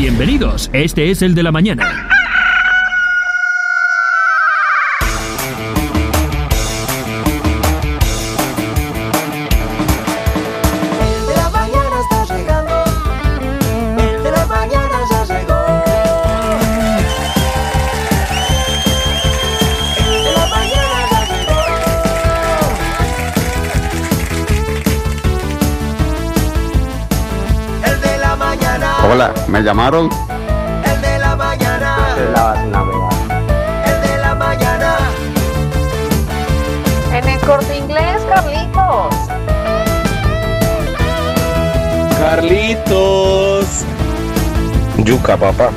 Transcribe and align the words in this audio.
Bienvenidos, 0.00 0.70
este 0.72 1.10
es 1.10 1.20
el 1.20 1.34
de 1.34 1.42
la 1.42 1.52
mañana. 1.52 2.08
¿Me 29.50 29.62
llamaron? 29.62 30.08
El 30.84 31.00
de 31.02 31.18
la 31.18 31.34
mañana. 31.34 31.96
El 32.16 32.26
de 34.08 34.18
la 34.18 34.34
mañana. 34.34 34.98
En 37.12 37.28
el 37.28 37.40
corte 37.40 37.76
inglés, 37.78 38.22
Carlitos. 38.28 39.14
Carlitos. 42.20 43.84
Yuca, 44.98 45.36
papá. 45.36 45.70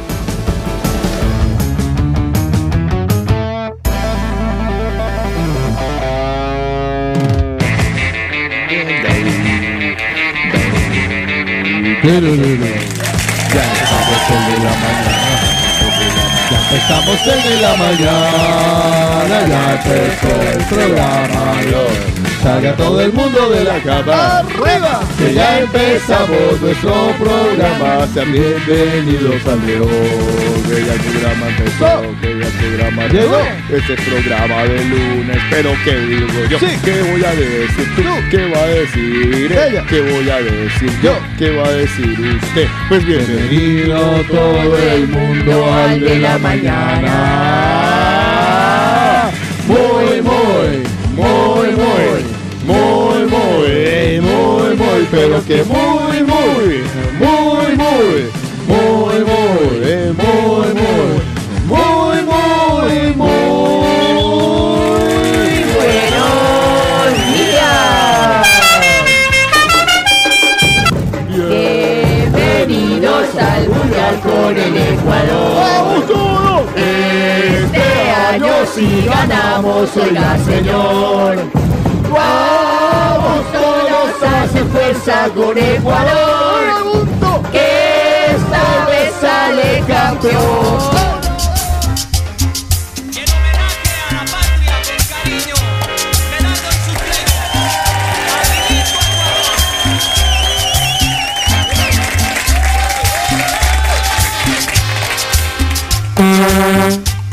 El 17.26 17.44
de 17.44 17.62
la 17.62 17.76
mañana, 17.76 19.48
ya 19.48 19.74
empezó 19.74 20.42
el 20.52 20.64
programa. 20.66 21.54
Salga 22.42 22.76
todo 22.76 23.00
el 23.00 23.14
mundo 23.14 23.50
de 23.50 23.64
la 23.64 23.80
cama. 23.80 24.40
¡Arriba! 24.40 25.02
Que 25.18 25.34
ya 25.34 25.60
empezamos 25.60 26.60
nuestro 26.62 27.14
programa. 27.18 28.06
Sean 28.14 28.32
bienvenidos 28.34 29.48
al 29.48 29.66
León. 29.66 30.43
Que 30.74 30.80
ya 30.84 30.94
el 30.94 31.00
programa 31.02 31.46
empezó, 31.50 32.02
que 32.20 32.30
ya 32.40 32.48
el 32.48 32.54
programa 32.54 33.06
llegó. 33.10 33.42
Este 33.72 33.94
es 33.94 34.02
programa 34.02 34.64
de 34.64 34.84
lunes, 34.86 35.38
pero 35.52 35.72
¿qué 35.86 36.00
digo 36.00 36.28
yo? 36.50 36.58
¿Qué 36.84 37.02
voy 37.04 37.24
a 37.24 37.30
decir 37.36 37.96
tú? 37.96 38.02
¿Qué 38.32 38.48
va 38.48 38.58
a 38.58 38.68
decir 38.70 39.52
ella? 39.52 39.86
¿Qué 39.88 40.02
voy 40.02 40.28
a 40.32 40.42
decir 40.42 40.92
yo? 41.04 41.16
¿Qué 41.38 41.52
va 41.52 41.68
a 41.68 41.74
decir 41.74 42.20
usted? 42.44 42.68
Pues 42.90 43.06
bienvenido 43.06 44.24
todo 44.32 44.76
el 44.80 45.08
mundo 45.10 45.72
al 45.76 46.00
de 46.00 46.20
la 46.20 46.40
mañana. 46.40 47.12
Muy, 49.68 50.24
muy, 50.24 50.82
muy, 51.16 51.72
muy, 51.72 52.24
muy, 52.66 53.26
muy, 53.30 54.22
muy, 54.22 54.76
muy, 54.76 55.08
pero 55.12 55.46
que 55.46 55.64
muy, 55.66 56.24
muy, 56.24 56.82
muy, 57.20 57.76
muy, 57.78 58.43
si 78.74 79.06
ganamos, 79.06 79.96
oiga 79.98 80.38
señor. 80.46 81.38
Vamos 82.12 83.46
todos 83.52 84.24
a 84.24 84.42
hacer 84.44 84.66
fuerza 84.66 85.30
con 85.36 85.58
Ecuador. 85.58 87.08
Que 87.52 88.26
esta 88.32 88.86
vez 88.88 89.14
sale 89.22 89.84
campeón. 89.88 91.04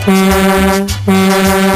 En 0.06 0.32
homenaje 0.32 0.79
Thank 1.12 1.64
you. 1.64 1.69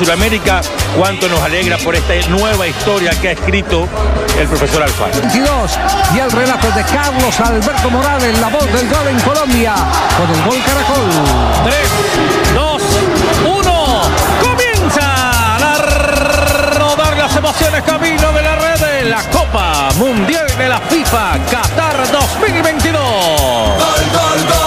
Sudamérica. 0.00 0.62
Cuánto 0.96 1.28
nos 1.28 1.42
alegra 1.42 1.76
por 1.76 1.94
esta 1.94 2.14
nueva 2.30 2.66
historia 2.66 3.10
que 3.20 3.28
ha 3.28 3.32
escrito 3.32 3.86
el 4.38 4.48
profesor 4.48 4.82
Alfaro. 4.82 5.12
22 5.12 5.78
y 6.14 6.18
el 6.20 6.30
relato 6.32 6.70
de 6.70 6.82
Carlos 6.84 7.38
Alberto 7.38 7.90
Morales, 7.90 8.38
la 8.38 8.48
voz 8.48 8.64
del 8.72 8.88
gol 8.88 9.08
en 9.08 9.20
Colombia, 9.20 9.74
con 10.16 10.34
el 10.34 10.42
gol 10.46 10.58
Caracol. 10.64 11.04
3, 11.64 11.76
2, 12.54 12.82
1. 13.44 14.02
Comienzan 14.42 15.62
a 15.62 15.78
rodar 16.78 17.18
las 17.18 17.36
emociones 17.36 17.82
camino 17.82 18.32
de 18.32 18.42
la 18.42 18.56
red 18.56 18.80
de 18.80 19.04
la 19.04 19.22
Copa 19.24 19.90
Mundial 19.96 20.46
de 20.56 20.66
la 20.66 20.80
FIFA 20.80 21.38
Qatar 21.50 22.10
2022. 22.10 23.02
Gol, 23.02 23.78
gol, 23.78 24.46
gol. 24.48 24.59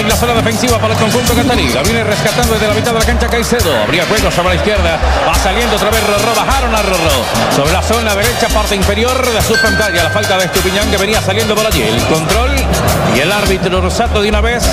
En 0.00 0.08
la 0.08 0.16
zona 0.16 0.34
defensiva 0.34 0.78
para 0.78 0.94
el 0.94 1.00
conjunto 1.00 1.34
catarí. 1.34 1.68
La 1.68 1.82
viene 1.82 2.02
rescatando 2.02 2.54
desde 2.54 2.68
la 2.68 2.74
mitad 2.74 2.92
de 2.92 2.98
la 3.00 3.04
cancha 3.04 3.28
Caicedo. 3.28 3.70
Habría 3.82 4.04
juego 4.06 4.30
sobre 4.30 4.50
la 4.50 4.54
izquierda. 4.54 4.98
Va 5.28 5.34
saliendo 5.34 5.76
otra 5.76 5.90
vez 5.90 6.02
Rorro. 6.06 6.34
Bajaron 6.34 6.74
a 6.74 6.82
Rorro. 6.82 7.24
Sobre 7.54 7.72
la 7.72 7.82
zona 7.82 8.14
derecha, 8.14 8.48
parte 8.48 8.76
inferior 8.76 9.14
de 9.30 9.42
su 9.42 9.54
pantalla. 9.60 10.04
La 10.04 10.10
falta 10.10 10.38
de 10.38 10.46
Estupiñán 10.46 10.90
que 10.90 10.96
venía 10.96 11.20
saliendo 11.20 11.54
por 11.54 11.66
allí. 11.66 11.82
El 11.82 12.02
control 12.06 12.50
y 13.14 13.20
el 13.20 13.30
árbitro 13.30 13.80
Rosato 13.80 14.22
de 14.22 14.28
una 14.30 14.40
vez 14.40 14.64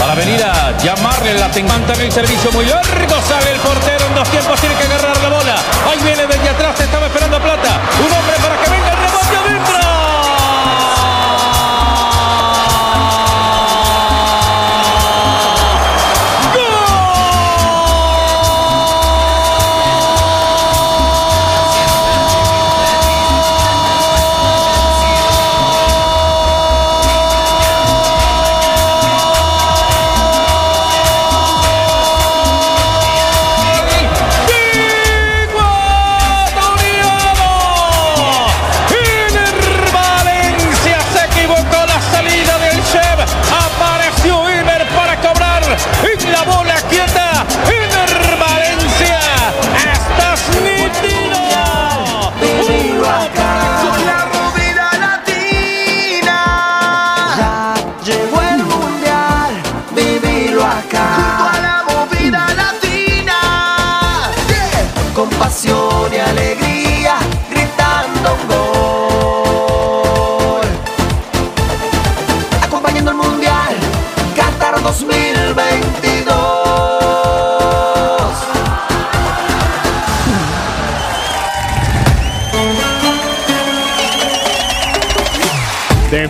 para 0.00 0.14
venir 0.14 0.42
a 0.42 0.76
llamarle 0.78 1.34
la 1.34 1.50
tenganta 1.50 1.94
en 1.94 2.00
el 2.00 2.12
servicio 2.12 2.50
muy 2.52 2.66
largo. 2.66 3.14
Sale 3.28 3.52
el 3.52 3.60
portero 3.60 4.06
en 4.08 4.14
dos 4.14 4.28
tiempos. 4.28 4.60
Tiene 4.60 4.74
que 4.74 4.84
agarrar 4.84 5.16
la 5.22 5.28
bola. 5.28 5.54
Ahí 5.90 5.98
viene 6.02 6.26
desde 6.26 6.48
atrás. 6.48 6.80
Estaba 6.80 7.06
esperando 7.06 7.40
Plata. 7.40 7.80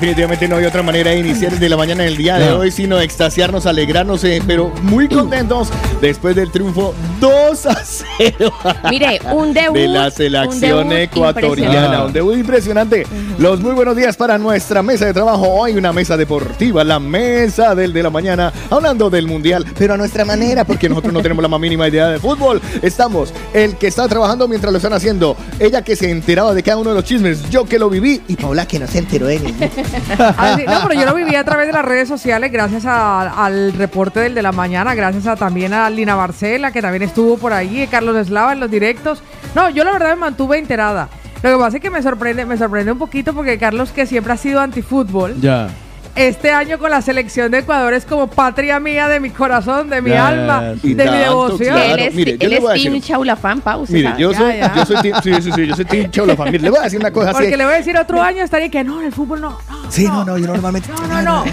Definitivamente 0.04 0.48
no 0.48 0.56
hay 0.56 0.66
otra 0.66 0.82
manera 0.82 1.12
de 1.12 1.18
iniciar 1.20 1.52
desde 1.52 1.66
la 1.66 1.78
mañana 1.78 2.04
del 2.04 2.18
día 2.18 2.36
de 2.36 2.50
No. 2.50 2.58
hoy, 2.58 2.70
sino 2.70 3.00
extasiarnos, 3.00 3.64
alegrarnos, 3.64 4.22
eh, 4.24 4.42
pero 4.46 4.70
muy 4.82 5.08
contentos 5.08 5.70
después 6.02 6.36
del 6.36 6.50
triunfo 6.50 6.94
2 7.20 7.64
a 7.66 7.74
0 7.82 7.93
Mire, 8.90 9.20
un 9.32 9.52
debut. 9.52 9.74
de 9.76 9.88
la 9.88 10.04
un 10.06 10.10
selección 10.12 10.88
debut 10.88 10.92
ecuatoriana. 11.16 11.72
impresionante. 11.72 12.06
Un 12.06 12.12
debut 12.12 12.36
impresionante. 12.36 13.06
Los 13.38 13.60
muy 13.60 13.72
buenos 13.74 13.96
días 13.96 14.16
para 14.16 14.38
nuestra 14.38 14.82
mesa 14.82 15.06
de 15.06 15.12
trabajo. 15.12 15.48
Hoy 15.48 15.74
una 15.76 15.92
mesa 15.92 16.16
deportiva, 16.16 16.84
la 16.84 17.00
mesa 17.00 17.74
del 17.74 17.92
de 17.92 18.02
la 18.02 18.10
mañana, 18.10 18.52
hablando 18.70 19.10
del 19.10 19.26
mundial, 19.26 19.64
pero 19.76 19.94
a 19.94 19.96
nuestra 19.96 20.24
manera, 20.24 20.64
porque 20.64 20.88
nosotros 20.88 21.12
no 21.12 21.22
tenemos 21.22 21.42
la 21.42 21.48
más 21.48 21.60
mínima 21.60 21.88
idea 21.88 22.08
de 22.08 22.18
fútbol. 22.18 22.60
Estamos 22.82 23.32
el 23.52 23.76
que 23.76 23.88
está 23.88 24.06
trabajando 24.08 24.46
mientras 24.48 24.72
lo 24.72 24.76
están 24.78 24.92
haciendo, 24.92 25.36
ella 25.58 25.82
que 25.82 25.96
se 25.96 26.10
enteraba 26.10 26.54
de 26.54 26.62
cada 26.62 26.76
uno 26.78 26.90
de 26.90 26.96
los 26.96 27.04
chismes, 27.04 27.48
yo 27.50 27.64
que 27.64 27.78
lo 27.78 27.90
viví 27.90 28.22
y 28.28 28.36
Paula 28.36 28.66
que 28.66 28.78
no 28.78 28.86
se 28.86 28.98
enteró 28.98 29.26
de 29.26 29.40
ninguno. 29.40 29.70
Ah, 30.36 30.56
no, 30.66 30.88
pero 30.88 31.00
yo 31.00 31.06
lo 31.06 31.14
viví 31.14 31.34
a 31.34 31.44
través 31.44 31.66
de 31.66 31.72
las 31.72 31.84
redes 31.84 32.08
sociales 32.08 32.50
gracias 32.52 32.84
a- 32.86 33.44
al 33.44 33.72
reporte 33.72 34.20
del 34.20 34.34
de 34.34 34.42
la 34.42 34.52
mañana, 34.52 34.94
gracias 34.94 35.26
a 35.26 35.36
también 35.36 35.72
a 35.72 35.88
Lina 35.90 36.14
Barcela, 36.14 36.72
que 36.72 36.80
también 36.82 37.02
estuvo 37.02 37.36
por 37.38 37.52
ahí, 37.52 37.86
Carlos 37.90 38.03
Eslava 38.12 38.52
en 38.52 38.60
los 38.60 38.70
directos. 38.70 39.22
No, 39.54 39.70
yo 39.70 39.84
la 39.84 39.92
verdad 39.92 40.10
me 40.10 40.16
mantuve 40.16 40.58
enterada. 40.58 41.08
Lo 41.42 41.50
que 41.52 41.58
pasa 41.58 41.76
es 41.76 41.82
que 41.82 41.90
me 41.90 42.02
sorprende, 42.02 42.44
me 42.46 42.56
sorprende 42.56 42.92
un 42.92 42.98
poquito 42.98 43.34
porque 43.34 43.58
Carlos, 43.58 43.90
que 43.90 44.06
siempre 44.06 44.32
ha 44.32 44.36
sido 44.36 44.60
antifútbol, 44.60 45.34
Ya. 45.40 45.68
este 46.16 46.50
año 46.52 46.78
con 46.78 46.90
la 46.90 47.02
selección 47.02 47.50
de 47.50 47.58
Ecuador 47.58 47.92
es 47.92 48.04
como 48.06 48.28
patria 48.28 48.80
mía 48.80 49.08
de 49.08 49.20
mi 49.20 49.28
corazón, 49.30 49.90
de 49.90 50.00
mi 50.00 50.10
Ya, 50.10 50.28
alma, 50.28 50.72
sí. 50.80 50.94
de 50.94 51.04
mi 51.04 51.10
Tanto, 51.10 51.18
devoción. 51.18 51.74
claro. 51.76 51.92
Él 51.94 52.00
es, 52.00 52.14
mire, 52.14 52.38
yo 52.38 52.46
él 52.46 52.50
le 52.50 52.56
es 52.56 52.82
Team 52.82 53.00
Chaulafán, 53.00 53.60
pausa. 53.60 53.92
Mire, 53.92 54.14
yo 54.16 54.32
Ya, 54.32 54.38
soy, 54.38 54.56
ya. 54.56 54.74
yo 54.74 54.86
soy 54.86 54.96
team, 55.02 55.20
sí, 55.22 55.34
sí, 55.42 55.52
sí, 55.52 55.66
yo 55.66 55.76
soy 55.76 55.84
team 55.84 56.10
Chola 56.10 56.34
Familia. 56.36 56.60
Le 56.62 56.70
voy 56.70 56.78
a 56.78 56.82
decir 56.84 56.98
una 57.00 57.10
cosa 57.10 57.30
así. 57.30 57.38
Porque 57.40 57.56
le 57.58 57.64
voy 57.64 57.74
a 57.74 57.76
decir 57.76 57.96
otro 57.98 58.22
año 58.22 58.42
estaría 58.42 58.70
que 58.70 58.82
no, 58.84 59.00
en 59.00 59.06
el 59.06 59.12
fútbol 59.12 59.40
no. 59.42 59.50
no 59.50 59.73
Sí, 59.88 60.06
no, 60.06 60.24
no, 60.24 60.38
yo 60.38 60.46
normalmente. 60.46 60.88
No, 60.88 61.06
no, 61.06 61.22
no, 61.22 61.44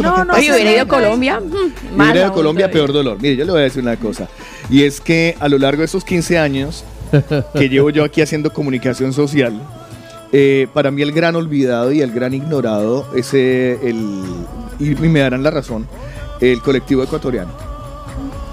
no, 0.00 0.24
no. 0.24 0.34
Oye, 0.34 0.52
hubiera 0.52 0.72
ido 0.72 0.82
a 0.82 0.86
Colombia. 0.86 1.40
mm, 1.40 1.94
hubiera 1.94 2.16
ido 2.16 2.26
a 2.26 2.32
Colombia, 2.32 2.66
todavía. 2.66 2.86
peor 2.86 2.92
dolor. 2.92 3.18
Mire, 3.20 3.36
yo 3.36 3.44
le 3.44 3.52
voy 3.52 3.60
a 3.60 3.64
decir 3.64 3.82
una 3.82 3.96
cosa. 3.96 4.28
Y 4.70 4.82
es 4.82 5.00
que 5.00 5.36
a 5.38 5.48
lo 5.48 5.58
largo 5.58 5.80
de 5.80 5.86
esos 5.86 6.04
15 6.04 6.38
años 6.38 6.84
que 7.54 7.68
llevo 7.70 7.90
yo 7.90 8.04
aquí 8.04 8.20
haciendo 8.20 8.52
comunicación 8.52 9.12
social, 9.12 9.60
eh, 10.32 10.68
para 10.74 10.90
mí 10.90 11.02
el 11.02 11.12
gran 11.12 11.36
olvidado 11.36 11.92
y 11.92 12.02
el 12.02 12.12
gran 12.12 12.34
ignorado 12.34 13.06
es 13.14 13.32
eh, 13.32 13.78
el, 13.82 14.22
y 14.78 14.94
me 15.08 15.20
darán 15.20 15.42
la 15.42 15.50
razón, 15.50 15.86
el 16.40 16.60
colectivo 16.60 17.02
ecuatoriano. 17.02 17.50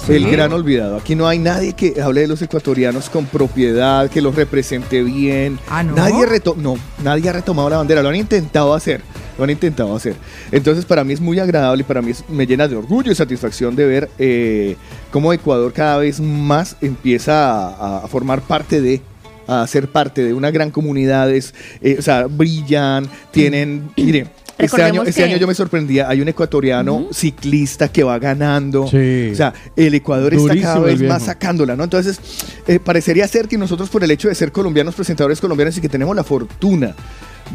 El 0.07 0.30
gran 0.30 0.54
olvidado. 0.54 0.98
Aquí 0.98 1.16
no 1.16 1.28
hay 1.28 1.40
nadie 1.40 1.74
que 1.74 2.00
hable 2.02 2.22
de 2.22 2.28
los 2.28 2.42
ecuatorianos 2.42 3.10
con 3.10 3.25
propiedad, 3.25 4.10
que 4.10 4.22
los 4.22 4.36
represente 4.36 5.02
bien. 5.04 5.57
Ah, 5.68 5.84
¿no? 5.84 5.96
Nadie, 5.96 6.25
reto 6.28 6.56
no, 6.57 6.75
nadie 7.04 7.30
ha 7.30 7.34
retomado 7.34 7.69
la 7.69 7.78
bandera. 7.78 8.04
Lo 8.04 8.10
han 8.10 8.16
intentado 8.16 8.74
hacer. 8.74 9.02
Lo 9.38 9.44
han 9.44 9.50
intentado 9.50 9.96
hacer. 9.96 10.16
Entonces, 10.52 10.86
para 10.86 11.04
mí 11.04 11.12
es 11.13 11.19
muy 11.19 11.40
agradable 11.40 11.81
y 11.81 11.84
para 11.86 12.02
mí 12.02 12.12
es- 12.12 12.24
me 12.30 12.46
llena 12.46 12.68
de 12.68 12.75
orgullo 12.75 13.12
y 13.12 13.16
satisfacción 13.16 13.75
de 13.75 13.86
ver 13.86 14.10
eh, 14.19 14.75
cómo 15.12 15.34
Ecuador 15.34 15.74
cada 15.74 15.98
vez 15.98 16.19
más 16.19 16.78
empieza 16.81 17.68
a, 17.69 17.98
a 18.06 18.08
formar 18.08 18.42
parte 18.42 18.81
de 18.81 19.01
a 19.48 19.66
ser 19.68 19.88
parte 19.92 20.24
de 20.24 20.34
una 20.34 20.50
gran 20.50 20.72
comunidad, 20.72 21.30
es, 21.31 21.54
eh, 21.81 21.98
o 22.00 22.01
sea, 22.01 22.25
brillan, 22.25 23.08
tienen, 23.30 23.92
mire, 23.96 24.25
este 24.57 24.81
año, 24.84 25.04
este 25.04 25.22
que- 25.22 25.24
año 25.25 25.38
yo 25.38 25.48
me 25.48 25.54
sorprendía, 25.56 26.07
hay 26.10 26.22
un 26.22 26.28
ecuatoriano 26.28 27.07
ciclista 27.12 27.90
que 27.90 28.04
va 28.04 28.18
ganando, 28.19 28.88
Sí. 28.88 29.30
o 29.31 29.36
sea, 29.36 29.54
el 29.75 29.94
Ecuador 29.94 30.34
está 30.34 30.56
cada 30.60 30.80
vez 30.80 31.02
más 31.02 31.24
sacándola, 31.24 31.75
¿no? 31.75 31.84
Entonces, 31.84 32.19
eh, 32.68 32.80
parecería 32.80 33.28
ser 33.28 33.48
que 33.48 33.57
nosotros 33.57 33.90
por 33.90 34.04
el 34.04 34.12
hecho 34.12 34.28
de 34.30 34.36
ser 34.36 34.52
colombianos, 34.52 34.96
presentadores 34.96 35.42
colombianos 35.42 35.78
y 35.78 35.81
que 35.81 35.90
tenemos 35.90 36.16
la 36.16 36.24
fortuna 36.24 36.96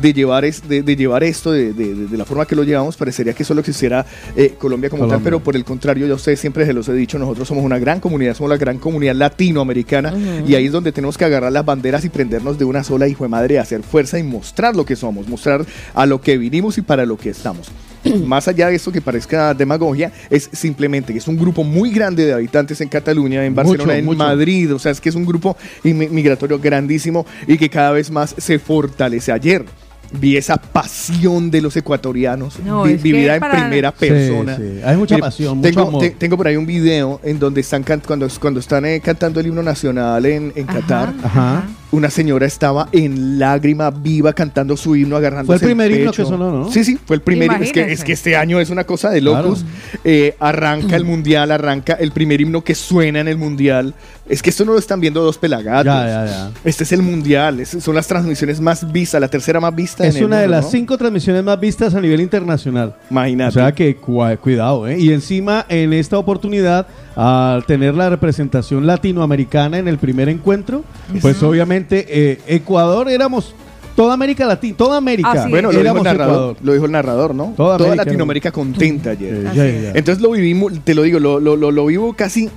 de 0.01 0.13
llevar, 0.13 0.45
es, 0.45 0.69
de, 0.69 0.83
de 0.83 0.97
llevar 0.97 1.25
esto 1.25 1.51
de, 1.53 1.73
de- 1.73 1.95
de- 1.95 2.07
de 2.07 2.17
la 2.17 2.25
forma 2.25 2.47
que 2.47 2.55
lo 2.55 2.63
llevamos, 2.65 2.97
parecería 2.97 3.33
que 3.33 3.45
solo 3.45 3.61
existiera 3.61 4.07
eh, 4.37 4.55
Colombia 4.59 4.89
como 4.89 5.03
tal, 5.03 5.09
Colombia. 5.09 5.25
pero 5.25 5.41
por 5.41 5.57
el 5.57 5.65
contrario, 5.65 6.07
yo 6.07 6.13
a 6.13 6.17
ustedes 6.17 6.39
siempre 6.41 6.65
se 6.67 6.73
los 6.73 6.89
he 6.89 6.93
dicho, 6.95 7.19
nosotros 7.19 7.49
somos 7.49 7.65
una 7.65 7.79
gran 7.79 8.01
comunidad, 8.01 8.35
somos 8.35 8.51
la 8.51 8.57
gran 8.57 8.79
comunidad 8.79 9.15
latinoamericana 9.17 10.15
y 10.47 10.55
ahí 10.55 10.67
es 10.67 10.73
donde 10.73 10.93
tenemos 10.93 11.19
que 11.19 11.25
agarrar 11.25 11.53
las 11.53 11.65
banderas 11.65 12.05
y 12.05 12.09
prendernos 12.09 12.59
de 12.59 12.65
una 12.65 12.85
sola 12.85 13.09
hijo 13.09 13.25
de 13.25 13.29
madre, 13.29 13.59
hacer 13.59 13.83
fuerza 13.83 14.19
y 14.19 14.23
mostrar 14.23 14.77
lo 14.77 14.85
que 14.85 14.97
somos, 14.97 15.29
mostrar 15.29 15.65
a 15.95 16.07
lo 16.07 16.21
que 16.21 16.39
vinimos 16.39 16.79
y 16.79 16.83
para 16.83 17.05
lo 17.05 17.17
que 17.17 17.31
estamos. 17.31 17.69
Más 18.27 18.49
allá 18.49 18.69
de 18.69 18.77
esto 18.77 18.91
que 18.93 19.01
parezca 19.01 19.53
demagogia, 19.55 20.13
es 20.31 20.49
simplemente 20.53 21.13
que 21.13 21.19
es 21.19 21.29
un 21.29 21.37
grupo 21.39 21.65
muy 21.65 21.91
grande 21.91 22.25
de 22.27 22.33
habitantes 22.33 22.81
en 22.81 22.89
Cataluña, 22.89 23.45
en 23.45 23.55
Barcelona, 23.55 23.85
Mucho, 23.85 23.99
en 23.99 24.05
mucho. 24.05 24.19
Madrid, 24.19 24.75
o 24.75 24.79
sea, 24.79 24.93
es 24.93 25.01
que 25.01 25.09
es 25.11 25.15
un 25.15 25.27
grupo 25.27 25.57
migratorio 25.85 26.59
grandísimo 26.59 27.27
y 27.47 27.59
que 27.59 27.69
cada 27.69 27.93
vez 27.93 28.11
más 28.11 28.35
se 28.39 28.59
fortalece. 28.59 29.33
Ayer 29.33 29.65
vi 30.13 30.37
esa 30.37 30.57
pasión 30.57 31.51
de 31.53 31.61
los 31.61 31.77
ecuatorianos, 31.77 32.59
No, 32.65 32.83
vi- 32.83 32.95
vivida 32.95 33.37
en 33.37 33.43
primera 33.43 33.91
Sí, 33.97 34.07
persona. 34.09 34.57
sí. 34.57 34.81
Hay 34.85 34.97
mucha 34.97 35.19
pasión, 35.19 35.59
mucho 35.59 35.69
tengo, 35.71 35.87
amor. 35.89 36.01
te- 36.03 36.11
tengo 36.11 36.37
por 36.37 36.49
ahí 36.49 36.57
un 36.57 36.67
video 36.67 37.21
en 37.23 37.39
donde 37.39 37.61
están 37.61 37.83
can- 37.85 38.03
cuando, 38.05 38.27
cuando 38.41 38.59
están 38.61 38.85
eh, 38.87 39.01
cantando 39.01 39.39
el 39.41 39.47
himno 39.47 39.63
nacional 39.63 40.27
en, 40.27 40.53
en 40.57 40.69
Ajá, 40.69 40.81
Qatar. 40.81 41.15
Ajá. 41.23 41.65
Una 41.93 42.09
señora 42.09 42.47
estaba 42.47 42.89
en 42.93 43.41
lágrima 43.41 43.91
viva 43.91 44.33
cantando 44.33 44.77
su 44.77 44.95
himno, 44.95 45.17
agarrando 45.17 45.47
Fue 45.47 45.57
el 45.57 45.61
primer 45.61 45.91
himno 45.91 46.13
que 46.13 46.23
sonó, 46.25 46.51
¿no? 46.53 46.71
Sí, 46.71 46.85
sí, 46.85 46.97
fue 47.05 47.17
el 47.17 47.23
primer 47.23 47.51
himno. 47.51 47.65
Es 47.65 47.73
que, 47.73 47.93
es 47.93 48.05
que 48.05 48.13
este 48.13 48.37
año 48.37 48.61
es 48.61 48.71
una 48.71 48.85
cosa 48.85 49.11
de 49.11 49.21
locos. 49.21 49.65
Eh, 50.05 50.37
arranca 50.39 50.95
el 50.95 51.05
mundial, 51.05 51.51
arranca 51.51 51.95
el 51.95 52.13
primer 52.13 52.41
himno 52.41 52.63
que 52.63 52.77
suena 52.77 53.19
en 53.21 53.27
el 53.27 53.37
mundial. 53.39 53.95
Es 54.29 54.41
que 54.41 54.51
esto 54.51 54.65
no 54.65 54.73
lo 54.73 54.79
están 54.79 55.01
viendo 55.01 55.21
dos 55.21 55.37
pelagatos. 55.39 55.87
Ya, 55.87 56.07
ya, 56.07 56.27
ya. 56.27 56.51
Este 56.63 56.85
es 56.85 56.93
el 56.93 57.03
mundial, 57.03 57.59
es- 57.59 57.71
son 57.81 57.97
las 57.97 58.07
transmisiones 58.07 58.61
más 58.61 58.91
vistas, 58.93 59.21
la 59.21 59.27
tercera 59.27 59.59
más 59.59 59.75
vista. 59.75 60.07
Es 60.07 60.15
en 60.15 60.21
el 60.21 60.27
una 60.27 60.39
de 60.39 60.47
las 60.47 60.67
¿no? 60.67 60.71
cinco 60.71 60.97
transmisiones 60.97 61.43
más 61.43 61.59
vistas 61.59 61.93
a 61.97 62.01
nivel 62.01 62.21
internacional. 62.21 62.95
Imagínate. 63.11 63.49
O 63.49 63.53
sea 63.53 63.73
que 63.73 63.97
cuidado, 63.97 64.87
¿eh? 64.87 64.97
Y 65.01 65.13
encima, 65.13 65.67
en 65.69 65.93
esta 65.93 66.17
oportunidad, 66.19 66.87
al 67.17 67.65
tener 67.65 67.95
la 67.95 68.09
representación 68.11 68.87
latinoamericana 68.87 69.79
en 69.79 69.89
el 69.89 69.99
primer 69.99 70.29
encuentro, 70.29 70.85
pues 71.21 71.43
obviamente 71.43 72.07
eh, 72.09 72.41
Ecuador 72.47 73.11
éramos 73.11 73.55
toda 73.97 74.15
América 74.15 74.47
Latina, 74.47 74.77
toda 74.77 74.97
América. 74.97 75.33
Así 75.33 75.51
bueno, 75.51 75.73
lo 75.73 75.83
dijo, 75.83 75.97
el 75.97 76.03
narrador, 76.05 76.57
lo 76.63 76.73
dijo 76.73 76.87
el 76.87 76.93
narrador, 76.93 77.35
¿no? 77.35 77.53
Toda 77.57 77.77
Toda, 77.77 77.89
América 77.89 78.05
Latinoamérica 78.05 78.53
contenta 78.53 79.11
ayer. 79.11 79.51
Eh. 79.55 79.93
Entonces 79.95 80.23
lo 80.23 80.31
vivimos, 80.31 80.73
te 80.85 80.95
lo 80.95 81.03
digo, 81.03 81.19
lo, 81.19 81.41
lo, 81.41 81.57
lo, 81.57 81.71
lo 81.71 81.87
vivo 81.87 82.15
casi. 82.15 82.49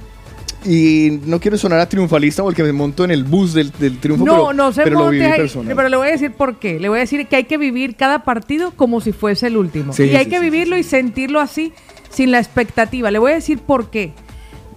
Y 0.65 1.19
no 1.25 1.41
quiero 1.41 1.57
sonar 1.57 1.79
a 1.79 1.89
triunfalista 1.89 2.41
porque 2.41 2.63
me 2.63 2.71
monto 2.71 3.03
en 3.03 3.11
el 3.11 3.25
bus 3.25 3.53
del, 3.53 3.69
del 3.77 3.97
triunfo, 3.99 4.23
No, 4.25 4.33
pero, 4.33 4.53
no 4.53 4.71
se 4.71 4.83
pero 4.83 4.97
lo 4.97 5.03
monte 5.05 5.19
viví 5.19 5.35
personal. 5.35 5.75
pero 5.75 5.89
le 5.89 5.97
voy 5.97 6.07
a 6.07 6.11
decir 6.11 6.31
por 6.31 6.57
qué. 6.57 6.79
Le 6.79 6.87
voy 6.87 6.99
a 6.99 7.01
decir 7.01 7.27
que 7.27 7.35
hay 7.35 7.43
que 7.43 7.57
vivir 7.57 7.97
cada 7.97 8.23
partido 8.23 8.71
como 8.71 9.01
si 9.01 9.11
fuese 9.11 9.47
el 9.47 9.57
último. 9.57 9.91
Sí, 9.91 10.03
y 10.03 10.15
hay 10.15 10.23
sí, 10.23 10.29
que 10.29 10.37
sí, 10.37 10.41
vivirlo 10.43 10.77
y 10.77 10.83
sentirlo 10.83 11.41
así, 11.41 11.73
sin 12.09 12.31
la 12.31 12.39
expectativa. 12.39 13.11
Le 13.11 13.19
voy 13.19 13.31
a 13.31 13.35
decir 13.35 13.59
por 13.59 13.89
qué. 13.89 14.13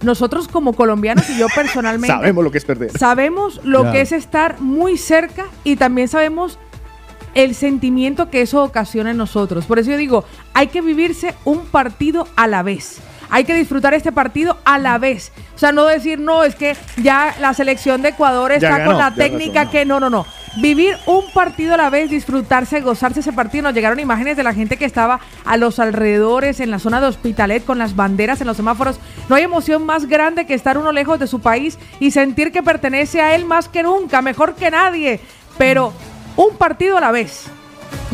Nosotros 0.01 0.47
como 0.47 0.73
colombianos 0.73 1.29
y 1.29 1.37
yo 1.37 1.47
personalmente 1.53 2.15
Sabemos 2.15 2.43
lo 2.43 2.51
que 2.51 2.57
es 2.57 2.65
perder. 2.65 2.91
sabemos 2.97 3.61
lo 3.63 3.91
que 3.91 4.01
es 4.01 4.11
estar 4.11 4.59
muy 4.61 4.97
cerca 4.97 5.45
y 5.63 5.75
también 5.75 6.07
sabemos 6.07 6.59
el 7.33 7.53
sentimiento 7.53 8.29
que 8.29 8.41
eso 8.41 8.63
ocasiona 8.63 9.11
en 9.11 9.17
nosotros. 9.17 9.65
Por 9.65 9.79
eso 9.79 9.91
yo 9.91 9.97
digo, 9.97 10.23
hay 10.53 10.67
que 10.67 10.81
vivirse 10.81 11.35
un 11.45 11.65
partido 11.65 12.27
a 12.35 12.47
la 12.47 12.63
vez. 12.63 12.99
Hay 13.29 13.43
que 13.43 13.53
disfrutar 13.53 13.93
este 13.93 14.11
partido 14.11 14.57
a 14.65 14.77
la 14.79 14.97
vez. 14.97 15.31
O 15.55 15.59
sea, 15.59 15.71
no 15.71 15.85
decir, 15.85 16.19
no, 16.19 16.43
es 16.43 16.55
que 16.55 16.75
ya 16.97 17.35
la 17.39 17.53
selección 17.53 18.01
de 18.01 18.09
Ecuador 18.09 18.51
está 18.51 18.77
ganó, 18.77 18.91
con 18.91 18.97
la 18.97 19.13
técnica 19.13 19.69
que 19.69 19.85
no, 19.85 19.99
no, 19.99 20.09
no. 20.09 20.25
Vivir 20.61 20.97
un 21.05 21.29
partido 21.33 21.75
a 21.75 21.77
la 21.77 21.89
vez, 21.89 22.09
disfrutarse, 22.09 22.81
gozarse 22.81 23.19
ese 23.19 23.33
partido. 23.33 23.63
Nos 23.63 23.73
llegaron 23.73 23.99
imágenes 23.99 24.37
de 24.37 24.43
la 24.43 24.53
gente 24.53 24.77
que 24.77 24.85
estaba 24.85 25.19
a 25.45 25.57
los 25.57 25.79
alrededores, 25.79 26.59
en 26.59 26.71
la 26.71 26.79
zona 26.79 27.01
de 27.01 27.07
Hospitalet, 27.07 27.63
con 27.63 27.77
las 27.77 27.95
banderas 27.95 28.41
en 28.41 28.47
los 28.47 28.57
semáforos. 28.57 28.99
No 29.29 29.35
hay 29.35 29.43
emoción 29.43 29.85
más 29.85 30.07
grande 30.07 30.45
que 30.45 30.53
estar 30.53 30.77
uno 30.77 30.91
lejos 30.91 31.19
de 31.19 31.27
su 31.27 31.41
país 31.41 31.77
y 31.99 32.11
sentir 32.11 32.51
que 32.51 32.63
pertenece 32.63 33.21
a 33.21 33.35
él 33.35 33.45
más 33.45 33.67
que 33.69 33.83
nunca, 33.83 34.21
mejor 34.21 34.55
que 34.55 34.71
nadie. 34.71 35.19
Pero 35.57 35.93
un 36.35 36.55
partido 36.57 36.97
a 36.97 37.01
la 37.01 37.11
vez. 37.11 37.49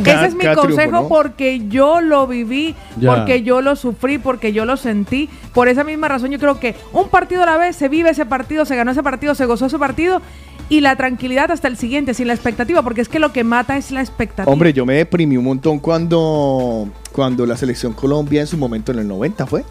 Cada- 0.03 0.20
Ese 0.22 0.30
es 0.30 0.36
mi 0.36 0.44
consejo 0.46 0.62
triunfo, 0.75 0.92
¿no? 1.03 1.08
porque 1.08 1.68
yo 1.70 2.01
lo 2.01 2.25
viví, 2.27 2.75
Ya. 3.00 3.13
porque 3.15 3.44
yo 3.44 3.62
lo 3.62 3.75
sufrí, 3.75 4.18
porque 4.18 4.51
yo 4.53 4.65
lo 4.65 4.75
sentí. 4.77 5.30
Por 5.53 5.68
esa 5.68 5.84
misma 5.84 6.08
razón 6.08 6.32
yo 6.32 6.39
creo 6.39 6.60
que 6.60 6.75
un 6.94 7.10
partido 7.10 7.44
a 7.44 7.46
la 7.46 7.58
vez 7.58 7.75
se 7.75 7.89
vive 7.89 8.10
ese 8.10 8.25
partido, 8.25 8.65
se 8.65 8.75
ganó 8.75 8.92
ese 8.92 9.03
partido, 9.03 9.36
se 9.36 9.46
gozó 9.46 9.68
ese 9.68 9.77
partido 9.77 10.22
y 10.70 10.80
la 10.82 10.96
tranquilidad 10.96 11.51
hasta 11.51 11.68
el 11.68 11.77
siguiente, 11.77 12.13
sin 12.15 12.27
la 12.27 12.34
expectativa, 12.34 12.82
porque 12.82 13.01
es 13.01 13.10
que 13.10 13.20
lo 13.20 13.32
que 13.34 13.44
mata 13.44 13.77
es 13.77 13.92
la 13.92 14.01
expectativa. 14.01 14.51
Hombre, 14.51 14.74
yo 14.74 14.86
me 14.86 14.96
deprimí 14.96 15.38
un 15.38 15.44
montón 15.46 15.77
cuando, 15.80 16.88
cuando 17.12 17.46
la 17.46 17.56
selección 17.58 17.94
Colombia 17.94 18.42
en 18.42 18.48
su 18.48 18.58
momento 18.58 18.92
en 18.92 19.00
el 19.00 19.08
90 19.08 19.46
fue. 19.46 19.63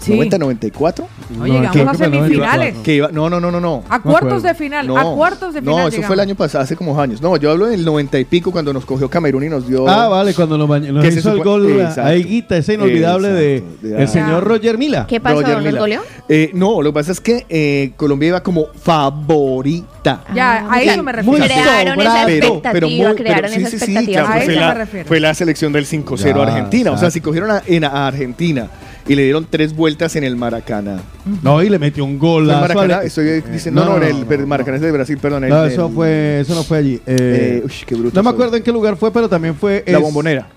Sí. 0.00 0.12
90, 0.12 0.38
94. 0.38 1.08
No, 1.36 1.46
llegamos 1.46 1.76
a 1.76 1.94
semifinales. 1.94 2.74
94. 2.74 2.82
Que 2.84 2.94
iba, 2.94 3.08
no, 3.10 3.28
no, 3.28 3.40
no, 3.40 3.50
no, 3.50 3.60
no. 3.60 3.82
A 3.88 4.00
cuartos 4.00 4.42
de 4.42 4.54
final, 4.54 4.86
No, 4.86 4.96
a 4.96 5.14
cuartos 5.14 5.54
de 5.54 5.60
final. 5.60 5.74
No, 5.74 5.80
eso 5.80 5.88
llegamos. 5.90 6.06
fue 6.06 6.14
el 6.14 6.20
año 6.20 6.34
pasado, 6.36 6.62
hace 6.64 6.76
como 6.76 7.00
años. 7.00 7.20
No, 7.20 7.36
yo 7.36 7.50
hablo 7.50 7.66
del 7.66 7.84
90 7.84 8.18
y 8.20 8.24
pico 8.24 8.52
cuando 8.52 8.72
nos 8.72 8.84
cogió 8.84 9.08
Camerún 9.10 9.44
y 9.44 9.48
nos 9.48 9.66
dio. 9.66 9.88
Ah, 9.88 10.08
vale, 10.08 10.32
cuando 10.34 10.56
nos, 10.58 10.68
nos 10.68 11.04
Que 11.04 11.10
se 11.12 11.18
hizo 11.20 11.32
el 11.32 11.42
gol 11.42 11.86
a 11.96 12.14
Higuita, 12.14 12.56
ese 12.56 12.74
inolvidable 12.74 13.28
Exacto, 13.56 13.82
de 13.82 13.88
de- 13.96 14.02
el 14.02 14.08
señor 14.08 14.44
Roger 14.44 14.78
Mila. 14.78 15.06
¿Qué 15.08 15.20
pasó? 15.20 15.40
Roger 15.40 15.62
¿Nos 15.62 15.78
goleó? 15.80 16.00
Eh, 16.28 16.50
no, 16.54 16.82
lo 16.82 16.90
que 16.90 16.94
pasa 16.94 17.12
es 17.12 17.20
que 17.20 17.44
eh, 17.48 17.92
Colombia 17.96 18.28
iba 18.28 18.42
como 18.42 18.66
favorita. 18.80 20.22
Ya, 20.34 20.58
a 20.58 20.72
Ah, 20.72 20.82
eso 20.82 21.02
me 21.02 21.12
refiero. 21.12 21.38
Muy 21.38 21.46
crearon 21.48 22.00
esa 22.00 22.30
expectativa, 22.30 23.14
crearon 23.14 23.52
esa 23.52 23.68
expectativa. 23.68 24.22
claro, 24.22 24.28
A 24.28 24.32
fue, 24.44 24.52
eso 24.52 24.60
la, 24.60 24.68
me 24.68 24.74
refiero. 24.74 25.08
fue 25.08 25.20
la 25.20 25.34
selección 25.34 25.72
del 25.72 25.86
5-0 25.86 26.36
Ya, 26.36 26.42
Argentina. 26.42 26.90
O 26.92 26.98
sea, 26.98 27.10
si 27.10 27.20
cogieron 27.20 27.50
a, 27.50 27.62
a 27.88 28.06
Argentina 28.06 28.68
y 29.08 29.14
le 29.14 29.22
dieron 29.24 29.46
tres 29.48 29.74
vueltas 29.74 30.16
en 30.16 30.24
el 30.24 30.36
Maracaná. 30.36 31.00
No, 31.42 31.62
y 31.62 31.68
le 31.68 31.78
metió 31.78 32.04
un 32.04 32.18
¿Fue 32.18 32.28
gol 32.28 32.50
el 32.50 32.56
Maracaná? 32.56 33.02
Estoy 33.02 33.40
diciendo, 33.42 33.84
no, 33.84 33.98
no, 33.98 34.04
el, 34.04 34.26
el 34.30 34.46
Maracaná 34.46 34.76
es 34.76 34.82
de 34.82 34.92
Brasil, 34.92 35.18
perdón. 35.18 35.44
el- 35.44 35.50
No, 35.50 35.64
el- 35.64 35.72
eso 35.72 35.88
fue, 35.90 36.40
eso 36.40 36.54
no 36.54 36.62
fue 36.64 36.78
allí. 36.78 36.94
Eh, 37.06 37.60
eh, 37.60 37.62
uy, 37.64 37.72
qué 37.86 37.94
bruto 37.94 38.14
no 38.16 38.22
me 38.22 38.30
acuerdo 38.30 38.56
en 38.56 38.62
qué 38.62 38.72
lugar 38.72 38.96
fue, 38.96 39.12
pero 39.12 39.28
también 39.28 39.54
fue 39.54 39.84
La 39.86 39.98
es- 39.98 40.02
bombonera. 40.02 40.48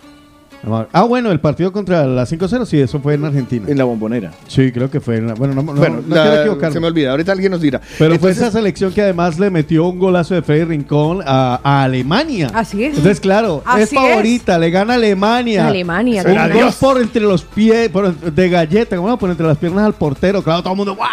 Ah, 0.91 1.03
bueno, 1.03 1.31
el 1.31 1.39
partido 1.39 1.71
contra 1.71 2.05
la 2.05 2.25
5-0, 2.25 2.65
sí, 2.65 2.79
eso 2.81 2.99
fue 2.99 3.13
en 3.13 3.23
Argentina. 3.25 3.65
En 3.69 3.77
la 3.77 3.85
bombonera. 3.85 4.31
Sí, 4.47 4.71
creo 4.71 4.89
que 4.91 4.99
fue. 4.99 5.17
en 5.17 5.27
la- 5.27 5.33
bueno, 5.33 5.53
no, 5.53 5.63
no, 5.63 5.73
bueno, 5.73 6.01
no 6.05 6.15
la- 6.15 6.21
quiero 6.23 6.41
equivocarme. 6.41 6.73
se 6.73 6.79
me 6.81 6.87
olvida. 6.87 7.11
Ahorita 7.11 7.31
alguien 7.31 7.51
nos 7.51 7.61
dirá. 7.61 7.79
Pero 7.97 8.19
fue 8.19 8.31
esa 8.31 8.51
selección 8.51 8.91
que 8.91 9.01
además 9.01 9.39
le 9.39 9.49
metió 9.49 9.85
un 9.87 9.97
golazo 9.99 10.35
de 10.35 10.41
Freddy 10.41 10.65
Rincón 10.65 11.21
a, 11.25 11.59
a 11.63 11.83
Alemania. 11.83 12.51
Así 12.53 12.83
es. 12.83 12.89
Entonces, 12.97 13.19
claro, 13.19 13.63
Así 13.65 13.83
es 13.83 13.89
favorita, 13.93 14.59
le 14.59 14.69
gana 14.69 14.95
Alemania. 14.95 15.67
Alemania, 15.67 16.23
Un 16.25 16.31
claro. 16.33 16.53
gol 16.55 16.73
por 16.79 17.01
entre 17.01 17.21
los 17.21 17.43
pies, 17.43 17.89
por, 17.89 18.13
de 18.13 18.49
galleta, 18.49 18.97
como 18.97 19.17
por 19.17 19.29
entre 19.29 19.47
las 19.47 19.57
piernas 19.57 19.85
al 19.85 19.93
portero. 19.93 20.43
Claro, 20.43 20.61
todo 20.61 20.73
el 20.73 20.77
mundo, 20.77 20.95
¡guau! 20.95 21.09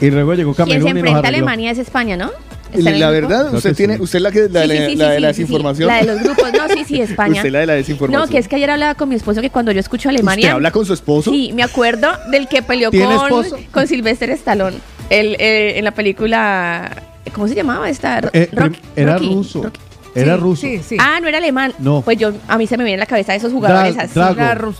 Y 0.00 0.10
luego 0.10 0.34
llegó 0.34 0.54
Quien 0.54 0.66
Camerún 0.68 0.82
se 0.84 0.90
y 0.90 0.92
nos 0.94 0.98
enfrenta 1.00 1.26
a. 1.26 1.28
Alemania 1.28 1.70
es 1.72 1.78
España, 1.78 2.16
¿no? 2.16 2.30
¿Está 2.78 2.88
en 2.90 2.94
el 2.94 3.00
la 3.00 3.10
verdad, 3.10 3.54
usted 3.54 3.70
que 3.70 3.74
tiene, 3.76 3.96
sí. 3.96 4.02
usted 4.02 4.18
la 4.20 4.30
que 4.32 4.48
la, 4.48 4.62
Sí, 4.62 4.68
de- 4.68 4.76
sí, 4.86 4.90
sí, 4.92 4.96
la 4.96 5.10
de 5.10 5.16
sí, 5.16 5.20
la 5.22 5.28
sí, 5.28 5.34
sí. 5.34 5.42
desinformación. 5.42 5.88
La 5.88 5.96
de 5.98 6.04
los 6.04 6.22
grupos, 6.22 6.52
no, 6.52 6.68
sí, 6.68 6.84
sí, 6.86 7.00
España. 7.02 7.34
Usted 7.36 7.50
la 7.52 7.58
de 7.60 7.66
la 7.66 7.72
desinformación. 7.74 8.22
No, 8.22 8.28
que 8.30 8.38
es 8.38 8.48
que 8.48 8.56
ayer 8.56 8.70
hablaba 8.70 8.94
con 8.94 9.08
mi 9.08 9.14
esposo 9.14 9.40
que 9.40 9.50
cuando 9.50 9.72
yo 9.72 9.80
escucho 9.80 10.08
Alemania. 10.08 10.46
¿Usted 10.46 10.54
habla 10.54 10.70
con 10.70 10.86
su 10.86 10.92
esposo? 10.92 11.30
Sí, 11.30 11.52
me 11.54 11.62
acuerdo 11.62 12.08
del 12.30 12.48
que 12.48 12.62
peleó 12.62 12.90
¿Tiene 12.90 13.14
con, 13.16 13.24
esposo? 13.44 13.58
con 13.70 13.86
Sylvester 13.86 14.30
Stallone. 14.30 14.76
El, 15.10 15.36
eh, 15.38 15.78
en 15.78 15.84
la 15.84 15.92
película. 15.92 17.02
¿Cómo 17.34 17.48
se 17.48 17.54
llamaba 17.54 17.88
esta? 17.88 18.18
Eh, 18.32 18.48
era 18.96 19.14
Rocky, 19.14 19.26
ruso. 19.28 19.62
Rocky. 19.62 19.80
Era 20.14 20.34
Sí, 20.34 20.40
ruso. 20.42 20.60
Sí, 20.60 20.80
sí. 20.86 20.96
Ah, 21.00 21.18
no 21.22 21.28
era 21.28 21.38
alemán. 21.38 21.72
No. 21.78 22.02
Pues 22.02 22.18
yo, 22.18 22.32
a 22.46 22.58
mí 22.58 22.66
se 22.66 22.76
me 22.76 22.84
viene 22.84 22.94
en 22.94 23.00
la 23.00 23.06
cabeza 23.06 23.34
esos 23.34 23.50
jugadores 23.50 23.96
Dra- 23.96 24.02
así. 24.02 24.12
Drago. 24.14 24.40
Era. 24.40 24.72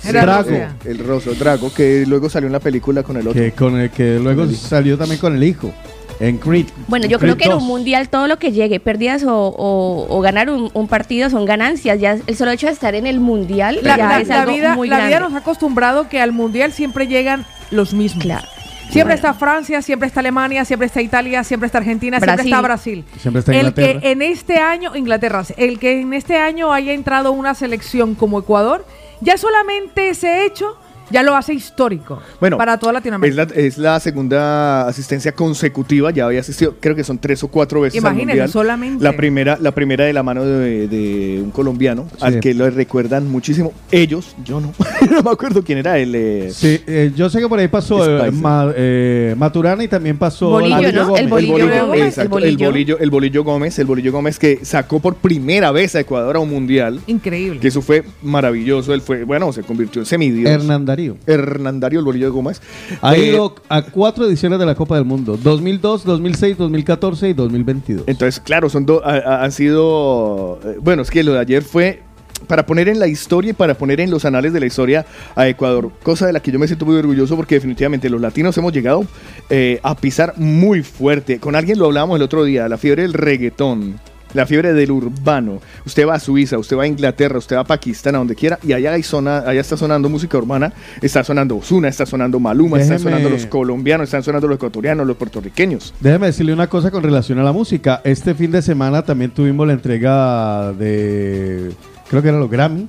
Sí, 0.00 0.08
Era 0.08 0.22
Drago. 0.26 0.50
El 0.84 0.98
Rosso, 0.98 1.34
Drago, 1.34 1.72
que 1.72 2.04
luego 2.08 2.28
salió 2.28 2.48
en 2.48 2.52
la 2.52 2.58
película 2.58 3.04
con 3.04 3.16
el 3.16 3.28
otro. 3.28 3.40
Que, 3.40 3.52
con 3.52 3.78
el 3.78 3.90
que 3.90 4.18
luego 4.18 4.42
el 4.42 4.56
salió 4.56 4.98
también 4.98 5.20
con 5.20 5.36
el 5.36 5.44
hijo. 5.44 5.72
En 6.20 6.36
Creed. 6.38 6.66
Bueno, 6.86 7.06
yo 7.06 7.18
creo 7.18 7.36
que 7.36 7.44
en 7.44 7.52
un 7.54 7.58
2. 7.60 7.66
mundial 7.66 8.08
todo 8.10 8.28
lo 8.28 8.38
que 8.38 8.52
llegue, 8.52 8.78
pérdidas 8.78 9.24
o, 9.24 9.34
o- 9.34 10.06
o 10.08 10.20
ganar 10.20 10.50
un, 10.50 10.70
un 10.74 10.86
partido 10.86 11.30
son 11.30 11.46
ganancias. 11.46 11.98
Ya 11.98 12.18
el 12.26 12.36
solo 12.36 12.50
hecho 12.50 12.66
de 12.66 12.72
estar 12.74 12.94
en 12.94 13.06
el 13.06 13.20
mundial 13.20 13.78
La, 13.82 13.96
ya 13.96 14.08
la- 14.08 14.20
es 14.20 14.28
la 14.28 14.42
algo 14.42 14.52
vida, 14.54 14.74
muy 14.74 14.88
la 14.88 14.96
grande. 14.98 15.16
vida 15.16 15.20
nos 15.20 15.32
ha 15.34 15.38
acostumbrado 15.38 16.08
que 16.08 16.20
al 16.20 16.32
mundial 16.32 16.72
siempre 16.72 17.06
llegan 17.06 17.46
los 17.70 17.94
mismos. 17.94 18.22
Claro. 18.24 18.46
Siempre 18.90 19.14
está 19.14 19.32
Francia, 19.34 19.82
siempre 19.82 20.08
está 20.08 20.18
Alemania, 20.18 20.64
siempre 20.64 20.86
está 20.86 21.00
Italia, 21.00 21.44
siempre 21.44 21.66
está 21.66 21.78
Argentina, 21.78 22.18
siempre 22.20 22.44
está 22.44 22.60
Brasil. 22.60 23.04
Siempre 23.20 23.38
está 23.38 23.54
el 23.54 23.72
que 23.72 24.00
en 24.02 24.20
este 24.20 24.58
año, 24.58 24.96
Inglaterra, 24.96 25.44
el 25.56 25.78
que 25.78 26.00
en 26.00 26.12
este 26.12 26.36
año 26.36 26.72
haya 26.72 26.92
entrado 26.92 27.30
una 27.30 27.54
selección 27.54 28.16
como 28.16 28.40
Ecuador, 28.40 28.84
ya 29.20 29.36
solamente 29.38 30.08
ese 30.10 30.44
hecho 30.44 30.76
ya 31.10 31.22
lo 31.22 31.34
hace 31.34 31.54
histórico 31.54 32.20
Bueno, 32.40 32.56
para 32.56 32.78
toda 32.78 32.92
Es 32.92 32.94
Latinoamérica. 32.94 33.44
la, 33.46 33.54
es 33.54 33.78
la 33.78 34.00
segunda 34.00 34.86
asistencia 34.88 35.32
consecutiva, 35.32 36.10
ya 36.10 36.26
había 36.26 36.40
asistido, 36.40 36.74
creo 36.80 36.94
que 36.94 37.04
son 37.04 37.18
tres 37.18 37.42
o 37.42 37.48
cuatro 37.48 37.80
veces 37.80 37.98
Imagínense, 37.98 38.48
solamente. 38.48 39.02
La 39.02 39.16
primera, 39.16 39.58
la 39.60 39.72
primera 39.72 40.04
de 40.04 40.12
la 40.12 40.22
mano 40.22 40.44
de, 40.44 40.88
de 40.88 41.40
un 41.42 41.50
colombiano, 41.50 42.06
al 42.20 42.40
que 42.40 42.54
lo 42.54 42.68
recuerdan 42.70 43.28
muchísimo. 43.28 43.72
Ellos, 43.90 44.34
yo 44.44 44.60
no, 44.60 44.72
no 45.10 45.22
me 45.22 45.30
acuerdo 45.30 45.62
quién 45.62 45.78
era 45.78 45.98
él. 45.98 46.12
eh, 46.14 46.50
Sí, 46.52 46.80
eh, 46.86 47.12
yo 47.16 47.28
sé 47.30 47.40
que 47.40 47.48
por 47.48 47.58
ahí 47.58 47.68
pasó 47.68 48.24
eh. 48.26 48.30
Ma- 48.30 48.72
eh, 48.76 49.34
Maturana 49.36 49.82
y 49.84 49.88
también 49.88 50.16
pasó 50.18 50.50
Bolillo, 50.50 50.76
Bolillo 50.76 50.92
¿no? 50.92 51.06
Gómez. 51.08 51.20
El 51.22 51.28
bolillo 51.28 51.52
bolillo, 51.52 51.86
Gómez, 51.86 52.00
el 52.00 52.06
exacto, 52.08 52.38
el 52.38 52.42
bolillo. 52.56 52.66
bolillo, 52.70 52.98
el 52.98 53.10
bolillo 53.10 53.44
Gómez, 53.44 53.78
el 53.78 53.86
bolillo 53.86 54.12
Gómez 54.12 54.38
que 54.38 54.60
sacó 54.64 55.00
por 55.00 55.16
primera 55.16 55.70
vez 55.72 55.94
a 55.94 56.00
Ecuador 56.00 56.36
a 56.36 56.38
un 56.38 56.50
mundial. 56.50 57.00
Increíble. 57.06 57.60
Que 57.60 57.68
eso 57.68 57.82
fue 57.82 58.04
maravilloso. 58.22 58.94
Él 58.94 59.00
fue, 59.00 59.24
bueno, 59.24 59.52
se 59.52 59.62
convirtió 59.62 60.02
en 60.02 60.06
semidios. 60.06 60.50
Hernán 60.50 60.84
Darío. 61.08 61.16
Hernán 61.26 61.80
Darío, 61.80 61.98
el 62.00 62.04
bolillo 62.04 62.32
Gómez. 62.32 62.60
Ha 63.02 63.16
Eh, 63.16 63.26
ido 63.30 63.54
a 63.68 63.82
cuatro 63.82 64.26
ediciones 64.26 64.58
de 64.58 64.66
la 64.66 64.74
Copa 64.74 64.96
del 64.96 65.04
Mundo: 65.04 65.38
2002, 65.42 66.04
2006, 66.04 66.58
2014 66.58 67.28
y 67.28 67.32
2022. 67.32 68.04
Entonces, 68.06 68.40
claro, 68.40 68.68
son 68.68 68.86
do- 68.86 69.02
ha- 69.04 69.16
ha- 69.18 69.44
han 69.44 69.52
sido. 69.52 70.60
eh, 70.64 70.76
Bueno, 70.80 71.02
es 71.02 71.10
que 71.10 71.22
lo 71.24 71.32
de 71.32 71.38
ayer 71.40 71.62
fue 71.62 72.02
para 72.46 72.64
poner 72.64 72.88
en 72.88 72.98
la 72.98 73.06
historia 73.06 73.50
y 73.50 73.52
para 73.52 73.74
poner 73.74 74.00
en 74.00 74.10
los 74.10 74.24
anales 74.24 74.52
de 74.54 74.60
la 74.60 74.66
historia 74.66 75.04
a 75.36 75.46
Ecuador, 75.46 75.90
cosa 76.02 76.26
de 76.26 76.32
la 76.32 76.40
que 76.40 76.50
yo 76.50 76.58
me 76.58 76.66
siento 76.66 76.86
muy 76.86 76.96
orgulloso 76.96 77.36
porque 77.36 77.56
definitivamente 77.56 78.08
los 78.08 78.18
latinos 78.20 78.56
hemos 78.56 78.72
llegado 78.72 79.04
eh, 79.50 79.78
a 79.82 79.94
pisar 79.94 80.34
muy 80.38 80.82
fuerte. 80.82 81.38
Con 81.38 81.54
alguien 81.54 81.78
lo 81.78 81.84
hablábamos 81.86 82.16
el 82.16 82.22
otro 82.22 82.44
día, 82.44 82.66
la 82.68 82.78
fiebre 82.78 83.02
del 83.02 83.12
reggaetón. 83.12 84.00
La 84.34 84.46
fiebre 84.46 84.72
del 84.72 84.90
urbano. 84.92 85.60
Usted 85.84 86.06
va 86.06 86.14
a 86.14 86.20
Suiza, 86.20 86.56
usted 86.58 86.76
va 86.76 86.84
a 86.84 86.86
Inglaterra, 86.86 87.38
usted 87.38 87.56
va 87.56 87.60
a 87.60 87.64
Pakistán, 87.64 88.14
a 88.14 88.18
donde 88.18 88.34
quiera, 88.36 88.58
y 88.62 88.72
allá, 88.72 88.92
hay 88.92 89.02
zona, 89.02 89.38
allá 89.38 89.60
está 89.60 89.76
sonando 89.76 90.08
música 90.08 90.38
urbana, 90.38 90.72
está 91.02 91.24
sonando 91.24 91.56
Ozuna, 91.56 91.88
está 91.88 92.06
sonando 92.06 92.38
Maluma, 92.38 92.78
están 92.80 92.98
Déjeme- 92.98 93.02
sonando 93.02 93.30
los 93.30 93.46
colombianos, 93.46 94.04
están 94.04 94.22
sonando 94.22 94.46
los 94.46 94.56
ecuatorianos, 94.56 95.06
los 95.06 95.16
puertorriqueños. 95.16 95.92
Déjeme 96.00 96.26
decirle 96.26 96.52
una 96.52 96.68
cosa 96.68 96.90
con 96.90 97.02
relación 97.02 97.38
a 97.38 97.42
la 97.42 97.52
música. 97.52 98.00
Este 98.04 98.34
fin 98.34 98.50
de 98.52 98.62
semana 98.62 99.02
también 99.02 99.32
tuvimos 99.32 99.66
la 99.66 99.72
entrega 99.72 100.72
de, 100.72 101.72
creo 102.08 102.22
que 102.22 102.28
eran 102.28 102.40
los 102.40 102.50
Grammy, 102.50 102.86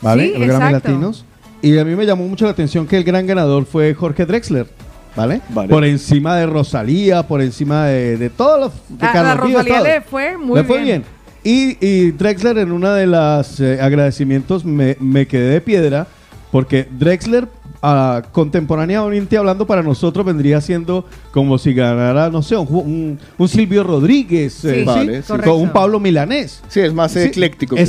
¿vale? 0.00 0.32
Sí, 0.32 0.38
los 0.38 0.48
Grammy. 0.48 0.72
Latinos. 0.72 1.24
Y 1.62 1.76
a 1.76 1.84
mí 1.84 1.94
me 1.94 2.06
llamó 2.06 2.26
mucho 2.26 2.46
la 2.46 2.52
atención 2.52 2.86
que 2.86 2.96
el 2.96 3.04
gran 3.04 3.26
ganador 3.26 3.66
fue 3.66 3.92
Jorge 3.94 4.24
Drexler, 4.24 4.66
¿vale? 5.16 5.40
Vale. 5.50 5.68
Por 5.68 5.84
encima 5.84 6.36
de 6.36 6.46
Rosalía, 6.46 7.22
por 7.26 7.40
encima 7.42 7.86
de, 7.86 8.16
de 8.16 8.30
todos 8.30 8.60
los... 8.60 8.72
de 8.98 9.06
A- 9.06 9.10
a 9.10 9.12
Carlos 9.12 9.46
Vives, 9.48 9.64
Rosalía 9.66 9.80
le 9.94 10.00
fue 10.00 10.36
muy 10.38 10.56
Le 10.58 10.64
fue 10.64 10.82
bien. 10.82 11.04
bien. 11.04 11.20
Y, 11.42 11.86
y 11.86 12.10
Drexler 12.10 12.58
en 12.58 12.70
una 12.72 12.94
de 12.94 13.06
las 13.06 13.60
eh, 13.60 13.80
agradecimientos 13.80 14.64
me, 14.64 14.96
me 15.00 15.26
quedé 15.26 15.48
de 15.50 15.60
piedra 15.62 16.06
porque 16.52 16.86
Drexler 16.90 17.48
ah, 17.82 18.22
contemporáneamente 18.32 19.38
hablando 19.38 19.66
para 19.66 19.82
nosotros 19.82 20.26
vendría 20.26 20.60
siendo 20.60 21.06
como 21.30 21.56
si 21.56 21.72
ganara, 21.72 22.28
no 22.28 22.42
sé, 22.42 22.56
un, 22.56 22.66
ju- 22.66 22.84
un- 22.84 23.18
un 23.38 23.48
Silvio 23.48 23.84
Rodríguez, 23.84 24.62
eh, 24.66 24.84
Sí, 25.24 25.34
con 25.42 25.54
un 25.62 25.70
Pablo 25.70 25.98
Milanés. 25.98 26.62
Sí, 26.68 26.80
es 26.80 26.92
más 26.92 27.12
Sí, 27.12 27.20
ecléctico. 27.20 27.74
creo. 27.76 27.84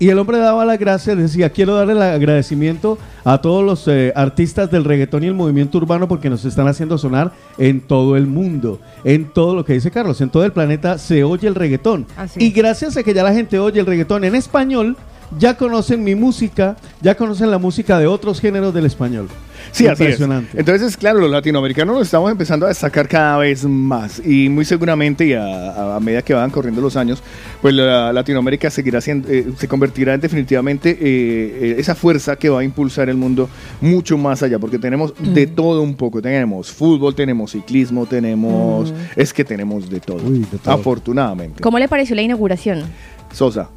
Y 0.00 0.08
el 0.08 0.18
hombre 0.18 0.38
daba 0.38 0.64
las 0.64 0.78
gracias, 0.78 1.18
decía, 1.18 1.50
quiero 1.50 1.74
darle 1.74 1.92
el 1.92 2.00
agradecimiento 2.00 2.96
a 3.22 3.42
todos 3.42 3.62
los 3.62 3.86
eh, 3.86 4.14
artistas 4.16 4.70
del 4.70 4.84
reggaetón 4.84 5.24
y 5.24 5.26
el 5.26 5.34
movimiento 5.34 5.76
urbano 5.76 6.08
porque 6.08 6.30
nos 6.30 6.42
están 6.46 6.66
haciendo 6.68 6.96
sonar 6.96 7.32
en 7.58 7.82
todo 7.82 8.16
el 8.16 8.26
mundo, 8.26 8.80
en 9.04 9.26
todo 9.26 9.54
lo 9.54 9.62
que 9.62 9.74
dice 9.74 9.90
Carlos, 9.90 10.18
en 10.22 10.30
todo 10.30 10.46
el 10.46 10.52
planeta 10.52 10.96
se 10.96 11.22
oye 11.22 11.46
el 11.46 11.54
reggaetón. 11.54 12.06
Así 12.16 12.42
y 12.42 12.50
gracias 12.50 12.96
a 12.96 13.02
que 13.02 13.12
ya 13.12 13.22
la 13.22 13.34
gente 13.34 13.58
oye 13.58 13.78
el 13.78 13.84
reggaetón 13.84 14.24
en 14.24 14.36
español, 14.36 14.96
ya 15.38 15.56
conocen 15.56 16.02
mi 16.04 16.14
música, 16.14 16.76
ya 17.00 17.14
conocen 17.14 17.50
la 17.50 17.58
música 17.58 17.98
de 17.98 18.06
otros 18.06 18.40
géneros 18.40 18.74
del 18.74 18.86
español. 18.86 19.28
Sí, 19.72 19.86
así 19.86 20.02
es. 20.04 20.10
Impresionante. 20.10 20.58
Entonces, 20.58 20.96
claro, 20.96 21.20
los 21.20 21.30
latinoamericanos 21.30 21.94
nos 21.94 22.04
estamos 22.06 22.30
empezando 22.32 22.64
a 22.66 22.70
destacar 22.70 23.06
cada 23.06 23.36
vez 23.38 23.64
más 23.64 24.20
y 24.24 24.48
muy 24.48 24.64
seguramente 24.64 25.26
y 25.26 25.34
a, 25.34 25.44
a- 25.44 25.96
a 25.96 26.00
medida 26.00 26.22
que 26.22 26.32
van 26.34 26.50
corriendo 26.50 26.80
los 26.80 26.96
años, 26.96 27.22
pues 27.60 27.74
la 27.74 28.12
Latinoamérica 28.12 28.70
seguirá 28.70 29.00
siendo, 29.02 29.28
eh, 29.28 29.46
se 29.56 29.68
convertirá 29.68 30.14
en 30.14 30.20
definitivamente 30.22 30.90
eh, 30.90 30.96
eh, 31.00 31.74
esa 31.78 31.94
fuerza 31.94 32.36
que 32.36 32.48
va 32.48 32.60
a 32.60 32.64
impulsar 32.64 33.08
el 33.10 33.16
mundo 33.16 33.48
mucho 33.82 34.16
más 34.18 34.42
allá, 34.42 34.58
porque 34.58 34.78
tenemos 34.78 35.12
de 35.18 35.46
todo 35.46 35.82
un 35.82 35.94
poco. 35.94 36.20
Tenemos 36.22 36.72
fútbol, 36.72 37.14
tenemos 37.14 37.52
ciclismo, 37.52 38.06
tenemos... 38.06 38.92
Es 39.14 39.32
que 39.32 39.44
tenemos 39.44 39.88
de 39.90 40.00
todo, 40.00 40.22
Uy, 40.26 40.46
de 40.50 40.58
todo. 40.58 40.74
afortunadamente. 40.74 41.60
¿Cómo 41.62 41.78
le 41.78 41.86
pareció 41.86 42.16
la 42.16 42.22
inauguración? 42.22 42.84
Sosa. 43.32 43.68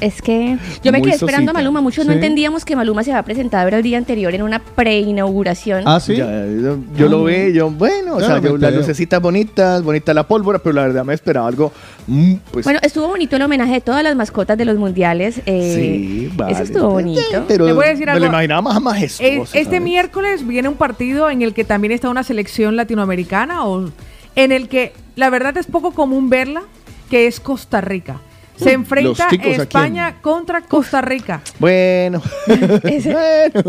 Es 0.00 0.20
que 0.20 0.58
yo 0.82 0.90
me 0.90 0.98
Muy 0.98 1.06
quedé 1.06 1.14
esperando 1.14 1.50
a 1.50 1.54
sosita. 1.54 1.60
Maluma. 1.60 1.80
Muchos 1.80 2.04
no 2.06 2.10
Sí. 2.12 2.16
entendíamos 2.16 2.64
que 2.64 2.74
Maluma 2.74 3.04
se 3.04 3.12
había 3.12 3.22
presentado 3.22 3.68
el 3.68 3.82
día 3.84 3.98
anterior 3.98 4.34
en 4.34 4.42
una 4.42 4.58
pre-inauguración. 4.58 5.84
Ah, 5.86 6.00
sí. 6.00 6.16
Ya, 6.16 6.26
yo 6.46 6.78
yo 6.96 7.08
lo 7.08 7.22
ve, 7.22 7.52
yo, 7.54 7.70
bueno, 7.70 8.16
o 8.16 8.20
Ya 8.20 8.26
sea, 8.26 8.38
yo, 8.40 8.56
las 8.56 8.74
lucecitas 8.74 9.20
bonitas, 9.22 9.80
bonita 9.82 10.12
la 10.12 10.26
pólvora, 10.26 10.58
pero 10.58 10.72
la 10.72 10.82
verdad 10.82 11.04
me 11.04 11.14
esperaba 11.14 11.46
algo, 11.46 11.72
mm, 12.08 12.34
pues, 12.50 12.64
Bueno, 12.64 12.80
estuvo 12.82 13.06
bonito 13.08 13.36
el 13.36 13.42
homenaje 13.42 13.74
de 13.74 13.80
todas 13.80 14.02
las 14.02 14.16
mascotas 14.16 14.58
de 14.58 14.64
los 14.64 14.76
mundiales. 14.76 15.40
eh, 15.46 15.72
sí, 15.76 16.32
vale. 16.36 16.52
Eso 16.54 16.62
estuvo 16.64 16.90
bonito. 16.90 17.20
Pero 17.46 17.66
Le 17.66 17.72
voy 17.72 17.84
a 17.86 17.88
decir 17.90 18.06
me 18.06 18.12
algo. 18.12 18.24
lo 18.24 18.30
imaginaba 18.32 18.62
más 18.62 18.82
majestuoso. 18.82 19.30
Es- 19.42 19.54
este 19.54 19.64
¿sabes? 19.64 19.82
miércoles 19.82 20.46
viene 20.46 20.68
un 20.68 20.74
partido 20.74 21.30
en 21.30 21.42
el 21.42 21.54
que 21.54 21.62
también 21.64 21.92
está 21.92 22.08
una 22.10 22.24
selección 22.24 22.74
latinoamericana 22.74 23.64
o 23.66 23.88
en 24.34 24.50
el 24.52 24.68
que 24.68 24.92
la 25.14 25.30
verdad 25.30 25.56
es 25.58 25.66
poco 25.66 25.92
común 25.92 26.28
verla, 26.28 26.62
que 27.08 27.28
es 27.28 27.38
Costa 27.38 27.80
Rica. 27.80 28.20
Se 28.56 28.72
enfrenta. 28.72 29.28
España 29.30 30.16
contra 30.20 30.60
Costa 30.62 31.00
Rica. 31.00 31.40
Bueno. 31.58 32.20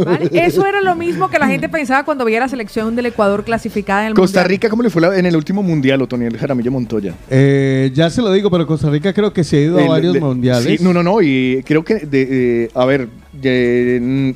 ¿vale? 0.05 0.29
Eso 0.33 0.65
era 0.65 0.81
lo 0.81 0.95
mismo 0.95 1.29
que 1.29 1.39
la 1.39 1.47
gente 1.47 1.69
pensaba 1.69 2.03
cuando 2.05 2.25
veía 2.25 2.39
la 2.39 2.47
selección 2.47 2.95
del 2.95 3.07
Ecuador 3.07 3.43
clasificada 3.43 4.01
en 4.01 4.07
el 4.09 4.13
Costa 4.13 4.39
Mundial. 4.39 4.49
Rica, 4.49 4.69
¿cómo 4.69 4.83
le 4.83 4.89
fue 4.89 5.01
la- 5.01 5.17
en 5.17 5.25
el 5.25 5.35
último 5.35 5.63
mundial, 5.63 6.01
Otoniel 6.01 6.37
Jaramillo 6.37 6.71
Montoya? 6.71 7.13
Eh, 7.29 7.91
ya 7.93 8.09
se 8.09 8.21
lo 8.21 8.31
digo, 8.31 8.49
pero 8.51 8.65
Costa 8.67 8.89
Rica 8.89 9.13
creo 9.13 9.31
que 9.33 9.43
se 9.43 9.57
ha 9.57 9.61
ido 9.61 9.79
a 9.79 9.87
varios 9.87 10.13
de- 10.13 10.19
mundiales. 10.19 10.79
sí, 10.79 10.83
no, 10.83 10.93
no, 10.93 11.03
no. 11.03 11.21
Y 11.21 11.61
creo 11.65 11.83
que, 11.83 11.95
de, 11.95 12.63
eh, 12.65 12.69
a 12.73 12.85
ver, 12.85 13.07
de- 13.31 14.35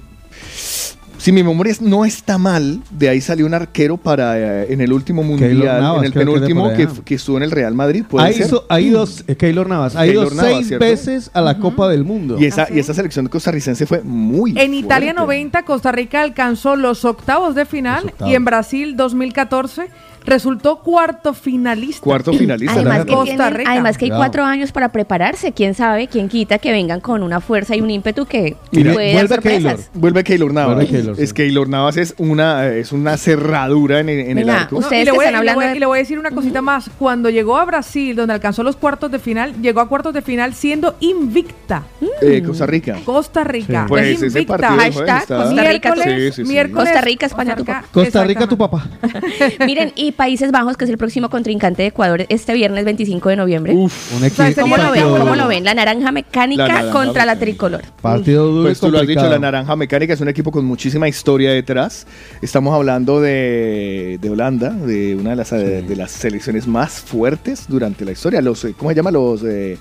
si 1.28 1.34
mi 1.34 1.44
memoria 1.44 1.72
es- 1.74 1.82
no 1.82 2.06
está 2.06 2.38
mal, 2.38 2.80
de 2.90 3.10
ahí 3.10 3.20
salió 3.20 3.46
un 3.46 3.54
arquero 3.54 3.98
para 3.98 4.40
eh, 4.40 4.68
en 4.72 4.80
el 4.80 4.94
último 4.94 5.24
mundial, 5.24 5.60
Navas, 5.82 6.00
en 6.00 6.06
el 6.06 6.14
penúltimo 6.14 6.72
que, 6.74 6.88
que 7.04 7.16
estuvo 7.16 7.36
en 7.36 7.44
el 7.44 7.52
Real 7.52 7.74
Madrid. 7.76 8.06
¿puede 8.08 8.30
Ha, 8.30 8.32
ser? 8.32 8.48
ido- 8.48 8.66
ha 8.70 8.80
ido, 8.80 9.06
eh, 9.28 9.36
Keylor 9.36 9.68
Navas, 9.68 9.98
ha 9.98 10.08
ido 10.08 10.30
seis 10.30 10.68
¿cierto? 10.70 10.86
veces 10.86 11.30
a 11.34 11.42
la 11.42 11.60
Copa 11.60 11.90
del 11.90 12.06
Mundo. 12.06 12.38
Y 12.40 12.46
esa, 12.46 12.68
y 12.74 12.80
esa 12.80 12.94
selección 12.94 13.28
costarricense 13.28 13.86
fue 13.86 14.02
muy 14.04 14.52
En 14.58 14.74
Italia 14.74 15.10
fuerte. 15.14 15.22
90, 15.22 15.64
Costa 15.66 15.92
Rica 15.92 16.22
alcanzó 16.22 16.78
los 16.78 17.04
octavos 17.04 17.56
de 17.56 17.66
final 17.66 18.04
Los 18.04 18.12
octavos. 18.14 18.32
y 18.32 18.36
en 18.36 18.46
Brasil 18.46 18.96
2014 18.96 19.88
resultó 20.28 20.80
cuarto 20.80 21.34
finalista. 21.34 22.02
Cuarto 22.04 22.34
finalista. 22.34 22.74
Además 22.76 23.06
que, 23.06 23.14
Costa 23.14 23.34
tienen- 23.36 23.54
Rica. 23.56 23.72
además 23.72 23.98
que 23.98 24.06
hay 24.06 24.10
Claro. 24.10 24.20
cuatro 24.22 24.44
años 24.46 24.72
para 24.72 24.92
prepararse. 24.92 25.54
Quién 25.54 25.74
sabe, 25.74 26.08
quién 26.08 26.28
quita 26.30 26.60
que 26.60 26.72
vengan 26.72 27.00
con 27.00 27.24
una 27.24 27.40
fuerza 27.42 27.76
y 27.76 27.82
un 27.82 27.90
ímpetu 27.90 28.26
que 28.26 28.56
Mira, 28.72 28.94
puede 28.94 29.14
dar 29.14 29.28
sorpresas. 29.28 29.90
Vuelve 29.94 30.24
Keylor 30.24 30.54
Navas. 30.54 30.76
Vuelve 30.76 30.92
Keylor, 30.92 31.16
sí. 31.16 31.24
Es 31.24 31.34
Keylor 31.34 31.70
Navas 31.70 31.98
es 31.98 32.14
una, 32.18 32.68
es 32.68 32.92
una 32.92 33.18
cerradura 33.18 34.00
en, 34.02 34.10
en 34.10 34.38
el 34.38 34.50
arco. 34.50 34.80
No, 34.82 34.88
y, 34.94 35.06
le 35.06 35.12
voy, 35.12 35.26
a- 35.26 35.30
están 35.30 35.44
y 35.44 35.46
le 35.46 35.54
voy- 35.54 35.54
hablando 35.56 35.62
de- 35.62 35.76
y 35.78 35.80
le 35.80 35.86
voy 35.86 35.98
a 35.98 36.02
decir 36.02 36.20
una 36.20 36.32
cosita 36.32 36.62
más. 36.62 36.90
Cuando 37.00 37.30
llegó 37.30 37.58
a 37.58 37.66
Brasil, 37.66 38.16
donde 38.16 38.34
alcanzó 38.34 38.64
los 38.64 38.76
cuartos 38.76 39.10
de 39.12 39.20
final, 39.20 39.54
llegó 39.62 39.80
a 39.80 39.88
cuartos 39.88 40.14
de 40.14 40.22
final 40.22 40.54
siendo 40.54 40.96
invicta. 41.00 41.84
Eh, 42.22 42.44
Costa 42.46 42.66
Rica. 42.66 42.98
Costa 43.06 43.44
Rica. 43.44 43.84
Sí. 43.84 43.88
Pues 43.88 44.04
Es 44.06 44.22
ese 44.24 44.40
invicta. 44.40 44.58
partido 44.58 44.92
fue- 44.92 45.08
Hashtag 45.08 45.20
Costa 45.28 45.44
Rica. 45.50 45.62
Miércoles, 45.94 46.06
Sí, 46.06 46.32
sí, 46.42 46.46
sí. 46.46 46.52
miércoles, 46.52 46.84
Costa 46.90 47.02
Rica, 47.02 47.26
España, 47.28 47.56
tu 47.56 47.64
papá. 47.66 47.86
Costa 47.92 48.24
Rica, 48.24 48.48
tu 48.48 48.58
papá. 48.58 48.86
Miren, 49.66 49.92
y 49.96 50.12
Países 50.18 50.52
Bajos, 50.52 50.76
que 50.76 50.84
es 50.86 50.90
el 50.92 50.98
próximo 50.98 51.30
contrincante 51.30 51.84
de 51.84 51.88
Ecuador 51.90 52.26
este 52.28 52.54
viernes 52.54 52.84
25 52.84 53.30
de 53.30 53.36
noviembre. 53.38 53.74
Uf, 53.74 54.18
Un 54.18 54.26
equipo. 54.26 54.44
¿Cómo 54.62 54.76
lo 54.78 54.84
ven? 54.84 54.92
partido 54.92 55.12
¿Cómo 55.12 55.26
duro. 55.26 55.36
lo 55.36 55.48
ven? 55.48 55.64
La 55.64 55.74
naranja 55.74 56.12
mecánica 56.12 56.64
La 56.64 56.74
naranja 56.74 56.92
contra 56.92 57.26
la 57.26 57.38
tricolor. 57.40 57.82
Partido 58.02 58.48
duro 58.48 58.64
Pues 58.64 58.80
tú 58.80 58.90
lo 58.92 58.98
has 58.98 59.08
dicho, 59.08 59.20
complicado. 59.22 59.30
la 59.30 59.40
Naranja 59.40 59.76
Mecánica 59.76 60.14
es 60.14 60.22
un 60.22 60.28
equipo 60.28 60.52
con 60.52 60.66
muchísima 60.66 61.08
historia 61.08 61.52
detrás. 61.52 62.06
Estamos 62.42 62.74
hablando 62.74 63.22
de, 63.22 64.18
de 64.20 64.30
Holanda, 64.30 64.72
de 64.72 65.16
una 65.16 65.30
de 65.32 65.36
las, 65.38 65.52
de 65.52 65.96
las 65.96 66.12
selecciones 66.12 66.68
más 66.68 67.00
fuertes 67.00 67.66
durante 67.68 68.04
la 68.04 68.12
historia. 68.12 68.42
Los, 68.42 68.68
¿Cómo 68.78 68.90
se 68.92 68.96
llama? 68.96 69.12
Los... 69.12 69.44
Eh, 69.44 69.78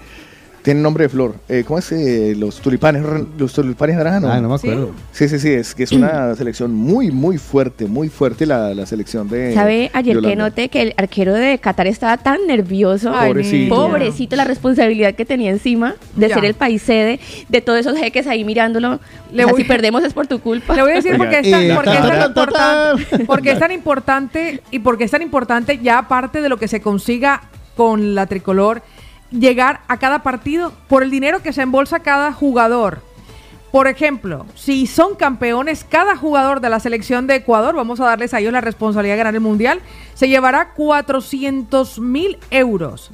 tienen 0.67 0.83
nombre 0.83 1.05
de 1.05 1.09
flor. 1.09 1.37
Eh, 1.49 1.63
¿Cómo 1.65 1.79
es? 1.79 1.93
eh, 1.93 2.35
los 2.37 2.61
tulipanes 2.61 3.05
los 3.39 3.53
tulipanes 3.53 3.95
naranjas, 3.97 4.23
¿no? 4.23 4.33
Ah, 4.33 4.41
no 4.41 4.49
me 4.49 4.55
acuerdo. 4.57 4.91
Sí, 5.13 5.29
sí, 5.29 5.39
sí, 5.39 5.51
es 5.53 5.77
que 5.77 5.85
es 5.85 5.93
una 5.93 6.35
selección 6.35 6.75
muy, 6.75 7.13
muy 7.13 7.39
fuerte, 7.39 7.87
muy 7.87 8.09
fuerte 8.09 8.47
la, 8.47 8.75
la 8.75 8.85
selección 8.85 9.29
de 9.29 9.55
¿Sabe 9.55 9.93
ayer 9.95 10.21
que 10.21 10.35
noté 10.35 10.69
que 10.69 10.83
el 10.83 10.95
arquero 10.97 11.35
de 11.35 11.59
Qatar 11.59 11.87
estaba 11.87 12.17
tan 12.17 12.49
nervioso? 12.49 13.13
Ay, 13.15 13.29
Pobrecito. 13.29 13.75
Pobrecito, 13.77 14.35
la 14.35 14.43
responsabilidad 14.43 15.15
que 15.15 15.25
tenía 15.25 15.53
encima 15.53 15.95
de 16.17 16.29
Ya. 16.31 16.35
ser 16.35 16.45
el 16.45 16.55
país 16.55 16.83
sede, 16.83 17.21
de 17.49 17.61
todos 17.61 17.79
esos 17.79 17.97
jeques 17.97 18.27
ahí 18.27 18.45
mirándolo. 18.45 18.99
Le 19.31 19.45
O 19.45 19.47
sea, 19.47 19.53
voy- 19.53 19.63
si 19.63 19.69
perdemos 19.69 20.03
es 20.03 20.15
por 20.15 20.27
tu 20.27 20.41
culpa. 20.41 20.75
Le 20.75 20.83
voy 20.83 20.91
a 20.91 20.95
decir 20.97 21.13
Oiga, 21.13 21.25
porque 21.25 21.39
es 21.39 21.51
tan, 21.53 21.77
porque 21.77 21.93
es 21.93 22.01
tan 22.03 22.27
importante, 22.27 23.25
porque 23.29 23.51
es 23.53 23.59
tan 23.61 23.71
importante 23.71 24.63
y 24.73 24.79
porque 24.81 25.05
es 25.05 25.11
tan 25.13 25.23
importante 25.23 25.79
ya 25.79 25.99
aparte 25.99 26.41
de 26.43 26.49
lo 26.49 26.57
que 26.57 26.67
se 26.67 26.81
consiga 26.81 27.43
con 27.77 28.17
la 28.17 28.27
tricolor, 28.27 28.83
llegar 29.31 29.81
a 29.89 29.99
cada 29.99 30.23
partido 30.23 30.73
por 30.89 31.03
el 31.03 31.11
dinero 31.11 31.43
que 31.43 31.53
se 31.53 31.63
embolsa 31.63 32.01
cada 32.01 32.33
jugador. 32.33 33.03
Por 33.73 33.89
ejemplo, 33.89 34.47
si 34.55 34.87
son 34.87 35.17
campeones, 35.17 35.85
cada 35.85 36.17
jugador 36.17 36.61
de 36.61 36.71
la 36.71 36.81
selección 36.81 37.27
de 37.27 37.37
Ecuador, 37.37 37.75
vamos 37.75 38.01
a 38.01 38.07
darles 38.07 38.33
a 38.33 38.41
ellos 38.41 38.53
la 38.53 38.61
responsabilidad 38.61 39.15
de 39.15 39.19
ganar 39.19 39.35
el 39.35 39.41
mundial, 39.41 39.81
se 40.15 40.29
llevará 40.29 40.73
400 40.73 41.99
mil 41.99 42.39
euros. 42.51 43.11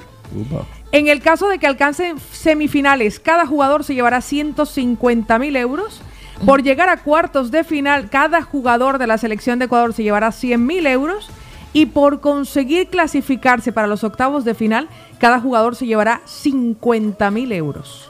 En 0.91 1.07
el 1.07 1.21
caso 1.21 1.47
de 1.47 1.59
que 1.59 1.67
alcancen 1.67 2.19
semifinales, 2.19 3.19
cada 3.19 3.45
jugador 3.45 3.83
se 3.83 3.95
llevará 3.95 4.21
150 4.21 5.39
mil 5.39 5.55
euros. 5.55 6.01
Por 6.45 6.63
llegar 6.63 6.89
a 6.89 6.97
cuartos 6.97 7.51
de 7.51 7.63
final, 7.63 8.09
cada 8.09 8.41
jugador 8.41 8.97
de 8.97 9.07
la 9.07 9.17
selección 9.17 9.59
de 9.59 9.65
Ecuador 9.65 9.93
se 9.93 10.03
llevará 10.03 10.31
100 10.31 10.65
mil 10.65 10.87
euros. 10.87 11.29
Y 11.75 11.87
por 11.87 12.21
conseguir 12.21 12.87
clasificarse 12.89 13.71
para 13.71 13.87
los 13.87 14.03
octavos 14.03 14.45
de 14.45 14.53
final, 14.53 14.87
cada 15.23 15.39
jugador 15.39 15.77
se 15.77 15.85
llevará 15.85 16.19
50 16.25 17.31
mil 17.31 17.53
euros. 17.53 18.09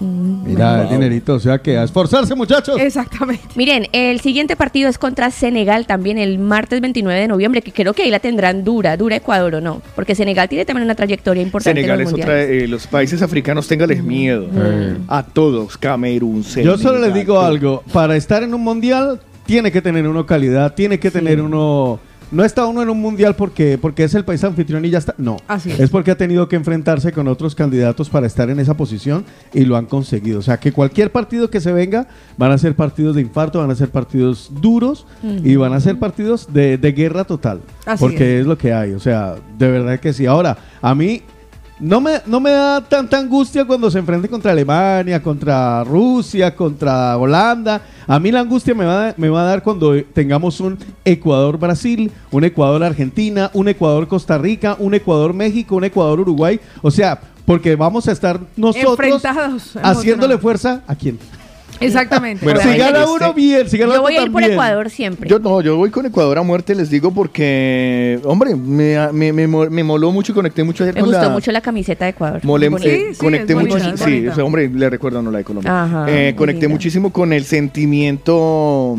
Mira, 0.00 0.82
el 0.82 0.90
dinerito, 0.90 1.36
o 1.36 1.40
sea 1.40 1.56
que 1.62 1.78
a 1.78 1.84
esforzarse, 1.84 2.34
muchachos. 2.34 2.78
Exactamente. 2.78 3.42
Miren, 3.54 3.86
el 3.92 4.20
siguiente 4.20 4.54
partido 4.54 4.90
es 4.90 4.98
contra 4.98 5.30
Senegal 5.30 5.86
también 5.86 6.18
el 6.18 6.38
martes 6.38 6.82
29 6.82 7.20
de 7.20 7.26
noviembre, 7.26 7.62
que 7.62 7.72
creo 7.72 7.94
que 7.94 8.02
ahí 8.02 8.10
la 8.10 8.18
tendrán 8.18 8.64
dura, 8.64 8.98
dura 8.98 9.16
Ecuador 9.16 9.54
o 9.54 9.60
no, 9.62 9.80
porque 9.94 10.14
Senegal 10.14 10.50
tiene 10.50 10.66
también 10.66 10.84
una 10.84 10.94
trayectoria 10.94 11.42
importante 11.42 11.80
Senegal 11.80 12.00
en 12.00 12.06
es 12.06 12.12
los 12.12 12.20
otra, 12.20 12.34
mundiales. 12.34 12.64
eh, 12.64 12.68
los 12.68 12.86
países 12.86 13.22
africanos, 13.22 13.66
téngales 13.66 14.04
miedo. 14.04 14.46
A 15.08 15.22
todos, 15.22 15.78
Camerún, 15.78 16.44
Senegal. 16.44 16.76
Yo 16.76 16.82
solo 16.82 16.98
les 16.98 17.14
digo 17.14 17.40
algo, 17.40 17.82
para 17.94 18.14
estar 18.14 18.42
en 18.42 18.52
un 18.52 18.60
mundial 18.60 19.22
tiene 19.46 19.72
que 19.72 19.80
tener 19.80 20.06
uno 20.06 20.26
calidad, 20.26 20.74
tiene 20.74 21.00
que 21.00 21.10
tener 21.10 21.40
uno... 21.40 21.98
No 22.32 22.44
está 22.44 22.66
uno 22.66 22.82
en 22.82 22.88
un 22.88 23.00
mundial 23.00 23.36
porque, 23.36 23.78
porque 23.78 24.04
es 24.04 24.14
el 24.14 24.24
país 24.24 24.42
anfitrión 24.42 24.84
y 24.84 24.90
ya 24.90 24.98
está. 24.98 25.14
No, 25.18 25.36
Así 25.46 25.70
es. 25.70 25.78
es 25.78 25.90
porque 25.90 26.10
ha 26.10 26.16
tenido 26.16 26.48
que 26.48 26.56
enfrentarse 26.56 27.12
con 27.12 27.28
otros 27.28 27.54
candidatos 27.54 28.08
para 28.08 28.26
estar 28.26 28.48
en 28.48 28.58
esa 28.58 28.74
posición 28.74 29.24
y 29.52 29.66
lo 29.66 29.76
han 29.76 29.84
conseguido. 29.84 30.38
O 30.38 30.42
sea 30.42 30.58
que 30.58 30.72
cualquier 30.72 31.12
partido 31.12 31.50
que 31.50 31.60
se 31.60 31.72
venga 31.72 32.08
van 32.38 32.50
a 32.50 32.58
ser 32.58 32.74
partidos 32.74 33.14
de 33.14 33.20
infarto, 33.20 33.58
van 33.58 33.70
a 33.70 33.74
ser 33.74 33.90
partidos 33.90 34.50
duros 34.60 35.06
y 35.22 35.56
van 35.56 35.74
a 35.74 35.80
ser 35.80 35.98
partidos 35.98 36.52
de, 36.52 36.78
de 36.78 36.92
guerra 36.92 37.24
total. 37.24 37.60
Así 37.84 38.02
porque 38.02 38.40
es. 38.40 38.46
lo 38.46 38.56
que 38.56 38.72
hay. 38.72 38.92
O 38.92 39.00
sea, 39.00 39.36
de 39.58 39.70
verdad 39.70 40.00
que 40.00 40.12
sí. 40.14 40.24
Ahora, 40.24 40.56
a 40.80 40.94
mí 40.94 41.22
no 41.82 42.00
me, 42.00 42.20
no 42.26 42.38
me 42.38 42.50
da 42.52 42.80
tanta 42.80 43.18
angustia 43.18 43.64
cuando 43.64 43.90
se 43.90 43.98
enfrente 43.98 44.28
contra 44.28 44.52
Alemania, 44.52 45.20
contra 45.22 45.82
Rusia, 45.82 46.54
contra 46.54 47.16
Holanda. 47.18 47.82
A 48.06 48.18
mí 48.20 48.30
la 48.30 48.40
angustia 48.40 48.72
me 48.74 48.84
va, 48.84 49.08
a- 49.08 49.14
me 49.16 49.28
va 49.28 49.42
a 49.42 49.44
dar 49.46 49.62
cuando 49.64 49.92
tengamos 50.14 50.60
un 50.60 50.78
Ecuador-Brasil, 51.04 52.10
un 52.30 52.44
Ecuador-Argentina, 52.44 53.50
un 53.54 53.68
Ecuador-Costa 53.68 54.38
Rica, 54.38 54.76
un 54.78 54.94
Ecuador-México, 54.94 55.76
un 55.76 55.84
Ecuador-Uruguay. 55.84 56.60
O 56.82 56.90
sea, 56.90 57.20
porque 57.44 57.74
vamos 57.74 58.06
a 58.06 58.12
estar 58.12 58.38
nosotros 58.56 58.96
haciéndole 59.82 60.38
fuerza 60.38 60.82
a 60.86 60.94
quién. 60.94 61.18
Exactamente. 61.86 62.44
Bueno, 62.44 62.60
si 62.60 62.76
gana 62.76 63.00
este- 63.00 63.10
uno 63.12 63.34
bien, 63.34 63.68
si 63.68 63.78
gana 63.78 63.94
Yo 63.94 64.00
otro 64.00 64.02
voy 64.02 64.12
a 64.16 64.22
ir 64.22 64.32
por 64.32 64.40
también. 64.40 64.52
Ecuador 64.52 64.90
siempre. 64.90 65.28
Yo 65.28 65.38
no, 65.38 65.60
yo 65.60 65.76
voy 65.76 65.90
con 65.90 66.06
Ecuador 66.06 66.38
a 66.38 66.42
muerte, 66.42 66.74
les 66.74 66.90
digo, 66.90 67.12
porque, 67.12 68.20
hombre, 68.24 68.54
me, 68.56 69.12
me, 69.12 69.32
me, 69.32 69.46
me 69.46 69.84
moló 69.84 70.10
mucho 70.12 70.32
y 70.32 70.34
conecté 70.34 70.62
mucho 70.64 70.84
ayer 70.84 70.94
Me 70.94 71.00
con 71.00 71.10
gustó 71.10 71.22
la... 71.24 71.28
mucho 71.30 71.52
la 71.52 71.60
camiseta 71.60 72.04
de 72.04 72.10
Ecuador. 72.12 72.40
Bonita. 72.42 72.76
eh, 72.84 73.08
Sí, 73.12 73.18
conecté 73.18 73.54
mucho, 73.54 73.78
sí, 73.78 73.90
bonita. 74.04 74.32
o 74.32 74.34
sea, 74.34 74.44
hombre, 74.44 74.68
le 74.68 74.90
recuerdo 74.90 75.22
no 75.22 75.30
la 75.30 75.38
de 75.38 75.44
Colombia. 75.44 75.84
Ajá, 75.84 76.06
Eh, 76.08 76.34
conecté 76.36 76.62
linda. 76.62 76.74
muchísimo 76.74 77.12
con 77.12 77.32
el 77.32 77.44
sentimiento, 77.44 78.96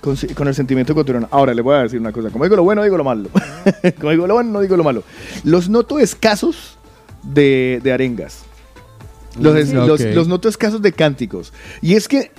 con, 0.00 0.48
el 0.48 0.54
sentimiento 0.54 0.92
ecuatoriano. 0.92 1.28
Ahora 1.30 1.52
le 1.54 1.62
voy 1.62 1.74
a 1.74 1.82
decir 1.82 1.98
una 2.00 2.12
cosa, 2.12 2.30
como 2.30 2.44
digo 2.44 2.56
lo 2.56 2.62
bueno, 2.64 2.82
digo 2.82 2.96
lo 2.96 3.04
malo. 3.04 3.28
como 4.00 4.10
digo 4.10 4.26
lo 4.26 4.34
bueno, 4.34 4.50
no 4.52 4.60
digo 4.60 4.76
lo 4.76 4.84
malo. 4.84 5.02
Los 5.44 5.68
noto 5.68 5.98
escasos 5.98 6.78
de, 7.22 7.80
de 7.82 7.92
arengas. 7.92 8.44
Los, 9.40 9.56
es- 9.56 9.72
Mm, 9.72 9.76
los- 9.86 10.00
ok. 10.00 10.06
los 10.14 10.28
noto 10.28 10.48
escasos 10.48 10.80
de 10.82 10.92
cánticos. 10.92 11.52
Y 11.82 11.94
es 11.94 12.08
que 12.08 12.30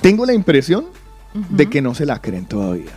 tengo 0.00 0.24
la 0.26 0.32
impresión 0.34 0.86
de 1.34 1.68
que 1.68 1.80
no 1.82 1.94
se 1.94 2.06
la 2.06 2.20
creen 2.20 2.46
todavía. 2.46 2.90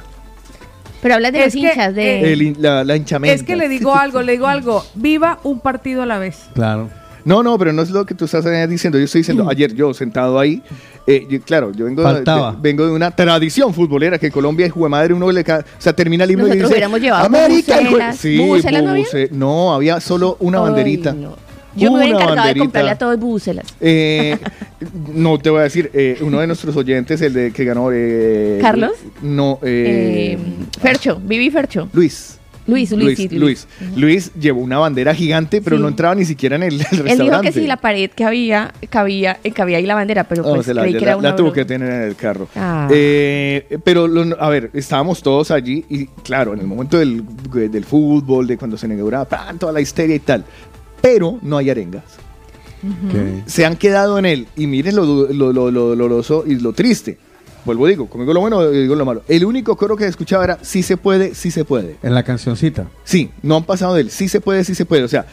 Pero 1.01 1.15
hablas 1.15 1.33
de 1.33 1.39
Es 1.43 1.53
los 1.53 1.61
que, 1.61 1.69
hinchas 1.69 1.93
de... 1.95 2.21
eh, 2.21 2.33
El 2.33 2.57
la, 2.59 2.83
la 2.83 2.95
hinchamenta. 2.95 3.35
Es 3.35 3.43
que 3.43 3.55
le 3.55 3.67
digo 3.67 3.93
algo, 3.93 4.21
le 4.21 4.31
digo 4.33 4.47
algo. 4.47 4.85
Viva 4.95 5.39
un 5.43 5.59
partido 5.59 6.01
a 6.03 6.05
la 6.05 6.17
vez. 6.17 6.39
Claro. 6.53 6.89
No, 7.25 7.41
no, 7.43 7.57
pero 7.57 7.71
no 7.71 7.81
es 7.81 7.89
lo 7.89 8.05
que 8.05 8.15
tú 8.15 8.25
estás 8.25 8.45
eh, 8.45 8.67
diciendo. 8.67 8.97
Yo 8.97 9.05
estoy 9.05 9.19
diciendo, 9.19 9.47
ayer 9.49 9.73
yo 9.73 9.93
sentado 9.93 10.39
ahí, 10.39 10.61
eh, 11.07 11.25
yo- 11.29 11.39
claro, 11.41 11.71
yo 11.73 11.85
vengo 11.85 12.01
de, 12.03 12.23
vengo 12.61 12.85
de 12.85 12.91
una 12.91 13.11
tradición 13.11 13.73
futbolera 13.73 14.17
que 14.17 14.29
Colombia, 14.31 14.69
de 14.73 14.89
madre, 14.89 15.13
uno 15.13 15.31
le 15.31 15.41
o 15.41 15.63
sea, 15.77 15.93
termina 15.93 16.23
el 16.25 16.31
himno 16.31 16.45
y 16.47 16.49
Nosotros 16.49 16.69
dice, 16.69 16.73
hubiéramos 16.73 16.99
llevado 17.01 17.25
América, 17.25 17.81
hijo 17.81 17.81
de-". 17.81 17.85
bubucelas. 17.89 18.17
Sí, 18.17 18.37
¿Bubucelas 18.37 18.83
no 18.83 18.89
había? 18.91 19.05
no, 19.31 19.73
había 19.73 20.01
solo 20.01 20.35
una 20.41 20.57
Ay, 20.59 20.63
banderita. 20.65 21.13
no. 21.13 21.35
Yo 21.75 21.91
me 21.91 21.99
hubiera 21.99 22.19
encargado 22.21 22.47
de 22.49 22.59
comprarle 22.59 22.91
a 22.91 22.97
todos 22.97 23.19
bubucelas. 23.19 23.65
Eh, 23.81 24.37
no 25.13 25.37
te 25.39 25.49
voy 25.49 25.59
a 25.61 25.63
decir, 25.63 25.89
eh, 25.93 26.17
uno 26.21 26.39
de 26.39 26.47
nuestros 26.47 26.75
oyentes, 26.75 27.21
el 27.21 27.33
de 27.33 27.51
que 27.51 27.65
ganó. 27.65 27.89
eh, 27.91 28.59
¿Carlos? 28.61 28.91
No, 29.21 29.59
eh, 29.63 30.37
Fercho, 30.81 31.19
Vivi 31.23 31.49
Fercho. 31.49 31.89
Luis. 31.93 32.39
Luis, 32.65 32.91
Luis, 32.91 33.03
Luis, 33.03 33.17
sí, 33.17 33.27
Luis. 33.37 33.67
Luis 33.97 34.31
llevó 34.39 34.61
una 34.61 34.77
bandera 34.77 35.13
gigante, 35.13 35.61
pero 35.61 35.75
Sí. 35.75 35.81
no 35.81 35.89
entraba 35.89 36.15
ni 36.15 36.23
siquiera 36.23 36.55
en 36.55 36.63
el, 36.63 36.73
el 36.79 36.79
restaurante. 36.79 37.11
Él 37.11 37.19
dijo 37.19 37.41
que 37.41 37.51
sí, 37.51 37.67
la 37.67 37.75
pared 37.75 38.09
que 38.09 38.23
había, 38.23 38.71
cabía, 38.89 39.37
cabía 39.53 39.79
ahí 39.79 39.85
la 39.85 39.95
bandera, 39.95 40.23
pero 40.23 40.43
No, 40.43 40.53
pues 40.53 40.67
se 40.67 40.73
la, 40.73 40.83
creí 40.83 40.93
ya 40.93 40.99
que 40.99 41.05
la- 41.05 41.11
era 41.11 41.17
una 41.17 41.29
la 41.31 41.35
tuvo 41.35 41.51
que 41.51 41.65
tener 41.65 41.89
en 41.91 42.01
el 42.03 42.15
carro. 42.15 42.47
Ah. 42.55 42.87
Eh, 42.89 43.79
pero, 43.83 44.07
lo- 44.07 44.41
a 44.41 44.47
ver, 44.47 44.69
estábamos 44.73 45.21
todos 45.21 45.51
allí 45.51 45.83
y, 45.89 46.05
claro, 46.23 46.53
en 46.53 46.61
el 46.61 46.67
momento 46.67 46.97
del, 46.97 47.23
del 47.69 47.83
fútbol, 47.83 48.47
de 48.47 48.55
cuando 48.57 48.77
se 48.77 48.85
inauguraba, 48.85 49.25
¡pam! 49.25 49.57
toda 49.57 49.73
la 49.73 49.81
histeria 49.81 50.15
y 50.15 50.19
tal. 50.19 50.45
Pero 51.03 51.37
no 51.41 51.57
hay 51.57 51.69
arengas. 51.69 52.03
Se 53.45 53.65
han 53.65 53.75
quedado 53.75 54.17
en 54.17 54.25
él. 54.25 54.47
Y 54.55 54.67
miren 54.67 54.95
lo, 54.95 55.05
du- 55.05 55.33
lo, 55.33 55.51
lo, 55.51 55.69
lo 55.69 55.87
doloroso 55.89 56.45
y 56.47 56.55
lo 56.55 56.71
triste. 56.71 57.17
Vuelvo 57.65 57.87
digo, 57.87 58.07
conmigo 58.07 58.33
lo 58.33 58.39
bueno, 58.39 58.69
digo 58.69 58.95
lo 58.95 59.05
malo. 59.05 59.21
El 59.27 59.43
único 59.45 59.75
coro 59.77 59.95
que 59.97 60.05
escuchaba 60.07 60.43
era 60.45 60.59
sí 60.61 60.81
se 60.81 60.95
puede, 60.97 61.35
sí 61.35 61.51
se 61.51 61.65
puede. 61.65 61.97
En 62.03 62.13
la 62.13 62.23
cancioncita. 62.23 62.87
Sí, 63.03 63.31
no 63.41 63.57
han 63.57 63.63
pasado 63.65 63.95
de 63.95 64.01
él. 64.01 64.11
Sí 64.11 64.27
se 64.29 64.39
puede, 64.41 64.63
sí 64.63 64.75
se 64.75 64.85
puede. 64.85 65.03
O 65.03 65.07
sea, 65.09 65.25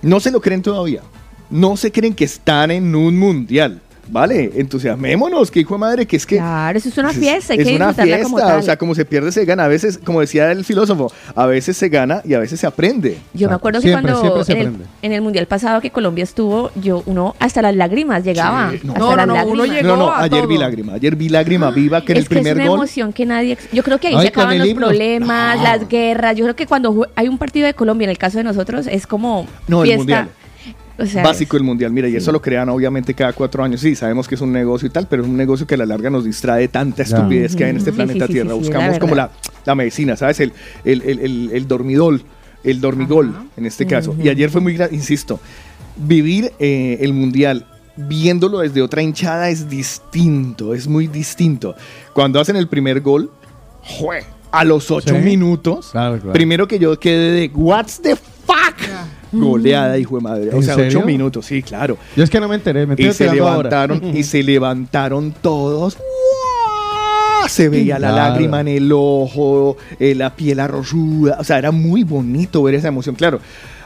no 0.00 0.18
se 0.18 0.30
lo 0.30 0.40
creen 0.40 0.62
todavía. 0.62 1.02
No 1.50 1.76
se 1.76 1.92
creen 1.92 2.14
que 2.14 2.24
están 2.24 2.70
en 2.70 2.94
un 2.94 3.18
mundial. 3.18 3.82
Vale, 4.08 4.50
entusiasmémonos, 4.56 5.50
que 5.50 5.60
hijo 5.60 5.74
de 5.74 5.78
madre, 5.78 6.06
que 6.06 6.16
es 6.16 6.26
que. 6.26 6.36
Claro, 6.36 6.76
eso 6.76 6.88
es 6.88 6.98
una 6.98 7.10
fiesta, 7.12 7.52
hay 7.54 7.60
es 7.60 7.66
que 7.66 7.76
una 7.76 7.86
disfrutarla 7.88 8.04
fiesta, 8.16 8.22
como 8.24 8.38
tal. 8.38 8.58
o 8.58 8.62
sea, 8.62 8.76
como 8.76 8.94
se 8.94 9.04
pierde, 9.04 9.32
se 9.32 9.44
gana. 9.44 9.64
A 9.64 9.68
veces, 9.68 9.98
como 10.04 10.20
decía 10.20 10.50
el 10.50 10.64
filósofo, 10.64 11.10
a 11.34 11.46
veces 11.46 11.76
se 11.76 11.88
gana 11.88 12.20
y 12.24 12.34
a 12.34 12.38
veces 12.38 12.60
se 12.60 12.66
aprende. 12.66 13.18
Yo 13.32 13.48
me 13.48 13.54
acuerdo 13.54 13.80
Siempre, 13.80 14.12
que 14.12 14.18
cuando 14.18 14.44
siempre 14.44 14.44
se 14.44 14.52
en 14.52 14.80
el, 14.80 14.86
en 15.02 15.12
el 15.12 15.22
mundial 15.22 15.46
pasado 15.46 15.80
que 15.80 15.90
Colombia 15.90 16.24
estuvo, 16.24 16.70
yo 16.74 17.02
uno 17.06 17.36
hasta 17.38 17.62
las 17.62 17.74
lágrimas 17.76 18.24
llegaba. 18.24 18.72
Sí, 18.72 18.80
no. 18.82 18.92
hasta 18.92 19.04
No, 19.04 19.16
las 19.16 19.26
no, 19.26 19.34
no, 19.34 19.44
uno 19.46 19.64
lágrimas. 19.66 19.84
No, 19.84 19.96
no, 19.96 20.12
ayer 20.14 20.46
vi 20.46 20.58
lágrima, 20.58 20.92
ayer 20.94 21.16
vi 21.16 21.28
lágrima 21.28 21.70
viva 21.70 22.04
que 22.04 22.12
en 22.12 22.18
es 22.18 22.24
el 22.24 22.28
que 22.28 22.34
es 22.34 22.40
primer 22.40 22.56
una 22.56 22.66
gol. 22.68 22.78
emoción 22.80 23.12
que 23.12 23.24
nadie. 23.24 23.56
Yo 23.72 23.82
creo 23.82 23.98
que 23.98 24.08
ahí 24.08 24.14
Ay, 24.16 24.22
se 24.22 24.28
acaban 24.28 24.58
los 24.58 24.68
problemas, 24.74 25.56
No. 25.58 25.62
las 25.62 25.88
guerras. 25.88 26.36
Yo 26.36 26.44
creo 26.44 26.56
que 26.56 26.66
cuando 26.66 27.06
hay 27.14 27.28
un 27.28 27.38
partido 27.38 27.66
de 27.66 27.74
Colombia, 27.74 28.04
en 28.06 28.10
el 28.10 28.18
caso 28.18 28.38
de 28.38 28.44
nosotros, 28.44 28.86
es 28.88 29.06
como 29.06 29.46
No, 29.68 29.84
el 29.84 29.96
mundial. 29.96 30.28
O 30.98 31.06
sea, 31.06 31.22
Básico 31.22 31.56
el 31.56 31.62
mundial, 31.62 31.90
mira, 31.92 32.08
y 32.08 32.16
eso 32.16 32.30
lo 32.32 32.40
crean 32.42 32.68
obviamente 32.68 33.14
cada 33.14 33.32
cuatro 33.32 33.64
años. 33.64 33.80
Sí, 33.80 33.94
sabemos 33.94 34.28
que 34.28 34.34
es 34.34 34.40
un 34.40 34.52
negocio 34.52 34.86
y 34.86 34.90
tal, 34.90 35.06
pero 35.08 35.22
es 35.22 35.28
un 35.28 35.36
negocio 35.36 35.66
que 35.66 35.74
a 35.74 35.78
la 35.78 35.86
larga 35.86 36.10
nos 36.10 36.24
distrae 36.24 36.60
de 36.60 36.68
tanta 36.68 37.02
estupidez 37.02 37.56
que 37.56 37.64
hay 37.64 37.70
en 37.70 37.76
este 37.78 37.90
Sí, 37.90 37.96
planeta 37.96 38.26
sí, 38.26 38.32
Tierra. 38.34 38.50
sí, 38.50 38.56
sí, 38.56 38.64
Buscamos 38.64 38.92
la 38.92 38.98
como 38.98 39.14
la, 39.14 39.30
la 39.64 39.74
medicina, 39.74 40.16
¿sabes? 40.16 40.40
El, 40.40 40.52
el, 40.84 41.02
el, 41.02 41.18
el, 41.20 41.50
el 41.54 41.68
dormidol, 41.68 42.22
el 42.62 42.80
dormigol 42.80 43.34
en 43.56 43.66
este 43.66 43.86
caso. 43.86 44.14
Y 44.22 44.28
ayer 44.28 44.50
fue 44.50 44.60
muy, 44.60 44.78
insisto, 44.90 45.40
vivir 45.96 46.52
eh, 46.58 46.98
el 47.00 47.12
mundial 47.14 47.66
viéndolo 47.96 48.60
desde 48.60 48.80
otra 48.82 49.02
hinchada 49.02 49.48
es 49.50 49.68
distinto, 49.68 50.74
es 50.74 50.86
muy 50.88 51.06
distinto. 51.08 51.74
Cuando 52.14 52.40
hacen 52.40 52.56
el 52.56 52.68
primer 52.68 53.00
gol, 53.00 53.30
¡jue! 53.82 54.24
a 54.50 54.64
los 54.64 54.90
ocho 54.90 55.14
Sí. 55.14 55.20
minutos, 55.22 55.88
Claro, 55.92 56.16
claro. 56.18 56.32
primero 56.34 56.68
que 56.68 56.78
yo 56.78 56.98
quedé 57.00 57.32
de 57.32 57.50
¿What's 57.54 58.00
the 58.02 58.14
fuck? 58.16 58.76
Goleada, 59.32 59.98
hijo 59.98 60.16
de 60.16 60.22
madre. 60.22 60.50
O 60.52 60.56
¿En 60.56 60.62
sea, 60.62 60.74
serio? 60.74 60.98
ocho 60.98 61.06
minutos, 61.06 61.46
sí, 61.46 61.62
claro. 61.62 61.96
Yo 62.16 62.22
es 62.24 62.30
que 62.30 62.38
no 62.40 62.48
me 62.48 62.54
enteré, 62.56 62.86
me 62.86 62.94
Y 62.94 63.12
se 63.12 63.24
enterando 63.24 63.48
ahora. 63.48 63.68
levantaron, 63.86 64.16
y 64.16 64.22
se 64.24 64.42
levantaron 64.42 65.32
todos. 65.40 65.96
¡Uah! 65.96 67.48
Se 67.48 67.68
veía 67.68 67.98
la 67.98 68.10
Claro. 68.10 68.30
lágrima 68.30 68.60
en 68.60 68.68
el 68.68 68.92
ojo, 68.92 69.76
eh, 69.98 70.14
la 70.14 70.34
piel 70.36 70.60
arrojuda. 70.60 71.38
O 71.40 71.44
sea, 71.44 71.58
era 71.58 71.70
muy 71.70 72.04
bonito 72.04 72.62
ver 72.62 72.74
esa 72.76 72.88
emoción. 72.88 73.14
Claro, 73.16 73.40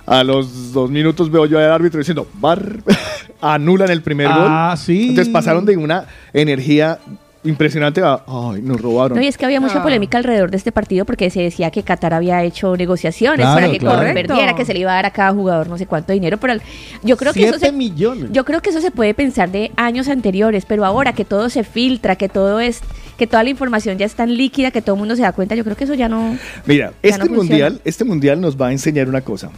a 0.04 0.22
los 0.24 0.72
dos 0.72 0.90
minutos 0.90 1.30
veo 1.30 1.46
yo 1.46 1.58
al 1.58 1.70
árbitro 1.72 1.98
diciendo, 1.98 2.26
bar, 2.34 2.76
anulan 3.40 3.90
el 3.90 4.02
primer 4.02 4.26
gol. 4.28 4.36
Ah, 4.48 4.76
sí. 4.78 5.08
Entonces 5.10 5.32
pasaron 5.32 5.64
de 5.64 5.76
una 5.76 6.06
energía 6.32 6.98
impresionante 7.46 8.00
a, 8.02 8.22
ay, 8.26 8.60
nos 8.62 8.80
robaron. 8.80 9.16
No, 9.16 9.22
y 9.22 9.26
es 9.26 9.36
que 9.38 9.44
había 9.44 9.60
mucha 9.60 9.82
polémica 9.82 10.18
alrededor 10.18 10.50
de 10.50 10.56
este 10.56 10.72
partido 10.72 11.04
porque 11.04 11.30
se 11.30 11.40
decía 11.40 11.70
que 11.70 11.82
Qatar 11.82 12.12
había 12.14 12.42
hecho 12.42 12.76
negociaciones 12.76 13.40
Claro, 13.46 13.54
para 13.60 13.70
que 13.72 13.78
claro. 13.78 14.12
Perdiera, 14.14 14.54
que 14.54 14.64
se 14.64 14.72
le 14.74 14.80
iba 14.80 14.92
a 14.92 14.94
dar 14.96 15.06
a 15.06 15.10
cada 15.12 15.32
jugador 15.32 15.68
no 15.68 15.78
sé 15.78 15.86
cuánto 15.86 16.12
dinero, 16.12 16.38
pero 16.38 16.54
al- 16.54 16.62
yo 17.02 17.16
creo 17.16 17.32
que 17.32 17.48
eso 17.48 17.58
se, 17.58 17.72
millones. 17.72 18.30
yo 18.32 18.44
creo 18.44 18.60
que 18.60 18.70
eso 18.70 18.80
se 18.80 18.90
puede 18.90 19.14
pensar 19.14 19.50
de 19.50 19.72
años 19.76 20.08
anteriores, 20.08 20.64
pero 20.66 20.84
ahora 20.84 21.12
que 21.12 21.24
todo 21.24 21.48
se 21.50 21.64
filtra, 21.64 22.16
que 22.16 22.28
todo 22.28 22.60
es 22.60 22.80
que 23.16 23.26
toda 23.26 23.42
la 23.44 23.50
información 23.50 23.96
ya 23.98 24.04
es 24.06 24.14
tan 24.14 24.36
líquida 24.36 24.70
que 24.70 24.82
todo 24.82 24.94
el 24.96 25.00
mundo 25.00 25.16
se 25.16 25.22
da 25.22 25.32
cuenta, 25.32 25.54
yo 25.54 25.64
creo 25.64 25.76
que 25.76 25.84
eso 25.84 25.94
ya 25.94 26.08
no 26.08 26.36
Mira, 26.66 26.92
Ya 27.02 27.08
este 27.10 27.28
no 27.28 27.34
mundial, 27.36 27.80
este 27.84 28.04
mundial 28.04 28.40
nos 28.40 28.60
va 28.60 28.68
a 28.68 28.72
enseñar 28.72 29.08
una 29.08 29.22
cosa, 29.22 29.50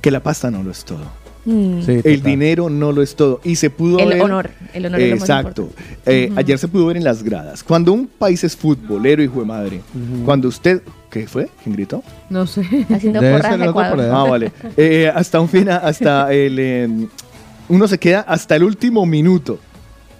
que 0.00 0.10
la 0.10 0.20
pasta 0.20 0.50
no 0.50 0.62
lo 0.62 0.70
es 0.70 0.84
todo. 0.84 1.21
Mm. 1.44 1.82
Sí, 1.82 2.00
el 2.04 2.22
dinero 2.22 2.70
no 2.70 2.92
lo 2.92 3.02
es 3.02 3.16
todo. 3.16 3.40
Y 3.42 3.56
se 3.56 3.68
pudo 3.70 3.98
El 3.98 4.10
ver. 4.10 4.22
honor, 4.22 4.50
el 4.72 4.86
honor 4.86 5.00
es 5.00 5.08
lo 5.10 5.16
más 5.16 5.22
Exacto. 5.22 5.62
importante. 5.62 5.96
Eh, 6.06 6.28
Ujú. 6.30 6.38
Ayer 6.38 6.58
se 6.58 6.68
pudo 6.68 6.86
ver 6.86 6.96
en 6.96 7.04
las 7.04 7.22
gradas. 7.22 7.64
Cuando 7.64 7.92
un 7.92 8.06
país 8.06 8.44
es 8.44 8.56
futbolero, 8.56 9.22
hijo 9.22 9.40
de 9.40 9.46
madre, 9.46 9.80
cuando 10.24 10.48
usted. 10.48 10.82
¿Qué 11.10 11.26
fue? 11.26 11.50
¿Quién 11.62 11.74
gritó? 11.74 12.02
No 12.30 12.46
sé. 12.46 12.62
haciendo 12.90 13.20
porras 13.20 13.58
de 13.58 13.66
Ecuador. 13.66 14.00
Ah, 14.10 14.24
vale. 14.24 14.50
Eh, 14.76 15.12
hasta 15.14 15.40
un 15.40 15.48
final, 15.48 15.80
hasta 15.84 16.32
el. 16.32 16.56
eh, 16.58 16.88
uno 17.68 17.86
se 17.88 17.98
queda 17.98 18.20
hasta 18.20 18.56
el 18.56 18.62
último 18.64 19.04
minuto 19.04 19.58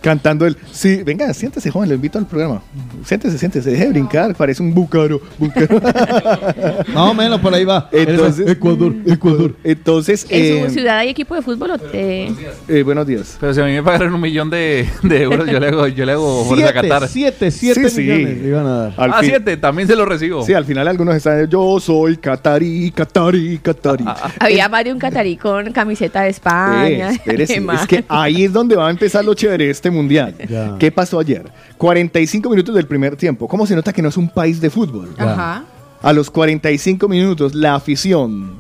cantando 0.03 0.47
el. 0.47 0.57
Sí, 0.71 1.03
venga, 1.05 1.33
siéntese, 1.33 1.71
joven, 1.71 1.89
lo 1.89 1.95
invito 1.95 2.19
al 2.19 2.27
programa. 2.27 2.63
Siéntese, 3.05 3.39
siéntese, 3.39 3.71
deje 3.71 3.85
de 3.85 3.91
brincar, 3.91 4.35
parece 4.35 4.63
un 4.63 4.75
búcaro. 4.75 5.21
búcaro. 5.39 5.81
Más 6.93 7.11
o 7.11 7.15
menos 7.15 7.41
por 7.41 7.55
ahí 7.55 7.65
va. 7.65 7.89
Entonces- 7.93 8.49
Ecuador, 8.51 8.95
Ecuador. 9.07 9.55
Entonces. 9.65 10.27
¿En 10.29 10.65
eh, 10.65 10.65
su 10.69 10.75
ciudad 10.75 10.99
hay 10.99 11.09
equipo 11.09 11.35
de 11.35 11.43
fútbol? 11.43 11.71
o 11.73 11.79
te- 11.79 12.33
eh, 12.69 12.83
buenos 12.83 13.07
días. 13.07 13.37
Pero 13.41 13.55
si 13.55 13.61
a 13.61 13.65
mí 13.65 13.73
me 13.73 13.83
pagaron 13.83 14.13
un 14.15 14.21
millón 14.21 14.51
de, 14.51 14.89
de 15.03 15.23
euros, 15.23 15.49
yo 15.49 15.59
le 15.61 15.69
hago, 15.69 15.87
yo 15.89 16.05
le 16.05 16.13
hago 16.13 16.45
fuerza 16.45 16.67
a 16.69 16.73
Siete, 16.73 16.89
Qatar. 16.89 17.09
siete, 17.09 17.51
siete 17.51 17.89
Sí, 17.89 17.97
sí. 17.97 18.01
millones 18.03 18.39
le 18.43 18.49
iban 18.49 18.67
a 18.67 18.77
dar. 18.77 18.95
Al 18.97 19.11
ah, 19.13 19.17
fin- 19.21 19.29
siete, 19.31 19.57
también 19.57 19.89
se 19.89 19.97
lo 19.97 20.05
recibo. 20.05 20.45
Sí, 20.45 20.53
al 20.53 20.65
final 20.65 20.89
algunos 20.89 21.15
están. 21.15 21.49
Yo 21.49 21.79
soy 21.81 22.17
Qatarí, 22.17 22.91
Qatarí, 22.91 23.59
Qatarí. 23.59 24.05
Había 24.41 24.69
más 24.69 24.85
de 24.85 24.93
un 24.93 24.99
catarí 24.99 25.37
con 25.37 25.71
camiseta 25.73 26.23
de 26.23 26.31
España. 26.31 27.11
Eh, 27.11 27.15
espérese, 27.15 27.55
es 27.75 27.87
que 27.87 28.05
ahí 28.09 28.45
es 28.45 28.53
donde 28.53 28.75
va 28.77 28.89
a 28.89 28.91
empezar 28.91 29.25
lo 29.25 29.35
chévere 29.35 29.71
este 29.71 29.91
mundial. 29.93 30.35
Ya. 30.49 30.77
¿Qué 30.79 30.91
pasó 30.91 31.19
ayer? 31.19 31.51
45 31.79 32.49
minutos 32.51 32.75
del 32.75 32.87
primer 32.87 33.17
tiempo. 33.17 33.47
¿Cómo 33.47 33.67
se 33.67 33.75
nota 33.75 33.93
que 33.93 34.03
no 34.03 34.09
es 34.09 34.17
un 34.17 34.29
país 34.29 34.61
de 34.61 34.71
fútbol? 34.71 35.15
Ajá. 35.19 35.65
A 36.03 36.13
los 36.13 36.31
45 36.31 37.09
minutos, 37.09 37.55
la 37.55 37.77
afición, 37.77 38.55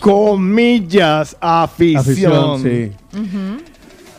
comillas, 0.00 1.36
afición. 1.40 1.96
Afición, 2.00 2.62
sí. 2.62 2.92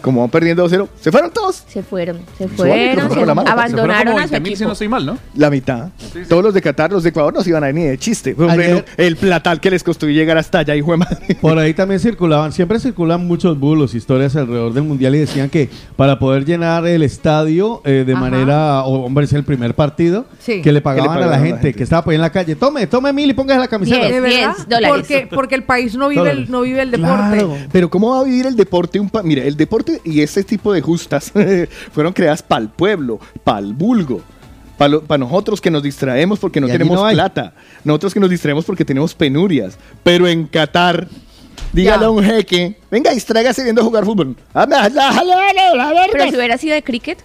Como 0.07 0.21
van 0.21 0.29
perdiendo 0.29 0.65
2-0, 0.67 0.87
se 1.01 1.11
fueron 1.11 1.31
todos. 1.31 1.63
Se 1.67 1.83
fueron, 1.83 2.19
se 2.37 2.47
fueron, 2.47 3.07
con 3.09 3.19
se 3.19 3.25
la 3.25 3.35
mano. 3.35 3.47
Se 3.49 3.53
fueron 3.53 3.59
abandonaron 3.59 4.13
como 4.13 4.19
a 4.19 4.27
su 4.27 4.31
20 4.31 4.39
mil 4.39 4.49
si 4.49 4.53
equipo. 4.55 4.67
no 4.69 4.71
estoy 4.73 4.87
mal, 4.87 5.05
¿no? 5.05 5.17
La 5.35 5.49
mitad. 5.49 5.89
Todos 6.29 6.43
los 6.43 6.53
de 6.53 6.61
Qatar, 6.61 6.91
los 6.91 7.03
de 7.03 7.09
Ecuador 7.09 7.33
no 7.33 7.41
se 7.43 7.49
iban 7.49 7.63
a 7.63 7.69
ir 7.69 7.75
ni 7.75 7.83
de 7.83 7.97
chiste. 7.97 8.35
Ayer- 8.49 8.85
el 8.95 9.17
platal 9.17 9.59
que 9.59 9.69
les 9.69 9.83
costó 9.83 10.07
llegar 10.07 10.37
hasta 10.37 10.59
allá, 10.59 10.75
hijo 10.75 10.91
de 10.91 10.97
madre. 10.97 11.35
Por 11.41 11.59
ahí 11.59 11.73
también 11.73 11.99
circulaban, 11.99 12.51
siempre 12.53 12.79
circulan 12.79 13.27
muchos 13.27 13.59
bulos, 13.59 13.93
historias 13.95 14.35
alrededor 14.37 14.73
del 14.73 14.83
mundial 14.83 15.13
y 15.15 15.19
decían 15.19 15.49
que 15.49 15.69
para 15.97 16.17
poder 16.19 16.45
llenar 16.45 16.87
el 16.87 17.03
estadio 17.03 17.81
eh, 17.83 18.03
de 18.07 18.13
Ajá. 18.13 18.21
manera, 18.21 18.83
o, 18.83 19.03
hombre, 19.05 19.25
es 19.25 19.33
el 19.33 19.43
primer 19.43 19.73
partido, 19.75 20.25
Sí. 20.39 20.61
que 20.61 20.71
le 20.71 20.81
pagaban, 20.81 21.07
pagaban 21.15 21.33
a 21.33 21.37
la 21.37 21.45
gente, 21.45 21.73
que 21.73 21.83
estaba 21.83 22.03
por 22.03 22.11
ahí 22.11 22.15
en 22.15 22.21
la 22.21 22.31
calle, 22.31 22.55
tome, 22.55 22.87
tome 22.87 23.11
mil 23.11 23.29
y 23.29 23.33
póngase 23.33 23.59
la 23.59 23.67
camiseta. 23.67 23.97
Diez. 24.07 24.11
¿De 24.13 24.19
verdad? 24.21 24.55
10 24.55 24.69
dólares. 24.69 24.89
Porque, 24.89 25.27
porque 25.33 25.55
el 25.55 25.63
país 25.63 25.95
no 25.95 26.07
vive 26.07 26.31
el, 26.31 26.49
no 26.49 26.61
vive 26.61 26.81
el 26.81 26.91
deporte. 26.91 27.15
Claro. 27.17 27.57
Pero 27.71 27.89
¿cómo 27.89 28.11
va 28.11 28.21
a 28.21 28.23
vivir 28.23 28.45
el 28.45 28.55
deporte? 28.55 28.99
Un 28.99 29.09
pa- 29.09 29.23
Mira, 29.23 29.43
el 29.43 29.57
deporte 29.57 29.96
y 30.03 30.21
este 30.21 30.43
tipo 30.43 30.73
de 30.73 30.81
justas 30.81 31.31
fueron 31.91 32.13
creadas 32.13 32.41
para 32.41 32.61
el 32.61 32.69
pueblo, 32.69 33.19
para 33.43 33.59
el 33.59 33.73
vulgo. 33.73 34.21
Para 34.77 35.17
nosotros 35.17 35.59
que 35.59 35.71
nos 35.71 35.81
distraemos 35.81 36.37
porque 36.37 36.61
no 36.61 36.67
tenemos 36.67 37.01
no 37.01 37.09
plata. 37.09 37.53
Nosotros 37.83 38.13
que 38.13 38.19
nos 38.19 38.29
distraemos 38.29 38.63
porque 38.63 38.85
tenemos 38.85 39.15
penurias. 39.15 39.75
Pero 40.03 40.27
en 40.27 40.45
Qatar, 40.45 41.07
dígale 41.73 42.01
Ya. 42.01 42.07
a 42.07 42.11
un 42.11 42.23
jeque, 42.23 42.77
venga, 42.91 43.11
distráigase 43.11 43.63
viendo 43.63 43.83
jugar 43.83 44.05
fútbol. 44.05 44.35
Ah. 44.53 44.67
Pero 46.11 46.29
si 46.29 46.35
hubiera 46.35 46.57
sido 46.59 46.75
de 46.75 46.83
cricket, 46.83 47.17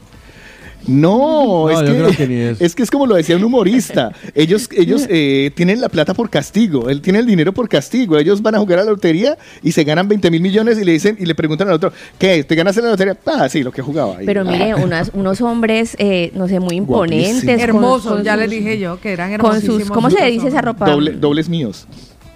No, 0.86 1.68
No, 1.68 1.70
es, 1.70 1.80
yo 1.80 1.86
que, 1.86 1.92
creo 2.00 2.10
que 2.16 2.26
ni 2.28 2.34
eso. 2.40 2.64
es 2.64 2.74
que 2.74 2.82
es 2.82 2.90
como 2.90 3.06
lo 3.06 3.14
decía 3.14 3.36
un 3.36 3.44
humorista. 3.44 4.12
Ellos, 4.34 4.68
ellos 4.76 5.06
eh, 5.10 5.50
tienen 5.54 5.80
la 5.80 5.88
plata 5.88 6.14
por 6.14 6.28
castigo. 6.30 6.88
Él 6.88 7.00
tiene 7.00 7.20
el 7.20 7.26
dinero 7.26 7.52
por 7.52 7.68
castigo. 7.68 8.18
Ellos 8.18 8.42
van 8.42 8.54
a 8.56 8.58
jugar 8.58 8.80
a 8.80 8.84
la 8.84 8.90
lotería 8.90 9.38
y 9.62 9.72
se 9.72 9.84
ganan 9.84 10.08
20 10.08 10.30
mil 10.30 10.40
millones 10.40 10.78
y 10.78 10.84
le 10.84 10.92
dicen 10.92 11.16
y 11.20 11.26
le 11.26 11.34
preguntan 11.34 11.68
al 11.68 11.74
otro, 11.74 11.92
¿qué? 12.18 12.42
¿Te 12.44 12.54
ganas 12.54 12.76
en 12.76 12.84
la 12.84 12.90
lotería? 12.90 13.16
Ah, 13.26 13.48
sí, 13.48 13.62
lo 13.62 13.70
que 13.72 13.82
jugaba. 13.82 14.18
ahí. 14.18 14.26
pero 14.26 14.44
mire, 14.44 14.74
unas, 14.74 15.10
unos 15.14 15.40
hombres, 15.40 15.94
eh, 15.98 16.30
no 16.34 16.48
sé, 16.48 16.58
muy 16.60 16.76
imponentes. 16.76 17.44
con- 17.44 17.60
Hermosos, 17.60 18.12
con 18.14 18.22
ya 18.24 18.36
les 18.36 18.50
dije 18.50 18.78
yo 18.78 19.00
que 19.00 19.12
eran 19.12 19.28
Con 19.28 19.34
hermosísimos. 19.52 19.80
sus, 19.82 19.90
¿cómo 19.90 20.10
se 20.10 20.20
los 20.20 20.30
dice 20.30 20.48
esa 20.48 20.60
ropa? 20.62 20.86
Doble- 20.86 21.12
dobles 21.18 21.48
míos. 21.48 21.86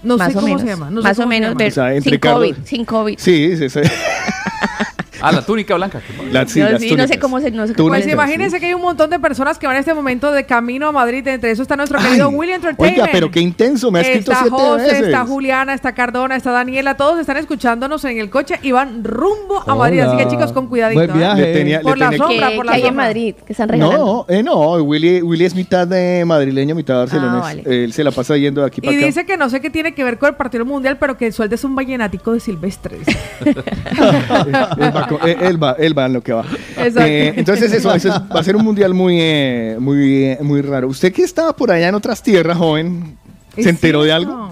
No 0.02 0.16
Más 0.16 0.32
sé 0.32 0.38
o 0.38 0.40
cómo 0.40 0.46
menos. 0.46 0.62
se 0.62 0.68
llama. 0.68 0.90
no 0.90 1.00
sé 1.02 1.08
Más 1.08 1.18
o 1.18 1.26
menos, 1.26 1.54
O 1.56 1.70
sea, 1.70 2.00
sin 2.00 2.18
Carlos- 2.18 2.50
COVID, 2.50 2.54
sin 2.64 2.84
COVID. 2.84 3.18
Sí, 3.18 3.56
sí, 3.56 3.68
sí. 3.68 3.80
Ah, 5.20 5.32
la 5.32 5.42
túnica 5.44 5.74
blanca. 5.74 6.00
La- 6.30 6.46
sí, 6.46 6.60
no 6.96 7.06
sé 7.06 7.18
cómo 7.18 7.40
se, 7.40 7.50
no 7.50 7.66
sé 7.66 7.74
cómo 7.74 7.88
Pues 7.88 8.06
imagínense 8.06 8.60
que 8.60 8.66
hay 8.66 8.74
un 8.74 8.82
montón 8.82 9.10
de 9.10 9.18
personas 9.18 9.58
que 9.58 9.66
van 9.66 9.76
en 9.76 9.80
este 9.80 9.94
momento 9.94 10.32
de 10.32 10.44
camino 10.46 10.88
a 10.88 10.92
Madrid. 10.92 11.26
Entre 11.26 11.50
eso 11.50 11.62
está 11.62 11.76
nuestro 11.76 11.98
Ay, 11.98 12.06
querido 12.06 12.28
Willy 12.30 12.52
Entertainment. 12.52 12.98
Oiga, 13.00 13.08
pero 13.12 13.30
qué 13.30 13.40
intenso, 13.40 13.90
me 13.90 13.98
ha 14.00 14.02
escrito 14.02 14.32
Está 14.32 14.42
siete 14.44 14.56
José, 14.56 14.82
veces. 14.84 15.00
está 15.02 15.24
Juliana, 15.26 15.74
está 15.74 15.94
Cardona, 15.94 16.36
está 16.36 16.50
Daniela. 16.52 16.96
Todos 16.96 17.18
están 17.20 17.36
escuchándonos 17.36 18.04
en 18.04 18.18
el 18.18 18.30
coche 18.30 18.58
y 18.62 18.72
van 18.72 19.02
rumbo 19.04 19.62
a 19.66 19.74
Madrid. 19.74 20.00
Así 20.00 20.16
que 20.16 20.28
chicos, 20.28 20.52
con 20.52 20.66
cuidadito. 20.68 20.98
Buen 21.00 21.10
¿eh? 21.10 21.14
viaje. 21.14 21.40
Le 21.42 21.52
tenía- 21.52 21.80
Por 21.80 21.96
le 21.98 22.04
la 22.04 22.10
tenía- 22.10 22.26
sombra, 22.26 22.48
que, 22.50 22.56
por 22.56 22.64
que 22.66 22.70
la 22.70 22.76
hay 22.76 22.86
en. 22.86 22.96
Madrid, 22.96 23.34
que 23.46 23.52
están 23.52 23.68
regalando. 23.68 24.26
No, 24.28 24.34
eh, 24.34 24.42
no, 24.42 24.72
Willy, 24.82 25.22
Willy 25.22 25.44
es 25.44 25.54
mitad 25.54 25.86
de 25.86 26.24
madrileño, 26.26 26.74
mitad 26.74 26.96
barcelonés. 26.96 27.34
Ah, 27.36 27.40
vale. 27.40 27.62
Él 27.66 27.92
se 27.92 28.02
la 28.04 28.10
pasa 28.10 28.36
yendo 28.36 28.60
de 28.62 28.66
aquí 28.68 28.80
para 28.80 28.92
Y 28.92 28.96
acá. 28.96 29.06
dice 29.06 29.26
que 29.26 29.36
no 29.36 29.48
sé 29.50 29.60
qué 29.60 29.70
tiene 29.70 29.94
que 29.94 30.02
ver 30.04 30.18
con 30.18 30.28
el 30.30 30.34
partido 30.36 30.64
mundial, 30.64 30.96
pero 30.98 31.16
que 31.16 31.30
sueldes 31.32 31.62
un 31.64 31.74
vallenático 31.74 32.32
de 32.32 32.40
Silvestre. 32.40 32.98
él, 35.24 35.62
va, 35.62 35.72
él- 35.78 35.96
va, 35.98 36.06
en 36.06 36.12
lo 36.12 36.22
que 36.22 36.32
va. 36.32 36.44
Exacto. 36.76 37.00
Eh, 37.02 37.34
entonces 37.36 37.72
eso, 37.72 37.94
eso 37.94 38.08
es- 38.08 38.14
va 38.14 38.40
a 38.40 38.44
ser 38.44 38.56
un 38.56 38.64
mundial 38.64 38.94
muy, 38.94 39.18
eh, 39.20 39.76
muy, 39.78 40.24
eh, 40.24 40.38
muy 40.42 40.62
raro. 40.62 40.88
¿Usted 40.88 41.12
que 41.12 41.22
estaba 41.22 41.54
por 41.54 41.70
allá 41.70 41.88
en 41.88 41.94
otras 41.94 42.22
tierras, 42.22 42.56
joven, 42.58 43.16
se 43.56 43.68
enteró 43.70 44.02
de 44.02 44.12
algo? 44.12 44.50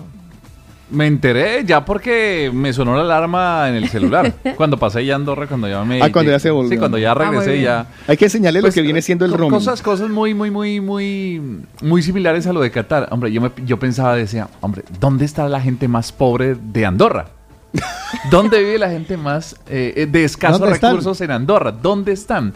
Me 0.90 1.06
enteré 1.06 1.64
ya 1.64 1.84
porque 1.84 2.50
me 2.54 2.72
sonó 2.72 2.94
la 2.94 3.00
alarma 3.02 3.68
en 3.68 3.74
el 3.74 3.88
celular. 3.88 4.32
cuando 4.56 4.78
pasé 4.78 5.04
ya 5.04 5.14
a 5.14 5.16
Andorra, 5.16 5.46
cuando 5.48 5.66
ya 5.66 5.82
me... 5.82 6.00
Ah, 6.00 6.12
cuando 6.12 6.30
ya 6.30 6.38
se 6.38 6.50
volvió. 6.50 6.70
Sí, 6.70 6.76
cuando 6.76 6.98
ya 6.98 7.12
Ah, 7.12 7.14
regresé 7.14 7.60
ya... 7.62 7.86
Hay 8.06 8.16
que 8.16 8.26
enseñarle 8.26 8.60
lo 8.60 8.64
Pues, 8.66 8.74
que 8.74 8.82
viene 8.82 9.00
siendo 9.02 9.24
el 9.24 9.32
roaming. 9.32 9.50
Cosas, 9.58 9.82
cosas 9.82 10.10
muy, 10.10 10.34
muy, 10.34 10.50
muy, 10.52 10.80
muy, 10.80 11.40
muy 11.80 12.02
similares 12.02 12.46
a 12.46 12.52
lo 12.52 12.60
de 12.60 12.70
Qatar. 12.70 13.08
Hombre, 13.10 13.32
yo, 13.32 13.40
me, 13.40 13.50
yo 13.64 13.78
pensaba, 13.78 14.14
decía, 14.14 14.48
hombre, 14.60 14.84
¿dónde 15.00 15.24
está 15.24 15.48
la 15.48 15.60
gente 15.60 15.88
más 15.88 16.12
pobre 16.12 16.54
de 16.54 16.86
Andorra? 16.86 17.28
¿Dónde 18.30 18.60
vive 18.60 18.78
la 18.78 18.90
gente 18.90 19.16
más 19.16 19.56
eh, 19.68 20.06
de 20.10 20.24
escasos 20.24 20.60
recursos 20.60 21.20
en 21.20 21.30
Andorra? 21.30 21.72
¿Dónde 21.72 22.12
están? 22.12 22.52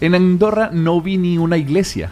En 0.00 0.14
Andorra 0.14 0.70
no 0.72 1.00
vi 1.00 1.16
ni 1.16 1.38
una 1.38 1.56
iglesia. 1.56 2.10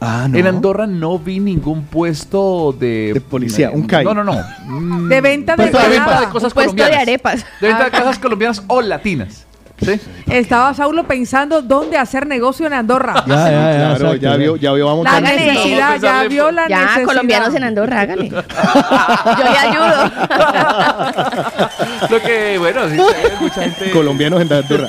Ah, 0.00 0.26
¿no? 0.28 0.36
En 0.36 0.46
Andorra 0.48 0.86
no 0.88 1.18
vi 1.18 1.38
ningún 1.38 1.84
puesto 1.84 2.74
de... 2.78 3.12
De 3.14 3.20
policía, 3.20 3.70
un 3.70 3.84
CAI. 3.86 4.04
No, 4.04 4.14
no, 4.14 4.24
no. 4.24 5.08
De 5.08 5.20
venta 5.20 5.54
de 5.54 5.66
de 5.66 5.70
venta 5.70 6.20
de 6.20 6.26
cosas 6.28 6.50
Un 6.50 6.54
puesto 6.54 6.72
de 6.72 6.82
colombianas. 6.82 7.02
arepas. 7.02 7.46
De 7.60 7.68
venta 7.68 7.84
de 7.84 7.90
cosas 7.92 8.18
colombianas 8.18 8.62
o 8.66 8.82
latinas. 8.82 9.46
¿Sí? 9.84 10.00
Estaba 10.30 10.72
Saulo 10.74 11.04
pensando 11.04 11.60
dónde 11.62 11.98
hacer 11.98 12.26
negocio 12.26 12.66
en 12.66 12.72
Andorra. 12.72 13.24
Ya, 13.26 13.34
ya, 13.34 13.50
ya. 13.50 13.50
Claro, 13.50 13.92
exacto, 13.92 14.16
ya 14.16 14.36
vio, 14.36 14.56
ya 14.56 14.72
vio, 14.72 14.86
vamos 14.86 15.04
La 15.04 15.20
necesidad, 15.20 16.00
ya 16.00 16.22
vio 16.24 16.50
la 16.50 16.68
Ya, 16.68 16.80
necesidad. 16.82 17.04
colombianos 17.06 17.54
en 17.54 17.64
Andorra, 17.64 18.00
hágale. 18.00 18.28
Yo 18.28 18.42
le 19.44 19.58
ayudo. 19.58 20.10
Lo 22.10 22.20
que, 22.20 22.58
bueno, 22.58 22.88
sí, 22.88 22.96
mucha 23.40 23.62
gente... 23.62 23.90
colombianos 23.90 24.40
en 24.40 24.52
Andorra. 24.52 24.88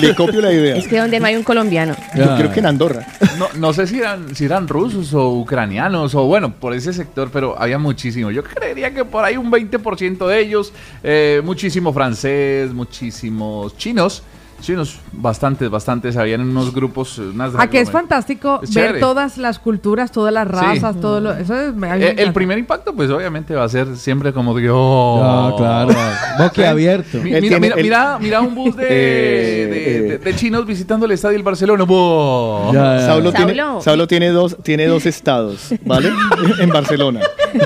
Le 0.00 0.14
copio 0.14 0.40
la 0.42 0.52
idea. 0.52 0.76
Es 0.76 0.86
que 0.86 0.98
donde 0.98 1.18
no 1.18 1.26
hay 1.26 1.36
un 1.36 1.42
colombiano. 1.42 1.96
Yo 2.14 2.36
creo 2.36 2.52
que 2.52 2.60
en 2.60 2.66
Andorra. 2.66 3.06
No, 3.38 3.46
no 3.56 3.72
sé 3.72 3.86
si 3.86 3.98
eran, 3.98 4.34
si 4.34 4.44
eran 4.44 4.68
rusos 4.68 5.14
o 5.14 5.30
ucranianos 5.30 6.14
o 6.14 6.24
bueno, 6.24 6.52
por 6.52 6.74
ese 6.74 6.92
sector, 6.92 7.30
pero 7.32 7.58
había 7.58 7.78
muchísimo. 7.78 8.30
Yo 8.30 8.44
creería 8.44 8.92
que 8.92 9.04
por 9.06 9.24
ahí 9.24 9.36
un 9.38 9.50
20% 9.50 10.26
de 10.26 10.40
ellos, 10.40 10.72
eh, 11.02 11.40
muchísimo 11.42 11.92
francés, 11.94 12.72
muchísimos 12.72 13.76
chinos. 13.78 14.22
Chinos, 14.60 14.98
bastantes, 15.12 15.70
bastantes. 15.70 16.16
Habían 16.16 16.40
unos 16.40 16.74
grupos. 16.74 17.16
Unas 17.18 17.54
A 17.56 17.68
que 17.70 17.80
es 17.80 17.90
fantástico 17.90 18.60
Es 18.62 18.74
ver 18.74 18.84
chévere. 18.86 19.00
todas 19.00 19.38
las 19.38 19.58
culturas, 19.60 20.10
todas 20.10 20.34
las 20.34 20.48
razas, 20.48 21.00
todo 21.00 21.20
lo. 21.20 21.32
Eso 21.32 21.54
es, 21.54 21.72
Eh, 22.00 22.14
el 22.18 22.32
primer 22.32 22.58
impacto, 22.58 22.92
pues 22.92 23.08
obviamente 23.10 23.54
va 23.54 23.64
a 23.64 23.68
ser 23.68 23.96
siempre 23.96 24.32
como 24.32 24.54
de. 24.54 24.68
oh. 24.72 25.50
Ya, 25.52 25.56
claro. 25.56 25.94
Boquiabierto. 26.38 27.18
Mi- 27.18 27.32
Él 27.32 27.42
Mira, 27.42 27.60
mira, 27.60 27.76
él- 27.76 27.82
mira, 27.84 28.18
mira 28.20 28.40
un 28.40 28.54
bus 28.54 28.74
de, 28.76 28.86
Eh, 28.90 29.66
de- 29.66 29.68
de- 30.08 30.14
eh. 30.14 30.18
de 30.18 30.36
chinos 30.36 30.66
visitando 30.66 31.06
el 31.06 31.12
estadio 31.12 31.34
del 31.34 31.44
Barcelona. 31.44 31.84
¡Wow! 31.84 32.72
Ya, 32.74 32.96
ya. 32.98 33.06
Saulo, 33.06 33.32
tiene, 33.32 33.54
Saulo. 33.54 33.80
Saulo 33.80 34.06
tiene 34.08 34.28
dos, 34.30 34.56
tiene 34.64 34.86
dos 34.86 35.06
estados, 35.06 35.68
¿vale? 35.84 36.10
en 36.60 36.68
Barcelona. 36.70 37.20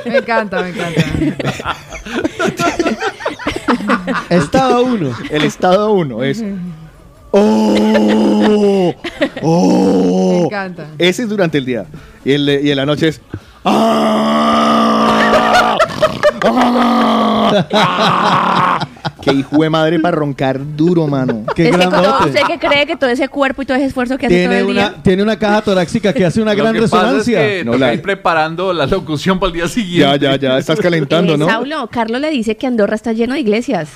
Me 0.05 0.19
encanta, 0.19 0.61
me 0.63 0.69
encanta. 0.69 1.03
Estado 4.29 4.83
uno. 4.85 5.11
El 5.31 5.45
estado 5.45 5.91
uno 5.93 6.23
es. 6.23 6.43
¡Oh! 7.33 8.95
Me 9.21 9.31
¡Oh! 9.43 10.43
encanta. 10.47 10.87
Ese 10.99 11.23
es 11.23 11.29
durante 11.29 11.59
el 11.59 11.65
día. 11.65 11.87
Y, 12.25 12.33
el, 12.33 12.49
y 12.65 12.71
en 12.71 12.77
la 12.77 12.87
noche 12.87 13.09
es. 13.09 13.21
¡Ah! 13.65 15.77
¡Ah! 17.73 18.89
¡Qué 19.21 19.33
hijo 19.33 19.63
de 19.63 19.71
madre 19.71 20.01
para 20.01 20.17
roncar 20.17 20.59
duro, 20.77 21.07
mano! 21.07 21.45
Qué 21.55 21.69
es 21.69 21.77
que 21.77 21.85
como 21.85 21.91
grandote. 21.91 22.29
usted 22.31 22.41
que 22.49 22.59
cree 22.59 22.87
que 22.87 22.97
todo 22.97 23.09
ese 23.09 23.29
cuerpo 23.29 23.63
y 23.63 23.67
todo 23.67 23.77
ese 23.77 23.87
esfuerzo 23.87 24.19
que 24.19 24.27
hace 24.27 24.35
todo 24.43 24.51
Tiene 24.51 24.69
el 24.69 24.75
día. 24.75 24.89
una, 24.95 25.03
tiene 25.03 25.23
una 25.23 25.39
caja 25.39 25.63
torácica 25.63 26.13
que 26.13 26.25
hace 26.25 26.43
una 26.43 26.55
Lo 26.55 26.63
gran 26.65 26.75
que 26.75 26.81
pasa 26.83 27.03
resonancia. 27.03 27.47
es 27.47 27.59
que 27.61 27.65
No, 27.65 27.79
la- 27.79 27.95
ir 27.95 28.03
preparando 28.03 28.73
la 28.73 28.87
locución 28.87 29.39
para 29.39 29.49
el 29.49 29.53
día 29.55 29.63
Ya, 29.65 29.69
siguiente. 29.69 30.19
ya, 30.27 30.37
ya, 30.37 30.59
estás 30.59 30.81
calentando, 30.81 31.35
Eh, 31.35 31.39
¿no? 31.39 31.47
Saulo, 31.47 31.89
Carlos 31.91 32.21
le 32.21 32.31
dice 32.31 32.57
que 32.57 32.67
Andorra 32.67 32.97
está 32.97 33.13
lleno 33.13 33.35
de 33.35 33.41
iglesias. 33.41 33.91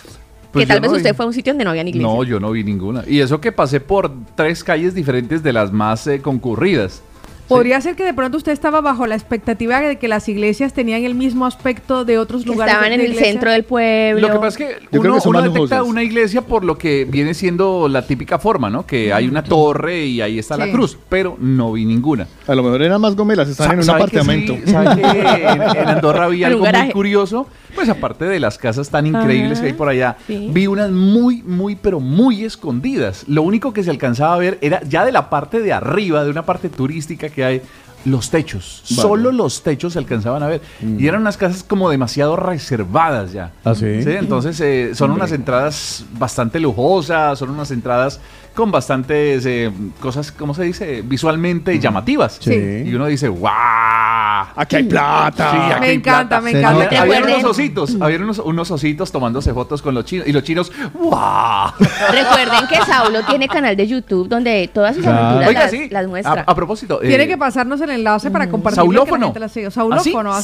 Pues 0.56 0.66
que 0.66 0.72
tal 0.72 0.80
vez 0.80 0.90
no 0.90 0.96
usted 0.96 1.10
vi. 1.10 1.16
fue 1.16 1.24
a 1.24 1.28
un 1.28 1.34
sitio 1.34 1.52
donde 1.52 1.64
no 1.64 1.70
había 1.70 1.84
ni 1.84 1.90
iglesias. 1.90 2.12
No, 2.12 2.24
yo 2.24 2.40
no 2.40 2.50
vi 2.50 2.64
ninguna. 2.64 3.04
Y 3.06 3.20
eso 3.20 3.40
que 3.40 3.52
pasé 3.52 3.80
por 3.80 4.10
tres 4.34 4.64
calles 4.64 4.94
diferentes 4.94 5.42
de 5.42 5.52
las 5.52 5.72
más 5.72 6.06
eh, 6.06 6.20
concurridas. 6.20 7.02
Podría 7.48 7.80
ser 7.80 7.94
que 7.96 8.04
de 8.04 8.12
pronto 8.14 8.36
usted 8.36 8.52
estaba 8.52 8.80
bajo 8.80 9.06
la 9.06 9.14
expectativa 9.14 9.80
de 9.80 9.96
que 9.98 10.08
las 10.08 10.28
iglesias 10.28 10.72
tenían 10.72 11.04
el 11.04 11.14
mismo 11.14 11.46
aspecto 11.46 12.04
de 12.04 12.18
otros 12.18 12.42
Que 12.42 12.48
lugares. 12.50 12.72
estaban 12.74 12.90
de 12.90 12.94
en 12.96 13.00
el 13.02 13.06
iglesia. 13.12 13.32
centro 13.32 13.50
del 13.52 13.64
pueblo. 13.64 14.26
Lo 14.26 14.32
que 14.34 14.38
pasa 14.40 14.48
es 14.48 14.56
que 14.56 14.86
creo 14.88 15.00
uno, 15.14 15.20
que 15.22 15.28
uno 15.28 15.42
detecta 15.42 15.82
una 15.82 16.02
iglesia 16.02 16.42
por 16.42 16.64
lo 16.64 16.76
que 16.76 17.04
viene 17.04 17.34
siendo 17.34 17.88
la 17.88 18.06
típica 18.06 18.38
forma, 18.38 18.68
¿no? 18.70 18.86
Que 18.86 19.12
hay 19.12 19.28
una 19.28 19.42
torre 19.44 20.04
y 20.06 20.20
ahí 20.20 20.38
está 20.38 20.56
la 20.56 20.70
cruz, 20.70 20.98
pero 21.08 21.36
no 21.40 21.72
vi 21.72 21.84
ninguna. 21.84 22.26
A 22.46 22.54
lo 22.54 22.62
mejor 22.62 22.82
eran 22.82 23.00
más 23.00 23.14
gomelas, 23.14 23.48
están 23.48 23.72
en 23.72 23.78
un 23.78 23.84
¿Sabe 23.84 23.98
que 24.10 24.18
apartamento. 24.18 24.54
sí? 24.64 24.70
¿Sabe 24.72 25.00
que 25.02 25.42
en, 25.46 25.62
en 25.62 25.88
Andorra 25.88 26.24
había 26.24 26.46
algo 26.48 26.66
muy 26.66 26.90
curioso? 26.92 27.46
Pues 27.74 27.88
aparte 27.90 28.24
de 28.24 28.40
las 28.40 28.56
casas 28.56 28.88
tan 28.88 29.06
increíbles 29.06 29.52
Ajá, 29.52 29.60
que 29.60 29.66
hay 29.66 29.72
por 29.74 29.88
allá, 29.90 30.16
sí. 30.26 30.48
vi 30.50 30.66
unas 30.66 30.90
muy, 30.90 31.42
muy, 31.42 31.76
pero 31.76 32.00
muy 32.00 32.42
escondidas. 32.44 33.24
Lo 33.28 33.42
único 33.42 33.72
que 33.74 33.84
se 33.84 33.90
alcanzaba 33.90 34.34
a 34.34 34.38
ver 34.38 34.58
era 34.62 34.82
ya 34.84 35.04
de 35.04 35.12
la 35.12 35.28
parte 35.28 35.60
de 35.60 35.74
arriba, 35.74 36.24
de 36.24 36.30
una 36.30 36.46
parte 36.46 36.70
turística 36.70 37.28
que 37.36 37.44
hay, 37.44 37.62
los 38.06 38.30
techos. 38.30 38.82
Vale. 38.90 39.02
Solo 39.02 39.30
los 39.30 39.62
techos 39.62 39.92
se 39.92 39.98
alcanzaban 39.98 40.42
a 40.42 40.46
ver. 40.46 40.62
Y 40.80 41.06
eran 41.06 41.20
unas 41.20 41.36
casas 41.36 41.62
como 41.62 41.90
demasiado 41.90 42.34
reservadas 42.36 43.32
ya. 43.32 43.52
¿Ah, 43.64 43.74
sí? 43.74 43.84
Entonces 44.06 44.58
eh, 44.60 44.94
son 44.94 45.10
unas 45.10 45.32
entradas 45.32 46.04
bastante 46.18 46.58
lujosas, 46.58 47.38
son 47.38 47.50
unas 47.50 47.70
entradas 47.70 48.20
con 48.56 48.72
bastantes 48.72 49.44
eh, 49.46 49.70
cosas, 50.00 50.32
¿cómo 50.32 50.54
se 50.54 50.64
dice? 50.64 51.02
Visualmente 51.02 51.78
llamativas. 51.78 52.38
Sí. 52.40 52.82
Y 52.86 52.92
uno 52.94 53.06
dice, 53.06 53.28
¡guau! 53.28 54.46
Aquí 54.56 54.76
hay 54.76 54.82
plata. 54.84 55.50
Sí, 55.50 55.56
aquí 55.72 55.80
Me 55.80 55.86
hay 55.88 55.94
encanta, 55.96 56.28
plata. 56.28 56.40
me 56.40 56.50
encanta. 56.58 56.78
Había 57.02 57.20
Recuerden- 57.20 57.34
unos 57.40 57.44
ositos, 57.50 57.96
había 58.00 58.18
unos, 58.18 58.38
unos 58.38 58.70
ositos 58.70 59.12
tomándose 59.12 59.52
fotos 59.52 59.82
con 59.82 59.94
los 59.94 60.04
chinos. 60.04 60.26
Y 60.26 60.32
los 60.32 60.42
chinos, 60.42 60.72
¡guau! 60.94 61.70
Recuerden 61.78 62.66
que 62.68 62.76
Saulo 62.86 63.22
tiene 63.24 63.46
canal 63.48 63.76
de 63.76 63.86
YouTube 63.86 64.28
donde 64.28 64.68
todas 64.72 64.94
sus 64.96 65.04
Claro. 65.04 65.18
aventuras 65.38 65.48
Oiga, 65.48 65.60
las, 65.62 65.70
sí. 65.70 65.88
las 65.90 66.06
muestra. 66.08 66.44
a 66.46 66.54
propósito. 66.54 66.98
Tiene 66.98 67.24
eh, 67.24 67.28
que 67.28 67.36
pasarnos 67.38 67.80
el 67.82 67.90
enlace 67.90 68.30
para 68.30 68.48
compartir. 68.48 68.76
Saulófono. 68.76 69.32
Saulófono, 69.34 69.44
Así, 69.44 69.64
así 69.64 69.78
voy 69.80 69.92
a 69.92 70.26
buscarlo, 70.26 70.42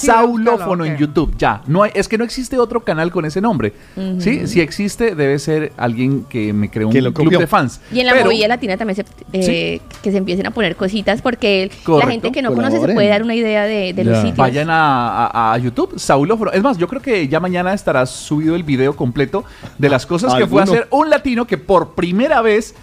Saulófono 0.59 0.85
en. 0.85 0.97
YouTube, 0.97 1.35
ya. 1.39 1.63
No 1.67 1.83
hay, 1.83 1.91
es 1.95 2.09
que 2.09 2.19
no 2.19 2.25
existe 2.25 2.59
otro 2.59 2.81
canal 2.85 3.11
con 3.11 3.25
ese 3.25 3.41
nombre. 3.41 3.73
¿Sí? 4.19 4.47
Si 4.47 4.61
existe, 4.61 5.15
debe 5.15 5.39
ser 5.39 5.73
alguien 5.77 6.25
que 6.25 6.53
me 6.53 6.71
creó 6.71 6.89
un 6.89 6.93
Que 6.93 7.01
lo 7.01 7.13
club 7.15 7.27
copió. 7.27 7.39
de 7.39 7.47
fans. 7.47 7.81
Y 7.93 8.02
en 8.03 8.07
la 8.07 8.13
Pero- 8.13 8.27
movida 8.27 8.49
latina 8.49 8.77
también 8.77 8.97
se, 8.97 9.05
eh, 9.33 9.81
que 10.03 10.11
se 10.11 10.19
empiecen 10.19 10.47
a 10.47 10.51
poner 10.51 10.77
cositas 10.77 11.23
porque 11.23 11.71
la 11.87 12.07
gente 12.07 12.31
que 12.31 12.43
no 12.43 12.55
conoce 12.55 12.79
se 12.81 12.93
puede 12.93 13.09
dar 13.09 13.23
una 13.23 13.35
idea 13.35 13.65
de, 13.65 13.93
de 13.95 14.05
los 14.05 14.19
sitios. 14.19 14.37
Vayan 14.37 14.69
a, 14.71 15.27
a- 15.27 15.55
a 15.55 15.59
YouTube, 15.59 15.99
Saulófono. 15.99 16.53
Es 16.53 16.63
más, 16.63 16.77
yo 16.79 16.87
creo 16.87 17.01
que 17.01 17.27
ya 17.29 17.41
mañana 17.41 17.73
estará 17.73 18.05
subido 18.07 18.55
el 18.55 18.63
video 18.63 18.95
completo 18.95 19.45
de 19.79 19.89
las 19.89 20.05
cosas 20.07 20.35
que 20.35 20.47
fue 20.47 20.61
a 20.61 20.65
hacer 20.65 20.87
un 20.91 21.09
latino 21.11 21.47
que 21.47 21.57
por 21.59 21.95
primera 21.95 22.43
vez, 22.43 22.75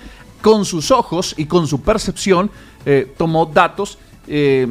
con 0.41 0.65
sus 0.65 0.89
ojos 0.91 1.35
y 1.37 1.45
con 1.45 1.67
su 1.67 1.81
percepción, 1.81 2.49
eh, 2.85 3.13
tomó 3.17 3.45
datos, 3.45 3.97
eh, 4.27 4.67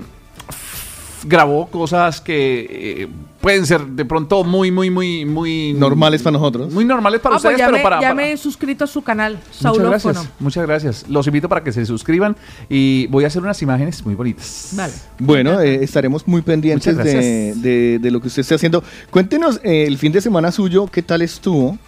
grabó 1.25 1.67
cosas 1.67 2.21
que 2.21 3.03
eh, 3.03 3.09
pueden 3.41 3.65
ser 3.67 3.85
de 3.87 4.05
pronto 4.05 4.43
muy, 4.45 4.71
muy, 4.71 4.91
muy, 4.91 5.25
muy 5.25 5.73
Normales 5.75 6.23
para 6.23 6.33
nosotros. 6.39 6.73
Muy 6.73 6.85
normales 6.85 7.21
para 7.21 7.37
Ah, 7.37 7.39
pues 7.41 7.45
ustedes, 7.55 7.59
ya, 7.59 7.67
pero 7.67 7.77
me, 7.79 7.83
para, 7.83 7.97
ya 7.97 8.03
para- 8.09 8.15
me 8.15 8.33
he 8.33 8.37
suscrito 8.37 8.85
a 8.85 8.87
su 8.87 9.03
canal, 9.03 9.35
Muchas 9.35 9.57
Saulófono. 9.57 9.91
gracias, 9.91 10.29
muchas 10.41 10.67
gracias. 10.67 11.05
Los 11.09 11.27
invito 11.27 11.49
para 11.49 11.63
que 11.63 11.73
se 11.73 11.87
suscriban 11.87 12.37
y 12.69 13.07
voy 13.09 13.25
a 13.25 13.29
hacer 13.29 13.43
unas 13.43 13.61
imágenes 13.63 14.05
muy 14.05 14.15
bonitas. 14.15 14.71
Vale. 14.73 14.93
Bueno, 15.19 15.61
eh, 15.61 15.83
estaremos 15.85 16.27
muy 16.27 16.43
pendientes 16.43 16.97
Muchas 16.97 17.05
de, 17.13 17.55
de- 17.57 17.99
de 18.01 18.11
lo 18.11 18.21
que 18.21 18.29
usted 18.29 18.41
esté 18.41 18.55
haciendo. 18.57 18.83
Cuéntenos 19.11 19.61
eh, 19.63 19.85
el 19.87 19.99
fin 19.99 20.11
de 20.13 20.21
semana 20.21 20.51
suyo, 20.53 20.87
¿qué 20.87 21.03
tal 21.03 21.23
estuvo? 21.23 21.79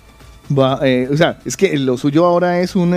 Va, 0.57 0.79
eh, 0.83 1.09
o 1.13 1.17
sea, 1.17 1.39
es 1.45 1.57
que 1.57 1.77
lo 1.79 1.97
suyo 1.97 2.25
ahora 2.27 2.61
es 2.61 2.75
un... 2.77 2.93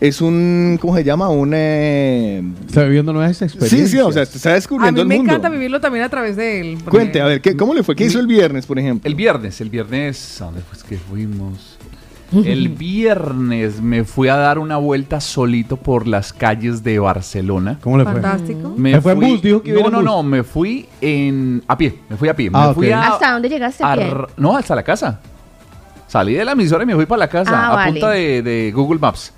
es 0.00 0.20
un... 0.20 0.78
¿Cómo 0.80 0.94
se 0.96 1.04
llama? 1.04 1.28
Un... 1.28 1.52
eh, 1.54 2.42
Está 2.66 2.84
viviendo 2.84 3.12
nuevas 3.12 3.40
experiencias. 3.42 3.90
sí, 3.90 3.96
sí, 3.96 3.98
o 4.02 4.12
sea, 4.12 4.22
está 4.22 4.50
A 4.50 4.54
descubriendo 4.54 4.98
mí 4.98 5.02
el 5.02 5.08
me 5.08 5.16
mundo. 5.16 5.32
encanta 5.32 5.48
vivirlo 5.48 5.80
también 5.80 6.04
a 6.04 6.08
través 6.08 6.36
de 6.36 6.60
él. 6.60 6.78
porque- 6.84 6.90
Cuente, 6.98 7.20
a 7.20 7.26
ver, 7.26 7.40
¿qué, 7.40 7.56
¿cómo 7.56 7.72
le 7.74 7.82
fue? 7.82 7.96
¿Qué 7.96 8.04
hizo 8.04 8.20
el 8.20 8.26
viernes, 8.26 8.66
por 8.66 8.78
ejemplo? 8.78 9.08
El 9.08 9.14
viernes, 9.14 9.60
el 9.60 9.70
viernes, 9.70 10.40
¿a 10.42 10.46
dónde 10.46 10.60
fue 10.62 10.78
que 10.88 10.96
fuimos? 10.98 11.78
El 12.44 12.68
viernes 12.76 13.80
me 13.80 14.02
fui 14.04 14.28
a 14.28 14.36
dar 14.36 14.58
una 14.58 14.76
vuelta 14.78 15.20
solito 15.20 15.76
por 15.76 16.06
las 16.08 16.32
calles 16.32 16.82
de 16.82 16.98
Barcelona. 16.98 17.78
¿Cómo 17.80 17.96
le 17.98 18.04
fue? 18.04 18.14
Fantástico. 18.14 18.74
Me 18.76 18.92
¿Se 18.94 19.00
fue 19.00 19.12
en 19.12 19.20
bus? 19.20 19.40
Dijo 19.42 19.62
que 19.62 19.72
no, 19.72 19.88
no, 19.88 19.98
bus. 19.98 20.04
no, 20.04 20.22
me 20.24 20.42
fui 20.42 20.88
en 21.00 21.62
a 21.68 21.78
pie, 21.78 22.00
me 22.08 22.16
fui 22.16 22.28
a 22.28 22.34
pie. 22.34 22.50
Ah, 22.52 22.68
me 22.68 22.74
fui 22.74 22.90
a, 22.90 23.12
¿Hasta 23.12 23.32
dónde 23.32 23.48
llegaste 23.48 23.84
a 23.84 23.92
a 23.92 23.96
pie? 23.96 24.12
no, 24.36 24.56
hasta 24.56 24.74
la 24.74 24.82
casa. 24.82 25.20
Salí 26.08 26.34
de 26.34 26.44
la 26.44 26.52
emisora 26.52 26.82
y 26.82 26.86
me 26.86 26.94
fui 26.94 27.06
para 27.06 27.20
la 27.20 27.28
casa 27.28 27.50
Ah, 27.52 27.72
a 27.72 27.74
vale. 27.76 27.92
punta 27.92 28.10
de, 28.10 28.42
de 28.42 28.72
Google 28.72 28.98
Maps. 29.00 29.32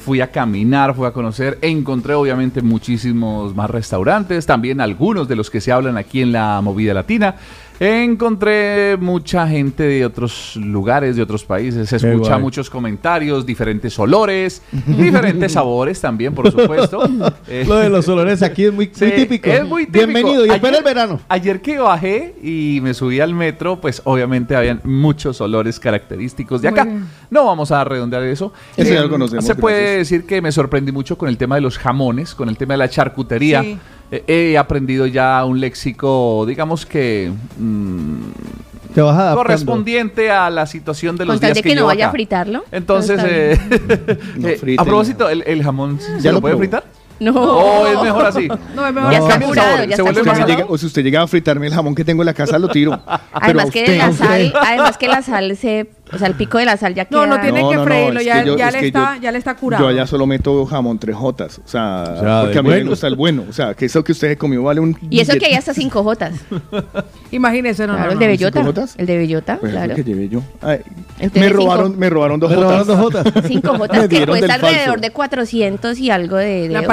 Fui 0.00 0.20
a 0.20 0.30
caminar, 0.30 0.94
fui 0.94 1.06
a 1.06 1.12
conocer, 1.12 1.58
encontré 1.62 2.14
obviamente 2.14 2.60
muchísimos 2.62 3.54
más 3.54 3.70
restaurantes, 3.70 4.46
también 4.46 4.80
algunos 4.80 5.28
de 5.28 5.36
los 5.36 5.50
que 5.50 5.60
se 5.60 5.72
hablan 5.72 5.96
aquí 5.96 6.20
en 6.20 6.32
la 6.32 6.60
movida 6.62 6.94
latina. 6.94 7.36
Encontré 7.80 8.96
mucha 8.96 9.46
gente 9.46 9.84
de 9.84 10.04
otros 10.04 10.56
lugares, 10.56 11.14
de 11.16 11.22
otros 11.22 11.44
países. 11.44 11.88
Se 11.88 11.96
escucha 11.96 12.30
guay. 12.32 12.40
muchos 12.42 12.68
comentarios, 12.68 13.46
diferentes 13.46 13.96
olores, 13.98 14.62
diferentes 14.86 15.52
sabores 15.52 16.00
también, 16.00 16.34
por 16.34 16.50
supuesto. 16.50 17.02
Eh, 17.50 17.64
Lo 17.66 17.76
de 17.76 17.88
los 17.88 18.06
olores 18.08 18.42
aquí 18.42 18.64
es 18.66 18.72
muy, 18.72 18.90
Sí, 18.92 19.04
muy 19.06 19.12
típico. 19.14 19.48
Es 19.50 19.64
muy 19.66 19.86
típico. 19.86 20.04
Bienvenido 20.06 20.44
y 20.44 20.50
espera 20.50 20.68
Ayer- 20.68 20.78
el 20.78 20.84
verano. 20.84 21.20
Ayer 21.28 21.62
que 21.62 21.78
bajé 21.78 22.34
y 22.42 22.80
me 22.82 22.92
subí 22.94 23.20
al 23.20 23.32
metro, 23.34 23.80
pues 23.80 24.02
obviamente 24.04 24.54
habían 24.54 24.80
muchos 24.84 25.40
olores 25.40 25.80
característicos 25.80 26.60
de 26.62 26.68
acá. 26.68 26.86
No 27.30 27.44
vamos 27.46 27.70
a 27.72 27.84
redondear 27.84 28.22
eso. 28.24 28.52
Eso 28.76 28.92
ya 28.92 29.00
lo 29.02 29.08
conocemos, 29.08 29.44
Se 29.46 29.54
puede 29.54 29.78
gracias. 29.80 29.98
decir 29.98 30.26
que 30.26 30.42
me 30.42 30.52
sorprendí 30.52 30.92
mucho 30.92 31.16
con 31.16 31.28
el 31.28 31.38
tema 31.38 31.54
de 31.54 31.62
los 31.62 31.78
jamones, 31.78 32.34
con 32.34 32.48
el 32.48 32.56
tema 32.58 32.74
de 32.74 32.78
la 32.78 32.88
charcutería. 32.90 33.62
Sí. 33.62 33.78
Eh, 34.10 34.24
he 34.52 34.58
aprendido 34.58 35.06
ya 35.06 35.44
un 35.44 35.60
léxico, 35.60 36.44
digamos 36.46 36.86
que 36.86 37.30
mm, 37.58 38.94
Te 38.94 39.02
vas 39.02 39.14
adaptando. 39.14 39.36
correspondiente 39.42 40.30
a 40.30 40.48
la 40.48 40.66
situación 40.66 41.16
de 41.16 41.26
los 41.26 41.34
Con 41.34 41.40
días 41.40 41.54
de 41.56 41.62
que, 41.62 41.68
que 41.70 41.74
no 41.74 41.86
vaya 41.86 42.08
a 42.08 42.10
fritarlo. 42.10 42.64
Entonces, 42.72 43.20
eh, 43.22 43.52
está 43.52 44.16
No 44.36 44.48
eh, 44.48 44.56
friten, 44.56 44.80
a 44.80 44.84
propósito, 44.84 45.28
el, 45.28 45.42
el 45.46 45.62
jamón, 45.62 46.00
¿se 46.00 46.20
Ya 46.20 46.30
lo 46.30 46.36
lo 46.36 46.40
puede 46.40 46.56
fritar? 46.56 46.84
No. 47.20 47.32
¿O 47.34 47.86
es 47.86 48.00
mejor 48.00 48.26
así? 48.26 48.48
No, 48.76 48.86
es 48.86 48.94
mejor 48.94 49.10
Ya 49.12 49.18
está 49.18 49.40
curado, 49.40 49.76
ya 49.78 49.84
se 49.84 49.90
está 49.90 50.02
vuelve 50.04 50.20
O 50.20 50.24
más 50.24 50.36
si, 50.36 50.42
curado. 50.42 50.58
llega- 50.60 50.72
o 50.72 50.78
si 50.78 50.86
usted 50.86 51.02
llega 51.02 51.22
a 51.22 51.26
fritarme 51.26 51.66
el 51.66 51.74
jamón 51.74 51.94
que 51.94 52.04
tengo 52.04 52.22
en 52.22 52.26
la 52.26 52.34
casa, 52.34 52.58
lo 52.60 52.68
tiro. 52.68 52.92
Pero 53.04 53.20
Además 53.32 53.70
que 53.72 53.80
usted- 53.82 53.98
la 53.98 54.12
sal, 54.12 54.54
además 54.58 54.96
que 54.98 55.08
la 55.08 55.22
sal 55.22 55.56
se, 55.56 55.90
o 56.12 56.18
sea, 56.18 56.26
el 56.28 56.34
pico 56.34 56.58
de 56.58 56.64
la 56.64 56.76
sal 56.76 56.94
ya 56.94 57.04
queda. 57.04 57.20
No, 57.20 57.26
no 57.26 57.40
tiene 57.40 57.60
No, 57.62 57.68
que 57.70 57.76
no, 57.76 57.80
no, 57.82 57.86
freírlo, 57.86 58.20
ya, 58.20 58.40
que 58.42 58.46
yo- 58.48 58.56
ya 58.56 58.68
es 58.68 58.74
le 58.74 58.80
que 58.80 58.86
está, 58.88 59.16
yo- 59.16 59.22
ya 59.22 59.32
le 59.32 59.38
está 59.38 59.54
curado. 59.56 59.84
Yo 59.84 59.88
allá 59.88 60.06
solo 60.06 60.26
meto 60.26 60.64
jamón 60.66 60.98
tres 60.98 61.16
jotas. 61.16 61.58
O 61.64 61.68
sea, 61.68 62.04
O 62.16 62.20
sea, 62.20 62.40
porque 62.42 62.58
a 62.58 62.62
mí 62.62 62.68
me 62.70 62.84
gusta 62.84 63.06
el 63.06 63.14
bueno. 63.16 63.44
O 63.48 63.52
sea, 63.52 63.74
que 63.74 63.86
eso 63.86 64.02
que 64.04 64.12
usted 64.12 64.36
comió 64.38 64.62
vale 64.62 64.80
un. 64.80 64.96
Y 65.10 65.20
eso 65.20 65.32
que 65.38 65.46
hay 65.46 65.54
hasta 65.54 65.74
cinco 65.74 66.02
jotas. 66.02 66.34
Imagínese, 67.30 67.86
no, 67.86 67.94
Claro, 67.94 68.06
no, 68.06 68.12
el 68.12 68.18
de 68.18 68.24
¿Cinco 68.38 68.50
bellota. 68.50 68.64
jotas? 68.64 68.94
El 68.96 69.06
de 69.06 69.18
bellota, 69.18 69.56
Pues 69.58 69.72
es 69.72 69.78
claro. 69.78 69.94
que 69.94 70.04
llevé 70.04 70.28
yo. 70.28 70.42
Ay, 70.62 70.78
Entonces, 71.18 71.32
me, 71.42 71.48
cinco- 71.48 71.62
robaron, 71.62 71.98
me 71.98 72.10
robaron 72.10 72.40
dos 72.40 72.50
Me 72.50 72.56
jotas. 72.56 72.86
robaron 72.86 72.86
dos 72.86 72.98
jotas. 73.24 73.44
Cinco 73.46 73.72
Me 73.72 73.78
jotas 73.78 74.08
que 74.08 74.26
cuesta 74.26 74.54
alrededor 74.54 74.86
falso. 74.86 75.00
de 75.00 75.10
400 75.10 75.98
y 75.98 76.10
algo 76.10 76.36
de, 76.36 76.46
de 76.62 76.68
La 76.68 76.80
euros. 76.82 76.86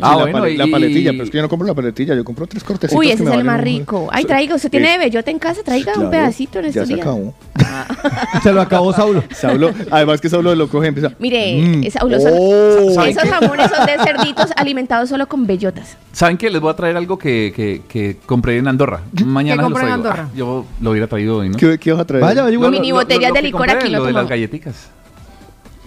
Ah, 0.00 0.12
Sí, 0.12 0.18
la, 0.26 0.30
bueno, 0.40 0.46
la 0.46 0.66
paletilla, 0.70 1.10
pero 1.12 1.24
es 1.24 1.30
que 1.30 1.36
yo 1.38 1.42
no 1.42 1.48
compro 1.48 1.66
la 1.68 1.74
paletilla, 1.74 2.14
yo 2.14 2.24
compro 2.24 2.46
tres 2.46 2.62
cortecitos. 2.64 2.98
Uy, 2.98 3.08
que 3.08 3.12
ese 3.14 3.24
me 3.24 3.30
es 3.30 3.36
el 3.38 3.44
más 3.44 3.58
un- 3.58 3.64
rico. 3.64 4.08
Ay, 4.12 4.24
traiga, 4.24 4.54
usted 4.54 4.70
tiene 4.70 4.88
Eh, 4.88 4.92
de 4.92 4.98
bellota 4.98 5.30
en 5.30 5.38
casa, 5.38 5.62
traiga 5.64 5.92
un 5.98 6.10
pedacito 6.10 6.58
en 6.60 6.64
Ya 6.66 6.68
estos 6.70 6.88
se 6.88 6.94
días. 6.94 7.06
acabó. 7.06 7.34
Se 8.42 8.52
lo 8.52 8.60
acabó 8.60 8.92
Saulo. 8.92 9.24
Saulo, 9.34 9.72
además 9.90 10.20
que 10.20 10.28
Saulo 10.28 10.54
lo 10.54 10.68
coge 10.68 10.86
y 10.86 10.88
empieza. 10.88 11.12
Mire, 11.18 11.56
Mm. 11.60 11.90
son- 11.90 12.12
Oh. 12.30 12.90
¿Saben 12.94 13.10
esos 13.10 13.28
jamones 13.28 13.70
son 13.70 13.86
de 13.86 13.98
cerditos 14.04 14.50
alimentados 14.56 15.08
solo 15.08 15.26
con 15.26 15.46
bellotas. 15.46 15.96
¿Saben 16.12 16.36
qué? 16.36 16.50
Les 16.50 16.60
voy 16.60 16.70
a 16.70 16.74
traer 16.76 16.96
algo 16.96 17.18
que, 17.18 17.52
que, 17.54 17.82
que 17.88 18.16
compré 18.26 18.58
en 18.58 18.68
Andorra. 18.68 19.00
Mañana 19.24 19.62
¿Qué 19.62 19.66
se 19.66 19.70
los 19.70 19.78
en 19.80 19.86
traigo. 19.86 19.94
Andorra? 19.94 20.28
Ah, 20.30 20.36
yo 20.36 20.64
lo 20.80 20.90
hubiera 20.90 21.06
traído 21.06 21.38
hoy, 21.38 21.48
¿no? 21.50 21.56
¿Qué, 21.56 21.78
qué 21.78 21.92
vas 21.92 22.00
a 22.02 22.04
traer? 22.04 22.22
Vaya, 22.24 22.42
vaya, 22.42 22.58
Lo- 22.58 22.70
mini 22.70 22.92
botellas 22.92 23.32
de 23.32 23.42
licor 23.42 23.68
aquí 23.70 23.88
lo 23.88 23.98
lo 23.98 24.04
de 24.06 24.12
las 24.12 24.28
galletitas. 24.28 24.90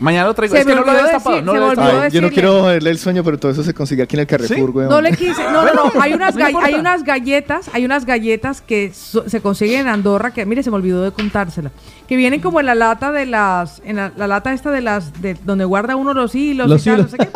Mañana 0.02 0.26
lo 0.28 0.34
traigo. 0.34 0.54
Se 0.56 0.62
es 0.62 0.66
que 0.68 0.74
me 0.74 0.80
no 0.80 0.86
lo 0.86 0.88
he 0.88 0.96
olvidó 0.96 1.04
destapado. 1.08 1.36
decir- 1.38 1.46
no 1.46 1.54
lo 1.54 1.66
destapado. 1.70 2.02
Ay, 2.02 2.12
yo 2.12 2.22
no 2.22 2.30
quiero 2.30 2.62
joderle 2.62 2.90
el 2.90 2.98
sueño, 2.98 3.24
pero 3.24 3.38
todo 3.40 3.52
eso 3.52 3.64
se 3.64 3.74
consigue 3.74 4.04
aquí 4.04 4.16
en 4.16 4.22
el 4.22 4.28
Carrefour, 4.28 4.58
¿Sí? 4.72 4.78
weón. 4.78 4.90
No 4.90 5.00
le 5.02 5.12
quise, 5.16 5.44
no, 5.52 5.64
no, 5.64 5.74
no, 5.74 5.92
hay 6.02 6.14
unas, 6.14 6.36
No 6.42 6.46
gall- 6.46 6.64
hay 6.64 6.74
unas 6.74 7.04
galletas, 7.04 7.70
hay 7.74 7.86
unas 7.86 8.06
galletas 8.06 8.62
que 8.62 8.92
so- 8.94 9.30
se 9.30 9.42
consiguen 9.42 9.82
en 9.82 9.88
Andorra, 9.88 10.32
que 10.32 10.46
mire, 10.46 10.64
se 10.64 10.70
me 10.72 10.76
olvidó 10.78 11.04
de 11.04 11.12
contársela, 11.12 11.72
que 12.08 12.16
vienen 12.18 12.42
como 12.42 12.60
en 12.60 12.66
la 12.66 12.76
lata 12.76 13.12
de 13.12 13.26
las, 13.26 13.82
en 13.86 13.96
la, 13.98 14.12
la 14.18 14.28
lata 14.28 14.52
esta 14.54 14.72
de 14.72 14.82
las, 14.82 15.22
de 15.22 15.36
donde 15.46 15.66
guarda 15.66 15.96
uno 15.96 16.14
los 16.14 16.34
hilos 16.36 16.68
Los 16.68 16.82
y 16.86 16.90
tal, 16.90 17.04
no 17.04 17.08
sé 17.08 17.18
qué, 17.18 17.30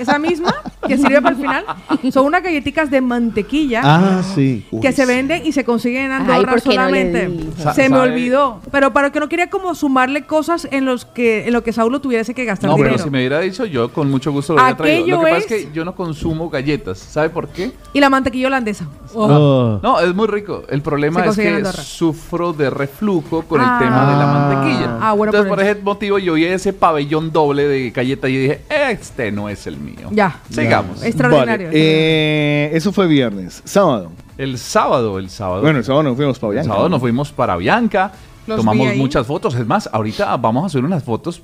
esa 0.00 0.18
misma, 0.18 0.54
que 0.86 0.96
sirve 0.98 1.20
para 1.22 1.34
el 1.34 1.40
final, 1.40 1.64
son 2.12 2.26
unas 2.26 2.42
galletitas 2.42 2.90
de 2.90 3.00
mantequilla. 3.00 3.80
Ah, 3.84 4.22
sí. 4.34 4.66
que 4.82 4.92
se 4.92 5.06
venden 5.06 5.46
y 5.46 5.52
se 5.52 5.64
consiguen 5.64 6.06
en 6.06 6.12
Ay, 6.12 6.18
Andorra 6.20 6.52
¿por 6.52 6.62
qué 6.62 6.68
no 6.76 6.90
le 6.90 7.12
solamente. 7.12 7.62
Sa- 7.62 7.74
se 7.74 7.88
me 7.88 7.98
olvidó. 7.98 8.60
Pero 8.70 8.92
para 8.92 9.10
que 9.10 9.20
no 9.20 9.28
quería 9.28 9.48
como 9.50 9.74
sumarle 9.74 10.22
cosas 10.26 10.68
en 10.70 10.84
los 10.84 11.04
que 11.04 11.46
en 11.46 11.52
lo 11.52 11.62
que 11.62 11.72
Saulo 11.72 12.00
tuviese 12.10 12.34
que 12.34 12.44
gastar 12.44 12.68
No, 12.70 12.76
pero 12.76 12.88
dinero. 12.90 13.04
si 13.04 13.10
me 13.10 13.18
hubiera 13.18 13.40
dicho, 13.40 13.64
yo 13.64 13.92
con 13.92 14.10
mucho 14.10 14.32
gusto 14.32 14.54
lo 14.54 14.60
hubiera 14.62 14.76
traído. 14.76 15.06
Lo 15.18 15.24
que 15.24 15.30
pasa 15.30 15.38
es- 15.38 15.46
que 15.46 15.68
yo 15.72 15.84
no 15.84 15.94
consumo 15.94 16.50
galletas. 16.50 16.98
¿Sabe 16.98 17.30
por 17.30 17.48
qué? 17.48 17.72
Y 17.92 18.00
la 18.00 18.10
mantequilla 18.10 18.48
holandesa. 18.48 18.86
Oh. 19.14 19.78
No, 19.82 20.00
es 20.00 20.14
muy 20.14 20.26
rico. 20.28 20.64
El 20.68 20.82
problema 20.82 21.24
es 21.26 21.36
que 21.36 21.64
sufro 21.66 22.52
de 22.52 22.68
reflujo 22.70 23.42
con 23.42 23.60
Ah. 23.60 23.78
el 23.80 23.86
tema 23.86 24.10
de 24.10 24.16
la 24.18 24.26
mantequilla. 24.26 24.98
Ah, 25.00 25.12
bueno, 25.12 25.30
Entonces, 25.30 25.48
por 25.48 25.58
por 25.58 25.64
ese 25.66 25.80
motivo, 25.82 26.18
yo 26.18 26.34
vi 26.34 26.44
ese 26.46 26.72
pabellón 26.72 27.32
doble 27.32 27.66
de 27.68 27.90
galletas 27.90 28.30
y 28.30 28.36
dije, 28.36 28.60
este 28.68 29.30
no 29.32 29.48
es 29.48 29.66
el 29.66 29.76
mío. 29.76 30.08
Ya. 30.10 30.40
Sigamos. 30.50 31.02
Extraordinario. 31.04 31.68
Vale, 31.68 31.78
eh, 31.78 32.70
eso 32.72 32.92
fue 32.92 33.06
viernes. 33.06 33.62
Sábado. 33.64 34.10
El 34.38 34.56
sábado, 34.58 35.18
el 35.18 35.28
sábado. 35.28 35.60
Bueno, 35.62 35.78
el 35.78 35.84
sábado 35.84 36.02
nos 36.04 36.16
fuimos 36.16 36.38
para 36.38 36.52
el 36.54 36.58
allá. 36.60 36.68
sábado 36.68 36.88
nos 36.88 37.00
fuimos 37.00 37.30
para 37.32 37.56
Bianca. 37.56 38.12
Los 38.50 38.58
tomamos 38.58 38.94
muchas 38.96 39.26
fotos. 39.26 39.54
Es 39.54 39.66
más, 39.66 39.88
ahorita 39.92 40.36
vamos 40.36 40.66
a 40.66 40.68
subir 40.68 40.84
unas 40.84 41.02
fotos 41.02 41.40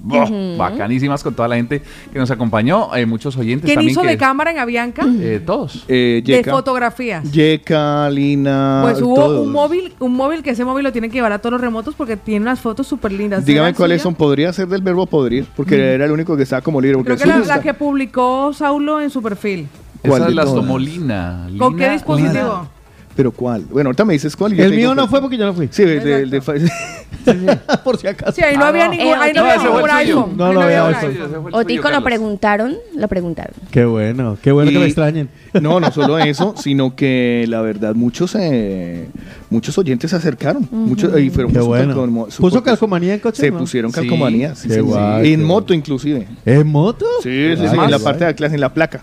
bacanísimas 0.58 1.22
con 1.22 1.34
toda 1.34 1.48
la 1.48 1.56
gente 1.56 1.82
que 2.12 2.18
nos 2.18 2.30
acompañó. 2.30 2.92
Hay 2.92 3.06
muchos 3.06 3.36
oyentes 3.36 3.64
¿Quién 3.66 3.76
también. 3.76 3.90
hizo 3.92 4.02
que- 4.02 4.08
de 4.08 4.16
cámara 4.18 4.50
en 4.50 4.58
Avianca? 4.58 5.04
Eh, 5.20 5.40
todos. 5.44 5.84
Eh, 5.88 6.22
de 6.24 6.44
fotografías. 6.44 7.30
Yeka, 7.30 8.08
Lina. 8.10 8.80
Pues 8.82 9.00
hubo 9.02 9.14
todos. 9.14 9.46
un 9.46 9.52
móvil, 9.52 9.92
un 9.98 10.14
móvil 10.14 10.42
que 10.42 10.50
ese 10.50 10.64
móvil 10.64 10.84
lo 10.84 10.92
tienen 10.92 11.10
que 11.10 11.16
llevar 11.16 11.32
a 11.32 11.38
todos 11.38 11.52
los 11.52 11.60
remotos 11.60 11.94
porque 11.94 12.16
tiene 12.16 12.42
unas 12.42 12.60
fotos 12.60 12.86
súper 12.86 13.12
lindas. 13.12 13.44
Dígame 13.44 13.68
¿Será 13.68 13.76
cuáles 13.76 14.02
son. 14.02 14.14
Podría 14.14 14.52
ser 14.52 14.68
del 14.68 14.82
verbo 14.82 15.06
podrir, 15.06 15.46
porque 15.56 15.94
era 15.94 16.04
el 16.06 16.10
único 16.10 16.36
que 16.36 16.42
estaba 16.44 16.62
como 16.62 16.80
libre. 16.80 17.02
Creo 17.04 17.16
que 17.16 17.26
la, 17.46 17.60
que 17.60 17.74
publicó 17.74 18.52
Saulo 18.52 19.00
en 19.00 19.10
su 19.10 19.22
perfil. 19.22 19.68
¿Cuál 20.02 20.22
Esa 20.22 20.28
de 20.28 20.34
las 20.34 20.46
tomó 20.54 20.78
Lina. 20.78 21.48
¿Con 21.58 21.74
qué 21.76 21.82
Lina- 21.82 21.92
dispositivo? 21.92 22.68
¿Pero 23.16 23.32
cuál? 23.32 23.62
Bueno, 23.70 23.88
ahorita 23.88 24.04
me 24.04 24.12
dices 24.12 24.36
cuál. 24.36 24.52
y 24.54 24.60
El 24.60 24.74
mío 24.74 24.94
no 24.94 25.08
fue 25.08 25.20
porque 25.22 25.36
yo 25.38 25.46
no 25.46 25.54
fui. 25.54 25.68
Sí, 25.70 25.82
el 25.82 26.04
de, 26.04 26.20
el 26.22 26.30
de- 26.30 26.42
Por 27.84 27.96
si 27.96 28.06
acaso. 28.06 28.32
Sí, 28.32 28.42
ahí 28.42 28.56
no 28.56 28.64
Ah, 28.64 28.68
había 28.68 28.84
no. 28.86 28.90
ningún, 28.92 29.06
Eh, 29.08 29.14
ahí 29.18 29.32
no 29.32 29.40
no, 29.40 29.46
había 29.46 29.54
ese 29.56 29.64
fue 29.66 29.74
ningún 29.74 29.90
iPhone. 29.90 30.36
No 30.36 30.52
lo 30.52 30.60
había 30.60 30.86
iPhone. 30.86 31.16
Otico 31.52 31.90
lo 31.90 32.04
preguntaron, 32.04 32.76
lo 32.96 33.08
preguntaron. 33.08 33.54
Qué 33.70 33.84
bueno, 33.84 34.36
qué 34.42 34.52
bueno 34.52 34.70
que 34.70 34.78
me 34.78 34.84
extrañen. 34.86 35.28
No, 35.60 35.80
no 35.80 35.90
solo 35.90 36.18
eso, 36.18 36.54
sino 36.56 36.94
que 36.94 37.46
la 37.48 37.62
verdad 37.62 37.94
muchos 37.94 38.36
eh, 38.38 39.08
muchos 39.50 39.76
oyentes 39.78 40.10
se 40.10 40.16
acercaron. 40.16 40.68
Muchos, 40.70 41.18
y 41.18 41.30
fueron 41.30 41.52
Qué 41.52 41.58
puso 41.58 41.68
bueno. 41.68 41.94
calcomo- 41.94 42.30
su- 42.30 42.42
¿Puso 42.42 42.62
calcomanía 42.62 43.14
en 43.14 43.20
coche? 43.20 43.40
Se 43.40 43.50
no? 43.50 43.58
pusieron 43.58 43.90
Sí, 43.90 44.00
calcomanías. 44.00 44.58
sí, 44.58 44.68
qué 44.68 44.74
sí, 44.74 44.80
sí. 44.80 44.86
guay, 44.86 45.32
En 45.32 45.42
moto 45.42 45.72
inclusive. 45.74 46.28
¿En 46.44 46.66
moto? 46.66 47.06
Sí, 47.22 47.30
sí, 47.56 47.68
sí, 47.68 47.76
en 47.76 47.90
la 47.90 47.98
parte 47.98 48.24
de 48.24 48.30
atrás, 48.30 48.52
en 48.52 48.60
la 48.60 48.72
placa. 48.72 49.00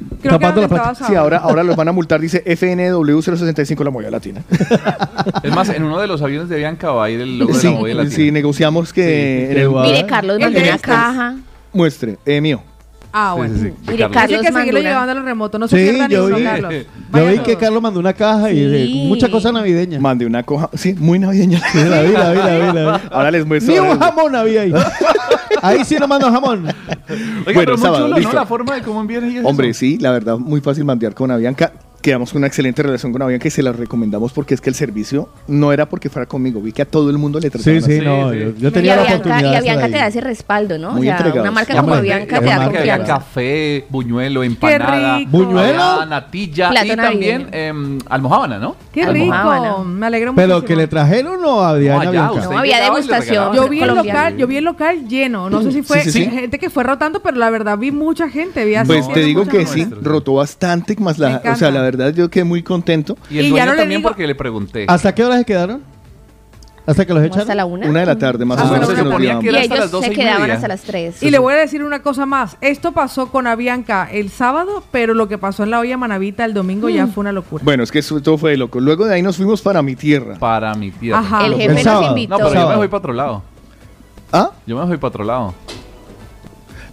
Creo 0.00 0.18
que 0.20 0.28
Tapando 0.28 0.46
era 0.48 0.48
la 0.48 0.52
donde 0.62 0.68
plata. 0.68 0.92
estaba 0.92 1.08
Sí, 1.10 1.14
ahora, 1.14 1.36
ahora 1.38 1.62
los 1.62 1.76
van 1.76 1.88
a 1.88 1.92
multar, 1.92 2.20
dice 2.20 2.42
FNW065 2.44 3.84
la 3.84 3.90
movida 3.90 4.10
latina. 4.10 4.42
Es 5.42 5.54
más, 5.54 5.68
en 5.70 5.82
uno 5.84 5.98
de 6.00 6.06
los 6.06 6.20
aviones 6.22 6.48
de 6.48 6.56
Bianca 6.56 6.90
va 6.92 7.04
a 7.04 7.10
ir 7.10 7.20
el 7.20 7.38
logo 7.38 7.54
Sí, 7.54 7.66
de 7.68 7.72
la 7.74 7.78
movida 7.78 7.94
latina. 7.96 8.14
sí, 8.16 8.30
negociamos 8.32 8.92
que 8.92 9.46
Sí, 9.48 9.52
en 9.56 9.62
el-. 9.62 9.68
Mire, 9.70 10.06
Carlos 10.06 10.36
El 10.36 10.42
mandó 10.42 10.60
una 10.60 10.78
caja. 10.78 11.34
muestre, 11.72 12.18
eh, 12.26 12.40
mío. 12.40 12.62
Ah, 13.12 13.34
bueno. 13.36 13.54
sí, 13.54 13.60
sí. 13.62 13.72
Mire, 13.90 13.98
Carlos. 13.98 14.02
Hay 14.02 14.12
Carlos 14.12 14.40
que 14.46 14.52
seguirlo 14.52 14.80
llevando 14.80 15.12
a 15.12 15.14
los 15.14 15.24
remotos. 15.24 15.60
No 15.60 15.66
se 15.68 15.76
Sí, 15.76 15.82
pierda 15.90 16.08
yo 16.08 16.18
ninguno, 16.28 16.36
vi, 16.36 16.44
Carlos. 16.44 16.74
yo 17.12 17.26
vi 17.26 17.38
que. 17.40 17.56
Carlos 17.56 17.82
mandó 17.82 18.00
una 18.00 18.12
caja 18.12 18.50
y 18.52 18.60
de 18.60 18.86
Sí. 18.86 19.04
mucha 19.08 19.28
cosa 19.30 19.50
navideña. 19.52 19.98
Mandé 20.00 20.26
una 20.26 20.42
coja, 20.42 20.70
sí, 20.74 20.94
muy 20.98 21.18
navideña. 21.18 21.60
Sí, 21.72 21.78
la 21.78 22.02
vi, 22.02 22.12
la 22.12 22.30
vi, 22.32 22.38
la 22.38 22.58
vi, 22.58 22.72
la 22.78 22.92
vi. 22.98 23.02
Ahora 23.10 23.30
les 23.30 23.44
muestro. 23.46 23.72
Ni 23.72 23.78
un 23.80 23.98
jamón 23.98 24.36
había 24.36 24.62
ahí. 24.62 24.72
Ahí 25.62 25.84
sí 25.84 25.96
no 25.98 26.06
mando 26.08 26.30
jamón. 26.30 26.64
Oiga, 26.66 26.74
Bueno, 27.08 27.60
pero 27.60 27.72
muy 27.76 27.82
sábado, 27.82 28.08
chulo. 28.14 28.20
¿no? 28.20 28.32
La 28.32 28.46
forma 28.46 28.74
de 28.76 28.82
cómo 28.82 29.00
envían 29.00 29.24
ellos 29.24 29.44
Hombre, 29.44 29.70
eso. 29.70 29.80
sí, 29.80 29.98
la 29.98 30.10
verdad, 30.12 30.38
muy 30.38 30.60
fácil 30.60 30.84
mandear 30.84 31.12
con 31.14 31.30
Avianca. 31.30 31.72
Quedamos 32.00 32.30
con 32.32 32.38
una 32.38 32.46
excelente 32.46 32.82
relación 32.82 33.12
con 33.12 33.20
Avianca 33.20 33.46
y 33.48 33.50
se 33.50 33.62
la 33.62 33.72
recomendamos 33.72 34.32
porque 34.32 34.54
es 34.54 34.60
que 34.62 34.70
el 34.70 34.74
servicio 34.74 35.28
no 35.48 35.70
era 35.72 35.86
porque 35.86 36.08
fuera 36.08 36.26
conmigo, 36.26 36.60
vi 36.62 36.72
que 36.72 36.80
a 36.82 36.86
todo 36.86 37.10
el 37.10 37.18
mundo 37.18 37.38
le 37.40 37.50
trataban 37.50 37.82
Sí, 37.82 37.86
sí, 37.86 37.96
así. 37.98 38.04
no. 38.06 38.32
sí. 38.32 38.38
Yo, 38.38 38.54
yo 38.56 38.68
Y 38.68 38.72
tenía 38.72 38.96
la 38.96 39.02
Avianca, 39.02 39.16
oportunidad. 39.20 39.48
y 39.48 39.52
de 39.52 39.56
Avianca 39.58 39.86
te 39.88 39.96
da 39.98 40.06
ese 40.06 40.20
respaldo, 40.22 40.78
¿no? 40.78 40.92
Muy 40.92 41.00
o 41.00 41.02
sea, 41.04 41.16
entregados. 41.18 41.42
una 41.42 41.50
marca 41.50 41.80
como 41.80 41.94
Avianca 41.94 42.36
eh, 42.36 42.40
te 42.40 42.46
da 42.46 42.64
confianza. 42.64 43.06
café, 43.06 43.84
buñuelo, 43.90 44.42
empanada. 44.42 45.20
¿Buñuelo? 45.28 46.06
natilla 46.06 46.70
Plato 46.70 46.86
y 46.86 46.96
también 46.96 47.42
navideño. 47.50 47.64
em, 47.68 47.98
almojábana, 48.08 48.58
¿no? 48.58 48.76
Qué 48.92 49.02
Almohábana. 49.04 49.68
rico. 49.68 49.84
Me 49.84 50.06
alegro 50.06 50.32
mucho. 50.32 50.40
Pero 50.42 50.64
que 50.64 50.76
le 50.76 50.86
trajeron 50.86 51.44
o 51.44 51.60
había 51.62 51.94
No, 51.96 52.00
allá, 52.00 52.30
No, 52.50 52.58
había 52.58 52.80
y 52.80 52.84
degustación. 52.84 53.54
Yo 53.54 53.68
vi, 53.68 53.82
el 53.82 53.94
local, 53.94 54.36
yo 54.36 54.46
vi 54.46 54.56
el 54.56 54.64
local 54.64 55.06
lleno. 55.06 55.50
No 55.50 55.62
sé 55.62 55.70
si 55.72 55.82
fue 55.82 56.00
gente 56.00 56.58
que 56.58 56.70
fue 56.70 56.82
rotando, 56.84 57.20
pero 57.20 57.36
la 57.36 57.50
verdad 57.50 57.76
vi 57.76 57.90
mucha 57.90 58.28
gente. 58.30 58.64
Vi 58.64 58.74
Pues 58.86 59.06
te 59.12 59.20
digo 59.20 59.46
que 59.46 59.66
sí, 59.66 59.86
rotó 60.00 60.34
bastante 60.34 60.96
más 60.98 61.18
la, 61.18 61.42
o 61.44 61.54
sea, 61.56 61.70
la 61.70 61.82
verdad 61.90 62.14
yo 62.14 62.30
quedé 62.30 62.44
muy 62.44 62.62
contento. 62.62 63.16
Y 63.30 63.38
el 63.38 63.46
Y 63.46 63.48
ya 63.48 63.50
dueño 63.50 63.66
no 63.66 63.72
le 63.72 63.78
también 63.78 64.00
digo- 64.00 64.08
porque 64.10 64.26
le 64.26 64.34
pregunté. 64.34 64.84
¿Hasta 64.88 65.14
qué 65.14 65.24
hora 65.24 65.38
se 65.38 65.44
quedaron? 65.44 65.82
¿Hasta 66.86 67.06
que 67.06 67.12
los 67.14 67.22
echaron? 67.22 67.40
Hasta 67.42 67.54
la 67.54 67.66
una. 67.66 67.86
Una 67.88 68.00
de 68.00 68.06
la 68.06 68.18
tarde 68.18 68.44
más 68.44 68.58
Ah, 68.58 68.64
o 68.64 68.72
menos 68.72 68.88
se 68.88 68.94
que 68.94 69.02
nos 69.02 69.10
suponía 69.12 69.38
que 69.38 69.46
Y 69.46 69.48
era 69.50 69.60
llevamos. 69.60 69.62
hasta 69.62 69.74
ellos 69.84 69.92
las 69.92 70.04
se 70.06 70.12
y 70.12 70.16
quedaban 70.16 70.40
media. 70.42 70.54
hasta 70.54 70.68
las 70.68 70.80
tres. 70.80 71.22
Y 71.22 71.30
le 71.30 71.38
voy 71.38 71.52
a 71.52 71.56
decir 71.58 71.84
una 71.84 72.02
cosa 72.02 72.26
más. 72.26 72.56
Esto 72.62 72.92
pasó 72.92 73.30
con 73.30 73.46
Avianca 73.46 74.08
el 74.10 74.30
sábado, 74.30 74.82
pero 74.90 75.14
lo 75.14 75.28
que 75.28 75.38
pasó 75.38 75.62
en 75.62 75.70
la 75.70 75.78
olla 75.78 75.96
Manavita 75.98 76.44
el 76.44 76.54
domingo 76.54 76.88
ya 76.88 77.06
Mm. 77.06 77.12
fue 77.12 77.20
una 77.20 77.32
locura. 77.32 77.62
Bueno, 77.64 77.82
es 77.84 77.92
que 77.92 78.00
eso 78.00 78.20
todo 78.22 78.38
fue 78.38 78.52
de 78.52 78.56
loco. 78.56 78.80
Luego 78.80 79.04
de 79.06 79.14
ahí 79.14 79.22
nos 79.22 79.36
fuimos 79.36 79.60
para 79.62 79.82
mi 79.82 79.94
tierra. 79.94 80.36
Para 80.38 80.74
mi 80.74 80.90
tierra. 80.90 81.18
Ajá. 81.20 81.46
El 81.46 81.52
El 81.52 81.60
jefe 81.60 81.74
nos 81.74 81.82
sábado. 81.84 82.08
invitó. 82.08 82.38
No, 82.38 82.48
pero 82.48 82.60
yo 82.60 82.68
me 82.70 82.76
voy 82.76 82.88
para 82.88 82.98
otro 82.98 83.12
lado. 83.12 83.42
¿Ah? 84.32 84.50
Yo 84.66 84.76
me 84.76 84.84
voy 84.84 84.96
para 84.96 85.08
otro 85.08 85.24
lado. 85.24 85.54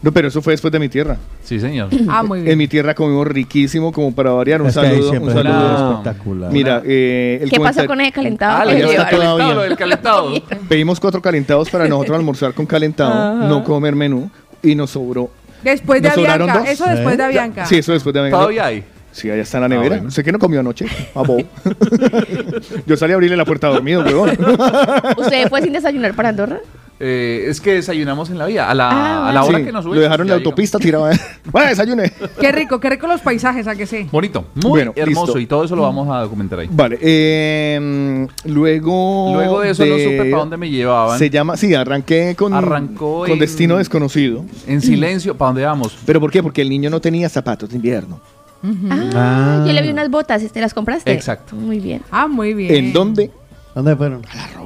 No, 0.02 0.12
pero 0.12 0.28
eso 0.28 0.42
fue 0.42 0.54
después 0.54 0.72
de 0.72 0.80
mi 0.80 0.90
tierra. 0.90 1.18
Sí, 1.44 1.60
señor. 1.60 1.90
Ah, 2.10 2.24
muy 2.24 2.42
bien. 2.42 2.52
En 2.54 2.58
mi 2.58 2.68
tierra 2.68 2.94
comimos 2.94 3.28
riquísimo, 3.28 3.92
como 3.92 4.14
para 4.14 4.32
variar. 4.32 4.62
Un 4.62 4.68
Es 4.70 4.74
saludo, 4.76 5.12
un 5.12 5.34
saludo. 5.34 5.92
espectacular. 5.92 6.52
Mira, 6.52 6.82
eh, 6.86 7.40
el 7.42 7.50
¿Qué 7.50 7.60
pasó 7.60 7.86
con 7.86 8.00
ese 8.02 8.12
calentado? 8.12 8.58
Ah, 8.70 8.74
que 8.74 8.84
está 8.84 9.10
calentado, 9.10 9.54
lo 9.56 9.62
del 9.62 9.76
calentado. 9.78 10.34
Pedimos 10.70 11.00
cuatro 11.00 11.22
calentados 11.22 11.70
para 11.70 11.88
nosotros 11.88 12.16
almorzar 12.18 12.54
con 12.54 12.66
calentado, 12.66 13.12
Ajá. 13.12 13.48
no 13.48 13.64
comer 13.64 13.96
menú, 13.96 14.30
y 14.64 14.76
nos 14.76 14.92
sobró. 14.92 15.30
Después 15.64 16.02
de 16.02 16.10
¿Nos 16.10 16.16
sobraron 16.16 16.50
Avianca. 16.50 16.72
Eso 16.72 16.86
después 16.86 17.18
de. 17.18 17.24
Avianca. 17.24 17.66
Sí, 17.66 17.76
eso 17.78 17.92
después 17.92 18.14
de 18.14 18.20
Avianca. 18.20 18.38
Todavía 18.38 18.66
hay. 18.66 18.84
Sí, 19.18 19.32
allá 19.32 19.42
está 19.42 19.58
en 19.58 19.62
la 19.64 19.68
nevera. 19.70 19.96
bueno. 19.96 20.12
Sé 20.12 20.24
que 20.24 20.32
no 20.32 20.38
comió 20.38 20.60
anoche. 20.60 20.86
Abo. 21.16 21.38
Yo 22.86 22.96
salí 22.98 23.14
a 23.14 23.16
abrirle 23.16 23.36
la 23.36 23.46
puerta 23.46 23.68
dormido, 23.68 24.04
huevón. 24.04 24.30
¿Usted 25.18 25.50
fue 25.50 25.62
sin 25.64 25.74
desayunar 25.74 26.14
para 26.14 26.30
Andorra? 26.30 26.60
Eh, 27.00 27.46
es 27.48 27.60
que 27.62 27.74
desayunamos 27.74 28.30
en 28.30 28.38
la 28.38 28.46
vía. 28.46 28.70
A 28.70 28.76
la, 28.76 28.90
Ah, 28.92 29.30
a 29.30 29.34
la 29.34 29.44
hora 29.44 29.58
Sí, 29.60 29.66
que 29.66 29.72
nos 29.72 29.84
subimos. 29.84 29.96
lo 29.98 30.02
dejaron 30.04 30.28
en 30.28 30.30
la 30.30 30.36
autopista 30.36 30.78
tirado. 30.78 31.10
Bueno, 31.52 31.70
desayune. 31.70 32.12
Qué 32.40 32.52
rico, 32.52 32.80
qué 32.80 32.92
rico 32.92 33.08
los 33.08 33.22
paisajes, 33.22 33.68
¿a 33.68 33.76
que 33.76 33.88
sí? 33.88 34.08
Bonito, 34.12 34.46
muy 34.56 34.70
Bueno, 34.70 34.94
hermoso. 34.96 35.26
listo. 35.26 35.40
Y 35.40 35.48
todo 35.48 35.64
eso 35.64 35.76
lo 35.76 35.82
vamos 35.82 36.08
a 36.16 36.22
documentar 36.22 36.60
ahí. 36.60 36.68
Vale, 36.72 37.00
eh, 37.02 38.28
luego. 38.46 39.32
Luego 39.34 39.62
de 39.62 39.72
eso 39.72 39.84
no 39.84 39.96
supe 39.98 40.26
para 40.26 40.38
dónde 40.38 40.58
me 40.58 40.70
llevaban. 40.70 41.18
Se 41.18 41.30
llama, 41.32 41.58
sí, 41.58 41.74
arranqué 41.74 42.36
con, 42.38 42.54
Arrancó 42.54 43.22
con 43.22 43.32
en- 43.32 43.40
destino 43.40 43.78
desconocido. 43.78 44.46
En 44.68 44.80
silencio, 44.82 45.36
¿para 45.36 45.50
dónde 45.50 45.66
vamos? 45.66 45.98
¿Pero 46.06 46.20
por 46.20 46.32
qué? 46.32 46.44
Porque 46.44 46.62
el 46.62 46.70
niño 46.70 46.90
no 46.92 47.00
tenía 47.02 47.30
zapatos 47.30 47.70
de 47.70 47.76
invierno. 47.78 48.20
Ah, 48.64 49.64
yo 49.66 49.74
le 49.74 49.82
vi 49.82 49.90
unas 49.90 50.10
botas, 50.10 50.42
¿te 50.52 50.62
las 50.62 50.74
compraste? 50.74 51.12
Exacto. 51.12 51.56
Muy 51.56 51.80
bien. 51.80 52.02
Ah, 52.12 52.28
muy 52.28 52.54
bien. 52.54 52.74
¿En 52.74 52.94
dónde? 52.94 53.32
¿Dónde 53.78 53.96
fueron? 53.96 54.24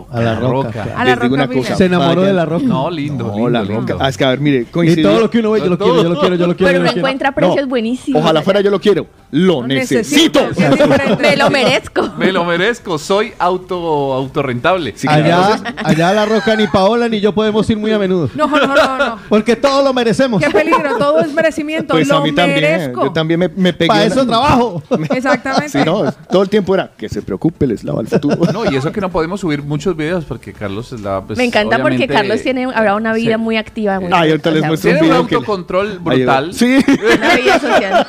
A 0.09 0.22
la 0.22 0.36
roca. 0.39 0.47
Roca. 0.49 0.72
claro. 0.72 0.91
A 0.95 1.03
la 1.03 1.12
Les 1.12 1.22
digo 1.22 1.36
Roca 1.36 1.43
una 1.51 1.59
cosa. 1.62 1.76
Se 1.76 1.86
enamoró 1.86 2.22
de 2.22 2.32
la 2.32 2.45
roca. 2.45 2.66
No, 2.66 2.89
lindo, 2.89 3.26
No, 3.26 3.34
lindo, 3.34 3.49
la 3.49 3.62
lindo. 3.64 3.82
roca. 3.82 3.95
Ah, 3.99 4.07
es 4.07 4.16
que 4.18 4.24
a 4.24 4.30
ver, 4.30 4.39
mire, 4.39 4.62
Y 4.62 4.66
coincidió. 4.66 5.09
todo 5.09 5.20
lo 5.20 5.30
que 5.30 5.39
uno 5.39 5.51
ve, 5.51 5.59
yo 5.59 5.66
lo 5.68 5.78
quiero, 5.78 6.01
yo 6.01 6.09
lo 6.09 6.20
quiero, 6.20 6.36
yo 6.36 6.47
lo 6.47 6.55
quiero. 6.55 6.72
Pero 6.72 6.84
quiero. 6.86 6.97
encuentra 6.97 7.32
precios 7.34 7.68
buenísimos. 7.68 8.22
Ojalá 8.22 8.41
fuera 8.41 8.62
yo 8.62 8.72
lo 8.72 8.80
quiero. 8.80 9.07
Lo 9.32 9.68
necesito. 9.68 10.39
Me 11.20 11.36
lo 11.36 11.49
merezco. 11.49 12.09
Me 12.18 12.32
lo 12.32 12.45
merezco, 12.45 12.97
soy 12.97 13.34
auto 13.38 14.14
autorrentable. 14.14 14.93
Sí, 14.95 15.07
claro. 15.07 15.24
Allá, 15.55 15.76
allá 15.84 16.14
la 16.14 16.26
roca 16.26 16.55
ni 16.55 16.68
Paola 16.68 17.09
ni 17.09 17.20
yo 17.20 17.34
podemos 17.34 17.70
ir 17.70 17.78
muy 17.78 17.91
a 17.91 17.99
menudo. 17.99 18.30
No, 18.36 18.47
no, 18.47 18.66
no, 18.68 18.97
no. 18.97 19.18
Porque 19.30 19.57
todo 19.57 19.84
lo 19.84 19.93
merecemos. 19.93 20.41
Qué 20.41 20.49
peligro, 20.49 20.97
todo 20.97 21.20
es 21.20 21.34
merecimiento. 21.34 21.93
Pues 21.95 22.07
lo 22.07 22.18
a 22.18 22.22
mí 22.22 22.32
también. 22.34 22.62
merezco. 22.62 23.03
Yo 23.05 23.12
también 23.12 23.41
me, 23.41 23.49
me 23.49 23.74
pegué. 23.74 23.88
Para 23.89 24.05
eso 24.05 24.26
trabajo. 24.26 24.82
Exactamente. 25.09 25.70
Sí, 25.70 25.80
no, 25.86 26.09
todo 26.30 26.43
el 26.43 26.49
tiempo 26.49 26.76
era 26.76 26.91
que 26.97 27.09
se 27.09 27.22
preocupe, 27.22 27.68
les 27.68 27.84
lava 27.84 27.99
el 28.01 28.07
futuro. 28.07 28.38
No, 28.53 28.70
y 28.72 28.76
eso 28.76 28.89
que 28.91 29.01
no 29.02 29.10
podemos 29.12 29.41
subir 29.41 29.62
muchos 29.64 29.97
videos 29.97 30.24
porque 30.24 30.54
Carlos 30.54 30.93
es 30.93 31.02
la. 31.02 31.22
pues, 31.22 31.38
Me 31.38 31.43
encanta 31.43 31.82
porque 31.82 32.08
Carlos 32.08 32.41
tiene 32.41 32.64
ahora 32.66 32.95
una 32.95 33.14
vida 33.14 33.36
Sí. 33.36 33.41
muy 33.41 33.58
activa. 33.58 33.99
muy- 33.99 34.10
Ay, 34.14 34.30
ahorita 34.32 34.49
o 34.49 34.54
les 34.54 34.62
sea, 34.62 34.68
muestro 34.70 34.91
un 34.91 34.97
Tiene 34.99 35.12
un 35.14 35.18
autocontrol 35.18 35.99
brutal. 35.99 36.54
Sí, 36.54 36.78
Una 37.18 37.36
vida 37.36 37.60
social. 37.60 38.08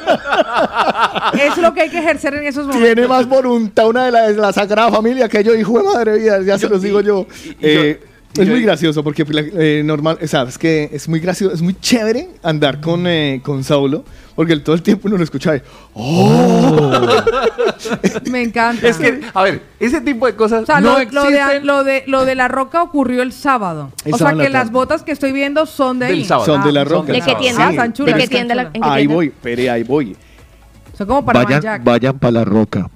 Es 1.41 1.57
lo 1.59 1.75
que 1.75 1.81
hay 1.83 1.91
que 1.91 1.99
ejercer 1.99 2.35
en 2.35 2.47
esos 2.47 2.67
momentos. 2.67 2.93
tiene 2.95 3.09
más 3.09 3.29
voluntad 3.29 3.89
una 3.89 4.05
de 4.07 4.13
la, 4.13 4.29
de 4.29 4.35
la 4.35 4.53
Sagrada 4.53 4.91
Familia 4.91 5.29
que 5.29 5.43
yo, 5.43 5.55
hijo 5.55 5.79
de 5.79 5.85
madre 5.85 6.19
vida, 6.19 6.41
ya 6.43 6.59
se 6.59 6.69
los 6.69 6.83
digo 6.83 7.01
yo. 7.01 7.27
y- 7.45 7.49
y 7.49 7.57
Eh, 7.63 8.01
yo- 8.35 8.43
es 8.43 8.49
muy 8.49 8.63
gracioso 8.63 9.03
porque 9.03 9.25
eh, 9.59 9.83
normal, 9.85 10.19
sabes 10.27 10.59
que 10.59 10.89
es 10.93 11.09
muy 11.09 11.21
gracioso, 11.21 11.55
es 11.55 11.63
muy 11.63 11.75
chévere 11.81 12.29
andar 12.43 12.81
con, 12.81 13.07
eh, 13.07 13.41
con 13.43 13.65
Saulo, 13.65 14.05
porque 14.35 14.57
todo 14.57 14.75
el 14.75 14.83
tiempo 14.83 15.09
uno 15.09 15.19
lo 15.19 15.25
escucha 15.25 15.53
de, 15.53 15.63
¡Oh! 15.95 17.01
Me 18.31 18.43
encanta. 18.43 18.89
Es 18.89 18.97
que, 18.97 19.21
a 19.35 19.43
ver, 19.43 19.63
ese 19.81 20.01
tipo 20.01 20.27
de 20.27 20.35
cosas 20.35 20.63
O 20.63 20.67
sea, 20.67 20.81
no 20.81 20.99
lo, 20.99 21.11
lo 21.11 21.25
de, 21.31 21.61
lo, 21.63 21.85
de, 21.85 22.05
lo 22.07 22.25
de 22.25 22.35
la 22.35 22.49
roca 22.49 22.83
ocurrió 22.83 23.23
el 23.23 23.33
sábado. 23.33 23.93
El 24.05 24.15
o 24.15 24.19
sea, 24.19 24.29
sábado 24.29 24.43
que 24.45 24.49
la 24.51 24.59
las 24.61 24.71
botas 24.73 25.03
que 25.03 25.13
estoy 25.13 25.33
viendo 25.33 25.67
son 25.67 25.99
de 25.99 26.07
Del 26.07 26.15
ahí. 26.19 26.25
sábado. 26.25 26.47
Son 26.47 26.63
de 26.65 26.73
la 26.73 26.83
son 26.85 26.91
roca. 26.93 27.07
del 27.13 27.15
¿De 27.15 27.21
qué 27.21 27.25
sábado. 27.27 27.43
tienda? 27.43 27.65
Ah, 27.83 27.89
¿De 28.05 28.15
qué 28.15 28.29
tienda? 28.29 28.55
la- 28.55 28.63
en 28.63 28.73
qué 28.73 28.81
ahí 28.83 28.97
tienda? 29.03 29.15
voy, 29.15 29.31
pere, 29.31 29.71
ahí 29.71 29.83
voy. 29.83 30.17
Son 30.97 31.07
como 31.07 31.25
para 31.25 31.43
Vayan, 31.45 31.63
Jack. 31.63 31.85
vayan 31.85 32.19
para 32.19 32.33
la 32.33 32.45
roca. 32.45 32.89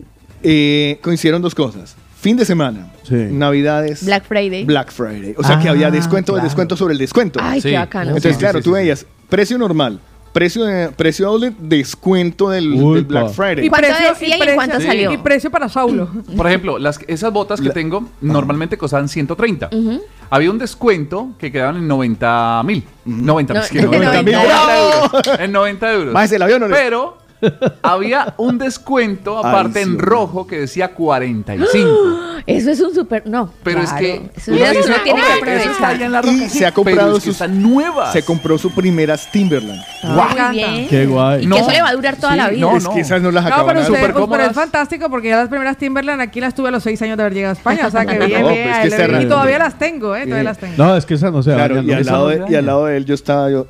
Eh, 0.43 0.99
coincidieron 1.03 1.43
dos 1.43 1.55
cosas. 1.55 1.97
Fin 2.21 2.37
de 2.37 2.45
semana, 2.45 2.89
Sí. 3.05 3.15
Navidades, 3.15 4.05
Black 4.05 4.25
Friday. 4.27 4.65
Black 4.65 4.91
Friday. 4.91 5.35
O 5.39 5.45
sea 5.45 5.59
que 5.61 5.69
Ah, 5.69 5.73
había 5.73 5.91
descuento, 5.91 6.33
claro. 6.33 6.45
descuento 6.45 6.77
sobre 6.77 6.93
el 6.93 6.99
descuento. 6.99 7.39
Ay, 7.43 7.61
Sí. 7.61 7.71
qué 7.71 7.77
bacano. 7.79 8.09
Entonces, 8.11 8.33
sí, 8.35 8.39
claro, 8.39 8.59
sí, 8.59 8.65
tú 8.65 8.71
sí, 8.71 8.75
veías 8.75 9.07
precio 9.29 9.57
normal, 9.59 10.01
precio 10.37 10.67
de, 10.67 10.91
precio 10.91 11.27
outlet, 11.29 11.55
descuento 11.59 12.51
del, 12.51 12.71
Uy, 12.75 12.97
del 12.97 13.05
Black. 13.05 13.31
Friday. 13.31 13.71
¿Cuánto 13.71 13.89
decía 13.89 14.37
y 14.37 14.43
en 14.43 14.55
cuánto 14.55 14.79
Sí. 14.81 14.87
salió? 14.87 15.11
Y 15.11 15.17
precio 15.17 15.51
para 15.51 15.67
Saulo. 15.71 16.11
Por 16.37 16.47
ejemplo, 16.47 16.79
las, 16.79 17.01
esas 17.07 17.33
botas 17.33 17.59
que 17.59 17.71
tengo 17.71 18.07
normalmente 18.21 18.77
costaban 18.77 19.09
130. 19.09 19.71
Ujú. 19.73 20.03
Había 20.29 20.51
un 20.51 20.59
descuento 20.59 21.31
que 21.39 21.51
quedaban 21.51 21.77
en 21.77 21.89
90 21.89 22.63
mil. 22.67 22.85
90 23.07 23.55
No, 23.55 23.61
es 23.61 23.71
que 23.71 23.79
en 23.79 23.85
90 23.87 24.23
mil 24.23 24.35
90 24.35 24.79
euros. 24.79 25.41
En 25.41 25.53
90 25.53 25.93
euros. 25.95 26.13
Bájese 26.13 26.37
el 26.37 26.43
avión, 26.43 26.63
¿o 26.65 26.69
no? 26.69 26.75
Pero 26.77 27.17
había 27.83 28.35
un 28.39 28.59
descuento 28.59 29.39
aparte 29.39 29.79
Ay, 29.81 29.85
sí, 29.85 29.91
en 29.91 29.99
rojo 29.99 30.47
que 30.47 30.61
decía 30.61 30.89
45. 30.95 31.89
Eso 32.47 32.71
es 32.71 32.81
un 32.81 32.95
super. 32.95 33.27
No. 33.27 33.53
Pero 33.65 33.81
es 33.83 33.93
que 33.95 34.31
Eso 34.37 34.53
es 34.55 34.61
lo 34.61 34.65
que 34.67 34.71
dice, 34.77 34.89
uno 34.89 34.97
tiene 35.03 35.21
que 35.21 35.43
"Oye, 35.43 35.57
eso 35.57 35.71
está 35.73 35.89
allá 35.89 36.07
aprovechar. 36.07 36.27
en 36.29 36.39
la 36.39 36.45
Y 36.45 36.49
se 36.49 36.67
ha 36.67 36.73
comprado 36.73 37.17
es 37.17 37.25
que 37.25 37.33
sus- 37.33 37.49
nuevas. 37.49 38.13
Se 38.13 38.23
compró 38.25 38.57
su 38.57 38.71
primeras 38.73 39.31
Timberland. 39.33 39.83
Ah, 40.05 40.29
Muy 40.51 40.57
bien. 40.59 40.89
Qué 40.89 41.07
guay. 41.07 41.43
Y 41.43 41.47
No. 41.47 41.57
que 41.57 41.63
eso 41.63 41.71
le 41.73 41.83
va 41.83 41.89
a 41.89 41.93
durar 41.95 42.17
toda 42.17 42.33
Sí, 42.33 42.39
la 42.39 42.49
vida. 42.51 42.61
no, 42.61 42.77
es 42.77 42.87
que 42.89 43.01
esas 43.01 43.21
no 43.21 43.33
las 43.33 43.43
No, 43.43 43.49
acaban 43.49 43.67
pero, 43.67 43.81
de 43.81 43.87
usted, 43.87 43.95
súper 43.99 44.13
pues, 44.13 44.25
pero 44.27 44.27
cómodas. 44.29 44.51
es 44.51 44.55
fantástico 44.55 45.11
porque 45.11 45.29
ya 45.31 45.37
las 45.39 45.49
primeras 45.49 45.77
Timberland 45.77 46.21
aquí 46.21 46.41
las 46.41 46.55
tuve 46.55 46.69
a 46.69 46.71
los 46.71 46.83
seis 46.85 47.03
años 47.03 47.17
de 47.17 47.23
haber 47.25 47.35
llegado 47.35 47.51
a 47.55 47.57
España. 47.59 47.87
O 47.89 47.91
sea, 47.91 48.07
que 48.07 48.15
No, 48.19 48.27
bien, 48.27 48.43
pues, 48.43 48.97
bien. 48.97 49.23
y 49.23 49.27
todavía 49.27 49.59
las 49.59 49.77
tengo, 49.79 50.15
¿eh? 50.15 50.23
Todavía 50.25 50.45
las 50.45 50.59
tengo. 50.59 50.75
No, 50.77 50.97
es 50.97 51.05
que 51.05 51.15
esa 51.15 51.31
no 51.33 51.43
se 51.43 51.53
Claro, 51.53 51.83
y 51.83 51.93
al, 51.93 52.07
lado 52.07 52.85
de 52.87 52.97
él 52.97 53.05
yo 53.07 53.15
estaba 53.15 53.51
yo, 53.51 53.67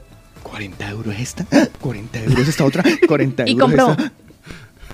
40 0.47 0.90
euros 0.90 1.14
esta, 1.18 1.44
40 1.80 2.18
euros 2.24 2.49
esta 2.49 2.64
otra, 2.64 2.84
40 3.07 3.42
euros 3.42 3.55
Y 3.55 3.59
compró. 3.59 3.90
esta. 3.90 4.12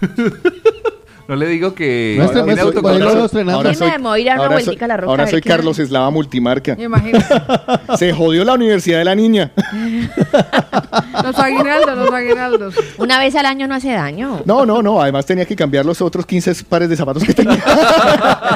No 1.29 1.37
le 1.37 1.47
digo 1.47 1.75
que 1.75 2.17
autocontrol. 2.21 3.03
ahora. 3.03 3.55
Ahora 3.55 3.71
Tiene 3.73 3.93
de 3.93 3.99
mover 3.99 4.29
a 4.31 4.33
dar 4.33 4.39
una 4.39 4.45
ahora 4.45 4.57
soy- 4.59 4.65
vueltica 4.65 4.85
a 4.85 4.89
la 4.89 4.97
roca, 4.97 5.11
ahora 5.11 5.27
soy 5.27 5.41
Carlos 5.41 5.79
Eslava 5.79 6.11
Multimarca. 6.11 6.77
Imagínate. 6.79 7.25
Se 7.99 8.13
jodió 8.13 8.45
la 8.45 8.55
universidad 8.55 8.99
de 8.99 9.05
la 9.05 9.15
niña. 9.15 9.53
Los 11.23 11.39
aguinaldos, 11.39 11.97
los 11.99 12.11
aguinaldos. 12.13 12.75
Una 12.99 13.19
vez 13.19 13.35
al 13.37 13.47
año 13.47 13.69
no 13.69 13.75
hace 13.75 13.91
daño. 13.93 14.43
No, 14.45 14.67
no, 14.67 14.83
no. 14.83 15.01
Además 15.01 15.25
tenía 15.27 15.45
que 15.45 15.55
cambiar 15.55 15.85
los 15.87 16.01
otros 16.01 16.27
15 16.27 16.65
pares 16.69 16.89
de 16.89 16.97
zapatos 16.97 17.23
que 17.23 17.33
tenía. 17.35 17.63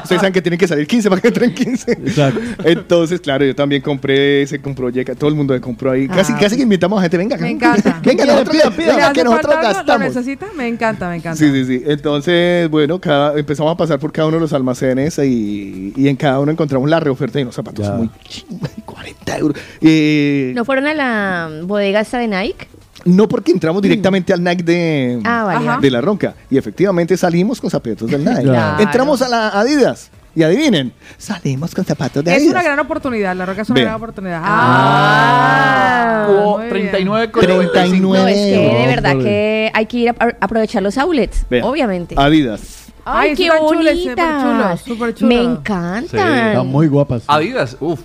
Ustedes 0.02 0.20
saben 0.20 0.32
que 0.32 0.42
tienen 0.42 0.58
que 0.58 0.66
salir 0.66 0.86
15 0.86 1.08
para 1.08 1.20
que 1.20 1.28
entren 1.28 1.54
15. 1.54 1.92
Exacto. 1.92 2.40
Entonces, 2.64 3.20
claro, 3.20 3.44
yo 3.44 3.54
también 3.54 3.82
compré, 3.82 4.46
se 4.46 4.60
compró 4.60 4.90
todo 5.18 5.28
el 5.28 5.34
mundo 5.36 5.54
me 5.54 5.60
compró 5.60 5.90
ahí. 5.92 6.08
Casi, 6.08 6.32
Ah. 6.32 6.38
casi 6.40 6.56
que 6.56 6.62
invitamos 6.62 6.98
a 6.98 7.02
gente, 7.02 7.16
venga, 7.18 7.36
Me 7.36 7.50
encanta. 7.50 8.00
venga, 8.02 8.24
nosotros, 8.24 8.56
Pidan, 8.56 8.72
pidan, 8.72 8.86
¿Le 8.88 8.92
venga, 8.94 9.06
hace 9.06 9.14
que 9.14 9.24
nosotros 9.24 9.54
algo? 9.54 9.68
¿Lo 9.68 9.74
gastamos. 9.74 10.06
necesita? 10.08 10.46
Me 10.56 10.68
encanta, 10.68 11.08
me 11.08 11.16
encanta. 11.16 11.36
Sí, 11.38 11.50
sí, 11.52 11.64
sí. 11.64 11.82
Entonces, 11.86 12.55
bueno, 12.70 12.98
cada, 13.00 13.38
empezamos 13.38 13.72
a 13.72 13.76
pasar 13.76 13.98
por 13.98 14.10
cada 14.12 14.28
uno 14.28 14.36
de 14.38 14.40
los 14.40 14.52
almacenes 14.52 15.18
y, 15.18 15.92
y 15.96 16.08
en 16.08 16.16
cada 16.16 16.40
uno 16.40 16.50
encontramos 16.52 16.88
la 16.88 16.98
reoferta 16.98 17.38
de 17.38 17.44
unos 17.44 17.54
zapatos 17.54 17.86
Ya. 17.86 17.92
muy 17.92 18.10
chingos, 18.28 18.70
40 18.84 19.38
euros. 19.38 19.60
Eh, 19.80 20.52
¿No 20.56 20.64
fueron 20.64 20.86
a 20.86 20.94
la 20.94 21.50
bodega 21.64 22.00
esta 22.00 22.18
de 22.18 22.28
Nike? 22.28 22.68
no 23.04 23.28
porque 23.28 23.52
entramos 23.52 23.80
directamente 23.82 24.32
al 24.32 24.42
Nike 24.42 24.62
de, 24.64 25.20
Ah, 25.24 25.44
vale. 25.44 25.80
De 25.80 25.90
la 25.92 26.00
ronca. 26.00 26.34
Y 26.50 26.58
efectivamente 26.58 27.16
salimos 27.16 27.60
con 27.60 27.70
zapatos 27.70 28.10
del 28.10 28.24
Nike. 28.24 28.42
Claro. 28.42 28.82
Entramos 28.82 29.22
a 29.22 29.28
la 29.28 29.48
Adidas. 29.50 30.10
Y 30.36 30.42
adivinen, 30.42 30.92
salimos 31.16 31.74
con 31.74 31.84
zapatos 31.86 32.22
de 32.22 32.30
Es 32.30 32.36
Adidas. 32.36 32.52
una 32.52 32.62
gran 32.62 32.78
oportunidad, 32.78 33.34
la 33.34 33.46
roca 33.46 33.62
es 33.62 33.70
una 33.70 33.80
gran 33.80 33.94
oportunidad. 33.94 34.42
Ah. 34.44 36.26
Hubo 36.28 36.58
muy 36.58 36.66
bien. 36.66 36.70
39 36.90 37.30
con 37.30 37.42
39. 37.42 38.00
No, 38.22 38.28
es 38.28 38.34
que 38.36 38.76
de 38.78 38.86
verdad 38.86 39.16
que 39.18 39.70
hay 39.72 39.86
que 39.86 39.96
ir 39.96 40.10
a 40.10 40.14
a 40.18 40.36
aprovechar 40.40 40.82
los 40.82 40.98
outlets, 40.98 41.46
obviamente. 41.62 42.14
Adidas. 42.18 42.92
Ay, 43.04 43.30
Ay, 43.30 43.36
qué 43.36 43.44
están 43.46 43.58
chulas, 43.68 43.94
bonitas. 43.94 44.26
superchulos, 44.42 44.80
superchulos. 44.80 45.28
Me 45.34 45.40
Sí. 45.40 45.44
encantan. 45.44 46.48
Están 46.48 46.66
muy 46.66 46.88
guapas. 46.88 47.22
Adidas, 47.28 47.76
uff. 47.80 48.00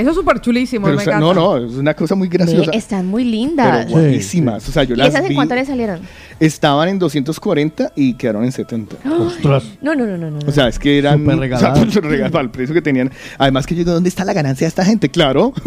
Eso 0.00 0.10
es 0.10 0.16
súper 0.16 0.40
chulísimo, 0.40 0.84
Pero, 0.86 0.96
me 0.96 1.02
o 1.02 1.04
sea, 1.04 1.16
encanta. 1.18 1.34
no, 1.34 1.58
no, 1.58 1.66
es 1.66 1.74
una 1.74 1.92
cosa 1.94 2.14
muy 2.14 2.28
Ve, 2.28 2.38
graciosa. 2.38 2.70
están 2.72 3.06
muy 3.06 3.24
pero 3.24 3.30
lindas. 3.32 3.86
Sí, 3.86 3.92
guapísimas. 3.92 4.68
O 4.68 4.72
sea, 4.72 4.84
yo 4.84 4.94
¿Y 4.94 4.98
las 4.98 5.08
esas 5.08 5.22
en 5.22 5.28
vi. 5.30 5.34
cuánto 5.34 5.54
le 5.56 5.64
salieron? 5.64 6.00
Estaban 6.38 6.88
en 6.88 6.98
240 7.00 7.92
y 7.96 8.14
quedaron 8.14 8.44
en 8.44 8.52
70. 8.52 8.96
Ostras. 9.18 9.64
No, 9.82 9.94
no, 9.96 10.06
no, 10.06 10.16
no. 10.16 10.30
no. 10.30 10.38
O 10.46 10.52
sea, 10.52 10.68
es 10.68 10.78
que 10.78 10.98
eran. 10.98 11.18
Súper 11.20 11.38
regaladas. 11.38 11.78
o 11.78 11.82
sea, 11.82 11.90
súper 11.92 12.10
regaladas 12.10 12.32
para 12.32 12.44
el 12.44 12.50
precio 12.50 12.74
que 12.74 12.82
tenían. 12.82 13.10
Además, 13.38 13.66
que 13.66 13.74
yo 13.74 13.78
digo, 13.80 13.92
¿dónde 13.92 14.08
está 14.08 14.24
la 14.24 14.32
ganancia 14.32 14.64
de 14.66 14.68
esta 14.68 14.84
gente? 14.84 15.08
Claro. 15.08 15.52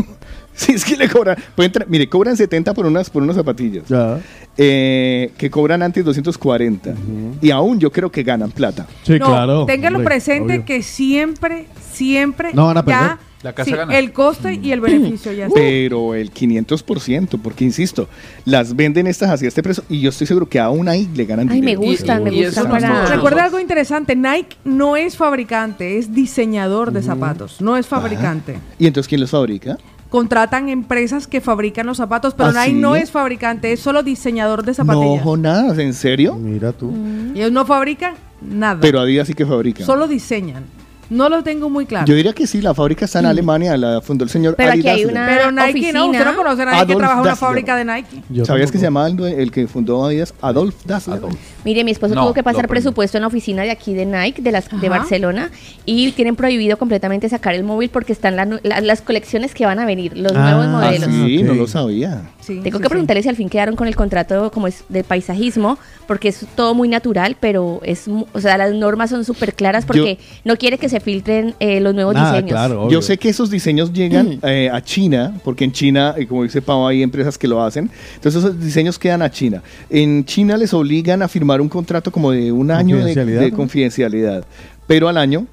Si 0.54 0.74
es 0.74 0.84
que 0.84 0.98
le 0.98 1.08
cobran. 1.08 1.38
pueden 1.56 1.72
mire, 1.88 2.10
cobran 2.10 2.36
70 2.36 2.74
por 2.74 2.86
unas, 2.86 3.10
por 3.10 3.24
unas 3.24 3.38
zapatillas. 3.38 3.86
Ya. 3.88 4.20
eh, 4.58 5.32
que 5.38 5.50
cobran 5.50 5.82
antes 5.82 6.04
240. 6.04 6.94
Y 7.42 7.52
aún 7.52 7.80
yo 7.80 7.90
creo 7.90 8.12
que 8.12 8.22
ganan 8.22 8.52
plata. 8.52 8.86
Sí, 9.04 9.14
No, 9.18 9.28
claro. 9.28 9.66
téngalo 9.66 9.98
hombre, 10.00 10.14
presente 10.14 10.56
obvio. 10.56 10.66
que 10.66 10.84
siempre, 10.84 11.68
siempre 11.94 12.50
No 12.54 12.66
van 12.66 12.78
a 12.78 12.84
perder. 12.86 13.02
ya 13.02 13.20
La 13.44 13.54
casa 13.54 13.72
sí, 13.72 13.76
gana. 13.76 13.98
el 13.98 14.12
coste 14.14 14.60
y 14.62 14.72
el 14.72 14.82
beneficio 14.82 15.32
ya 15.32 15.46
está. 15.48 15.60
Pero 15.60 16.14
el 16.14 16.32
500%, 16.34 17.40
porque 17.42 17.64
insisto, 17.64 18.08
las 18.46 18.76
venden 18.76 19.08
estas 19.08 19.30
así 19.32 19.46
a 19.46 19.48
este 19.48 19.64
precio 19.64 19.84
y 19.90 20.00
yo 20.02 20.10
estoy 20.10 20.28
seguro 20.28 20.48
que 20.48 20.60
aún 20.60 20.88
ahí 20.88 21.10
le 21.16 21.26
ganan 21.26 21.50
Ay, 21.50 21.62
me 21.62 21.72
dinero. 21.76 21.82
gustan, 21.82 22.24
me 22.24 22.32
gustan 22.32 22.66
no 22.66 22.70
para... 22.72 23.06
Recuerda 23.08 23.46
algo 23.46 23.60
interesante, 23.60 24.16
Nike 24.16 24.58
no 24.64 24.96
es 24.96 25.18
fabricante, 25.18 25.98
es 25.98 26.14
diseñador 26.14 26.92
de 26.92 27.02
zapatos, 27.02 27.62
no 27.62 27.78
es 27.78 27.88
fabricante. 27.88 28.60
¿Y 28.78 28.88
entonces 28.88 29.08
quién 29.08 29.22
los 29.22 29.32
fabrica? 29.32 29.78
contratan 30.10 30.68
empresas 30.68 31.26
que 31.26 31.40
fabrican 31.40 31.88
los 31.88 31.96
zapatos, 31.96 32.34
pero 32.34 32.50
¿Ah, 32.50 32.52
Nike 32.66 32.72
sí? 32.76 32.82
no 32.82 32.98
es 32.98 33.10
fabricante, 33.12 33.72
es 33.72 33.80
solo 33.80 34.04
diseñador 34.04 34.62
de 34.64 34.72
No, 34.72 34.76
zapatillas. 34.76 35.24
Jonás, 35.24 35.78
¿en 35.78 35.94
serio? 35.94 36.36
Mira 36.36 36.74
tú. 36.74 36.92
Y 37.34 37.40
ellos 37.40 37.54
no 37.54 37.66
fabrican 37.66 38.16
nada, 38.42 38.82
Pero 38.82 39.00
Adidas 39.00 39.28
sí 39.28 39.34
que 39.34 39.46
fabrica. 39.46 39.86
solo 39.86 40.10
diseñan. 40.10 40.66
No 41.12 41.28
lo 41.28 41.44
tengo 41.44 41.70
muy 41.70 41.86
claro. 41.86 42.06
Yo 42.08 42.16
diría 42.16 42.32
que 42.32 42.48
sí, 42.48 42.62
la 42.62 42.74
fábrica 42.74 43.04
está 43.04 43.20
en 43.20 43.26
Alemania, 43.26 43.76
la 43.76 44.00
fundó 44.00 44.24
el 44.24 44.30
señor 44.30 44.56
Pero 44.56 44.72
aquí 44.72 44.88
hay 44.88 45.04
una 45.04 45.26
Pero 45.26 45.52
Nike 45.52 45.92
no, 45.92 46.06
usted 46.08 46.24
no 46.24 46.36
conoce 46.38 46.62
a 46.62 46.66
nadie 46.66 46.78
que 46.78 46.94
Adolf 46.94 46.98
trabaja 47.00 47.14
en 47.16 47.20
una 47.20 47.30
Dassler. 47.32 47.48
fábrica 47.50 47.76
de 47.76 47.84
Nike. 47.86 48.24
Yo 48.30 48.46
¿Sabías 48.46 48.72
que 48.72 48.78
se 48.78 48.86
llamaba 48.86 49.08
el, 49.08 49.18
due- 49.18 49.38
el 49.38 49.52
que 49.52 49.68
fundó 49.68 50.06
Adidas? 50.06 50.34
Adolf 50.42 50.74
Dassler. 50.86 51.20
Mire, 51.66 51.84
mi 51.84 51.92
esposo 51.92 52.16
No, 52.16 52.22
tuvo 52.24 52.34
que 52.34 52.44
pasar 52.44 52.64
lo 52.64 52.70
presupuesto 52.70 53.18
en 53.18 53.22
la 53.24 53.28
oficina 53.28 53.64
de 53.64 53.72
aquí 53.72 53.94
de 53.94 54.06
Nike, 54.06 54.42
de, 54.42 54.54
las, 54.54 54.70
de 54.70 54.88
Ajá. 54.88 55.00
Barcelona, 55.00 55.52
y 55.86 56.14
tienen 56.14 56.38
prohibido 56.38 56.78
completamente 56.78 57.28
sacar 57.28 57.56
el 57.56 57.66
móvil 57.66 57.90
porque 57.90 58.14
están 58.14 58.38
la 58.38 58.46
nu- 58.46 58.60
la- 58.64 58.80
las 58.80 59.02
colecciones 59.02 59.54
que 59.54 59.66
van 59.66 59.80
a 59.80 59.86
venir, 59.86 60.18
los 60.18 60.32
Ah, 60.34 60.52
nuevos 60.52 60.66
Ah, 60.68 60.70
modelos. 60.70 61.10
sí, 61.14 61.40
Ok. 61.40 61.44
no 61.46 61.54
lo 61.56 61.68
sabía. 61.68 62.22
Sí, 62.40 62.62
Tengo 62.64 62.78
sí, 62.78 62.82
que 62.84 62.88
sí. 62.88 62.90
preguntarle 62.90 63.22
si 63.22 63.28
al 63.30 63.36
fin 63.36 63.50
quedaron 63.50 63.76
con 63.76 63.90
el 63.90 63.98
contrato 63.98 64.50
como 64.52 64.68
es 64.68 64.86
de 64.88 65.04
paisajismo, 65.04 65.78
porque 66.08 66.30
es 66.30 66.46
todo 66.56 66.74
muy 66.74 66.88
natural, 66.88 67.36
pero 67.38 67.82
es, 67.84 68.08
mu- 68.08 68.26
o 68.32 68.40
sea, 68.40 68.58
las 68.58 68.74
normas 68.74 69.10
son 69.10 69.26
súper 69.26 69.54
claras 69.54 69.86
porque 69.86 70.18
no 70.46 70.56
quiere 70.56 70.78
que 70.78 70.88
se 70.88 71.01
filtren 71.02 71.56
eh, 71.60 71.80
los 71.80 71.94
nuevos 71.94 72.14
Nada, 72.14 72.32
diseños. 72.34 72.52
claro, 72.52 72.82
obvio. 72.84 72.92
Yo 73.00 73.02
sé 73.02 73.18
que 73.18 73.30
esos 73.30 73.50
diseños 73.50 73.92
llegan 73.94 74.40
eh, 74.44 74.70
a 74.72 74.82
China, 74.82 75.34
porque 75.44 75.64
en 75.64 75.72
China, 75.72 76.16
eh, 76.18 76.26
como 76.28 76.44
dice 76.44 76.62
Pau, 76.62 76.88
hay 76.88 77.04
empresas 77.04 77.38
que 77.38 77.48
lo 77.48 77.62
hacen. 77.64 77.90
Entonces 78.16 78.44
esos 78.44 78.60
diseños 78.60 78.98
quedan 79.00 79.22
a 79.22 79.30
China. 79.32 79.62
En 79.90 80.24
China 80.26 80.58
les 80.58 80.74
obligan 80.74 81.22
a 81.22 81.28
firmar 81.28 81.62
un 81.62 81.70
contrato 81.70 82.12
como 82.12 82.32
de 82.32 82.52
un 82.52 82.72
año 82.72 82.96
de, 82.98 83.02
Confidencialidad. 83.04 83.42
de 83.42 83.52
confidencialidad. 83.52 84.46
Pero 84.88 85.08
al 85.10 85.18
año 85.18 85.46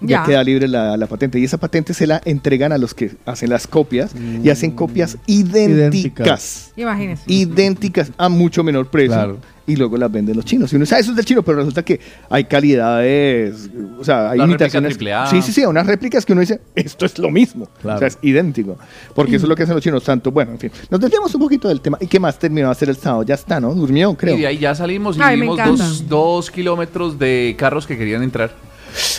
ya, 0.00 0.18
Ya. 0.20 0.24
queda 0.24 0.44
libre 0.44 0.68
la, 0.68 0.96
la 0.96 1.06
patente. 1.06 1.38
Y 1.38 1.44
esa 1.44 1.56
patente 1.58 1.94
se 1.94 2.06
la 2.06 2.20
entregan 2.24 2.72
a 2.72 2.78
los 2.78 2.92
que 2.94 3.12
hacen 3.24 3.48
las 3.50 3.66
copias 3.66 4.12
y 4.42 4.50
hacen 4.50 4.72
copias 4.72 5.16
idénticas. 5.26 6.72
Imagínense. 6.76 7.22
Idénticas 7.26 8.12
a 8.18 8.28
mucho 8.28 8.62
menor 8.62 8.88
precio. 8.88 9.14
Claro. 9.14 9.38
Y 9.66 9.76
luego 9.76 9.96
las 9.96 10.12
venden 10.12 10.36
los 10.36 10.44
chinos. 10.44 10.70
Y 10.72 10.76
uno 10.76 10.82
dice, 10.84 10.94
"Ah, 10.94 10.98
eso 10.98 11.10
es 11.12 11.16
del 11.16 11.24
chino, 11.24 11.42
pero 11.42 11.56
resulta 11.58 11.82
que 11.82 11.98
hay 12.28 12.44
calidades, 12.44 13.70
o 13.98 14.04
sea, 14.04 14.30
hay 14.30 14.38
La 14.38 14.44
imitaciones. 14.44 14.90
triple 14.90 15.14
A. 15.14 15.26
Sí, 15.26 15.40
sí, 15.40 15.52
sí, 15.52 15.64
unas 15.64 15.86
réplicas 15.86 16.26
que 16.26 16.32
uno 16.32 16.40
dice, 16.42 16.60
esto 16.74 17.06
es 17.06 17.18
lo 17.18 17.30
mismo. 17.30 17.66
Claro. 17.80 17.96
O 17.96 17.98
sea, 18.00 18.08
es 18.08 18.18
idéntico. 18.22 18.76
Porque 19.14 19.36
eso 19.36 19.46
es 19.46 19.48
lo 19.48 19.56
que 19.56 19.62
hacen 19.62 19.74
los 19.74 19.82
chinos. 19.82 20.04
Tanto, 20.04 20.30
bueno, 20.30 20.52
en 20.52 20.58
fin. 20.58 20.70
Nos 20.90 21.00
desviamos 21.00 21.34
un 21.34 21.40
poquito 21.40 21.68
del 21.68 21.80
tema. 21.80 21.96
¿Y 22.00 22.06
qué 22.06 22.20
más 22.20 22.38
terminó 22.38 22.66
de 22.68 22.72
hacer 22.72 22.88
el 22.90 22.96
sábado? 22.96 23.22
Ya 23.22 23.34
está, 23.36 23.58
¿no? 23.58 23.74
Durmió, 23.74 24.14
creo. 24.14 24.36
Y 24.36 24.40
de 24.42 24.46
ahí 24.48 24.58
ya 24.58 24.74
salimos 24.74 25.16
y 25.16 25.20
Ay, 25.22 25.40
vimos 25.40 25.58
dos, 25.64 26.08
dos 26.08 26.50
kilómetros 26.50 27.18
de 27.18 27.54
carros 27.58 27.86
que 27.86 27.96
querían 27.96 28.22
entrar. 28.22 28.52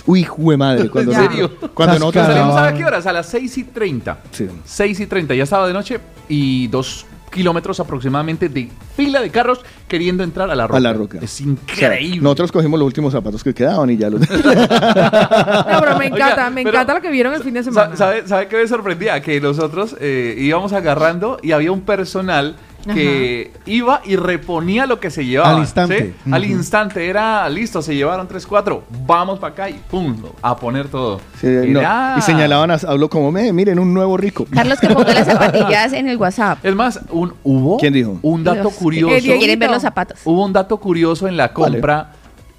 Uy, 0.06 0.24
jue 0.24 0.56
madre. 0.58 0.90
Cuando, 0.90 1.12
¿En 1.12 1.18
serio? 1.28 1.52
Cuando. 1.74 2.12
Salimos 2.12 2.14
salimos 2.14 2.56
a 2.58 2.74
qué 2.74 2.86
horas? 2.86 3.06
A 3.08 3.12
las 3.14 3.26
6 3.26 3.58
y 3.58 3.64
30. 3.64 4.20
Sí. 4.32 4.48
6 4.64 5.00
y 5.02 5.08
30, 5.08 5.34
ya 5.36 5.44
estaba 5.44 5.68
de 5.68 5.74
noche 5.74 6.00
y 6.30 6.68
dos 6.68 7.06
kilómetros 7.36 7.80
aproximadamente 7.82 8.48
de 8.48 8.70
fila 8.96 9.20
de 9.22 9.30
carros 9.30 9.60
queriendo 9.90 10.24
entrar 10.24 10.50
a 10.50 10.56
la 10.56 10.66
roca. 10.68 10.78
A 10.78 10.80
la 10.80 10.94
roca. 10.94 11.18
Es 11.22 11.34
O 11.34 11.36
sea, 11.36 11.48
increíble. 11.48 12.22
nosotros 12.22 12.52
cogimos 12.52 12.80
los 12.80 12.88
últimos 12.88 13.12
zapatos 13.12 13.44
que 13.44 13.54
quedaban 13.54 13.90
y 13.90 13.98
ya 13.98 14.10
los. 14.10 14.22
No, 14.30 15.80
pero 15.82 15.98
me 15.98 16.06
encanta, 16.08 16.34
Oiga, 16.36 16.50
me 16.50 16.62
encanta 16.62 16.94
lo 16.94 17.02
que 17.02 17.10
vieron 17.12 17.34
el 17.34 17.44
fin 17.44 17.54
de 17.54 17.64
semana. 17.64 17.96
¿Sabe, 17.96 18.26
sabe 18.28 18.48
qué 18.48 18.56
me 18.58 18.68
sorprendía? 18.68 19.22
Que 19.22 19.42
nosotros 19.42 19.96
eh, 20.00 20.36
íbamos 20.40 20.72
agarrando 20.74 21.38
y 21.44 21.52
había 21.52 21.72
un 21.72 21.82
personal 21.82 22.56
que 22.94 23.52
iba 23.66 24.02
y 24.06 24.16
reponía 24.16 24.86
lo 24.86 25.00
que 25.00 25.10
se 25.10 25.26
llevaba. 25.26 25.52
Al 25.56 25.60
instante. 25.60 26.14
¿sí? 26.24 26.32
Al 26.32 26.46
instante. 26.46 27.08
Era 27.08 27.48
listo, 27.50 27.82
se 27.82 27.96
llevaron 27.96 28.28
3, 28.28 28.46
4. 28.46 28.84
Vamos 29.06 29.40
para 29.40 29.54
acá 29.54 29.70
y 29.70 29.74
pum, 29.90 30.16
a 30.42 30.56
poner 30.56 30.88
todo. 30.88 31.20
Sí, 31.40 31.48
no. 31.48 31.80
Era- 31.80 32.16
Y 32.18 32.22
señalaban, 32.22 32.72
a, 32.72 32.76
habló 32.88 33.10
como, 33.10 33.32
"Me, 33.32 33.52
miren, 33.52 33.80
un 33.80 33.94
nuevo 33.94 34.18
rico. 34.18 34.46
Carlos, 34.52 34.80
que 34.80 34.88
ponga 34.90 35.14
las 35.14 35.26
zapatillas 35.32 35.94
en 35.94 36.08
el 36.08 36.18
WhatsApp. 36.18 36.60
Es 36.64 36.76
más, 36.76 37.00
un, 37.10 37.34
hubo 37.44 37.78
¿Quién 37.78 37.94
dijo? 37.94 38.20
un 38.22 38.44
dato 38.44 38.64
Los- 38.64 38.74
curioso. 38.76 39.16
Quieren 39.22 39.60
ver 39.60 39.72
los 39.72 39.82
zapatos. 39.82 40.20
Hubo 40.26 40.46
un 40.46 40.54
dato 40.54 40.78
curioso 40.78 41.28
en 41.28 41.38
la 41.38 41.52
compra 41.54 42.12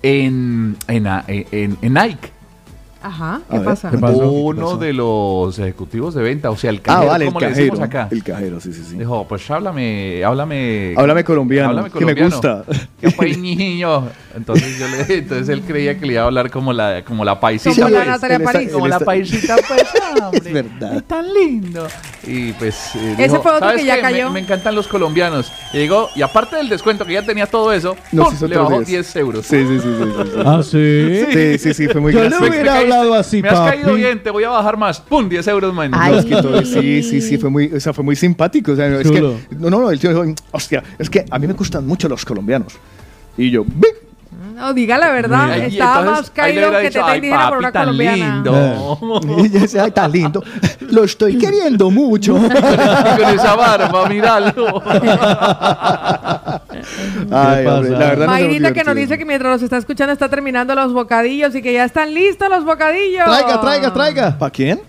en, 0.03 0.77
en, 0.89 1.07
en- 1.27 1.79
en 1.83 1.95
Nike. 1.95 2.31
Ajá, 3.07 3.40
¿qué 3.48 3.61
pasa? 3.61 3.88
¿qué 3.90 3.98
pasó? 3.98 4.28
Uno 4.32 4.62
pasó? 4.66 4.78
de 4.78 4.92
los 4.92 5.57
ejecutivos 5.61 6.12
de 6.14 6.22
venta, 6.24 6.50
o 6.50 6.57
sea, 6.57 6.70
el 6.70 6.78
Ah, 6.78 6.82
cajero, 6.82 7.07
vale, 7.12 7.24
el 7.26 7.28
como 7.30 7.40
le 7.40 7.48
decimos 7.50 7.78
cajero. 7.78 8.00
acá. 8.02 8.09
El 8.11 8.24
cajero, 8.24 8.61
sí, 8.61 8.72
sí, 8.72 8.82
sí. 8.88 8.96
Dijo, 8.98 9.26
pues 9.28 9.48
háblame, 9.48 10.24
háblame. 10.24 10.94
Háblame 10.96 11.22
colombiano, 11.22 11.68
háblame 11.68 11.90
que 11.90 12.04
me 12.04 12.14
colombiano. 12.16 12.30
gusta. 12.30 12.64
¿Qué 13.00 13.11
fue, 13.12 13.36
niño? 13.36 14.09
Entonces 14.34 14.76
yo 14.78 14.88
le, 14.88 15.18
entonces 15.18 15.48
él 15.50 15.62
creía 15.62 15.96
que 15.98 16.04
le 16.07 16.14
iba 16.14 16.22
a 16.22 16.26
hablar 16.26 16.50
como 16.50 16.72
la, 16.72 17.04
como 17.04 17.24
la 17.24 17.38
paisita. 17.38 17.74
Como 17.76 17.88
la 17.90 17.96
pues. 17.98 18.09
Natalia 18.09 18.38
París. 18.40 18.70
Como 18.72 18.88
la 18.88 18.98
paisita, 18.98 19.57
pues, 19.68 19.84
hombre. 20.20 20.38
Es 20.44 20.52
verdad. 20.52 20.96
Es 20.96 21.04
tan 21.04 21.32
lindo. 21.32 21.86
Y 22.26 22.52
pues. 22.54 22.96
eh, 22.96 23.12
Ese 23.18 23.22
dijo, 23.22 23.40
fue 23.42 23.52
otro 23.52 23.68
"¿Sabes 23.68 23.80
que 23.82 23.86
ya 23.86 23.96
qué? 23.96 24.00
Cayó". 24.02 24.30
Me, 24.30 24.40
encantan 24.40 24.74
los 24.74 24.88
colombianos. 24.88 25.52
Y 25.72 25.78
llegó, 25.78 26.09
y 26.16 26.22
aparte 26.22 26.57
del 26.57 26.68
descuento 26.68 27.04
que 27.07 27.12
ya 27.12 27.22
tenía 27.22 27.46
todo 27.46 27.72
eso, 27.72 27.96
hizo 28.12 28.48
le 28.48 28.57
bajó 28.57 28.78
10. 28.78 28.86
10 28.88 29.16
euros. 29.16 29.46
Sí, 29.46 29.64
sí, 29.64 29.78
sí, 29.78 29.88
sí, 29.96 30.04
sí, 30.04 30.30
sí. 30.32 30.40
Ah, 30.44 30.61
sí. 30.62 31.26
Sí, 31.32 31.59
sí, 31.59 31.74
sí, 31.74 31.88
fue 31.88 32.00
muy 32.00 32.12
Yo 32.12 32.20
le 32.20 32.28
gracioso. 32.28 32.50
Hablado 33.01 33.14
así, 33.14 33.42
Me 33.42 33.49
has 33.49 33.70
caído 33.70 33.94
bien, 33.94 34.22
te 34.22 34.30
voy 34.30 34.44
a 34.44 34.49
bajar 34.51 34.76
más. 34.76 35.01
¡Pum! 35.01 35.28
10 35.28 35.47
euros 35.49 35.74
menos. 35.74 35.99
Ay. 36.03 36.12
No, 36.12 36.18
es 36.18 36.24
que 36.24 36.36
todo- 36.36 36.62
sí, 36.64 37.03
sí, 37.03 37.20
sí, 37.20 37.38
fue 37.38 37.51
muy, 37.51 37.66
o 37.72 37.80
sea, 37.80 37.92
fue 37.92 38.05
muy 38.05 38.16
simpático. 38.16 38.72
O 38.72 38.76
sea, 38.76 38.86
es 39.01 39.11
que, 39.11 39.20
no, 39.20 39.34
no, 39.70 39.70
no, 39.70 39.90
el 39.90 39.99
tío 39.99 40.11
dijo, 40.11 40.34
hostia, 40.53 40.82
es 40.99 41.09
que 41.11 41.24
a 41.30 41.38
mí 41.38 41.47
me 41.47 41.53
gustan 41.55 41.86
mucho 41.86 42.09
los 42.09 42.24
colombianos. 42.24 42.74
Y 43.38 43.51
yo, 43.51 43.64
"Ve". 43.66 43.88
No, 44.55 44.74
diga 44.74 44.99
la 44.99 45.11
verdad, 45.12 45.57
y 45.57 45.61
estaba 45.76 46.01
entonces, 46.01 46.32
más 46.34 46.47
ahí 46.47 46.53
caído 46.53 46.70
que 46.70 46.80
dicho, 46.80 46.93
te 46.93 47.11
"Ay, 47.11 47.16
indígena 47.16 47.49
por 47.49 47.59
una 47.59 47.72
tan 47.72 47.84
colombiana. 47.84 48.16
lindo. 48.34 48.99
Ay, 49.82 49.91
tan 49.93 50.12
lindo. 50.12 50.45
Lo 50.91 51.05
estoy 51.05 51.39
queriendo 51.39 51.91
mucho. 51.91 52.37
Y 52.37 52.41
con 53.22 53.34
esa 53.34 53.55
barba, 53.57 54.09
míralo. 54.09 54.82
Ay, 57.30 57.66
hombre, 57.66 57.91
la 57.91 57.99
verdad 57.99 58.26
no 58.26 58.32
Mayrita 58.32 58.72
que 58.72 58.84
nos 58.84 58.95
dice 58.95 59.18
que 59.18 59.24
mientras 59.24 59.53
los 59.55 59.62
está 59.62 59.78
escuchando 59.78 60.12
está 60.12 60.28
terminando 60.28 60.74
los 60.74 60.93
bocadillos 60.93 61.55
y 61.55 61.62
que 61.62 61.72
ya 61.72 61.84
están 61.84 62.12
listos 62.12 62.49
los 62.49 62.64
bocadillos. 62.64 63.24
Traiga, 63.24 63.61
traiga, 63.61 63.93
traiga. 63.93 64.39
¿Para 64.39 64.51
quién? 64.51 64.80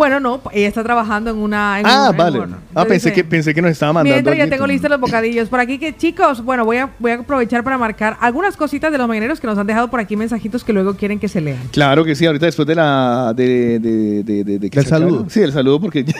Bueno, 0.00 0.18
no, 0.18 0.40
ella 0.52 0.66
está 0.66 0.82
trabajando 0.82 1.28
en 1.30 1.36
una... 1.36 1.78
en 1.78 1.86
Ah, 1.86 2.06
un- 2.08 2.14
en 2.14 2.16
vale. 2.16 2.38
un- 2.40 2.56
Ah, 2.74 2.86
pensé 2.86 3.12
que, 3.12 3.22
pensé 3.22 3.52
que 3.52 3.60
nos 3.60 3.70
estaba 3.72 3.92
mandando. 3.92 4.14
Mientras 4.14 4.38
ya 4.38 4.48
tengo 4.48 4.66
listos 4.66 4.88
los 4.90 4.98
bocadillos. 5.06 5.50
Por 5.50 5.60
aquí 5.60 5.76
que, 5.78 5.94
chicos, 5.94 6.42
bueno, 6.42 6.64
voy 6.64 6.78
a, 6.78 6.88
voy 6.98 7.10
a 7.10 7.14
aprovechar 7.16 7.62
para 7.62 7.76
marcar 7.76 8.16
algunas 8.22 8.56
cositas 8.56 8.90
de 8.90 8.96
los 8.96 9.06
mañaneros 9.06 9.38
que 9.40 9.46
nos 9.46 9.58
han 9.58 9.66
dejado 9.66 9.88
por 9.90 10.00
aquí 10.00 10.16
mensajitos 10.16 10.64
que 10.64 10.72
luego 10.72 10.94
quieren 10.96 11.18
que 11.20 11.28
se 11.28 11.42
lean. 11.42 11.60
Claro 11.70 12.02
que 12.02 12.14
sí, 12.14 12.24
ahorita 12.24 12.46
después 12.46 12.66
de 12.66 12.76
la. 12.76 13.34
de, 13.36 13.78
de, 13.78 14.22
de, 14.24 14.58
de, 14.58 14.70
que 14.70 14.80
acabe. 14.80 14.88
saludo. 14.88 15.26
Sí, 15.28 15.40
el 15.42 15.52
saludo, 15.52 15.78
porque. 15.78 16.06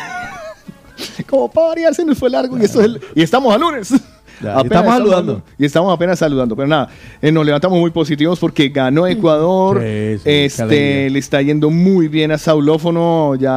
Como 1.27 1.51
para 1.51 1.69
variar, 1.69 1.95
se 1.95 2.05
nos 2.05 2.19
fue 2.19 2.29
largo 2.29 2.59
y, 2.59 2.65
esto 2.65 2.81
es 2.81 2.85
el- 2.87 3.01
y 3.15 3.23
estamos 3.23 3.55
a 3.55 3.57
lunes. 3.57 3.95
Ya, 4.43 4.61
estamos 4.61 4.95
saludando. 4.95 5.43
Y 5.59 5.65
estamos 5.65 5.93
apenas 5.95 6.19
saludando. 6.19 6.57
Pero 6.57 6.69
nada, 6.69 6.89
eh, 7.21 7.31
nos 7.33 7.45
levantamos 7.45 7.79
muy 7.79 7.91
positivos 7.91 8.39
porque 8.39 8.69
ganó 8.71 9.07
Ecuador. 9.07 9.81
Sí, 9.81 10.19
sí, 10.19 10.25
qué 10.25 10.45
este, 10.47 11.11
le 11.11 11.19
está 11.19 11.43
yendo 11.43 11.71
muy 11.71 12.09
bien 12.09 12.33
a 12.33 12.39
Saulófono. 12.39 13.35
Ya 13.37 13.51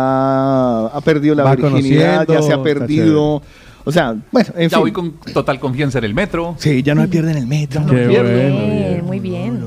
ha 0.88 1.01
perdido 1.01 1.36
la 1.36 1.43
Va 1.43 1.55
virginidad, 1.55 2.27
ya 2.27 2.41
se 2.41 2.53
ha 2.53 2.61
perdido. 2.61 3.41
O 3.86 3.91
sea, 3.91 4.15
bueno, 4.31 4.49
en 4.55 4.69
Ya 4.69 4.77
fin. 4.77 4.79
voy 4.79 4.91
con 4.93 5.11
total 5.34 5.59
confianza 5.59 5.97
en 5.97 6.05
el 6.05 6.13
metro. 6.13 6.55
Sí, 6.57 6.81
ya 6.84 6.95
no 6.95 7.01
se 7.01 7.09
pierde 7.09 7.31
en 7.31 7.38
el 7.38 7.47
metro. 7.47 7.86
Qué 7.86 8.07
pierdo. 8.07 8.31
bueno, 8.31 8.55
Bien, 8.65 8.88
bien. 8.88 9.05
muy 9.05 9.19
bien. 9.19 9.59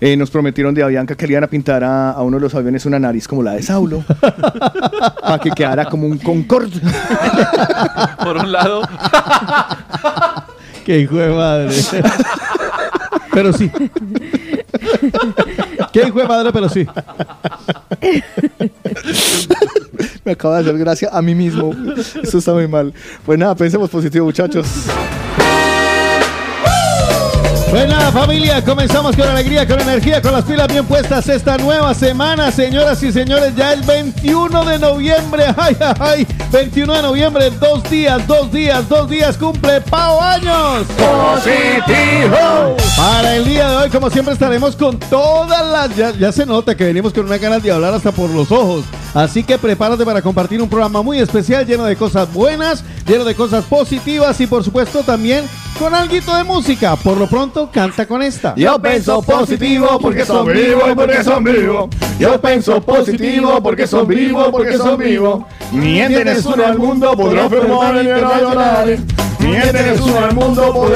Eh, 0.00 0.16
nos 0.16 0.30
prometieron 0.30 0.74
de 0.74 0.82
Avianca 0.82 1.14
que 1.14 1.26
le 1.26 1.32
iban 1.32 1.44
a 1.44 1.46
pintar 1.46 1.82
a, 1.84 2.10
a 2.10 2.22
uno 2.22 2.36
de 2.36 2.42
los 2.42 2.54
aviones 2.54 2.84
una 2.86 2.98
nariz 2.98 3.26
como 3.26 3.42
la 3.42 3.52
de 3.52 3.62
Saulo. 3.62 4.04
para 5.22 5.38
que 5.38 5.50
quedara 5.50 5.86
como 5.86 6.06
un 6.06 6.18
Concorde. 6.18 6.80
Por 8.22 8.36
un 8.36 8.52
lado, 8.52 8.82
Qué 10.84 11.00
hijo 11.00 11.16
de 11.16 11.30
madre. 11.30 11.74
pero 13.32 13.52
sí. 13.52 13.70
Qué 15.92 16.06
hijo 16.06 16.18
de 16.20 16.28
madre, 16.28 16.52
pero 16.52 16.68
sí. 16.68 16.86
Me 20.24 20.32
acaba 20.32 20.56
de 20.56 20.62
hacer 20.62 20.78
gracia 20.78 21.08
a 21.12 21.22
mí 21.22 21.34
mismo. 21.34 21.72
Eso 22.22 22.38
está 22.38 22.52
muy 22.52 22.68
mal. 22.68 22.92
Pues 23.24 23.38
nada, 23.38 23.54
pensemos 23.54 23.90
positivo, 23.90 24.26
muchachos. 24.26 24.66
Pues 27.70 27.88
nada, 27.88 28.12
familia, 28.12 28.64
comenzamos 28.64 29.16
con 29.16 29.28
alegría, 29.28 29.66
con 29.66 29.80
energía, 29.80 30.22
con 30.22 30.32
las 30.32 30.44
pilas 30.44 30.68
bien 30.68 30.86
puestas 30.86 31.28
esta 31.28 31.58
nueva 31.58 31.94
semana, 31.94 32.52
señoras 32.52 33.02
y 33.02 33.10
señores, 33.10 33.56
ya 33.56 33.72
el 33.72 33.82
21 33.82 34.64
de 34.64 34.78
noviembre, 34.78 35.46
ay, 35.56 35.76
ay, 35.80 35.94
ay, 35.98 36.26
21 36.52 36.94
de 36.94 37.02
noviembre, 37.02 37.50
dos 37.50 37.82
días, 37.90 38.24
dos 38.28 38.52
días, 38.52 38.88
dos 38.88 39.10
días, 39.10 39.36
cumple 39.36 39.80
Pau 39.80 40.20
años. 40.20 40.86
¡Positivo! 40.96 42.76
Para 42.96 43.34
el 43.34 43.44
día 43.44 43.68
de 43.68 43.76
hoy, 43.76 43.90
como 43.90 44.10
siempre, 44.10 44.34
estaremos 44.34 44.76
con 44.76 44.98
todas 44.98 45.66
las, 45.66 45.96
ya, 45.96 46.12
ya 46.12 46.30
se 46.30 46.46
nota 46.46 46.76
que 46.76 46.84
venimos 46.84 47.12
con 47.12 47.26
una 47.26 47.36
ganas 47.36 47.64
de 47.64 47.72
hablar 47.72 47.94
hasta 47.94 48.12
por 48.12 48.30
los 48.30 48.52
ojos, 48.52 48.84
así 49.12 49.42
que 49.42 49.58
prepárate 49.58 50.04
para 50.04 50.22
compartir 50.22 50.62
un 50.62 50.68
programa 50.68 51.02
muy 51.02 51.18
especial, 51.18 51.66
lleno 51.66 51.84
de 51.84 51.96
cosas 51.96 52.32
buenas, 52.32 52.84
lleno 53.08 53.24
de 53.24 53.34
cosas 53.34 53.64
positivas 53.64 54.40
y 54.40 54.46
por 54.46 54.62
supuesto 54.62 55.02
también 55.02 55.44
con 55.78 55.94
alguito 55.94 56.34
de 56.34 56.44
música. 56.44 56.96
Por 56.96 57.16
lo 57.16 57.26
pronto, 57.26 57.55
canta 57.64 58.06
con 58.06 58.22
esta. 58.22 58.54
Yo 58.56 58.78
pienso 58.80 59.22
positivo 59.22 59.98
porque 60.00 60.26
son 60.26 60.46
vivos 60.46 60.90
y 60.90 60.94
porque 60.94 61.24
son 61.24 61.44
vivos. 61.44 61.88
Yo 62.18 62.40
pienso 62.40 62.80
positivo 62.82 63.62
porque 63.62 63.86
son 63.86 64.06
vivos 64.06 64.48
porque 64.50 64.76
son 64.76 64.98
vivos. 64.98 65.44
Mienten 65.72 66.28
es 66.28 66.44
uno 66.44 66.66
al 66.66 66.78
mundo, 66.78 67.12
podrá. 67.16 67.48
Mienten 69.38 69.76
es 69.76 70.00
uno 70.00 70.18
al 70.18 70.34
mundo, 70.34 70.90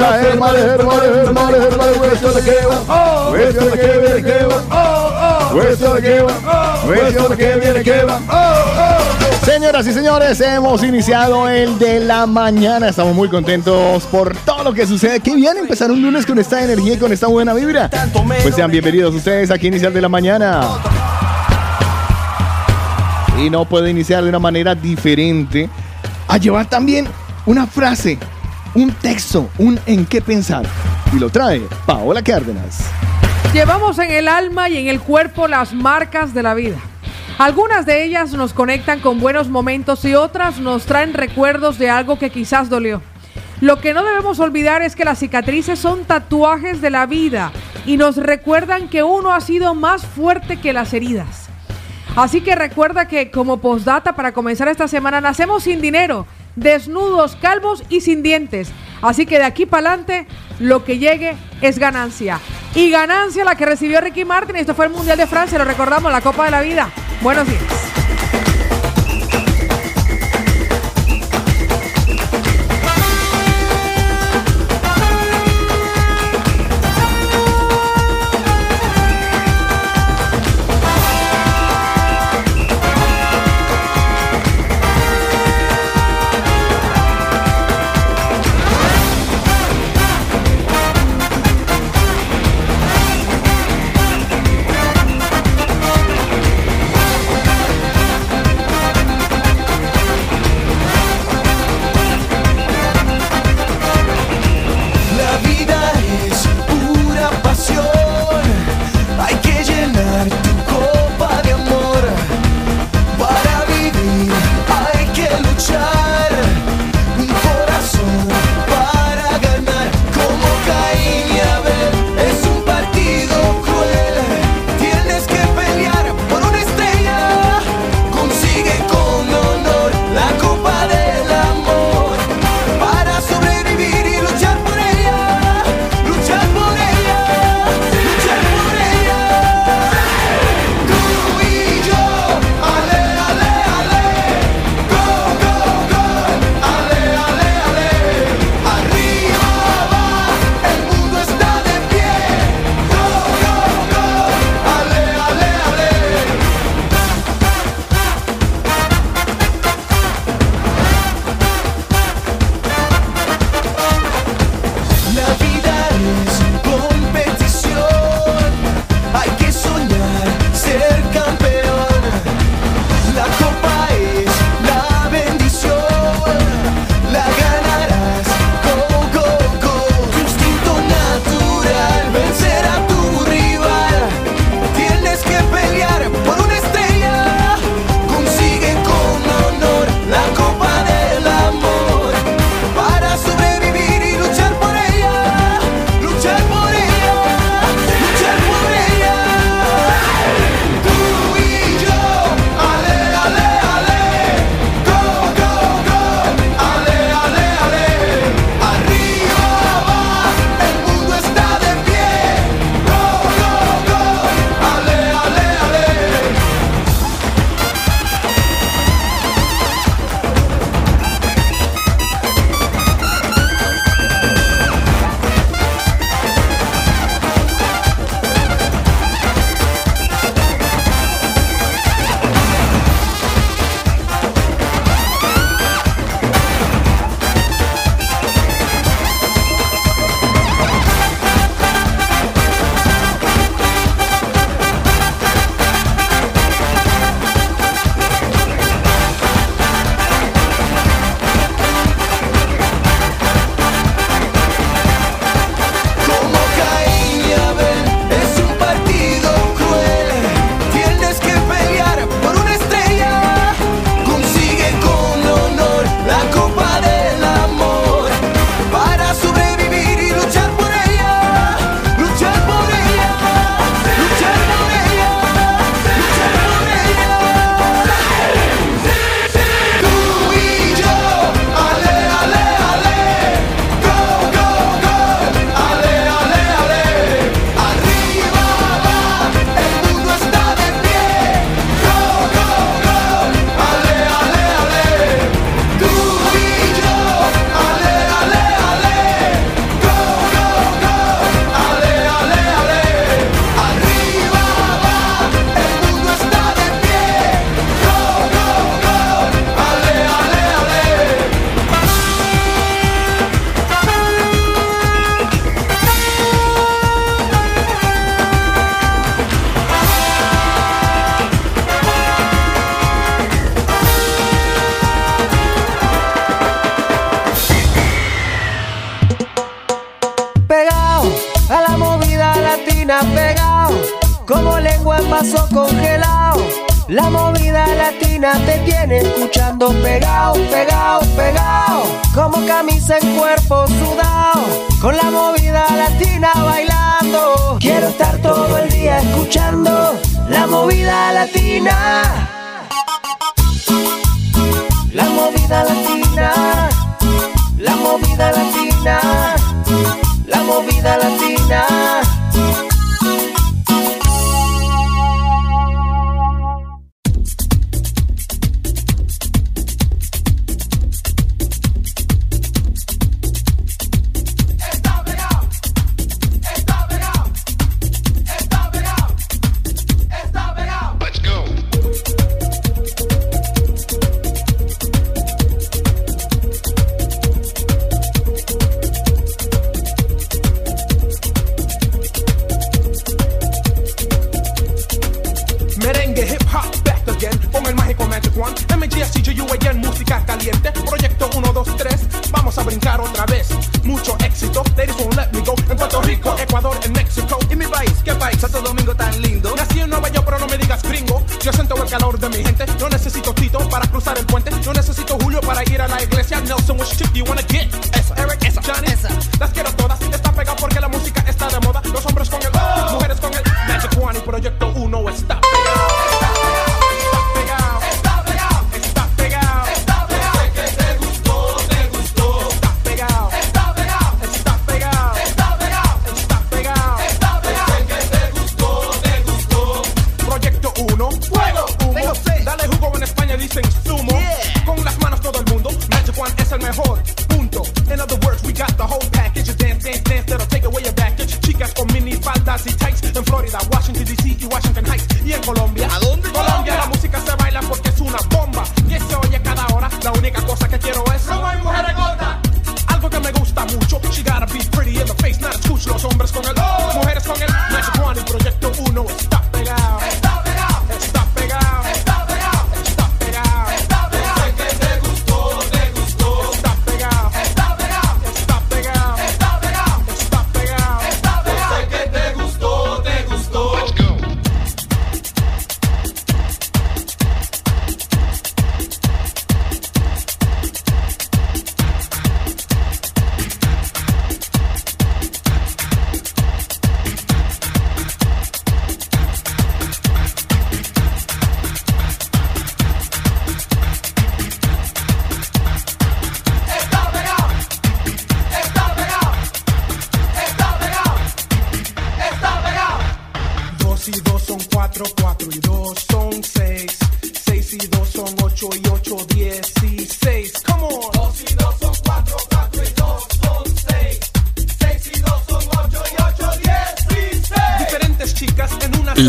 hueso 5.52 5.94
de 5.94 6.02
que 6.02 6.20
va, 6.20 6.84
hueso 6.86 7.28
de 7.28 7.36
que 7.36 7.56
viene 7.56 7.82
que 7.82 8.04
va. 8.04 8.20
Señoras 9.44 9.86
y 9.86 9.92
señores, 9.92 10.40
hemos 10.40 10.82
iniciado 10.82 11.48
el 11.48 11.78
de 11.78 12.00
la 12.00 12.26
mañana. 12.26 12.88
Estamos 12.88 13.14
muy 13.14 13.28
contentos 13.28 14.04
por 14.04 14.36
todo 14.36 14.64
lo 14.64 14.72
que 14.74 14.86
sucede. 14.86 15.20
Qué 15.20 15.34
bien 15.34 15.56
empezar 15.56 15.90
un 15.90 16.02
lunes 16.02 16.26
con 16.26 16.38
esta 16.38 16.62
energía 16.62 16.94
y 16.94 16.98
con 16.98 17.12
esta 17.12 17.26
buena 17.26 17.54
vibra. 17.54 17.90
Pues 18.42 18.54
sean 18.54 18.70
bienvenidos 18.70 19.14
ustedes 19.14 19.50
aquí 19.50 19.68
Inicial 19.68 19.92
de 19.92 20.00
la 20.00 20.08
Mañana. 20.08 20.60
Y 23.38 23.48
no 23.48 23.64
puede 23.64 23.90
iniciar 23.90 24.22
de 24.22 24.28
una 24.28 24.38
manera 24.38 24.74
diferente 24.74 25.68
a 26.28 26.36
llevar 26.36 26.68
también 26.68 27.08
una 27.46 27.66
frase, 27.66 28.18
un 28.74 28.92
texto, 28.92 29.48
un 29.58 29.80
en 29.86 30.04
qué 30.04 30.20
pensar. 30.20 30.66
Y 31.12 31.18
lo 31.18 31.30
trae 31.30 31.62
Paola 31.86 32.22
Cárdenas. 32.22 32.84
Llevamos 33.52 33.98
en 33.98 34.12
el 34.12 34.28
alma 34.28 34.68
y 34.68 34.76
en 34.76 34.86
el 34.86 35.00
cuerpo 35.00 35.48
las 35.48 35.74
marcas 35.74 36.32
de 36.32 36.44
la 36.44 36.54
vida. 36.54 36.76
Algunas 37.36 37.84
de 37.84 38.04
ellas 38.04 38.32
nos 38.32 38.52
conectan 38.52 39.00
con 39.00 39.18
buenos 39.18 39.48
momentos 39.48 40.04
y 40.04 40.14
otras 40.14 40.60
nos 40.60 40.86
traen 40.86 41.14
recuerdos 41.14 41.76
de 41.76 41.90
algo 41.90 42.16
que 42.16 42.30
quizás 42.30 42.68
dolió. 42.68 43.02
Lo 43.60 43.80
que 43.80 43.92
no 43.92 44.04
debemos 44.04 44.38
olvidar 44.38 44.82
es 44.82 44.94
que 44.94 45.04
las 45.04 45.18
cicatrices 45.18 45.80
son 45.80 46.04
tatuajes 46.04 46.80
de 46.80 46.90
la 46.90 47.06
vida 47.06 47.50
y 47.86 47.96
nos 47.96 48.18
recuerdan 48.18 48.88
que 48.88 49.02
uno 49.02 49.32
ha 49.32 49.40
sido 49.40 49.74
más 49.74 50.06
fuerte 50.06 50.60
que 50.60 50.72
las 50.72 50.94
heridas. 50.94 51.48
Así 52.14 52.42
que 52.42 52.54
recuerda 52.54 53.08
que 53.08 53.32
como 53.32 53.60
postdata 53.60 54.14
para 54.14 54.30
comenzar 54.30 54.68
esta 54.68 54.86
semana 54.86 55.20
nacemos 55.20 55.64
sin 55.64 55.80
dinero, 55.80 56.24
desnudos, 56.54 57.34
calvos 57.34 57.82
y 57.88 58.00
sin 58.00 58.22
dientes. 58.22 58.70
Así 59.02 59.26
que 59.26 59.38
de 59.38 59.44
aquí 59.44 59.66
para 59.66 59.88
adelante 59.88 60.26
lo 60.58 60.84
que 60.84 60.98
llegue 60.98 61.36
es 61.60 61.78
ganancia. 61.78 62.40
Y 62.74 62.90
ganancia 62.90 63.44
la 63.44 63.56
que 63.56 63.66
recibió 63.66 64.00
Ricky 64.00 64.24
Martin. 64.24 64.56
Esto 64.56 64.74
fue 64.74 64.86
el 64.86 64.92
Mundial 64.92 65.18
de 65.18 65.26
Francia, 65.26 65.58
lo 65.58 65.64
recordamos, 65.64 66.12
la 66.12 66.20
Copa 66.20 66.44
de 66.44 66.50
la 66.50 66.62
Vida. 66.62 66.90
Buenos 67.22 67.48
días. 67.48 67.99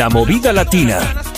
La 0.02 0.10
movida 0.10 0.52
latina. 0.52 1.31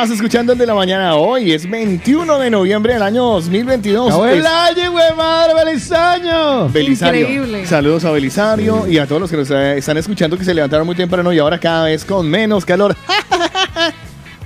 Estás 0.00 0.10
escuchando 0.14 0.52
el 0.52 0.58
de 0.60 0.64
la 0.66 0.76
mañana 0.76 1.16
hoy. 1.16 1.50
Es 1.50 1.68
21 1.68 2.38
de 2.38 2.50
noviembre 2.50 2.92
del 2.92 3.02
año 3.02 3.24
2022. 3.24 4.06
¡Acabó 4.06 4.26
el 4.26 4.38
Es- 4.38 4.46
año, 4.46 4.92
güey, 4.92 5.04
madre! 5.16 5.54
Belisario. 5.64 6.66
Increíble. 6.68 7.66
Saludos 7.66 8.04
a 8.04 8.12
Belisario 8.12 8.86
y 8.86 8.98
a 8.98 9.06
todos 9.06 9.20
los 9.22 9.28
que 9.28 9.36
nos 9.38 9.50
eh, 9.50 9.78
están 9.78 9.96
escuchando 9.96 10.38
que 10.38 10.44
se 10.44 10.54
levantaron 10.54 10.86
muy 10.86 10.94
temprano 10.94 11.32
y 11.32 11.40
ahora 11.40 11.58
cada 11.58 11.86
vez 11.86 12.04
con 12.04 12.28
menos 12.30 12.64
calor. 12.64 12.94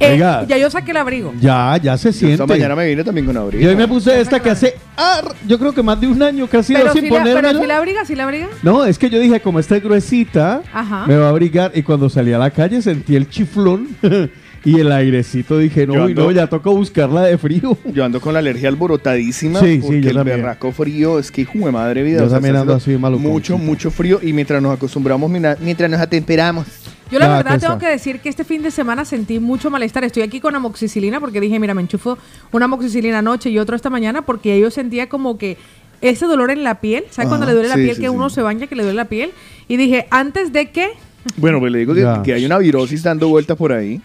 Eh, 0.01 0.15
Oiga. 0.15 0.45
ya 0.49 0.57
yo 0.59 0.69
saqué 0.69 0.91
el 0.91 0.97
abrigo. 0.97 1.33
Ya, 1.41 1.77
ya 1.81 1.97
se 1.97 2.09
Esta 2.09 2.19
siente. 2.27 2.45
mañana 2.45 2.75
me 2.75 2.89
vine 2.89 3.05
también 3.05 3.25
con 3.25 3.37
abrigo. 3.37 3.63
Y 3.63 3.67
hoy 3.69 3.77
me 3.77 3.87
puse 3.87 4.21
esta 4.21 4.41
que 4.41 4.51
hace, 4.51 4.75
ar- 4.97 5.33
yo 5.47 5.61
creo 5.61 5.73
que 5.73 5.81
más 5.81 6.01
de 6.01 6.09
un 6.09 6.21
año 6.21 6.49
casi 6.49 6.75
Pero 6.75 6.93
sin 6.93 7.03
si, 7.03 7.11
la, 7.11 7.23
pero 7.23 7.61
si 7.61 7.67
la 7.69 7.77
abriga, 7.77 8.05
si 8.05 8.17
la 8.17 8.25
abriga. 8.25 8.49
No, 8.65 8.85
es 8.85 8.99
que 8.99 9.09
yo 9.09 9.21
dije, 9.21 9.39
como 9.39 9.61
está 9.61 9.79
gruesita, 9.79 10.61
Ajá. 10.75 11.07
me 11.07 11.17
va 11.17 11.27
a 11.27 11.29
abrigar. 11.29 11.71
Y 11.77 11.85
cuando 11.85 12.11
salí 12.11 12.33
a 12.33 12.39
la 12.39 12.51
calle 12.51 12.83
sentí 12.83 13.15
el 13.15 13.31
chiflón 13.31 13.97
y 14.65 14.79
el 14.81 14.93
airecito. 14.93 15.59
Dije, 15.59 15.87
no, 15.87 15.95
ando- 15.95 16.15
no, 16.25 16.31
ya 16.31 16.47
toca 16.47 16.71
buscarla 16.71 17.23
de 17.23 17.37
frío. 17.39 17.77
Yo 17.93 18.05
ando 18.05 18.21
con 18.21 18.33
la 18.33 18.39
alergia 18.39 18.69
alborotadísima 18.69 19.61
Sí, 19.61 19.77
sí, 19.77 19.79
porque 19.83 20.01
yo 20.03 20.11
el 20.11 20.17
también. 20.17 20.37
berraco 20.39 20.73
frío 20.73 21.19
es 21.19 21.31
que 21.31 21.43
hijo 21.43 21.53
de 21.67 21.73
madre 21.73 22.03
vida. 22.03 22.19
Yo 22.21 22.27
o 22.27 22.29
sea, 22.29 22.37
también 22.37 22.57
ando 22.57 22.75
haciendo 22.75 23.07
así 23.09 23.17
maluco. 23.17 23.29
Mucho, 23.29 23.59
mucho 23.59 23.91
frío 23.91 24.21
y 24.23 24.33
mientras 24.33 24.63
nos 24.63 24.75
acostumbramos, 24.75 25.31
mientras 25.31 25.91
nos 25.91 26.01
atemperamos. 26.01 26.67
Yo 27.11 27.19
la 27.19 27.27
Ah, 27.27 27.37
verdad 27.39 27.55
cosa. 27.57 27.67
tengo 27.67 27.79
que 27.79 27.89
decir 27.89 28.21
que 28.21 28.29
este 28.31 28.43
fin 28.45 28.63
de 28.63 28.71
semana 28.71 29.05
sentí 29.05 29.39
mucho 29.39 29.69
malestar. 29.71 30.03
Estoy 30.05 30.23
aquí 30.23 30.41
con 30.41 30.55
amoxicilina 30.55 31.21
porque 31.21 31.41
dije, 31.41 31.59
mira, 31.61 31.75
me 31.75 31.83
enchufo 31.83 32.17
una 32.53 32.65
amoxicilina 32.65 33.19
anoche 33.19 33.51
y 33.51 33.59
otro 33.59 33.77
esta 33.77 33.91
mañana 33.91 34.23
porque 34.23 34.59
yo 34.59 34.71
sentía 34.71 35.09
como 35.11 35.37
que 35.37 35.59
ese 36.01 36.25
dolor 36.27 36.51
en 36.51 36.65
la 36.65 36.81
piel, 36.81 37.05
¿sabes 37.11 37.29
cuando 37.29 37.47
le 37.47 37.53
duele 37.53 37.69
la 37.69 37.75
sí, 37.75 37.83
piel 37.83 37.97
sí, 37.97 38.01
que 38.03 38.09
sí. 38.09 38.15
uno 38.15 38.31
se 38.31 38.41
baña 38.43 38.67
que 38.67 38.75
le 38.77 38.83
duele 38.83 38.97
la 38.97 39.05
piel? 39.05 39.31
Y 39.69 39.77
dije, 39.77 40.07
antes 40.11 40.53
de 40.55 40.71
que 40.71 40.89
Bueno, 41.37 41.61
pues 41.61 41.71
le 41.71 41.81
digo 41.81 41.95
que, 41.95 42.07
que 42.25 42.33
hay 42.33 42.47
una 42.47 42.57
virosis 42.59 43.03
dando 43.03 43.29
vuelta 43.29 43.57
por 43.57 43.73
ahí. 43.73 44.01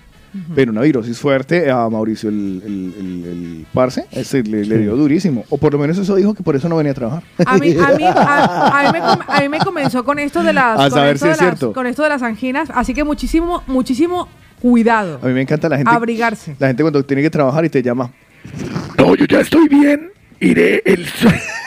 Pero 0.56 0.72
una 0.72 0.82
virosis 0.82 1.20
fuerte 1.20 1.70
a 1.72 1.88
Mauricio, 1.90 2.30
el, 2.30 2.62
el, 2.66 2.94
el- 3.00 3.26
el 3.26 3.66
parce, 3.74 4.06
ese 4.12 4.44
le, 4.44 4.66
le 4.66 4.78
dio 4.80 4.96
durísimo. 4.96 5.46
O 5.50 5.58
por 5.58 5.74
lo 5.74 5.80
menos 5.80 5.98
eso 5.98 6.16
dijo 6.16 6.34
que 6.34 6.44
por 6.44 6.56
eso 6.56 6.68
no 6.70 6.76
venía 6.78 6.92
a 6.92 6.96
trabajar. 6.96 7.24
a 7.46 7.58
mí, 7.58 7.76
a 7.80 7.88
mí, 7.96 8.04
a, 8.04 8.80
a 8.80 8.84
mí 8.92 9.00
me, 9.00 9.06
com- 9.06 9.26
a 9.28 9.40
mí 9.42 9.50
me 9.50 9.60
comenzó 9.60 10.04
con 10.04 10.20
esto 10.20 10.44
de 10.44 10.54
las, 10.54 10.80
A 10.80 10.84
con 10.84 10.92
saber 10.92 11.16
esto 11.16 11.26
si 11.26 11.30
de 11.30 11.34
es 11.34 11.42
las- 11.42 11.48
cierto. 11.60 11.74
con 11.74 11.88
esto 11.88 12.04
de 12.04 12.10
las 12.10 12.22
anginas, 12.24 12.70
así 12.74 12.94
que 12.94 13.04
muchísimo, 13.04 13.64
muchísimo 13.68 14.28
cuidado. 14.62 15.20
A 15.22 15.28
mí 15.28 15.34
me 15.34 15.42
encanta 15.42 15.70
la 15.70 15.78
gente. 15.78 15.92
Abrigarse. 15.94 16.56
La 16.60 16.68
gente 16.68 16.84
cuando 16.84 17.04
tiene 17.04 17.22
que 17.22 17.30
trabajar 17.30 17.64
y 17.66 17.70
te 17.70 17.82
llama. 17.84 18.12
No, 18.98 19.16
yo 19.16 19.26
ya 19.26 19.42
estoy 19.42 19.68
bien. 19.68 20.12
Iré 20.40 20.82
el. 20.86 21.06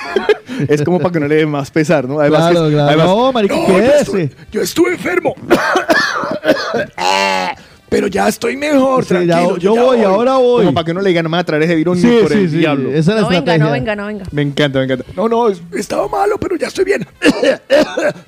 es 0.68 0.82
como 0.82 0.98
para 1.00 1.12
que 1.12 1.20
no 1.20 1.26
le 1.28 1.34
dé 1.36 1.46
más 1.46 1.70
pesar, 1.70 2.06
¿no? 2.08 2.20
Además, 2.20 2.50
Claro, 2.50 2.68
claro. 2.68 2.88
además- 2.88 3.06
No, 3.06 3.32
marica, 3.32 3.56
yo 3.56 3.66
quédese. 3.66 3.98
estuve, 4.00 4.30
yo 4.52 4.60
estuve 4.62 4.92
enfermo. 4.92 5.34
Pero 7.90 8.06
ya 8.06 8.28
estoy 8.28 8.56
mejor, 8.56 9.04
Sí, 9.04 9.14
ya- 9.26 9.42
yo 9.42 9.56
ya 9.58 9.70
voy, 9.82 10.00
ahora 10.02 10.36
voy. 10.38 10.64
Como 10.64 10.74
para 10.74 10.84
que 10.86 10.94
no 10.94 11.00
le 11.02 11.08
digan, 11.10 11.24
no 11.24 11.28
me 11.28 11.36
va 11.36 11.40
a 11.40 11.44
traer 11.44 11.64
ese 11.64 11.74
virus 11.74 12.00
Sí, 12.00 12.06
ni 12.06 12.20
por 12.20 12.32
sí, 12.32 12.38
el 12.38 12.50
sí, 12.50 12.56
diablo. 12.58 12.88
esa 12.90 12.98
es 12.98 13.06
la 13.08 13.14
No 13.22 13.28
venga, 13.28 13.38
estrategia. 13.38 13.64
no 13.66 13.72
venga, 13.72 13.96
no 13.96 14.06
venga. 14.06 14.24
Me 14.30 14.42
encanta, 14.42 14.78
me 14.78 14.84
encanta. 14.86 15.04
No, 15.16 15.28
no, 15.28 15.48
es- 15.48 15.60
estaba 15.74 16.06
malo, 16.08 16.38
pero 16.38 16.56
ya 16.56 16.68
estoy 16.68 16.84
bien. 16.86 17.06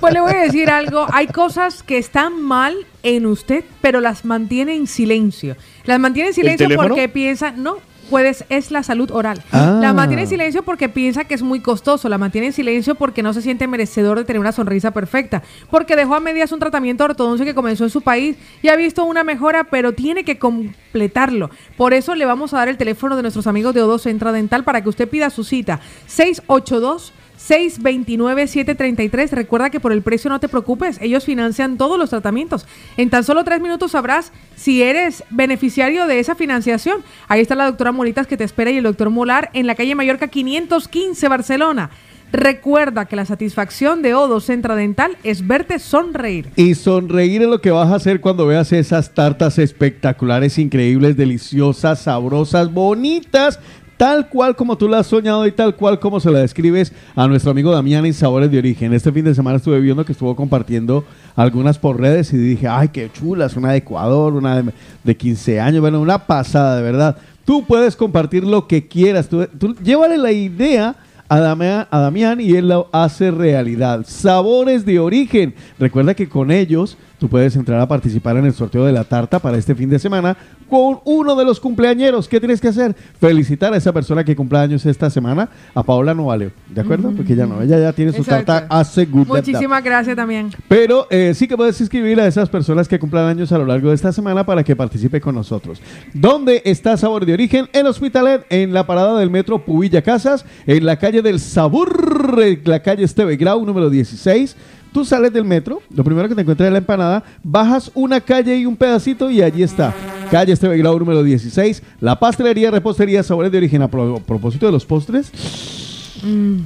Pues 0.00 0.12
le 0.12 0.20
voy 0.20 0.32
a 0.32 0.42
decir 0.42 0.68
algo, 0.68 1.06
hay 1.12 1.26
cosas 1.28 1.82
que 1.82 1.96
están 1.96 2.40
mal 2.42 2.74
en 3.02 3.24
usted, 3.26 3.64
pero 3.80 4.00
las 4.00 4.24
mantiene 4.24 4.74
en 4.76 4.86
silencio. 4.86 5.56
Las 5.84 5.98
mantiene 6.00 6.30
en 6.30 6.34
silencio 6.34 6.68
porque 6.76 7.08
piensa, 7.08 7.52
no, 7.52 7.76
puedes, 8.04 8.44
es 8.48 8.70
la 8.70 8.82
salud 8.82 9.10
oral. 9.10 9.42
Ah. 9.52 9.78
La 9.80 9.92
mantiene 9.92 10.22
en 10.22 10.28
silencio 10.28 10.62
porque 10.62 10.88
piensa 10.88 11.24
que 11.24 11.34
es 11.34 11.42
muy 11.42 11.60
costoso, 11.60 12.08
la 12.08 12.18
mantiene 12.18 12.48
en 12.48 12.52
silencio 12.52 12.94
porque 12.94 13.22
no 13.22 13.32
se 13.32 13.42
siente 13.42 13.66
merecedor 13.66 14.18
de 14.18 14.24
tener 14.24 14.40
una 14.40 14.52
sonrisa 14.52 14.92
perfecta, 14.92 15.42
porque 15.70 15.96
dejó 15.96 16.14
a 16.14 16.20
medias 16.20 16.52
un 16.52 16.60
tratamiento 16.60 17.04
de 17.04 17.10
ortodoncia 17.10 17.44
que 17.44 17.54
comenzó 17.54 17.84
en 17.84 17.90
su 17.90 18.02
país 18.02 18.36
y 18.62 18.68
ha 18.68 18.76
visto 18.76 19.04
una 19.04 19.24
mejora, 19.24 19.64
pero 19.64 19.92
tiene 19.92 20.24
que 20.24 20.38
completarlo. 20.38 21.50
Por 21.76 21.94
eso 21.94 22.14
le 22.14 22.24
vamos 22.24 22.54
a 22.54 22.58
dar 22.58 22.68
el 22.68 22.76
teléfono 22.76 23.16
de 23.16 23.22
nuestros 23.22 23.46
amigos 23.46 23.74
de 23.74 23.82
Odo 23.82 23.98
Centra 23.98 24.32
Dental 24.32 24.64
para 24.64 24.82
que 24.82 24.88
usted 24.88 25.08
pida 25.08 25.30
su 25.30 25.44
cita. 25.44 25.80
682 26.06 27.12
629-733. 27.48 29.30
Recuerda 29.30 29.70
que 29.70 29.80
por 29.80 29.92
el 29.92 30.02
precio 30.02 30.30
no 30.30 30.40
te 30.40 30.48
preocupes, 30.48 30.98
ellos 31.00 31.24
financian 31.24 31.76
todos 31.76 31.98
los 31.98 32.10
tratamientos. 32.10 32.66
En 32.96 33.10
tan 33.10 33.24
solo 33.24 33.44
tres 33.44 33.60
minutos 33.60 33.92
sabrás 33.92 34.32
si 34.56 34.82
eres 34.82 35.24
beneficiario 35.30 36.06
de 36.06 36.18
esa 36.18 36.34
financiación. 36.34 37.02
Ahí 37.28 37.40
está 37.40 37.54
la 37.54 37.66
doctora 37.66 37.92
Molitas 37.92 38.26
que 38.26 38.36
te 38.36 38.44
espera 38.44 38.70
y 38.70 38.78
el 38.78 38.84
doctor 38.84 39.10
Molar 39.10 39.50
en 39.52 39.66
la 39.66 39.74
calle 39.74 39.94
Mallorca 39.94 40.28
515, 40.28 41.28
Barcelona. 41.28 41.90
Recuerda 42.34 43.04
que 43.04 43.14
la 43.14 43.26
satisfacción 43.26 44.02
de 44.02 44.14
Odo 44.14 44.40
Centra 44.40 44.74
Dental 44.74 45.16
es 45.22 45.46
verte 45.46 45.78
sonreír. 45.78 46.48
Y 46.56 46.74
sonreír 46.74 47.42
es 47.42 47.48
lo 47.48 47.60
que 47.60 47.70
vas 47.70 47.92
a 47.92 47.94
hacer 47.94 48.20
cuando 48.20 48.44
veas 48.44 48.72
esas 48.72 49.14
tartas 49.14 49.56
espectaculares, 49.60 50.58
increíbles, 50.58 51.16
deliciosas, 51.16 52.00
sabrosas, 52.00 52.72
bonitas. 52.72 53.60
Tal 53.96 54.28
cual 54.28 54.56
como 54.56 54.76
tú 54.76 54.88
la 54.88 54.98
has 54.98 55.06
soñado 55.06 55.46
y 55.46 55.52
tal 55.52 55.76
cual 55.76 56.00
como 56.00 56.18
se 56.18 56.30
la 56.30 56.40
describes 56.40 56.92
a 57.14 57.28
nuestro 57.28 57.52
amigo 57.52 57.70
Damián 57.72 58.04
en 58.04 58.14
Sabores 58.14 58.50
de 58.50 58.58
Origen. 58.58 58.92
Este 58.92 59.12
fin 59.12 59.24
de 59.24 59.34
semana 59.34 59.58
estuve 59.58 59.80
viendo 59.80 60.04
que 60.04 60.12
estuvo 60.12 60.34
compartiendo 60.34 61.04
algunas 61.36 61.78
por 61.78 62.00
redes 62.00 62.32
y 62.32 62.36
dije, 62.36 62.66
ay, 62.66 62.88
qué 62.88 63.10
chulas, 63.12 63.56
una 63.56 63.72
de 63.72 63.78
Ecuador, 63.78 64.34
una 64.34 64.62
de, 64.62 64.72
de 65.04 65.16
15 65.16 65.60
años, 65.60 65.80
bueno, 65.80 66.00
una 66.00 66.18
pasada, 66.18 66.76
de 66.76 66.82
verdad. 66.82 67.16
Tú 67.44 67.64
puedes 67.64 67.94
compartir 67.94 68.44
lo 68.44 68.66
que 68.66 68.88
quieras, 68.88 69.28
tú, 69.28 69.46
tú 69.58 69.74
llévale 69.82 70.18
la 70.18 70.32
idea 70.32 70.96
a 71.28 71.40
Damián, 71.40 71.86
a 71.90 71.98
Damián 72.00 72.40
y 72.40 72.54
él 72.54 72.68
lo 72.68 72.88
hace 72.92 73.30
realidad. 73.30 74.04
Sabores 74.06 74.84
de 74.84 74.98
origen. 74.98 75.54
Recuerda 75.78 76.14
que 76.14 76.28
con 76.28 76.50
ellos 76.50 76.96
tú 77.24 77.30
puedes 77.30 77.56
entrar 77.56 77.80
a 77.80 77.88
participar 77.88 78.36
en 78.36 78.44
el 78.44 78.52
sorteo 78.52 78.84
de 78.84 78.92
la 78.92 79.02
tarta 79.02 79.38
para 79.38 79.56
este 79.56 79.74
fin 79.74 79.88
de 79.88 79.98
semana 79.98 80.36
con 80.68 80.98
uno 81.06 81.34
de 81.34 81.46
los 81.46 81.58
cumpleañeros. 81.58 82.28
¿Qué 82.28 82.38
tienes 82.38 82.60
que 82.60 82.68
hacer? 82.68 82.94
Felicitar 83.18 83.72
a 83.72 83.78
esa 83.78 83.94
persona 83.94 84.22
que 84.22 84.36
cumple 84.36 84.58
años 84.58 84.84
esta 84.84 85.08
semana, 85.08 85.48
a 85.74 85.82
Paola 85.82 86.12
Novaleo. 86.12 86.50
¿De 86.68 86.82
acuerdo? 86.82 87.12
Porque 87.16 87.32
ella 87.32 87.46
no, 87.46 87.62
ella 87.62 87.78
ya 87.78 87.94
tiene 87.94 88.12
su 88.12 88.18
Exacto. 88.18 88.44
tarta 88.44 88.84
good. 89.10 89.26
Muchísimas 89.26 89.82
gracias 89.82 90.14
también. 90.14 90.50
Pero 90.68 91.06
eh, 91.08 91.32
sí 91.34 91.48
que 91.48 91.56
puedes 91.56 91.80
inscribir 91.80 92.20
a 92.20 92.26
esas 92.26 92.50
personas 92.50 92.88
que 92.88 92.98
cumplan 92.98 93.24
años 93.24 93.50
a 93.52 93.56
lo 93.56 93.64
largo 93.64 93.88
de 93.88 93.94
esta 93.94 94.12
semana 94.12 94.44
para 94.44 94.62
que 94.62 94.76
participe 94.76 95.18
con 95.18 95.34
nosotros. 95.34 95.80
¿Dónde 96.12 96.60
está 96.66 96.98
Sabor 96.98 97.24
de 97.24 97.32
Origen? 97.32 97.70
En 97.72 97.86
Hospitalet, 97.86 98.44
en 98.50 98.74
la 98.74 98.86
parada 98.86 99.18
del 99.18 99.30
metro 99.30 99.64
Pubilla 99.64 100.02
Casas, 100.02 100.44
en 100.66 100.84
la 100.84 100.98
calle 100.98 101.22
del 101.22 101.40
Sabor, 101.40 102.38
en 102.42 102.60
la 102.64 102.82
calle 102.82 103.04
Esteve 103.04 103.36
Grau, 103.36 103.64
número 103.64 103.88
16. 103.88 104.56
Tú 104.94 105.04
sales 105.04 105.32
del 105.32 105.44
metro, 105.44 105.82
lo 105.94 106.04
primero 106.04 106.28
que 106.28 106.36
te 106.36 106.42
encuentras 106.42 106.68
es 106.68 106.72
la 106.72 106.78
empanada, 106.78 107.24
bajas 107.42 107.90
una 107.94 108.20
calle 108.20 108.56
y 108.56 108.64
un 108.64 108.76
pedacito 108.76 109.28
y 109.28 109.42
allí 109.42 109.64
está. 109.64 109.92
Calle 110.30 110.52
Esteve 110.52 110.78
Grau, 110.78 110.96
número 110.98 111.22
16. 111.24 111.82
La 112.00 112.18
pastelería, 112.18 112.70
repostería, 112.70 113.24
sabores 113.24 113.50
de 113.50 113.58
origen. 113.58 113.82
A 113.82 113.88
pro- 113.88 114.20
propósito 114.24 114.66
de 114.66 114.72
los 114.72 114.86
postres, 114.86 115.32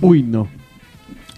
uy, 0.03 0.23
no. 0.23 0.47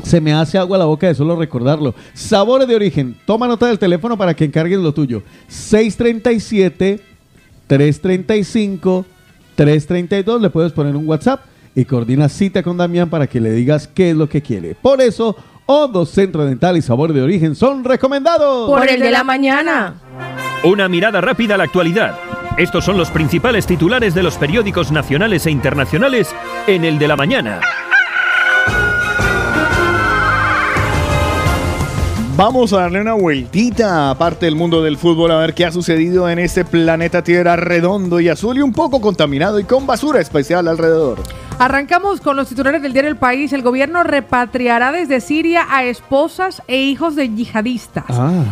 Se 0.02 0.20
me 0.20 0.32
hace 0.32 0.58
agua 0.58 0.78
la 0.78 0.86
boca 0.86 1.06
de 1.06 1.14
solo 1.14 1.36
recordarlo. 1.36 1.94
Sabores 2.12 2.66
de 2.66 2.74
origen. 2.74 3.14
Toma 3.24 3.46
nota 3.46 3.66
del 3.68 3.78
teléfono 3.78 4.18
para 4.18 4.34
que 4.34 4.44
encargues 4.46 4.80
lo 4.80 4.92
tuyo. 4.92 5.22
637 5.48 7.00
335 7.68 9.06
332. 9.54 10.40
Le 10.42 10.50
puedes 10.50 10.72
poner 10.72 10.96
un 10.96 11.06
WhatsApp 11.06 11.44
y 11.74 11.84
coordina 11.84 12.28
cita 12.28 12.62
con 12.64 12.76
Damián 12.78 13.08
para 13.10 13.26
que 13.28 13.40
le 13.40 13.52
digas 13.52 13.86
qué 13.86 14.10
es 14.10 14.16
lo 14.16 14.28
que 14.28 14.42
quiere. 14.42 14.74
Por 14.74 15.00
eso, 15.00 15.36
Odo 15.72 16.04
Centro 16.04 16.44
Dental 16.44 16.76
y 16.76 16.82
Sabor 16.82 17.12
de 17.12 17.22
Origen 17.22 17.54
son 17.54 17.84
recomendados. 17.84 18.68
Por 18.68 18.88
el 18.88 18.98
de 18.98 19.12
la 19.12 19.22
mañana. 19.22 19.94
Una 20.64 20.88
mirada 20.88 21.20
rápida 21.20 21.54
a 21.54 21.58
la 21.58 21.62
actualidad. 21.62 22.18
Estos 22.56 22.84
son 22.84 22.98
los 22.98 23.08
principales 23.10 23.66
titulares 23.66 24.12
de 24.12 24.24
los 24.24 24.36
periódicos 24.36 24.90
nacionales 24.90 25.46
e 25.46 25.52
internacionales 25.52 26.34
en 26.66 26.84
el 26.84 26.98
de 26.98 27.06
la 27.06 27.14
mañana. 27.14 27.60
Vamos 32.36 32.72
a 32.72 32.78
darle 32.78 33.02
una 33.02 33.12
vueltita 33.12 34.10
aparte 34.10 34.46
del 34.46 34.56
mundo 34.56 34.82
del 34.82 34.96
fútbol 34.96 35.30
a 35.30 35.36
ver 35.36 35.54
qué 35.54 35.66
ha 35.66 35.70
sucedido 35.70 36.28
en 36.28 36.40
este 36.40 36.64
planeta 36.64 37.22
Tierra 37.22 37.54
redondo 37.54 38.18
y 38.18 38.28
azul 38.28 38.58
y 38.58 38.62
un 38.62 38.72
poco 38.72 39.00
contaminado 39.00 39.60
y 39.60 39.64
con 39.64 39.86
basura 39.86 40.20
especial 40.20 40.66
alrededor. 40.66 41.18
Arrancamos 41.60 42.22
con 42.22 42.36
los 42.36 42.48
titulares 42.48 42.80
del 42.80 42.94
diario 42.94 43.10
El 43.10 43.18
País. 43.18 43.52
El 43.52 43.60
gobierno 43.60 44.02
repatriará 44.02 44.92
desde 44.92 45.20
Siria 45.20 45.66
a 45.68 45.84
esposas 45.84 46.62
e 46.66 46.78
hijos 46.78 47.16
de 47.16 47.28
yihadistas. 47.28 48.06
Ah. 48.08 48.44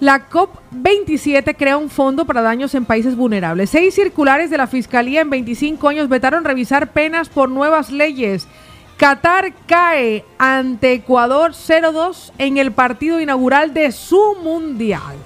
La 0.00 0.30
COP27 0.30 1.54
crea 1.58 1.76
un 1.76 1.90
fondo 1.90 2.24
para 2.24 2.40
daños 2.40 2.74
en 2.74 2.86
países 2.86 3.16
vulnerables. 3.16 3.68
Seis 3.68 3.94
circulares 3.94 4.48
de 4.48 4.56
la 4.56 4.66
Fiscalía 4.66 5.20
en 5.20 5.28
25 5.28 5.90
años 5.90 6.08
vetaron 6.08 6.42
revisar 6.42 6.90
penas 6.92 7.28
por 7.28 7.50
nuevas 7.50 7.90
leyes. 7.90 8.48
Qatar 8.96 9.52
cae 9.66 10.24
ante 10.38 10.94
Ecuador 10.94 11.50
0-2 11.50 12.32
en 12.38 12.56
el 12.56 12.72
partido 12.72 13.20
inaugural 13.20 13.74
de 13.74 13.92
su 13.92 14.36
mundial. 14.42 15.16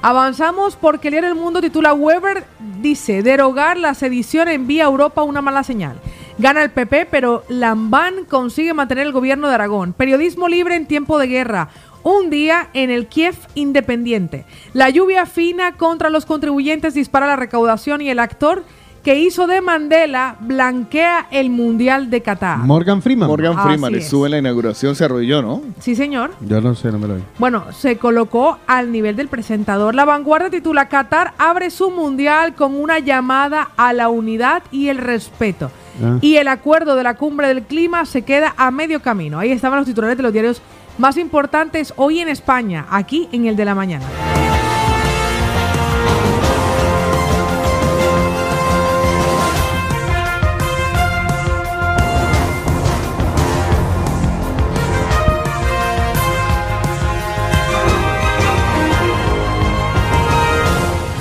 Avanzamos 0.00 0.76
porque 0.76 1.08
el 1.08 1.12
diario 1.12 1.30
El 1.30 1.34
Mundo 1.34 1.60
titula 1.60 1.92
Weber 1.92 2.44
dice 2.80 3.24
derogar 3.24 3.76
la 3.76 3.94
sedición 3.94 4.46
envía 4.46 4.84
a 4.84 4.86
Europa 4.86 5.24
una 5.24 5.42
mala 5.42 5.64
señal. 5.64 5.96
Gana 6.38 6.62
el 6.62 6.70
PP, 6.70 7.06
pero 7.10 7.44
Lambán 7.48 8.26
consigue 8.28 8.74
mantener 8.74 9.06
el 9.06 9.12
gobierno 9.12 9.48
de 9.48 9.54
Aragón. 9.54 9.94
Periodismo 9.94 10.48
libre 10.48 10.76
en 10.76 10.86
tiempo 10.86 11.18
de 11.18 11.28
guerra. 11.28 11.68
un 12.02 12.30
día 12.30 12.68
en 12.72 12.90
el 12.90 13.08
Kiev 13.08 13.34
independiente. 13.56 14.44
La 14.72 14.90
lluvia 14.90 15.26
fina 15.26 15.72
contra 15.72 16.08
los 16.08 16.24
contribuyentes 16.24 16.94
dispara 16.94 17.26
la 17.26 17.34
recaudación 17.34 18.00
y 18.00 18.10
el 18.10 18.20
actor 18.20 18.62
que 19.02 19.18
hizo 19.18 19.48
de 19.48 19.60
Mandela 19.60 20.36
blanquea 20.38 21.26
el 21.32 21.50
Mundial 21.50 22.08
de 22.10 22.22
Qatar. 22.22 22.58
Morgan 22.58 23.02
Freeman. 23.02 23.28
Morgan 23.28 23.60
Freeman 23.60 23.94
es. 23.96 24.04
estuvo 24.04 24.26
en 24.26 24.32
la 24.32 24.38
inauguración, 24.38 24.94
se 24.94 25.04
arrodilló, 25.04 25.42
¿no? 25.42 25.62
Sí, 25.80 25.96
señor. 25.96 26.30
Yo 26.40 26.60
no 26.60 26.76
sé, 26.76 26.92
no 26.92 26.98
me 27.00 27.08
lo 27.08 27.16
vi. 27.16 27.22
Bueno, 27.38 27.72
se 27.72 27.98
colocó 27.98 28.58
al 28.68 28.92
nivel 28.92 29.16
del 29.16 29.26
presentador. 29.26 29.94
La 29.96 30.04
vanguardia 30.04 30.50
titula 30.50 30.88
Qatar 30.88 31.34
abre 31.38 31.70
su 31.70 31.90
mundial 31.90 32.54
con 32.54 32.74
una 32.76 33.00
llamada 33.00 33.70
a 33.76 33.92
la 33.92 34.08
unidad 34.08 34.62
y 34.70 34.88
el 34.88 34.98
respeto. 34.98 35.72
Ah. 36.02 36.18
Y 36.20 36.36
el 36.36 36.48
acuerdo 36.48 36.96
de 36.96 37.02
la 37.02 37.14
cumbre 37.14 37.48
del 37.48 37.62
clima 37.62 38.04
se 38.04 38.22
queda 38.22 38.54
a 38.56 38.70
medio 38.70 39.00
camino. 39.00 39.38
Ahí 39.38 39.52
estaban 39.52 39.78
los 39.78 39.86
titulares 39.86 40.16
de 40.16 40.22
los 40.22 40.32
diarios 40.32 40.62
más 40.98 41.16
importantes 41.16 41.92
hoy 41.96 42.20
en 42.20 42.28
España, 42.28 42.86
aquí 42.90 43.28
en 43.32 43.46
el 43.46 43.56
de 43.56 43.64
la 43.64 43.74
mañana. 43.74 44.06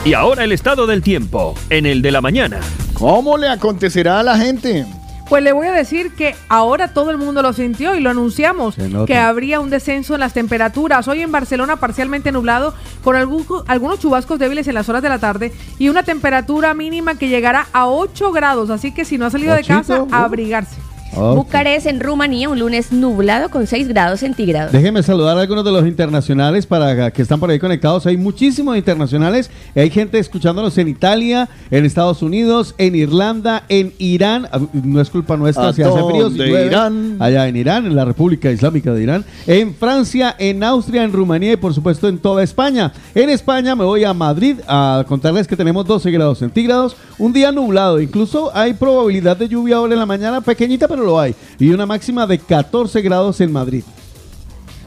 Y 0.05 0.13
ahora 0.13 0.43
el 0.43 0.51
estado 0.51 0.85
del 0.85 1.01
tiempo, 1.01 1.55
en 1.71 1.85
el 1.87 2.01
de 2.03 2.11
la 2.11 2.21
mañana. 2.21 2.59
¿Cómo 2.93 3.37
le 3.37 3.49
acontecerá 3.49 4.19
a 4.19 4.23
la 4.23 4.37
gente? 4.37 4.85
Pues 5.27 5.41
le 5.43 5.51
voy 5.51 5.65
a 5.65 5.71
decir 5.71 6.13
que 6.13 6.35
ahora 6.47 6.89
todo 6.93 7.09
el 7.09 7.17
mundo 7.17 7.41
lo 7.41 7.51
sintió 7.53 7.95
y 7.95 7.99
lo 7.99 8.11
anunciamos, 8.11 8.75
que 9.07 9.17
habría 9.17 9.59
un 9.59 9.71
descenso 9.71 10.13
en 10.13 10.19
las 10.19 10.33
temperaturas. 10.33 11.07
Hoy 11.07 11.21
en 11.21 11.31
Barcelona 11.31 11.77
parcialmente 11.77 12.31
nublado, 12.31 12.75
con 13.03 13.15
algu- 13.15 13.63
algunos 13.67 13.99
chubascos 13.99 14.37
débiles 14.37 14.67
en 14.67 14.75
las 14.75 14.87
horas 14.87 15.01
de 15.01 15.09
la 15.09 15.17
tarde 15.17 15.51
y 15.79 15.89
una 15.89 16.03
temperatura 16.03 16.75
mínima 16.75 17.17
que 17.17 17.27
llegará 17.27 17.65
a 17.73 17.87
8 17.87 18.31
grados. 18.31 18.69
Así 18.69 18.91
que 18.93 19.03
si 19.03 19.17
no 19.17 19.25
ha 19.25 19.31
salido 19.31 19.55
de 19.55 19.63
casa, 19.63 20.03
uh. 20.03 20.07
a 20.11 20.25
abrigarse. 20.25 20.75
Bucarest 21.15 21.87
en 21.87 21.99
Rumanía, 21.99 22.49
un 22.49 22.59
lunes 22.59 22.91
nublado 22.91 23.49
con 23.49 23.67
6 23.67 23.87
grados 23.87 24.19
centígrados. 24.19 24.71
Déjeme 24.71 25.01
saludar 25.03 25.37
a 25.37 25.41
algunos 25.41 25.63
de 25.63 25.71
los 25.71 25.85
internacionales 25.87 26.65
para 26.65 27.11
que 27.11 27.21
están 27.21 27.39
por 27.39 27.49
ahí 27.49 27.59
conectados. 27.59 28.05
Hay 28.05 28.17
muchísimos 28.17 28.77
internacionales. 28.77 29.49
Hay 29.75 29.89
gente 29.89 30.19
escuchándonos 30.19 30.77
en 30.77 30.87
Italia, 30.87 31.49
en 31.71 31.85
Estados 31.85 32.21
Unidos, 32.21 32.75
en 32.77 32.95
Irlanda, 32.95 33.63
en 33.69 33.93
Irán. 33.97 34.47
Ah, 34.51 34.59
No 34.73 35.01
es 35.01 35.09
culpa 35.09 35.37
nuestra 35.37 35.69
¿A 35.69 35.73
si 35.73 35.81
hace 35.81 36.03
frío. 36.03 36.29
si 36.29 36.37
llueve. 36.37 36.65
irán? 36.67 37.17
Allá 37.19 37.47
en 37.47 37.55
Irán, 37.55 37.85
en 37.85 37.95
la 37.95 38.05
República 38.05 38.51
Islámica 38.51 38.91
de 38.93 39.03
Irán. 39.03 39.25
En 39.47 39.73
Francia, 39.73 40.35
en 40.37 40.63
Austria, 40.63 41.03
en 41.03 41.13
Rumanía 41.13 41.53
y 41.53 41.57
por 41.57 41.73
supuesto 41.73 42.07
en 42.07 42.17
toda 42.17 42.43
España. 42.43 42.91
En 43.13 43.29
España 43.29 43.75
me 43.75 43.83
voy 43.85 44.03
a 44.03 44.13
Madrid 44.13 44.57
a 44.67 45.05
contarles 45.07 45.47
que 45.47 45.55
tenemos 45.55 45.85
12 45.85 46.11
grados 46.11 46.39
centígrados. 46.39 46.95
Un 47.17 47.31
día 47.31 47.51
nublado. 47.51 48.01
Incluso 48.01 48.51
hay 48.53 48.73
probabilidad 48.73 49.37
de 49.37 49.47
lluvia 49.47 49.77
ahora 49.77 49.93
en 49.93 49.99
la 49.99 50.05
mañana, 50.05 50.41
pequeñita, 50.41 50.87
pero 50.87 51.04
lo 51.05 51.19
hay. 51.19 51.35
Y 51.59 51.71
una 51.71 51.85
máxima 51.85 52.27
de 52.27 52.39
14 52.39 53.01
grados 53.01 53.39
en 53.39 53.51
Madrid. 53.51 53.83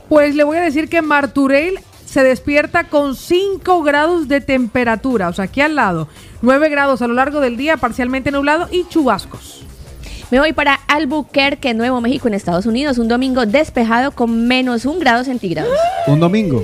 Pues 0.09 0.35
le 0.35 0.45
voy 0.45 0.57
a 0.57 0.63
decir 0.63 0.89
que 0.89 1.03
Marturell 1.03 1.79
se 2.05 2.23
despierta 2.23 2.85
con 2.85 3.15
5 3.15 3.83
grados 3.83 4.29
de 4.29 4.41
temperatura, 4.41 5.29
o 5.29 5.33
sea, 5.33 5.45
aquí 5.45 5.61
al 5.61 5.77
lado. 5.77 6.09
9 6.43 6.69
grados 6.71 7.03
a 7.03 7.07
lo 7.07 7.15
largo 7.15 7.41
del 7.41 7.57
día, 7.57 7.77
parcialmente 7.77 8.31
nublado 8.31 8.69
y 8.71 8.87
chubascos. 8.89 9.63
Me 10.31 10.39
voy 10.39 10.53
para 10.53 10.75
Albuquerque, 10.89 11.73
Nuevo 11.73 12.01
México, 12.01 12.29
en 12.29 12.35
Estados 12.35 12.67
Unidos. 12.67 12.99
Un 12.99 13.09
domingo 13.09 13.47
despejado 13.47 14.13
con 14.13 14.47
menos 14.47 14.85
un 14.85 14.99
grado 14.99 15.25
centígrados. 15.25 15.73
Un 16.07 16.21
domingo. 16.21 16.63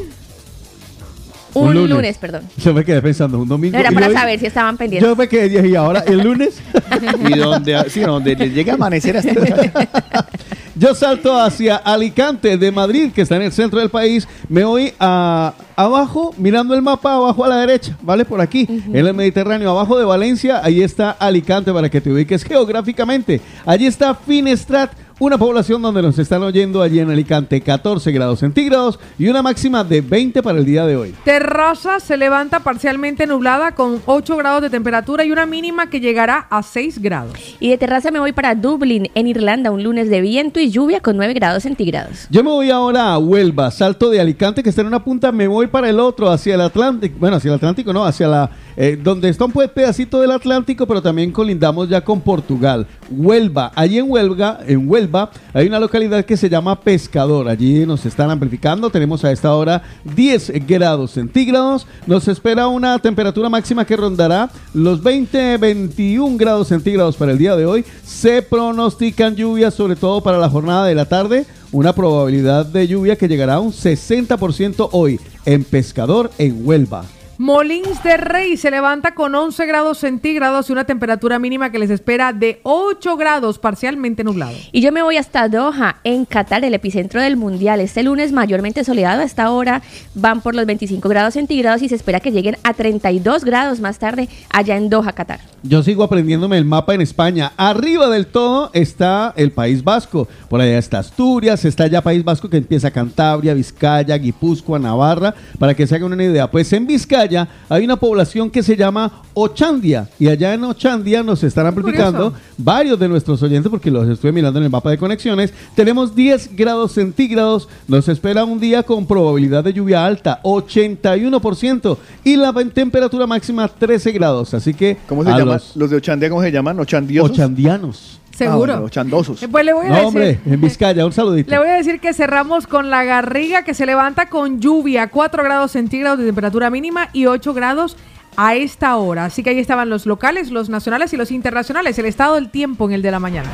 Un, 1.54 1.88
lunes. 1.88 2.18
perdón. 2.18 2.42
Yo 2.56 2.74
me 2.74 2.84
quedé 2.84 3.00
pensando, 3.00 3.38
un 3.38 3.48
domingo. 3.48 3.74
No 3.74 3.80
era 3.80 3.90
para 3.92 4.08
hoy- 4.08 4.14
saber 4.14 4.38
si 4.40 4.46
estaban 4.46 4.76
pendientes. 4.76 5.08
Yo 5.08 5.16
me 5.16 5.28
quedé 5.28 5.48
dije, 5.48 5.68
y 5.68 5.76
ahora 5.76 6.00
el 6.06 6.18
lunes. 6.18 6.60
Y 7.28 7.38
donde, 7.38 7.90
sí, 7.90 8.00
donde 8.00 8.34
le 8.36 8.50
llega 8.50 8.72
a 8.72 8.76
amanecer 8.76 9.16
hasta 9.16 9.32
Yo 10.76 10.94
salto 10.94 11.40
hacia 11.40 11.76
Alicante 11.76 12.58
de 12.58 12.72
Madrid, 12.72 13.12
que 13.12 13.22
está 13.22 13.36
en 13.36 13.42
el 13.42 13.52
centro 13.52 13.78
del 13.78 13.90
país. 13.90 14.26
Me 14.48 14.64
voy 14.64 14.92
a 14.98 15.54
abajo, 15.76 16.34
mirando 16.36 16.74
el 16.74 16.82
mapa, 16.82 17.14
abajo 17.14 17.44
a 17.44 17.48
la 17.48 17.56
derecha, 17.58 17.96
¿vale? 18.02 18.24
Por 18.24 18.40
aquí, 18.40 18.66
en 18.68 19.06
el 19.06 19.14
Mediterráneo, 19.14 19.70
abajo 19.70 19.96
de 19.98 20.04
Valencia, 20.04 20.60
ahí 20.64 20.82
está 20.82 21.12
Alicante 21.12 21.72
para 21.72 21.88
que 21.88 22.00
te 22.00 22.10
ubiques 22.10 22.42
geográficamente. 22.42 23.40
Allí 23.64 23.86
está 23.86 24.14
Finestrat, 24.16 24.92
una 25.18 25.38
población 25.38 25.80
donde 25.80 26.02
nos 26.02 26.18
están 26.18 26.42
oyendo 26.42 26.82
allí 26.82 26.98
en 26.98 27.10
Alicante, 27.10 27.60
14 27.60 28.10
grados 28.10 28.40
centígrados 28.40 28.98
y 29.18 29.28
una 29.28 29.42
máxima 29.42 29.84
de 29.84 30.00
20 30.00 30.42
para 30.42 30.58
el 30.58 30.64
día 30.64 30.86
de 30.86 30.96
hoy. 30.96 31.14
Terraza 31.24 32.00
se 32.00 32.16
levanta 32.16 32.60
parcialmente 32.60 33.26
nublada 33.26 33.72
con 33.72 34.02
8 34.06 34.36
grados 34.36 34.62
de 34.62 34.70
temperatura 34.70 35.24
y 35.24 35.30
una 35.30 35.46
mínima 35.46 35.88
que 35.88 36.00
llegará 36.00 36.46
a 36.50 36.62
6 36.62 37.00
grados. 37.00 37.56
Y 37.60 37.70
de 37.70 37.78
terraza 37.78 38.10
me 38.10 38.18
voy 38.18 38.32
para 38.32 38.54
Dublín, 38.54 39.10
en 39.14 39.26
Irlanda, 39.26 39.70
un 39.70 39.82
lunes 39.82 40.10
de 40.10 40.20
viento 40.20 40.58
y 40.58 40.70
lluvia 40.70 41.00
con 41.00 41.16
9 41.16 41.32
grados 41.34 41.62
centígrados. 41.62 42.26
Yo 42.30 42.42
me 42.42 42.50
voy 42.50 42.70
ahora 42.70 43.12
a 43.12 43.18
Huelva, 43.18 43.70
salto 43.70 44.10
de 44.10 44.20
Alicante 44.20 44.62
que 44.62 44.70
está 44.70 44.80
en 44.80 44.88
una 44.88 45.04
punta, 45.04 45.30
me 45.30 45.46
voy 45.46 45.68
para 45.68 45.88
el 45.88 46.00
otro, 46.00 46.30
hacia 46.30 46.54
el 46.54 46.60
Atlántico, 46.60 47.16
bueno, 47.18 47.36
hacia 47.36 47.50
el 47.50 47.54
Atlántico 47.54 47.92
no, 47.92 48.04
hacia 48.04 48.26
la, 48.26 48.50
eh, 48.76 48.98
donde 49.02 49.28
está 49.28 49.44
un 49.44 49.52
pe- 49.52 49.68
pedacito 49.68 50.20
del 50.20 50.30
Atlántico, 50.30 50.86
pero 50.86 51.00
también 51.02 51.30
colindamos 51.32 51.88
ya 51.88 52.02
con 52.02 52.20
Portugal. 52.20 52.86
Huelva, 53.10 53.72
allí 53.74 53.98
en 53.98 54.10
Huelva, 54.10 54.58
en 54.66 54.88
Huelva, 54.88 55.30
hay 55.52 55.66
una 55.66 55.78
localidad 55.80 56.24
que 56.24 56.36
se 56.36 56.48
llama 56.48 56.80
Pescador, 56.80 57.48
allí 57.48 57.86
nos 57.86 58.04
están 58.06 58.30
amplificando, 58.30 58.90
tenemos 58.90 59.24
a 59.24 59.32
esta 59.32 59.54
hora 59.54 59.82
10 60.14 60.52
grados 60.66 61.12
centígrados, 61.12 61.86
nos 62.06 62.26
espera 62.28 62.66
una 62.68 62.98
temperatura 62.98 63.48
máxima 63.48 63.84
que 63.84 63.96
rondará 63.96 64.50
los 64.72 65.02
20-21 65.02 66.36
grados 66.36 66.68
centígrados 66.68 67.16
para 67.16 67.32
el 67.32 67.38
día 67.38 67.56
de 67.56 67.66
hoy, 67.66 67.84
se 68.04 68.42
pronostican 68.42 69.34
lluvias 69.36 69.74
sobre 69.74 69.96
todo 69.96 70.22
para 70.22 70.38
la 70.38 70.48
jornada 70.48 70.86
de 70.86 70.94
la 70.94 71.04
tarde, 71.06 71.46
una 71.72 71.92
probabilidad 71.92 72.66
de 72.66 72.86
lluvia 72.86 73.16
que 73.16 73.28
llegará 73.28 73.54
a 73.54 73.60
un 73.60 73.72
60% 73.72 74.88
hoy 74.92 75.18
en 75.44 75.64
Pescador, 75.64 76.30
en 76.38 76.66
Huelva. 76.66 77.04
Molins 77.36 78.00
de 78.04 78.16
Rey 78.16 78.56
se 78.56 78.70
levanta 78.70 79.16
con 79.16 79.34
11 79.34 79.66
grados 79.66 79.98
centígrados 79.98 80.68
y 80.68 80.72
una 80.72 80.84
temperatura 80.84 81.40
mínima 81.40 81.72
que 81.72 81.80
les 81.80 81.90
espera 81.90 82.32
de 82.32 82.60
8 82.62 83.16
grados 83.16 83.58
parcialmente 83.58 84.22
nublado. 84.22 84.56
Y 84.70 84.80
yo 84.80 84.92
me 84.92 85.02
voy 85.02 85.16
hasta 85.16 85.48
Doha, 85.48 85.96
en 86.04 86.26
Qatar, 86.26 86.64
el 86.64 86.74
epicentro 86.74 87.20
del 87.20 87.36
mundial. 87.36 87.80
Este 87.80 88.04
lunes 88.04 88.30
mayormente 88.30 88.84
soleado. 88.84 89.22
A 89.22 89.24
esta 89.24 89.50
hora 89.50 89.82
van 90.14 90.42
por 90.42 90.54
los 90.54 90.64
25 90.64 91.08
grados 91.08 91.34
centígrados 91.34 91.82
y 91.82 91.88
se 91.88 91.96
espera 91.96 92.20
que 92.20 92.30
lleguen 92.30 92.56
a 92.62 92.72
32 92.72 93.44
grados 93.44 93.80
más 93.80 93.98
tarde 93.98 94.28
allá 94.50 94.76
en 94.76 94.88
Doha, 94.88 95.12
Qatar. 95.12 95.40
Yo 95.64 95.82
sigo 95.82 96.04
aprendiéndome 96.04 96.56
el 96.56 96.64
mapa 96.64 96.94
en 96.94 97.00
España. 97.00 97.52
Arriba 97.56 98.08
del 98.08 98.28
todo 98.28 98.70
está 98.74 99.32
el 99.36 99.50
País 99.50 99.82
Vasco. 99.82 100.28
Por 100.48 100.60
allá 100.60 100.78
está 100.78 101.00
Asturias, 101.00 101.64
está 101.64 101.88
ya 101.88 102.00
País 102.00 102.22
Vasco 102.22 102.48
que 102.48 102.58
empieza 102.58 102.92
Cantabria, 102.92 103.54
Vizcaya, 103.54 104.16
Guipúzcoa, 104.16 104.78
Navarra. 104.78 105.34
Para 105.58 105.74
que 105.74 105.84
se 105.88 105.96
hagan 105.96 106.12
una 106.12 106.22
idea, 106.22 106.48
pues 106.48 106.72
en 106.72 106.86
Vizcaya 106.86 107.23
hay 107.68 107.84
una 107.84 107.96
población 107.96 108.50
que 108.50 108.62
se 108.62 108.76
llama 108.76 109.22
Ochandia. 109.34 110.08
Y 110.18 110.28
allá 110.28 110.54
en 110.54 110.64
Ochandia 110.64 111.22
nos 111.22 111.42
están 111.42 111.66
amplificando 111.66 112.30
Curioso. 112.32 112.44
varios 112.58 112.98
de 112.98 113.08
nuestros 113.08 113.42
oyentes 113.42 113.70
porque 113.70 113.90
los 113.90 114.08
estuve 114.08 114.32
mirando 114.32 114.58
en 114.58 114.64
el 114.64 114.70
mapa 114.70 114.90
de 114.90 114.98
conexiones. 114.98 115.52
Tenemos 115.74 116.14
10 116.14 116.56
grados 116.56 116.92
centígrados. 116.92 117.68
Nos 117.88 118.08
espera 118.08 118.44
un 118.44 118.60
día 118.60 118.82
con 118.82 119.06
probabilidad 119.06 119.64
de 119.64 119.72
lluvia 119.72 120.04
alta, 120.04 120.40
81%. 120.42 121.96
Y 122.24 122.36
la 122.36 122.52
temperatura 122.52 123.26
máxima 123.26 123.68
13 123.68 124.12
grados. 124.12 124.54
Así 124.54 124.74
que 124.74 124.96
¿Cómo 125.08 125.24
se 125.24 125.30
llama? 125.30 125.44
los 125.54 125.76
Los... 125.76 125.90
de 125.90 125.96
Ochandia, 125.96 126.28
¿cómo 126.30 126.42
se 126.42 126.50
llaman? 126.52 126.78
¿Ochandiosos? 126.80 127.30
ochandianos. 127.30 128.20
Seguro. 128.36 128.72
Ah, 128.74 128.76
bueno. 128.80 129.36
Eh, 129.40 129.48
Pues 129.50 129.64
le 129.64 129.72
voy 129.72 129.86
a 129.86 129.88
No, 129.88 129.94
decir, 129.94 130.06
hombre, 130.08 130.40
en 130.46 130.60
Vizcaya, 130.60 131.06
un 131.06 131.12
saludito. 131.12 131.50
le 131.50 131.58
voy 131.58 131.68
a 131.68 131.74
decir 131.74 132.00
que 132.00 132.12
cerramos 132.12 132.66
con 132.66 132.90
la 132.90 133.04
garriga 133.04 133.62
que 133.62 133.74
se 133.74 133.86
levanta 133.86 134.26
con 134.28 134.60
lluvia, 134.60 135.08
4 135.08 135.42
grados 135.44 135.70
centígrados 135.72 136.18
de 136.18 136.24
temperatura 136.26 136.70
mínima 136.70 137.08
y 137.12 137.26
8 137.26 137.54
grados 137.54 137.96
a 138.36 138.54
esta 138.56 138.96
hora. 138.96 139.26
Así 139.26 139.42
que 139.44 139.50
ahí 139.50 139.58
estaban 139.60 139.88
los 139.90 140.06
locales, 140.06 140.50
los 140.50 140.68
nacionales 140.68 141.12
y 141.12 141.16
los 141.16 141.30
internacionales. 141.30 141.96
El 141.98 142.06
estado 142.06 142.34
del 142.34 142.50
tiempo 142.50 142.86
en 142.86 142.94
el 142.94 143.02
de 143.02 143.10
la 143.12 143.20
mañana. 143.20 143.50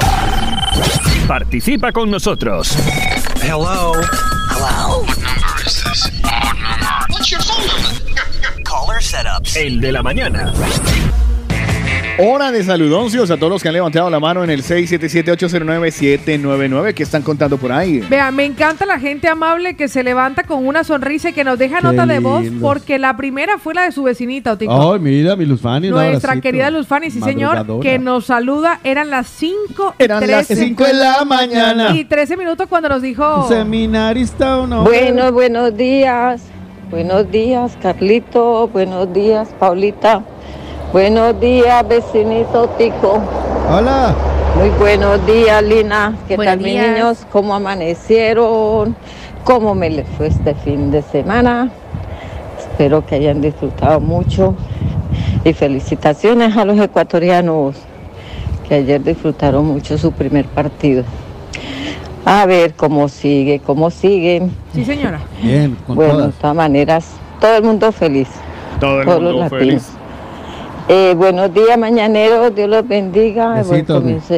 Participa 1.28 1.92
con 1.92 2.10
nosotros. 2.10 2.74
Hello. 3.42 3.92
Hello. 3.92 5.02
What 5.02 5.16
number 5.18 5.66
is 5.66 5.84
this? 5.84 6.10
What 6.22 6.54
number? 6.54 7.06
What's 7.10 7.30
your 7.30 7.42
phone 7.42 7.66
number? 7.66 8.62
Caller 8.64 9.02
setups. 9.02 9.56
El 9.56 9.80
de 9.80 9.92
la 9.92 10.02
mañana. 10.02 10.52
Hora 12.22 12.52
de 12.52 12.62
saludoncios 12.62 13.30
a 13.30 13.38
todos 13.38 13.50
los 13.50 13.62
que 13.62 13.68
han 13.68 13.74
levantado 13.74 14.10
la 14.10 14.20
mano 14.20 14.44
en 14.44 14.50
el 14.50 14.62
677-809-799 14.62 16.92
que 16.92 17.02
están 17.02 17.22
contando 17.22 17.56
por 17.56 17.72
ahí. 17.72 18.00
Vea, 18.00 18.30
me 18.30 18.44
encanta 18.44 18.84
la 18.84 18.98
gente 18.98 19.26
amable 19.26 19.74
que 19.74 19.88
se 19.88 20.02
levanta 20.02 20.42
con 20.42 20.66
una 20.66 20.84
sonrisa 20.84 21.30
y 21.30 21.32
que 21.32 21.44
nos 21.44 21.58
deja 21.58 21.78
Qué 21.78 21.84
nota 21.84 22.04
de 22.04 22.18
voz, 22.18 22.44
porque 22.60 22.98
la 22.98 23.16
primera 23.16 23.56
fue 23.56 23.72
la 23.72 23.84
de 23.84 23.92
su 23.92 24.02
vecinita, 24.02 24.52
Otico. 24.52 24.92
Ay, 24.92 25.00
mira, 25.00 25.34
mi 25.34 25.46
Luz 25.46 25.62
Fanny. 25.62 25.88
un 25.88 25.94
Nuestra 25.94 26.38
querida 26.42 26.70
Luz 26.70 26.86
Fanny, 26.86 27.10
sí 27.10 27.22
señor, 27.22 27.80
que 27.80 27.98
nos 27.98 28.26
saluda. 28.26 28.80
Eran 28.84 29.08
las 29.08 29.26
5 29.26 29.94
Eran 29.98 30.26
las 30.26 30.46
cinco 30.46 30.84
de 30.84 30.92
la 30.92 31.24
mañana. 31.24 31.96
Y 31.96 32.04
13 32.04 32.36
minutos 32.36 32.66
cuando 32.68 32.90
nos 32.90 33.00
dijo... 33.00 33.48
Seminarista 33.48 34.58
o 34.58 34.66
no. 34.66 34.84
Bueno, 34.84 35.32
buenos 35.32 35.74
días. 35.74 36.42
Buenos 36.90 37.30
días, 37.30 37.78
Carlito. 37.80 38.68
Buenos 38.68 39.10
días, 39.12 39.48
Paulita. 39.58 40.22
Buenos 40.92 41.38
días, 41.40 41.86
vecinito 41.86 42.68
Tico. 42.76 43.20
Hola. 43.70 44.14
Muy 44.58 44.68
buenos 44.70 45.24
días, 45.26 45.62
Lina. 45.62 46.16
¿Qué 46.26 46.34
Buenos 46.36 46.54
tal, 46.56 46.64
mis 46.64 46.74
niños? 46.82 47.26
¿Cómo 47.30 47.54
amanecieron? 47.54 48.96
¿Cómo 49.44 49.74
me 49.74 49.88
les 49.90 50.08
fue 50.16 50.26
este 50.26 50.54
fin 50.54 50.90
de 50.90 51.02
semana? 51.02 51.70
Espero 52.58 53.06
que 53.06 53.14
hayan 53.16 53.40
disfrutado 53.40 54.00
mucho. 54.00 54.54
Y 55.44 55.52
felicitaciones 55.52 56.56
a 56.56 56.64
los 56.64 56.78
ecuatorianos 56.78 57.76
que 58.68 58.74
ayer 58.74 59.02
disfrutaron 59.02 59.66
mucho 59.66 59.96
su 59.96 60.10
primer 60.12 60.46
partido. 60.46 61.04
A 62.24 62.44
ver 62.46 62.74
cómo 62.74 63.08
sigue, 63.08 63.60
cómo 63.60 63.90
siguen. 63.90 64.52
Sí, 64.74 64.84
señora. 64.84 65.20
Bien, 65.40 65.76
con 65.86 65.96
bueno, 65.96 66.12
todas. 66.14 66.26
de 66.26 66.32
todas 66.40 66.56
maneras, 66.56 67.10
todo 67.40 67.56
el 67.56 67.62
mundo 67.62 67.92
feliz. 67.92 68.28
Todo 68.80 69.00
el 69.00 69.06
Todos 69.06 69.22
mundo 69.22 69.38
los 69.42 69.48
feliz. 69.50 69.72
latinos. 69.74 69.99
Eh, 70.92 71.14
buenos 71.16 71.54
días, 71.54 71.78
mañaneros. 71.78 72.52
Dios 72.52 72.68
los 72.68 72.88
bendiga. 72.88 73.62
Buen 73.62 73.70
Besitos, 73.70 74.00
comienzo 74.00 74.34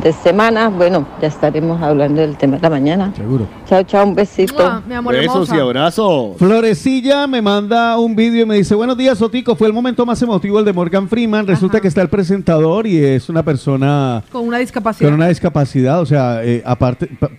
de 0.00 0.12
semana. 0.12 0.68
Bueno, 0.68 1.04
ya 1.20 1.26
estaremos 1.26 1.82
hablando 1.82 2.20
del 2.20 2.36
tema 2.36 2.58
de 2.58 2.62
la 2.62 2.70
mañana. 2.70 3.12
Seguro. 3.16 3.48
Chao, 3.68 3.82
chao, 3.82 4.06
un 4.06 4.14
besito. 4.14 4.82
Mi 4.86 4.94
amor 4.94 5.14
Besos 5.14 5.32
hermosa. 5.34 5.56
y 5.56 5.58
abrazos. 5.58 6.36
Florecilla 6.38 7.26
me 7.26 7.42
manda 7.42 7.98
un 7.98 8.14
vídeo 8.14 8.44
y 8.44 8.46
me 8.46 8.54
dice, 8.54 8.76
buenos 8.76 8.96
días, 8.96 9.18
Sotico. 9.18 9.56
Fue 9.56 9.66
el 9.66 9.72
momento 9.72 10.06
más 10.06 10.22
emotivo 10.22 10.60
el 10.60 10.64
de 10.64 10.72
Morgan 10.72 11.08
Freeman. 11.08 11.44
Resulta 11.44 11.80
que 11.80 11.88
está 11.88 12.02
el 12.02 12.08
presentador 12.08 12.86
y 12.86 12.98
es 13.04 13.28
una 13.28 13.42
persona 13.42 14.22
Con 14.30 14.46
una 14.46 14.58
discapacidad. 14.58 15.08
con 15.08 15.14
una 15.14 15.26
discapacidad. 15.26 16.00
O 16.00 16.06
sea, 16.06 16.44
eh, 16.44 16.62
aparte, 16.64 17.08
pa- 17.18 17.30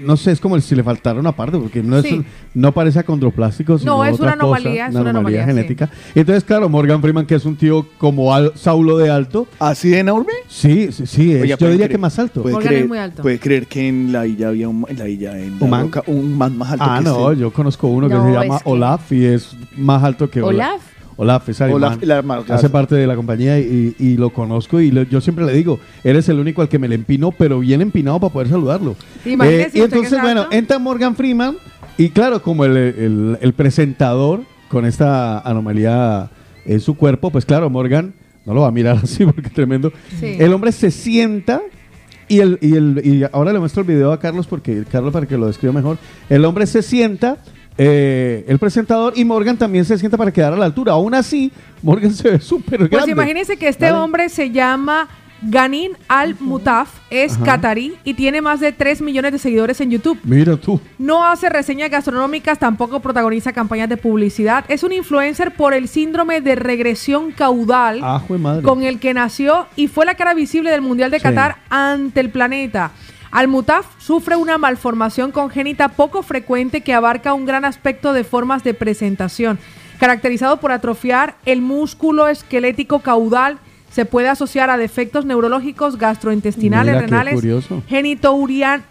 no 0.00 0.16
sé, 0.16 0.32
es 0.32 0.40
como 0.40 0.58
si 0.60 0.74
le 0.74 0.82
faltara 0.82 1.18
una 1.20 1.32
parte, 1.32 1.58
porque 1.58 1.82
no, 1.82 1.98
es 1.98 2.04
Sí. 2.06 2.14
un- 2.14 2.26
no 2.54 2.72
parece 2.72 2.98
acondroplástico, 2.98 3.78
sino 3.78 3.96
No, 3.96 4.04
es 4.04 4.14
otra 4.14 4.24
una 4.26 4.32
anomalía, 4.34 4.86
cosa, 4.86 4.88
es 4.88 4.94
una 5.00 5.10
anomalía, 5.10 5.40
sí. 5.42 5.46
genética. 5.46 5.90
Entonces, 6.14 6.44
claro, 6.44 6.68
Morgan 6.68 7.00
Freeman, 7.00 7.26
que 7.26 7.34
es 7.34 7.44
un 7.44 7.56
tío 7.56 7.86
como 7.98 8.34
al- 8.34 8.52
Saulo 8.56 8.98
de 8.98 9.10
alto. 9.10 9.46
¿Así 9.58 9.88
de 9.90 9.98
enorme? 10.00 10.32
Sí, 10.48 10.90
sí, 10.92 11.06
sí, 11.06 11.32
es- 11.32 11.48
yo 11.48 11.56
¿puede 11.58 11.72
diría 11.72 11.86
creer- 11.86 11.90
que 11.92 11.98
más 11.98 12.18
alto. 12.18 12.42
Puede 12.42 12.54
Morgan 12.54 12.68
creer, 12.68 12.82
es 12.84 12.88
muy 12.88 12.98
alto. 12.98 13.22
puede 13.22 13.38
creer 13.38 13.66
que 13.66 13.88
en 13.88 14.12
la 14.12 14.26
isla 14.26 14.48
había 14.48 14.68
un, 14.68 14.86
en 14.88 14.98
la 14.98 15.08
isla, 15.08 15.38
en 15.38 15.58
la 15.58 15.64
¿Un 15.64 15.70
man? 15.70 15.82
roca, 15.82 16.02
un 16.06 16.36
man 16.38 16.56
más 16.58 16.72
alto 16.72 16.84
Ah, 16.86 16.98
que 16.98 17.04
no, 17.04 17.30
este. 17.30 17.42
yo 17.42 17.52
conozco 17.52 17.88
uno 17.88 18.08
que 18.08 18.14
No, 18.14 18.24
se 18.26 18.32
llama 18.32 18.56
es 18.56 18.62
que- 18.62 18.68
Olaf 18.70 19.12
y 19.12 19.24
es 19.24 19.56
más 19.76 20.02
alto 20.02 20.28
que 20.30 20.42
Olaf. 20.42 20.70
¿Olaf? 20.70 20.82
Olaf 21.22 21.48
es. 21.50 21.60
Olaf, 21.60 22.02
la 22.02 22.22
mar- 22.22 22.42
Hace 22.48 22.70
parte 22.70 22.94
de 22.94 23.06
la 23.06 23.14
compañía 23.14 23.58
y, 23.58 23.94
y 23.98 24.16
lo 24.16 24.30
conozco 24.30 24.80
y 24.80 24.90
lo- 24.90 25.02
yo 25.02 25.20
siempre 25.20 25.44
le 25.44 25.52
digo, 25.52 25.78
eres 26.02 26.28
el 26.28 26.38
único 26.38 26.62
al 26.62 26.68
que 26.68 26.78
me 26.78 26.88
le 26.88 26.94
empino, 26.94 27.30
pero 27.30 27.58
bien 27.60 27.82
empinado 27.82 28.18
para 28.18 28.32
poder 28.32 28.48
saludarlo. 28.48 28.96
Imagínese 29.26 29.76
Eh, 29.78 29.80
y 29.80 29.82
entonces, 29.82 30.12
es 30.14 30.20
bueno, 30.22 30.46
entra 30.50 30.78
Morgan 30.78 31.14
Freeman 31.14 31.56
y 31.98 32.08
claro, 32.10 32.42
como 32.42 32.64
el, 32.64 32.76
el- 32.76 33.38
el 33.40 33.52
presentador 33.52 34.40
con 34.68 34.86
esta 34.86 35.40
anomalía 35.40 36.30
en 36.64 36.80
su 36.80 36.94
cuerpo, 36.96 37.30
pues 37.30 37.44
claro, 37.44 37.68
Morgan 37.68 38.14
no 38.46 38.54
lo 38.54 38.62
va 38.62 38.68
a 38.68 38.72
mirar 38.72 38.96
así 39.02 39.24
porque 39.26 39.48
es 39.48 39.52
tremendo. 39.52 39.92
Sí. 40.18 40.36
El 40.38 40.52
hombre 40.54 40.72
se 40.72 40.90
sienta 40.90 41.60
y, 42.28 42.38
el, 42.38 42.58
y, 42.62 42.74
el, 42.76 43.00
y 43.04 43.24
ahora 43.32 43.52
le 43.52 43.58
muestro 43.58 43.82
el 43.82 43.88
video 43.88 44.12
a 44.12 44.20
Carlos 44.20 44.46
porque 44.46 44.84
Carlos 44.90 45.12
para 45.12 45.26
que 45.26 45.36
lo 45.36 45.48
describa 45.48 45.72
mejor. 45.74 45.98
El 46.30 46.44
hombre 46.46 46.66
se 46.66 46.80
sienta, 46.80 47.38
eh, 47.82 48.44
el 48.46 48.58
presentador, 48.58 49.14
y 49.16 49.24
Morgan 49.24 49.56
también 49.56 49.86
se 49.86 49.96
sienta 49.96 50.18
para 50.18 50.30
quedar 50.30 50.52
a 50.52 50.56
la 50.56 50.66
altura. 50.66 50.92
Aún 50.92 51.14
así, 51.14 51.50
Morgan 51.82 52.12
se 52.12 52.30
ve 52.32 52.38
súper 52.40 52.78
Pues 52.80 52.90
grande. 52.90 53.12
imagínense 53.12 53.56
que 53.56 53.68
este 53.68 53.86
Dale. 53.86 53.96
hombre 53.98 54.28
se 54.28 54.50
llama 54.50 55.08
Ganin 55.42 55.92
Al-Mutaf, 56.06 56.90
es 57.08 57.32
Ajá. 57.36 57.44
catarí 57.44 57.94
y 58.04 58.12
tiene 58.12 58.42
más 58.42 58.60
de 58.60 58.72
3 58.72 59.00
millones 59.00 59.32
de 59.32 59.38
seguidores 59.38 59.80
en 59.80 59.90
YouTube. 59.90 60.18
Mira 60.24 60.58
tú. 60.58 60.78
No 60.98 61.24
hace 61.26 61.48
reseñas 61.48 61.88
gastronómicas, 61.90 62.58
tampoco 62.58 63.00
protagoniza 63.00 63.54
campañas 63.54 63.88
de 63.88 63.96
publicidad. 63.96 64.66
Es 64.68 64.82
un 64.82 64.92
influencer 64.92 65.54
por 65.54 65.72
el 65.72 65.88
síndrome 65.88 66.42
de 66.42 66.56
regresión 66.56 67.32
caudal 67.32 68.00
Ah, 68.02 68.22
madre. 68.38 68.62
con 68.62 68.82
el 68.82 68.98
que 69.00 69.14
nació 69.14 69.66
y 69.76 69.88
fue 69.88 70.04
la 70.04 70.14
cara 70.16 70.34
visible 70.34 70.70
del 70.70 70.82
Mundial 70.82 71.10
de 71.10 71.18
Sí. 71.18 71.22
Qatar 71.22 71.56
ante 71.70 72.20
el 72.20 72.28
planeta. 72.28 72.90
Al-Mutaf 73.30 73.86
sufre 73.98 74.36
una 74.36 74.58
malformación 74.58 75.30
congénita 75.30 75.88
poco 75.90 76.22
frecuente 76.22 76.80
que 76.80 76.94
abarca 76.94 77.32
un 77.34 77.46
gran 77.46 77.64
aspecto 77.64 78.12
de 78.12 78.24
formas 78.24 78.64
de 78.64 78.74
presentación, 78.74 79.58
caracterizado 80.00 80.58
por 80.58 80.72
atrofiar 80.72 81.36
el 81.46 81.60
músculo 81.62 82.26
esquelético 82.28 83.00
caudal. 83.00 83.58
Se 83.90 84.04
puede 84.04 84.28
asociar 84.28 84.70
a 84.70 84.76
defectos 84.76 85.24
neurológicos, 85.24 85.96
gastrointestinales, 85.98 86.94
Mira 86.94 87.06
renales, 87.06 87.34
genitourian- 87.88 88.82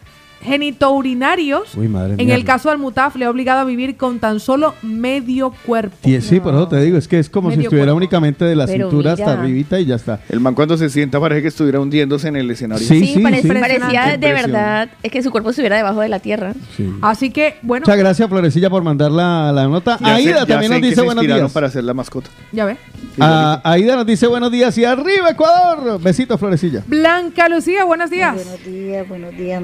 genitourinarios. 0.41 1.75
Uy, 1.75 1.87
madre 1.87 2.15
En 2.17 2.25
mía. 2.27 2.35
el 2.35 2.43
caso 2.45 2.69
del 2.69 2.77
Mutaf 2.77 3.15
le 3.15 3.25
ha 3.25 3.29
obligado 3.29 3.59
a 3.61 3.65
vivir 3.65 3.97
con 3.97 4.19
tan 4.19 4.39
solo 4.39 4.75
medio 4.81 5.53
cuerpo. 5.65 5.95
Sí, 6.03 6.19
sí, 6.21 6.39
por 6.39 6.53
eso 6.53 6.67
te 6.67 6.79
digo, 6.81 6.97
es 6.97 7.07
que 7.07 7.19
es 7.19 7.29
como 7.29 7.49
si 7.51 7.59
estuviera 7.61 7.85
cuerpo. 7.87 7.97
únicamente 7.97 8.45
de 8.45 8.55
la 8.55 8.65
Pero 8.65 8.89
cintura 8.89 9.13
hasta 9.13 9.33
arribita 9.33 9.79
y 9.79 9.85
ya 9.85 9.95
está. 9.95 10.19
El 10.29 10.39
man 10.39 10.53
cuando 10.55 10.77
se 10.77 10.89
sienta 10.89 11.19
parece 11.19 11.41
que 11.41 11.47
estuviera 11.49 11.79
hundiéndose 11.79 12.27
en 12.27 12.35
el 12.35 12.49
escenario. 12.51 12.87
Sí, 12.87 12.99
Sí, 12.99 13.13
sí, 13.15 13.19
parecía 13.23 14.17
de 14.17 14.33
verdad 14.33 14.89
es 15.03 15.11
que 15.11 15.23
su 15.23 15.31
cuerpo 15.31 15.49
estuviera 15.51 15.77
debajo 15.77 16.01
de 16.01 16.09
la 16.09 16.19
tierra. 16.19 16.53
Así 17.01 17.29
que, 17.31 17.55
bueno, 17.61 17.83
Muchas 17.85 17.97
gracias, 17.97 18.29
Florecilla, 18.29 18.69
por 18.69 18.83
mandar 18.83 19.11
la, 19.11 19.51
la 19.51 19.67
nota. 19.67 19.97
Ya 19.99 20.15
Aida 20.15 20.45
también 20.45 20.71
nos 20.71 20.81
dice 20.81 21.01
buenos 21.01 21.23
días. 21.25 21.51
para 21.51 21.67
hacer 21.67 21.83
la 21.83 21.93
mascota. 21.93 22.29
ya 22.51 22.65
ve. 22.65 22.77
Ah, 23.19 23.59
Aida 23.63 23.95
nos 23.95 24.05
dice 24.05 24.27
buenos 24.27 24.51
días 24.51 24.77
y 24.77 24.85
arriba, 24.85 25.29
Ecuador. 25.31 25.99
Besitos, 26.01 26.39
Florecilla. 26.39 26.83
Blanca 26.87 27.49
Lucía, 27.49 27.83
buenos 27.83 28.09
días. 28.09 28.35
Buenos 28.35 28.65
días, 28.65 29.07
buenos 29.07 29.35
días, 29.37 29.61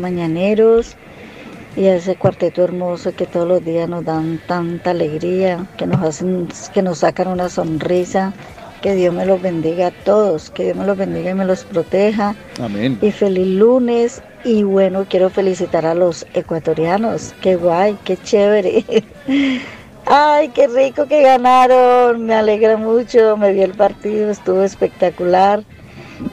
Y 1.76 1.88
a 1.88 1.96
ese 1.96 2.16
cuarteto 2.16 2.64
hermoso 2.64 3.14
que 3.14 3.26
todos 3.26 3.48
los 3.48 3.64
días 3.64 3.90
nos 3.90 4.06
dan 4.06 4.40
tanta 4.48 4.92
alegría, 4.92 5.66
que 5.78 5.86
nos 5.86 6.02
hacen, 6.02 6.48
que 6.74 6.82
nos 6.82 7.00
sacan 7.00 7.28
una 7.28 7.50
sonrisa. 7.50 8.34
Que 8.82 8.94
Dios 8.94 9.14
me 9.14 9.26
los 9.26 9.42
bendiga 9.42 9.88
a 9.88 9.92
todos, 9.92 10.52
que 10.52 10.66
Dios 10.66 10.78
me 10.78 10.86
los 10.86 10.96
bendiga 10.96 11.32
y 11.32 11.34
me 11.34 11.46
los 11.46 11.64
proteja. 11.64 12.36
Amén. 12.62 13.00
Y 13.02 13.12
feliz 13.12 13.48
lunes. 13.48 14.22
Y 14.44 14.64
bueno, 14.64 15.06
quiero 15.10 15.30
felicitar 15.30 15.86
a 15.88 15.96
los 15.96 16.26
ecuatorianos. 16.36 17.34
Qué 17.42 17.56
guay, 17.56 17.98
qué 18.04 18.16
chévere. 18.16 18.86
Ay, 20.06 20.50
qué 20.50 20.68
rico 20.68 21.08
que 21.08 21.24
ganaron. 21.24 22.26
Me 22.26 22.36
alegra 22.36 22.78
mucho. 22.78 23.36
Me 23.38 23.52
vi 23.54 23.62
el 23.62 23.74
partido, 23.74 24.30
estuvo 24.30 24.62
espectacular. 24.62 25.64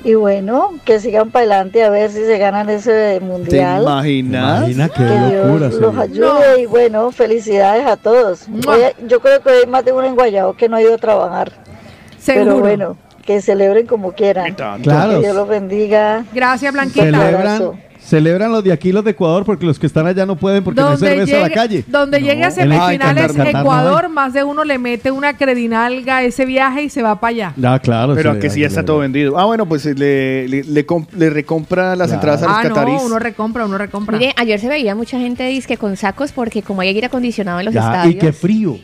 Y 0.04 0.14
bueno, 0.14 0.70
que 0.84 1.00
sigan 1.00 1.30
para 1.30 1.44
adelante 1.44 1.82
a 1.82 1.90
ver 1.90 2.10
si 2.10 2.24
se 2.24 2.38
ganan 2.38 2.68
ese 2.70 3.18
¿Te 3.18 3.20
mundial. 3.20 3.82
imaginas? 3.82 4.58
Imagina 4.60 4.88
qué 4.88 4.94
Que 5.04 5.36
locura. 5.36 5.68
Dios 5.68 5.80
los 5.80 5.98
ayude 5.98 6.60
y 6.62 6.66
bueno, 6.66 7.10
felicidades 7.12 7.86
a 7.86 7.96
todos. 7.96 8.46
Oye, 8.66 8.94
yo 9.06 9.20
creo 9.20 9.40
que 9.42 9.50
hay 9.50 9.66
más 9.66 9.84
de 9.84 9.92
uno 9.92 10.06
en 10.06 10.14
Guayabo 10.14 10.54
que 10.54 10.68
no 10.68 10.76
ha 10.76 10.82
ido 10.82 10.94
a 10.94 10.98
trabajar. 10.98 11.52
Seguro. 12.18 12.44
Pero 12.44 12.58
bueno, 12.60 12.96
que 13.24 13.40
celebren 13.40 13.86
como 13.86 14.12
quieran. 14.12 14.54
Claro. 14.54 15.10
Que 15.14 15.18
Dios 15.20 15.34
los 15.36 15.48
bendiga. 15.48 16.24
Gracias, 16.32 16.72
Blanquita. 16.72 17.04
Celebran, 17.04 17.72
celebran 18.04 18.50
los 18.52 18.62
de 18.64 18.72
aquí, 18.72 18.92
los 18.92 19.04
de 19.04 19.12
Ecuador, 19.12 19.44
porque 19.44 19.64
los 19.64 19.78
que 19.78 19.86
están 19.86 20.06
allá 20.06 20.26
no 20.26 20.36
pueden 20.36 20.62
porque 20.64 20.80
no 20.80 20.88
hay 20.90 20.96
cerveza 20.96 21.36
a 21.36 21.40
la 21.40 21.44
llegue, 21.48 21.54
calle. 21.54 21.84
donde 21.86 22.20
llegue 22.20 22.44
a 22.44 22.50
semifinales 22.50 23.34
no 23.36 23.44
Ecuador, 23.44 24.08
más 24.08 24.32
de 24.32 24.44
uno 24.44 24.64
le 24.64 24.78
mete 24.78 25.10
una 25.10 25.36
credinalga 25.36 26.18
a 26.18 26.22
ese 26.24 26.44
viaje 26.44 26.82
y 26.84 26.88
se 26.90 27.02
va 27.02 27.18
para 27.20 27.30
allá. 27.30 27.54
Ah, 27.64 27.78
claro. 27.78 28.14
Pero 28.14 28.34
sí, 28.34 28.40
que 28.40 28.50
sí 28.50 28.60
ya 28.60 28.66
está 28.66 28.84
todo 28.84 28.98
vendido. 28.98 29.38
Ah, 29.38 29.44
bueno, 29.44 29.66
pues 29.66 29.84
le, 29.84 30.48
le, 30.48 30.64
le 30.64 30.86
comp- 30.86 31.10
le 31.12 31.30
recompra 31.30 31.96
las 31.96 32.08
Claro. 32.08 32.14
entradas 32.14 32.42
a 32.42 32.46
los 32.48 32.56
Ah, 32.58 32.62
catarís. 32.62 32.94
no, 33.00 33.06
uno 33.06 33.18
recompra, 33.18 33.64
uno 33.64 33.78
recompra. 33.78 34.18
Mire, 34.18 34.32
ayer 34.36 34.58
se 34.60 34.68
veía 34.68 34.94
mucha 34.94 35.18
gente 35.18 35.44
disque 35.46 35.76
con 35.76 35.96
sacos 35.96 36.32
porque 36.32 36.62
como 36.62 36.80
hay 36.82 36.88
aire 36.88 37.06
acondicionado 37.06 37.60
en 37.60 37.66
los 37.66 37.74
Ya, 37.74 37.80
estadios, 37.80 38.14
y 38.14 38.18
qué 38.18 38.32
frío. 38.32 38.76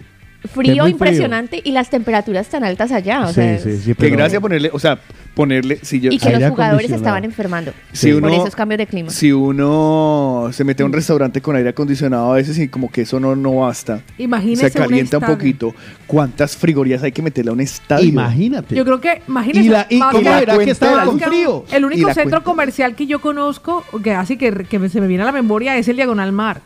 Frío 0.44 0.86
impresionante 0.86 1.60
y 1.64 1.72
las 1.72 1.90
temperaturas 1.90 2.46
tan 2.48 2.62
altas 2.64 2.92
allá. 2.92 3.22
O 3.24 3.28
Sí, 3.28 3.34
sea, 3.34 3.58
sí, 3.58 3.76
sí, 3.78 3.88
Que 3.88 3.94
pero- 3.94 4.16
gracia 4.16 4.40
ponerle, 4.40 4.70
o 4.72 4.78
sea, 4.78 4.98
ponerle, 5.34 5.78
si 5.82 6.00
yo, 6.00 6.10
y 6.10 6.18
que 6.18 6.30
los 6.30 6.50
jugadores 6.50 6.90
estaban 6.90 7.24
enfermando 7.24 7.72
si 7.92 8.12
uno, 8.12 8.28
esos 8.28 8.56
cambios 8.56 8.78
de 8.78 8.86
clima. 8.86 9.10
si 9.10 9.30
uno 9.32 10.48
se 10.52 10.64
mete 10.64 10.82
a 10.82 10.86
un 10.86 10.92
restaurante 10.92 11.40
con 11.40 11.54
aire 11.56 11.68
acondicionado 11.70 12.32
a 12.32 12.36
veces 12.36 12.58
y 12.58 12.68
como 12.68 12.90
que 12.90 13.02
eso 13.02 13.20
no, 13.20 13.36
no 13.36 13.56
basta. 13.56 14.00
Imagínese 14.18 14.70
se 14.70 14.78
calienta 14.78 15.18
un 15.18 15.24
poquito. 15.26 15.74
¿Cuántas 16.06 16.56
frigorías 16.56 17.02
hay 17.02 17.12
que 17.12 17.22
meterle 17.22 17.50
a 17.50 17.54
un 17.54 17.60
estadio? 17.60 18.08
Imagínate. 18.08 18.74
Yo 18.74 18.84
creo 18.84 19.00
que, 19.00 19.22
imagínense. 19.28 19.66
Y 19.66 19.70
la- 19.70 19.86
y 19.90 19.96
más 19.98 20.12
cómo 20.12 20.22
que- 20.30 20.42
era 20.42 20.58
que 20.58 20.70
estaba 20.70 21.04
con 21.04 21.20
frío. 21.20 21.64
El 21.72 21.84
único 21.84 22.06
centro 22.08 22.22
cuenta. 22.30 22.40
comercial 22.44 22.94
que 22.94 23.06
yo 23.06 23.20
conozco, 23.20 23.84
que 24.02 24.12
así 24.12 24.36
que, 24.36 24.52
que 24.68 24.88
se 24.88 25.00
me 25.00 25.06
viene 25.06 25.22
a 25.22 25.26
la 25.26 25.32
memoria, 25.32 25.76
es 25.76 25.88
el 25.88 25.96
Diagonal 25.96 26.32
Mar. 26.32 26.60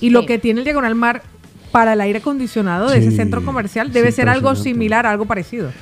Y 0.00 0.10
lo 0.10 0.26
que 0.26 0.38
tiene 0.38 0.60
el 0.60 0.64
Diagonal 0.64 0.94
Mar 0.94 1.22
para 1.74 1.94
el 1.94 2.00
aire 2.00 2.20
acondicionado 2.20 2.88
de 2.88 2.98
ese 2.98 3.10
centro 3.10 3.44
comercial 3.44 3.92
debe 3.92 4.12
ser 4.12 4.28
algo 4.28 4.54
similar, 4.54 5.06
algo 5.06 5.24
parecido. 5.24 5.72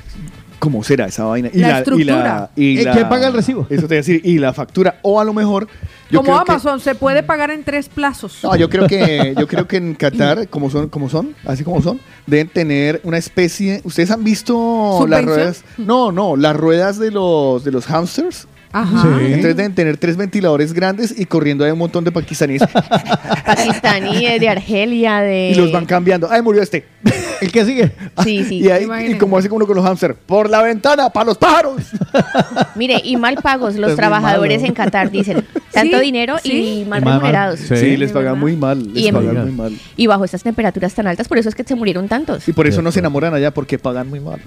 ¿Cómo 0.57 0.83
será 0.83 1.05
esa 1.05 1.25
vaina? 1.25 1.51
La 1.53 1.77
estructura. 1.79 2.49
y 2.55 2.79
¿Eh, 2.79 2.89
quién 2.91 3.07
paga 3.09 3.27
el 3.27 3.33
recibo? 3.33 3.67
Eso 3.69 3.81
te 3.81 3.87
voy 3.89 3.95
a 3.97 3.99
decir. 3.99 4.19
Y 4.23 4.39
la 4.39 4.53
factura. 4.53 4.97
O 5.03 5.19
a 5.19 5.23
lo 5.23 5.33
mejor. 5.35 5.67
Yo 6.09 6.21
Como 6.21 6.31
creo 6.31 6.45
que- 6.45 6.51
Amazon, 6.53 6.79
se 6.79 6.95
puede 6.95 7.21
pagar 7.21 7.51
en 7.51 7.63
tres 7.63 7.89
plazos. 7.89 8.39
no, 8.41 8.55
yo 8.55 8.69
creo 8.71 8.87
que 8.87 9.35
yo 9.37 9.47
creo 9.47 9.67
que 9.67 9.77
en 9.77 9.93
Qatar, 9.93 10.47
como 10.49 10.71
son, 10.71 10.89
como 10.89 11.09
son, 11.09 11.35
así 11.45 11.63
como 11.63 11.79
son, 11.83 11.99
deben 12.25 12.47
tener 12.47 12.99
una 13.03 13.19
especie. 13.19 13.81
¿Ustedes 13.83 14.09
han 14.09 14.23
visto 14.23 15.05
las 15.07 15.23
ruedas? 15.23 15.63
No, 15.77 16.11
no, 16.11 16.35
las 16.35 16.55
ruedas 16.57 16.97
de 16.97 17.11
los 17.11 17.63
de 17.63 17.71
los 17.71 17.85
hamsters. 17.85 18.47
Ajá. 18.73 19.01
Sí. 19.03 19.25
Entonces 19.25 19.55
deben 19.55 19.75
tener 19.75 19.97
tres 19.97 20.17
ventiladores 20.17 20.73
grandes 20.73 21.13
y 21.17 21.25
corriendo 21.25 21.63
hay 21.63 21.71
un 21.71 21.77
montón 21.77 22.03
de 22.03 22.11
pakistaníes 22.11 22.63
Pakistaníes, 23.45 24.39
de 24.41 24.49
Argelia, 24.49 25.19
de... 25.19 25.51
y 25.51 25.55
los 25.55 25.71
van 25.71 25.85
cambiando. 25.85 26.27
Ay, 26.29 26.41
murió 26.41 26.61
este. 26.61 26.85
¿El 27.41 27.51
que 27.51 27.65
sigue? 27.65 27.91
Sí, 28.23 28.43
sí. 28.45 28.59
Y, 28.59 28.69
ahí, 28.69 28.87
y 29.09 29.17
como 29.17 29.37
hace 29.37 29.49
uno 29.51 29.67
con 29.67 29.75
los 29.75 29.85
hamsters, 29.85 30.15
por 30.25 30.49
la 30.49 30.61
ventana, 30.61 31.09
para 31.09 31.25
los 31.25 31.37
pájaros. 31.37 31.81
Mire, 32.75 33.01
y 33.03 33.17
mal 33.17 33.35
pagos 33.35 33.75
los 33.75 33.95
trabajadores 33.95 34.63
en 34.63 34.73
Qatar, 34.73 35.11
dicen. 35.11 35.45
Tanto 35.71 35.97
Sí, 35.97 36.03
dinero 36.03 36.35
sí. 36.41 36.81
y 36.81 36.85
mal 36.85 37.01
remunerados. 37.01 37.59
Sí. 37.59 37.75
Sí, 37.75 37.97
les 37.97 38.11
pagan 38.11 38.39
muy 38.39 38.55
mal. 38.55 38.93
Les 38.93 39.05
Y 39.05 39.11
pagan 39.11 39.41
muy 39.41 39.51
mal. 39.51 39.77
Y 39.97 40.07
bajo 40.07 40.23
estas 40.23 40.43
temperaturas 40.43 40.93
tan 40.93 41.07
altas, 41.07 41.27
por 41.27 41.37
eso 41.37 41.49
es 41.49 41.55
que 41.55 41.63
se 41.63 41.75
murieron 41.75 42.07
tantos. 42.07 42.47
Y 42.47 42.53
por 42.53 42.67
eso 42.67 42.81
no 42.81 42.91
se 42.91 42.99
enamoran 42.99 43.33
allá, 43.33 43.51
porque 43.51 43.77
pagan 43.79 44.07
muy 44.07 44.19
mal. 44.19 44.39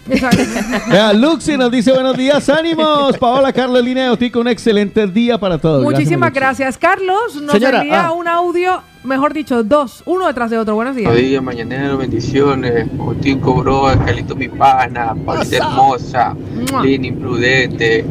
Vea, 0.89 1.13
Luxi 1.13 1.57
nos 1.57 1.71
dice 1.71 1.93
buenos 1.93 2.17
días, 2.17 2.49
ánimos. 2.49 3.19
Paola, 3.19 3.53
Carlos, 3.53 3.85
Otico, 4.17 4.41
un 4.41 4.49
excelente 4.49 5.07
día 5.07 5.37
para 5.37 5.59
todos. 5.59 5.83
Muchísimas 5.83 6.33
Gracias, 6.33 6.75
gracias. 6.75 6.79
Carlos 6.79 7.43
nos 7.43 7.53
Señora, 7.53 7.83
envía 7.83 8.07
ah. 8.07 8.13
un 8.13 8.27
audio, 8.27 8.81
mejor 9.05 9.35
dicho, 9.35 9.63
dos, 9.63 10.03
uno 10.07 10.27
detrás 10.27 10.51
de 10.51 10.57
otro. 10.57 10.75
Buenos 10.75 10.97
días. 10.97 11.11
Buenos 11.11 11.29
días, 11.29 11.43
mañanero, 11.43 11.99
bendiciones. 11.99 12.89
Otico, 12.99 13.57
bro, 13.57 13.93
Calito, 14.07 14.35
mi 14.35 14.49
pana, 14.49 15.15
Paulita 15.15 15.57
hermosa. 15.59 16.35
Lini 16.83 17.09
imprudente. 17.09 18.07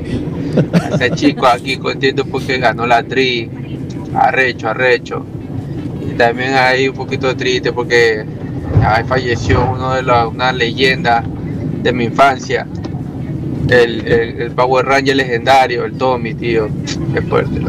Ese 0.93 1.09
chico 1.15 1.47
aquí 1.47 1.77
contento 1.77 2.23
porque 2.23 2.59
ganó 2.59 2.85
la 2.85 3.01
tri. 3.01 3.49
Arrecho, 4.13 4.69
arrecho. 4.69 5.25
Y 6.07 6.13
también 6.13 6.53
ahí 6.53 6.87
un 6.87 6.95
poquito 6.95 7.35
triste 7.35 7.73
porque 7.73 8.23
falleció 9.07 9.71
uno 9.71 9.95
de 9.95 10.03
los, 10.03 10.31
una 10.31 10.51
leyenda 10.51 11.23
de 11.81 11.91
mi 11.91 12.03
infancia. 12.03 12.67
El, 13.69 14.07
el, 14.07 14.41
el 14.41 14.51
Power 14.51 14.85
Ranger 14.85 15.15
legendario, 15.15 15.85
el 15.85 15.97
Tommy, 15.97 16.33
tío. 16.33 16.67
Qué 17.13 17.21
fuerte. 17.21 17.61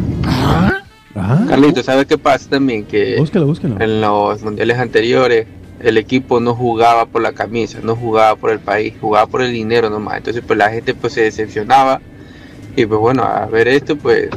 Ah, 1.15 1.45
Carlito, 1.49 1.83
¿sabes 1.83 2.07
qué 2.07 2.19
pasa 2.19 2.51
también? 2.51 2.85
Que 2.85 3.17
búsquelo, 3.17 3.47
búsquelo. 3.47 3.81
en 3.81 4.01
los 4.03 4.43
mundiales 4.43 4.79
anteriores 4.79 5.47
el 5.81 5.97
equipo 5.99 6.41
no 6.41 6.55
jugaba 6.55 7.07
por 7.07 7.23
la 7.23 7.33
camisa, 7.33 7.79
no 7.83 7.97
jugaba 7.97 8.37
por 8.37 8.51
el 8.51 8.59
país, 8.61 8.95
jugaba 9.01 9.27
por 9.27 9.43
el 9.43 9.53
dinero 9.53 9.89
nomás. 9.89 10.19
Entonces 10.19 10.43
pues 10.47 10.59
la 10.59 10.71
gente 10.71 10.95
pues 10.95 11.15
se 11.15 11.23
decepcionaba 11.23 12.01
y 12.77 12.85
pues 12.85 13.01
bueno, 13.01 13.23
a 13.23 13.47
ver 13.47 13.69
esto 13.69 13.97
pues 13.97 14.29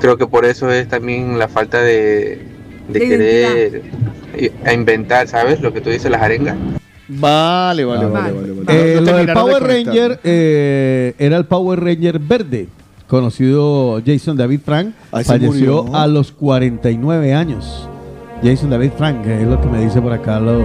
creo 0.00 0.18
que 0.18 0.26
por 0.26 0.44
eso 0.44 0.70
es 0.70 0.88
también 0.88 1.38
la 1.38 1.48
falta 1.48 1.80
de, 1.80 2.40
de 2.88 2.98
De 2.98 3.08
querer 3.08 3.82
inventar, 4.72 5.28
¿sabes? 5.28 5.60
Lo 5.60 5.72
que 5.72 5.80
tú 5.80 5.90
dices, 5.90 6.10
las 6.10 6.22
arengas. 6.22 6.56
Vale, 7.08 7.84
vale, 7.84 8.04
Ah, 8.04 8.08
vale, 8.08 8.32
vale. 8.32 8.52
vale. 8.52 8.62
vale. 8.64 8.92
Eh, 8.92 8.94
No 8.94 9.00
lo 9.00 9.06
del 9.06 9.26
terminaron 9.26 9.26
de 9.46 9.52
Power. 9.58 9.62
Ranger 9.62 10.20
eh, 10.24 11.14
era 11.18 11.36
el 11.36 11.44
Power 11.46 11.80
Ranger 11.80 12.18
verde, 12.18 12.68
conocido 13.08 14.00
Jason 14.04 14.36
David 14.36 14.60
Frank, 14.64 14.94
se 15.18 15.24
falleció 15.24 15.82
murió. 15.84 15.96
a 15.96 16.06
los 16.06 16.32
49 16.32 17.34
años. 17.34 17.88
Jason 18.42 18.70
David 18.70 18.90
Frank, 18.98 19.24
es 19.24 19.46
lo 19.46 19.60
que 19.60 19.68
me 19.68 19.80
dice 19.84 20.00
por 20.02 20.12
acá 20.12 20.40
los, 20.40 20.64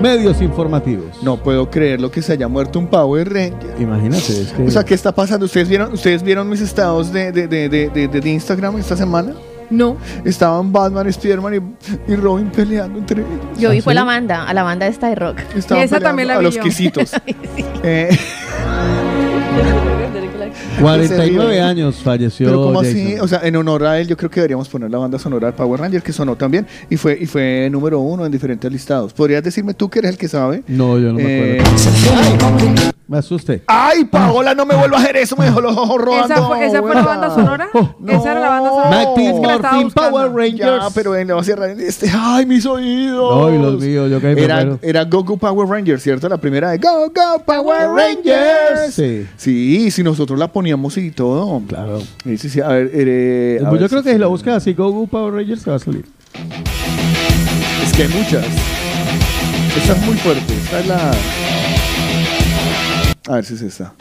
medios 0.00 0.40
informativos. 0.40 1.04
No 1.22 1.36
puedo 1.36 1.68
creer 1.70 2.00
lo 2.00 2.10
que 2.10 2.22
se 2.22 2.32
haya 2.32 2.48
muerto 2.48 2.78
un 2.78 2.86
Power 2.86 3.28
Ranger. 3.30 3.74
Imagínate, 3.78 4.32
es 4.40 4.50
que... 4.56 4.62
O 4.62 4.70
sea, 4.70 4.82
¿qué 4.82 4.94
está 4.94 5.14
pasando? 5.14 5.44
¿Ustedes 5.44 5.68
vieron, 5.68 5.92
¿ustedes 5.92 6.22
vieron 6.22 6.48
mis 6.48 6.62
estados 6.62 7.12
de, 7.12 7.30
de, 7.30 7.46
de, 7.48 7.68
de, 7.68 7.90
de- 7.90 8.08
de 8.08 8.30
Instagram 8.30 8.78
esta 8.78 8.96
semana? 8.96 9.34
No. 9.72 9.96
Estaban 10.24 10.72
Batman, 10.72 11.12
Spiderman 11.12 11.54
y, 11.54 12.12
y 12.12 12.16
Robin 12.16 12.50
peleando 12.50 12.98
entre 12.98 13.20
ellos. 13.22 13.58
Yo 13.58 13.70
vi 13.70 13.78
¿Ah, 13.78 13.82
fue 13.82 13.94
la 13.94 14.04
banda, 14.04 14.44
a 14.44 14.54
la 14.54 14.62
banda 14.62 14.86
esta 14.86 15.08
de 15.08 15.14
rock. 15.14 15.38
Estaban 15.56 15.82
Esa 15.82 15.98
también 16.00 16.28
la 16.28 16.34
a 16.34 16.38
vi 16.38 16.44
los 16.44 16.54
yo. 16.56 16.62
quesitos. 16.62 17.12
Eh, 17.84 18.16
49 20.80 21.60
años 21.60 21.96
falleció 21.96 22.46
pero 22.46 22.62
como 22.62 22.80
así, 22.80 23.16
o 23.20 23.26
sea, 23.28 23.40
en 23.44 23.56
honor 23.56 23.84
a 23.84 23.98
él, 24.00 24.06
yo 24.08 24.16
creo 24.16 24.30
que 24.30 24.40
deberíamos 24.40 24.68
poner 24.68 24.90
la 24.90 24.98
banda 24.98 25.18
sonora 25.18 25.48
de 25.48 25.52
Power 25.52 25.80
Ranger 25.80 26.02
que 26.02 26.12
sonó 26.12 26.36
también 26.36 26.66
y 26.90 26.96
fue 26.96 27.16
y 27.20 27.26
fue 27.26 27.68
número 27.70 28.00
uno 28.00 28.24
en 28.26 28.32
diferentes 28.32 28.70
listados. 28.70 29.12
¿Podrías 29.12 29.42
decirme 29.42 29.74
tú 29.74 29.88
que 29.90 29.98
eres 30.00 30.12
el 30.12 30.16
que 30.18 30.28
sabe? 30.28 30.62
No, 30.68 30.98
yo 30.98 31.08
no 31.08 31.14
me 31.14 31.56
Eh, 31.56 31.60
acuerdo. 31.60 32.92
Me 33.12 33.18
asusté. 33.18 33.62
Ay, 33.66 34.06
Paola, 34.06 34.54
no 34.54 34.64
me 34.64 34.74
vuelva 34.74 34.96
a 34.96 35.02
hacer 35.02 35.18
eso, 35.18 35.36
me 35.36 35.44
dejó 35.44 35.60
los 35.60 35.76
ojos 35.76 36.00
rodando. 36.00 36.34
¿Esa 36.34 36.46
fue, 36.46 36.66
esa 36.66 36.80
fue 36.80 36.94
la 36.94 37.02
banda 37.02 37.28
sonora? 37.34 37.68
¿Esa 38.08 38.30
era 38.30 38.40
la 38.40 38.48
banda 38.48 38.70
sonora? 38.70 39.02
Es 39.02 39.08
que 39.14 39.46
la 39.46 39.56
buscando. 39.58 39.90
Power 39.90 40.32
Rangers. 40.32 40.58
Ya, 40.82 40.88
pero 40.94 41.10
ven, 41.10 41.26
le 41.26 41.34
voy 41.34 41.42
a 41.42 41.44
cerrar 41.44 41.68
este. 41.78 42.10
¡Ay, 42.10 42.46
mis 42.46 42.64
oídos! 42.64 43.50
Ay, 43.52 43.58
los 43.58 43.78
míos, 43.82 44.10
yo 44.10 44.18
caí 44.18 44.32
Era, 44.38 44.56
primero. 44.60 44.78
era 44.80 45.04
Go 45.04 45.22
Go 45.24 45.36
Power 45.36 45.68
Rangers, 45.68 46.02
¿cierto? 46.02 46.26
La 46.26 46.38
primera 46.38 46.70
de 46.70 46.78
Go 46.78 47.10
Go 47.14 47.42
Power 47.44 47.90
Rangers. 47.90 48.94
Sí. 48.94 49.26
Sí, 49.36 49.90
si 49.90 50.02
nosotros 50.02 50.38
la 50.38 50.48
poníamos 50.48 50.96
y 50.96 51.10
todo. 51.10 51.60
Claro. 51.68 52.00
Sí, 52.24 52.38
sí, 52.38 52.48
sí, 52.48 52.62
a 52.62 52.68
ver, 52.68 52.90
eh, 52.94 53.58
a 53.62 53.68
Pues 53.68 53.78
yo 53.78 53.82
ver 53.84 53.90
creo 53.90 54.00
si- 54.02 54.06
que 54.08 54.12
si 54.14 54.18
lo 54.18 54.30
buscas 54.30 54.56
así, 54.56 54.72
Go 54.72 54.90
Go 54.90 55.06
Power 55.06 55.34
Rangers, 55.34 55.60
se 55.60 55.68
va 55.70 55.76
a 55.76 55.80
salir. 55.80 56.06
Es 57.84 57.92
que 57.92 58.04
hay 58.04 58.08
muchas. 58.08 58.46
Esta 59.76 59.92
es 59.92 60.06
muy 60.06 60.16
fuerte. 60.16 60.54
Esta 60.54 60.80
es 60.80 60.86
la. 60.86 61.10
A 63.28 63.34
ver 63.36 63.44
si 63.44 63.54
es 63.54 63.62
esta. 63.62 63.92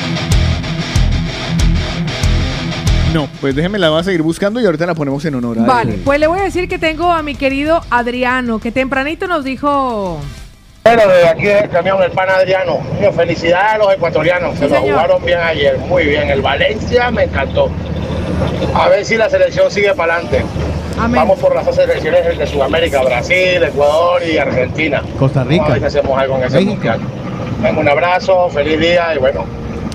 No, 3.14 3.27
pues 3.41 3.53
déjeme 3.56 3.77
la 3.77 3.89
voy 3.89 3.99
a 3.99 4.03
seguir 4.03 4.22
buscando 4.22 4.61
y 4.61 4.65
ahorita 4.65 4.85
la 4.85 4.95
ponemos 4.95 5.23
en 5.26 5.35
honor 5.35 5.57
a 5.57 5.61
él. 5.61 5.68
Vale, 5.68 5.93
pues 6.03 6.19
le 6.19 6.27
voy 6.27 6.39
a 6.39 6.43
decir 6.43 6.68
que 6.69 6.80
tengo 6.80 7.11
a 7.11 7.22
mi 7.22 7.35
querido 7.35 7.81
Adriano, 7.89 8.60
que 8.60 8.72
tempranito 8.72 9.27
nos 9.27 9.43
dijo... 9.43 10.19
Bueno, 10.84 11.03
desde 11.07 11.27
aquí 11.27 11.43
del 11.43 11.69
camión, 11.69 12.02
el 12.02 12.11
pan 12.11 12.30
Adriano. 12.30 12.80
Mío, 12.99 13.14
Felicidades 13.14 13.73
a 13.73 13.77
los 13.77 13.93
ecuatorianos. 13.93 14.57
Se 14.57 14.68
lo 14.68 14.81
jugaron 14.81 15.23
bien 15.23 15.39
ayer. 15.39 15.77
Muy 15.77 16.06
bien. 16.06 16.30
El 16.30 16.41
Valencia 16.41 17.11
me 17.11 17.26
encantó. 17.26 17.69
A 18.73 18.88
ver 18.89 19.06
si 19.06 19.15
la 19.15 19.30
selección 19.30 19.69
sigue 19.69 19.93
para 19.93 20.15
adelante. 20.15 20.43
Amén. 20.98 21.22
Vamos 21.22 21.38
por 21.39 21.53
las 21.53 21.65
dos 21.68 21.76
selecciones 21.76 22.35
de 22.35 22.48
Sudamérica, 22.48 23.03
Brasil, 23.03 23.61
Ecuador 23.64 24.23
y 24.23 24.39
Argentina. 24.39 25.03
Costa 25.19 25.43
Vamos 25.43 25.60
a 25.60 25.64
ver 25.64 25.68
si 25.68 25.73
Rica. 25.76 25.88
hacemos 25.88 26.19
algo 26.19 26.38
en 26.38 26.43
ese 26.45 26.56
México. 26.56 26.73
mundial. 26.73 26.99
Venga, 27.61 27.79
un 27.79 27.88
abrazo, 27.89 28.49
feliz 28.49 28.79
día 28.79 29.13
y 29.15 29.19
bueno, 29.19 29.45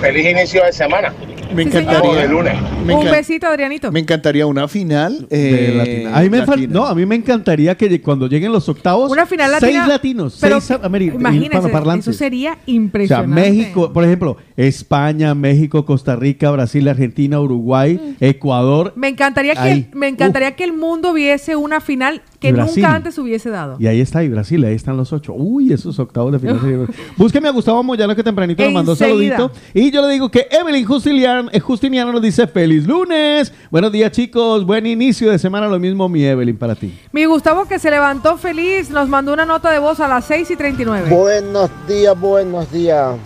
feliz 0.00 0.26
inicio 0.30 0.64
de 0.64 0.72
semana. 0.72 1.12
Me 1.54 1.62
encantaría. 1.62 2.14
de 2.14 2.28
lunes. 2.28 2.54
Me, 2.84 2.94
Un 2.94 3.04
besito, 3.10 3.46
Adrianito. 3.46 3.90
me 3.90 4.00
encantaría 4.00 4.46
una 4.46 4.68
final. 4.68 5.26
de 5.28 5.70
eh, 5.70 5.74
latina. 5.74 6.16
A 6.16 6.20
mí 6.22 6.28
me 6.28 6.38
fal- 6.42 6.48
latina. 6.48 6.72
no, 6.74 6.86
a 6.86 6.94
mí 6.94 7.06
me 7.06 7.14
encantaría 7.14 7.76
que 7.76 8.00
cuando 8.02 8.28
lleguen 8.28 8.52
los 8.52 8.68
octavos, 8.68 9.10
Una 9.10 9.26
final 9.26 9.52
latina. 9.52 9.72
seis 9.72 9.88
latinos, 9.88 10.38
pero 10.40 10.60
seis 10.60 10.78
Imagínense, 11.14 11.70
eso 11.98 12.12
sería 12.12 12.52
O 12.52 12.54
sea, 12.56 12.62
impresionante. 12.66 13.40
México, 13.50 13.92
por 13.92 14.04
ejemplo, 14.04 14.36
España, 14.56 15.34
México, 15.34 15.84
Costa 15.84 16.14
Rica, 16.16 16.50
Brasil, 16.50 16.86
Argentina, 16.88 17.40
Uruguay, 17.40 18.16
Ecuador. 18.20 18.92
Me 18.96 19.08
encantaría 19.08 19.54
que 19.54 19.86
me 19.94 20.08
encantaría 20.08 20.54
que 20.56 20.64
el 20.64 20.72
mundo 20.72 21.12
viese 21.12 21.56
una 21.56 21.80
final 21.80 22.22
que 22.38 22.52
Brasil. 22.52 22.82
nunca 22.82 22.94
antes 22.96 23.18
hubiese 23.18 23.50
dado. 23.50 23.76
Y 23.78 23.86
ahí 23.86 24.00
está, 24.00 24.22
y 24.22 24.28
Brasil, 24.28 24.64
ahí 24.64 24.74
están 24.74 24.96
los 24.96 25.12
ocho. 25.12 25.32
Uy, 25.34 25.72
esos 25.72 25.98
octavos 25.98 26.32
de 26.32 26.38
final. 26.38 26.86
Búsqueme 27.16 27.48
a 27.48 27.52
Gustavo 27.52 27.82
Moyano 27.82 28.14
que 28.14 28.22
tempranito 28.22 28.62
nos 28.64 28.72
mandó 28.72 28.92
Enseguida. 28.92 29.36
saludito. 29.36 29.60
Y 29.74 29.90
yo 29.90 30.06
le 30.06 30.12
digo 30.12 30.30
que 30.30 30.46
Evelyn 30.50 30.84
Justiniano, 30.84 31.48
eh, 31.52 31.60
Justiniano 31.60 32.12
nos 32.12 32.22
dice 32.22 32.46
feliz 32.46 32.86
lunes. 32.86 33.52
Buenos 33.70 33.92
días, 33.92 34.12
chicos. 34.12 34.64
Buen 34.64 34.86
inicio 34.86 35.30
de 35.30 35.38
semana. 35.38 35.68
Lo 35.68 35.78
mismo, 35.78 36.08
mi 36.08 36.24
Evelyn, 36.24 36.56
para 36.56 36.74
ti. 36.74 36.98
Mi 37.12 37.24
Gustavo 37.24 37.66
que 37.66 37.78
se 37.78 37.90
levantó 37.90 38.36
feliz 38.36 38.90
nos 38.90 39.08
mandó 39.08 39.32
una 39.32 39.46
nota 39.46 39.70
de 39.70 39.78
voz 39.78 40.00
a 40.00 40.08
las 40.08 40.24
6 40.26 40.50
y 40.50 40.56
39. 40.56 41.10
Buenos 41.10 41.70
días, 41.88 42.18
buenos 42.20 42.70
días. 42.72 43.16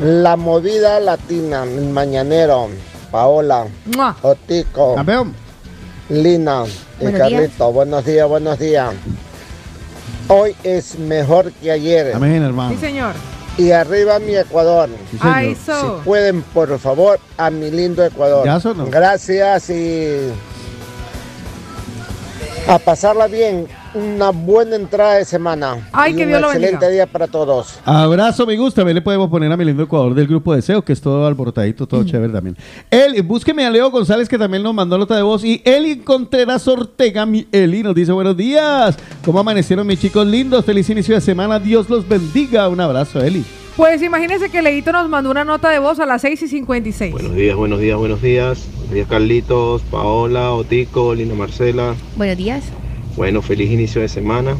La 0.00 0.36
movida 0.36 1.00
latina, 1.00 1.64
el 1.64 1.88
mañanero, 1.88 2.68
Paola, 3.10 3.66
¡Mua! 3.96 4.16
Otico, 4.22 4.94
Campeón. 4.94 5.34
Lina 6.08 6.64
y 7.00 7.02
Buenos 7.04 7.20
Carlito. 7.20 7.72
Buenos 7.72 8.04
días, 8.04 8.28
buenos 8.28 8.58
días. 8.58 8.94
Hoy 10.28 10.54
es 10.62 10.98
mejor 10.98 11.52
que 11.52 11.70
ayer. 11.70 12.12
Amén, 12.14 12.42
hermano. 12.42 12.70
Sí, 12.74 12.76
señor. 12.80 13.14
Y 13.56 13.72
arriba 13.72 14.18
mi 14.18 14.36
Ecuador. 14.36 14.88
Sí, 15.10 15.18
señor. 15.18 15.34
Ay, 15.36 15.54
Si 15.54 15.64
so. 15.66 16.00
pueden, 16.04 16.42
por 16.42 16.78
favor, 16.78 17.18
a 17.36 17.50
mi 17.50 17.70
lindo 17.70 18.04
Ecuador. 18.04 18.44
¿Ya 18.46 18.60
sonó? 18.60 18.86
Gracias 18.86 19.70
y 19.70 20.30
a 22.68 22.78
pasarla 22.78 23.26
bien. 23.26 23.66
Una 23.94 24.30
buena 24.30 24.76
entrada 24.76 25.14
de 25.14 25.24
semana. 25.24 25.88
Ay, 25.92 26.12
y 26.12 26.16
que 26.16 26.22
un 26.24 26.28
Dios 26.28 26.40
lo 26.40 26.46
excelente 26.48 26.72
bendiga. 26.86 26.90
día 26.92 27.06
para 27.06 27.26
todos. 27.26 27.78
Abrazo, 27.84 28.46
me 28.46 28.56
gusta. 28.56 28.80
También 28.82 28.96
le 28.96 29.02
podemos 29.02 29.28
poner 29.30 29.50
a 29.50 29.56
mi 29.56 29.64
lindo 29.64 29.82
Ecuador 29.82 30.14
del 30.14 30.26
grupo 30.26 30.54
Deseo, 30.54 30.82
que 30.82 30.92
es 30.92 31.00
todo 31.00 31.26
alborotadito, 31.26 31.86
todo 31.86 32.04
chévere 32.04 32.32
también. 32.32 32.56
Él, 32.90 33.20
búsqueme 33.22 33.64
a 33.64 33.70
Leo 33.70 33.90
González, 33.90 34.28
que 34.28 34.38
también 34.38 34.62
nos 34.62 34.74
mandó 34.74 34.98
nota 34.98 35.16
de 35.16 35.22
voz. 35.22 35.44
Y 35.44 35.62
Eli 35.64 35.98
Contreras 35.98 36.68
Ortega, 36.68 37.24
mi 37.26 37.46
Eli, 37.50 37.82
nos 37.82 37.94
dice 37.94 38.12
buenos 38.12 38.36
días. 38.36 38.96
¿Cómo 39.24 39.40
amanecieron 39.40 39.86
mis 39.86 40.00
chicos 40.00 40.26
lindos? 40.26 40.64
Feliz 40.64 40.88
inicio 40.90 41.14
de 41.14 41.20
semana. 41.20 41.58
Dios 41.58 41.88
los 41.88 42.06
bendiga. 42.08 42.68
Un 42.68 42.80
abrazo, 42.80 43.20
Eli. 43.22 43.44
Pues 43.76 44.02
imagínense 44.02 44.50
que 44.50 44.60
Leito 44.60 44.90
nos 44.90 45.08
mandó 45.08 45.30
una 45.30 45.44
nota 45.44 45.70
de 45.70 45.78
voz 45.78 46.00
a 46.00 46.06
las 46.06 46.22
6 46.22 46.42
y 46.42 46.48
56. 46.48 47.12
Buenos 47.12 47.34
días, 47.34 47.54
buenos 47.54 47.78
días, 47.78 47.96
buenos 47.96 48.20
días. 48.20 48.66
Buenos 48.74 48.92
días, 48.92 49.06
Carlitos, 49.08 49.82
Paola, 49.82 50.52
Otico, 50.52 51.14
Lina 51.14 51.34
Marcela. 51.34 51.94
Buenos 52.16 52.36
días. 52.36 52.64
Bueno, 53.18 53.42
feliz 53.42 53.68
inicio 53.68 54.00
de 54.00 54.06
semana. 54.06 54.56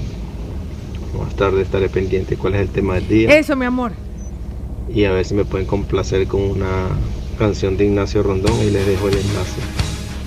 Más 1.16 1.36
tarde 1.36 1.62
estaré 1.62 1.89
pendiente 1.89 2.36
cuál 2.36 2.56
es 2.56 2.62
el 2.62 2.68
tema 2.68 2.97
del 2.97 3.06
día. 3.06 3.39
Eso, 3.39 3.55
mi 3.55 3.64
amor. 3.64 3.93
Y 4.93 5.05
a 5.05 5.12
ver 5.12 5.24
si 5.24 5.35
me 5.35 5.44
pueden 5.44 5.64
complacer 5.64 6.26
con 6.26 6.43
una 6.43 6.89
canción 7.39 7.76
de 7.76 7.85
Ignacio 7.85 8.20
Rondón 8.24 8.60
y 8.60 8.72
les 8.72 8.85
dejo 8.85 9.06
el 9.06 9.14
enlace. 9.14 9.60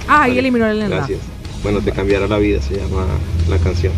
Ah, 0.07 0.23
ahí 0.23 0.37
eliminó 0.37 0.65
el 0.65 0.81
enlace. 0.81 1.15
Gracias. 1.15 1.19
Bueno, 1.61 1.81
te 1.81 1.91
cambiará 1.91 2.25
la 2.25 2.37
vida, 2.37 2.61
se 2.61 2.77
llama 2.77 3.05
la 3.49 3.57
canción. 3.57 3.91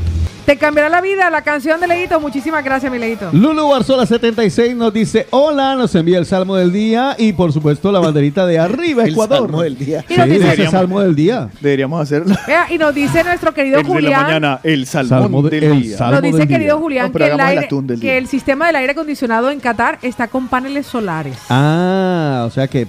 Te 0.45 0.57
cambiará 0.57 0.89
la 0.89 0.99
vida 0.99 1.29
la 1.29 1.41
canción 1.41 1.79
de 1.79 1.87
Leito. 1.87 2.19
Muchísimas 2.19 2.65
gracias, 2.65 2.91
mi 2.91 2.99
Leito. 2.99 3.29
Lulu 3.31 3.69
Barzola 3.69 4.05
76 4.05 4.75
nos 4.75 4.91
dice 4.91 5.25
hola, 5.29 5.75
nos 5.75 5.95
envía 5.95 6.19
el 6.19 6.25
salmo 6.25 6.57
del 6.57 6.73
día 6.73 7.15
y 7.17 7.31
por 7.31 7.53
supuesto 7.53 7.93
la 7.93 7.99
banderita 7.99 8.45
de 8.45 8.59
arriba, 8.59 9.03
El 9.05 9.11
Ecuador. 9.13 9.39
salmo 9.47 9.61
del 9.61 9.77
día. 9.77 10.03
Sí, 10.05 10.15
Y 10.15 10.17
nos 10.17 10.27
dice- 10.27 10.49
dice 10.57 10.67
salmo 10.69 10.99
del 10.99 11.15
día. 11.15 11.47
Deberíamos 11.61 12.01
hacerlo. 12.01 12.35
Vea, 12.45 12.65
y 12.69 12.77
nos 12.77 12.93
dice 12.93 13.23
nuestro 13.23 13.53
querido 13.53 13.77
El 13.79 13.83
de 13.85 13.89
la 13.89 13.95
Julián. 13.95 14.21
mañana, 14.23 14.59
el 14.63 14.85
salmón 14.85 15.21
Salmo 15.21 15.41
de- 15.43 15.49
del 15.49 15.63
el 15.63 15.81
día. 15.81 15.97
salmo 15.97 16.13
Nos 16.15 16.21
dice 16.23 16.37
del 16.39 16.47
querido 16.49 16.75
día. 16.75 16.83
Julián 16.83 17.05
No, 17.05 17.17
que, 17.17 17.23
el 17.25 17.91
el 17.91 17.99
que 18.01 18.17
el 18.17 18.27
sistema 18.27 18.67
del 18.67 18.75
aire 18.75 18.91
acondicionado 18.91 19.49
en 19.49 19.61
Qatar 19.61 19.99
está 20.01 20.27
con 20.27 20.49
paneles 20.49 20.85
solares. 20.87 21.37
Ah, 21.49 22.43
o 22.45 22.49
sea 22.51 22.67
que 22.67 22.85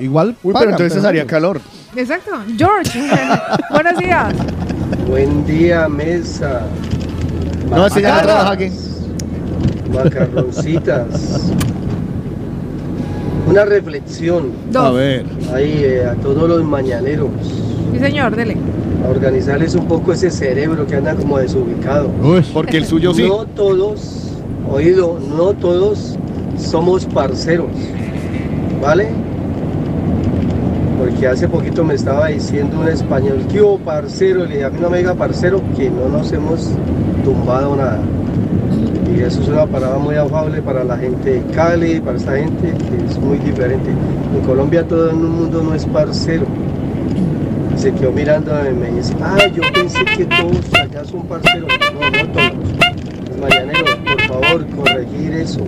igual. 0.00 0.36
Uy, 0.42 0.52
pero 0.58 0.70
entonces 0.72 0.92
pero- 0.98 1.08
haría 1.08 1.26
calor. 1.26 1.58
Exacto. 1.96 2.32
George, 2.58 3.00
buenos 3.70 3.96
días. 3.98 4.34
Buen 5.06 5.46
día, 5.46 5.88
mesa. 5.88 6.62
No, 7.70 7.86
ese 7.86 8.02
ya 8.02 8.16
no 8.16 8.22
trabaja 8.22 8.50
aquí. 8.52 8.70
Macarroncitas. 9.92 11.52
Una 13.48 13.64
reflexión 13.64 14.50
Dos. 14.72 14.84
A 14.84 14.90
ver. 14.90 15.24
ahí 15.54 15.80
eh, 15.84 16.04
a 16.04 16.14
todos 16.16 16.48
los 16.48 16.64
mañaneros. 16.64 17.28
Sí, 17.92 17.98
señor, 18.00 18.34
dele. 18.34 18.56
A 19.04 19.08
organizarles 19.08 19.74
un 19.76 19.86
poco 19.86 20.12
ese 20.12 20.30
cerebro 20.30 20.86
que 20.86 20.96
anda 20.96 21.14
como 21.14 21.38
desubicado. 21.38 22.10
Uy, 22.22 22.44
Porque 22.52 22.76
el 22.78 22.84
suyo 22.86 23.14
sí. 23.14 23.22
No 23.28 23.46
todos, 23.46 24.32
oído, 24.68 25.18
no 25.36 25.52
todos 25.54 26.16
somos 26.58 27.04
parceros. 27.06 27.68
¿Vale? 28.82 29.08
Porque 31.08 31.28
hace 31.28 31.46
poquito 31.46 31.84
me 31.84 31.94
estaba 31.94 32.26
diciendo 32.26 32.80
un 32.80 32.88
español, 32.88 33.46
¿qué 33.52 33.62
hubo 33.62 33.78
parcero? 33.78 34.44
Le 34.44 34.54
dije, 34.54 34.64
a 34.64 34.70
mí 34.70 34.80
no 34.80 34.90
me 34.90 34.98
diga 34.98 35.14
parcero, 35.14 35.62
que 35.76 35.88
no 35.88 36.08
nos 36.08 36.32
hemos 36.32 36.72
tumbado 37.22 37.76
nada. 37.76 38.00
Y 39.14 39.20
eso 39.20 39.40
es 39.40 39.46
una 39.46 39.66
palabra 39.66 39.98
muy 39.98 40.16
afable 40.16 40.60
para 40.62 40.82
la 40.82 40.96
gente 40.96 41.34
de 41.34 41.42
Cali, 41.54 42.00
para 42.00 42.18
esta 42.18 42.36
gente 42.36 42.72
que 42.72 43.06
es 43.06 43.18
muy 43.18 43.38
diferente. 43.38 43.88
En 44.34 44.40
Colombia 44.44 44.82
todo 44.82 45.10
el 45.10 45.16
mundo 45.16 45.62
no 45.62 45.74
es 45.76 45.86
parcero. 45.86 46.44
Se 47.76 47.92
quedó 47.92 48.10
mirando 48.10 48.52
y 48.68 48.74
me 48.74 48.90
dice, 48.90 49.14
ah, 49.22 49.46
yo 49.54 49.62
pensé 49.72 50.04
que 50.16 50.24
todos 50.24 50.74
allá 50.74 51.04
son 51.04 51.22
parceros. 51.28 51.68
No, 51.94 52.10
no 52.10 52.32
todos. 52.32 52.52
Los 53.28 53.38
mañaneros, 53.38 53.96
por 54.04 54.22
favor, 54.22 54.66
corregir 54.70 55.34
eso. 55.34 55.60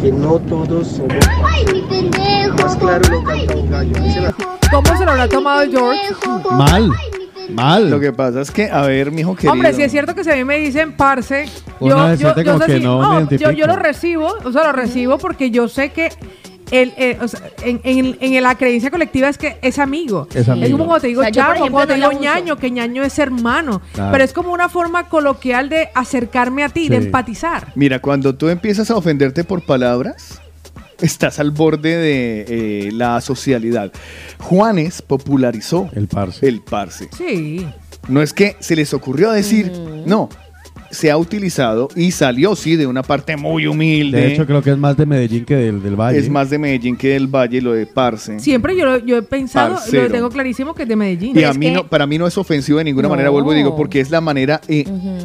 Que 0.00 0.12
no 0.12 0.38
todos 0.40 0.88
somos 0.88 1.14
parceros. 1.40 2.62
Más 2.62 2.76
claro 2.76 3.08
lo 3.10 3.24
canta 3.24 3.54
un 3.54 3.70
gallo. 3.70 3.94
¿Cómo 4.70 4.98
se 4.98 5.04
lo 5.04 5.10
habrá 5.10 5.28
tomado 5.28 5.70
George? 5.70 6.14
Mal, 6.52 6.90
mal. 7.50 7.90
Lo 7.90 7.98
que 7.98 8.12
pasa 8.12 8.40
es 8.42 8.50
que, 8.50 8.70
a 8.70 8.82
ver, 8.82 9.10
mijo 9.10 9.34
querido. 9.34 9.52
Hombre, 9.52 9.72
si 9.72 9.82
es 9.82 9.90
cierto 9.90 10.14
que 10.14 10.22
si 10.22 10.30
a 10.30 10.36
mí 10.36 10.44
me 10.44 10.58
dicen 10.58 10.92
parce, 10.96 11.46
yo, 11.80 11.96
que 12.66 12.80
no 12.80 13.52
yo 13.52 13.66
lo 13.66 13.76
recibo, 13.76 14.34
o 14.44 14.52
sea, 14.52 14.64
lo 14.64 14.72
recibo 14.72 15.18
porque 15.18 15.50
yo 15.50 15.68
sé 15.68 15.90
que 15.90 16.10
el, 16.70 16.92
eh, 16.96 17.18
o 17.20 17.28
sea, 17.28 17.40
en, 17.62 17.80
en- 17.84 18.16
en 18.20 18.42
la 18.42 18.54
creencia 18.56 18.90
colectiva 18.90 19.28
es 19.28 19.38
que 19.38 19.56
es 19.62 19.78
amigo. 19.78 20.26
Es 20.34 20.48
amigo. 20.48 20.72
como 20.72 20.86
cuando 20.86 21.00
te 21.02 21.06
digo 21.08 21.20
O 21.20 21.24
sea, 21.24 21.32
chavo, 21.32 21.52
ejemplo, 21.54 21.72
cuando 21.72 21.94
te 21.94 22.00
digo 22.00 22.12
ñaño, 22.20 22.56
que 22.56 22.70
ñaño 22.70 23.02
es 23.04 23.18
hermano. 23.18 23.82
Claro. 23.92 24.12
Pero 24.12 24.24
es 24.24 24.32
como 24.32 24.52
una 24.52 24.68
forma 24.68 25.08
coloquial 25.08 25.68
de 25.68 25.88
acercarme 25.94 26.64
a 26.64 26.68
ti, 26.68 26.88
de 26.88 26.98
Sí. 27.00 27.06
empatizar. 27.06 27.72
Mira, 27.74 28.00
cuando 28.00 28.34
tú 28.34 28.48
empiezas 28.48 28.90
a 28.90 28.96
ofenderte 28.96 29.44
por 29.44 29.64
palabras, 29.64 30.40
estás 31.00 31.38
al 31.38 31.50
borde 31.50 31.96
de 31.96 32.44
eh, 32.88 32.92
la 32.92 33.20
socialidad. 33.20 33.92
Juanes 34.38 35.02
popularizó 35.02 35.88
El 35.94 36.08
parce. 36.08 36.46
el 36.48 36.60
parce. 36.62 37.08
Sí. 37.16 37.66
No 38.08 38.22
es 38.22 38.32
que 38.32 38.56
se 38.60 38.76
les 38.76 38.94
ocurrió 38.94 39.30
decir, 39.32 39.70
no, 40.06 40.28
se 40.96 41.10
ha 41.10 41.18
utilizado 41.18 41.88
y 41.94 42.10
salió, 42.10 42.56
sí, 42.56 42.74
de 42.76 42.86
una 42.86 43.02
parte 43.02 43.36
muy 43.36 43.66
humilde. 43.66 44.18
De 44.20 44.32
hecho, 44.32 44.46
creo 44.46 44.62
que 44.62 44.70
es 44.70 44.78
más 44.78 44.96
de 44.96 45.04
Medellín 45.04 45.44
que 45.44 45.54
del, 45.56 45.82
del 45.82 45.94
Valle. 45.94 46.18
es 46.18 46.30
más 46.30 46.48
de 46.48 46.58
Medellín 46.58 46.96
que 46.96 47.08
del 47.10 47.26
Valle, 47.26 47.60
lo 47.60 47.72
de 47.74 47.86
parce. 47.86 48.40
Siempre 48.40 48.76
yo, 48.76 48.86
lo- 48.86 48.98
yo 49.04 49.18
he 49.18 49.22
pensado, 49.22 49.74
Parcero. 49.74 50.04
lo 50.04 50.10
tengo 50.10 50.30
clarísimo 50.30 50.74
que 50.74 50.84
es 50.84 50.88
de 50.88 50.96
Medellín. 50.96 51.38
Y 51.38 51.44
a 51.44 51.52
mí 51.52 51.70
no, 51.70 51.86
para 51.86 52.06
mí 52.06 52.16
no 52.18 52.26
es 52.26 52.38
ofensivo 52.38 52.78
de 52.78 52.84
ninguna 52.84 53.08
No. 53.08 53.10
manera, 53.10 53.28
vuelvo 53.30 53.52
y 53.52 53.56
digo, 53.56 53.76
porque 53.76 54.00
es 54.00 54.10
la 54.10 54.20
manera 54.20 54.60
eh, 54.68 54.84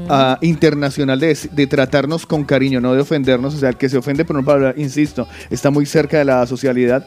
ah, 0.10 0.38
internacional 0.42 1.20
de, 1.20 1.38
de 1.54 1.68
tratarnos 1.68 2.26
con 2.26 2.44
cariño, 2.44 2.82
no 2.82 2.94
de 2.94 3.02
ofendernos. 3.02 3.56
O 3.56 3.58
sea, 3.58 3.70
el 3.70 3.78
que 3.78 3.88
se 3.88 3.98
ofende 3.98 4.26
por 4.26 4.36
una 4.36 4.46
palabra, 4.46 4.74
insisto, 4.78 5.28
está 5.50 5.72
muy 5.72 5.86
cerca 5.86 6.18
de 6.18 6.26
la 6.26 6.46
socialidad. 6.46 7.06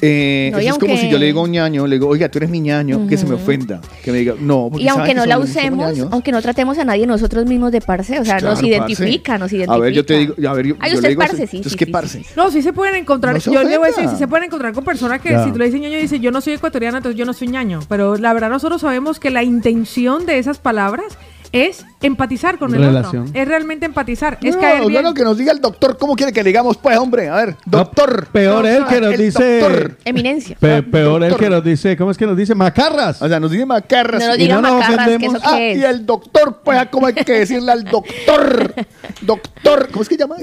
Eh, 0.00 0.50
No, 0.52 0.60
y 0.60 0.64
eso 0.66 0.74
es 0.74 0.78
como 0.78 0.96
si 0.96 1.08
yo 1.08 1.18
le 1.18 1.26
digo 1.26 1.40
a 1.40 1.44
un 1.44 1.50
ñaño, 1.52 1.86
le 1.86 1.96
digo, 1.96 2.08
oiga, 2.08 2.28
tú 2.28 2.38
eres 2.38 2.50
mi 2.50 2.60
ñaño, 2.60 3.06
que 3.06 3.16
se 3.16 3.26
me 3.26 3.34
ofenda. 3.34 3.80
Que 4.04 4.12
me 4.12 4.18
diga, 4.18 4.34
no, 4.38 4.68
porque 4.70 4.84
Y 4.84 4.88
aunque 4.88 5.14
no 5.14 5.24
la 5.26 5.38
usemos, 5.38 5.94
aunque 6.10 6.32
no 6.32 6.42
tratemos 6.42 6.78
a 6.78 6.84
nadie 6.84 7.06
nosotros 7.06 7.46
mismos 7.46 7.72
de 7.72 7.80
parce, 8.02 8.20
o 8.20 8.24
sea, 8.24 8.36
Claro, 8.38 8.54
nos 8.54 8.62
identifica, 8.62 9.38
nos 9.38 9.52
identifica. 9.52 9.74
A 9.74 9.78
ver, 9.78 9.92
yo 9.92 10.04
te 10.04 10.18
digo, 10.18 10.34
a 10.48 10.54
ver, 10.54 10.66
yo, 10.66 10.76
Ay, 10.80 10.90
yo 10.90 10.96
usted 10.96 11.02
le 11.02 11.08
digo, 11.10 11.20
parce, 11.20 11.36
sí, 11.46 11.56
entonces, 11.56 11.72
sí, 11.72 11.78
¿qué 11.78 11.84
sí, 11.86 11.90
parce? 11.90 12.24
No, 12.36 12.50
sí 12.50 12.62
se 12.62 12.72
pueden 12.72 12.96
encontrar. 12.96 13.34
No 13.34 13.40
se 13.40 13.52
yo 13.52 13.62
le 13.62 13.78
voy 13.78 13.88
a 13.88 13.90
decir, 13.90 14.08
sí 14.08 14.16
se 14.16 14.28
pueden 14.28 14.46
encontrar 14.46 14.72
con 14.72 14.84
personas 14.84 15.20
que 15.20 15.36
si 15.44 15.52
tú 15.52 15.58
le 15.58 15.66
dices 15.66 15.80
ñaño, 15.80 15.98
dice 15.98 16.20
yo 16.20 16.30
no 16.30 16.40
soy 16.40 16.54
ecuatoriana, 16.54 16.98
entonces 16.98 17.18
yo 17.18 17.24
no 17.24 17.32
soy 17.32 17.48
ñaño. 17.48 17.80
Pero 17.88 18.16
la 18.16 18.32
verdad 18.32 18.50
nosotros 18.50 18.80
sabemos 18.80 19.18
que 19.20 19.30
la 19.30 19.42
intención 19.42 20.26
de 20.26 20.38
esas 20.38 20.58
palabras 20.58 21.18
es 21.52 21.84
empatizar 22.00 22.58
con 22.58 22.74
el 22.74 22.96
otro. 22.96 23.24
Es 23.34 23.46
realmente 23.46 23.86
empatizar. 23.86 24.38
Es 24.42 24.54
No, 24.54 24.60
caer 24.60 24.80
bien. 24.80 24.92
bueno, 24.94 25.14
que 25.14 25.22
nos 25.22 25.36
diga 25.36 25.52
el 25.52 25.60
doctor, 25.60 25.96
¿cómo 25.98 26.16
quiere 26.16 26.32
que 26.32 26.42
le 26.42 26.48
digamos? 26.48 26.76
Pues, 26.78 26.96
hombre, 26.98 27.28
a 27.28 27.36
ver, 27.36 27.56
doctor. 27.66 28.26
Peor 28.32 28.66
el 28.66 28.84
que 28.86 29.00
nos 29.00 29.12
El 29.14 29.20
dice. 29.20 29.60
doctor. 29.60 29.96
Eminencia. 30.04 30.56
Pe- 30.58 30.82
peor 30.82 31.22
el 31.24 31.36
que 31.36 31.50
nos 31.50 31.62
dice. 31.62 31.96
¿Cómo 31.96 32.10
es 32.10 32.16
que 32.18 32.26
nos 32.26 32.36
dice? 32.36 32.54
Macarras. 32.54 33.20
O 33.22 33.28
sea, 33.28 33.38
nos 33.38 33.50
dice 33.50 33.66
macarras. 33.66 34.20
No 34.22 34.28
nos 34.28 34.38
y 34.38 34.48
no 34.48 34.60
nos 34.62 34.86
que 34.86 34.94
ofendemos. 34.94 35.34
eso 35.36 35.44
Ah, 35.46 35.60
es. 35.62 35.78
y 35.78 35.84
el 35.84 36.06
doctor, 36.06 36.60
pues, 36.64 36.78
ah, 36.78 36.86
¿cómo 36.90 37.06
hay 37.06 37.14
que 37.14 37.32
decirle 37.32 37.70
al 37.72 37.84
doctor? 37.84 38.74
Doctor, 39.22 39.88
¿cómo 39.90 40.02
es 40.02 40.08
que 40.08 40.16
llama? 40.16 40.36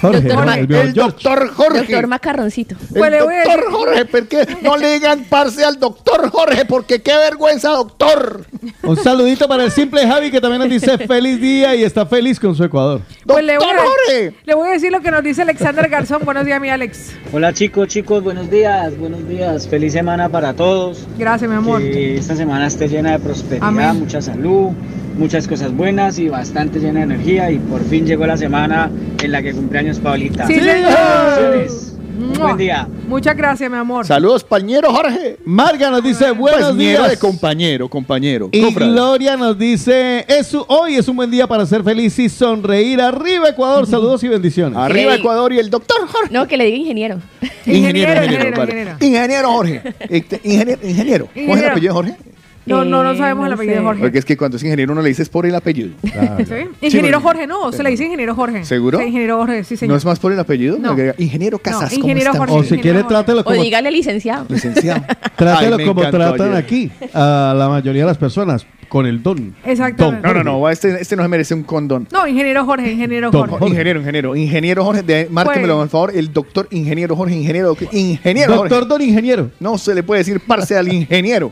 Jorge, 0.00 0.20
Doctor 0.22 0.36
Jorge, 0.46 0.80
el 0.80 0.92
doctor 0.94 1.48
Jorge. 1.54 1.78
Doctor 1.80 2.06
Macarroncito. 2.06 2.74
El 2.94 2.98
Pues 2.98 3.12
doctor 3.18 3.70
Jorge, 3.72 4.04
¿por 4.06 4.28
qué 4.28 4.56
no 4.62 4.76
le 4.76 4.94
digan 4.94 5.24
parce 5.28 5.64
al 5.64 5.78
doctor 5.78 6.30
Jorge? 6.30 6.64
Porque 6.64 7.02
qué 7.02 7.14
vergüenza, 7.16 7.70
doctor. 7.70 8.44
Un 8.82 8.96
saludito 8.96 9.46
para 9.48 9.64
el 9.64 9.70
simple 9.70 10.06
Javi 10.06 10.30
que 10.30 10.40
también 10.44 10.60
nos 10.60 10.82
dice 10.82 10.98
feliz 11.06 11.40
día 11.40 11.74
y 11.74 11.82
está 11.84 12.04
feliz 12.04 12.38
con 12.38 12.54
su 12.54 12.64
Ecuador. 12.64 13.00
Pues 13.26 13.42
le 13.44 13.56
voy, 13.56 13.66
a, 13.66 14.32
le 14.44 14.54
voy 14.54 14.68
a 14.68 14.72
decir 14.72 14.92
lo 14.92 15.00
que 15.00 15.10
nos 15.10 15.24
dice 15.24 15.40
Alexander 15.40 15.88
Garzón. 15.88 16.22
Buenos 16.22 16.44
días, 16.44 16.60
mi 16.60 16.68
Alex. 16.68 17.14
Hola 17.32 17.54
chicos, 17.54 17.88
chicos, 17.88 18.22
buenos 18.22 18.50
días, 18.50 18.96
buenos 18.98 19.26
días, 19.26 19.66
feliz 19.66 19.94
semana 19.94 20.28
para 20.28 20.52
todos. 20.52 21.06
Gracias, 21.18 21.50
mi 21.50 21.56
amor. 21.56 21.80
Que 21.80 22.16
esta 22.18 22.36
semana 22.36 22.66
esté 22.66 22.88
llena 22.88 23.12
de 23.12 23.20
prosperidad, 23.20 23.66
Amén. 23.68 23.98
mucha 23.98 24.20
salud, 24.20 24.72
muchas 25.16 25.48
cosas 25.48 25.72
buenas 25.74 26.18
y 26.18 26.28
bastante 26.28 26.78
llena 26.78 27.00
de 27.00 27.04
energía. 27.14 27.50
Y 27.50 27.58
por 27.58 27.82
fin 27.82 28.04
llegó 28.04 28.26
la 28.26 28.36
semana 28.36 28.90
en 29.22 29.32
la 29.32 29.42
que 29.42 29.52
cumpleaños 29.54 29.98
Paulita. 29.98 30.46
Sí, 30.46 30.60
señor. 30.60 31.93
Buen 32.16 32.56
día. 32.56 32.86
Muchas 33.08 33.36
gracias, 33.36 33.68
mi 33.70 33.76
amor. 33.76 34.06
Saludos, 34.06 34.44
pañero 34.44 34.92
Jorge. 34.92 35.36
Marga 35.44 35.90
nos 35.90 36.02
dice 36.02 36.30
buenos 36.30 36.70
Pañero 36.70 37.00
días. 37.00 37.10
de 37.10 37.16
compañero, 37.18 37.88
compañero. 37.88 38.48
Y. 38.52 38.72
Gloria 38.72 39.36
nos 39.36 39.58
dice, 39.58 40.24
es 40.28 40.46
su- 40.46 40.64
hoy 40.68 40.94
es 40.96 41.08
un 41.08 41.16
buen 41.16 41.30
día 41.30 41.46
para 41.46 41.66
ser 41.66 41.82
feliz 41.82 42.16
y 42.18 42.28
sonreír. 42.28 43.00
Arriba 43.00 43.48
Ecuador, 43.48 43.86
saludos 43.86 44.22
y 44.22 44.28
bendiciones. 44.28 44.78
Arriba 44.78 45.14
Ey. 45.14 45.20
Ecuador 45.20 45.52
y 45.52 45.58
el 45.58 45.70
doctor 45.70 46.06
Jorge. 46.06 46.32
No, 46.32 46.46
que 46.46 46.56
le 46.56 46.66
diga 46.66 46.76
ingeniero. 46.78 47.18
Ingeniero, 47.66 48.12
ingeniero, 48.24 48.62
ingeniero. 48.62 48.96
Ingeniero 49.00 49.50
Jorge. 49.52 49.82
Este, 50.08 50.40
Ingeniero, 50.44 50.80
ingeniero. 50.86 51.26
¿Cómo 51.26 51.34
es 51.34 51.42
el 51.42 51.48
Ingeniero. 51.50 51.70
apellido 51.72 51.92
de 51.94 51.94
Jorge? 52.10 52.33
No, 52.66 52.84
no, 52.84 53.02
no 53.04 53.12
Eh, 53.12 53.18
sabemos 53.18 53.46
el 53.46 53.52
apellido 53.52 53.74
de 53.74 53.80
sé. 53.80 53.84
Jorge. 53.86 54.00
Porque 54.02 54.18
es 54.18 54.24
que 54.24 54.36
cuando 54.36 54.56
es 54.56 54.62
ingeniero 54.62 54.92
uno 54.92 55.02
le 55.02 55.08
dice 55.08 55.22
es 55.22 55.28
por 55.28 55.44
el 55.46 55.54
apellido. 55.54 55.90
¿Sí? 56.02 56.54
Ingeniero 56.80 57.20
Jorge, 57.20 57.46
no, 57.46 57.72
se 57.72 57.82
le 57.82 57.90
dice 57.90 58.04
ingeniero 58.04 58.34
Jorge. 58.34 58.64
¿Seguro? 58.64 58.98
Sí, 58.98 59.04
ingeniero 59.06 59.36
Jorge, 59.38 59.64
sí, 59.64 59.76
señor. 59.76 59.92
¿No 59.92 59.96
es 59.98 60.04
más 60.04 60.18
por 60.18 60.32
el 60.32 60.38
apellido? 60.40 60.78
No. 60.78 60.88
Porque 60.88 61.14
Ingeniero 61.18 61.58
Casas, 61.58 61.90
¿cómo 61.90 62.00
ingeniero? 62.04 62.32
Jorge. 62.34 62.54
O 62.54 62.64
si 62.64 62.78
quiere, 62.78 63.02
trátelo 63.04 63.42
O 63.44 63.52
dígale 63.52 63.90
licenciado. 63.90 64.46
Licenciado. 64.48 65.04
trátelo 65.36 65.76
Ay, 65.78 65.86
como 65.86 66.00
encantó 66.00 66.18
tratan 66.18 66.48
ayer. 66.52 66.56
aquí 66.64 66.90
a 67.12 67.54
la 67.56 67.68
mayoría 67.68 68.02
de 68.02 68.08
las 68.08 68.18
personas, 68.18 68.66
con 68.88 69.06
el 69.06 69.22
don. 69.22 69.54
Exactamente. 69.64 70.26
No, 70.26 70.34
no, 70.34 70.44
no, 70.44 70.68
este, 70.70 71.00
este 71.00 71.16
no 71.16 71.22
se 71.22 71.28
merece 71.28 71.52
un 71.54 71.64
condón. 71.64 72.06
No, 72.12 72.26
ingeniero 72.26 72.64
Jorge, 72.64 72.92
ingeniero 72.92 73.30
Don 73.30 73.48
Jorge. 73.48 73.66
Ingeniero, 73.66 74.00
ingeniero, 74.00 74.36
ingeniero 74.36 74.84
Jorge, 74.84 75.02
de, 75.02 75.28
márquemelo 75.30 75.74
Pues- 75.76 75.90
por 75.90 75.90
favor, 75.90 76.12
el 76.16 76.32
doctor 76.32 76.68
ingeniero 76.70 77.16
Jorge, 77.16 77.34
ingeniero, 77.34 77.76
ingeniero 77.92 78.54
Jorge. 78.56 78.68
Doctor 78.74 78.88
Don 78.88 79.02
Ingeniero. 79.02 79.50
No 79.60 79.78
se 79.78 79.94
le 79.94 80.02
puede 80.02 80.20
decir 80.20 80.40
parce 80.46 80.76
al 80.76 80.92
ingeniero. 80.92 81.50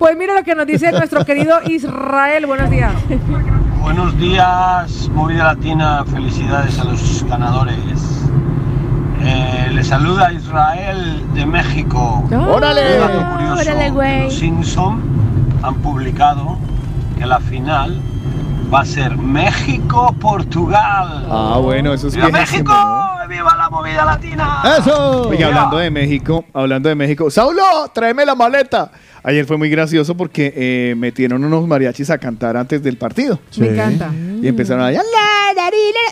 Pues 0.00 0.16
mira 0.16 0.34
lo 0.34 0.42
que 0.42 0.54
nos 0.54 0.66
dice 0.66 0.90
nuestro 0.92 1.26
querido 1.26 1.60
Israel. 1.66 2.46
Buenos 2.46 2.70
días. 2.70 2.94
Buenos 3.82 4.18
días, 4.18 5.10
Movida 5.10 5.44
Latina, 5.44 6.06
felicidades 6.06 6.78
a 6.78 6.84
los 6.84 7.22
ganadores. 7.28 8.24
Eh, 9.20 9.68
le 9.70 9.84
saluda 9.84 10.32
Israel 10.32 11.22
de 11.34 11.44
México. 11.44 12.24
¡Órale! 12.32 12.94
Un 12.94 13.00
dato 13.00 13.32
curioso, 13.32 13.60
¡Órale, 13.60 13.90
güey! 13.90 14.22
Los 14.22 14.36
Simpson 14.36 15.02
han 15.62 15.74
publicado 15.74 16.56
que 17.18 17.26
la 17.26 17.38
final 17.38 18.00
va 18.72 18.80
a 18.80 18.86
ser 18.86 19.18
México-Portugal. 19.18 21.26
Ah, 21.30 21.58
bueno, 21.62 21.92
eso 21.92 22.08
es 22.08 22.16
¡Viva 22.16 22.30
México! 22.30 22.72
¡Viva 23.28 23.54
la 23.54 23.68
movida 23.68 24.06
latina! 24.06 24.62
¡Eso! 24.78 25.28
Oye, 25.28 25.44
hablando 25.44 25.76
de 25.76 25.90
México, 25.90 26.46
hablando 26.54 26.88
de 26.88 26.94
México, 26.94 27.30
Saulo, 27.30 27.90
tráeme 27.92 28.24
la 28.24 28.34
maleta. 28.34 28.90
Ayer 29.22 29.44
fue 29.44 29.56
muy 29.58 29.68
gracioso 29.68 30.16
porque 30.16 30.52
eh, 30.56 30.94
metieron 30.96 31.44
unos 31.44 31.66
mariachis 31.66 32.08
a 32.10 32.18
cantar 32.18 32.56
antes 32.56 32.82
del 32.82 32.96
partido. 32.96 33.38
Me 33.58 33.68
encanta. 33.68 34.12
Y 34.42 34.48
empezaron 34.48 34.82
a... 34.84 35.00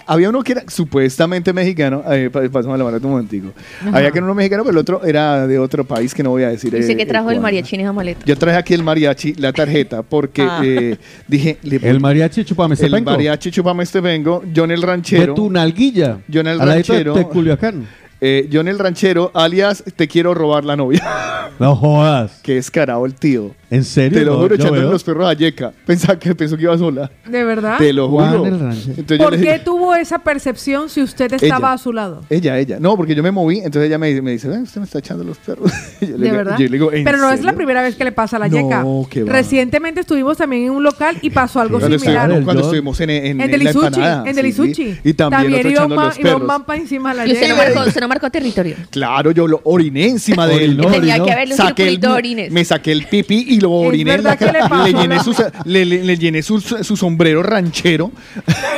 Había 0.06 0.28
uno 0.30 0.42
que 0.42 0.52
era 0.52 0.64
supuestamente 0.68 1.52
mexicano. 1.52 2.02
Eh, 2.10 2.30
pa- 2.32 2.48
pasamos 2.50 2.78
la 2.78 2.84
maleta 2.84 3.06
un 3.06 3.12
momentico. 3.12 3.48
Ajá. 3.80 3.96
Había 3.98 4.10
que 4.10 4.18
era 4.18 4.24
uno 4.26 4.34
mexicano, 4.34 4.62
pero 4.62 4.72
el 4.72 4.78
otro 4.78 5.04
era 5.04 5.46
de 5.46 5.58
otro 5.58 5.84
país 5.84 6.14
que 6.14 6.22
no 6.22 6.30
voy 6.30 6.42
a 6.42 6.48
decir. 6.50 6.72
Dice 6.74 6.92
eh, 6.92 6.96
que 6.96 7.06
trajo 7.06 7.30
eh, 7.30 7.34
el 7.34 7.40
mariachi 7.40 7.76
en 7.76 7.82
esa 7.82 7.92
maleta. 7.92 8.20
Yo 8.24 8.36
traje 8.36 8.56
aquí 8.58 8.74
el 8.74 8.82
mariachi, 8.82 9.34
la 9.34 9.52
tarjeta, 9.52 10.02
porque 10.02 10.42
Ah. 10.42 10.60
eh, 10.64 10.96
dije... 11.26 11.58
le- 11.62 11.76
El 11.82 12.00
mariachi 12.00 12.44
chupame 12.44 12.74
este 12.74 12.86
el 12.86 12.92
penco. 12.92 13.10
mariachi 13.10 13.50
chupame 13.50 13.82
este 13.84 14.00
vengo, 14.00 14.42
John 14.54 14.70
el 14.70 14.80
De 14.80 14.86
ranchero. 14.86 15.34
tu 15.34 15.50
nalguilla. 15.50 16.18
John 16.32 16.46
el 16.46 16.58
de- 16.58 16.64
ranchero. 16.64 17.14
de 17.14 17.24
Culiacán. 17.24 17.86
Eh, 18.20 18.48
John 18.52 18.66
el 18.66 18.78
ranchero, 18.78 19.30
alias 19.34 19.84
te 19.94 20.08
quiero 20.08 20.34
robar 20.34 20.64
la 20.64 20.76
novia. 20.76 21.50
No 21.58 21.76
jodas. 21.76 22.40
Qué 22.42 22.54
descarado 22.54 23.06
el 23.06 23.14
tío. 23.14 23.54
¿En 23.70 23.84
serio? 23.84 24.18
Te 24.18 24.24
lo 24.24 24.32
No, 24.34 24.38
juro, 24.40 24.56
veo. 24.72 24.90
los 24.90 25.04
perros 25.04 25.28
a 25.28 25.34
Yeka. 25.34 25.72
Pensaba 25.84 26.18
que 26.18 26.34
pensó 26.34 26.56
que 26.56 26.62
iba 26.62 26.78
sola. 26.78 27.10
¿De 27.26 27.44
verdad? 27.44 27.76
Te 27.78 27.92
lo 27.92 28.08
juro. 28.08 28.46
Entonces 28.46 29.18
¿Por 29.18 29.30
qué 29.32 29.36
dije- 29.38 29.58
tuvo 29.58 29.94
esa 29.94 30.18
percepción 30.20 30.88
si 30.88 31.02
usted 31.02 31.32
estaba 31.34 31.68
Ella. 31.68 31.72
a 31.74 31.78
su 31.78 31.92
lado? 31.92 32.22
Ella, 32.30 32.58
ella. 32.58 32.78
No, 32.80 32.96
porque 32.96 33.14
yo 33.14 33.22
me 33.22 33.30
moví, 33.30 33.58
entonces 33.58 33.84
ella 33.88 33.98
me, 33.98 34.22
me 34.22 34.30
dice, 34.32 34.48
"Ven, 34.48 34.62
usted 34.62 34.80
me 34.80 34.86
está 34.86 35.00
echando 35.00 35.22
los 35.24 35.36
perros. 35.38 35.70
Y 36.00 36.06
yo 36.08 36.16
¿De 36.16 36.30
verdad? 36.30 36.56
yo 36.58 36.64
le 36.64 36.70
digo, 36.72 36.92
¿en 36.92 37.04
Pero 37.04 37.18
no 37.18 37.30
es 37.30 37.42
la 37.44 37.52
primera 37.52 37.82
vez 37.82 37.94
que 37.94 38.04
le 38.04 38.12
pasa 38.12 38.36
a 38.36 38.40
la 38.40 38.48
No, 38.48 38.56
yeca. 38.56 38.84
qué 39.10 39.24
va. 39.24 39.32
Recientemente 39.32 40.00
estuvimos 40.00 40.38
también 40.38 40.64
en 40.64 40.70
un 40.70 40.82
local 40.82 41.18
y 41.20 41.28
pasó 41.30 41.60
algo 41.60 41.78
Cuando, 41.78 41.98
similar. 41.98 42.22
estuvimos, 42.24 42.44
cuando 42.46 42.62
estuvimos 42.62 43.00
en, 43.00 43.10
en, 43.10 43.16
En 43.26 43.30
en 43.32 43.38
la 43.38 43.46
Delisuchi, 43.46 43.86
empanada. 43.86 44.22
en 44.22 44.34
sí, 44.34 44.36
Delisuchi. 44.36 44.74
sí. 44.74 44.98
Y 45.04 45.12
también, 45.12 45.52
otro 45.54 45.60
iba 45.68 45.70
echando 45.70 45.94
ma- 45.96 46.04
los 46.06 46.18
iba 46.18 46.30
perros. 46.30 46.46
Mampa 46.48 46.76
encima 46.76 47.10
de 47.10 47.16
la 47.18 47.26
Y 47.26 47.32
usted 47.32 47.48
no, 47.48 47.54
yeca. 47.54 47.66
marcó, 47.74 47.88
usted 47.88 48.00
no 48.00 48.08
marcó 48.08 48.30
territorio. 48.30 48.76
Claro, 48.90 49.30
yo 49.32 49.46
lo 49.46 49.60
oriné 49.64 50.06
encima 50.08 50.46
de 50.46 50.64
él. 50.64 50.80
Tenía 50.90 51.22
que 51.22 51.32
haberle 51.32 51.54
un 51.54 52.00
de 52.00 52.08
orines. 52.08 52.50
Me 52.52 52.64
saqué 52.64 52.92
el 52.92 53.04
pipí 53.06 53.44
y 53.48 53.57
lo 53.60 53.70
oriné 53.72 54.14
en 54.14 54.24
la 54.24 54.36
que 54.36 54.46
le 54.46 54.52
cara. 54.52 54.84
Le 54.86 54.92
llené, 54.92 55.16
lo 55.16 55.22
su, 55.24 55.34
le, 55.64 55.84
le- 55.84 56.04
le 56.04 56.16
llené 56.18 56.42
su, 56.42 56.60
su 56.60 56.96
sombrero 56.96 57.42
ranchero 57.42 58.10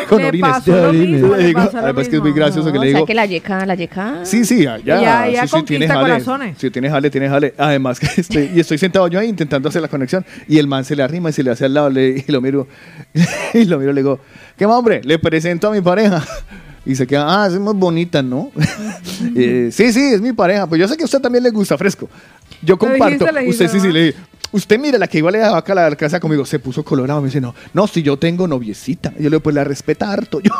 con 0.09 0.24
orines. 0.24 0.65
digo, 0.65 1.61
además 1.74 2.09
que 2.09 2.16
es 2.16 2.23
muy 2.23 2.32
gracioso 2.32 2.70
que 2.73 2.78
No, 2.78 2.85
le 2.85 2.89
o 2.89 2.90
sea 2.90 2.98
digo. 2.98 3.07
que 3.07 3.15
la 3.15 3.27
yeca, 3.27 3.66
la 3.66 3.74
yeca. 3.74 4.20
Sí, 4.24 4.44
sí, 4.44 4.62
ya. 4.65 4.77
Ella- 4.77 5.28
ella 5.28 5.47
sí, 5.47 5.57
sí, 5.59 5.62
tiene 5.65 5.86
conquista 5.86 5.94
jale. 5.94 6.09
corazones. 6.12 6.57
Sí, 6.59 6.70
tiene 6.70 6.90
jale, 6.90 7.11
tiene 7.11 7.28
jale. 7.28 7.55
Además 7.59 8.01
que 8.01 8.09
estoy, 8.20 8.51
y 8.55 8.61
estoy 8.61 8.78
sentado 8.78 9.07
yo 9.09 9.19
ahí 9.20 9.28
intentando 9.28 9.69
hacer 9.69 9.82
la 9.82 9.89
conexión 9.89 10.24
y 10.48 10.59
el 10.59 10.66
man 10.66 10.85
se 10.85 10.97
le 10.97 11.02
arrima 11.02 11.31
y 11.31 11.32
se 11.32 11.43
le 11.43 11.51
hace 11.51 11.65
al 11.66 11.74
lado 11.74 11.90
y 12.01 12.24
lo 12.28 12.40
miro 12.40 12.66
y 13.55 13.65
lo 13.65 13.78
miro 13.78 13.90
y 13.90 13.94
le 13.94 14.01
digo, 14.01 14.20
¿qué 14.57 14.66
más, 14.66 14.77
hombre? 14.77 15.01
Le 15.05 15.19
presento 15.19 15.69
a 15.69 15.70
mi 15.73 15.81
pareja. 15.81 16.24
Y 16.86 16.94
se 16.94 17.07
queda, 17.07 17.44
ah, 17.44 17.47
es 17.47 17.59
muy 17.59 17.74
bonita, 17.74 18.23
¿no? 18.23 18.51
Eh, 19.36 19.69
sí, 19.70 19.93
sí, 19.93 20.01
es 20.15 20.20
mi 20.23 20.32
pareja. 20.32 20.66
Pues 20.66 20.81
yo 20.81 20.89
sé 20.89 20.97
que 20.97 21.02
a 21.02 21.05
usted 21.05 21.20
también 21.20 21.44
le 21.44 21.51
gusta 21.51 21.77
fresco. 21.77 22.09
Yo 22.62 22.78
comparto. 22.78 23.27
dijiste, 23.27 23.48
usted 23.51 23.69
sí, 23.69 23.78
sí, 23.81 23.93
le 23.93 24.02
dije, 24.07 24.19
Usted 24.52 24.78
mira 24.81 24.98
la 24.98 25.06
que 25.06 25.18
igual 25.18 25.32
le 25.32 25.39
daba 25.39 25.59
acá 25.59 25.72
a 25.72 25.90
la 25.90 25.97
casa 25.97 26.18
conmigo, 26.18 26.44
se 26.44 26.59
puso 26.59 26.85
colorado, 26.85 27.20
me 27.20 27.28
dice, 27.28 27.40
no, 27.40 27.55
no, 27.72 27.86
si 27.86 28.02
yo 28.02 28.16
tengo 28.16 28.48
noviecita. 28.48 29.12
Y 29.18 29.22
yo 29.22 29.31
le 29.31 29.36
digo, 29.36 29.40
pues 29.40 29.55
la 29.55 29.64
respeta 29.64 30.12
harto 30.12 30.40
yo. 30.40 30.51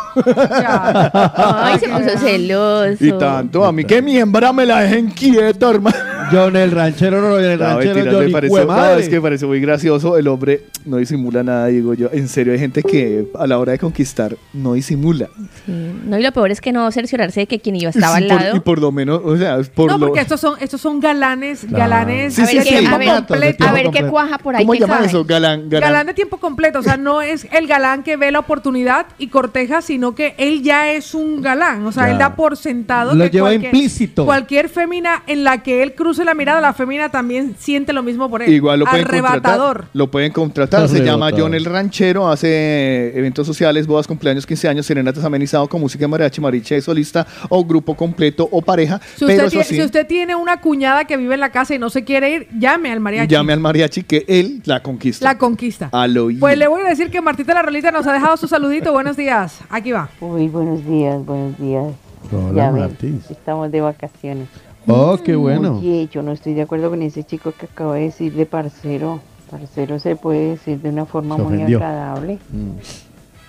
Ay, 1.15 1.79
se 1.79 1.89
puso 1.89 2.19
celoso. 2.19 3.05
Y 3.05 3.13
tanto, 3.13 3.65
a 3.65 3.73
mí 3.73 3.85
que 3.85 4.01
mi 4.01 4.17
hembra 4.17 4.53
me 4.53 4.65
la 4.65 4.81
dejen 4.81 5.11
quieta, 5.11 5.71
hermano. 5.71 6.10
John 6.33 6.57
el 6.57 6.71
ranchero, 6.71 7.21
John 7.21 7.45
el 7.45 7.59
No, 7.59 7.65
ranchero, 7.65 7.95
mentira, 7.95 8.13
me 8.13 8.19
Johnny 8.19 8.33
pareció, 8.33 8.65
no, 8.65 8.91
es 8.97 9.09
que 9.09 9.15
me 9.17 9.21
pareció 9.23 9.49
muy 9.49 9.61
gracioso. 9.61 10.17
El 10.17 10.29
hombre 10.29 10.65
no 10.85 10.97
disimula 10.99 11.43
nada, 11.43 11.67
digo 11.67 11.95
yo. 11.95 12.09
En 12.13 12.29
serio, 12.29 12.53
hay 12.53 12.59
gente 12.59 12.83
que 12.83 13.27
a 13.39 13.47
la 13.47 13.59
hora 13.59 13.73
de 13.73 13.79
conquistar 13.79 14.37
no 14.53 14.75
disimula. 14.75 15.29
No, 15.67 16.19
y 16.19 16.23
lo 16.23 16.33
peor 16.33 16.51
es 16.51 16.61
que 16.61 16.73
no 16.73 16.91
cerciorarse 16.91 17.41
de 17.41 17.47
que 17.47 17.61
quien 17.61 17.77
iba 17.77 17.91
estaba 17.91 18.21
Y 18.21 18.25
al 18.25 18.29
por- 18.31 18.41
lado. 18.43 18.57
y 18.57 18.61
por 18.61 18.79
lo 18.81 18.93
menos, 18.93 19.21
o 19.25 19.37
sea, 19.37 19.59
por 19.75 19.91
no, 19.91 19.99
lo... 19.99 20.07
porque 20.07 20.21
estos 20.21 20.41
son, 20.41 20.55
estos 20.61 20.81
son 20.81 21.01
galanes, 21.01 21.61
Claro. 21.61 21.79
galanes 21.79 22.35
Sí, 22.35 22.47
sí, 22.47 22.57
de 22.59 22.63
sí. 22.63 22.69
tiempo 22.71 22.95
A 22.95 22.99
ver, 22.99 23.09
completo. 23.09 23.65
a 23.65 23.73
ver 23.73 23.91
qué 23.91 24.03
cuaja 24.07 24.39
por 24.39 24.57
ahí. 24.57 24.63
¿Cómo 24.65 24.73
que 24.73 24.81
llaman 24.81 25.05
eso? 25.05 25.25
Galán, 25.25 25.69
galán. 25.69 25.91
Galán 25.91 26.07
de 26.07 26.15
tiempo 26.15 26.39
completo, 26.39 26.79
o 26.81 26.83
sea, 26.83 26.97
no 26.97 27.23
es 27.23 27.47
el 27.53 27.67
galán 27.67 28.03
que 28.03 28.17
ve 28.17 28.31
la 28.31 28.41
oportunidad 28.41 29.07
y 29.19 29.29
corteja, 29.29 29.83
sino 29.83 30.15
que 30.15 30.35
él 30.39 30.63
ya 30.63 30.93
es 30.93 31.15
un 31.15 31.41
galán, 31.43 31.85
o 31.87 31.93
sea, 31.93 32.05
Ya. 32.07 32.13
él 32.13 32.19
da 32.19 32.37
por 32.37 32.57
sentado 32.57 33.15
Lo 33.15 33.25
que 33.25 33.31
lleva 33.31 33.49
cualquier, 33.49 33.75
implícito. 33.75 34.25
cualquier 34.25 34.69
fémina 34.69 35.23
en 35.27 35.45
la 35.45 35.63
que 35.63 35.83
él 35.83 35.95
cruce 36.11 36.25
la 36.25 36.35
mirada, 36.35 36.61
la 36.61 36.73
fémina 36.73 37.09
también 37.09 37.55
siente 37.57 37.93
lo 37.93 38.03
mismo 38.03 38.29
por 38.29 38.43
él. 38.43 38.53
Igual 38.53 38.81
lo 38.81 38.87
pueden 38.87 39.07
Arrebatador. 39.07 39.77
contratar. 39.77 39.91
Lo 39.93 40.11
pueden 40.11 40.33
contratar. 40.33 40.89
Se 40.89 41.05
llama. 41.05 41.31
John 41.37 41.55
el 41.55 41.65
Ranchero. 41.65 42.29
Hace 42.29 43.17
eventos 43.17 43.47
sociales, 43.47 43.87
bodas, 43.87 44.09
cumpleaños, 44.09 44.45
15 44.45 44.69
años, 44.69 44.87
serenatas 44.87 45.23
amenizado 45.25 45.69
con 45.69 45.81
música 45.81 46.03
de 46.03 46.09
mariachi, 46.09 46.41
mariche 46.41 46.81
solista 46.81 47.25
o 47.49 47.65
grupo 47.65 47.95
completo 47.95 48.49
o 48.51 48.61
pareja. 48.61 49.01
Si 49.15 49.25
pero 49.25 49.47
usted, 49.47 49.47
eso 49.47 49.61
tie- 49.61 49.65
sí, 49.65 49.75
si 49.77 49.83
usted 49.85 50.05
tiene 50.09 50.35
una 50.35 50.61
cuñada 50.61 51.05
que 51.05 51.17
vive 51.17 51.35
en 51.35 51.41
la 51.41 51.51
casa 51.53 51.77
y 51.77 51.79
no 51.79 51.91
se 51.91 52.03
quiere 52.03 52.31
ir, 52.35 52.49
llame 52.59 52.91
al 52.91 52.99
mariachi. 52.99 53.33
llame 53.33 53.53
al 53.53 53.61
mariachi 53.61 54.03
que 54.03 54.25
él 54.27 54.63
la 54.65 54.83
conquista. 54.83 55.25
La 55.25 55.39
conquista. 55.39 55.91
Al 55.93 56.19
oído. 56.19 56.41
Pues 56.41 56.59
le 56.59 56.67
voy 56.67 56.83
a 56.83 56.89
decir 56.89 57.09
que 57.11 57.21
Martita 57.21 57.55
la 57.55 57.63
Rolita 57.63 57.93
nos 57.93 58.05
ha 58.09 58.13
dejado 58.13 58.37
su 58.37 58.49
saludito. 58.49 58.93
Buenos 58.93 59.17
días. 59.17 59.61
Aquí 59.71 59.93
va. 59.93 60.09
Uy, 60.21 60.49
buenos 60.49 60.85
días, 60.85 61.25
buenos 61.25 61.57
días. 61.57 61.85
Hola, 62.33 62.53
ya 62.55 62.71
ven, 62.73 63.23
estamos 63.31 63.71
de 63.71 63.81
vacaciones. 63.81 64.49
Oh, 64.91 65.19
qué 65.23 65.37
bueno. 65.37 65.79
Oye, 65.79 66.09
yo 66.13 66.23
no 66.23 66.33
estoy 66.33 66.55
de 66.55 66.63
acuerdo 66.63 66.91
con 66.91 67.03
ese 67.03 67.25
chico 67.25 67.53
que 67.53 67.67
acaba 67.67 67.95
de 67.97 68.03
decir 68.03 68.33
de 68.35 68.47
parcero. 68.47 69.21
Parcero 69.51 69.99
se 69.99 70.17
puede 70.17 70.51
decir 70.51 70.81
de 70.81 70.91
una 70.91 71.07
forma 71.07 71.37
muy 71.37 71.61
agradable 71.63 72.39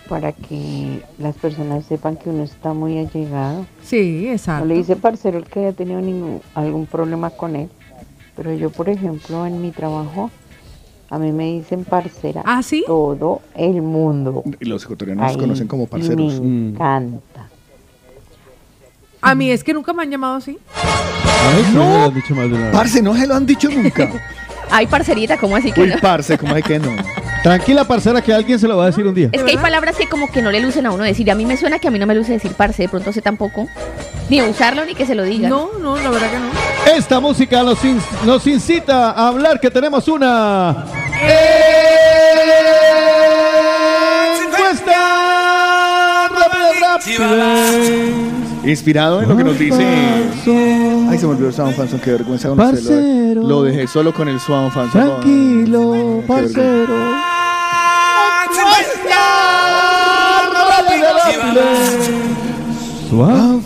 para 0.10 0.32
que 0.34 1.02
las 1.20 1.36
personas 1.36 1.86
sepan 1.86 2.18
que 2.18 2.30
uno 2.30 2.44
está 2.44 2.74
muy 2.74 2.98
allegado. 2.98 3.66
Sí, 3.84 4.28
exacto. 4.28 4.66
No 4.66 4.70
le 4.74 4.76
dice 4.80 4.96
parcero 4.96 5.38
el 5.38 5.46
que 5.46 5.60
haya 5.60 5.74
tenido 5.74 6.02
ningún, 6.02 6.42
algún 6.56 6.86
problema 6.86 7.30
con 7.30 7.56
él. 7.56 7.70
Pero 8.36 8.54
yo, 8.54 8.70
por 8.72 8.90
ejemplo, 8.90 9.46
en 9.46 9.62
mi 9.62 9.72
trabajo, 9.72 10.30
a 11.10 11.20
mí 11.20 11.32
me 11.32 11.46
dicen 11.54 11.84
parcera 11.86 12.42
¿Ah, 12.46 12.64
sí? 12.64 12.84
todo 12.88 13.42
el 13.56 13.82
mundo. 13.82 14.44
Y 14.60 14.66
los 14.66 14.84
ecuatorianos 14.86 15.24
nos 15.24 15.32
Ahí, 15.34 15.38
conocen 15.40 15.68
como 15.68 15.84
y 15.84 15.88
parceros. 15.88 16.42
Me 16.42 16.48
Mm. 16.48 16.68
encanta. 16.76 17.50
A 19.22 19.36
mí 19.36 19.52
es 19.52 19.64
que 19.64 19.74
nunca 19.74 19.94
me 19.94 20.04
han 20.04 20.10
llamado 20.12 20.36
así. 20.36 20.58
A 20.76 21.56
mí 21.56 21.64
sí 21.66 21.72
me 21.72 21.78
lo 21.78 22.04
han 22.06 22.14
dicho 22.14 22.36
más 22.36 22.50
de 22.50 22.54
una 22.56 22.66
vez. 22.68 22.76
Parce, 22.76 23.02
no 23.02 23.16
se 23.16 23.28
lo 23.28 23.36
han 23.36 23.46
dicho 23.46 23.70
nunca. 23.70 24.10
Ay, 24.74 24.88
parcerita, 24.88 25.38
¿cómo 25.38 25.56
así 25.58 25.72
que 25.72 25.82
Uy, 25.82 25.90
no? 25.90 25.96
parce, 26.02 26.38
¿cómo 26.38 26.56
es 26.56 26.64
que 26.64 26.80
no? 26.80 26.90
Tranquila, 27.44 27.84
parcera, 27.84 28.22
que 28.22 28.32
alguien 28.34 28.58
se 28.60 28.68
lo 28.68 28.78
va 28.78 28.84
a 28.84 28.86
decir 28.88 29.06
un 29.06 29.14
día. 29.16 29.30
Es 29.32 29.44
que 29.44 29.52
hay 29.52 29.58
palabras 29.58 29.96
que 29.98 30.08
como 30.08 30.32
que 30.32 30.42
no 30.42 30.50
le 30.52 30.60
lucen 30.62 30.86
a 30.86 30.92
uno 30.92 31.04
decir. 31.04 31.30
A 31.32 31.36
mí 31.36 31.46
me 31.46 31.58
suena 31.58 31.80
que 31.80 31.88
a 31.88 31.92
mí 31.92 31.98
no 32.00 32.06
me 32.06 32.14
luce 32.16 32.32
decir 32.34 32.54
parce, 32.56 32.84
de 32.84 32.90
pronto 32.90 33.12
sé 33.12 33.22
tampoco. 33.22 33.68
Ni 34.30 34.42
usarlo 34.44 34.86
ni 34.86 34.94
que 34.96 35.06
se 35.06 35.16
lo 35.16 35.24
diga. 35.24 35.50
No, 35.50 35.72
no, 35.82 35.98
la 35.98 36.10
verdad 36.10 36.30
que 36.32 36.38
no. 36.40 36.96
Esta 36.96 37.20
música 37.20 37.64
nos, 37.64 37.84
in- 37.84 38.00
nos 38.26 38.46
incita 38.48 39.12
a 39.12 39.28
hablar 39.28 39.60
que 39.60 39.70
tenemos 39.72 40.08
una 40.08 40.86
encuesta 44.46 46.28
rápida, 46.30 46.72
rápida. 46.80 48.41
Inspirado 48.64 49.22
en 49.22 49.30
lo 49.30 49.36
que 49.38 49.44
nos 49.44 49.58
dice. 49.58 49.84
Ay, 49.84 51.18
se 51.18 51.26
me 51.26 51.32
olvidó 51.32 51.48
el 51.48 51.54
Swan 51.54 51.74
Fanson, 51.74 52.00
qué 52.00 52.12
vergüenza 52.12 52.50
con 52.50 52.60
usted. 52.60 52.74
Parcero. 52.76 53.42
Lo, 53.42 53.48
lo 53.48 53.64
dejé 53.64 53.88
solo 53.88 54.14
con 54.14 54.28
el 54.28 54.40
Swan 54.40 54.72
Fanson. 54.72 55.02
Tranquilo, 55.02 56.24
parcero. 56.28 56.94
Juan 63.10 63.62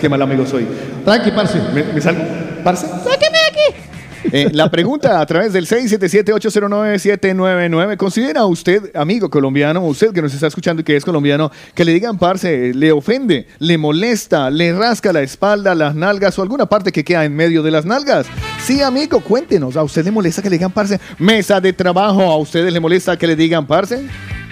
Qué 0.00 0.08
mal 0.08 0.22
amigo 0.22 0.46
soy. 0.46 0.66
Tranqui, 1.04 1.30
parce. 1.30 1.58
¿Me, 1.74 1.82
me 1.84 2.00
salgo? 2.00 2.22
¿Parce? 2.62 2.86
¡Sáqueme 2.86 3.06
de 3.18 3.26
aquí! 3.26 3.27
Eh, 4.24 4.50
la 4.52 4.70
pregunta 4.70 5.20
a 5.20 5.26
través 5.26 5.52
del 5.52 5.66
677-809-799. 5.66 7.96
¿Considera 7.96 8.46
usted, 8.46 8.90
amigo 8.94 9.28
colombiano, 9.30 9.84
usted 9.84 10.12
que 10.12 10.22
nos 10.22 10.34
está 10.34 10.48
escuchando 10.48 10.82
y 10.82 10.84
que 10.84 10.96
es 10.96 11.04
colombiano, 11.04 11.50
que 11.74 11.84
le 11.84 11.92
digan 11.92 12.18
parce, 12.18 12.74
le 12.74 12.90
ofende, 12.92 13.46
le 13.58 13.78
molesta, 13.78 14.50
le 14.50 14.72
rasca 14.72 15.12
la 15.12 15.22
espalda, 15.22 15.74
las 15.74 15.94
nalgas 15.94 16.38
o 16.38 16.42
alguna 16.42 16.66
parte 16.66 16.92
que 16.92 17.04
queda 17.04 17.24
en 17.24 17.34
medio 17.34 17.62
de 17.62 17.70
las 17.70 17.86
nalgas? 17.86 18.26
Sí, 18.62 18.82
amigo, 18.82 19.20
cuéntenos. 19.20 19.76
¿A 19.76 19.82
usted 19.82 20.04
le 20.04 20.10
molesta 20.10 20.42
que 20.42 20.50
le 20.50 20.56
digan 20.56 20.72
parce? 20.72 21.00
Mesa 21.18 21.60
de 21.60 21.72
trabajo, 21.72 22.22
¿a 22.22 22.36
ustedes 22.36 22.72
le 22.72 22.80
molesta 22.80 23.16
que 23.16 23.26
le 23.26 23.36
digan 23.36 23.66
parce? 23.66 24.06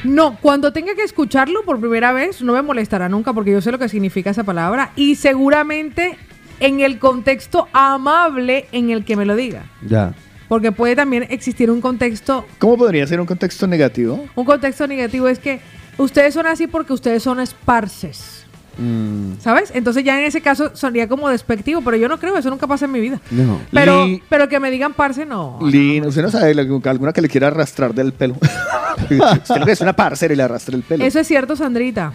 No, 0.05 0.39
cuando 0.41 0.73
tenga 0.73 0.95
que 0.95 1.03
escucharlo 1.03 1.65
por 1.65 1.81
primera 1.81 2.13
vez, 2.13 2.41
no 2.41 2.53
me 2.53 2.63
molestará 2.63 3.09
nunca 3.09 3.33
porque 3.33 3.51
yo 3.51 3.61
sé 3.61 3.73
lo 3.73 3.79
que 3.79 3.89
significa 3.89 4.31
esa 4.31 4.45
palabra 4.45 4.93
y 4.95 5.17
seguramente 5.17 6.17
en 6.61 6.81
el 6.81 6.99
contexto 6.99 7.69
amable 7.73 8.67
en 8.73 8.91
el 8.91 9.05
que 9.05 9.17
me 9.17 9.25
lo 9.25 9.37
diga. 9.37 9.65
Ya. 9.87 10.15
Porque 10.49 10.73
puede 10.73 10.95
también 10.95 11.27
existir 11.29 11.71
un 11.71 11.81
contexto, 11.81 12.47
¿Cómo 12.59 12.77
podría 12.79 13.07
ser 13.07 13.21
un 13.21 13.27
contexto 13.27 13.67
negativo? 13.67 14.27
un 14.35 14.45
contexto 14.45 14.87
negativo 14.87 15.27
es 15.29 15.39
que 15.39 15.61
ustedes 15.99 16.35
son 16.35 16.47
así 16.47 16.67
porque 16.67 16.93
ustedes 16.93 17.23
son 17.23 17.41
esparces. 17.41 18.45
Mm, 18.79 19.39
¿Sabes? 19.41 19.73
Entonces 19.75 20.05
ya 20.05 20.19
en 20.21 20.27
ese 20.27 20.43
caso 20.43 20.77
sonaría 20.77 21.09
como 21.09 21.29
despectivo, 21.31 21.81
pero 21.83 21.97
yo 21.97 22.09
no 22.09 22.19
creo, 22.19 22.37
eso 22.37 22.51
nunca 22.51 22.67
pasa 22.67 22.85
en 22.85 22.93
mi 22.93 23.01
vida. 23.01 23.21
no. 23.31 23.61
Pero, 23.73 24.07
pero 24.29 24.49
que 24.49 24.61
me 24.61 24.71
digan 24.71 24.93
parce, 24.93 25.25
no. 25.25 25.59
Lin, 25.63 26.05
usted 26.05 26.23
no 26.23 26.31
sabe 26.31 26.51
alguna 26.51 27.13
que 27.13 27.23
le 27.23 27.29
quiera 27.29 27.49
arrastrar 27.49 27.95
del 27.95 28.13
pelo. 28.13 28.37
usted 29.01 29.57
lo 29.57 29.67
que 29.67 29.73
es 29.73 29.81
una 29.81 29.95
parcera 29.95 30.33
y 30.35 30.37
le 30.37 30.43
arrastra 30.43 30.77
el 30.77 30.83
pelo. 30.83 31.05
Eso 31.05 31.19
es 31.21 31.27
cierto, 31.27 31.57
Sandrita. 31.57 32.13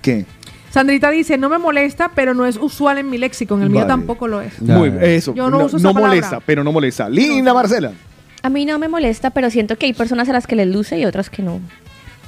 ¿Qué? 0.00 0.24
Sandrita 0.70 1.10
dice, 1.10 1.36
no 1.36 1.48
me 1.48 1.58
molesta, 1.58 2.12
pero 2.14 2.32
no 2.32 2.46
es 2.46 2.56
usual 2.56 2.98
en 2.98 3.10
mi 3.10 3.18
léxico. 3.18 3.56
En 3.56 3.62
el 3.62 3.70
mío 3.70 3.80
Vale. 3.80 3.88
tampoco 3.88 4.28
lo 4.28 4.40
es. 4.40 4.60
Muy 4.62 4.90
bien, 4.90 5.02
eso. 5.02 5.34
Yo 5.34 5.50
no 5.50 5.64
uso 5.64 5.76
esa 5.78 5.88
no 5.88 5.94
palabra. 5.94 6.16
molesta, 6.16 6.40
pero 6.40 6.62
no 6.62 6.72
molesta. 6.72 7.08
Linda 7.08 7.52
Marcela. 7.52 7.92
A 8.42 8.48
mí 8.48 8.64
no 8.64 8.78
me 8.78 8.88
molesta, 8.88 9.30
pero 9.30 9.50
siento 9.50 9.76
que 9.76 9.86
hay 9.86 9.92
personas 9.92 10.28
a 10.28 10.32
las 10.32 10.46
que 10.46 10.56
les 10.56 10.68
luce 10.68 10.98
y 10.98 11.04
otras 11.04 11.28
que 11.28 11.42
no. 11.42 11.60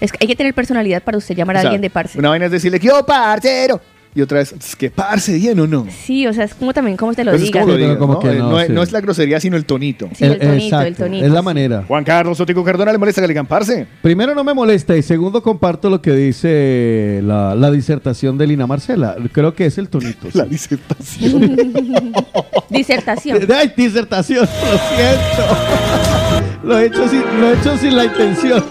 Es 0.01 0.10
que 0.10 0.19
hay 0.20 0.27
que 0.27 0.35
tener 0.36 0.52
personalidad 0.52 1.02
para 1.02 1.16
usted 1.16 1.36
llamar 1.36 1.56
a 1.56 1.60
O 1.60 1.62
sea, 1.62 1.70
alguien 1.70 1.82
de 1.82 1.90
parce. 1.90 2.19
Una 2.19 2.31
vaina 2.31 2.47
es 2.47 2.52
decirle 2.52 2.81
que 2.81 2.89
yo 2.89 3.06
parcero. 3.06 3.81
Y 4.15 4.21
otra 4.21 4.43
es, 4.43 4.53
es 4.53 4.77
que 4.77 4.91
parce, 4.91 5.33
bien 5.39 5.59
o 5.59 5.67
no. 5.67 5.87
Sí, 6.05 6.27
o 6.27 6.35
sea, 6.35 6.45
es 6.45 6.53
como 6.55 6.75
también 6.75 6.99
como 6.99 7.15
te 7.15 7.25
lo 7.25 7.31
Pues 7.31 7.41
es 7.41 7.47
digas. 7.49 7.63
como 7.63 7.73
lo 7.73 7.79
digas, 7.79 7.97
como 7.97 8.13
¿no? 8.15 8.19
que 8.21 8.29
Eh, 8.29 8.35
no, 8.35 8.51
no 8.51 8.61
es- 8.61 8.67
sí. 8.67 8.73
no 8.75 8.83
es 8.83 8.93
la 8.93 9.01
grosería, 9.01 9.41
sino 9.41 9.57
el 9.57 9.65
tonito. 9.65 10.07
Sí, 10.15 10.25
el 10.27 10.39
tonito, 10.39 10.81
el 10.83 10.95
tonito. 10.97 11.25
Es 11.27 11.33
la 11.33 11.41
manera. 11.41 11.85
Juan 11.89 12.05
Carlos 12.05 12.37
Sotico 12.37 12.63
Cardona 12.63 12.93
le 12.93 12.99
molesta 12.99 13.23
que 13.23 13.27
le 13.27 13.33
digan 13.33 13.47
parce. 13.47 13.87
Primero 14.03 14.35
no 14.35 14.45
me 14.45 14.53
molesta 14.53 14.95
y 14.99 15.03
segundo 15.03 15.43
comparto 15.43 15.89
lo 15.89 16.03
que 16.03 16.13
dice 16.13 17.21
la, 17.23 17.55
la 17.55 17.71
disertación 17.71 18.37
de 18.37 18.47
Lina 18.49 18.67
Marcela. 18.67 19.17
Creo 19.33 19.55
que 19.55 19.65
es 19.65 19.79
el 19.79 19.89
tonito. 19.89 20.29
La 20.35 20.45
disertación. 20.45 21.57
Disertación. 22.69 23.39
Ay, 23.57 23.73
disertación, 23.77 24.41
lo 24.47 24.79
siento. 24.97 25.57
lo, 26.65 26.79
he 26.79 26.87
hecho 26.87 27.09
sin, 27.09 27.23
lo 27.41 27.51
he 27.51 27.55
hecho 27.55 27.77
sin 27.79 27.97
la 27.97 28.05
intención. 28.05 28.65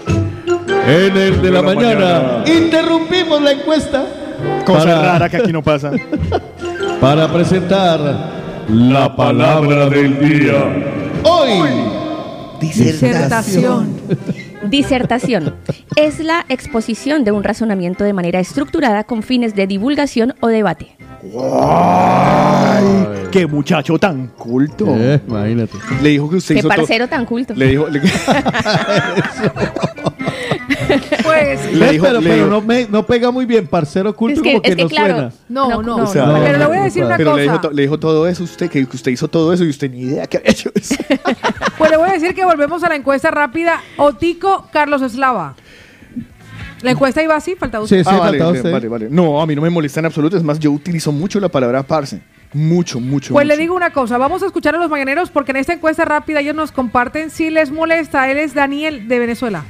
En 0.86 1.16
el 1.16 1.42
de 1.42 1.50
la, 1.50 1.60
la 1.60 1.62
mañana, 1.62 1.94
mañana. 1.94 2.44
interrumpimos 2.46 3.42
la 3.42 3.52
encuesta. 3.52 4.04
Cosa 4.64 4.84
para- 4.84 5.02
rara 5.02 5.28
que 5.28 5.36
aquí 5.38 5.52
no 5.52 5.62
pasa. 5.62 5.90
Para 7.00 7.32
presentar 7.32 8.30
la 8.68 9.16
palabra 9.16 9.88
del 9.88 10.18
día. 10.20 10.54
Hoy. 11.24 11.58
Disertación. 12.60 13.96
Disertación. 14.70 15.56
Es 15.96 16.20
la 16.20 16.46
exposición 16.48 17.24
de 17.24 17.32
un 17.32 17.42
razonamiento 17.42 18.04
de 18.04 18.12
manera 18.12 18.38
estructurada 18.38 19.02
con 19.02 19.24
fines 19.24 19.56
de 19.56 19.66
divulgación 19.66 20.34
o 20.38 20.46
debate. 20.46 20.96
¡Ay! 21.40 22.84
¡Qué 23.32 23.48
muchacho 23.48 23.98
tan 23.98 24.28
culto! 24.28 24.86
Eh, 24.96 25.20
imagínate. 25.26 25.76
Le 26.00 26.10
dijo 26.10 26.30
que 26.30 26.36
usted 26.36 26.54
Qué 26.54 26.58
hizo 26.60 26.68
parcero 26.68 27.08
tan 27.08 27.26
culto. 27.26 27.54
Le 27.56 27.66
dijo. 27.66 27.88
Le, 27.88 28.00
Pues, 31.32 31.72
Le 31.74 31.90
dijo- 31.92 32.04
pero 32.04 32.20
le 32.20 32.28
pero 32.28 32.34
dijo- 32.44 32.48
no, 32.48 32.60
me- 32.60 32.86
no 32.88 33.06
pega 33.06 33.30
muy 33.30 33.46
bien, 33.46 33.66
parcero 33.66 34.14
culto, 34.14 34.40
Es 34.40 34.42
que- 34.42 34.50
como 34.52 34.62
que 34.62 34.70
es 34.70 34.76
que 34.76 34.82
no 34.82 34.88
claro, 34.88 35.14
suena. 35.14 35.32
no, 35.48 35.68
No, 35.70 35.82
no. 35.82 35.96
no, 35.98 36.04
O 36.04 36.06
sea, 36.06 36.26
no, 36.26 36.34
pero 36.42 36.58
le 36.58 36.66
voy 36.66 36.76
a 36.78 36.82
decir 36.84 37.04
una 37.04 37.16
pero 37.16 37.36
le 37.36 37.42
dijo, 37.42 37.54
cosa. 37.56 37.68
to- 37.68 37.70
le 37.72 37.82
dijo 37.82 37.98
todo 37.98 38.26
eso 38.28 38.44
usted, 38.44 38.70
que 38.70 38.82
usted 38.92 39.10
hizo 39.12 39.28
todo 39.28 39.52
eso 39.52 39.64
y 39.64 39.70
usted 39.70 39.90
ni 39.90 40.00
idea 40.02 40.26
que 40.26 40.36
había 40.38 40.50
hecho 40.50 40.70
eso. 40.74 40.94
Pues 41.78 41.90
le 41.90 41.96
voy 41.96 42.10
a 42.10 42.12
decir 42.12 42.34
que 42.34 42.44
volvemos 42.44 42.82
a 42.84 42.88
la 42.88 42.96
encuesta 42.96 43.30
rápida. 43.30 43.80
Otico 43.96 44.68
Carlos 44.72 45.02
Eslava. 45.02 45.54
La 46.82 46.90
encuesta 46.92 47.22
iba 47.22 47.36
así, 47.36 47.54
falta 47.54 47.80
usted. 47.80 47.98
Sí, 47.98 48.04
sí, 48.04 48.10
ah, 48.12 48.18
vale, 48.18 48.30
faltaba 48.38 48.50
vale, 48.50 48.58
usted. 48.60 48.72
vale, 48.72 48.88
vale. 48.88 49.08
No, 49.10 49.40
a 49.40 49.46
mí 49.46 49.54
no 49.54 49.62
me 49.62 49.70
molesta 49.70 50.00
en 50.00 50.06
absoluto. 50.06 50.36
Es 50.36 50.42
más, 50.42 50.58
yo 50.58 50.70
utilizo 50.72 51.12
mucho 51.12 51.38
la 51.40 51.48
palabra 51.48 51.82
parce. 51.84 52.20
Mucho, 52.54 53.00
mucho. 53.00 53.32
Pues 53.32 53.46
le 53.46 53.56
digo 53.56 53.74
una 53.74 53.92
cosa, 53.94 54.18
vamos 54.18 54.42
a 54.42 54.46
escuchar 54.46 54.74
a 54.74 54.78
los 54.78 54.90
mañaneros 54.90 55.30
porque 55.30 55.52
en 55.52 55.56
esta 55.56 55.72
encuesta 55.72 56.04
rápida 56.04 56.40
ellos 56.40 56.54
nos 56.54 56.70
comparten 56.70 57.30
si 57.30 57.48
les 57.50 57.70
molesta. 57.70 58.30
Él 58.30 58.36
es 58.36 58.52
Daniel 58.52 59.08
de 59.08 59.18
Venezuela. 59.18 59.64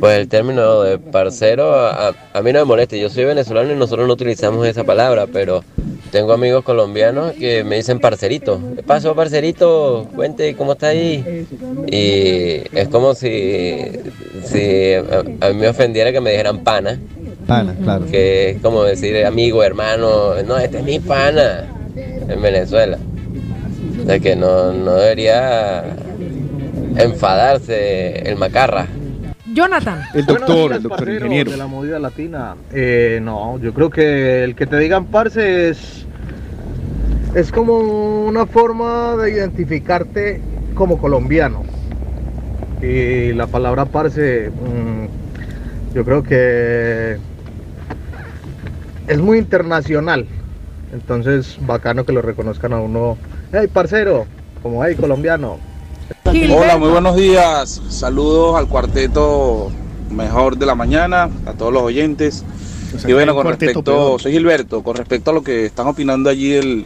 Pues 0.00 0.18
el 0.18 0.28
término 0.28 0.82
de 0.82 0.98
parcero 0.98 1.74
a, 1.74 2.14
a 2.32 2.42
mí 2.42 2.52
no 2.52 2.60
me 2.60 2.64
molesta. 2.64 2.96
Yo 2.96 3.10
soy 3.10 3.24
venezolano 3.24 3.72
y 3.72 3.76
nosotros 3.76 4.06
no 4.06 4.12
utilizamos 4.14 4.66
esa 4.66 4.84
palabra, 4.84 5.26
pero 5.26 5.64
tengo 6.10 6.32
amigos 6.32 6.64
colombianos 6.64 7.32
que 7.32 7.64
me 7.64 7.76
dicen 7.76 8.00
parcerito. 8.00 8.60
¿Qué 8.76 8.82
pasó, 8.82 9.14
parcerito? 9.14 10.06
Cuente, 10.14 10.54
¿cómo 10.56 10.72
está 10.72 10.88
ahí? 10.88 11.46
Y 11.86 12.76
es 12.76 12.88
como 12.90 13.14
si, 13.14 13.84
si 14.44 14.94
a, 14.94 15.46
a 15.46 15.48
mí 15.50 15.54
me 15.54 15.68
ofendiera 15.68 16.12
que 16.12 16.20
me 16.20 16.30
dijeran 16.30 16.64
pana, 16.64 16.98
Pana, 17.46 17.74
claro. 17.82 18.06
que 18.06 18.50
es 18.50 18.60
como 18.60 18.84
decir 18.84 19.24
amigo, 19.24 19.62
hermano. 19.62 20.34
No, 20.46 20.58
este 20.58 20.78
es 20.78 20.84
mi 20.84 21.00
pana 21.00 21.64
en 22.28 22.40
Venezuela. 22.42 22.98
O 24.02 24.06
sea 24.06 24.18
que 24.20 24.36
no, 24.36 24.72
no 24.72 24.94
debería 24.94 25.84
enfadarse 26.96 28.18
el 28.28 28.36
macarra. 28.36 28.86
Jonathan. 29.58 30.02
El 30.14 30.24
doctor, 30.24 30.68
días, 30.68 30.76
el 30.76 30.82
doctor 30.84 31.08
ingeniero. 31.08 31.50
De 31.50 31.56
la 31.56 31.66
movida 31.66 31.98
latina. 31.98 32.54
Eh, 32.72 33.18
no, 33.20 33.58
yo 33.58 33.74
creo 33.74 33.90
que 33.90 34.44
el 34.44 34.54
que 34.54 34.66
te 34.66 34.78
digan 34.78 35.06
parce 35.06 35.70
es. 35.70 36.06
Es 37.34 37.50
como 37.50 38.24
una 38.24 38.46
forma 38.46 39.16
de 39.16 39.32
identificarte 39.32 40.40
como 40.74 40.98
colombiano. 40.98 41.64
Y 42.80 43.32
la 43.32 43.48
palabra 43.48 43.84
parce, 43.84 44.50
mm, 44.50 45.94
yo 45.94 46.04
creo 46.04 46.22
que 46.22 47.18
es 49.08 49.18
muy 49.18 49.38
internacional. 49.38 50.26
Entonces, 50.92 51.58
bacano 51.66 52.04
que 52.04 52.12
lo 52.12 52.22
reconozcan 52.22 52.72
a 52.72 52.80
uno. 52.80 53.18
Hey, 53.52 53.66
parcero, 53.66 54.26
como 54.62 54.84
hey, 54.84 54.94
colombiano. 54.94 55.58
Hola, 56.28 56.76
muy 56.76 56.90
buenos 56.90 57.16
días. 57.16 57.80
Saludos 57.88 58.56
al 58.56 58.68
cuarteto 58.68 59.70
mejor 60.10 60.58
de 60.58 60.66
la 60.66 60.74
mañana, 60.74 61.30
a 61.46 61.52
todos 61.54 61.72
los 61.72 61.82
oyentes. 61.82 62.44
O 62.94 62.98
sea, 62.98 63.08
y 63.08 63.14
bueno, 63.14 63.32
el 63.32 63.36
con 63.36 63.46
respecto, 63.46 63.82
peor. 63.82 64.20
soy 64.20 64.32
Gilberto, 64.32 64.82
con 64.82 64.94
respecto 64.96 65.30
a 65.30 65.34
lo 65.34 65.42
que 65.42 65.64
están 65.64 65.86
opinando 65.86 66.28
allí 66.28 66.50
del, 66.50 66.84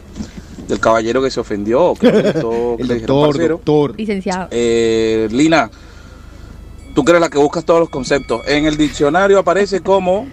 del 0.69 0.79
caballero 0.79 1.21
que 1.21 1.29
se 1.29 1.41
ofendió, 1.41 1.93
que 1.93 2.09
gustó 2.33 2.75
que 2.77 2.83
El 2.83 2.87
le 2.87 2.93
dijeron 2.95 3.17
doctor, 3.17 3.27
parcero. 3.33 3.55
doctor. 3.57 3.97
Licenciado. 3.97 4.47
Eh, 4.51 5.27
Lina, 5.31 5.69
tú 6.95 7.03
que 7.03 7.11
eres 7.11 7.21
la 7.21 7.29
que 7.29 7.37
buscas 7.37 7.65
todos 7.65 7.81
los 7.81 7.89
conceptos. 7.89 8.41
En 8.47 8.65
el 8.65 8.77
diccionario 8.77 9.39
aparece 9.39 9.81
como 9.81 10.25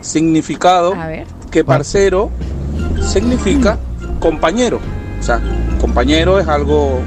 significado 0.00 0.94
que 1.50 1.64
parcero 1.64 2.30
significa 3.02 3.76
compañero. 4.20 4.78
O 5.18 5.22
sea, 5.22 5.40
compañero 5.80 6.38
es 6.38 6.46
algo 6.46 7.00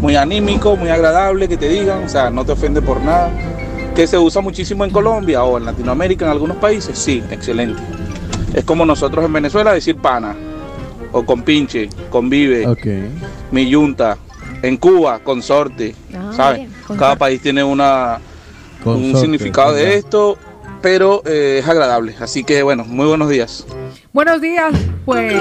muy 0.00 0.16
anímico, 0.16 0.76
muy 0.76 0.88
agradable 0.90 1.48
que 1.48 1.56
te 1.56 1.68
digan, 1.68 2.04
o 2.04 2.08
sea, 2.08 2.30
no 2.30 2.44
te 2.44 2.52
ofende 2.52 2.82
por 2.82 3.00
nada. 3.02 3.30
Que 3.94 4.06
se 4.06 4.18
usa 4.18 4.42
muchísimo 4.42 4.84
en 4.84 4.90
Colombia 4.90 5.42
o 5.44 5.56
en 5.56 5.64
Latinoamérica, 5.64 6.26
en 6.26 6.30
algunos 6.32 6.58
países, 6.58 6.98
sí, 6.98 7.22
excelente. 7.30 7.80
Es 8.54 8.64
como 8.64 8.84
nosotros 8.84 9.24
en 9.24 9.32
Venezuela 9.32 9.72
decir 9.72 9.96
pana, 9.96 10.34
o 11.12 11.24
compinche, 11.24 11.88
convive, 12.10 12.66
Ok. 12.66 12.86
mi 13.52 13.68
yunta. 13.68 14.18
En 14.62 14.76
Cuba, 14.78 15.18
consorte, 15.20 15.94
Ah, 16.14 16.30
¿sabes? 16.34 16.58
bien, 16.60 16.98
Cada 16.98 17.16
país 17.16 17.40
tiene 17.40 17.62
una, 17.62 18.18
un 18.78 18.84
Consorte, 18.84 19.20
significado 19.20 19.74
de 19.74 19.96
esto, 19.96 20.36
pero 20.82 21.22
eh, 21.26 21.58
es 21.62 21.68
agradable. 21.68 22.14
Así 22.20 22.42
que 22.44 22.62
bueno, 22.62 22.84
muy 22.84 23.06
buenos 23.06 23.28
días. 23.28 23.66
Buenos 24.12 24.40
días, 24.40 24.72
pues. 25.04 25.34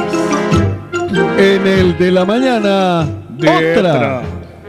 En 1.37 1.67
el 1.67 1.97
de 1.97 2.11
la 2.11 2.25
mañana, 2.25 3.07
otra 3.37 4.21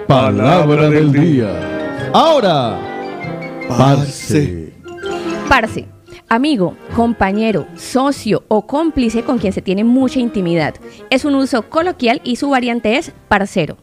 palabra 0.07 0.89
del 0.89 1.13
día. 1.13 2.11
Ahora, 2.13 2.79
parce. 3.69 4.73
Parce. 5.49 5.87
Amigo, 6.29 6.75
compañero, 6.95 7.67
socio 7.77 8.45
o 8.49 8.67
cómplice 8.67 9.23
con 9.23 9.39
quien 9.39 9.53
se 9.53 9.63
tiene 9.63 9.85
mucha 9.85 10.19
intimidad. 10.19 10.75
Es 11.09 11.25
un 11.25 11.35
uso 11.37 11.63
coloquial 11.69 12.21
y 12.25 12.37
su 12.37 12.51
variante 12.51 12.97
es 12.97 13.13
parcero. 13.29 13.77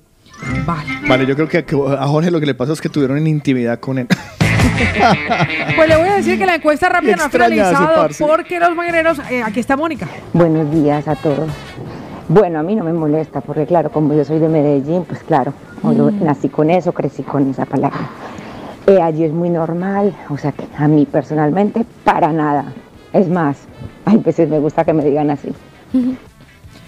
Vale. 0.65 0.89
Vale, 1.07 1.25
yo 1.25 1.35
creo 1.35 1.47
que 1.47 1.65
a 1.97 2.07
Jorge 2.07 2.31
lo 2.31 2.39
que 2.41 2.45
le 2.45 2.53
pasa 2.53 2.73
es 2.73 2.81
que 2.81 2.89
tuvieron 2.89 3.25
intimidad 3.25 3.79
con 3.79 3.97
él. 3.99 4.07
Pues 5.75 5.87
le 5.87 5.97
voy 5.97 6.07
a 6.07 6.15
decir 6.15 6.37
que 6.37 6.45
la 6.45 6.55
encuesta 6.55 6.89
rápida 6.89 7.15
no 7.15 7.23
ha 7.25 7.29
finalizado 7.29 8.07
porque 8.19 8.59
los 8.59 8.73
mañaneros. 8.75 9.19
eh, 9.29 9.43
aquí 9.43 9.59
está 9.59 9.75
Mónica. 9.77 10.07
Buenos 10.31 10.71
días 10.71 11.07
a 11.07 11.15
todos. 11.15 11.49
Bueno, 12.27 12.59
a 12.59 12.63
mí 12.63 12.75
no 12.75 12.83
me 12.83 12.93
molesta 12.93 13.41
porque 13.41 13.65
claro, 13.65 13.91
como 13.91 14.13
yo 14.13 14.23
soy 14.25 14.39
de 14.39 14.47
Medellín, 14.49 15.03
pues 15.03 15.21
claro, 15.23 15.53
yo 15.91 16.09
Mm. 16.11 16.23
nací 16.23 16.47
con 16.49 16.69
eso, 16.69 16.93
crecí 16.93 17.23
con 17.23 17.49
esa 17.49 17.65
palabra. 17.65 18.09
Eh, 18.87 19.01
allí 19.01 19.23
es 19.25 19.33
muy 19.33 19.49
normal, 19.49 20.13
o 20.29 20.37
sea 20.37 20.51
que 20.51 20.65
a 20.77 20.87
mí 20.87 21.05
personalmente 21.05 21.85
para 22.03 22.31
nada. 22.31 22.65
Es 23.11 23.27
más, 23.29 23.57
hay 24.05 24.17
veces 24.17 24.49
me 24.49 24.59
gusta 24.59 24.83
que 24.85 24.93
me 24.93 25.03
digan 25.03 25.29
así. 25.29 25.49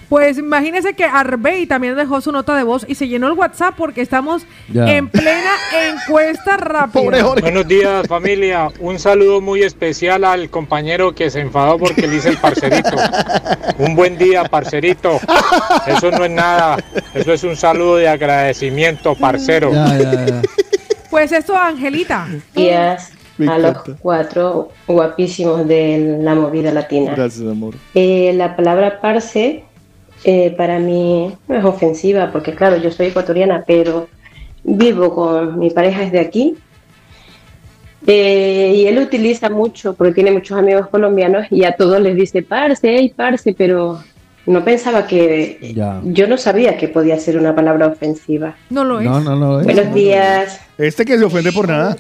Pues 0.10 0.38
imagínense 0.38 0.94
que 0.94 1.04
Arbey 1.04 1.66
también 1.66 1.96
dejó 1.96 2.22
su 2.22 2.32
nota 2.32 2.56
de 2.56 2.64
voz 2.64 2.86
y 2.88 2.96
se 2.96 3.08
llenó 3.08 3.28
el 3.28 3.34
WhatsApp 3.34 3.74
porque 3.76 4.02
estamos 4.02 4.44
Ya. 4.72 4.86
en 4.92 5.08
plena 5.10 5.52
encuesta 5.92 6.58
rápida. 6.58 7.34
Buenos 7.42 7.68
días 7.68 8.08
familia, 8.08 8.70
un 8.80 9.00
saludo 9.00 9.42
muy 9.42 9.64
especial 9.64 10.24
al 10.24 10.50
compañero 10.50 11.14
que 11.16 11.30
se 11.30 11.40
enfadó 11.42 11.78
porque 11.80 12.08
le 12.08 12.18
hice 12.18 12.30
el 12.30 12.38
parcerito. 12.38 12.96
Un 13.80 13.96
buen 13.96 14.18
día 14.18 14.44
parcerito, 14.46 15.20
eso 15.88 16.12
no 16.12 16.26
es 16.26 16.32
nada, 16.32 16.78
eso 17.14 17.34
es 17.34 17.44
un 17.44 17.56
saludo 17.56 17.98
de 17.98 18.08
agradecimiento 18.08 19.16
parcero. 19.16 19.72
Pues 21.10 21.32
esto, 21.32 21.56
Angelita. 21.58 22.28
días. 22.54 23.12
Me 23.38 23.52
a 23.52 23.58
los 23.58 23.78
cuatro 24.00 24.70
guapísimos 24.88 25.68
de 25.68 26.20
la 26.22 26.36
movida 26.36 26.72
latina. 26.72 27.14
Gracias, 27.16 27.42
amor. 27.46 27.76
Eh, 27.94 28.32
la 28.34 28.56
palabra 28.56 29.02
parce 29.02 29.65
eh, 30.26 30.54
para 30.58 30.80
mí 30.80 31.32
no 31.48 31.56
es 31.56 31.64
ofensiva 31.64 32.32
porque 32.32 32.54
claro, 32.56 32.78
yo 32.78 32.92
soy 32.92 33.08
ecuatoriana, 33.08 33.64
pero 33.66 34.08
vivo 34.64 35.14
con 35.14 35.60
mi 35.60 35.70
pareja 35.70 36.02
desde 36.02 36.20
aquí. 36.20 36.56
Eh, 38.08 38.74
y 38.76 38.86
él 38.86 39.00
utiliza 39.00 39.50
mucho 39.50 39.94
porque 39.94 40.14
tiene 40.14 40.32
muchos 40.32 40.58
amigos 40.58 40.88
colombianos 40.90 41.48
y 41.50 41.64
a 41.64 41.76
todos 41.76 42.00
les 42.02 42.16
dice 42.16 42.44
parce, 42.44 42.88
hey, 42.88 43.14
parce, 43.16 43.54
pero 43.58 44.00
no 44.46 44.64
pensaba 44.64 45.08
que 45.08 45.74
Ya. 45.76 46.02
yo 46.04 46.28
no 46.28 46.38
sabía 46.38 46.78
que 46.78 46.88
podía 46.88 47.18
ser 47.20 47.38
una 47.38 47.56
palabra 47.56 47.88
ofensiva. 47.88 48.56
No 48.70 48.84
lo 48.84 49.00
es. 49.00 49.06
No, 49.06 49.20
no, 49.22 49.36
no. 49.36 49.60
es. 49.60 49.66
Buenos 49.66 49.92
días. 49.94 50.60
Este 50.78 51.04
que 51.06 51.18
se 51.18 51.24
ofende 51.26 51.52
por 51.52 51.68
nada. 51.68 51.96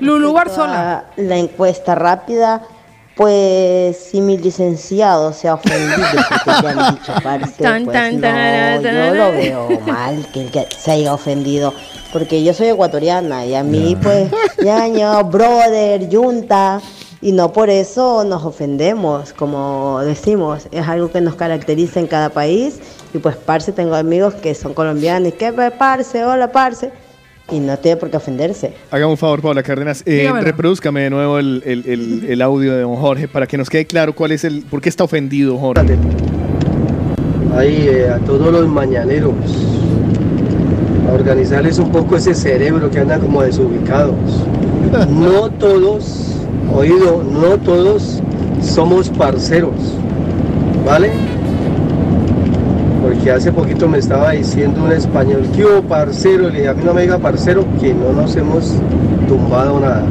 Lulú 0.00 0.32
Barzola. 0.32 1.06
La 1.16 1.38
encuesta 1.38 1.94
rápida, 1.96 2.62
pues 3.16 3.96
si 3.96 4.20
mi 4.20 4.36
licenciado 4.38 5.32
se 5.32 5.48
ha 5.48 5.54
ofendido 5.54 5.96
porque 6.44 6.62
le 6.62 6.68
han 6.68 6.94
dicho 6.94 7.12
parce, 7.22 7.52
Tan, 7.62 7.84
pues 7.84 7.96
tan, 7.96 8.14
no, 8.16 8.20
tarara, 8.20 8.80
yo 8.80 9.14
lo 9.14 9.32
veo 9.32 9.80
mal 9.86 10.26
que, 10.32 10.46
que 10.46 10.66
se 10.76 10.90
haya 10.90 11.14
ofendido, 11.14 11.72
porque 12.12 12.42
yo 12.42 12.52
soy 12.54 12.68
ecuatoriana 12.68 13.46
y 13.46 13.54
a 13.54 13.62
mí 13.62 13.96
pues 14.02 14.30
ñaño, 14.64 15.22
brother, 15.24 16.08
yunta, 16.08 16.80
y 17.20 17.32
no 17.32 17.52
por 17.52 17.70
eso 17.70 18.24
nos 18.24 18.44
ofendemos, 18.44 19.32
como 19.32 20.00
decimos, 20.00 20.66
es 20.72 20.86
algo 20.86 21.10
que 21.10 21.20
nos 21.20 21.36
caracteriza 21.36 22.00
en 22.00 22.06
cada 22.06 22.30
país, 22.30 22.80
y 23.14 23.18
pues 23.18 23.36
parce 23.36 23.72
tengo 23.72 23.94
amigos 23.94 24.34
que 24.34 24.54
son 24.54 24.74
colombianos, 24.74 25.28
y 25.28 25.32
que 25.32 25.52
pues, 25.52 25.72
parce, 25.72 26.24
hola 26.24 26.50
parce, 26.52 26.90
y 27.50 27.60
no 27.60 27.76
tiene 27.78 27.96
por 27.98 28.10
qué 28.10 28.16
ofenderse. 28.16 28.72
Hágame 28.90 29.10
un 29.12 29.18
favor, 29.18 29.42
Paula 29.42 29.62
Cárdenas. 29.62 30.02
Eh, 30.06 30.30
reproduzcame 30.40 31.02
de 31.02 31.10
nuevo 31.10 31.38
el, 31.38 31.62
el- 31.66 31.84
el- 31.86 32.24
el 32.28 32.42
audio 32.42 32.72
de 32.74 32.82
don 32.82 32.96
Jorge 32.96 33.28
para 33.28 33.46
que 33.46 33.58
nos 33.58 33.68
quede 33.70 33.84
claro 33.86 34.14
cuál 34.14 34.32
es 34.32 34.44
el. 34.44 34.62
¿Por 34.62 34.80
qué 34.80 34.88
está 34.88 35.04
ofendido, 35.04 35.58
Jorge? 35.58 35.96
Ahí 37.56 37.86
eh, 37.88 38.08
a 38.10 38.18
todos 38.18 38.50
los 38.52 38.66
mañaneros, 38.68 39.34
a 41.08 41.12
organizarles 41.12 41.78
un 41.78 41.92
poco 41.92 42.16
ese 42.16 42.34
cerebro 42.34 42.90
que 42.90 42.98
anda 43.00 43.18
como 43.18 43.42
desubicados. 43.42 44.14
No 45.08 45.50
todos, 45.50 46.36
oído, 46.72 47.24
no 47.24 47.58
todos 47.58 48.20
somos 48.62 49.08
parceros, 49.10 49.74
¿vale? 50.86 51.10
Porque 53.14 53.30
hace 53.30 53.52
poquito 53.52 53.88
me 53.88 53.98
estaba 53.98 54.32
diciendo 54.32 54.82
un 54.84 54.92
español, 54.92 55.48
¿qué 55.54 55.64
hubo 55.64 55.82
parcero? 55.82 56.48
Le 56.50 56.58
dije, 56.58 56.68
a 56.68 56.74
mí 56.74 56.82
no 56.84 56.92
me 56.92 57.02
diga 57.02 57.18
parcero, 57.18 57.64
que 57.80 57.94
no 57.94 58.12
nos 58.12 58.34
hemos 58.36 58.74
tumbado 59.28 59.78
nada. 59.80 60.04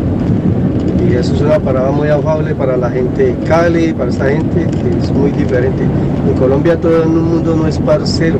Y 1.08 1.14
eso 1.14 1.36
es 1.36 1.42
una 1.42 1.60
palabra 1.60 1.92
muy 1.92 2.08
afable 2.08 2.56
para 2.56 2.78
la 2.78 2.90
gente 2.90 3.26
de 3.26 3.46
Cali, 3.46 3.94
para 3.94 4.10
esta 4.10 4.30
gente 4.30 4.66
que 4.66 4.98
es 4.98 5.12
muy 5.12 5.32
diferente. 5.32 5.84
En 5.84 6.34
Colombia 6.36 6.80
todo 6.80 7.04
el 7.04 7.10
mundo 7.10 7.56
no 7.56 7.68
es 7.68 7.78
parcero. 7.78 8.40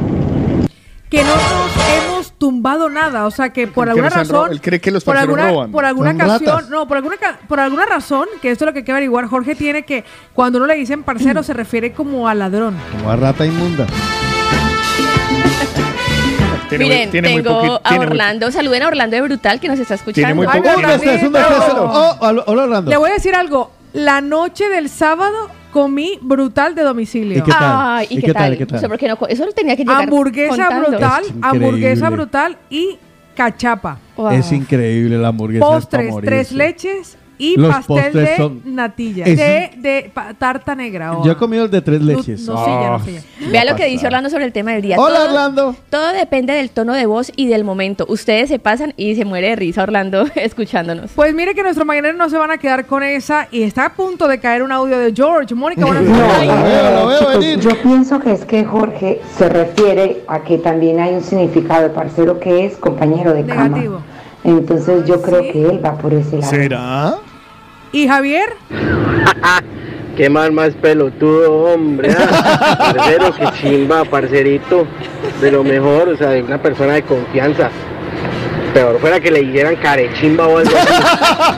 Que 1.10 1.24
no 1.24 1.30
nos 1.36 2.08
hemos 2.08 2.32
tumbado 2.34 2.90
nada, 2.90 3.26
o 3.28 3.32
sea 3.32 3.52
que 3.52 3.68
por 3.68 3.86
Que 3.86 3.92
alguna 3.92 4.10
razón, 4.10 4.52
Él 4.52 4.62
cree 4.62 4.80
que 4.80 4.90
los 4.90 5.04
por 5.04 5.14
parceros 5.14 5.38
alguna, 5.38 5.52
roban. 5.54 5.72
por 5.72 5.86
alguna 5.86 6.14
ratas. 6.14 6.70
no, 6.70 6.88
por 6.88 6.98
alguna 6.98 7.16
por 7.48 7.60
alguna 7.60 7.86
razón, 7.86 8.28
que 8.42 8.50
esto 8.50 8.64
es 8.64 8.68
lo 8.68 8.74
que 8.74 8.80
hay 8.80 8.86
que 8.86 8.92
averiguar, 8.92 9.28
Jorge 9.28 9.54
tiene 9.56 9.84
que 9.84 10.04
cuando 10.34 10.58
uno 10.58 10.66
le 10.68 10.76
dicen 10.76 11.04
parcero 11.04 11.44
se 11.44 11.54
refiere 11.54 11.92
como 11.92 12.28
a 12.28 12.34
ladrón. 12.34 12.76
Como 12.94 13.12
a 13.12 13.16
rata 13.18 13.46
inmunda. 13.46 13.86
Tiene 16.70 16.86
muy- 16.86 16.94
Miren, 16.94 17.12
tiene 17.12 17.28
tengo 17.36 17.76
a 17.76 17.90
tiene 17.90 18.06
muy- 18.06 18.12
Orlando. 18.14 18.52
Saluden 18.52 18.84
a 18.84 18.88
Orlando 18.88 19.16
de 19.16 19.22
Brutal 19.22 19.60
que 19.60 19.68
nos 19.68 19.80
está 19.80 19.94
escuchando. 19.96 20.14
Tiene 20.14 20.34
muy 20.34 20.48
poco- 20.48 20.70
un. 20.70 21.36
Oh, 21.78 22.18
hola, 22.20 22.44
Orlando. 22.48 22.90
Le 22.90 22.98
voy 22.98 23.12
a 23.12 23.14
decir 23.14 23.36
algo, 23.36 23.72
la 23.94 24.22
noche 24.22 24.70
del 24.70 24.90
sábado 24.90 25.50
comí 25.72 26.18
brutal 26.22 26.74
de 26.76 26.84
domicilio. 26.84 27.40
¿Y 27.40 27.42
qué 27.42 27.52
tal? 27.52 27.60
Ay, 27.62 28.08
¿y, 28.10 28.22
qué, 28.22 28.34
tal? 28.34 28.58
¿Qué 28.58 28.66
tal? 28.66 28.80
Eso, 28.80 28.88
porque 28.88 29.08
no, 29.08 29.18
eso 29.28 29.46
lo 29.46 29.52
tenía 29.52 29.76
que 29.76 29.84
llegar 29.84 30.04
Hamburguesa 30.04 30.50
contando. 30.50 30.90
brutal, 30.90 31.24
hamburguesa 31.42 32.10
brutal 32.10 32.58
y 32.70 32.98
cachapa. 33.36 33.98
Es 34.32 34.52
increíble 34.52 35.18
la 35.18 35.30
hamburguesa. 35.30 35.66
Postres, 35.66 36.16
tres 36.24 36.52
leches 36.52 37.18
y 37.44 37.58
Los 37.58 37.74
pastel 37.76 38.14
de 38.14 38.38
son- 38.38 38.62
natilla. 38.66 39.26
Es- 39.26 39.38
De, 39.82 40.12
tarta 40.40 40.76
negra. 40.76 41.18
Yo 41.24 41.32
he 41.32 41.36
comido 41.36 41.66
el 41.66 41.72
de 41.72 41.82
tres 41.82 42.02
leches. 42.02 42.48
no, 42.48 42.58
sí, 42.58 42.72
ya, 42.72 42.90
no, 42.90 42.96
Ah, 42.96 43.02
sí, 43.04 43.12
ya. 43.14 43.22
qué 43.40 43.46
Vea 43.52 43.66
lo 43.66 43.76
que 43.76 43.86
dice 43.88 44.06
Orlando 44.06 44.30
sobre 44.30 44.46
el 44.46 44.54
tema 44.54 44.72
del 44.72 44.82
día. 44.82 45.00
Hola, 45.00 45.16
Todo- 45.18 45.28
Orlando. 45.28 45.76
Todo 45.90 46.14
depende 46.14 46.54
del 46.54 46.70
tono 46.70 46.94
de 46.94 47.06
voz 47.06 47.32
y 47.36 47.48
del 47.48 47.64
momento. 47.64 48.06
Ustedes 48.08 48.50
se 48.50 48.60
pasan 48.60 48.94
y 48.98 49.16
se 49.16 49.26
muere 49.26 49.50
de 49.50 49.56
risa 49.56 49.84
Orlando 49.84 50.26
escuchándonos. 50.36 51.12
Pues 51.16 51.34
mire 51.36 51.54
que 51.54 51.64
nuestros 51.64 51.86
mañaneros 51.86 52.18
no 52.18 52.30
se 52.30 52.38
van 52.38 52.52
a 52.52 52.58
quedar 52.58 52.86
con 52.86 53.04
esa 53.04 53.48
y 53.52 53.64
está 53.64 53.86
a 53.88 53.94
punto 53.94 54.28
de 54.28 54.40
caer 54.40 54.64
un 54.64 54.72
audio 54.72 54.98
de 54.98 55.14
George. 55.14 55.54
Mónica, 55.56 55.86
buenas 55.86 56.06
tardes. 56.18 57.20
Chicos, 57.20 57.64
yo 57.66 57.82
pienso 57.82 58.20
que 58.20 58.32
es 58.32 58.46
que 58.46 58.64
Jorge 58.64 59.22
se 59.38 59.50
refiere 59.50 60.24
a 60.28 60.40
que 60.44 60.58
también 60.58 61.00
hay 61.00 61.14
un 61.16 61.24
significado 61.24 61.84
de 61.84 61.90
parcero 61.90 62.40
que 62.40 62.66
es 62.66 62.78
compañero 62.78 63.34
de 63.34 63.46
cama. 63.46 63.68
Negativo. 63.70 64.00
Entonces 64.44 65.06
yo 65.06 65.22
creo 65.22 65.42
que 65.52 65.64
él 65.70 65.82
va 65.84 65.98
por 65.98 66.14
ese 66.14 66.38
lado. 66.38 66.50
¿Será? 66.50 67.16
¿Y 67.94 68.08
Javier? 68.08 68.56
Qué 70.18 70.30
mal 70.30 70.52
más 70.52 70.74
pelotudo, 70.74 71.54
hombre. 71.74 72.14
ah. 72.18 72.94
Parcero, 72.94 73.34
que 73.34 73.46
chimba, 73.62 74.04
parcerito. 74.04 74.86
De 75.40 75.52
lo 75.52 75.64
mejor, 75.64 76.10
o 76.10 76.18
sea, 76.18 76.30
de 76.30 76.44
una 76.44 76.62
persona 76.62 76.94
de 76.94 77.04
confianza. 77.04 77.70
Peor 78.74 79.00
fuera 79.00 79.20
que 79.20 79.30
le 79.32 79.42
dijeran 79.44 79.76
carechimba 79.76 80.48
o 80.48 80.58
algo 80.58 80.76
así. 80.76 80.88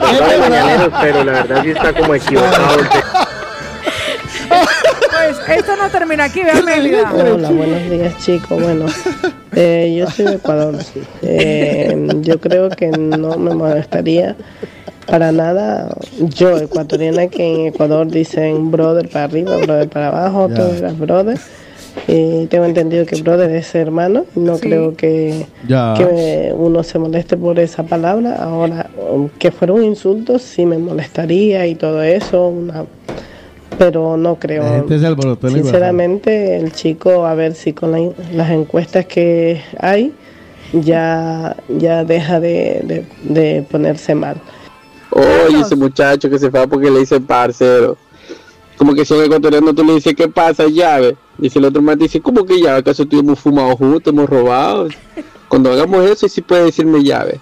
Perdón 0.00 0.28
de 0.28 0.38
mañaneros, 0.38 0.92
pero 1.00 1.24
la 1.24 1.32
verdad 1.32 1.62
sí 1.62 1.70
está 1.70 1.92
como 1.94 2.14
equivocado. 2.14 2.78
Pues 5.10 5.58
esto 5.58 5.76
no 5.76 5.88
termina 5.88 6.24
aquí, 6.24 6.42
vean. 6.42 6.62
Hola, 7.14 7.50
buenos 7.50 7.90
días 7.90 8.16
chicos. 8.18 8.62
Bueno, 8.62 8.86
eh, 9.56 9.94
yo 9.98 10.08
soy 10.10 10.26
de 10.26 10.34
Ecuador, 10.36 10.76
sí. 10.82 11.00
Eh, 11.22 11.96
yo 12.20 12.38
creo 12.40 12.68
que 12.70 12.88
no 12.88 13.36
me 13.38 13.54
molestaría 13.54 14.36
para 15.06 15.32
nada. 15.32 15.88
Yo, 16.20 16.56
ecuatoriana, 16.58 17.26
que 17.28 17.44
en 17.54 17.66
Ecuador 17.66 18.06
dicen 18.08 18.70
brother 18.70 19.08
para 19.08 19.24
arriba, 19.24 19.56
brother 19.56 19.88
para 19.88 20.08
abajo, 20.08 20.48
Ya. 20.48 20.54
todas 20.54 20.80
las 20.80 20.98
brother. 20.98 21.38
Y 22.08 22.46
tengo 22.46 22.66
entendido 22.66 23.06
que 23.06 23.20
brother 23.22 23.50
es 23.52 23.74
hermano. 23.74 24.26
No 24.34 24.56
Sí. 24.56 24.62
creo 24.68 24.94
que, 24.94 25.46
uno 26.54 26.82
se 26.82 26.98
moleste 26.98 27.36
por 27.36 27.58
esa 27.58 27.84
palabra. 27.84 28.34
Ahora, 28.36 28.90
que 29.38 29.50
fuera 29.50 29.72
un 29.72 29.82
insulto, 29.84 30.38
sí 30.38 30.66
me 30.66 30.76
molestaría 30.78 31.66
y 31.66 31.74
todo 31.74 32.02
eso. 32.02 32.48
Una, 32.48 32.84
pero 33.78 34.16
no 34.16 34.36
creo. 34.36 34.62
La 34.62 34.70
gente 34.76 34.98
se 34.98 35.06
alborotó 35.06 35.48
en 35.48 35.54
Sinceramente, 35.54 36.56
el 36.56 36.72
chico, 36.72 37.26
a 37.26 37.34
ver 37.34 37.54
si 37.54 37.72
con 37.72 37.92
la- 37.92 38.12
las 38.32 38.50
encuestas 38.50 39.06
que 39.06 39.60
hay, 39.80 40.12
ya, 40.72 41.56
ya 41.68 42.04
deja 42.04 42.40
de, 42.40 42.80
de- 42.84 43.06
de 43.22 43.62
ponerse 43.62 44.14
mal. 44.14 44.36
Oye, 45.10 45.60
ese 45.60 45.76
muchacho 45.76 46.28
que 46.28 46.38
se 46.38 46.50
fue 46.50 46.66
porque 46.68 46.90
le 46.90 47.00
dicen 47.00 47.24
parcero. 47.24 47.96
Como 48.76 48.92
que 48.94 49.04
si 49.06 49.14
un 49.14 49.24
ecuatoriano 49.24 49.72
tú 49.74 49.82
le 49.84 49.94
dices, 49.94 50.14
¿qué 50.14 50.28
pasa, 50.28 50.66
llave? 50.66 51.16
Dice 51.38 51.58
el 51.58 51.64
otro 51.64 51.80
más, 51.80 51.96
dice, 51.98 52.20
¿cómo 52.20 52.44
que 52.44 52.60
llave? 52.60 52.80
¿Acaso 52.80 53.06
tú 53.06 53.20
hemos 53.20 53.38
fumado 53.38 53.74
juntos, 53.76 54.12
hemos 54.12 54.28
robado? 54.28 54.88
Cuando 55.48 55.72
hagamos 55.72 56.04
eso, 56.10 56.28
sí 56.28 56.42
puede 56.42 56.64
decirme 56.64 57.02
llave. 57.02 57.40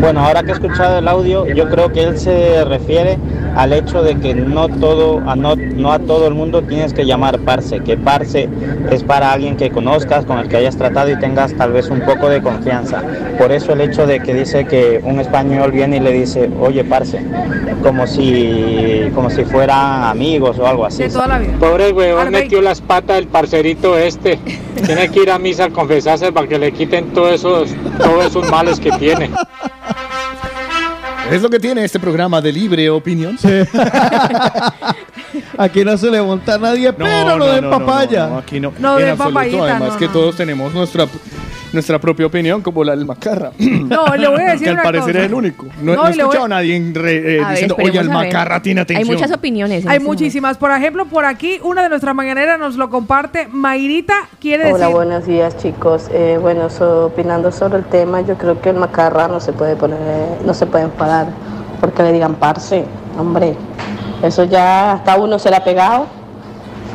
Bueno, 0.00 0.20
ahora 0.20 0.42
que 0.42 0.50
he 0.50 0.54
escuchado 0.54 0.98
el 0.98 1.08
audio, 1.08 1.46
yo 1.46 1.68
creo 1.68 1.90
que 1.90 2.02
él 2.02 2.18
se 2.18 2.64
refiere 2.64 3.18
al 3.56 3.72
hecho 3.72 4.02
de 4.02 4.16
que 4.16 4.34
no 4.34 4.68
todo, 4.68 5.22
a 5.26 5.34
no, 5.34 5.56
no 5.56 5.90
a 5.90 5.98
todo 5.98 6.28
el 6.28 6.34
mundo 6.34 6.62
tienes 6.62 6.92
que 6.92 7.06
llamar 7.06 7.38
parce, 7.40 7.80
que 7.80 7.96
parce 7.96 8.48
es 8.90 9.02
para 9.02 9.32
alguien 9.32 9.56
que 9.56 9.70
conozcas, 9.70 10.26
con 10.26 10.38
el 10.38 10.48
que 10.48 10.58
hayas 10.58 10.76
tratado 10.76 11.10
y 11.10 11.18
tengas 11.18 11.54
tal 11.54 11.72
vez 11.72 11.88
un 11.88 12.00
poco 12.00 12.28
de 12.28 12.42
confianza. 12.42 13.02
Por 13.38 13.50
eso 13.52 13.72
el 13.72 13.80
hecho 13.80 14.06
de 14.06 14.20
que 14.20 14.34
dice 14.34 14.66
que 14.66 15.00
un 15.02 15.18
español 15.18 15.72
viene 15.72 15.96
y 15.96 16.00
le 16.00 16.12
dice, 16.12 16.50
oye 16.60 16.84
parce, 16.84 17.24
como 17.82 18.06
si, 18.06 19.10
como 19.14 19.30
si 19.30 19.44
fueran 19.44 20.04
amigos 20.04 20.58
o 20.58 20.66
algo 20.66 20.84
así. 20.84 21.04
Pobre 21.58 21.92
huevón 21.92 22.30
metió 22.30 22.60
las 22.60 22.82
patas 22.82 23.16
del 23.16 23.28
parcerito 23.28 23.96
este. 23.96 24.38
Tiene 24.84 25.08
que 25.10 25.22
ir 25.22 25.30
a 25.30 25.38
misa 25.38 25.64
a 25.64 25.70
confesarse 25.70 26.30
para 26.32 26.46
que 26.46 26.58
le 26.58 26.72
quiten 26.72 27.06
todos 27.14 27.32
esos, 27.32 27.74
todos 27.98 28.26
esos 28.26 28.50
males 28.50 28.78
que 28.78 28.92
tiene. 28.92 29.30
Es 31.30 31.42
lo 31.42 31.50
que 31.50 31.58
tiene 31.58 31.84
este 31.84 31.98
programa 31.98 32.40
de 32.40 32.52
libre 32.52 32.88
opinión. 32.90 33.36
Aquí 35.58 35.84
no 35.84 35.96
se 35.98 36.10
le 36.10 36.22
monta 36.22 36.54
a 36.54 36.58
nadie, 36.58 36.92
pero 36.92 37.08
no, 37.24 37.38
no, 37.38 37.46
de 37.46 37.62
no, 37.62 37.70
papaya. 37.70 38.26
no, 38.28 38.38
aquí 38.38 38.60
no. 38.60 38.72
No 38.78 38.98
en 38.98 39.04
de 39.04 39.10
absoluto. 39.10 39.34
papayita, 39.34 39.62
Además 39.64 39.92
no, 39.92 39.98
que 39.98 40.08
todos 40.08 40.36
tenemos 40.36 40.72
nuestra 40.72 41.06
nuestra 41.76 41.98
propia 42.00 42.26
opinión, 42.26 42.60
como 42.62 42.82
la 42.84 42.96
del 42.96 43.04
Macarra. 43.06 43.52
No, 43.58 44.16
le 44.16 44.28
voy 44.28 44.42
a 44.42 44.46
decir 44.52 44.64
que 44.64 44.68
al 44.70 44.74
una 44.74 44.82
parecer 44.82 45.12
cosa. 45.12 45.18
es 45.20 45.26
el 45.26 45.34
único. 45.34 45.66
No, 45.82 45.94
No, 45.94 46.02
no 46.02 46.08
he 46.08 46.10
le 46.10 46.16
voy- 46.16 46.20
escuchado 46.22 46.44
a 46.44 46.48
nadie 46.48 46.76
en 46.76 46.94
re- 46.94 47.36
eh, 47.36 47.40
A 47.40 47.44
ver, 47.44 47.50
diciendo, 47.52 47.74
oye, 47.76 47.84
el 47.84 47.88
esperemos 47.90 48.16
a 48.16 48.20
ver. 48.20 48.32
Macarra 48.34 48.62
tiene 48.62 48.80
atención. 48.80 49.08
Hay 49.08 49.14
muchas 49.16 49.32
opiniones. 49.36 49.84
en 49.84 49.90
Hay 49.90 49.96
este 49.98 50.08
muchísimas. 50.08 50.56
Por 50.58 50.70
ejemplo, 50.72 51.06
por 51.06 51.24
aquí, 51.24 51.58
una 51.62 51.82
de 51.82 51.88
nuestras 51.88 52.14
mañaneras 52.14 52.58
nos 52.58 52.76
lo 52.76 52.90
comparte. 52.90 53.46
Mayrita 53.50 54.14
quiere 54.40 54.64
Hola, 54.72 54.78
decir. 54.86 54.94
buenos 54.96 55.26
días 55.26 55.56
chicos. 55.58 56.08
Eh, 56.12 56.38
bueno, 56.40 56.68
so- 56.70 57.06
opinando 57.06 57.52
sobre 57.52 57.78
el 57.78 57.84
tema, 57.84 58.20
yo 58.22 58.36
creo 58.36 58.60
que 58.60 58.70
el 58.70 58.76
macarra 58.76 59.28
no 59.28 59.38
se 59.40 59.52
puede 59.52 59.76
poner, 59.76 59.98
no 60.44 60.54
se 60.54 60.66
puede 60.66 60.84
enfadar 60.84 61.26
porque 61.80 62.02
le 62.02 62.12
digan 62.12 62.34
parce, 62.36 62.84
hombre. 63.18 63.54
Eso 64.22 64.44
ya 64.44 64.92
hasta 64.92 65.16
uno 65.16 65.38
se 65.38 65.50
le 65.50 65.56
ha 65.56 65.64
pegado. 65.64 66.06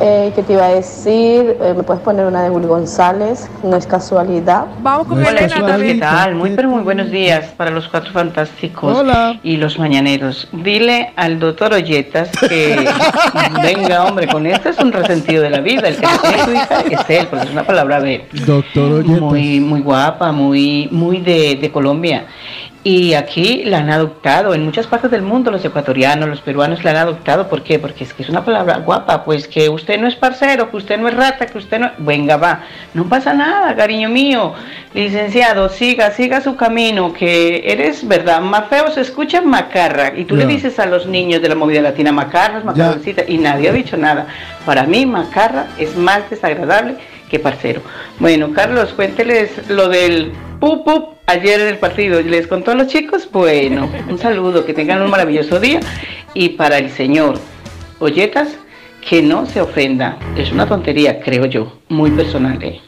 Eh, 0.00 0.32
¿Qué 0.34 0.42
te 0.42 0.54
iba 0.54 0.66
a 0.66 0.74
decir? 0.74 1.56
Eh, 1.60 1.74
¿Me 1.76 1.82
puedes 1.82 2.02
poner 2.02 2.26
una 2.26 2.42
de 2.42 2.50
Willy 2.50 2.66
González? 2.66 3.48
No 3.62 3.76
es 3.76 3.86
casualidad. 3.86 4.66
Vamos 4.80 5.06
con 5.06 5.18
Hola, 5.18 5.30
Elena 5.30 5.66
también. 5.66 5.94
¿qué 5.94 6.00
tal? 6.00 6.34
Muy, 6.34 6.50
pero 6.50 6.68
muy 6.68 6.82
buenos 6.82 7.10
días 7.10 7.46
para 7.56 7.70
los 7.70 7.88
cuatro 7.88 8.10
fantásticos 8.12 8.96
Hola. 8.96 9.38
y 9.42 9.56
los 9.56 9.78
mañaneros. 9.78 10.48
Dile 10.52 11.12
al 11.16 11.38
doctor 11.38 11.74
Olletas 11.74 12.30
que 12.48 12.88
venga, 13.62 14.04
hombre, 14.04 14.26
con 14.26 14.46
esto 14.46 14.70
es 14.70 14.78
un 14.78 14.92
resentido 14.92 15.42
de 15.42 15.50
la 15.50 15.60
vida. 15.60 15.88
El 15.88 15.96
que 15.96 16.06
no 16.06 16.18
tiene 16.20 16.44
tu 16.44 16.50
hija 16.52 16.80
es 16.90 17.10
él, 17.10 17.26
porque 17.28 17.46
es 17.46 17.52
una 17.52 17.64
palabra 17.64 18.00
de. 18.00 18.26
Doctor 18.46 18.92
Olletas. 18.92 19.20
Muy, 19.20 19.60
muy 19.60 19.80
guapa, 19.80 20.32
muy, 20.32 20.88
muy 20.90 21.20
de, 21.20 21.56
de 21.56 21.70
Colombia. 21.70 22.26
Y 22.84 23.14
aquí 23.14 23.62
la 23.64 23.78
han 23.78 23.90
adoptado, 23.90 24.54
en 24.54 24.64
muchas 24.64 24.88
partes 24.88 25.08
del 25.12 25.22
mundo 25.22 25.52
los 25.52 25.64
ecuatorianos, 25.64 26.28
los 26.28 26.40
peruanos 26.40 26.82
la 26.82 26.90
han 26.90 26.96
adoptado. 26.96 27.48
¿Por 27.48 27.62
qué? 27.62 27.78
Porque 27.78 28.02
es 28.02 28.12
que 28.12 28.24
es 28.24 28.28
una 28.28 28.44
palabra 28.44 28.78
guapa, 28.78 29.24
pues 29.24 29.46
que 29.46 29.68
usted 29.68 30.00
no 30.00 30.08
es 30.08 30.16
parcero, 30.16 30.68
que 30.68 30.78
usted 30.78 30.98
no 30.98 31.06
es 31.06 31.14
rata, 31.14 31.46
que 31.46 31.58
usted 31.58 31.78
no... 31.78 31.92
Venga, 31.98 32.38
va, 32.38 32.64
no 32.94 33.04
pasa 33.04 33.34
nada, 33.34 33.76
cariño 33.76 34.08
mío. 34.08 34.54
Licenciado, 34.94 35.68
siga, 35.68 36.10
siga 36.10 36.40
su 36.40 36.56
camino, 36.56 37.12
que 37.12 37.62
eres, 37.64 38.06
¿verdad? 38.06 38.40
Más 38.40 38.66
feo 38.66 38.90
se 38.90 39.02
escucha 39.02 39.40
macarra. 39.42 40.14
Y 40.16 40.24
tú 40.24 40.34
le 40.34 40.44
dices 40.44 40.80
a 40.80 40.86
los 40.86 41.06
niños 41.06 41.40
de 41.40 41.50
la 41.50 41.54
movida 41.54 41.82
latina 41.82 42.10
macarras, 42.10 42.64
macarroncita, 42.64 43.22
y 43.28 43.38
nadie 43.38 43.68
ha 43.68 43.72
dicho 43.72 43.96
nada. 43.96 44.26
Para 44.66 44.82
mí, 44.82 45.06
macarra 45.06 45.66
es 45.78 45.96
más 45.96 46.28
desagradable 46.28 46.96
que 47.32 47.38
parcero. 47.38 47.80
Bueno, 48.20 48.52
Carlos, 48.52 48.92
cuénteles 48.94 49.68
lo 49.70 49.88
del 49.88 50.32
pup 50.60 50.84
pup 50.84 51.14
ayer 51.26 51.62
en 51.62 51.68
el 51.68 51.78
partido. 51.78 52.20
¿Les 52.20 52.46
contó 52.46 52.72
a 52.72 52.74
los 52.74 52.88
chicos? 52.88 53.26
Bueno, 53.32 53.90
un 54.08 54.18
saludo, 54.18 54.66
que 54.66 54.74
tengan 54.74 55.00
un 55.00 55.10
maravilloso 55.10 55.58
día. 55.58 55.80
Y 56.34 56.50
para 56.50 56.76
el 56.76 56.90
señor 56.90 57.38
Olletas, 58.00 58.48
que 59.08 59.22
no 59.22 59.46
se 59.46 59.62
ofenda. 59.62 60.18
Es 60.36 60.52
una 60.52 60.68
tontería, 60.68 61.20
creo 61.20 61.46
yo, 61.46 61.78
muy 61.88 62.10
personal. 62.10 62.62
¿eh? 62.62 62.80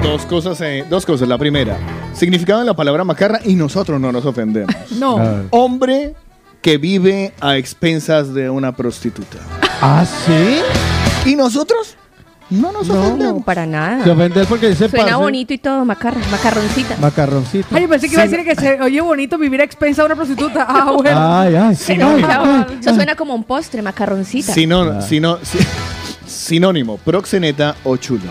Dos 0.00 0.24
cosas, 0.24 0.60
eh, 0.60 0.84
dos 0.88 1.04
cosas. 1.04 1.26
La 1.26 1.38
primera, 1.38 1.76
significado 2.12 2.60
de 2.60 2.66
la 2.66 2.76
palabra 2.76 3.02
macarra 3.02 3.40
y 3.44 3.56
nosotros 3.56 4.00
no 4.00 4.12
nos 4.12 4.24
ofendemos. 4.24 4.72
No. 4.98 5.20
Hombre 5.50 6.14
que 6.62 6.78
vive 6.78 7.32
a 7.40 7.56
expensas 7.56 8.32
de 8.32 8.48
una 8.48 8.74
prostituta. 8.76 9.38
¿Ah, 9.80 10.04
sí? 10.04 10.60
¿Y 11.30 11.36
nosotros? 11.36 11.96
No 12.50 12.72
nos 12.72 12.88
No, 12.88 12.94
ofendemos. 13.00 13.34
no, 13.34 13.40
para 13.44 13.66
nada. 13.66 14.02
Se 14.04 14.10
ofende 14.10 14.44
porque 14.46 14.68
dice 14.68 14.88
Suena 14.88 15.04
parce. 15.04 15.20
bonito 15.20 15.52
y 15.52 15.58
todo, 15.58 15.84
macarra, 15.84 16.20
macarroncita. 16.30 16.96
Macarroncito. 16.98 17.66
Ay, 17.74 17.82
yo 17.82 17.88
pensé 17.90 18.06
que 18.08 18.14
iba 18.14 18.22
a 18.22 18.26
decir 18.26 18.44
que 18.44 18.56
se 18.56 18.80
oye 18.80 19.00
bonito 19.02 19.36
vivir 19.36 19.60
a 19.60 19.64
expensa 19.64 20.02
de 20.02 20.06
una 20.06 20.16
prostituta. 20.16 20.64
Ah, 20.68 20.90
bueno. 20.96 21.38
Ay, 21.40 21.54
ay, 21.56 21.76
sí. 21.76 21.92
ay, 21.92 22.24
ay, 22.26 22.78
Eso 22.80 22.94
suena 22.94 23.14
como 23.16 23.34
un 23.34 23.44
postre, 23.44 23.82
macarroncita. 23.82 24.52
Sinó- 24.54 25.02
sino- 25.02 25.38
si- 25.42 25.58
sinónimo, 26.26 26.96
proxeneta 26.98 27.76
o 27.84 27.96
chulo. 27.96 28.30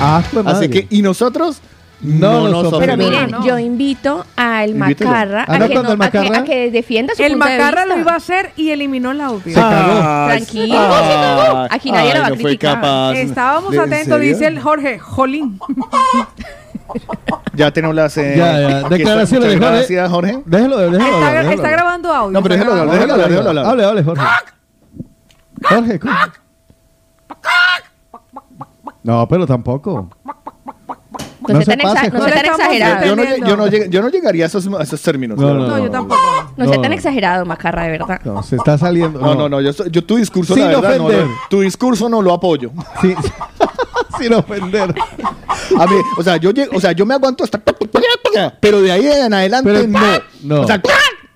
Ah, 0.00 0.22
pues 0.32 0.46
Así 0.46 0.54
madre. 0.68 0.70
que, 0.70 0.86
¿y 0.96 1.02
nosotros? 1.02 1.58
No 2.02 2.48
nos 2.48 2.64
Pero 2.64 2.76
ofendemos. 2.78 3.10
miren, 3.10 3.42
yo 3.42 3.58
invito 3.58 4.24
al 4.36 4.70
Invítelo. 4.70 5.10
macarra 5.10 5.44
Ah, 5.46 5.58
no, 5.58 5.64
a 5.64 5.68
que, 5.68 5.74
no- 5.74 5.80
el 5.80 5.86
a 5.86 5.90
que- 5.90 5.96
Macarra- 5.96 6.38
a 6.38 6.44
que 6.44 6.70
defienda 6.70 7.14
su 7.14 7.22
El 7.22 7.32
punto 7.32 7.46
de 7.46 7.58
macarra 7.58 7.82
vista. 7.82 7.94
lo 7.96 8.00
iba 8.00 8.12
a 8.12 8.16
hacer 8.16 8.52
y 8.56 8.70
eliminó 8.70 9.10
el 9.10 9.20
audio. 9.20 9.42
Se 9.44 9.52
cagó. 9.60 10.26
Tranquilo, 10.28 10.78
Ay, 10.78 11.04
se 11.04 11.14
cagó. 11.14 11.66
Aquí 11.70 11.92
nadie 11.92 12.08
ay, 12.08 12.14
lo 12.14 12.20
va 12.20 12.26
a 12.26 12.30
no 12.30 12.36
criticar. 12.36 12.74
capaz. 12.76 13.12
Estábamos 13.16 13.70
¿De- 13.72 13.76
en 13.76 13.82
atentos, 13.82 14.20
dice 14.20 14.46
el 14.46 14.60
Jorge 14.60 14.98
Jolín. 14.98 15.58
Ya 17.54 17.70
tenemos 17.70 17.94
las. 17.94 18.16
eh, 18.16 18.34
Ya, 18.36 18.60
ya. 18.82 18.88
Declaraciones 18.88 19.48
de. 19.50 19.58
Jorge. 19.58 19.76
Gracias, 19.76 20.10
Jorge. 20.10 20.42
Déjelo, 20.46 20.78
déjelo. 20.78 20.98
Está, 20.98 21.16
hablar, 21.16 21.32
déjelo 21.44 21.50
está 21.62 21.70
grabando 21.70 22.12
audio. 22.14 22.30
No, 22.32 22.42
pero 22.42 22.54
está 22.54 22.64
déjalo 22.64 22.80
hablar, 22.80 22.94
déjalo 22.98 23.12
hablar, 23.12 23.28
déjalo 23.30 23.48
hablar. 23.50 23.66
Hable, 23.66 23.84
hable, 23.84 24.02
Jorge. 24.04 24.22
Jorge, 25.68 26.00
¿cómo? 26.00 26.14
No, 29.02 29.26
pero 29.28 29.46
tampoco. 29.46 30.10
No, 31.52 31.58
No 31.58 31.64
se 31.64 31.70
se 31.70 31.76
tan, 31.76 31.80
exa- 31.96 32.12
no 32.12 32.20
tan 32.26 32.44
exagerado. 32.46 33.06
Yo 33.06 33.16
no, 33.16 33.24
yo, 33.24 33.56
no 33.56 33.66
lleg- 33.68 33.88
yo 33.90 34.02
no 34.02 34.08
llegaría 34.08 34.44
a 34.44 34.46
esos, 34.46 34.66
a 34.66 34.82
esos 34.82 35.00
términos. 35.02 35.38
No, 35.38 35.78
yo 35.78 35.90
tampoco. 35.90 36.20
No, 36.56 36.66
sea 36.66 36.76
No. 36.76 36.82
tan 36.82 36.92
exagerado, 36.92 37.44
macarra, 37.46 37.84
de 37.84 37.90
verdad. 37.90 38.20
No, 38.24 38.42
se 38.42 38.56
está 38.56 38.76
saliendo. 38.78 39.20
No, 39.20 39.34
no, 39.34 39.48
no. 39.48 39.60
Yo, 39.60 39.70
estoy- 39.70 39.90
yo 39.90 40.04
tu 40.04 40.16
discurso, 40.16 40.54
Sin 40.54 40.64
la 40.64 40.80
verdad, 40.80 40.98
no 40.98 41.06
ofender. 41.06 41.26
tu 41.48 41.60
discurso 41.60 42.08
no 42.08 42.20
lo 42.22 42.32
apoyo. 42.32 42.70
Sí, 43.00 43.14
sin 44.20 44.34
ofender. 44.34 44.94
A 45.78 45.86
mí, 45.86 45.96
o 46.18 46.22
sea, 46.22 46.36
yo 46.36 46.50
llego, 46.50 46.76
o 46.76 46.80
sea, 46.80 46.92
yo 46.92 47.06
me 47.06 47.14
aguanto 47.14 47.44
hasta 47.44 47.58
pero 48.60 48.80
de 48.80 48.92
ahí 48.92 49.06
en 49.06 49.32
adelante 49.34 49.70
Pero- 49.72 49.86
no. 49.88 50.00
no. 50.56 50.60
O 50.62 50.66
sea, 50.66 50.80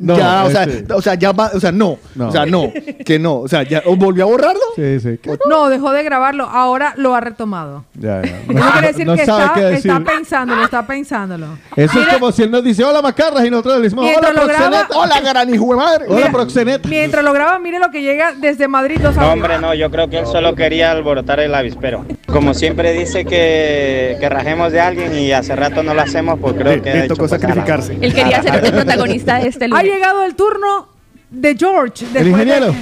No, 0.05 0.17
ya, 0.19 0.45
o 0.45 0.51
sea, 0.51 0.63
ese- 0.65 0.85
o 0.93 1.03
sea, 1.03 1.15
ya 1.15 1.33
va, 1.33 1.51
o 1.55 1.61
sea, 1.61 1.73
no. 1.73 1.99
No. 2.15 2.29
O 2.29 2.33
sea, 2.33 2.47
no, 2.47 2.73
que 3.05 3.19
no, 3.19 3.41
o 3.41 3.49
sea, 3.49 3.63
ya 3.63 3.83
¿o 3.87 3.97
volvió 3.97 4.25
a 4.25 4.27
borrarlo. 4.27 4.61
Sí, 4.77 5.01
sí. 5.01 5.19
¿Qué? 5.23 5.39
No, 5.49 5.69
dejó 5.69 5.93
de 5.93 6.03
grabarlo. 6.03 6.45
Ahora 6.45 6.95
lo 6.97 7.15
ha 7.15 7.21
retomado. 7.21 7.85
Ya, 7.99 8.23
ya. 8.23 8.29
Eso 8.39 8.73
quiere 8.73 8.87
decir 8.89 9.07
no 9.07 9.17
que 9.17 9.25
sabe 9.27 9.43
está, 9.45 9.55
qué 9.55 9.61
decir. 9.67 9.91
está 9.91 10.05
pensándolo, 10.05 10.65
está 10.65 10.87
pensándolo. 10.87 11.47
Eso 11.77 11.99
Mira, 11.99 12.13
es 12.13 12.19
como 12.19 12.33
si 12.33 12.43
él 12.43 12.51
nos 12.51 12.63
dice, 12.65 12.85
hola 12.85 13.03
macarras, 13.03 13.45
y 13.45 13.51
nosotros 13.51 13.77
le 13.79 13.83
decimos, 13.83 14.05
hola 14.07 14.31
graba- 14.33 14.47
proxeneta. 14.47 14.89
Hola, 14.97 15.21
gran 15.21 15.55
hijo 15.55 15.67
de 15.71 15.77
madre. 15.77 16.05
Hola 16.09 16.17
Mira, 16.17 16.31
proxeneta. 16.31 16.89
Mientras 16.89 17.25
lo 17.25 17.33
graba, 17.33 17.59
mire 17.59 17.79
lo 17.79 17.91
que 17.91 18.03
llega 18.03 18.33
desde 18.35 18.69
Madrid. 18.69 18.99
Dos 19.03 19.17
No, 19.17 19.33
hombre, 19.33 19.59
no, 19.59 19.75
yo 19.75 19.91
creo 19.91 20.09
que 20.09 20.19
él 20.19 20.27
solo 20.27 20.55
quería 20.55 20.91
alborotar 20.93 21.41
el 21.41 21.55
avispero. 21.55 22.05
Como 22.27 22.55
siempre 22.55 22.93
dice 22.93 23.25
que, 23.25 24.17
que 24.21 24.29
rajemos 24.29 24.73
de 24.73 24.81
alguien 24.81 25.17
y 25.19 25.33
hace 25.33 25.55
rato 25.57 25.83
no 25.83 25.95
lo 25.95 26.03
hacemos, 26.03 26.39
pues 26.41 26.55
creo 26.55 26.73
Le- 26.77 26.83
que 26.83 26.95
le 26.95 27.09
tocó 27.09 27.21
pues, 27.27 27.31
sacrificarse. 27.31 27.97
Él 28.01 28.13
quería 28.15 28.43
ser 28.43 28.65
el 28.65 28.73
protagonista 28.73 29.39
de 29.39 29.49
este 29.49 29.69
lunes. 29.69 29.85
Llegado 29.95 30.25
el 30.25 30.35
turno 30.35 30.89
de 31.31 31.57
George. 31.57 32.05
El 32.07 32.13
de- 32.25 32.31
ingeniero. 32.31 32.75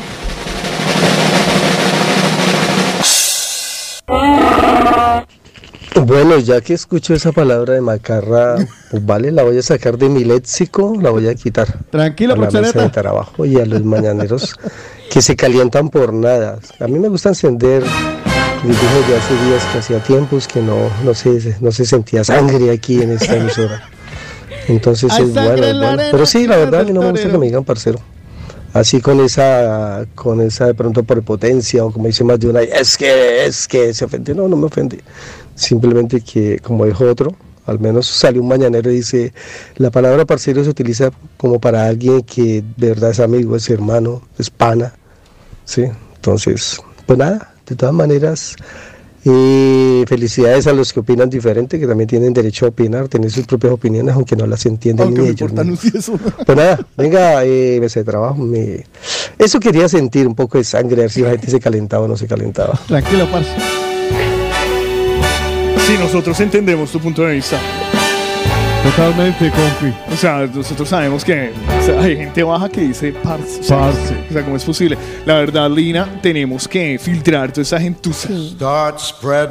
Bueno, 5.94 6.38
ya 6.38 6.60
que 6.62 6.72
escucho 6.74 7.14
esa 7.14 7.32
palabra 7.32 7.74
de 7.74 7.80
macarra, 7.82 8.56
pues 8.90 9.04
vale, 9.04 9.30
la 9.30 9.42
voy 9.42 9.58
a 9.58 9.62
sacar 9.62 9.98
de 9.98 10.08
mi 10.08 10.24
léxico, 10.24 10.94
la 11.00 11.10
voy 11.10 11.28
a 11.28 11.34
quitar. 11.34 11.68
Tranquilo, 11.90 12.32
a 12.34 12.36
la 12.38 12.50
mesa 12.50 12.80
de 12.82 12.88
trabajo 12.88 13.44
y 13.44 13.60
a 13.60 13.66
los 13.66 13.84
mañaneros 13.84 14.54
que 15.10 15.20
se 15.20 15.36
calientan 15.36 15.90
por 15.90 16.12
nada. 16.14 16.58
A 16.80 16.86
mí 16.88 16.98
me 16.98 17.08
gusta 17.08 17.28
encender, 17.28 17.82
les 17.82 18.80
dije 18.80 19.00
ya 19.10 19.18
hace 19.18 19.34
días 19.46 19.64
que 19.70 19.78
hacía 19.78 19.98
tiempos 20.02 20.48
que 20.48 20.62
no, 20.62 20.76
no, 21.04 21.12
se, 21.14 21.56
no 21.60 21.70
se 21.70 21.84
sentía 21.84 22.24
sangre 22.24 22.70
aquí 22.70 23.02
en 23.02 23.12
esta 23.12 23.36
emisora. 23.36 23.82
Entonces 24.68 25.10
Hay 25.12 25.24
es 25.24 25.34
bueno, 25.34 25.54
en 25.54 25.64
es 25.64 25.78
bueno. 25.78 26.02
Pero 26.10 26.26
sí, 26.26 26.46
la 26.46 26.56
verdad 26.56 26.84
del 26.84 26.94
no 26.94 27.02
me 27.02 27.10
gusta 27.10 27.30
que 27.30 27.38
me 27.38 27.46
digan 27.46 27.64
parcero. 27.64 27.98
Así 28.72 29.00
con 29.00 29.20
esa, 29.20 30.06
con 30.14 30.40
esa 30.40 30.66
de 30.66 30.74
pronto 30.74 31.02
prepotencia 31.02 31.84
o 31.84 31.90
como 31.90 32.06
dice 32.06 32.24
más 32.24 32.40
de 32.40 32.48
una, 32.48 32.62
es 32.62 32.96
que, 32.96 33.44
es 33.44 33.68
que 33.68 33.92
se 33.92 34.04
ofende. 34.04 34.34
No, 34.34 34.48
no 34.48 34.56
me 34.56 34.66
ofende. 34.66 35.00
Simplemente 35.54 36.22
que, 36.22 36.58
como 36.60 36.86
dijo 36.86 37.04
otro, 37.04 37.34
al 37.66 37.78
menos 37.78 38.06
salió 38.06 38.40
un 38.40 38.48
mañanero 38.48 38.90
y 38.90 38.96
dice, 38.96 39.34
la 39.76 39.90
palabra 39.90 40.24
parcero 40.24 40.64
se 40.64 40.70
utiliza 40.70 41.10
como 41.36 41.60
para 41.60 41.86
alguien 41.86 42.22
que 42.22 42.64
de 42.76 42.88
verdad 42.88 43.10
es 43.10 43.20
amigo, 43.20 43.56
es 43.56 43.68
hermano, 43.68 44.22
es 44.38 44.48
pana. 44.48 44.94
¿sí? 45.64 45.84
Entonces, 46.16 46.80
pues 47.06 47.18
nada, 47.18 47.54
de 47.66 47.76
todas 47.76 47.94
maneras, 47.94 48.56
eh, 49.24 50.04
felicidades 50.08 50.66
a 50.66 50.72
los 50.72 50.92
que 50.92 51.00
opinan 51.00 51.30
diferente, 51.30 51.78
que 51.78 51.86
también 51.86 52.08
tienen 52.08 52.32
derecho 52.32 52.66
a 52.66 52.68
opinar, 52.70 53.08
tener 53.08 53.30
sus 53.30 53.46
propias 53.46 53.72
opiniones, 53.72 54.14
aunque 54.14 54.34
no 54.36 54.46
las 54.46 54.66
entiendan 54.66 55.08
Aunque 55.08 55.22
ni 55.22 55.28
ellos. 55.28 55.52
anunciar 55.56 55.96
eso. 55.96 56.18
Pues 56.46 56.58
nada, 56.58 56.78
venga, 56.96 57.44
eh, 57.44 57.78
mesa 57.80 58.00
de 58.00 58.04
trabajo. 58.04 58.42
Me... 58.42 58.84
Eso 59.38 59.60
quería 59.60 59.88
sentir 59.88 60.26
un 60.26 60.34
poco 60.34 60.58
de 60.58 60.64
sangre, 60.64 61.02
a 61.02 61.04
ver 61.04 61.10
si 61.10 61.22
la 61.22 61.30
gente 61.30 61.50
se 61.50 61.60
calentaba 61.60 62.04
o 62.04 62.08
no 62.08 62.16
se 62.16 62.26
calentaba. 62.26 62.78
Tranquilo, 62.86 63.28
parce. 63.30 63.50
Sí, 65.86 65.96
nosotros 65.98 66.38
entendemos 66.40 66.90
tu 66.90 67.00
punto 67.00 67.22
de 67.22 67.34
vista. 67.34 67.58
Totalmente, 68.82 69.50
compi. 69.50 69.94
O 70.12 70.16
sea, 70.16 70.44
nosotros 70.52 70.88
sabemos 70.88 71.24
que 71.24 71.52
o 71.80 71.82
sea, 71.86 72.00
hay 72.00 72.16
gente 72.16 72.42
baja 72.42 72.68
que 72.68 72.80
dice 72.80 73.12
parce. 73.22 73.60
O 73.60 73.62
sea, 73.62 73.78
Parce. 73.78 74.14
O 74.28 74.32
sea, 74.32 74.42
¿cómo 74.42 74.56
es 74.56 74.64
posible? 74.64 74.98
La 75.24 75.34
verdad, 75.34 75.70
Lina, 75.70 76.08
tenemos 76.20 76.66
que 76.66 76.98
filtrar 76.98 77.52
toda 77.52 77.62
esa 77.62 77.80
gentuza. 77.80 78.28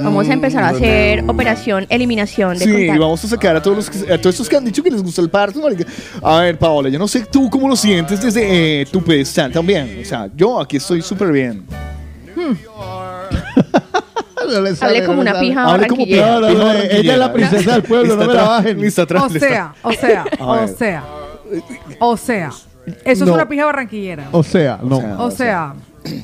Vamos 0.02 0.28
a 0.30 0.34
empezar 0.34 0.64
a 0.66 0.70
hacer 0.70 1.24
operación 1.28 1.86
eliminación 1.90 2.58
de 2.58 2.66
Sí, 2.66 2.72
contactos. 2.72 3.00
vamos 3.00 3.24
a 3.24 3.28
sacar 3.30 3.56
a 3.56 3.62
todos 3.62 3.78
los 3.78 3.90
que, 3.90 4.14
a 4.14 4.18
todos 4.20 4.36
estos 4.36 4.50
que 4.50 4.58
han 4.58 4.66
dicho 4.66 4.84
que 4.84 4.92
les 4.92 5.02
gusta 5.02 5.22
el 5.22 5.30
parto, 5.30 5.62
marica. 5.62 5.86
A 6.22 6.42
ver, 6.42 6.58
Paola, 6.60 6.90
yo 6.90 7.00
no 7.00 7.08
sé 7.08 7.26
tú 7.32 7.50
cómo 7.50 7.70
lo 7.70 7.76
sientes 7.78 8.22
desde 8.22 8.82
eh, 8.82 8.86
tu 8.92 9.02
pedestal 9.02 9.52
también. 9.54 10.00
O 10.02 10.06
sea, 10.06 10.30
yo 10.36 10.60
aquí 10.60 10.76
estoy 10.76 11.02
súper 11.02 11.32
bien. 11.32 11.64
No 14.52 14.62
le 14.62 14.76
sale, 14.76 14.98
Hablé 14.98 15.06
como 15.08 15.24
no 15.24 15.32
una 15.32 15.40
pija 15.40 15.64
como 15.64 15.72
barranquillera. 15.72 16.26
pija 16.28 16.40
barranquillera. 16.40 16.98
Ella 16.98 17.14
es 17.14 17.20
la 17.20 17.34
princesa 17.34 17.74
del 17.74 17.84
pueblo, 17.84 18.16
no 18.16 18.26
me 18.28 18.34
la 18.34 18.44
bajen. 18.44 18.82
Listo, 18.82 19.02
atrás. 19.04 19.24
O 19.24 19.30
sea, 19.30 19.74
o 19.82 19.92
sea, 19.94 20.26
o 20.40 20.68
sea, 20.68 21.04
o 22.00 22.18
sea, 22.18 22.52
eso 23.06 23.24
es 23.26 23.30
una 23.30 23.48
pija 23.48 23.66
barranquillera. 23.66 24.30
O 24.32 24.44
sea, 24.44 24.80
no. 24.82 24.98
O 25.24 25.32
sea, 25.32 25.74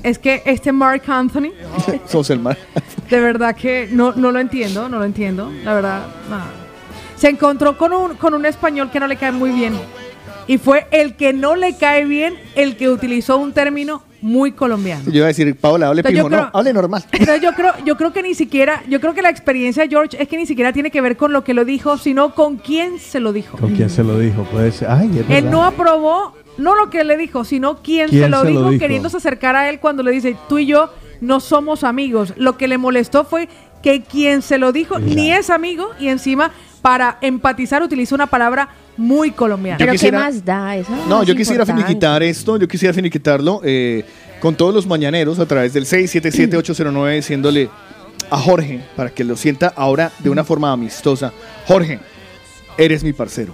es 0.03 0.17
que 0.19 0.41
este 0.45 0.71
Mark 0.71 1.03
Anthony, 1.07 1.51
Sos 2.07 2.29
el 2.29 2.39
mal. 2.39 2.57
de 3.09 3.19
verdad 3.19 3.55
que 3.55 3.87
no, 3.91 4.13
no 4.13 4.31
lo 4.31 4.39
entiendo, 4.39 4.89
no 4.89 4.99
lo 4.99 5.05
entiendo, 5.05 5.51
la 5.63 5.73
verdad, 5.73 6.01
nada. 6.29 6.47
Se 7.15 7.29
encontró 7.29 7.77
con 7.77 7.93
un, 7.93 8.15
con 8.15 8.33
un 8.33 8.45
español 8.45 8.91
que 8.91 8.99
no 8.99 9.07
le 9.07 9.15
cae 9.17 9.31
muy 9.31 9.51
bien. 9.51 9.73
Y 10.45 10.57
fue 10.59 10.87
el 10.91 11.15
que 11.15 11.33
no 11.33 11.55
le 11.55 11.75
cae 11.75 12.05
bien 12.05 12.35
el 12.55 12.77
que 12.77 12.89
utilizó 12.89 13.37
un 13.37 13.51
término 13.53 14.03
muy 14.21 14.51
colombiano. 14.51 15.03
Yo 15.05 15.17
iba 15.17 15.25
a 15.25 15.27
decir, 15.27 15.55
Paola, 15.55 15.87
hable 15.87 16.03
pijo. 16.03 16.29
No, 16.29 16.49
hable 16.53 16.73
normal. 16.73 17.03
Entonces 17.11 17.41
yo 17.41 17.53
creo, 17.53 17.73
yo 17.85 17.97
creo 17.97 18.13
que 18.13 18.23
ni 18.23 18.33
siquiera, 18.33 18.83
yo 18.89 18.99
creo 18.99 19.13
que 19.13 19.21
la 19.21 19.29
experiencia 19.29 19.83
de 19.83 19.89
George 19.89 20.21
es 20.21 20.27
que 20.27 20.37
ni 20.37 20.45
siquiera 20.45 20.73
tiene 20.73 20.91
que 20.91 21.01
ver 21.01 21.17
con 21.17 21.33
lo 21.33 21.43
que 21.43 21.53
lo 21.53 21.65
dijo, 21.65 21.97
sino 21.97 22.33
con 22.33 22.57
quién 22.57 22.99
se 22.99 23.19
lo 23.19 23.33
dijo. 23.33 23.57
¿Con 23.57 23.75
quién 23.75 23.89
se 23.89 24.03
lo 24.03 24.17
dijo? 24.19 24.43
Puede 24.43 24.71
ser. 24.71 24.89
Ay, 24.89 25.11
es 25.19 25.29
Él 25.29 25.51
no 25.51 25.63
aprobó, 25.63 26.33
no 26.57 26.75
lo 26.75 26.89
que 26.89 27.03
le 27.03 27.17
dijo, 27.17 27.43
sino 27.43 27.81
quién, 27.81 28.09
¿Quién 28.09 28.23
se, 28.23 28.29
lo, 28.29 28.41
se 28.41 28.45
lo 28.45 28.59
dijo, 28.59 28.69
dijo? 28.71 28.79
queriéndose 28.79 29.17
acercar 29.17 29.55
a 29.55 29.69
él 29.69 29.79
cuando 29.79 30.03
le 30.03 30.11
dice, 30.11 30.35
tú 30.49 30.57
y 30.57 30.65
yo 30.65 30.91
no 31.21 31.39
somos 31.39 31.83
amigos. 31.83 32.33
Lo 32.37 32.57
que 32.57 32.67
le 32.67 32.77
molestó 32.77 33.23
fue 33.23 33.49
que 33.81 34.01
quien 34.01 34.41
se 34.41 34.57
lo 34.57 34.71
dijo 34.71 34.99
ni 34.99 35.31
es 35.31 35.49
amigo 35.49 35.91
y 35.99 36.07
encima 36.07 36.51
para 36.87 37.17
empatizar 37.19 37.83
utiliza 37.83 38.15
una 38.15 38.27
palabra 38.27 38.69
muy 38.95 39.31
colombiana. 39.31 39.77
Yo 39.77 39.83
Pero 39.87 39.91
quisiera- 39.91 40.19
¿qué 40.19 40.23
más 40.23 40.45
da? 40.45 40.77
Eso 40.77 40.89
No, 41.09 41.21
es 41.21 41.27
yo 41.27 41.35
quisiera 41.35 41.63
importante. 41.63 41.83
finiquitar 41.85 42.23
esto, 42.23 42.55
yo 42.55 42.65
quisiera 42.65 42.93
finiquitarlo 42.93 43.59
eh, 43.65 44.05
con 44.39 44.55
todos 44.55 44.73
los 44.73 44.87
mañaneros 44.87 45.37
a 45.39 45.45
través 45.45 45.73
del 45.73 45.85
677-809 45.85 47.15
diciéndole 47.17 47.69
a 48.31 48.37
Jorge, 48.37 48.79
para 48.95 49.09
que 49.09 49.25
lo 49.25 49.35
sienta 49.35 49.73
ahora 49.75 50.13
de 50.19 50.29
una 50.29 50.45
forma 50.45 50.71
amistosa, 50.71 51.33
Jorge, 51.65 51.99
eres 52.77 53.03
mi 53.03 53.11
parcero. 53.11 53.53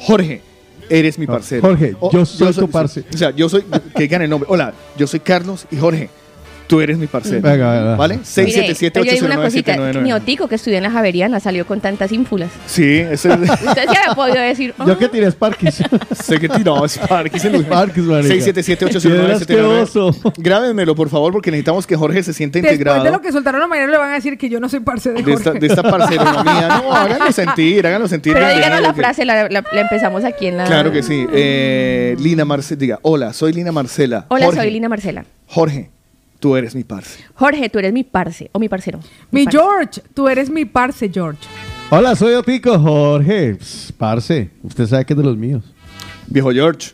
Jorge, 0.00 0.42
eres 0.90 1.18
mi 1.18 1.26
parcero. 1.26 1.62
Jorge, 1.62 1.96
O- 1.98 2.10
yo 2.12 2.26
soy 2.26 2.52
tu 2.52 2.68
parce. 2.68 3.04
O 3.10 3.16
sea, 3.16 3.30
yo 3.30 3.48
soy, 3.48 3.64
que 3.94 4.02
digan 4.02 4.20
el 4.20 4.28
nombre. 4.28 4.48
Hola, 4.52 4.74
yo 4.98 5.06
soy 5.06 5.20
Carlos 5.20 5.66
y 5.70 5.78
Jorge, 5.78 6.10
tú 6.66 6.80
eres 6.80 6.98
mi 6.98 7.06
parcero. 7.06 7.40
Venga, 7.42 7.72
venga. 7.72 7.96
¿Vale? 7.96 8.18
Mire, 8.36 8.74
pero 8.92 9.04
yo 9.04 9.12
digo 9.12 9.26
una 9.26 9.36
cosita, 9.36 9.76
677-809-799. 9.76 10.02
mi 10.02 10.12
otico 10.12 10.48
que 10.48 10.54
estudió 10.56 10.76
en 10.78 10.82
la 10.82 10.90
Javeriana 10.90 11.40
salió 11.40 11.66
con 11.66 11.80
tantas 11.80 12.12
ínfulas. 12.12 12.50
Sí, 12.66 12.84
ese 12.98 13.32
es... 13.32 13.38
Usted 13.40 13.84
se 13.84 13.98
había 13.98 14.14
podido 14.14 14.36
decir, 14.40 14.74
"Ah, 14.78 14.84
Yo 14.86 14.98
que 14.98 15.08
tiré 15.08 15.30
Sparkis. 15.30 15.82
sé 16.24 16.38
que 16.40 16.48
tiró 16.48 16.86
Sparkis 16.88 17.44
en 17.44 17.62
Sparkis, 17.62 18.04
marica. 18.04 18.34
677-809-799. 18.34 20.32
Grábenmelo, 20.38 20.94
por 20.94 21.08
favor, 21.08 21.32
porque 21.32 21.50
necesitamos 21.50 21.86
que 21.86 21.96
Jorge 21.96 22.22
se 22.22 22.32
sienta 22.32 22.58
Después 22.58 22.72
integrado 22.74 23.04
de 23.04 23.10
lo 23.10 23.20
que 23.20 23.32
soltaron 23.32 23.60
los 23.60 23.68
mañaneros 23.68 23.92
le 23.92 23.98
van 23.98 24.10
a 24.10 24.14
decir 24.14 24.38
que 24.38 24.48
yo 24.48 24.60
no 24.60 24.68
soy 24.68 24.80
parce 24.80 25.10
de 25.12 25.22
de 25.22 25.32
esta, 25.32 25.50
Jorge. 25.50 25.60
de 25.60 25.66
esta 25.66 25.82
parceronomía. 25.82 26.68
No, 26.68 26.92
háganlo 26.94 27.32
sentir, 27.32 27.86
háganlo 27.86 28.08
sentir. 28.08 28.32
Pero 28.34 28.48
díganos 28.54 28.80
la 28.80 28.94
frase, 28.94 29.24
la, 29.24 29.48
la- 29.48 29.64
la 29.72 29.80
empezamos 29.80 30.24
aquí 30.24 30.46
en 30.48 30.56
la... 30.58 30.64
Claro 30.64 30.92
que 30.92 31.02
sí. 31.02 31.26
Eh, 31.32 32.16
Lina 32.18 32.44
Marcela, 32.44 32.78
diga, 32.78 32.98
hola, 33.02 33.32
soy 33.32 33.52
Lina 33.52 33.72
Marcela. 33.72 34.26
Hola, 34.28 34.46
Jorge, 34.46 34.60
soy 34.62 34.70
Lina 34.70 34.88
Marcela. 34.88 35.24
Jorge, 35.46 35.90
tú 36.40 36.56
eres 36.56 36.74
mi 36.74 36.84
parce. 36.84 37.24
Jorge, 37.34 37.68
tú 37.68 37.78
eres 37.78 37.92
mi 37.92 38.04
parce, 38.04 38.50
o 38.52 38.58
mi 38.58 38.68
parcero. 38.68 39.00
Mi 39.30 39.44
parce. 39.44 39.58
George, 39.58 40.02
tú 40.14 40.28
eres 40.28 40.50
mi 40.50 40.64
parce, 40.64 41.08
George. 41.12 41.40
Hola, 41.90 42.16
soy 42.16 42.34
Otico 42.34 42.78
Jorge. 42.78 43.54
Pss, 43.54 43.92
Parce, 43.92 44.50
usted 44.62 44.86
sabe 44.86 45.04
que 45.04 45.12
es 45.12 45.16
de 45.16 45.22
los 45.22 45.36
míos. 45.36 45.62
Viejo 46.26 46.50
George, 46.50 46.92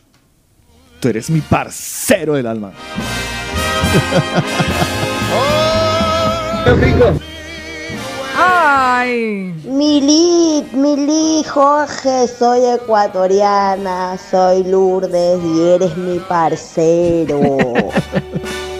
tú 0.99 1.07
eres 1.09 1.29
mi 1.29 1.41
parcero 1.41 2.33
del 2.35 2.45
alma. 2.45 2.71
Ay. 8.37 9.53
Mili, 9.65 10.63
Mili, 10.73 11.43
Jorge, 11.43 12.27
soy 12.27 12.65
ecuatoriana, 12.65 14.17
soy 14.17 14.63
Lourdes 14.63 15.39
y 15.43 15.61
eres 15.69 15.97
mi 15.97 16.19
parcero. 16.19 17.39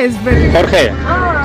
Es 0.00 0.24
verdad. 0.24 0.60
Jorge, 0.62 0.92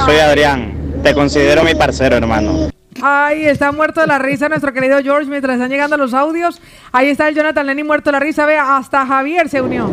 soy 0.06 0.16
Adrián. 0.16 0.74
Te 1.04 1.14
considero 1.14 1.62
mi 1.64 1.76
parcero, 1.76 2.16
hermano. 2.16 2.70
Ay, 3.02 3.48
está 3.48 3.74
muerto 3.74 4.00
de 4.00 4.08
la 4.08 4.18
risa 4.18 4.48
nuestro 4.48 4.72
querido 4.72 4.98
George 5.04 5.30
mientras 5.30 5.56
están 5.56 5.70
llegando 5.70 5.98
los 5.98 6.14
audios. 6.14 6.62
Ahí 6.94 7.10
está 7.10 7.28
el 7.28 7.36
Jonathan 7.36 7.68
Lenny 7.68 7.84
muerto 7.84 8.12
de 8.12 8.14
la 8.14 8.20
risa. 8.22 8.46
Vea, 8.46 8.78
hasta 8.78 9.06
Javier 9.06 9.50
se 9.50 9.62
unió. 9.62 9.92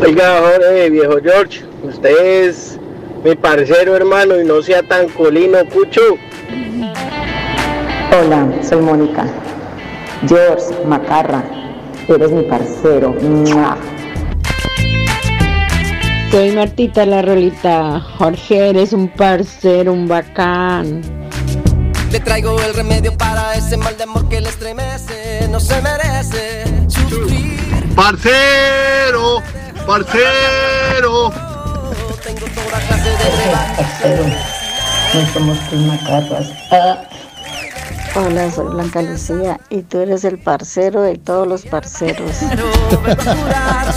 Oiga, 0.00 0.40
Jorge, 0.40 0.90
viejo 0.90 1.16
George, 1.20 1.64
usted 1.82 2.44
es 2.44 2.78
mi 3.24 3.34
parcero 3.34 3.96
hermano 3.96 4.40
y 4.40 4.44
no 4.44 4.62
sea 4.62 4.84
tan 4.84 5.08
colino, 5.08 5.58
cucho. 5.66 6.02
Hola, 8.16 8.46
soy 8.62 8.80
Mónica. 8.80 9.24
George 10.28 10.66
Macarra, 10.86 11.42
eres 12.06 12.30
mi 12.30 12.44
parcero. 12.44 13.12
¡Mua! 13.20 13.76
Soy 16.30 16.52
Martita 16.52 17.04
la 17.06 17.22
Rolita. 17.22 18.00
Jorge, 18.16 18.68
eres 18.68 18.92
un 18.92 19.08
parcero, 19.08 19.92
un 19.92 20.06
bacán. 20.06 21.02
Le 22.12 22.20
traigo 22.20 22.60
el 22.60 22.72
remedio 22.72 23.16
para 23.18 23.54
ese 23.54 23.76
mal 23.76 23.96
de 23.96 24.04
amor 24.04 24.28
que 24.28 24.40
le 24.40 24.48
estremece. 24.48 25.48
No 25.50 25.58
se 25.58 25.82
merece 25.82 26.64
sufrir. 26.88 27.58
Parcero, 27.96 29.42
parcero. 29.84 31.32
Tengo 32.22 32.46
toda 32.54 32.78
clase 32.78 33.10
de 33.10 33.16
Parcero, 33.76 34.24
no 35.14 35.32
somos 35.32 35.58
tus 35.68 35.80
macarras. 35.80 36.52
Ah. 36.70 37.02
Hola, 38.14 38.50
soy 38.50 38.66
Blanca 38.66 39.02
Lucía 39.02 39.58
y 39.68 39.82
tú 39.82 40.00
eres 40.00 40.24
el 40.24 40.38
parcero 40.38 41.02
de 41.02 41.16
todos 41.16 41.46
los 41.46 41.62
parceros. 41.62 42.36
curar 42.90 43.92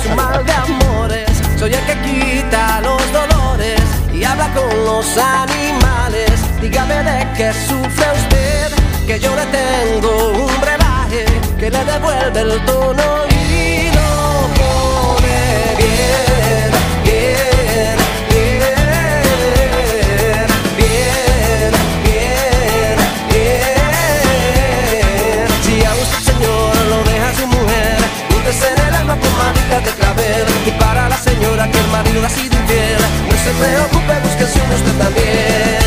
Soy 1.57 1.73
el 1.73 1.85
que 1.85 1.95
quita 2.01 2.81
los 2.81 3.01
dolores 3.11 3.81
y 4.13 4.23
habla 4.23 4.53
con 4.53 4.85
los 4.85 5.17
animales. 5.17 6.31
Dígame 6.61 6.95
de 7.03 7.27
qué 7.37 7.53
sufre 7.53 8.05
usted, 8.15 8.71
que 9.07 9.19
yo 9.19 9.35
le 9.35 9.45
tengo 9.47 10.45
un 10.45 10.61
brebaje 10.61 11.25
que 11.59 11.69
le 11.69 11.85
devuelve 11.85 12.39
el 12.41 12.65
tono 12.65 13.32
que 31.71 31.79
el 31.79 31.87
marido 31.87 32.25
ha 32.25 32.29
sido 32.29 32.57
infiel, 32.59 33.01
no 33.29 33.37
se 33.37 33.51
preocupe, 33.51 34.19
busque 34.23 34.45
su 34.47 34.59
usted 34.75 34.97
también. 34.97 35.83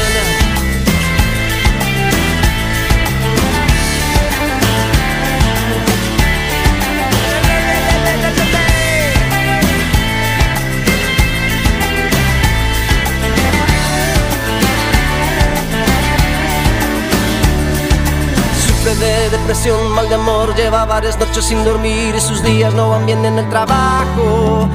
De 19.01 19.29
depresión, 19.31 19.91
mal 19.91 20.09
de 20.09 20.15
amor, 20.15 20.55
lleva 20.55 20.87
varias 20.87 21.19
noches 21.19 21.45
sin 21.45 21.63
dormir 21.65 22.15
y 22.15 22.21
sus 22.21 22.43
días 22.43 22.73
no 22.73 22.91
van 22.91 23.05
bien 23.05 23.27
en 23.27 23.39
el 23.39 23.49
trabajo. 23.51 24.71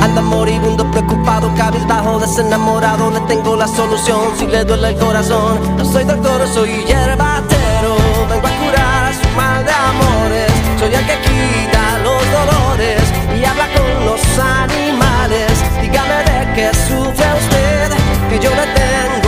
Anda 0.00 0.22
moribundo, 0.22 0.90
preocupado, 0.90 1.52
cabizbajo, 1.56 2.18
desenamorado. 2.18 3.10
Le 3.10 3.20
tengo 3.20 3.56
la 3.56 3.66
solución 3.66 4.20
si 4.38 4.46
le 4.46 4.64
duele 4.64 4.88
el 4.90 4.96
corazón. 4.96 5.58
No 5.76 5.84
soy 5.84 6.04
doctor, 6.04 6.46
soy 6.48 6.70
hierbatero. 6.84 7.96
Vengo 8.30 8.46
a 8.46 8.50
curar 8.60 9.14
su 9.14 9.28
mal 9.36 9.64
de 9.64 9.72
amores. 9.72 10.52
Soy 10.78 10.94
el 10.94 11.06
que 11.06 11.18
quita 11.26 11.98
los 12.02 12.22
dolores 12.38 13.02
y 13.38 13.44
habla 13.44 13.66
con 13.74 14.06
los 14.06 14.20
animales. 14.38 15.52
Dígame 15.80 16.18
de 16.28 16.54
qué 16.54 16.70
sufre 16.86 17.26
usted, 17.42 17.90
que 18.28 18.38
yo 18.38 18.50
le 18.50 18.66
tengo 18.80 19.23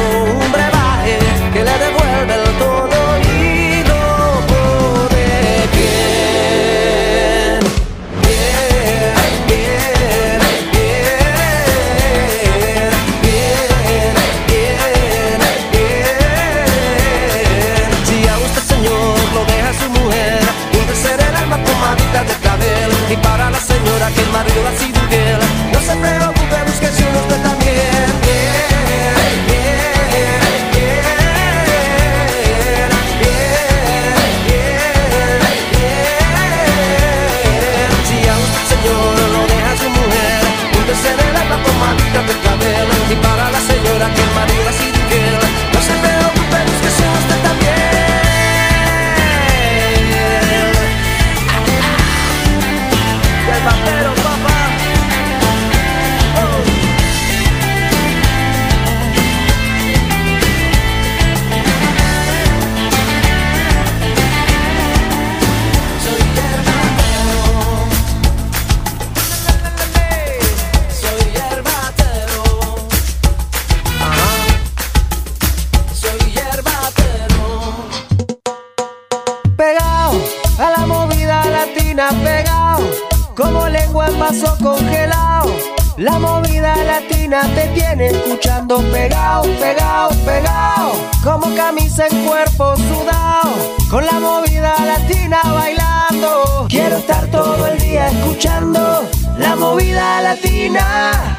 escuchando 87.78 88.78
pegado, 88.90 89.43
pegado, 89.59 90.11
pegado, 90.24 90.93
como 91.23 91.55
camisa 91.55 92.07
en 92.07 92.27
cuerpo 92.27 92.74
sudado, 92.77 93.53
con 93.90 94.05
la 94.05 94.19
movida 94.19 94.74
latina 94.85 95.40
bailando. 95.44 96.66
Quiero 96.69 96.97
estar 96.97 97.27
todo 97.28 97.66
el 97.66 97.78
día 97.78 98.09
escuchando 98.09 99.09
la 99.39 99.57
movida 99.57 100.23
latina. 100.23 101.36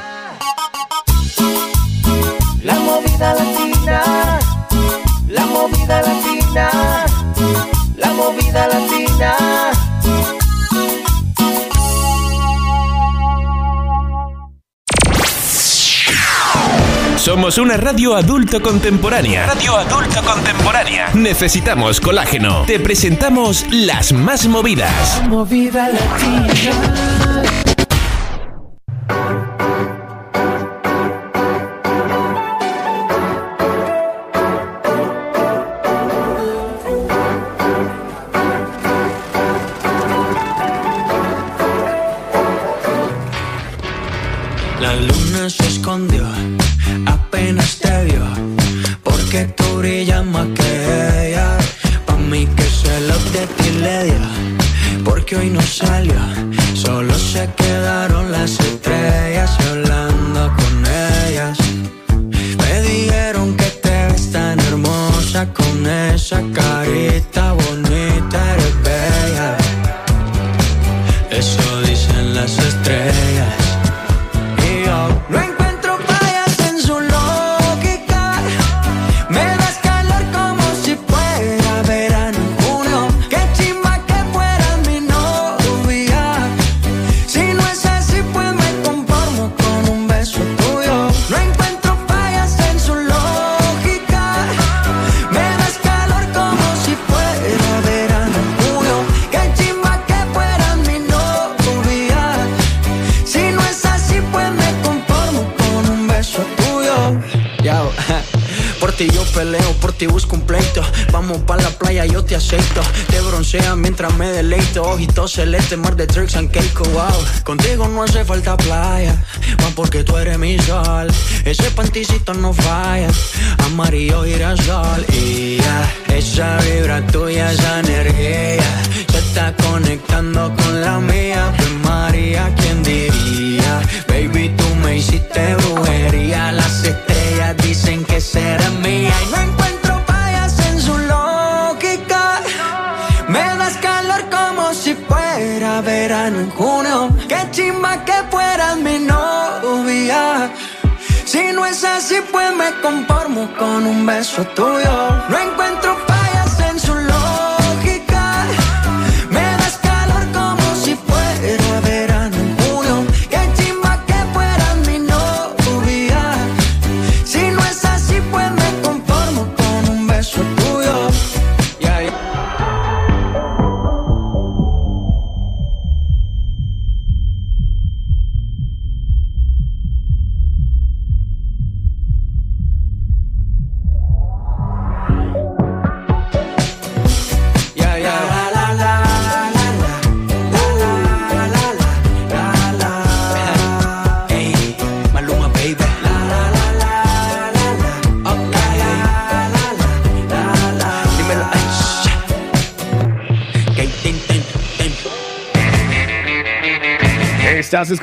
Somos 17.58 17.72
una 17.74 17.78
radio 17.78 18.16
adulto 18.16 18.62
contemporánea. 18.62 19.48
Radio 19.48 19.78
adulto 19.78 20.22
contemporánea. 20.22 21.10
Necesitamos 21.16 22.00
colágeno. 22.00 22.62
Te 22.68 22.80
presentamos 22.80 23.66
las 23.72 24.14
más 24.14 24.48
movidas. 24.48 25.24
Movida 25.28 25.90
latina. 25.90 27.27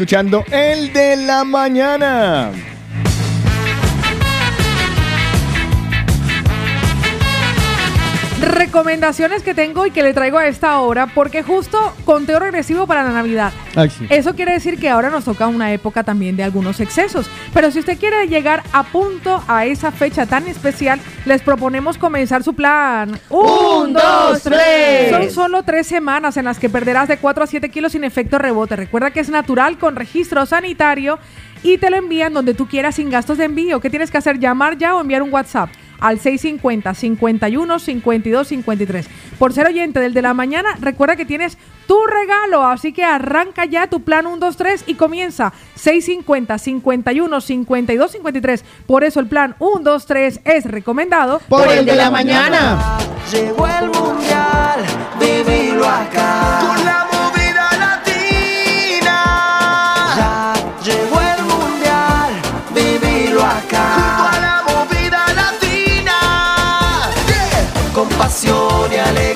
Escuchando 0.05 0.44
el 0.51 0.93
de 0.93 1.16
la 1.16 1.44
mañana. 1.44 2.52
Recomendaciones 8.43 9.43
que 9.43 9.55
tengo 9.55 9.86
y 9.86 9.90
que 9.93 10.02
le 10.02 10.12
traigo 10.12 10.36
a 10.36 10.47
esta 10.47 10.78
hora, 10.81 11.06
porque 11.06 11.43
justo 11.43 11.94
conteo 12.05 12.39
regresivo 12.39 12.86
para 12.86 13.02
la 13.02 13.12
Navidad. 13.12 13.55
Ay, 13.74 13.89
sí. 13.89 14.06
Eso 14.10 14.35
quiere 14.35 14.52
decir 14.52 14.78
que 14.78 14.90
ahora 14.90 15.09
nos 15.09 15.24
toca 15.24 15.47
una 15.47 15.72
época 15.72 16.02
también 16.02 16.36
de 16.36 16.43
algunos 16.43 16.81
excesos. 16.81 17.31
Pero 17.55 17.70
si 17.70 17.78
usted 17.78 17.98
quiere 17.98 18.28
llegar 18.28 18.62
a 18.72 18.82
punto 18.82 19.43
a 19.48 19.64
esa 19.64 19.90
fecha 19.90 20.26
tan 20.26 20.47
especial, 20.48 21.01
les 21.24 21.40
proponemos 21.40 21.97
comenzar 21.97 22.43
su 22.43 22.52
plan. 22.52 23.18
Un, 23.85 23.93
dos, 23.93 24.43
tres. 24.43 25.11
Son 25.11 25.31
solo 25.31 25.62
tres 25.62 25.86
semanas 25.86 26.36
en 26.36 26.44
las 26.44 26.59
que 26.59 26.69
perderás 26.69 27.09
de 27.09 27.19
4 27.19 27.44
a 27.44 27.47
7 27.47 27.69
kilos 27.69 27.93
sin 27.93 28.05
efecto 28.05 28.39
rebote. 28.39 28.77
Recuerda 28.77 29.11
que 29.11 29.20
es 29.20 29.28
natural 29.28 29.78
con 29.78 29.97
registro 29.97 30.47
sanitario 30.47 31.19
y 31.62 31.78
te 31.78 31.90
lo 31.90 31.97
envían 31.97 32.32
donde 32.32 32.55
tú 32.55 32.66
quieras 32.69 32.97
sin 32.97 33.11
gastos 33.11 33.39
de 33.39 33.44
envío. 33.44 33.81
¿Qué 33.81 33.90
tienes 33.90 34.11
que 34.11 34.19
hacer? 34.19 34.39
Llamar 34.39 34.77
ya 34.78 34.94
o 34.94 35.01
enviar 35.01 35.23
un 35.23 35.32
WhatsApp 35.32 35.70
al 36.01 36.20
650 36.20 36.94
51 36.94 37.78
52 37.78 38.48
53. 38.48 39.06
Por 39.39 39.52
ser 39.52 39.66
oyente 39.66 40.01
del 40.01 40.12
de 40.12 40.23
la 40.23 40.35
mañana, 40.35 40.77
recuerda 40.81 41.16
que 41.16 41.24
tienes 41.24 41.56
tu 41.86 41.98
regalo, 42.06 42.65
así 42.65 42.93
que 42.93 43.05
arranca 43.05 43.65
ya 43.65 43.86
tu 43.86 44.02
plan 44.02 44.27
1 44.27 44.36
2 44.36 44.56
3 44.56 44.85
y 44.86 44.94
comienza 44.94 45.52
650 45.77 46.59
51 46.59 47.40
52 47.40 48.12
53. 48.12 48.65
Por 48.86 49.05
eso 49.05 49.20
el 49.20 49.27
plan 49.27 49.56
1 49.59 49.81
2 49.82 50.06
3 50.06 50.40
es 50.44 50.65
recomendado 50.66 51.40
Por 51.48 51.69
el 51.69 51.86
de 51.86 51.97
la 51.97 52.11
mañana. 52.11 52.98
Llegó 53.35 53.66
el 53.66 53.90
mundial, 53.90 54.78
vivilo 55.19 55.85
acá. 55.85 56.61
Con 56.69 56.85
la 56.85 57.05
movida 57.12 57.69
latina. 57.85 59.19
Ya 60.16 60.52
llegó 60.85 61.20
el 61.20 61.43
mundial, 61.43 62.31
vivilo 62.73 63.43
acá. 63.43 63.86
Junto 63.97 64.24
a 64.28 64.40
la 64.40 64.62
movida 64.69 65.23
latina. 65.35 66.16
Yeah. 67.27 67.93
Con 67.93 68.09
pasión 68.11 68.93
y 68.93 68.98
alegría, 68.98 69.34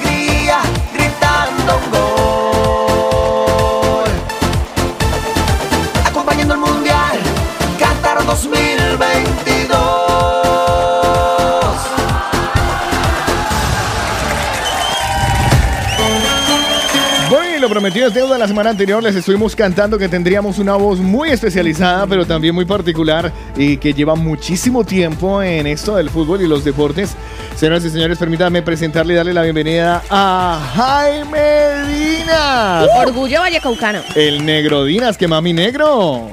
prometido 17.89 18.09
es 18.09 18.15
deuda. 18.15 18.36
La 18.36 18.47
semana 18.47 18.69
anterior 18.69 19.02
les 19.02 19.16
estuvimos 19.16 19.56
cantando 19.56 19.97
que 19.97 20.10
tendríamos 20.10 20.59
una 20.59 20.74
voz 20.74 20.98
muy 20.98 21.31
especializada, 21.31 22.06
pero 22.06 22.27
también 22.27 22.55
muy 22.55 22.66
particular 22.66 23.32
y 23.56 23.78
que 23.78 23.94
lleva 23.94 24.15
muchísimo 24.15 24.85
tiempo 24.85 25.43
en 25.43 25.66
esto 25.66 25.97
del 25.97 26.10
fútbol 26.10 26.43
y 26.43 26.47
los 26.47 26.65
deportes. 26.65 27.16
Señoras 27.56 27.86
y 27.86 27.90
señores, 27.90 28.19
permítanme 28.19 28.60
presentarle 28.60 29.15
y 29.15 29.16
darle 29.16 29.32
la 29.32 29.43
bienvenida 29.43 30.02
a 30.10 30.70
Jaime 30.74 31.86
Dinas. 31.89 32.89
Orgullo 33.06 33.40
vallecaucano. 33.40 34.02
El 34.15 34.44
negro 34.44 34.85
Dinas, 34.85 35.16
que 35.16 35.27
mami 35.27 35.55
negro. 35.55 36.28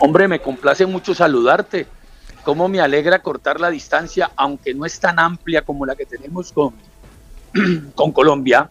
Hombre, 0.00 0.28
me 0.28 0.38
complace 0.38 0.84
mucho 0.84 1.14
saludarte. 1.14 1.86
Cómo 2.44 2.68
me 2.68 2.80
alegra 2.80 3.20
cortar 3.20 3.58
la 3.58 3.70
distancia, 3.70 4.32
aunque 4.36 4.74
no 4.74 4.84
es 4.84 5.00
tan 5.00 5.18
amplia 5.18 5.62
como 5.62 5.86
la 5.86 5.96
que 5.96 6.04
tenemos 6.04 6.52
con, 6.52 6.74
con 7.94 8.12
Colombia. 8.12 8.68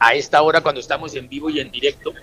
A 0.00 0.14
esta 0.14 0.40
hora, 0.40 0.62
cuando 0.62 0.80
estamos 0.80 1.14
en 1.14 1.28
vivo 1.28 1.50
y 1.50 1.60
en 1.60 1.70
directo, 1.70 2.14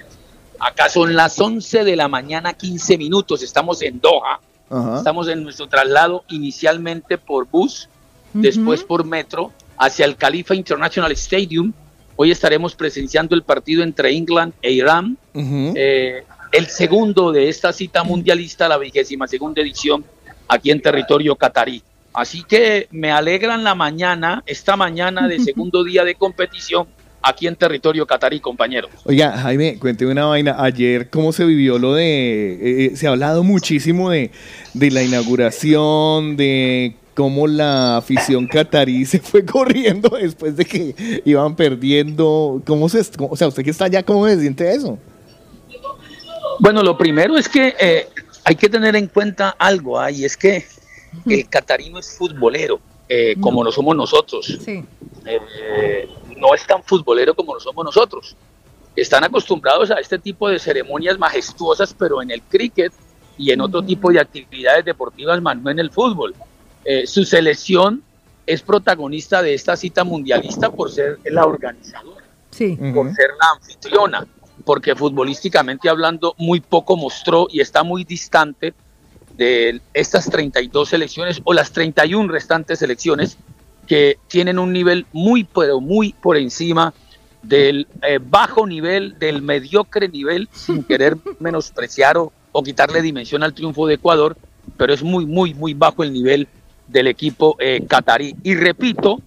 acá 0.60 0.90
son 0.90 1.16
las 1.16 1.40
11 1.40 1.84
de 1.84 1.96
la 1.96 2.08
mañana, 2.08 2.54
15 2.54 2.98
minutos. 2.98 3.44
Estamos 3.44 3.84
en 3.84 4.02
Doha. 4.02 4.40
Ajá. 4.70 4.98
Estamos 4.98 5.28
en 5.28 5.44
nuestro 5.44 5.68
traslado 5.68 6.24
inicialmente 6.30 7.20
por 7.20 7.48
bus, 7.48 7.88
después 8.34 8.84
por 8.84 9.06
metro, 9.06 9.54
hacia 9.78 10.06
el 10.06 10.16
Khalifa 10.16 10.56
International 10.56 11.12
Stadium. 11.12 11.72
Hoy 12.16 12.32
estaremos 12.32 12.76
presenciando 12.76 13.36
el 13.36 13.44
partido 13.44 13.84
entre 13.84 14.12
England 14.12 14.54
e 14.62 14.72
Irán. 14.72 15.16
Eh, 15.36 16.24
el 16.52 16.68
segundo 16.68 17.32
de 17.32 17.48
esta 17.48 17.72
cita 17.72 18.04
mundialista, 18.04 18.68
la 18.68 18.80
vigésima 18.80 19.28
segunda 19.28 19.62
edición, 19.62 20.04
aquí 20.48 20.72
en 20.72 20.82
territorio 20.82 21.36
catarí. 21.36 21.84
Así 22.12 22.44
que 22.44 22.88
me 22.90 23.12
alegran 23.12 23.64
la 23.64 23.76
mañana, 23.76 24.42
esta 24.48 24.76
mañana 24.76 25.28
de 25.28 25.40
segundo 25.44 25.84
día 25.84 26.04
de 26.04 26.16
competición, 26.16 26.88
aquí 27.22 27.48
en 27.48 27.56
territorio 27.56 28.06
catarí, 28.06 28.40
compañeros. 28.40 28.92
Oiga, 29.06 29.38
Jaime, 29.38 29.78
cuénteme 29.80 30.12
una 30.12 30.26
vaina. 30.26 30.56
Ayer, 30.58 31.10
¿cómo 31.10 31.32
se 31.32 31.46
vivió 31.46 31.78
lo 31.78 31.94
de... 31.94 32.54
eh, 32.54 32.86
eh, 32.86 32.96
se 32.96 33.08
ha 33.08 33.12
hablado 33.12 33.44
muchísimo 33.44 34.10
de, 34.10 34.32
de 34.74 34.92
la 34.92 35.04
inauguración, 35.04 36.38
de 36.38 36.96
cómo 37.14 37.48
la 37.48 37.98
afición 37.98 38.46
catarí 38.46 39.06
se 39.08 39.20
fue 39.20 39.44
corriendo 39.44 40.10
después 40.10 40.56
de 40.56 40.66
que 40.66 41.22
iban 41.26 41.56
perdiendo. 41.56 42.62
¿Cómo 42.66 42.90
se... 42.90 43.02
o 43.20 43.36
sea, 43.36 43.48
usted 43.48 43.64
que 43.64 43.72
está 43.72 43.86
allá, 43.86 44.04
¿cómo 44.04 44.28
se 44.28 44.40
siente 44.40 44.72
eso? 44.72 44.98
Bueno, 46.60 46.82
lo 46.82 46.98
primero 46.98 47.38
es 47.38 47.50
que 47.50 47.76
eh, 47.80 48.08
hay 48.44 48.56
que 48.56 48.70
tener 48.70 48.96
en 48.96 49.08
cuenta 49.08 49.50
algo, 49.60 50.00
ah, 50.00 50.10
y 50.10 50.26
es 50.26 50.36
que 50.36 50.66
el 51.26 51.48
catarí 51.50 51.90
no 51.90 52.00
es 52.00 52.16
futbolero, 52.18 52.80
eh, 53.10 53.36
como 53.40 53.64
lo 53.64 53.72
somos 53.72 53.96
nosotros. 53.96 54.58
Sí. 54.64 54.84
No 56.38 56.54
es 56.54 56.66
tan 56.66 56.84
futbolero 56.84 57.34
como 57.34 57.54
lo 57.54 57.60
somos 57.60 57.84
nosotros. 57.86 58.36
Están 58.96 59.24
acostumbrados 59.24 59.92
a 59.92 59.96
este 59.96 60.18
tipo 60.18 60.50
de 60.50 60.60
ceremonias 60.60 61.18
majestuosas, 61.18 61.94
pero 61.94 62.22
en 62.22 62.32
el 62.32 62.42
cricket 62.42 62.94
y 63.38 63.52
en 63.52 63.62
otro 63.62 63.84
tipo 63.84 64.12
de 64.12 64.20
actividades 64.20 64.86
deportivas, 64.86 65.42
más 65.42 65.58
no 65.58 65.70
en 65.70 65.80
el 65.80 65.92
fútbol. 65.92 66.34
Eh, 66.84 67.06
su 67.06 67.24
selección 67.26 68.02
es 68.46 68.62
protagonista 68.62 69.42
de 69.42 69.54
esta 69.54 69.76
cita 69.76 70.04
mundialista 70.04 70.72
por 70.72 70.90
ser 70.90 71.20
la 71.26 71.46
organizadora 71.46 72.26
Sí. 72.50 72.78
por 72.94 73.14
ser 73.14 73.30
la 73.40 73.52
anfitriona, 73.56 74.28
porque 74.64 74.96
futbolísticamente 74.96 75.90
hablando 75.90 76.34
muy 76.38 76.62
poco 76.62 76.96
mostró 76.96 77.48
y 77.52 77.60
está 77.60 77.84
muy 77.84 78.04
distante 78.04 78.74
de 79.36 79.82
estas 79.94 80.30
32 80.30 80.90
selecciones 80.90 81.42
o 81.44 81.54
las 81.54 81.72
31 81.72 82.32
restantes 82.32 82.80
selecciones 82.80 83.38
que 83.88 84.18
tienen 84.28 84.60
un 84.60 84.74
nivel 84.74 85.06
muy, 85.14 85.44
pero 85.44 85.80
muy 85.80 86.14
por 86.14 86.38
encima 86.38 86.94
del 87.42 87.88
eh, 88.04 88.20
bajo 88.22 88.68
nivel, 88.68 89.18
del 89.18 89.42
mediocre 89.42 90.10
nivel, 90.10 90.50
sin 90.52 90.84
querer 90.84 91.18
menospreciar 91.40 92.18
o, 92.18 92.34
o 92.52 92.64
quitarle 92.64 93.02
dimensión 93.02 93.44
al 93.44 93.54
triunfo 93.54 93.88
de 93.88 93.96
Ecuador, 93.96 94.36
pero 94.76 94.94
es 94.94 95.02
muy, 95.02 95.26
muy, 95.26 95.54
muy 95.54 95.74
bajo 95.74 96.04
el 96.04 96.12
nivel 96.12 96.48
del 96.88 97.08
equipo 97.08 97.56
eh, 97.60 97.86
catarí. 97.88 98.36
Y 98.44 98.56
repito, 98.56 99.22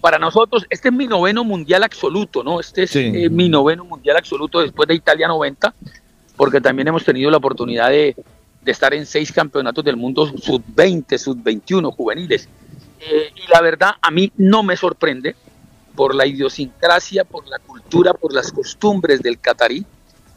para 0.00 0.18
nosotros, 0.18 0.66
este 0.70 0.88
es 0.88 0.94
mi 0.94 1.06
noveno 1.06 1.42
mundial 1.44 1.82
absoluto, 1.82 2.44
¿no? 2.44 2.60
Este 2.60 2.84
es 2.84 2.94
eh, 2.94 3.28
mi 3.30 3.48
noveno 3.48 3.84
mundial 3.84 4.16
absoluto 4.16 4.60
después 4.60 4.86
de 4.88 4.94
Italia 4.94 5.26
90, 5.28 5.74
porque 6.36 6.60
también 6.60 6.88
hemos 6.88 7.04
tenido 7.04 7.30
la 7.30 7.38
oportunidad 7.38 7.90
de, 7.90 8.14
de 8.62 8.72
estar 8.72 8.94
en 8.94 9.06
seis 9.06 9.32
campeonatos 9.32 9.84
del 9.84 9.96
mundo 9.96 10.26
sub-20, 10.26 11.18
sub-21, 11.18 11.92
juveniles. 11.92 12.48
Eh, 13.10 13.30
y 13.34 13.50
la 13.52 13.60
verdad, 13.60 13.90
a 14.00 14.10
mí 14.10 14.32
no 14.36 14.62
me 14.62 14.76
sorprende 14.76 15.36
por 15.94 16.14
la 16.14 16.26
idiosincrasia, 16.26 17.24
por 17.24 17.46
la 17.48 17.58
cultura, 17.58 18.12
por 18.12 18.32
las 18.32 18.52
costumbres 18.52 19.22
del 19.22 19.38
catarí. 19.38 19.84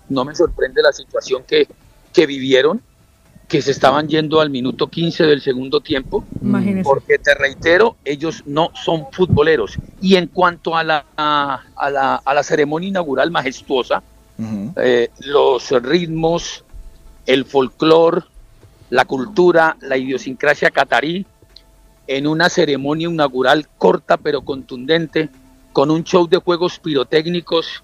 No 0.07 0.25
me 0.25 0.35
sorprende 0.35 0.81
la 0.81 0.91
situación 0.91 1.43
que, 1.47 1.67
que 2.13 2.25
vivieron, 2.25 2.81
que 3.47 3.61
se 3.61 3.71
estaban 3.71 4.07
yendo 4.07 4.39
al 4.39 4.49
minuto 4.49 4.87
15 4.87 5.25
del 5.25 5.41
segundo 5.41 5.81
tiempo. 5.81 6.23
Imagínese. 6.41 6.83
Porque 6.83 7.17
te 7.17 7.33
reitero, 7.33 7.97
ellos 8.05 8.43
no 8.45 8.71
son 8.73 9.07
futboleros. 9.11 9.75
Y 10.01 10.15
en 10.15 10.27
cuanto 10.27 10.75
a 10.77 10.83
la, 10.83 11.05
a, 11.17 11.63
a 11.75 11.89
la, 11.89 12.15
a 12.15 12.33
la 12.33 12.43
ceremonia 12.43 12.89
inaugural 12.89 13.31
majestuosa, 13.31 14.01
eh, 14.77 15.09
los 15.25 15.69
ritmos, 15.83 16.63
el 17.25 17.43
folclore, 17.43 18.21
la 18.89 19.05
cultura, 19.05 19.75
la 19.81 19.97
idiosincrasia 19.97 20.71
catarí, 20.71 21.25
en 22.11 22.25
una 22.27 22.49
ceremonia 22.49 23.07
inaugural 23.07 23.67
corta 23.77 24.17
pero 24.17 24.41
contundente, 24.41 25.29
con 25.71 25.91
un 25.91 26.03
show 26.03 26.27
de 26.27 26.37
juegos 26.37 26.79
pirotécnicos 26.79 27.83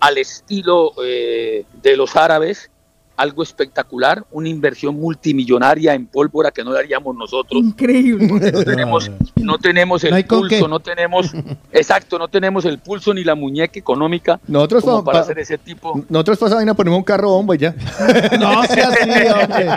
al 0.00 0.18
estilo 0.18 0.92
eh, 1.02 1.64
de 1.82 1.96
los 1.96 2.14
árabes, 2.14 2.70
algo 3.16 3.42
espectacular, 3.44 4.24
una 4.32 4.48
inversión 4.48 4.96
multimillonaria 4.96 5.94
en 5.94 6.06
pólvora 6.06 6.50
que 6.50 6.62
no 6.64 6.72
daríamos 6.72 7.14
nosotros. 7.16 7.62
Increíble. 7.62 8.26
No 8.52 8.64
tenemos, 8.64 9.10
no 9.36 9.56
tenemos 9.58 10.04
el 10.04 10.10
No 10.10 10.26
pulso, 10.28 10.68
no 10.68 10.80
tenemos, 10.80 11.32
exacto, 11.72 12.18
no 12.18 12.28
tenemos 12.28 12.64
el 12.66 12.80
pulso 12.80 13.14
ni 13.14 13.24
la 13.24 13.34
muñeca 13.34 13.78
económica 13.78 14.38
Nosotros 14.46 14.82
como 14.84 14.98
pa- 14.98 15.12
para 15.12 15.18
pa- 15.20 15.22
hacer 15.24 15.38
ese 15.38 15.56
tipo, 15.56 16.04
Nosotros 16.10 16.36
para 16.38 16.48
esa 16.48 16.56
vaina 16.56 16.74
ponemos 16.74 16.98
un 16.98 17.04
carro 17.04 17.30
bomba 17.30 17.54
y 17.54 17.58
ya. 17.58 17.74
No 18.38 18.62
sea 18.64 18.88
así, 18.88 19.10
hombre. 19.28 19.68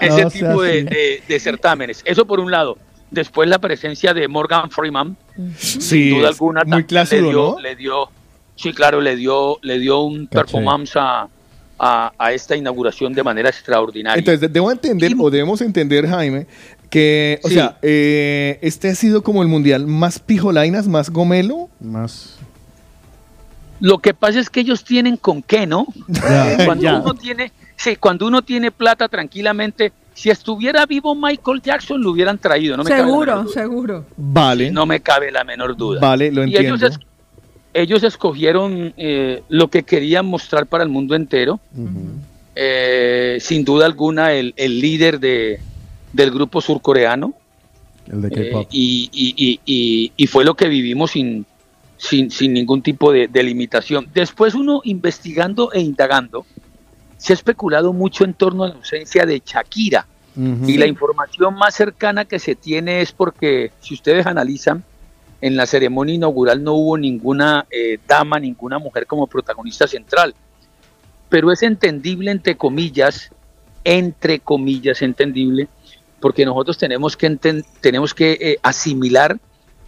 ese 0.00 0.08
No 0.24 0.30
sea 0.30 0.30
tipo 0.30 0.62
de, 0.62 0.70
así. 0.80 0.82
de- 0.84 1.22
de 1.26 1.40
certámenes. 1.40 2.02
Eso 2.04 2.26
por 2.26 2.38
un 2.40 2.50
lado. 2.50 2.76
Después 3.10 3.48
la 3.48 3.58
presencia 3.58 4.12
de 4.14 4.26
Morgan 4.28 4.70
Freeman, 4.70 5.16
Sí, 5.58 5.80
sin 5.80 6.18
duda 6.18 6.28
alguna, 6.28 6.62
muy 6.64 6.84
clásico, 6.84 7.22
le 7.22 7.28
dio, 7.28 7.50
¿no? 7.54 7.60
le 7.60 7.76
dio, 7.76 8.08
sí, 8.56 8.72
claro, 8.72 9.00
le 9.00 9.14
dio, 9.16 9.58
le 9.62 9.78
dio 9.78 10.00
un 10.00 10.26
Caché. 10.26 10.40
performance 10.52 10.96
a, 10.96 11.28
a- 11.78 12.12
a 12.18 12.32
esta 12.32 12.56
inauguración 12.56 13.12
de 13.12 13.22
manera 13.22 13.48
extraordinaria. 13.50 14.18
Entonces, 14.18 14.40
de- 14.40 14.48
debo 14.48 14.70
entender, 14.72 15.12
o 15.18 15.30
debemos 15.30 15.60
entender, 15.60 16.06
Jaime, 16.08 16.46
que, 16.90 17.40
o 17.44 17.48
Sí. 17.48 17.54
sea, 17.54 17.78
eh, 17.82 18.58
este 18.62 18.88
ha 18.90 18.94
sido 18.94 19.22
como 19.22 19.42
el 19.42 19.48
mundial 19.48 19.86
más 19.86 20.18
pijolainas, 20.18 20.86
más 20.88 21.10
gomelo. 21.10 21.68
Más. 21.80 22.36
Lo 23.80 23.98
que 23.98 24.14
pasa 24.14 24.38
es 24.40 24.48
que 24.50 24.60
ellos 24.60 24.84
tienen 24.84 25.16
con 25.16 25.42
qué, 25.42 25.66
¿no? 25.66 25.86
Cuando 26.64 26.96
uno 27.00 27.14
tiene, 27.14 27.52
sí, 27.76 27.96
cuando 27.96 28.26
uno 28.26 28.42
tiene 28.42 28.70
plata 28.70 29.08
tranquilamente, 29.08 29.92
si 30.14 30.30
estuviera 30.30 30.86
vivo 30.86 31.14
Michael 31.14 31.60
Jackson 31.60 32.00
lo 32.02 32.10
hubieran 32.12 32.38
traído, 32.38 32.76
no 32.76 32.84
me 32.84 32.90
cabe 32.90 33.00
la 33.02 33.06
menor 33.06 33.24
seguro, 33.26 33.42
duda. 33.42 33.52
seguro. 33.52 34.06
Vale. 34.16 34.70
No 34.70 34.86
me 34.86 35.00
cabe 35.00 35.30
la 35.32 35.44
menor 35.44 35.76
duda. 35.76 36.00
Vale, 36.00 36.30
lo 36.32 36.44
Y 36.44 36.56
ellos, 36.56 36.80
entiendo. 36.82 36.86
es- 36.86 36.98
ellos 37.76 38.02
escogieron 38.04 38.94
eh, 38.96 39.42
lo 39.48 39.68
que 39.68 39.82
querían 39.82 40.24
mostrar 40.26 40.66
para 40.66 40.84
el 40.84 40.90
mundo 40.90 41.14
entero. 41.16 41.58
Eh, 42.56 43.38
sin 43.40 43.64
duda 43.64 43.86
alguna, 43.86 44.32
el, 44.32 44.54
el 44.56 44.80
líder 44.80 45.18
de, 45.18 45.58
del 46.12 46.30
grupo 46.30 46.60
surcoreano. 46.60 47.34
El 48.06 48.22
de 48.22 48.28
Eh, 48.28 48.50
K-pop. 48.50 48.68
y, 48.70 49.10
y- 49.12 49.34
y- 49.36 49.60
y- 49.66 50.12
y 50.16 50.26
fue 50.28 50.44
lo 50.44 50.54
que 50.54 50.68
vivimos 50.68 51.10
sin, 51.12 51.46
sin, 51.96 52.30
sin 52.30 52.52
ningún 52.52 52.82
tipo 52.82 53.10
de, 53.12 53.26
de 53.28 53.42
limitación. 53.42 54.06
Después 54.14 54.54
uno 54.54 54.80
investigando 54.84 55.72
e 55.72 55.80
indagando, 55.80 56.46
se 57.24 57.32
ha 57.32 57.36
especulado 57.36 57.94
mucho 57.94 58.24
en 58.24 58.34
torno 58.34 58.64
a 58.64 58.68
la 58.68 58.74
ausencia 58.74 59.24
de 59.24 59.42
Shakira. 59.44 60.06
Y 60.36 60.76
la 60.76 60.86
información 60.86 61.54
más 61.54 61.74
cercana 61.74 62.26
que 62.26 62.38
se 62.38 62.54
tiene 62.54 63.00
es 63.00 63.12
porque, 63.12 63.70
si 63.80 63.94
ustedes 63.94 64.26
analizan, 64.26 64.84
en 65.40 65.56
la 65.56 65.64
ceremonia 65.64 66.16
inaugural 66.16 66.62
no 66.62 66.74
hubo 66.74 66.98
ninguna 66.98 67.66
eh, 67.70 67.98
dama, 68.06 68.38
ninguna 68.38 68.78
mujer 68.78 69.06
como 69.06 69.26
protagonista 69.26 69.86
central. 69.86 70.34
Pero 71.30 71.50
es 71.50 71.62
entendible, 71.62 72.30
entre 72.30 72.56
comillas, 72.56 73.30
entre 73.84 74.40
comillas, 74.40 75.00
entendible, 75.00 75.68
porque 76.20 76.44
nosotros 76.44 76.76
tenemos 76.76 77.16
que, 77.16 77.62
tenemos 77.80 78.12
que 78.12 78.32
eh, 78.32 78.58
asimilar 78.62 79.38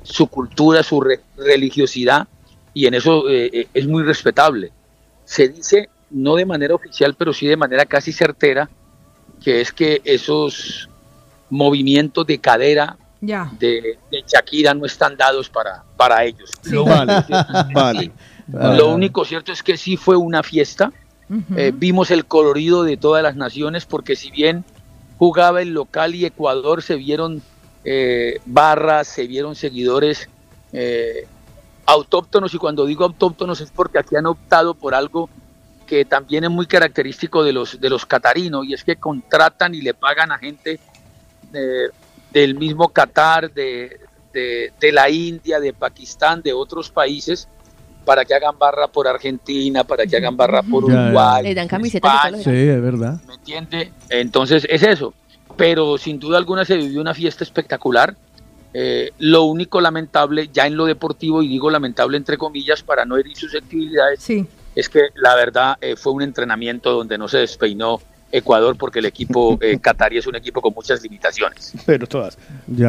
su 0.02 0.26
cultura, 0.28 0.82
su 0.82 1.02
re- 1.02 1.20
religiosidad, 1.36 2.28
y 2.72 2.86
en 2.86 2.94
eso 2.94 3.28
eh, 3.28 3.68
es 3.74 3.86
muy 3.86 4.04
respetable. 4.04 4.70
Se 5.24 5.48
dice, 5.48 5.90
no 6.10 6.34
de 6.36 6.46
manera 6.46 6.74
oficial, 6.74 7.14
pero 7.14 7.32
sí 7.32 7.46
de 7.46 7.56
manera 7.56 7.84
casi 7.84 8.12
certera, 8.12 8.68
que 9.42 9.60
es 9.60 9.72
que 9.72 10.00
esos 10.04 10.88
movimientos 11.50 12.26
de 12.26 12.38
cadera 12.38 12.96
Ya. 13.20 13.50
de, 13.58 13.98
de 14.10 14.24
Shakira 14.26 14.74
no 14.74 14.84
están 14.86 15.16
dados 15.16 15.48
para, 15.48 15.82
para 15.96 16.24
ellos. 16.24 16.50
Lo 16.64 16.84
Vale, 16.84 17.24
vale. 17.74 18.12
Lo 18.76 18.88
único 18.94 19.24
cierto 19.24 19.52
es 19.52 19.62
que 19.62 19.76
sí 19.76 19.96
fue 19.96 20.16
una 20.16 20.42
fiesta. 20.42 20.92
Eh, 21.56 21.72
vimos 21.74 22.12
el 22.12 22.24
colorido 22.24 22.84
de 22.84 22.96
todas 22.96 23.20
las 23.20 23.34
naciones 23.34 23.84
porque 23.84 24.14
si 24.14 24.30
bien 24.30 24.64
jugaba 25.18 25.60
el 25.60 25.70
local 25.74 26.14
y 26.14 26.24
Ecuador 26.24 26.82
se 26.82 26.94
vieron 26.94 27.42
eh, 27.84 28.38
barras, 28.46 29.08
se 29.08 29.26
vieron 29.26 29.56
seguidores 29.56 30.28
eh, 30.72 31.26
autóctonos 31.84 32.54
y 32.54 32.58
cuando 32.58 32.86
digo 32.86 33.04
autóctonos 33.04 33.60
es 33.60 33.70
porque 33.72 33.98
aquí 33.98 34.14
han 34.14 34.26
optado 34.26 34.74
por 34.74 34.94
algo 34.94 35.28
que 35.86 36.04
también 36.04 36.44
es 36.44 36.50
muy 36.50 36.66
característico 36.66 37.44
de 37.44 37.52
los 37.52 37.80
de 37.80 37.88
los 37.88 38.04
catarinos 38.04 38.66
y 38.66 38.74
es 38.74 38.84
que 38.84 38.96
contratan 38.96 39.74
y 39.74 39.80
le 39.80 39.94
pagan 39.94 40.32
a 40.32 40.38
gente 40.38 40.80
eh, 41.52 41.88
del 42.32 42.56
mismo 42.56 42.88
Qatar, 42.88 43.52
de, 43.52 44.00
de, 44.32 44.72
de 44.78 44.92
la 44.92 45.08
India, 45.08 45.60
de 45.60 45.72
Pakistán, 45.72 46.42
de 46.42 46.52
otros 46.52 46.90
países 46.90 47.48
para 48.06 48.24
que 48.24 48.34
hagan 48.34 48.58
barra 48.58 48.86
por 48.86 49.06
Argentina, 49.06 49.84
para 49.84 50.06
que 50.06 50.16
hagan 50.16 50.36
barra 50.36 50.62
por. 50.62 50.84
Uruguay. 50.84 51.42
Le 51.42 51.54
dan 51.54 51.68
camisetas 51.68 52.42
Sí, 52.42 52.50
es 52.50 52.80
verdad. 52.80 53.20
¿Me 53.26 53.34
entiende? 53.34 53.92
Entonces 54.08 54.66
es 54.70 54.82
eso. 54.82 55.12
Pero 55.56 55.98
sin 55.98 56.18
duda 56.18 56.38
alguna 56.38 56.64
se 56.64 56.76
vivió 56.76 57.00
una 57.00 57.12
fiesta 57.12 57.44
espectacular. 57.44 58.14
Eh, 58.72 59.10
lo 59.18 59.44
único 59.44 59.80
lamentable, 59.80 60.50
ya 60.52 60.66
en 60.66 60.76
lo 60.76 60.84
deportivo, 60.84 61.42
y 61.42 61.48
digo 61.48 61.70
lamentable 61.70 62.16
entre 62.16 62.36
comillas 62.38 62.82
para 62.82 63.04
no 63.04 63.16
herir 63.16 63.36
susceptibilidades, 63.36 64.20
es 64.76 64.88
que 64.88 65.00
la 65.16 65.34
verdad 65.34 65.76
eh, 65.80 65.96
fue 65.96 66.12
un 66.12 66.22
entrenamiento 66.22 66.92
donde 66.92 67.18
no 67.18 67.26
se 67.26 67.38
despeinó 67.38 67.98
Ecuador 68.32 68.76
porque 68.76 68.98
el 68.98 69.06
equipo 69.06 69.56
eh, 69.62 69.78
catarí 69.80 70.18
es 70.18 70.26
un 70.26 70.34
equipo 70.34 70.60
con 70.60 70.74
muchas 70.74 71.00
limitaciones. 71.02 71.72
Pero 71.86 72.06
todas. 72.06 72.36
Ya. 72.66 72.88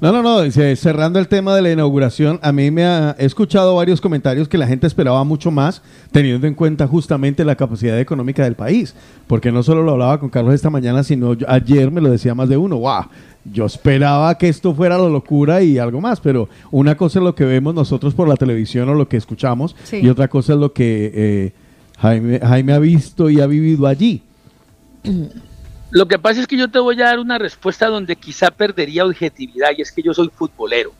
No, 0.00 0.12
no, 0.12 0.22
no. 0.22 0.42
dice, 0.42 0.76
Cerrando 0.76 1.18
el 1.18 1.28
tema 1.28 1.56
de 1.56 1.62
la 1.62 1.72
inauguración, 1.72 2.38
a 2.42 2.52
mí 2.52 2.70
me 2.70 2.84
ha 2.84 3.16
he 3.18 3.24
escuchado 3.24 3.74
varios 3.74 4.00
comentarios 4.00 4.48
que 4.48 4.58
la 4.58 4.66
gente 4.66 4.86
esperaba 4.86 5.24
mucho 5.24 5.50
más, 5.50 5.82
teniendo 6.12 6.46
en 6.46 6.54
cuenta 6.54 6.86
justamente 6.86 7.44
la 7.44 7.56
capacidad 7.56 7.98
económica 7.98 8.44
del 8.44 8.54
país. 8.54 8.94
Porque 9.26 9.50
no 9.50 9.62
solo 9.62 9.82
lo 9.82 9.92
hablaba 9.92 10.20
con 10.20 10.28
Carlos 10.28 10.54
esta 10.54 10.70
mañana, 10.70 11.02
sino 11.02 11.32
yo- 11.34 11.46
ayer 11.48 11.90
me 11.90 12.00
lo 12.02 12.10
decía 12.10 12.34
más 12.34 12.48
de 12.48 12.56
uno. 12.58 12.76
¡Wow! 12.76 13.06
Yo 13.52 13.66
esperaba 13.66 14.36
que 14.38 14.48
esto 14.48 14.74
fuera 14.74 14.98
la 14.98 15.08
locura 15.08 15.62
y 15.62 15.78
algo 15.78 16.00
más, 16.00 16.20
pero 16.20 16.48
una 16.70 16.96
cosa 16.96 17.18
es 17.20 17.24
lo 17.24 17.34
que 17.34 17.44
vemos 17.44 17.74
nosotros 17.74 18.14
por 18.14 18.28
la 18.28 18.36
televisión 18.36 18.88
o 18.88 18.94
lo 18.94 19.08
que 19.08 19.16
escuchamos, 19.16 19.76
Sí. 19.84 20.00
y 20.02 20.08
otra 20.08 20.28
cosa 20.28 20.54
es 20.54 20.58
lo 20.58 20.72
que 20.72 21.12
eh, 21.14 21.52
Jaime, 21.98 22.40
Jaime 22.40 22.72
ha 22.72 22.78
visto 22.78 23.30
y 23.30 23.40
ha 23.40 23.46
vivido 23.46 23.86
allí. 23.86 24.22
Lo 25.90 26.08
que 26.08 26.18
pasa 26.18 26.40
es 26.40 26.46
que 26.46 26.56
yo 26.56 26.68
te 26.68 26.78
voy 26.80 27.00
a 27.00 27.04
dar 27.06 27.20
una 27.20 27.38
respuesta 27.38 27.86
donde 27.86 28.16
quizá 28.16 28.50
perdería 28.50 29.04
objetividad 29.06 29.68
y 29.78 29.82
es 29.82 29.92
que 29.92 30.02
yo 30.02 30.12
soy 30.12 30.28
futbolero. 30.34 30.92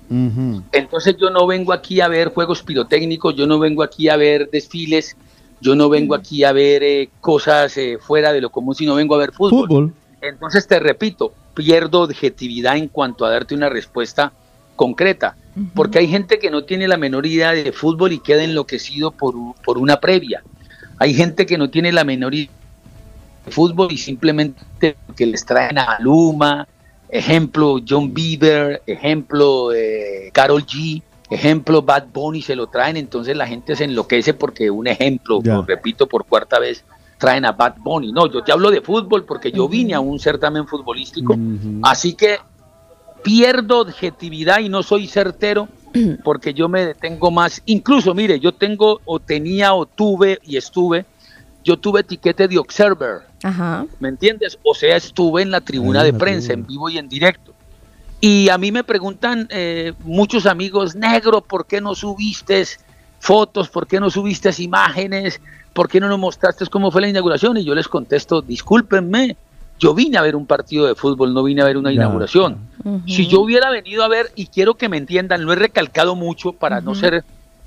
Entonces 0.73 1.17
yo 1.19 1.29
no 1.31 1.47
vengo 1.47 1.73
aquí 1.73 2.01
a 2.01 2.09
ver 2.09 2.29
juegos 2.29 2.63
pirotécnicos, 2.63 3.35
yo 3.35 3.47
no 3.47 3.59
vengo 3.59 3.83
aquí 3.83 4.09
a 4.09 4.17
ver 4.17 4.49
desfiles, 4.51 5.17
yo 5.61 5.75
no 5.75 5.89
vengo 5.89 6.15
aquí 6.15 6.45
a 6.45 6.53
ver 6.53 6.83
eh, 6.85 7.09
cosas 7.21 7.77
eh, 7.77 7.99
fuera 8.01 8.33
de 8.33 8.41
lo 8.41 8.51
común, 8.51 8.75
sino 8.75 8.95
vengo 8.95 9.17
a 9.17 9.19
ver 9.19 9.33
fútbol. 9.33 9.67
Fútbol. 9.67 9.93
Entonces 10.23 10.67
te 10.69 10.79
repito, 10.79 11.33
pierdo 11.57 12.03
objetividad 12.03 12.77
en 12.77 12.87
cuanto 12.87 13.25
a 13.25 13.31
darte 13.31 13.55
una 13.55 13.69
respuesta 13.69 14.33
concreta, 14.77 15.37
porque 15.75 15.99
hay 15.99 16.07
gente 16.07 16.39
que 16.39 16.51
no 16.51 16.65
tiene 16.65 16.87
la 16.87 16.99
menor 16.99 17.25
idea 17.25 17.53
de 17.53 17.73
fútbol 17.73 18.13
y 18.13 18.21
queda 18.21 18.45
enloquecido 18.45 19.11
por, 19.11 19.35
por 19.65 19.79
una 19.79 19.99
previa. 19.99 20.45
Hay 20.99 21.15
gente 21.15 21.47
que 21.47 21.57
no 21.57 21.71
tiene 21.71 21.93
la 21.93 22.05
menor 22.05 22.35
idea 22.35 22.53
de 23.47 23.51
fútbol 23.51 23.91
y 23.91 23.97
simplemente 23.97 24.97
que 25.17 25.27
les 25.27 25.47
traen 25.47 25.79
a 25.79 25.99
Luma, 25.99 26.69
ejemplo 27.09 27.81
John 27.89 28.13
Bieber, 28.13 28.83
ejemplo 28.87 29.73
eh, 29.73 30.31
Carol 30.35 30.65
G, 30.67 31.03
ejemplo 31.31 31.81
Bad 31.81 32.09
Bunny 32.13 32.43
se 32.43 32.55
lo 32.55 32.67
traen, 32.67 32.99
entonces 32.99 33.35
la 33.35 33.47
gente 33.47 33.77
se 33.77 33.85
enloquece 33.85 34.35
porque 34.35 34.71
un 34.71 34.87
ejemplo, 34.87 35.41
lo 35.43 35.63
repito 35.63 36.07
por 36.07 36.27
cuarta 36.27 36.59
vez, 36.59 36.85
traen 37.19 37.45
a 37.45 37.53
Bad 37.53 37.77
Bunny. 37.79 38.13
No, 38.13 38.31
yo 38.31 38.43
te 38.43 38.53
hablo 38.53 38.71
de 38.71 38.81
fútbol 38.81 39.25
porque 39.25 39.51
yo 39.51 39.69
vine 39.69 39.95
a 39.95 40.01
un 40.01 40.19
certamen 40.19 40.67
futbolístico, 40.67 41.37
así 41.83 42.15
que 42.15 42.39
pierdo 43.23 43.81
objetividad 43.81 44.61
y 44.61 44.69
no 44.69 44.83
soy 44.83 45.07
certero 45.09 45.69
porque 46.25 46.55
yo 46.55 46.69
me 46.69 46.87
detengo 46.87 47.31
más. 47.31 47.63
Incluso, 47.67 48.15
mire, 48.15 48.39
yo 48.39 48.53
tengo 48.53 49.01
o 49.05 49.19
tenía 49.19 49.75
o 49.75 49.87
tuve 49.87 50.39
y 50.45 50.57
estuve, 50.57 51.07
yo 51.65 51.77
tuve 51.79 52.01
etiquete 52.01 52.49
de 52.49 52.59
observer. 52.59 53.23
Ajá. 53.43 53.87
¿Me 53.99 54.09
entiendes? 54.09 54.59
O 54.63 54.75
sea, 54.75 54.97
estuve 54.97 55.43
en 55.43 55.51
la 55.51 55.61
tribuna 55.61 56.03
de 56.03 56.13
prensa, 56.13 56.53
en 56.53 56.67
vivo 56.67 56.89
y 56.89 56.99
en 56.99 57.09
directo. 57.09 57.53
Y 58.21 58.49
a 58.49 58.59
mí 58.59 58.73
me 58.73 58.83
preguntan 58.83 59.47
eh, 59.51 59.93
muchos 60.05 60.47
amigos, 60.47 60.95
negro, 60.95 61.43
¿por 61.43 61.67
qué 61.67 61.81
no 61.81 61.95
subiste 61.95 62.65
fotos? 63.19 63.69
¿Por 63.69 63.87
qué 63.87 64.01
no 64.01 64.11
subiste 64.11 64.51
imágenes? 64.59 65.41
¿Por 65.77 65.91
qué 65.91 66.01
no 66.01 66.09
nos 66.09 66.19
mostraste 66.19 66.65
cómo 66.69 66.91
fue 66.91 67.03
la 67.03 67.09
inauguración? 67.09 67.59
Y 67.59 67.65
yo 67.65 67.75
les 67.75 67.87
contesto, 67.87 68.41
discúlpenme, 68.41 69.37
yo 69.79 69.95
vine 69.95 70.17
a 70.17 70.23
ver 70.23 70.35
un 70.35 70.47
partido 70.47 70.87
de 70.87 70.95
fútbol, 70.95 71.35
no 71.35 71.43
vine 71.43 71.61
a 71.61 71.67
ver 71.67 71.77
una 71.77 71.93
inauguración. 71.93 72.61
Si 73.07 73.27
yo 73.27 73.43
hubiera 73.43 73.69
venido 73.69 74.03
a 74.03 74.09
ver, 74.09 74.33
y 74.37 74.47
quiero 74.47 74.77
que 74.77 74.89
me 74.89 74.97
entiendan, 74.97 75.45
lo 75.45 75.53
he 75.53 75.57
recalcado 75.57 76.17
mucho 76.17 76.55
para 76.55 76.81
no 76.81 76.95
ser 76.95 77.25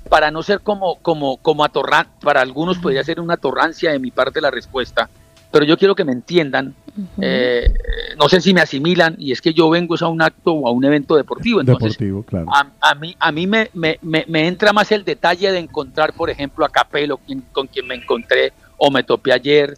para 0.08 0.32
no 0.32 0.42
ser 0.42 0.60
como 0.60 0.96
como 0.96 1.36
como 1.36 1.62
atorran 1.62 2.08
para 2.20 2.40
algunos 2.40 2.78
podría 2.78 3.04
ser 3.04 3.20
una 3.20 3.34
atorrancia 3.34 3.92
de 3.92 3.98
mi 4.00 4.10
parte 4.10 4.40
la 4.40 4.50
respuesta 4.50 5.08
pero 5.50 5.64
yo 5.64 5.76
quiero 5.76 5.94
que 5.94 6.04
me 6.04 6.12
entiendan 6.12 6.74
eh, 7.20 7.72
no 8.18 8.28
sé 8.28 8.40
si 8.40 8.52
me 8.52 8.60
asimilan 8.60 9.14
y 9.18 9.32
es 9.32 9.40
que 9.40 9.52
yo 9.54 9.70
vengo 9.70 9.94
a 10.00 10.08
un 10.08 10.20
acto 10.22 10.52
o 10.52 10.68
a 10.68 10.70
un 10.72 10.84
evento 10.84 11.16
deportivo 11.16 11.60
entonces 11.60 11.92
Deportivo, 11.92 12.22
claro. 12.22 12.46
a, 12.52 12.66
a 12.80 12.94
mí, 12.94 13.14
a 13.18 13.32
mí 13.32 13.46
me, 13.46 13.70
me, 13.74 13.98
me- 14.02 14.24
me 14.28 14.46
entra 14.46 14.72
más 14.72 14.90
el 14.92 15.04
detalle 15.04 15.50
de 15.52 15.58
encontrar, 15.58 16.12
por 16.12 16.30
ejemplo, 16.30 16.64
a 16.64 16.68
Capelo, 16.68 17.18
quien- 17.18 17.42
con 17.52 17.66
quien 17.68 17.86
me 17.86 17.94
encontré 17.94 18.52
o 18.76 18.90
me 18.90 19.02
topé 19.02 19.32
ayer, 19.32 19.76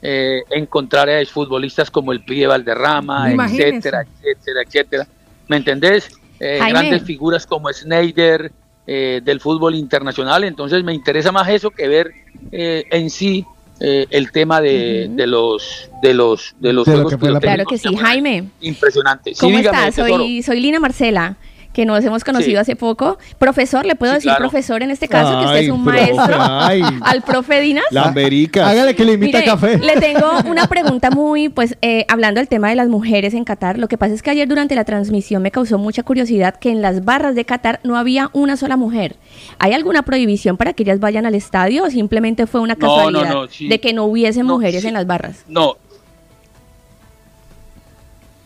eh, 0.00 0.42
encontrar 0.50 1.08
a 1.10 1.24
futbolistas 1.26 1.90
como 1.90 2.12
el 2.12 2.20
Pibe 2.24 2.46
Valderrama, 2.46 3.32
Imagínese. 3.32 3.68
etcétera, 3.68 4.02
etcétera, 4.22 4.62
etcétera. 4.62 5.06
¿Me 5.48 5.56
entendés? 5.58 6.08
Eh, 6.40 6.58
grandes 6.70 7.02
figuras 7.02 7.46
como 7.46 7.72
Snyder 7.72 8.50
eh, 8.86 9.20
del 9.24 9.40
fútbol 9.40 9.74
internacional. 9.74 10.44
Entonces 10.44 10.82
me 10.84 10.92
interesa 10.94 11.30
más 11.32 11.48
eso 11.48 11.70
que 11.70 11.86
ver 11.88 12.12
eh, 12.50 12.84
en 12.90 13.10
sí 13.10 13.44
eh, 13.84 14.06
el 14.10 14.30
tema 14.30 14.60
de, 14.60 15.08
de 15.10 15.26
los 15.26 15.90
de 16.02 16.14
los 16.14 16.54
de 16.60 16.72
los 16.72 16.86
De 16.86 16.92
lo 16.92 16.96
juegos 16.98 17.12
que 17.12 17.18
fue 17.18 17.30
la 17.32 17.40
Claro 17.40 17.64
que 17.64 17.78
sí, 17.78 17.94
Jaime. 17.96 18.44
impresionante. 18.60 19.34
Sí, 19.34 19.40
¿Cómo 19.40 19.58
dígame, 19.58 19.88
estás? 19.88 20.06
Soy, 20.08 20.42
soy 20.42 20.60
Lina 20.60 20.78
Marcela, 20.78 21.36
que 21.72 21.86
nos 21.86 22.04
hemos 22.04 22.22
conocido 22.24 22.52
Sí. 22.52 22.56
hace 22.72 22.76
poco. 22.76 23.18
Profesor, 23.38 23.86
¿le 23.86 23.94
puedo 23.94 24.12
Sí, 24.12 24.16
decir 24.16 24.30
claro. 24.30 24.40
profesor 24.50 24.82
en 24.82 24.90
este 24.90 25.08
caso? 25.08 25.38
que 25.40 25.46
usted 25.46 25.58
es 25.60 25.70
un 25.70 25.84
profe, 25.84 26.12
maestro. 26.14 26.36
ay. 26.38 26.82
Al 27.02 27.22
profe 27.22 27.60
Dinas. 27.60 27.84
Lambericas. 27.90 28.66
Hágale 28.68 28.94
que 28.94 29.04
le 29.04 29.12
invita 29.14 29.38
Mire, 29.38 29.50
café. 29.50 29.78
Le 29.78 29.96
tengo 30.00 30.26
una 30.46 30.66
pregunta 30.66 31.10
muy, 31.10 31.48
pues, 31.48 31.76
eh, 31.82 32.04
hablando 32.08 32.40
del 32.40 32.48
tema 32.48 32.68
de 32.68 32.74
las 32.76 32.88
mujeres 32.88 33.32
en 33.34 33.44
Qatar. 33.44 33.78
Lo 33.78 33.88
que 33.88 33.96
pasa 33.98 34.14
es 34.14 34.22
que 34.22 34.30
ayer 34.30 34.46
durante 34.48 34.74
la 34.74 34.84
transmisión 34.84 35.42
me 35.42 35.50
causó 35.50 35.78
mucha 35.78 36.02
curiosidad 36.02 36.56
que 36.56 36.70
en 36.70 36.82
las 36.82 37.04
barras 37.04 37.34
de 37.34 37.44
Qatar 37.44 37.80
no 37.84 37.96
había 37.96 38.30
una 38.32 38.56
sola 38.56 38.76
mujer. 38.76 39.16
¿Hay 39.58 39.72
alguna 39.72 40.02
prohibición 40.02 40.56
para 40.56 40.72
que 40.74 40.82
ellas 40.82 41.00
vayan 41.00 41.24
al 41.26 41.34
estadio 41.34 41.84
o 41.84 41.90
simplemente 41.90 42.46
fue 42.46 42.60
una 42.60 42.74
No, 42.74 42.86
no, 42.86 42.94
casualidad 42.96 43.32
no, 43.34 43.48
sí. 43.48 43.68
de 43.68 43.80
que 43.80 43.92
no 43.92 44.04
hubiese 44.04 44.42
No, 44.42 44.54
mujeres 44.54 44.82
sí. 44.82 44.88
en 44.88 44.94
las 44.94 45.06
barras? 45.06 45.44
No, 45.48 45.76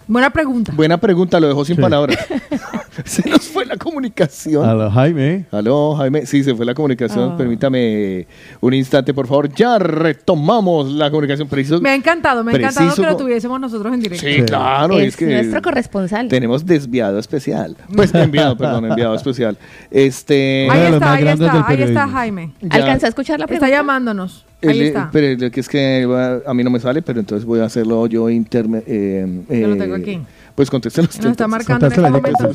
Buena 0.08 0.30
pregunta. 0.30 0.70
Buena 0.74 0.98
pregunta, 0.98 1.40
lo 1.40 1.48
dejó 1.48 1.64
sin 1.64 1.74
Sí. 1.76 1.82
palabras. 1.82 2.16
se 3.04 3.28
nos 3.28 3.48
fue 3.48 3.64
la 3.66 3.76
comunicación. 3.76 4.64
Aló, 4.68 4.90
Jaime. 4.90 5.44
Aló, 5.50 5.94
Jaime. 5.96 6.26
Sí, 6.26 6.42
se 6.44 6.54
fue 6.54 6.64
la 6.66 6.74
comunicación. 6.74 7.32
Ah. 7.32 7.36
Permítame 7.36 8.26
un 8.60 8.74
instante, 8.74 9.12
por 9.14 9.26
favor. 9.26 9.52
Ya 9.54 9.78
retomamos 9.78 10.90
la 10.92 11.10
comunicación. 11.10 11.48
Preciso. 11.48 11.80
Me 11.80 11.90
ha 11.90 11.94
encantado, 11.94 12.42
me 12.44 12.52
ha 12.52 12.56
encantado 12.56 12.86
Preciso 12.86 13.02
que 13.02 13.08
lo 13.10 13.16
tuviésemos 13.16 13.60
nosotros 13.60 13.92
en 13.94 14.00
directo. 14.00 14.26
Sí, 14.26 14.42
claro. 14.42 14.98
es 14.98 15.08
Es, 15.08 15.16
que 15.16 15.26
nuestro 15.26 15.62
corresponsal. 15.62 16.28
tenemos 16.28 16.64
desviado 16.66 17.18
especial. 17.18 17.76
Pues 17.94 18.14
enviado, 18.14 18.56
perdón, 18.56 18.86
enviado 18.86 19.14
especial. 19.14 19.56
Este. 19.90 20.68
Ahí 20.70 20.92
está, 20.92 21.12
ahí 21.12 21.26
está, 21.28 21.66
ahí 21.68 21.82
está. 21.82 22.08
Jaime. 22.08 22.52
¿Alcanzó 22.70 23.06
a 23.06 23.08
escuchar 23.08 23.38
la 23.38 23.44
Está 23.46 23.58
pregunta? 23.58 23.68
llamándonos. 23.76 24.44
Ahí 24.62 24.70
el- 24.80 24.86
está. 24.86 25.10
Pero 25.12 25.50
que 25.50 25.60
es 25.60 25.68
que 25.68 26.06
va- 26.06 26.40
a 26.46 26.54
mí 26.54 26.64
no 26.64 26.70
me 26.70 26.80
sale, 26.80 27.02
pero 27.02 27.20
entonces 27.20 27.44
voy 27.44 27.60
a 27.60 27.64
hacerlo 27.64 28.06
yo 28.06 28.28
interme. 28.30 28.82
eh, 28.86 29.26
Yo 29.50 29.68
lo 29.68 29.74
eh, 29.74 29.78
tengo 29.78 29.94
aquí. 29.94 30.20
Pues 30.56 30.70
contéstelo 30.70 31.06
usted. 31.08 31.22
Nos 31.22 31.30
está 31.32 31.46
marcando 31.46 31.86
en 31.86 31.92
este 31.92 32.02
momento. 32.10 32.50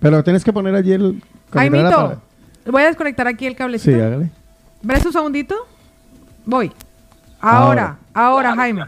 Pero 0.00 0.22
tienes 0.22 0.44
que 0.44 0.52
poner 0.52 0.74
allí 0.74 0.92
el... 0.92 1.22
Jaimito, 1.52 1.84
palabra. 1.90 2.18
voy 2.66 2.82
a 2.82 2.86
desconectar 2.86 3.26
aquí 3.26 3.46
el 3.46 3.56
cablecito. 3.56 3.96
Sí, 3.96 4.00
hágale. 4.00 4.30
¿Ves 4.82 5.04
un 5.06 5.12
segundito? 5.12 5.56
Voy. 6.44 6.70
Ahora, 7.40 7.98
ahora, 8.14 8.54
Jaime. 8.54 8.84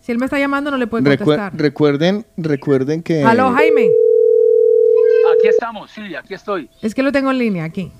Si 0.00 0.12
él 0.12 0.18
me 0.18 0.24
está 0.26 0.38
llamando, 0.38 0.70
no 0.70 0.76
le 0.76 0.86
puede 0.86 1.04
Recu- 1.04 1.18
contestar. 1.24 1.52
recuerden, 1.56 2.24
recuerden 2.36 3.02
que. 3.02 3.22
Aló, 3.22 3.52
Jaime. 3.52 3.88
aquí 5.38 5.48
estamos, 5.48 5.90
sí, 5.90 6.14
aquí 6.14 6.34
estoy. 6.34 6.68
Es 6.82 6.94
que 6.94 7.02
lo 7.02 7.12
tengo 7.12 7.30
en 7.30 7.38
línea 7.38 7.64
aquí. 7.64 7.92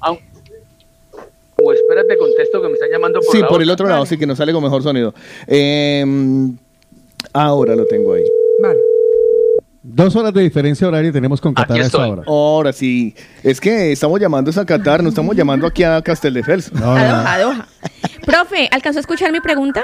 O 1.60 1.72
espérate, 1.72 2.16
contesto 2.16 2.62
que 2.62 2.68
me 2.68 2.74
están 2.74 2.90
llamando 2.90 3.20
por 3.20 3.30
Sí, 3.34 3.40
la 3.40 3.48
por 3.48 3.60
el 3.62 3.70
otro 3.70 3.86
lado, 3.88 4.06
sí 4.06 4.16
que 4.16 4.26
nos 4.26 4.38
sale 4.38 4.52
con 4.52 4.62
mejor 4.62 4.82
sonido. 4.82 5.12
Eh, 5.46 6.04
ahora 7.32 7.74
lo 7.76 7.84
tengo 7.86 8.14
ahí. 8.14 8.24
Vale. 8.62 8.78
Dos 9.82 10.14
horas 10.16 10.34
de 10.34 10.42
diferencia 10.42 10.86
horaria 10.86 11.10
tenemos 11.10 11.40
con 11.40 11.54
Qatar 11.54 11.78
a 11.78 11.86
esta 11.86 12.06
hora. 12.06 12.22
Ahora 12.26 12.72
sí. 12.72 13.14
Es 13.42 13.60
que 13.60 13.92
estamos 13.92 14.20
llamando 14.20 14.50
a 14.54 14.64
Qatar, 14.64 15.02
no 15.02 15.08
estamos 15.08 15.34
llamando 15.34 15.66
aquí 15.66 15.82
a 15.82 16.02
Casteldefels. 16.02 16.72
No, 16.72 16.94
A 16.94 17.08
Doha, 17.08 17.34
a 17.34 17.40
Doha. 17.40 17.68
Profe, 18.26 18.68
¿alcanzó 18.70 18.98
a 18.98 19.00
escuchar 19.00 19.32
mi 19.32 19.40
pregunta? 19.40 19.82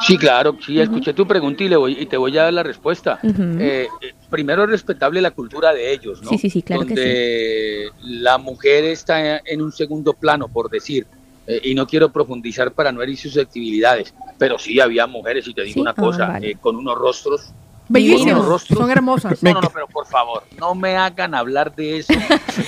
Sí, 0.00 0.18
claro, 0.18 0.56
sí, 0.64 0.78
escuché 0.78 1.14
tu 1.14 1.26
pregunta 1.26 1.64
y, 1.64 1.68
le 1.68 1.76
voy, 1.76 1.96
y 1.98 2.06
te 2.06 2.16
voy 2.16 2.36
a 2.36 2.44
dar 2.44 2.52
la 2.52 2.62
respuesta. 2.62 3.18
Eh, 3.22 3.88
eh, 4.00 4.14
primero 4.28 4.64
es 4.64 4.70
respetable 4.70 5.20
la 5.20 5.30
cultura 5.30 5.72
de 5.72 5.92
ellos, 5.92 6.22
¿no? 6.22 6.30
Sí, 6.30 6.38
sí, 6.38 6.50
sí, 6.50 6.62
claro 6.62 6.86
que 6.86 6.94
Donde 6.94 7.90
la 8.02 8.36
mujer 8.36 8.84
está 8.84 9.38
en 9.38 9.62
un 9.62 9.72
segundo 9.72 10.12
plano, 10.12 10.48
por 10.48 10.70
decir, 10.70 11.06
eh, 11.46 11.60
y 11.64 11.74
no 11.74 11.86
quiero 11.86 12.10
profundizar 12.12 12.72
para 12.72 12.92
no 12.92 13.02
herir 13.02 13.16
susceptibilidades, 13.18 14.12
pero 14.38 14.58
sí 14.58 14.80
había 14.80 15.06
mujeres, 15.06 15.46
y 15.46 15.54
te 15.54 15.62
digo 15.62 15.74
Sí, 15.74 15.80
una 15.80 15.90
ah, 15.92 15.94
cosa, 15.94 16.26
vale. 16.26 16.50
eh, 16.50 16.56
con 16.60 16.76
unos 16.76 16.96
rostros. 16.98 17.52
Bellísimos, 17.88 18.62
son 18.64 18.90
hermosas. 18.90 19.40
No, 19.44 19.52
no, 19.52 19.60
no, 19.60 19.70
pero 19.70 19.86
por 19.86 20.06
favor, 20.08 20.42
no 20.58 20.74
me 20.74 20.96
hagan 20.96 21.36
hablar 21.36 21.72
de 21.76 21.98
eso, 21.98 22.12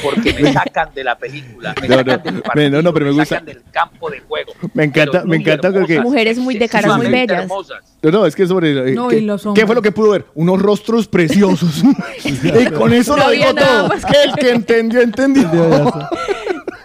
porque 0.00 0.32
me 0.32 0.52
sacan 0.52 0.90
de 0.94 1.02
la 1.02 1.18
película, 1.18 1.74
me 1.82 1.88
No, 1.88 1.96
sacan 1.96 2.16
no, 2.18 2.22
del 2.22 2.34
me- 2.34 2.40
partido, 2.42 2.70
no, 2.70 2.82
no, 2.82 2.92
pero 2.94 3.06
me 3.06 3.10
gusta. 3.10 3.24
sacan 3.26 3.46
del 3.46 3.62
campo 3.72 4.08
de 4.10 4.20
juego. 4.20 4.52
Me 4.74 4.84
encanta, 4.84 5.24
me 5.24 5.38
encanta 5.38 5.72
porque... 5.72 5.94
hermosas, 5.94 6.12
Mujeres 6.12 6.38
muy 6.38 6.56
de 6.56 6.68
caras 6.68 6.96
muy 6.96 7.06
bellas. 7.10 7.42
hermosas. 7.42 7.78
No, 8.00 8.10
no, 8.12 8.26
es 8.26 8.36
que 8.36 8.46
sobre... 8.46 8.92
eh, 8.92 8.94
No, 8.94 9.08
¿qué, 9.08 9.18
y 9.18 9.20
los 9.22 9.42
qué 9.56 9.66
fue 9.66 9.74
lo 9.74 9.82
que 9.82 9.90
pudo 9.90 10.10
ver? 10.12 10.26
Unos 10.36 10.62
rostros 10.62 11.08
preciosos. 11.08 11.82
y 12.24 12.66
con 12.70 12.92
eso 12.92 13.16
No 13.16 13.24
lo 13.24 13.30
digo 13.30 13.52
todo. 13.56 13.88
más 13.88 14.04
El 14.24 14.34
que 14.36 14.50
entendió, 14.50 15.00
entendió. 15.00 15.50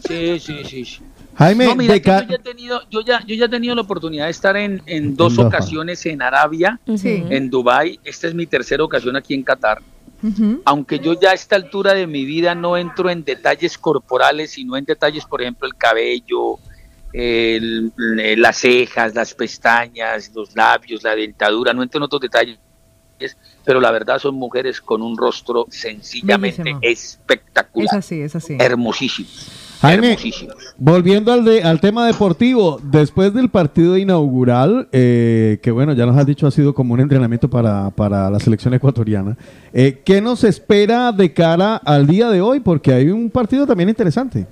Sí, 0.08 0.40
sí, 0.40 0.64
sí. 0.66 0.86
sí. 0.86 1.00
Jaime, 1.36 1.66
No, 1.66 1.76
mira, 1.76 1.96
yo 1.98 2.04
ya 2.04 2.36
he 2.36 2.40
tenido, 2.40 2.82
yo 2.92 3.02
ya, 3.02 3.24
yo 3.26 3.36
ya 3.36 3.46
he 3.46 3.50
tenido 3.50 3.74
la 3.76 3.82
oportunidad 3.82 4.26
de 4.26 4.32
estar 4.32 4.56
en, 4.56 4.82
en 4.86 5.16
dos 5.16 5.38
En 5.38 5.46
ocasiones 5.48 6.06
en 6.06 6.22
Arabia, 6.22 6.80
Sí. 6.96 7.24
en 7.30 7.50
Dubai. 7.50 8.00
Esta 8.04 8.28
es 8.28 8.34
mi 8.36 8.46
tercera 8.46 8.84
ocasión 8.84 9.16
aquí 9.16 9.34
en 9.34 9.44
Qatar. 9.44 9.82
Aunque 10.64 11.00
yo 11.00 11.20
ya 11.20 11.32
a 11.32 11.34
esta 11.34 11.58
altura 11.58 11.94
de 11.94 12.08
mi 12.08 12.24
vida 12.24 12.56
no 12.56 12.78
entro 12.78 13.10
en 13.10 13.26
detalles 13.26 13.78
corporales, 13.78 14.52
sino 14.52 14.78
en 14.78 14.86
detalles, 14.86 15.26
por 15.26 15.42
ejemplo, 15.42 15.68
el 15.68 15.76
cabello, 15.76 16.60
el- 17.12 17.92
eh, 18.20 18.36
las 18.38 18.58
cejas, 18.60 19.14
las 19.16 19.34
pestañas, 19.34 20.32
los 20.34 20.56
labios, 20.56 21.04
la 21.04 21.14
dentadura, 21.16 21.74
no 21.74 21.84
entro 21.84 21.98
en 22.00 22.04
otros 22.04 22.22
detalles. 22.22 22.58
Pero 23.66 23.80
la 23.82 23.92
verdad 23.92 24.18
son 24.20 24.36
mujeres 24.36 24.82
con 24.82 25.02
un 25.02 25.18
rostro 25.18 25.66
sencillamente 25.70 26.64
Bellísimo. 26.64 26.80
espectacular, 26.82 27.88
Es 27.88 27.94
así, 27.94 28.22
es 28.22 28.36
así. 28.36 28.56
hermosísimos, 28.60 29.50
Jaime, 29.84 30.18
volviendo 30.78 31.32
al, 31.34 31.44
de- 31.44 31.62
al 31.64 31.80
tema 31.82 32.08
deportivo, 32.08 32.80
después 32.84 33.34
del 33.34 33.50
partido 33.50 33.98
inaugural, 33.98 34.88
eh, 34.92 35.60
que 35.62 35.72
bueno, 35.72 35.94
ya 35.94 36.06
nos 36.06 36.18
has 36.18 36.26
dicho 36.26 36.48
ha 36.48 36.52
sido 36.52 36.74
como 36.74 36.94
un 36.94 37.00
entrenamiento 37.02 37.50
para, 37.50 37.90
para 37.92 38.30
la 38.30 38.40
selección 38.40 38.74
ecuatoriana, 38.74 39.38
eh, 39.74 40.02
¿qué 40.06 40.22
nos 40.22 40.44
espera 40.44 41.12
de 41.12 41.34
cara 41.34 41.76
al 41.76 42.08
día 42.08 42.30
de 42.30 42.42
hoy? 42.42 42.60
Porque 42.62 42.94
hay 42.94 43.10
un 43.10 43.30
partido 43.30 43.68
también 43.68 43.90
interesante. 43.90 44.48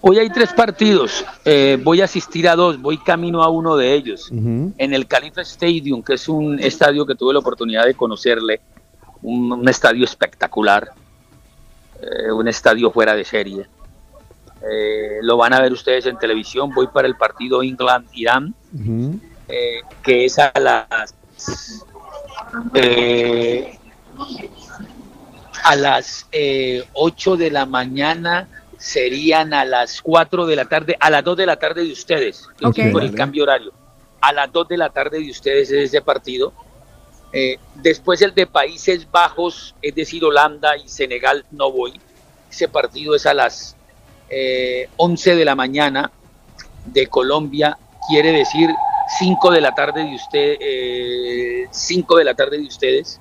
Hoy 0.00 0.18
hay 0.18 0.30
tres 0.30 0.52
partidos, 0.52 1.24
eh, 1.44 1.78
voy 1.82 2.00
a 2.00 2.04
asistir 2.04 2.48
a 2.48 2.56
dos, 2.56 2.80
voy 2.80 2.98
camino 2.98 3.42
a 3.42 3.48
uno 3.48 3.76
de 3.76 3.94
ellos. 3.94 4.30
En 4.32 4.74
el 4.94 5.06
Califa 5.06 5.42
Stadium, 5.42 6.02
que 6.02 6.14
es 6.14 6.28
un 6.28 6.58
estadio 6.58 7.06
que 7.06 7.14
tuve 7.14 7.32
la 7.32 7.38
oportunidad 7.38 7.84
de 7.86 7.94
conocerle, 7.94 8.60
un, 9.22 9.52
un 9.52 9.68
estadio 9.68 10.04
espectacular, 10.04 10.88
eh, 12.02 12.32
un 12.32 12.48
estadio 12.48 12.90
fuera 12.90 13.14
de 13.14 13.24
serie. 13.24 13.66
Eh, 14.70 15.18
lo 15.22 15.36
van 15.36 15.52
a 15.54 15.60
ver 15.60 15.72
ustedes 15.72 16.06
en 16.06 16.18
televisión, 16.18 16.70
voy 16.74 16.86
para 16.88 17.08
el 17.08 17.16
partido 17.16 17.62
England-Irán, 17.62 18.54
eh, 19.48 19.80
que 20.02 20.24
es 20.24 20.38
a 20.38 20.52
las 20.54 21.14
eh, 22.74 23.78
a 25.64 25.76
las 25.76 26.26
eh, 26.32 26.84
8 26.92 27.36
de 27.36 27.50
la 27.50 27.66
mañana 27.66 28.48
serían 28.78 29.54
a 29.54 29.64
las 29.64 30.02
4 30.02 30.46
de 30.46 30.56
la 30.56 30.64
tarde, 30.64 30.96
a 30.98 31.08
las 31.10 31.22
2 31.22 31.36
de 31.36 31.46
la 31.46 31.56
tarde 31.56 31.84
de 31.84 31.92
ustedes, 31.92 32.48
Ok. 32.62 32.78
por 32.92 33.02
el 33.02 33.14
cambio 33.14 33.44
horario. 33.44 33.72
A 34.20 34.32
las 34.32 34.52
2 34.52 34.68
de 34.68 34.76
la 34.76 34.90
tarde 34.90 35.20
de 35.20 35.30
ustedes 35.30 35.70
es 35.70 35.84
ese 35.88 36.02
partido. 36.02 36.52
Eh, 37.32 37.58
después 37.76 38.20
el 38.22 38.34
de 38.34 38.46
Países 38.46 39.10
Bajos, 39.10 39.74
es 39.80 39.94
decir, 39.94 40.24
Holanda 40.24 40.76
y 40.76 40.88
Senegal, 40.88 41.44
no 41.50 41.70
voy. 41.72 41.98
Ese 42.50 42.68
partido 42.68 43.14
es 43.14 43.24
a 43.26 43.32
las 43.34 43.74
eh, 44.28 44.88
11 44.96 45.36
de 45.36 45.44
la 45.44 45.54
mañana 45.54 46.10
de 46.86 47.06
Colombia, 47.06 47.78
quiere 48.08 48.32
decir 48.32 48.68
5 49.18 49.50
de 49.50 49.60
la 49.60 49.74
tarde 49.74 50.04
de 50.04 50.14
usted, 50.14 50.56
eh, 50.60 51.66
5 51.70 52.16
de 52.18 52.24
la 52.24 52.34
tarde 52.34 52.58
de 52.58 52.64
ustedes. 52.66 53.18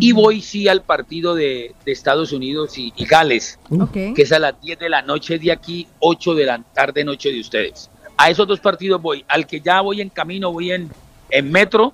Y 0.00 0.12
voy 0.12 0.40
sí 0.40 0.68
al 0.68 0.80
partido 0.80 1.34
de, 1.34 1.74
de 1.84 1.92
Estados 1.92 2.32
Unidos 2.32 2.78
y, 2.78 2.94
y 2.96 3.04
Gales, 3.04 3.58
Ok. 3.78 3.92
que 4.16 4.22
es 4.22 4.32
a 4.32 4.38
las 4.38 4.58
10 4.62 4.78
de 4.78 4.88
la 4.88 5.02
noche 5.02 5.38
de 5.38 5.52
aquí, 5.52 5.86
8 5.98 6.34
de 6.34 6.46
la 6.46 6.62
tarde 6.72 7.04
noche 7.04 7.30
de 7.30 7.38
ustedes. 7.40 7.90
A 8.16 8.30
esos 8.30 8.46
dos 8.48 8.58
partidos 8.60 9.02
voy. 9.02 9.22
Al 9.28 9.46
que 9.46 9.60
ya 9.60 9.82
voy 9.82 10.00
en 10.00 10.08
camino, 10.08 10.50
voy 10.50 10.72
en, 10.72 10.90
en 11.28 11.50
metro, 11.50 11.92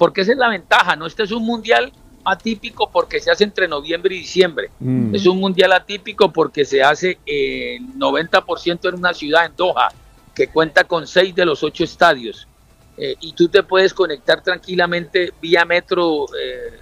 porque 0.00 0.22
esa 0.22 0.32
es 0.32 0.38
la 0.38 0.48
ventaja, 0.48 0.96
¿no? 0.96 1.04
Este 1.04 1.24
es 1.24 1.30
un 1.30 1.44
mundial 1.44 1.92
atípico 2.24 2.90
porque 2.90 3.20
se 3.20 3.30
hace 3.30 3.44
entre 3.44 3.68
noviembre 3.68 4.14
y 4.14 4.20
diciembre. 4.20 4.70
Mm. 4.80 5.14
Es 5.14 5.26
un 5.26 5.38
mundial 5.38 5.74
atípico 5.74 6.32
porque 6.32 6.64
se 6.64 6.82
hace 6.82 7.18
el 7.26 7.98
90% 7.98 8.88
en 8.88 8.94
una 8.94 9.12
ciudad, 9.12 9.44
en 9.44 9.54
Doha, 9.54 9.90
que 10.34 10.46
cuenta 10.46 10.84
con 10.84 11.06
seis 11.06 11.34
de 11.34 11.44
los 11.44 11.62
ocho 11.62 11.84
estadios. 11.84 12.48
Eh, 12.96 13.14
y 13.20 13.34
tú 13.34 13.48
te 13.48 13.62
puedes 13.62 13.92
conectar 13.92 14.42
tranquilamente 14.42 15.34
vía 15.38 15.66
metro 15.66 16.24
eh, 16.28 16.78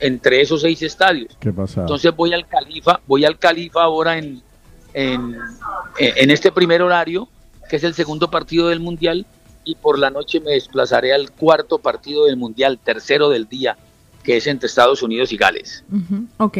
entre 0.00 0.40
esos 0.40 0.62
seis 0.62 0.80
estadios. 0.80 1.36
¿Qué 1.38 1.52
pasa? 1.52 1.82
Entonces 1.82 2.10
voy 2.16 2.32
al 2.32 2.48
Califa, 2.48 3.02
voy 3.06 3.26
al 3.26 3.38
Califa 3.38 3.82
ahora 3.82 4.16
en, 4.16 4.40
en, 4.94 5.36
en 5.98 6.30
este 6.30 6.50
primer 6.50 6.80
horario, 6.80 7.28
que 7.68 7.76
es 7.76 7.84
el 7.84 7.92
segundo 7.92 8.30
partido 8.30 8.68
del 8.68 8.80
Mundial, 8.80 9.26
y 9.64 9.74
por 9.76 9.98
la 9.98 10.10
noche 10.10 10.40
me 10.40 10.52
desplazaré 10.52 11.12
al 11.12 11.30
cuarto 11.32 11.78
partido 11.78 12.26
del 12.26 12.36
Mundial, 12.36 12.78
tercero 12.82 13.30
del 13.30 13.48
día, 13.48 13.76
que 14.22 14.36
es 14.36 14.46
entre 14.46 14.66
Estados 14.66 15.02
Unidos 15.02 15.32
y 15.32 15.36
Gales. 15.36 15.84
Ok, 16.38 16.58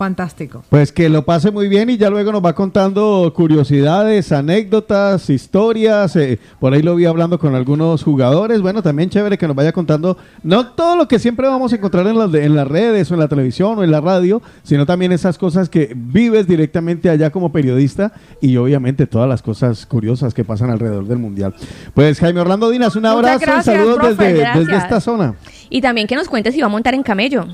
fantástico. 0.00 0.64
Pues 0.70 0.92
que 0.92 1.10
lo 1.10 1.26
pase 1.26 1.50
muy 1.50 1.68
bien 1.68 1.90
y 1.90 1.98
ya 1.98 2.08
luego 2.08 2.32
nos 2.32 2.42
va 2.42 2.54
contando 2.54 3.30
curiosidades, 3.36 4.32
anécdotas, 4.32 5.28
historias. 5.28 6.16
eh, 6.16 6.38
por 6.58 6.72
ahí 6.72 6.80
lo 6.80 6.94
vi 6.96 7.04
hablando 7.04 7.38
con 7.38 7.54
algunos 7.54 8.02
jugadores. 8.02 8.62
Bueno, 8.62 8.82
también 8.82 9.10
chévere 9.10 9.36
que 9.36 9.46
nos 9.46 9.54
vaya 9.54 9.72
contando 9.72 10.16
no 10.42 10.68
todo 10.68 10.96
lo 10.96 11.06
que 11.06 11.18
siempre 11.18 11.46
vamos 11.48 11.72
a 11.72 11.76
encontrar 11.76 12.06
en 12.06 12.18
las, 12.18 12.32
de- 12.32 12.46
en 12.46 12.54
las 12.56 12.66
redes 12.66 13.10
o 13.10 13.14
en 13.14 13.20
la 13.20 13.28
televisión 13.28 13.78
o 13.78 13.84
en 13.84 13.90
la 13.90 14.00
radio, 14.00 14.40
sino 14.62 14.86
también 14.86 15.12
esas 15.12 15.36
cosas 15.36 15.68
que 15.68 15.92
vives 15.94 16.46
directamente 16.46 17.10
allá 17.10 17.28
como 17.30 17.52
periodista 17.52 18.12
y 18.40 18.56
obviamente 18.56 19.06
todas 19.06 19.28
las 19.28 19.42
cosas 19.42 19.84
curiosas 19.84 20.32
que 20.32 20.44
pasan 20.44 20.70
alrededor 20.70 21.04
del 21.06 21.18
mundial. 21.18 21.54
Pues 21.92 22.18
Jaime 22.20 22.40
Orlando 22.40 22.70
Dinas, 22.70 22.96
un 22.96 23.04
abrazo 23.04 23.44
y 23.60 23.62
saludos 23.62 23.96
profe, 23.98 24.32
desde, 24.34 24.58
desde 24.60 24.76
esta 24.76 25.00
zona. 25.00 25.34
Y 25.68 25.82
también 25.82 26.06
que 26.06 26.16
nos 26.16 26.26
cuente 26.28 26.50
si 26.52 26.60
va 26.60 26.66
a 26.66 26.70
montar 26.70 26.94
en 26.94 27.02
camello. 27.02 27.44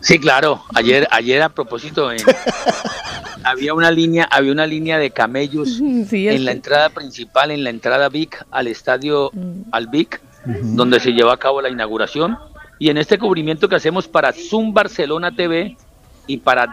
Sí, 0.00 0.18
claro. 0.18 0.62
Ayer, 0.74 1.08
ayer 1.10 1.42
a 1.42 1.48
propósito, 1.48 2.10
había 3.44 3.74
una 3.74 3.90
línea, 3.90 4.28
había 4.30 4.52
una 4.52 4.66
línea 4.66 4.98
de 4.98 5.10
camellos 5.10 5.80
Sí, 6.08 6.28
en 6.28 6.44
la 6.44 6.52
entrada 6.52 6.90
principal, 6.90 7.50
en 7.50 7.64
la 7.64 7.70
entrada 7.70 8.08
Vic 8.08 8.44
al 8.50 8.66
estadio 8.66 9.30
al 9.72 9.88
Vic, 9.88 10.20
donde 10.44 11.00
se 11.00 11.12
llevó 11.12 11.30
a 11.30 11.38
cabo 11.38 11.60
la 11.60 11.68
inauguración. 11.68 12.38
Y 12.78 12.90
en 12.90 12.98
este 12.98 13.18
cubrimiento 13.18 13.68
que 13.68 13.76
hacemos 13.76 14.06
para 14.06 14.32
Zoom 14.32 14.72
Barcelona 14.72 15.34
TV 15.34 15.76
y 16.28 16.36
para 16.36 16.72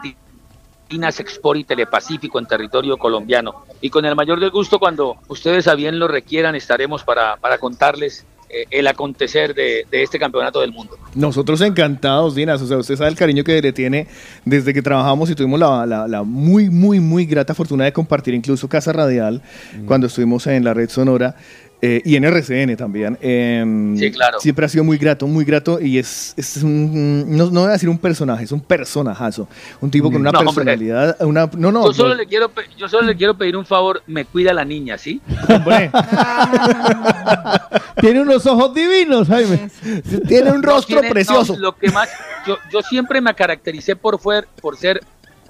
Dinas 0.87 1.19
Export 1.19 1.59
y 1.59 1.63
Telepacífico 1.63 2.37
en 2.37 2.45
territorio 2.45 2.97
colombiano. 2.97 3.65
Y 3.81 3.89
con 3.89 4.05
el 4.05 4.15
mayor 4.15 4.39
del 4.39 4.51
gusto, 4.51 4.77
cuando 4.77 5.17
ustedes 5.27 5.67
a 5.67 5.73
bien 5.73 5.97
lo 5.97 6.07
requieran, 6.07 6.53
estaremos 6.53 7.03
para, 7.03 7.37
para 7.37 7.57
contarles 7.57 8.25
el 8.71 8.87
acontecer 8.87 9.53
de, 9.53 9.85
de 9.91 10.03
este 10.03 10.17
campeonato 10.19 10.61
del 10.61 10.71
mundo. 10.71 10.97
Nosotros 11.13 11.59
encantados, 11.61 12.35
Dinas. 12.35 12.61
O 12.61 12.67
sea, 12.67 12.77
usted 12.77 12.95
sabe 12.95 13.09
el 13.09 13.15
cariño 13.15 13.43
que 13.43 13.61
le 13.61 13.73
tiene 13.73 14.07
desde 14.45 14.73
que 14.73 14.81
trabajamos 14.81 15.29
y 15.29 15.35
tuvimos 15.35 15.59
la, 15.59 15.85
la- 15.85 16.07
la 16.07 16.23
muy, 16.23 16.69
muy, 16.69 16.99
muy 16.99 17.25
grata 17.25 17.53
fortuna 17.53 17.85
de 17.85 17.93
compartir 17.93 18.33
incluso 18.33 18.67
Casa 18.69 18.93
Radial 18.93 19.41
cuando 19.85 20.07
estuvimos 20.07 20.45
en 20.47 20.63
la 20.63 20.73
red 20.73 20.89
sonora. 20.89 21.35
Eh, 21.81 22.01
y 22.05 22.15
en 22.15 22.23
RCN 22.25 22.75
también. 22.77 23.17
Em, 23.21 23.97
Sí, 23.97 24.11
claro. 24.11 24.39
Siempre 24.39 24.65
ha 24.65 24.69
sido 24.69 24.83
muy 24.83 24.97
grato, 24.97 25.27
muy 25.27 25.45
grato. 25.45 25.79
Y 25.81 25.97
es, 25.99 26.33
es 26.37 26.57
un. 26.63 27.25
No, 27.37 27.49
no 27.51 27.61
voy 27.61 27.69
a 27.69 27.73
decir 27.73 27.89
un 27.89 27.97
personaje, 27.99 28.43
es 28.45 28.51
un 28.51 28.61
personajazo. 28.61 29.47
Un 29.81 29.91
tipo 29.91 30.11
con 30.11 30.21
una 30.21 30.31
No, 30.31 30.39
hombre. 30.39 30.53
personalidad. 30.65 31.17
Una, 31.21 31.49
no, 31.57 31.71
no. 31.71 31.85
yo, 31.87 31.93
solo 31.93 32.09
no, 32.09 32.15
le 32.15 32.25
quiero, 32.25 32.51
yo 32.77 32.87
solo 32.87 33.05
le 33.07 33.15
quiero 33.15 33.37
pedir 33.37 33.55
un 33.57 33.65
favor, 33.65 34.01
me 34.07 34.25
cuida 34.25 34.53
la 34.53 34.63
niña, 34.65 34.97
¿sí? 34.97 35.21
hombre. 35.49 35.91
Tiene 38.01 38.21
unos 38.21 38.45
ojos 38.45 38.73
divinos, 38.73 39.27
Jaime. 39.27 39.69
Tiene 40.27 40.51
un 40.51 40.61
rostro 40.63 40.99
tiene- 40.99 41.09
precioso. 41.13 41.53
no, 41.53 41.59
lo 41.59 41.75
que 41.77 41.89
más, 41.91 42.09
yo, 42.45 42.57
yo 42.71 42.81
siempre 42.81 43.21
me 43.21 43.33
caractericé 43.33 43.95
por, 43.95 44.17
fuer- 44.19 44.45
por 44.61 44.77
ser 44.77 45.01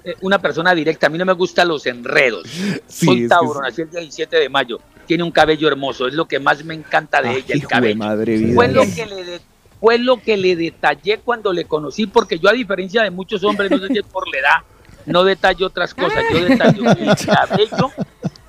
eh, 0.04 0.14
una 0.22 0.38
persona 0.38 0.74
directa. 0.74 1.08
A 1.08 1.10
mí 1.10 1.18
no 1.18 1.24
me 1.24 1.32
gustan 1.32 1.68
los 1.68 1.84
enredos. 1.86 2.48
Sí, 2.86 3.06
Soy 3.06 3.28
Tauro, 3.28 3.54
sí. 3.54 3.60
nací 3.62 3.82
el 3.82 3.90
17 3.90 4.36
de 4.36 4.48
mayo. 4.48 4.78
Tiene 5.06 5.22
un 5.22 5.30
cabello 5.30 5.68
hermoso, 5.68 6.06
es 6.06 6.14
lo 6.14 6.26
que 6.26 6.38
más 6.40 6.62
me 6.64 6.74
encanta 6.74 7.22
de 7.22 7.30
ella, 7.36 7.54
el 7.54 7.66
cabello. 7.66 7.96
madre 7.96 8.36
vida. 8.36 8.54
Fue 8.54 8.68
lo 8.68 8.82
que 8.82 9.06
le 9.06 9.24
de- 9.24 9.40
fue 9.80 9.98
lo 9.98 10.20
que 10.20 10.36
le 10.36 10.56
detallé 10.56 11.18
cuando 11.18 11.52
le 11.52 11.64
conocí, 11.66 12.06
porque 12.06 12.38
yo 12.38 12.48
a 12.48 12.52
diferencia 12.52 13.02
de 13.02 13.10
muchos 13.10 13.44
hombres, 13.44 13.70
no 13.70 13.78
sé 13.78 13.88
si 13.88 13.98
es 13.98 14.04
por 14.06 14.26
la 14.32 14.38
edad, 14.38 14.58
no 15.04 15.22
detallo 15.22 15.66
otras 15.66 15.92
cosas, 15.94 16.24
yo 16.32 16.44
detallo 16.44 16.90
el 16.90 16.98
cabello, 17.26 17.90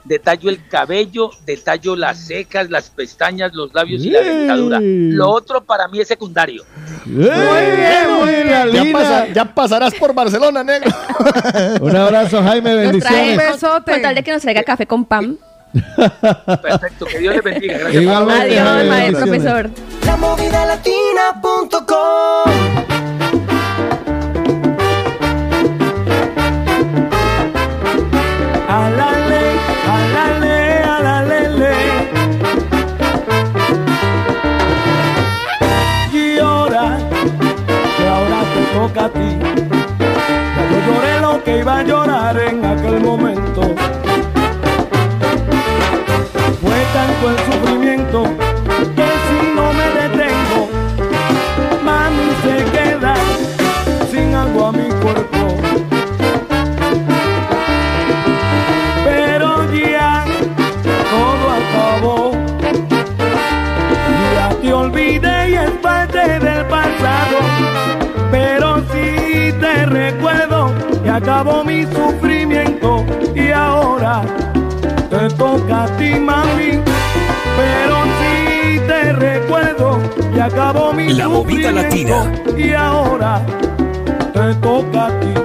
detallo 0.05 0.49
el 0.49 0.67
cabello, 0.69 1.31
detallo 1.45 1.95
las 1.97 2.25
cejas, 2.27 2.69
las 2.69 2.89
pestañas, 2.89 3.53
los 3.53 3.73
labios 3.73 4.03
y 4.05 4.09
la 4.09 4.21
dentadura. 4.21 4.79
Lo 4.81 5.29
otro 5.29 5.61
para 5.65 5.87
mí 5.89 5.99
es 5.99 6.07
secundario. 6.07 6.63
ya, 8.73 8.83
pasa- 8.93 9.27
ya 9.33 9.45
pasarás 9.53 9.93
por 9.95 10.13
Barcelona, 10.13 10.63
negro. 10.63 10.89
Un 11.81 11.95
abrazo, 11.95 12.41
Jaime, 12.41 12.75
bendiciones. 12.75 13.57
con, 13.59 13.83
con 13.83 14.01
tal 14.01 14.15
de 14.15 14.23
que 14.23 14.31
nos 14.31 14.41
traiga 14.41 14.63
café 14.63 14.85
con 14.87 15.05
pan. 15.05 15.37
Perfecto, 16.61 17.05
que 17.05 17.19
Dios 17.19 17.35
les 17.35 17.43
bendiga. 17.43 17.77
Gracias. 17.77 18.03
Igualmente, 18.03 18.59
Adiós, 18.59 18.89
maestro 18.89 19.25
profesor. 19.25 19.69
La 20.05 20.17
el 47.29 47.37
sufrimiento 47.51 48.23
que 48.95 49.07
si 49.25 49.55
no 49.55 49.73
me 49.73 49.87
detengo, 49.99 50.69
mami 51.83 52.29
se 52.43 52.55
queda 52.71 53.15
sin 54.09 54.33
agua 54.33 54.69
a 54.69 54.71
mi 54.71 54.89
cuerpo. 55.01 55.37
pero 59.03 59.71
ya 59.73 60.25
todo 61.11 61.45
acabó. 61.59 62.31
Ya 64.35 64.49
te 64.61 64.73
olvidé 64.73 65.49
y 65.49 65.53
es 65.55 65.71
parte 65.81 66.39
del 66.39 66.65
pasado, 66.65 67.37
pero 68.31 68.77
sí 68.91 69.53
te 69.59 69.85
recuerdo 69.85 70.71
que 71.03 71.09
acabó 71.09 71.63
mi 71.63 71.85
sufrimiento 71.85 73.05
y 73.35 73.51
ahora 73.51 74.21
te 75.09 75.29
toca 75.35 75.83
a 75.83 75.87
ti, 75.97 76.15
mami. 76.15 76.96
Pero 77.57 77.95
sí 78.19 78.79
te 78.87 79.13
recuerdo 79.13 79.99
que 80.33 80.41
acabó 80.41 80.93
mi 80.93 81.13
La 81.13 81.27
movida 81.27 81.71
sufrimiento 81.71 82.57
y 82.57 82.73
ahora 82.73 83.41
te 84.33 84.55
toca 84.55 85.07
a 85.07 85.19
ti. 85.19 85.36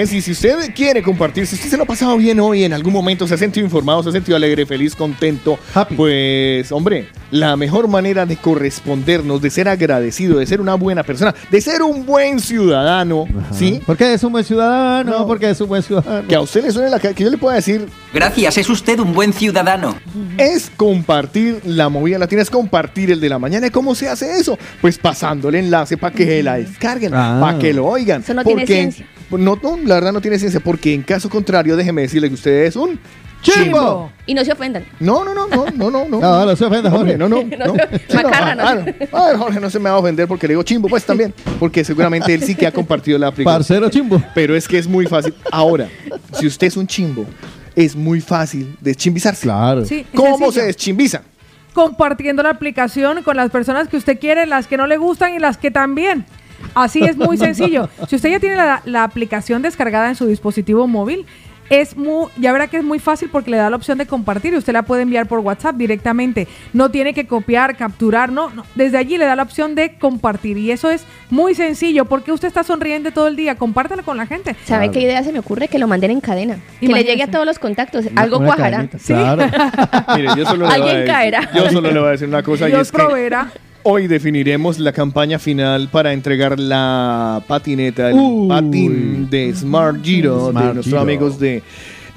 Es, 0.00 0.12
y 0.12 0.20
si 0.22 0.32
usted 0.32 0.72
quiere 0.74 1.02
compartir, 1.02 1.46
si 1.46 1.54
usted 1.56 1.68
se 1.68 1.76
lo 1.76 1.82
ha 1.82 1.86
pasado 1.86 2.16
bien 2.16 2.40
hoy, 2.40 2.64
en 2.64 2.72
algún 2.72 2.92
momento 2.92 3.26
se 3.26 3.34
ha 3.34 3.38
sentido 3.38 3.64
informado, 3.64 4.02
se 4.02 4.08
ha 4.08 4.12
sentido 4.12 4.36
alegre, 4.36 4.64
feliz, 4.66 4.94
contento, 4.94 5.58
pues, 5.96 6.70
hombre, 6.72 7.08
la 7.30 7.56
mejor 7.56 7.88
manera 7.88 8.26
de 8.26 8.36
correspondernos, 8.36 9.40
de 9.42 9.50
ser 9.50 9.68
agradecido, 9.68 10.38
de 10.38 10.46
ser 10.46 10.60
una 10.60 10.74
buena 10.74 11.02
persona, 11.02 11.34
de 11.50 11.60
ser 11.60 11.82
un 11.82 12.04
buen 12.06 12.40
ciudadano, 12.40 13.26
¿sí? 13.52 13.80
Porque 13.86 14.14
es 14.14 14.22
un 14.24 14.32
buen 14.32 14.44
ciudadano, 14.44 15.26
porque 15.26 15.50
es 15.50 15.60
un 15.60 15.68
buen 15.68 15.82
ciudadano. 15.82 16.26
Que 16.28 16.34
a 16.34 16.40
usted 16.40 16.62
le 16.64 16.72
suene 16.72 16.90
la 16.90 16.98
cara, 17.00 17.14
que 17.14 17.24
yo 17.24 17.30
le 17.30 17.38
pueda 17.38 17.56
decir, 17.56 17.86
Gracias, 18.14 18.58
es 18.58 18.68
usted 18.68 18.98
un 18.98 19.12
buen 19.14 19.32
ciudadano. 19.32 19.96
es 20.38 20.70
compartir 20.76 21.60
la 21.64 21.88
movida 21.88 22.18
latina, 22.18 22.42
es 22.42 22.50
compartir 22.50 23.10
el 23.10 23.20
de 23.20 23.28
la 23.28 23.38
mañana. 23.38 23.66
¿Y 23.66 23.70
cómo 23.70 23.94
se 23.94 24.08
hace 24.08 24.36
eso? 24.38 24.58
Pues 24.80 24.98
pasando 24.98 25.48
el 25.48 25.54
enlace 25.56 25.96
para 25.96 26.14
que 26.14 26.42
la 26.42 26.56
descarguen, 26.56 27.12
Ah. 27.14 27.38
para 27.40 27.58
que 27.58 27.72
lo 27.72 27.86
oigan. 27.86 28.20
Eso 28.22 28.34
no 28.34 28.44
tiene 28.44 28.66
ciencia. 28.66 29.06
No, 29.38 29.58
no, 29.62 29.78
la 29.84 29.94
verdad 29.96 30.12
no 30.12 30.20
tiene 30.20 30.38
ciencia, 30.38 30.60
porque 30.60 30.94
en 30.94 31.02
caso 31.02 31.28
contrario, 31.28 31.76
déjeme 31.76 32.02
decirle 32.02 32.28
que 32.28 32.34
usted 32.34 32.64
es 32.64 32.76
un 32.76 32.98
chimbo. 33.42 34.10
Y 34.26 34.34
no 34.34 34.44
se 34.44 34.52
ofendan. 34.52 34.84
No, 35.00 35.24
no, 35.24 35.34
no, 35.34 35.46
no, 35.48 35.66
no, 35.70 35.90
no. 35.90 36.04
No, 36.08 36.20
No, 36.20 36.46
no 36.46 36.56
se 36.56 36.64
ofenda, 36.64 36.90
Jorge. 36.90 37.18
No, 37.18 37.28
no, 37.28 37.42
No 37.58 37.66
no. 37.66 37.74
Macarra, 38.14 38.56
ah, 38.58 38.84
ah, 38.86 39.06
ah, 39.12 39.32
Jorge 39.36 39.60
no 39.60 39.68
se 39.68 39.78
me 39.78 39.90
va 39.90 39.96
a 39.96 39.98
ofender 39.98 40.28
porque 40.28 40.46
le 40.46 40.52
digo 40.52 40.62
chimbo, 40.62 40.88
pues 40.88 41.04
también. 41.04 41.34
Porque 41.58 41.84
seguramente 41.84 42.32
él 42.32 42.42
sí 42.42 42.54
que 42.54 42.66
ha 42.66 42.72
compartido 42.72 43.18
la 43.18 43.28
aplicación. 43.28 43.58
Parcero 43.58 43.90
chimbo. 43.90 44.22
Pero 44.34 44.54
es 44.54 44.68
que 44.68 44.78
es 44.78 44.86
muy 44.86 45.06
fácil. 45.06 45.34
Ahora, 45.50 45.88
si 46.32 46.46
usted 46.46 46.68
es 46.68 46.76
un 46.76 46.86
chimbo, 46.86 47.26
es 47.74 47.96
muy 47.96 48.20
fácil 48.20 48.76
deschimbizarzse. 48.80 49.42
Claro. 49.42 49.84
Sí, 49.84 50.06
¿Cómo 50.14 50.36
sencillo. 50.38 50.52
se 50.52 50.62
deschimbiza? 50.66 51.22
compartiendo 51.72 52.42
la 52.42 52.50
aplicación 52.50 53.22
con 53.22 53.34
las 53.34 53.50
personas 53.50 53.88
que 53.88 53.96
usted 53.96 54.18
quiere, 54.18 54.46
las 54.46 54.66
que 54.66 54.76
no 54.76 54.86
le 54.86 54.98
gustan 54.98 55.34
y 55.34 55.38
las 55.38 55.56
que 55.56 55.70
también. 55.70 56.26
Así 56.74 57.02
es 57.04 57.16
muy 57.16 57.36
sencillo. 57.36 57.88
Si 58.08 58.16
usted 58.16 58.30
ya 58.30 58.40
tiene 58.40 58.56
la, 58.56 58.82
la 58.84 59.04
aplicación 59.04 59.62
descargada 59.62 60.08
en 60.08 60.14
su 60.16 60.26
dispositivo 60.26 60.86
móvil, 60.86 61.26
es 61.70 61.96
muy, 61.96 62.26
ya 62.36 62.52
verá 62.52 62.66
que 62.66 62.76
es 62.76 62.84
muy 62.84 62.98
fácil 62.98 63.30
porque 63.32 63.50
le 63.50 63.56
da 63.56 63.70
la 63.70 63.76
opción 63.76 63.96
de 63.96 64.04
compartir 64.04 64.52
y 64.52 64.56
usted 64.58 64.74
la 64.74 64.82
puede 64.82 65.02
enviar 65.02 65.26
por 65.26 65.38
WhatsApp 65.38 65.76
directamente. 65.76 66.46
No 66.74 66.90
tiene 66.90 67.14
que 67.14 67.26
copiar, 67.26 67.76
capturar, 67.78 68.30
no, 68.30 68.50
no. 68.50 68.66
Desde 68.74 68.98
allí 68.98 69.16
le 69.16 69.24
da 69.24 69.36
la 69.36 69.44
opción 69.44 69.74
de 69.74 69.94
compartir 69.96 70.58
y 70.58 70.70
eso 70.70 70.90
es 70.90 71.04
muy 71.30 71.54
sencillo 71.54 72.04
porque 72.04 72.30
usted 72.30 72.48
está 72.48 72.62
sonriendo 72.62 73.10
todo 73.12 73.26
el 73.28 73.36
día. 73.36 73.54
Compártelo 73.54 74.02
con 74.04 74.18
la 74.18 74.26
gente. 74.26 74.54
¿Sabe 74.66 74.90
qué 74.90 75.00
idea 75.00 75.22
se 75.24 75.32
me 75.32 75.38
ocurre? 75.38 75.68
Que 75.68 75.78
lo 75.78 75.86
manden 75.88 76.10
en 76.10 76.20
cadena. 76.20 76.56
Que 76.56 76.86
le 76.86 76.92
Imagínese. 76.92 77.10
llegue 77.10 77.22
a 77.22 77.30
todos 77.30 77.46
los 77.46 77.58
contactos. 77.58 78.04
Algo 78.16 78.36
una 78.38 78.46
cuajará. 78.48 78.88
cadenita, 78.88 78.98
claro. 78.98 80.04
Mire, 80.16 80.28
yo 80.36 80.44
solo 80.44 80.56
le 80.56 80.64
voy 80.64 80.66
a 80.66 80.74
Alguien 80.74 80.96
decir- 80.96 81.06
caerá. 81.06 81.50
Yo 81.54 81.70
solo 81.70 81.90
le 81.90 81.98
voy 82.00 82.08
a 82.08 82.10
decir 82.12 82.28
una 82.28 82.42
cosa 82.42 82.68
y 82.68 82.72
Dios 82.72 82.92
que 82.92 82.98
proveerá. 82.98 83.50
Hoy 83.84 84.06
definiremos 84.06 84.78
la 84.78 84.92
campaña 84.92 85.38
final 85.38 85.88
para 85.90 86.12
entregar 86.12 86.58
la 86.58 87.42
patineta, 87.46 88.08
el 88.10 88.14
Uy. 88.16 88.48
patín 88.48 89.30
de 89.30 89.52
Smart 89.54 90.02
Giro 90.02 90.50
Smart 90.50 90.66
de 90.68 90.74
nuestros 90.74 90.86
Giro. 90.86 91.00
amigos 91.00 91.38
de 91.38 91.62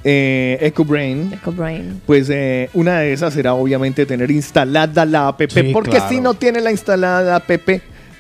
eh, 0.04 0.58
EcoBrain. 0.62 1.34
Ecobrain. 1.34 2.02
Pues 2.06 2.30
eh, 2.30 2.70
una 2.74 3.00
de 3.00 3.14
esas 3.14 3.34
será 3.34 3.54
obviamente 3.56 4.06
tener 4.06 4.30
instalada 4.32 5.06
la 5.06 5.28
app, 5.30 5.42
Sí, 5.50 5.72
porque 5.74 5.92
claro. 5.92 6.10
si 6.10 6.20
no 6.22 6.34
tiene 6.36 6.62
la 6.62 6.72
instalada 6.72 7.36
app, 7.38 7.50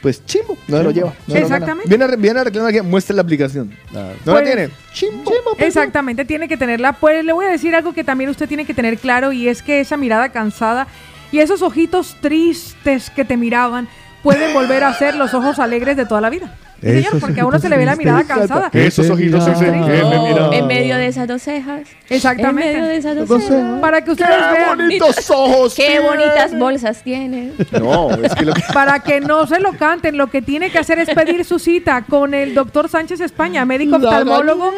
pues 0.02 0.24
chimbo, 0.26 0.56
no 0.68 0.84
lo 0.84 0.92
lleva. 0.92 1.14
no 1.28 1.34
lo 1.34 1.34
gana. 1.34 1.40
Exactamente. 1.46 1.90
Viene 1.90 2.04
a, 2.06 2.16
viene 2.16 2.40
a 2.40 2.44
reclamar 2.44 2.72
que 2.72 2.82
muestre 2.82 3.16
la 3.16 3.22
aplicación. 3.24 3.72
No 3.92 4.02
la 4.02 4.14
Pues, 4.24 4.44
tiene. 4.46 4.70
Chimbo. 4.94 5.32
Exactamente, 5.58 6.26
tiene 6.26 6.48
que 6.48 6.58
tenerla. 6.58 6.94
Pues 6.94 7.24
le 7.26 7.34
voy 7.34 7.46
a 7.46 7.50
decir 7.50 7.74
algo 7.76 7.94
que 7.94 8.04
también 8.04 8.30
usted 8.30 8.48
tiene 8.48 8.66
que 8.66 8.74
tener 8.74 8.98
claro 8.98 9.32
y 9.32 9.48
es 9.48 9.62
que 9.64 9.80
esa 9.80 9.98
mirada 9.98 10.30
cansada 10.30 10.88
y 11.36 11.40
esos 11.42 11.62
ojitos 11.62 12.16
tristes 12.22 13.10
que 13.10 13.26
te 13.26 13.36
miraban 13.36 13.90
pueden 14.24 14.54
volver 14.54 14.86
a 14.86 14.94
ser 14.94 15.18
los 15.18 15.34
ojos 15.34 15.60
alegres 15.60 15.98
de 15.98 16.06
toda 16.06 16.22
la 16.22 16.30
vida. 16.30 16.56
Sí, 16.80 17.04
señor, 17.04 17.20
porque 17.20 17.42
a 17.42 17.46
uno 17.46 17.60
se 17.60 17.68
le 17.68 17.78
ve 17.78 17.86
la 17.86 17.98
mirada 17.98 18.24
cansada. 18.24 18.70
Esos 18.72 19.10
ojitos 19.10 19.44
se. 19.44 19.68
En 19.68 20.68
medio 20.68 20.96
de 20.96 21.08
esas 21.08 21.28
dos 21.28 21.42
cejas. 21.42 21.90
Exactamente. 22.10 22.72
En 22.72 22.78
medio 22.78 22.88
de 22.88 22.98
esas 22.98 23.28
dos 23.28 23.44
cejas. 23.44 23.82
Para 23.82 24.02
que 24.02 24.12
ustedes 24.12 24.30
vean, 24.54 24.78
Bonitos 24.78 25.30
ojos. 25.30 25.76
Qué 25.76 26.00
bonitas 26.00 26.58
bolsas 26.58 27.04
tiene. 27.04 27.52
No, 27.82 28.12
es 28.12 28.34
que 28.34 28.46
lo 28.46 28.54
que 28.54 28.64
para 28.74 29.00
que 29.00 29.20
no 29.20 29.46
se 29.48 29.60
lo 29.60 29.74
canten, 29.74 30.16
lo 30.18 30.28
que 30.28 30.42
tiene 30.42 30.72
que 30.72 30.80
hacer 30.80 31.00
es 31.00 31.10
pedir 31.10 31.44
su 31.44 31.60
cita 31.60 32.04
con 32.04 32.34
el 32.34 32.54
doctor 32.54 32.88
Sánchez 32.88 33.20
España, 33.20 33.66
médico 33.66 33.98
oftalmólogo 33.98 34.72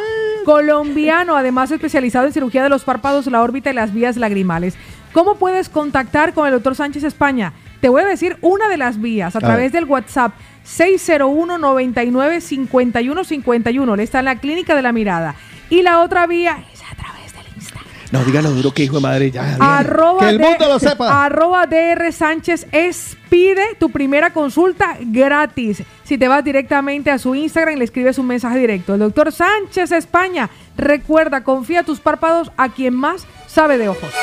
colombiano, 0.43 1.35
además 1.35 1.69
especializado 1.71 2.25
en 2.25 2.31
cirugía 2.31 2.63
de 2.63 2.69
los 2.69 2.85
párpados, 2.85 3.27
la 3.27 3.41
órbita 3.41 3.69
y 3.69 3.73
las 3.73 3.93
vías 3.93 4.15
lagrimales. 4.15 4.75
¿Cómo 5.17 5.33
puedes 5.37 5.67
contactar 5.67 6.35
con 6.35 6.45
el 6.45 6.53
doctor 6.53 6.75
Sánchez 6.75 7.03
España? 7.03 7.51
Te 7.81 7.89
voy 7.89 8.03
a 8.03 8.05
decir 8.05 8.37
una 8.41 8.69
de 8.69 8.77
las 8.77 9.01
vías 9.01 9.33
a, 9.35 9.39
A 9.39 9.41
través 9.41 9.71
ver. 9.71 9.81
del 9.81 9.85
WhatsApp 9.89 10.33
601 10.63 11.57
99 11.57 12.39
51 12.39 13.23
51. 13.23 13.93
Él 13.95 13.99
está 13.99 14.19
en 14.19 14.25
la 14.25 14.35
clínica 14.35 14.75
de 14.75 14.83
la 14.83 14.91
mirada. 14.91 15.33
Y 15.71 15.81
la 15.81 16.01
otra 16.01 16.27
vía 16.27 16.59
es 16.71 16.83
a 16.83 16.93
través 16.95 17.33
del 17.33 17.47
Instagram. 17.55 17.87
No, 18.11 18.23
dígalo 18.25 18.51
duro 18.51 18.71
que 18.75 18.83
hijo 18.83 18.97
de 18.97 19.01
madre 19.01 19.31
ya. 19.31 19.57
Arroba 19.59 20.19
Que 20.19 20.29
el 20.29 20.37
de- 20.37 20.43
mundo 20.43 20.67
lo 20.67 20.77
sepa. 20.77 21.25
Arroba 21.25 21.65
DR 21.65 22.11
Sánchez 22.11 22.67
es 22.71 23.17
pide 23.27 23.63
tu 23.79 23.89
primera 23.89 24.31
consulta 24.33 24.97
gratis. 25.01 25.81
Si 26.03 26.19
te 26.19 26.27
vas 26.27 26.43
directamente 26.43 27.09
a 27.09 27.17
su 27.17 27.33
Instagram 27.33 27.73
y 27.73 27.79
le 27.79 27.85
escribes 27.85 28.19
un 28.19 28.27
mensaje 28.27 28.59
directo. 28.59 28.93
El 28.93 28.99
doctor 28.99 29.31
Sánchez 29.31 29.91
España. 29.93 30.47
Recuerda, 30.77 31.43
confía 31.43 31.81
tus 31.81 31.99
párpados 31.99 32.51
a 32.55 32.69
quien 32.69 32.93
más 32.93 33.25
sabe 33.57 33.79
de 33.79 33.89
ojos. 33.89 34.13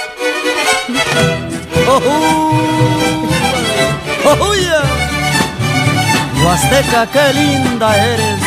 ¡Ojuya! 4.24 4.82
Huasteca, 6.40 7.08
qué 7.10 7.34
linda 7.34 7.96
eres. 7.96 8.38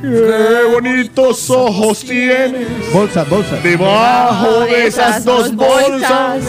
Qué 0.00 0.72
bonitos 0.72 1.50
ojos 1.50 2.04
tienes. 2.04 2.92
Bolsas, 2.92 3.28
bolsas. 3.28 3.62
Debajo 3.64 4.60
de 4.60 4.86
esas 4.86 5.24
dos 5.24 5.52
bolsas. 5.56 6.44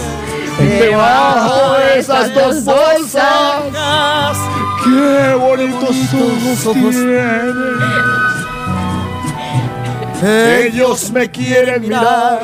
Debajo 0.59 1.73
de 1.73 1.99
esas 1.99 2.33
dos 2.33 2.63
bolsas. 2.63 4.37
Qué 4.83 5.33
bonitos 5.35 5.95
ojos 6.13 6.73
tienes. 6.73 7.55
Ellos 10.21 11.11
me 11.11 11.31
quieren 11.31 11.83
mirar, 11.83 12.41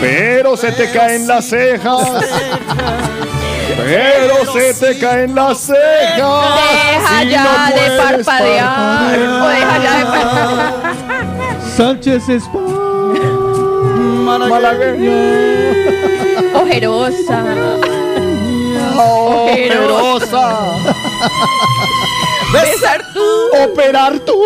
pero 0.00 0.56
se 0.58 0.72
te 0.72 0.90
caen 0.90 1.26
las 1.26 1.46
cejas. 1.46 2.06
Pero 3.76 4.52
se 4.52 4.74
te 4.74 4.98
caen 4.98 5.34
las 5.34 5.58
cejas. 5.58 6.18
Deja 6.18 7.24
ya 7.24 7.44
no 7.44 7.50
de 7.66 7.72
puedes 7.72 8.26
parpadear. 8.26 9.18
O 9.18 9.48
deja 9.48 9.78
ya 9.82 9.98
de 9.98 10.04
parpadear. 10.04 10.72
Sánchez 11.76 12.28
España. 12.28 12.76
Ojerosa. 16.66 17.44
Ojerosa. 18.96 20.44
Besar 22.52 23.00
tú. 23.14 23.62
Operar 23.64 24.18
tú. 24.20 24.42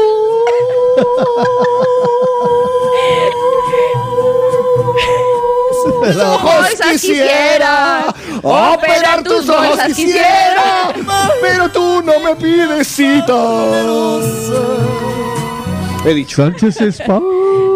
Tus 6.03 6.17
ojos 6.17 6.69
quisiera. 6.91 8.15
Operar 8.43 9.23
tus 9.23 9.49
ojos 9.49 9.79
quisiera. 9.87 10.93
Pero 11.41 11.71
tú 11.71 12.03
no 12.03 12.21
me 12.21 12.37
pides 12.37 12.87
citas. 12.87 14.21
He 16.05 16.13
dicho. 16.15 16.37
Sánchez 16.37 16.81
España. 16.83 17.70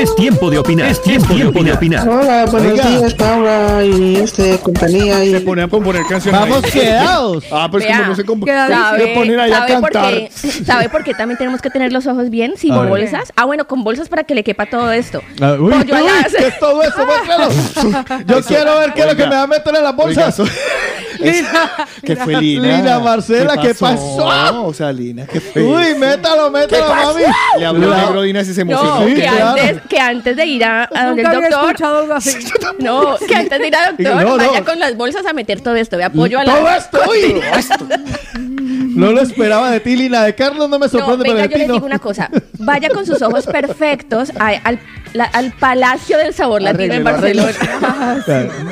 Es 0.00 0.14
tiempo 0.16 0.48
de 0.50 0.58
opinar. 0.58 0.90
Es 0.90 1.02
tiempo, 1.02 1.34
de 1.34 1.72
opinar. 1.72 2.08
Hola, 2.08 2.46
buenos 2.46 2.72
Oiga. 2.72 2.88
días, 2.88 3.14
Paula 3.14 3.84
y 3.84 4.16
este 4.16 4.58
compañía. 4.58 5.22
Y... 5.24 5.30
Se 5.32 5.40
ponían 5.42 5.68
a 5.68 5.70
componer 5.70 6.02
canciones. 6.06 6.40
Vamos 6.40 6.64
ahí. 6.64 6.70
quedados. 6.70 7.44
Ah, 7.52 7.68
pues 7.70 7.84
Vea, 7.84 7.96
como 7.98 8.08
no 8.08 8.14
se 8.16 8.24
comp- 8.24 8.46
¿Sabe, 8.46 8.98
se 9.06 9.14
ponen 9.14 9.40
ahí 9.40 9.52
a 9.52 9.56
sabe 9.58 9.74
por 9.78 9.92
cantar. 9.92 10.14
qué, 10.14 10.30
¿Sabe 10.64 10.88
por 10.88 11.04
qué 11.04 11.12
también 11.12 11.36
tenemos 11.36 11.60
que 11.60 11.68
tener 11.68 11.92
los 11.92 12.06
ojos 12.06 12.30
bien? 12.30 12.54
Sin 12.56 12.72
A 12.72 12.80
ver. 12.80 12.88
bolsas. 12.88 13.30
Ah, 13.36 13.44
bueno, 13.44 13.66
con 13.66 13.84
bolsas 13.84 14.08
para 14.08 14.24
que 14.24 14.34
le 14.34 14.42
quepa 14.42 14.64
todo 14.66 14.90
esto. 14.90 15.20
Ah, 15.38 15.56
uy, 15.60 15.74
uy. 15.74 15.84
¿qué 15.84 16.46
es 16.46 16.58
todo 16.58 16.82
eso? 16.84 17.04
Muéstralo. 17.04 17.50
Yo 18.26 18.42
quiero 18.42 18.78
ver 18.78 18.94
qué 18.94 19.00
es 19.02 19.06
lo 19.06 19.16
que 19.16 19.26
me 19.26 19.34
va 19.36 19.42
a 19.42 19.46
meter 19.46 19.74
en 19.76 19.84
las 19.84 19.94
bolsas. 19.96 20.40
¿Qué 22.04 22.16
fue 22.16 22.40
Lina? 22.40 22.76
Lina, 22.78 22.98
Marcela, 22.98 23.56
¿qué 23.60 23.74
pasó? 23.74 24.64
O 24.66 24.72
sea, 24.74 24.92
Lina, 24.92 25.26
¿qué 25.26 25.40
fue? 25.40 25.62
Uy, 25.62 25.94
métalo, 25.98 26.50
métalo, 26.50 26.94
mami. 26.94 27.22
Le 27.58 27.66
habló 27.66 27.88
La- 27.90 27.96
negro 28.04 28.22
Dina 28.22 28.44
si 28.44 28.54
se 28.54 28.64
No, 28.64 28.72
emocionó. 28.72 29.06
Sí, 29.06 29.14
que, 29.14 29.20
claro. 29.22 29.46
antes, 29.48 29.82
que 29.88 29.98
antes 30.00 30.36
de 30.36 30.46
ir 30.46 30.64
a, 30.64 30.88
a 30.94 31.06
donde 31.06 31.22
el 31.22 31.28
Nunca 31.28 31.36
había 31.36 31.48
doctor. 31.50 31.70
escuchado 31.70 31.98
algo 32.00 32.14
así. 32.14 32.30
No, 32.78 33.16
que 33.18 33.34
antes 33.34 33.58
de 33.58 33.66
ir 33.68 33.76
al 33.76 33.96
doctor, 33.96 34.14
No, 34.22 34.36
no. 34.36 34.36
vaya 34.36 34.64
con 34.64 34.78
las 34.78 34.96
bolsas 34.96 35.26
a 35.26 35.32
meter 35.32 35.60
todo 35.60 35.74
esto. 35.76 35.96
Ve 35.96 36.04
apoyo 36.04 36.38
a 36.38 36.44
la. 36.44 36.54
Todo 36.54 36.68
esto, 36.70 37.00
uy. 37.10 37.40
No 39.00 39.12
lo 39.12 39.20
esperaba 39.20 39.70
de 39.70 39.80
ti, 39.80 39.96
Lina. 39.96 40.22
De 40.24 40.34
Carlos 40.34 40.68
no 40.68 40.78
me 40.78 40.86
No, 40.86 40.90
sorprende, 40.90 41.24
venga, 41.24 41.42
pero 41.42 41.50
yo 41.52 41.58
les 41.58 41.68
no. 41.68 41.74
digo 41.74 41.86
una 41.86 41.98
cosa. 41.98 42.30
Vaya 42.58 42.88
con 42.90 43.04
sus 43.06 43.20
ojos 43.22 43.46
perfectos 43.46 44.30
a- 44.38 44.48
al, 44.64 44.78
la- 45.14 45.24
al 45.24 45.52
Palacio 45.52 46.18
del 46.18 46.32
Sabor 46.34 46.62
Latino 46.62 46.94
en 46.94 47.04
Barcelona. 47.04 47.52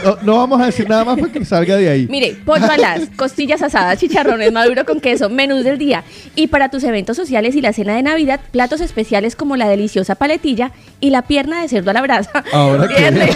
No, 0.04 0.18
no 0.22 0.36
vamos 0.36 0.60
a 0.60 0.66
decir 0.66 0.88
nada 0.88 1.04
más 1.04 1.18
para 1.18 1.32
que 1.32 1.44
salga 1.44 1.76
de 1.76 1.88
ahí. 1.88 2.06
Mire, 2.10 2.36
pollo 2.44 2.70
alas, 2.70 3.02
costillas 3.16 3.62
asadas, 3.62 3.98
chicharrones, 3.98 4.52
maduro 4.52 4.84
con 4.84 5.00
queso, 5.00 5.28
menús 5.30 5.64
del 5.64 5.78
día. 5.78 6.04
Y 6.36 6.48
para 6.48 6.70
tus 6.70 6.84
eventos 6.84 7.16
sociales 7.16 7.54
y 7.56 7.60
la 7.60 7.72
cena 7.72 7.94
de 7.96 8.02
Navidad, 8.02 8.40
platos 8.50 8.80
especiales 8.80 9.36
como 9.36 9.56
la 9.56 9.68
deliciosa 9.68 10.14
paletilla 10.14 10.72
y 11.00 11.10
la 11.10 11.22
pierna 11.22 11.62
de 11.62 11.68
cerdo 11.68 11.90
a 11.90 11.94
la 11.94 12.02
brasa. 12.02 12.44
Ahora 12.52 12.88
que-. 12.88 13.32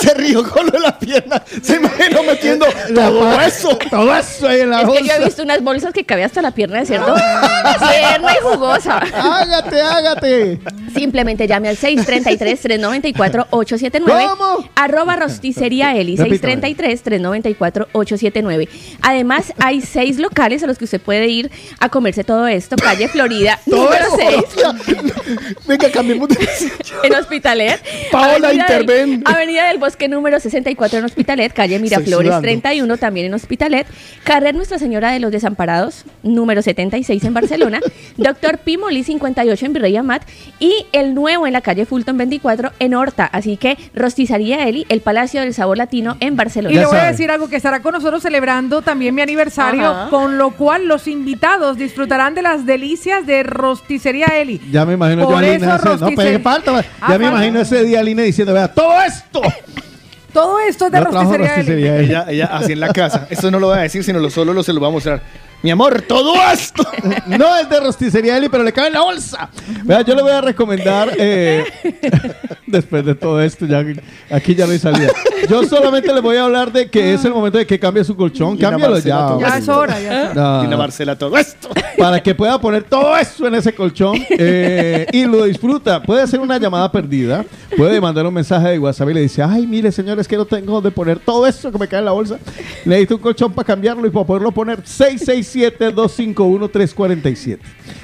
Se 0.00 0.14
rió 0.14 0.48
con 0.48 0.66
lo 0.66 0.72
de 0.72 0.80
la 0.80 0.98
pierna. 0.98 1.42
Se 1.62 1.76
imaginó 1.76 2.22
metiendo 2.22 2.66
todo 2.94 3.40
eso. 3.40 3.76
Todo 3.90 4.14
eso 4.16 4.48
ahí 4.48 4.60
en 4.60 4.70
la 4.70 4.82
Es 4.82 4.88
que 4.88 4.92
yo 4.92 4.98
he 4.98 5.02
bolsa. 5.08 5.24
visto 5.24 5.42
unas 5.42 5.62
bolsas 5.62 5.92
que 5.92 6.04
cabe 6.04 6.24
hasta 6.24 6.42
la 6.42 6.50
pierna 6.50 6.80
de 6.80 6.86
cerdo. 6.86 7.14
Tierna 7.14 8.32
y 8.32 8.36
jugosa. 8.42 8.98
Hágate, 8.98 9.80
hágate. 9.80 10.60
Simplemente 10.94 11.46
llame 11.46 11.68
al 11.68 11.76
633-394-879. 11.78 14.28
¿Cómo? 14.30 14.68
Arroba 14.74 15.16
rosticería 15.16 15.94
Eli. 15.96 16.16
Repítame. 16.16 16.60
633-394-879. 16.60 18.68
Además, 19.02 19.52
hay 19.58 19.80
seis 19.80 20.18
locales 20.18 20.62
a 20.62 20.66
los 20.66 20.78
que 20.78 20.84
usted 20.84 21.00
puede 21.00 21.26
ir 21.28 21.50
a 21.80 21.88
comerse 21.88 22.24
todo 22.24 22.46
esto. 22.46 22.76
Calle 22.76 23.08
Florida, 23.08 23.58
número 23.66 23.94
eso. 23.94 24.16
6, 24.86 24.98
Venga, 25.66 25.90
cambiemos 25.90 26.28
de 26.28 26.36
en 27.02 27.14
Hospitalet. 27.14 27.80
Paola, 28.10 28.48
Avenida 28.48 28.66
del- 28.68 28.80
interven. 28.82 29.22
Avenida 29.24 29.68
del 29.68 29.78
Bosque 29.86 30.08
número 30.08 30.40
64 30.40 30.98
en 30.98 31.04
Hospitalet. 31.04 31.52
Calle 31.52 31.78
Miraflores 31.78 32.26
sudando. 32.26 32.42
31 32.42 32.96
también 32.96 33.26
en 33.26 33.34
Hospitalet. 33.34 33.86
Carrer 34.24 34.52
Nuestra 34.56 34.80
Señora 34.80 35.12
de 35.12 35.20
los 35.20 35.30
Desamparados, 35.30 36.04
número 36.24 36.60
76 36.60 37.22
en 37.22 37.32
Barcelona. 37.32 37.78
Doctor 38.16 38.58
Pimoli 38.58 39.04
58 39.04 39.64
en 39.66 39.72
Virrey 39.72 39.96
Amat. 39.96 40.22
Y 40.58 40.86
el 40.92 41.14
nuevo 41.14 41.46
en 41.46 41.52
la 41.52 41.60
calle 41.60 41.86
Fulton 41.86 42.18
24 42.18 42.72
en 42.80 42.94
Horta. 42.94 43.26
Así 43.26 43.56
que 43.56 43.76
Rostizaría 43.94 44.66
Eli, 44.66 44.86
el 44.88 45.02
Palacio 45.02 45.40
del 45.42 45.54
Sabor 45.54 45.78
Latino 45.78 46.16
en 46.18 46.34
Barcelona. 46.34 46.74
Y 46.74 46.78
le 46.78 46.86
voy 46.86 46.98
a 46.98 47.04
decir 47.04 47.30
algo 47.30 47.48
que 47.48 47.54
estará 47.54 47.80
con 47.80 47.92
nosotros 47.92 48.20
celebrando 48.24 48.82
también 48.82 49.14
mi 49.14 49.22
aniversario, 49.22 49.86
Ajá. 49.88 50.10
con 50.10 50.36
lo 50.36 50.50
cual 50.50 50.88
los 50.88 51.06
invitados 51.06 51.76
disfrutarán 51.78 52.34
de 52.34 52.42
las 52.42 52.66
delicias 52.66 53.24
de 53.24 53.44
Rosticería 53.44 54.26
Eli. 54.40 54.60
Ya 54.72 54.84
me 54.84 54.94
imagino 54.94 55.22
yo 55.22 55.28
Por 55.28 55.44
a 55.44 55.46
eso 55.46 55.60
Lina. 55.64 55.76
ese- 55.76 56.04
No, 56.04 56.10
pero 56.16 56.40
falta. 56.40 56.72
Ya 56.72 56.78
Ah, 57.00 57.08
me 57.10 57.14
falta. 57.18 57.28
imagino 57.28 57.60
ese 57.60 57.84
día 57.84 58.02
Lina 58.02 58.22
diciendo, 58.24 58.52
vea, 58.52 58.66
todo 58.66 59.00
esto. 59.06 59.40
Todo 60.36 60.60
esto 60.60 60.86
es 60.86 60.92
de 60.92 61.00
trabajo 61.00 61.32
Rosticería 61.32 61.54
Eli. 61.54 61.56
rosticería. 61.56 61.98
Ella, 61.98 62.26
ella 62.28 62.46
así 62.52 62.72
en 62.72 62.80
la 62.80 62.92
casa. 62.92 63.26
Esto 63.30 63.50
no 63.50 63.58
lo 63.58 63.68
voy 63.68 63.78
a 63.78 63.82
decir, 63.82 64.04
sino 64.04 64.18
lo 64.18 64.28
solo 64.28 64.52
lo 64.52 64.62
se 64.62 64.72
lo 64.74 64.80
voy 64.80 64.90
a 64.90 64.92
mostrar. 64.92 65.22
Mi 65.62 65.70
amor, 65.70 66.02
todo 66.02 66.34
esto. 66.52 66.82
No 67.26 67.56
es 67.56 67.68
de 67.68 67.80
rosticería 67.80 68.36
Eli, 68.36 68.48
pero 68.48 68.62
le 68.62 68.72
cabe 68.72 68.88
en 68.88 68.94
la 68.94 69.02
bolsa. 69.02 69.48
Vea, 69.84 70.02
yo 70.02 70.14
le 70.14 70.22
voy 70.22 70.30
a 70.32 70.40
recomendar, 70.40 71.12
eh, 71.18 71.64
después 72.66 73.04
de 73.04 73.14
todo 73.14 73.40
esto, 73.40 73.66
ya 73.66 73.84
aquí 74.30 74.54
ya 74.54 74.66
no 74.66 74.72
hay 74.72 74.78
salida. 74.78 75.12
Yo 75.48 75.64
solamente 75.64 76.12
le 76.12 76.20
voy 76.20 76.36
a 76.36 76.44
hablar 76.44 76.72
de 76.72 76.90
que 76.90 77.14
es 77.14 77.24
el 77.24 77.32
momento 77.32 77.58
de 77.58 77.66
que 77.66 77.78
cambie 77.78 78.04
su 78.04 78.16
colchón. 78.16 78.56
Cámbialo 78.56 78.98
ya. 78.98 79.26
todo. 79.26 79.40
Ya 79.40 79.58
es 79.58 79.68
hora, 79.68 80.00
ya 80.00 80.22
es 80.22 80.36
hora. 80.36 80.66
No. 80.68 80.76
Marcela, 80.76 81.16
todo 81.16 81.36
esto. 81.36 81.68
para 81.96 82.22
que 82.22 82.34
pueda 82.34 82.60
poner 82.60 82.84
todo 82.84 83.16
eso 83.16 83.46
en 83.46 83.54
ese 83.54 83.74
colchón 83.74 84.16
eh, 84.30 85.06
y 85.12 85.24
lo 85.24 85.44
disfruta. 85.44 86.02
Puede 86.02 86.22
hacer 86.22 86.40
una 86.40 86.58
llamada 86.58 86.90
perdida, 86.90 87.44
puede 87.76 88.00
mandar 88.00 88.26
un 88.26 88.34
mensaje 88.34 88.68
de 88.68 88.78
WhatsApp 88.78 89.10
y 89.10 89.14
le 89.14 89.20
dice, 89.22 89.42
ay, 89.42 89.66
mire 89.66 89.90
señores, 89.92 90.28
que 90.28 90.36
no 90.36 90.44
tengo 90.44 90.74
donde 90.74 90.90
poner 90.90 91.18
todo 91.18 91.46
eso 91.46 91.70
que 91.72 91.78
me 91.78 91.88
cae 91.88 92.00
en 92.00 92.04
la 92.06 92.12
bolsa. 92.12 92.38
Necesito 92.84 93.16
un 93.16 93.22
colchón 93.22 93.52
para 93.52 93.66
cambiarlo 93.66 94.06
y 94.06 94.10
para 94.10 94.26
poderlo 94.26 94.52
poner 94.52 94.80
667-251-347. 95.54 97.58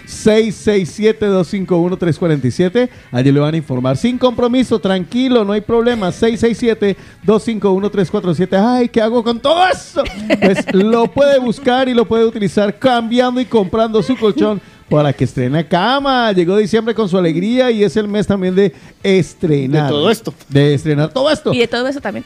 667-251-347. 0.07 2.89
Allí 3.11 3.33
le 3.33 3.41
van 3.41 3.55
a 3.55 3.57
informar 3.57 3.97
sin 3.97 4.19
compromiso, 4.19 4.79
tranquilo, 4.79 5.45
no 5.45 5.53
hay 5.53 5.63
problema. 5.63 6.11
667-251-347. 6.11 8.49
Ay, 8.53 8.89
¿qué 8.89 9.01
hago 9.01 9.25
con 9.25 9.41
todo 9.41 9.67
eso? 9.69 10.03
Pues 10.41 10.67
lo 10.73 11.07
puede 11.07 11.39
buscar 11.39 11.89
y 11.89 11.95
lo 11.95 12.07
puede 12.07 12.25
utilizar 12.25 12.79
cambiando 12.79 13.41
y 13.41 13.47
comprando 13.47 14.03
su 14.03 14.17
colchón 14.17 14.61
para 14.89 15.13
que 15.13 15.25
estrene 15.25 15.67
cama. 15.67 16.33
Llegó 16.33 16.57
diciembre 16.57 16.95
con 16.95 17.09
su 17.09 17.17
alegría 17.17 17.71
y 17.71 17.83
es 17.83 17.97
el 17.97 18.09
mes 18.09 18.27
también 18.27 18.55
de 18.55 18.75
estrenar. 19.03 19.85
De 19.85 19.91
todo 19.91 20.11
esto. 20.11 20.35
De 20.49 20.75
estrenar 20.75 21.13
todo 21.13 21.31
esto. 21.31 21.55
Y 21.55 21.59
de 21.59 21.69
todo 21.69 21.89
eso 21.89 22.01
también. 22.01 22.25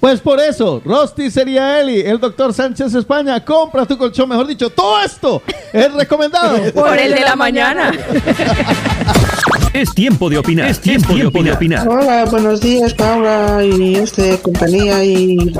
Pues 0.00 0.20
por 0.20 0.40
eso, 0.40 0.82
Rosti 0.84 1.30
sería 1.30 1.80
Eli, 1.80 2.00
el 2.00 2.18
doctor 2.18 2.52
Sánchez 2.52 2.94
España, 2.94 3.42
compra 3.44 3.86
tu 3.86 3.96
colchón, 3.96 4.28
mejor 4.28 4.46
dicho, 4.46 4.70
todo 4.70 5.00
esto 5.02 5.42
es 5.72 5.92
recomendado. 5.92 6.58
Por 6.74 6.98
el 6.98 7.14
de 7.14 7.20
la 7.20 7.36
mañana. 7.36 7.92
Es 9.74 9.92
tiempo 9.92 10.30
de 10.30 10.38
opinar. 10.38 10.70
Es 10.70 10.80
tiempo, 10.80 11.14
de 11.14 11.52
opinar. 11.52 11.88
Hola, 11.88 12.26
buenos 12.26 12.60
días, 12.60 12.94
Paula 12.94 13.58
y 13.64 13.96
este 13.96 14.38
compañía. 14.38 15.02
Y 15.02 15.52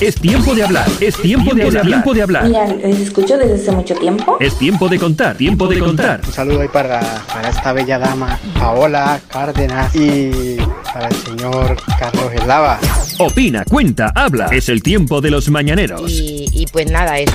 Es 0.00 0.14
tiempo 0.14 0.54
de 0.54 0.64
hablar. 0.64 0.86
Es 1.00 1.16
tiempo 1.20 1.54
de 1.54 1.64
hablar. 1.64 1.84
Tiempo 1.84 2.14
de 2.14 2.22
hablar. 2.22 2.44
Mira, 2.44 2.66
les 2.66 2.98
escucho 3.00 3.36
desde 3.36 3.56
hace 3.56 3.72
mucho 3.72 3.94
tiempo. 3.94 4.38
Es 4.40 4.56
tiempo 4.58 4.88
de 4.88 4.98
contar. 4.98 5.36
Tiempo 5.36 5.68
de 5.68 5.78
contar. 5.80 6.22
Un 6.26 6.32
saludo 6.32 6.62
ahí 6.62 6.68
para, 6.68 7.00
para 7.30 7.50
esta 7.50 7.74
bella 7.74 7.98
dama, 7.98 8.38
Paola 8.58 9.20
Cárdenas, 9.28 9.94
y 9.94 10.56
para 10.90 11.08
el 11.08 11.16
señor 11.16 11.76
Carlos 11.98 12.32
Eslava. 12.32 12.80
Opina, 13.20 13.64
cuenta, 13.64 14.12
habla. 14.14 14.46
Es 14.52 14.68
el 14.68 14.82
tiempo 14.82 15.20
de 15.20 15.30
los 15.30 15.48
mañaneros. 15.50 16.10
Y, 16.10 16.46
y 16.52 16.66
pues 16.66 16.90
nada, 16.90 17.18
eso. 17.18 17.32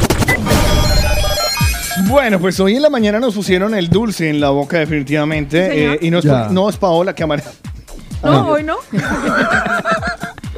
Bueno, 2.07 2.39
pues 2.39 2.59
hoy 2.59 2.75
en 2.75 2.81
la 2.81 2.89
mañana 2.89 3.19
nos 3.19 3.33
pusieron 3.35 3.73
el 3.73 3.89
dulce 3.89 4.30
en 4.30 4.39
la 4.39 4.49
boca 4.49 4.80
definitivamente. 4.80 5.93
Eh, 5.93 5.99
y 6.01 6.09
no 6.11 6.19
es, 6.19 6.25
por- 6.25 6.51
no 6.51 6.69
es 6.69 6.77
Paola 6.77 7.14
que 7.15 7.23
amará. 7.23 7.43
No, 8.23 8.47
hoy 8.49 8.64
no. 8.64 8.77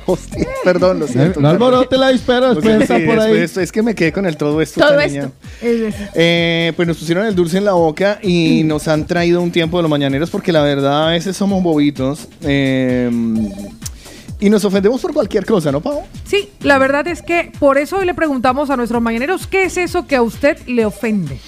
Hostia, 0.10 0.48
perdón, 0.64 1.00
lo 1.00 1.06
Eh, 1.06 1.10
siento. 1.12 1.42
No 1.42 1.50
alborote 1.50 1.98
la 1.98 2.10
dispara, 2.10 2.48
Lo 2.48 2.56
después 2.56 2.76
siento, 2.78 2.84
está 2.94 2.98
sí, 2.98 3.06
por 3.06 3.20
ahí. 3.20 3.34
después- 3.40 3.64
es 3.66 3.72
que 3.74 3.82
me 3.84 3.94
quedé 3.94 4.14
con 4.14 4.26
el 4.26 4.38
todo 4.38 4.62
esto. 4.62 4.80
Todo 4.80 4.98
esto. 5.02 5.32
Es 5.62 5.94
Eh, 6.16 6.72
pues 6.78 6.88
nos 6.88 6.96
pusieron 6.98 7.26
el 7.26 7.36
dulce 7.36 7.58
en 7.58 7.66
la 7.66 7.74
boca 7.74 8.18
y 8.24 8.64
nos 8.66 8.88
han 8.88 9.06
traído 9.06 9.42
un 9.42 9.52
tiempo 9.52 9.76
de 9.78 9.82
los 9.84 9.92
mañaneros 9.92 10.30
porque 10.30 10.54
la 10.54 10.62
verdad 10.62 11.08
a 11.10 11.12
veces 11.12 11.36
somos 11.36 11.62
bobitos 11.62 12.30
eh, 12.42 13.12
y 14.40 14.50
nos 14.50 14.64
ofendemos 14.66 15.02
por 15.02 15.14
cualquier 15.14 15.46
cosa, 15.46 15.72
¿no, 15.72 15.82
Pau? 15.82 16.04
Sí, 16.26 16.50
la 16.62 16.78
verdad 16.78 17.08
es 17.08 17.22
que 17.22 17.52
por 17.60 17.78
eso 17.78 17.98
hoy 17.98 18.06
le 18.06 18.14
preguntamos 18.14 18.70
a 18.70 18.78
nuestros 18.78 19.02
mañaneros 19.02 19.48
qué 19.48 19.64
es 19.64 19.78
eso 19.78 20.06
que 20.06 20.16
a 20.16 20.22
usted 20.22 20.60
le 20.68 20.86
ofende. 20.86 21.40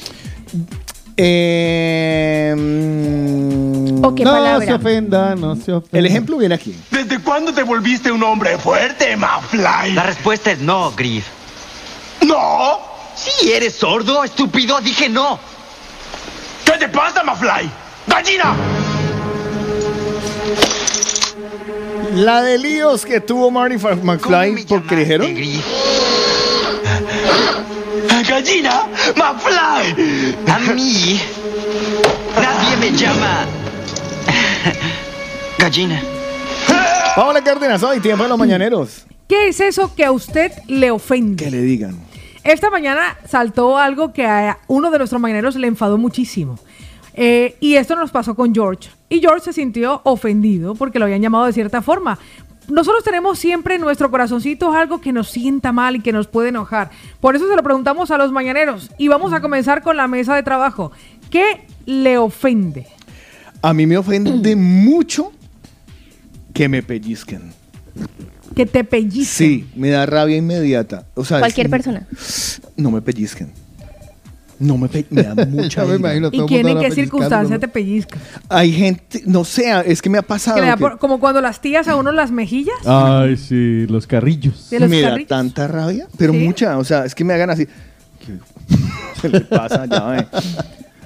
Eh, 1.17 2.55
mm, 2.57 4.03
¿O 4.05 4.15
qué 4.15 4.23
no 4.23 4.31
palabra? 4.31 4.65
se 4.65 4.73
ofenda, 4.73 5.35
no 5.35 5.55
se 5.55 5.73
ofenda. 5.73 5.99
El 5.99 6.05
ejemplo 6.05 6.37
viene 6.37 6.55
aquí. 6.55 6.75
¿Desde 6.89 7.19
cuándo 7.19 7.53
te 7.53 7.61
volviste 7.63 8.11
un 8.11 8.23
hombre 8.23 8.57
fuerte, 8.57 9.15
Mafly? 9.17 9.93
La 9.93 10.03
respuesta 10.03 10.51
es 10.51 10.59
no, 10.59 10.91
Griff. 10.95 11.27
¡No! 12.25 12.79
Sí, 13.15 13.51
eres 13.51 13.75
sordo, 13.75 14.23
estúpido, 14.23 14.79
dije 14.79 15.09
no. 15.09 15.37
¿Qué 16.65 16.71
te 16.77 16.87
pasa, 16.87 17.21
Mafly? 17.23 17.69
¡Gallina! 18.07 18.55
La 22.13 22.41
de 22.41 22.57
líos 22.57 23.05
que 23.05 23.21
tuvo 23.21 23.51
Marty 23.51 23.77
McFly 23.77 24.65
porque 24.67 24.95
dijeron. 24.95 25.33
¡Gallina! 28.27 28.87
¡Mafly! 29.15 29.55
A 30.47 30.59
mí 30.73 31.21
nadie 32.35 32.77
me 32.77 32.97
llama 32.97 33.45
gallina. 35.57 36.01
Paola 37.15 37.43
Cárdenas, 37.43 37.83
hoy 37.83 37.99
tiempo 37.99 38.23
de 38.23 38.29
los 38.29 38.39
mañaneros. 38.39 39.05
¿Qué 39.27 39.49
es 39.49 39.59
eso 39.59 39.93
que 39.93 40.05
a 40.05 40.11
usted 40.11 40.51
le 40.67 40.91
ofende? 40.91 41.45
Que 41.45 41.51
le 41.51 41.61
digan. 41.61 41.99
Esta 42.43 42.69
mañana 42.69 43.17
saltó 43.27 43.77
algo 43.77 44.13
que 44.13 44.25
a 44.25 44.59
uno 44.67 44.89
de 44.89 44.97
nuestros 44.97 45.21
mañaneros 45.21 45.55
le 45.55 45.67
enfadó 45.67 45.97
muchísimo. 45.97 46.57
Eh, 47.21 47.57
y 47.59 47.75
esto 47.75 47.97
nos 47.97 48.11
pasó 48.11 48.33
con 48.33 48.53
George. 48.55 48.89
Y 49.09 49.19
George 49.19 49.41
se 49.43 49.51
sintió 49.53 49.99
ofendido 50.05 50.73
porque 50.73 50.99
lo 50.99 51.05
habían 51.05 51.21
llamado 51.21 51.45
de 51.47 51.51
cierta 51.53 51.81
forma. 51.81 52.17
Nosotros 52.69 53.03
tenemos 53.03 53.37
siempre 53.37 53.75
en 53.75 53.81
nuestro 53.81 54.09
corazoncito 54.09 54.71
algo 54.71 55.01
que 55.01 55.11
nos 55.11 55.29
sienta 55.29 55.73
mal 55.73 55.97
y 55.97 56.01
que 56.01 56.13
nos 56.13 56.27
puede 56.27 56.49
enojar. 56.49 56.91
Por 57.19 57.35
eso 57.35 57.45
se 57.49 57.55
lo 57.57 57.63
preguntamos 57.63 58.09
a 58.11 58.17
los 58.17 58.31
mañaneros. 58.31 58.89
Y 58.97 59.09
vamos 59.09 59.33
a 59.33 59.41
comenzar 59.41 59.81
con 59.81 59.97
la 59.97 60.07
mesa 60.07 60.33
de 60.33 60.43
trabajo. 60.43 60.91
¿Qué 61.29 61.65
le 61.85 62.17
ofende? 62.17 62.87
A 63.61 63.73
mí 63.73 63.85
me 63.85 63.97
ofende 63.97 64.55
mucho 64.55 65.33
que 66.53 66.69
me 66.69 66.83
pellizquen. 66.83 67.51
Que 68.55 68.65
te 68.65 68.83
pellizquen. 68.85 69.25
Sí, 69.25 69.67
me 69.75 69.89
da 69.89 70.05
rabia 70.05 70.37
inmediata. 70.37 71.05
O 71.15 71.25
sea, 71.25 71.39
Cualquier 71.39 71.67
es- 71.67 71.71
persona. 71.71 72.07
No 72.77 72.91
me 72.91 73.01
pellizquen. 73.01 73.51
No 74.59 74.77
me, 74.77 74.89
pe- 74.89 75.05
me 75.09 75.23
da 75.23 75.33
mucha 75.45 75.81
Me 75.83 75.87
ira. 75.87 75.95
imagino 75.97 76.29
¿Y 76.33 76.41
quién 76.45 76.67
en 76.67 76.79
qué 76.79 76.91
circunstancia 76.91 77.57
te 77.59 77.67
pellizca? 77.67 78.17
Hay 78.49 78.71
gente, 78.73 79.23
no 79.25 79.45
sé, 79.45 79.71
es 79.85 80.01
que 80.01 80.09
me 80.09 80.17
ha 80.17 80.21
pasado. 80.21 80.55
Que 80.55 80.61
le 80.61 80.67
da 80.67 80.75
que 80.75 80.81
por- 80.81 80.99
como 80.99 81.19
cuando 81.19 81.39
las 81.41 81.61
tías 81.61 81.87
a 81.87 81.95
uno 81.95 82.11
las 82.11 82.31
mejillas. 82.31 82.75
Ay, 82.85 83.37
sí, 83.37 83.85
los 83.87 84.05
carrillos. 84.05 84.69
De 84.69 84.79
los 84.81 84.89
me 84.89 85.01
da 85.01 85.17
tanta 85.27 85.67
rabia, 85.67 86.07
pero 86.17 86.33
mucha, 86.33 86.77
o 86.77 86.83
sea, 86.83 87.05
es 87.05 87.15
que 87.15 87.23
me 87.23 87.33
hagan 87.33 87.49
así. 87.51 87.65
¿Qué 87.65 88.33
se 89.21 89.29
le 89.29 89.41
pasa 89.41 89.85
ya, 89.85 90.05
ve? 90.05 90.27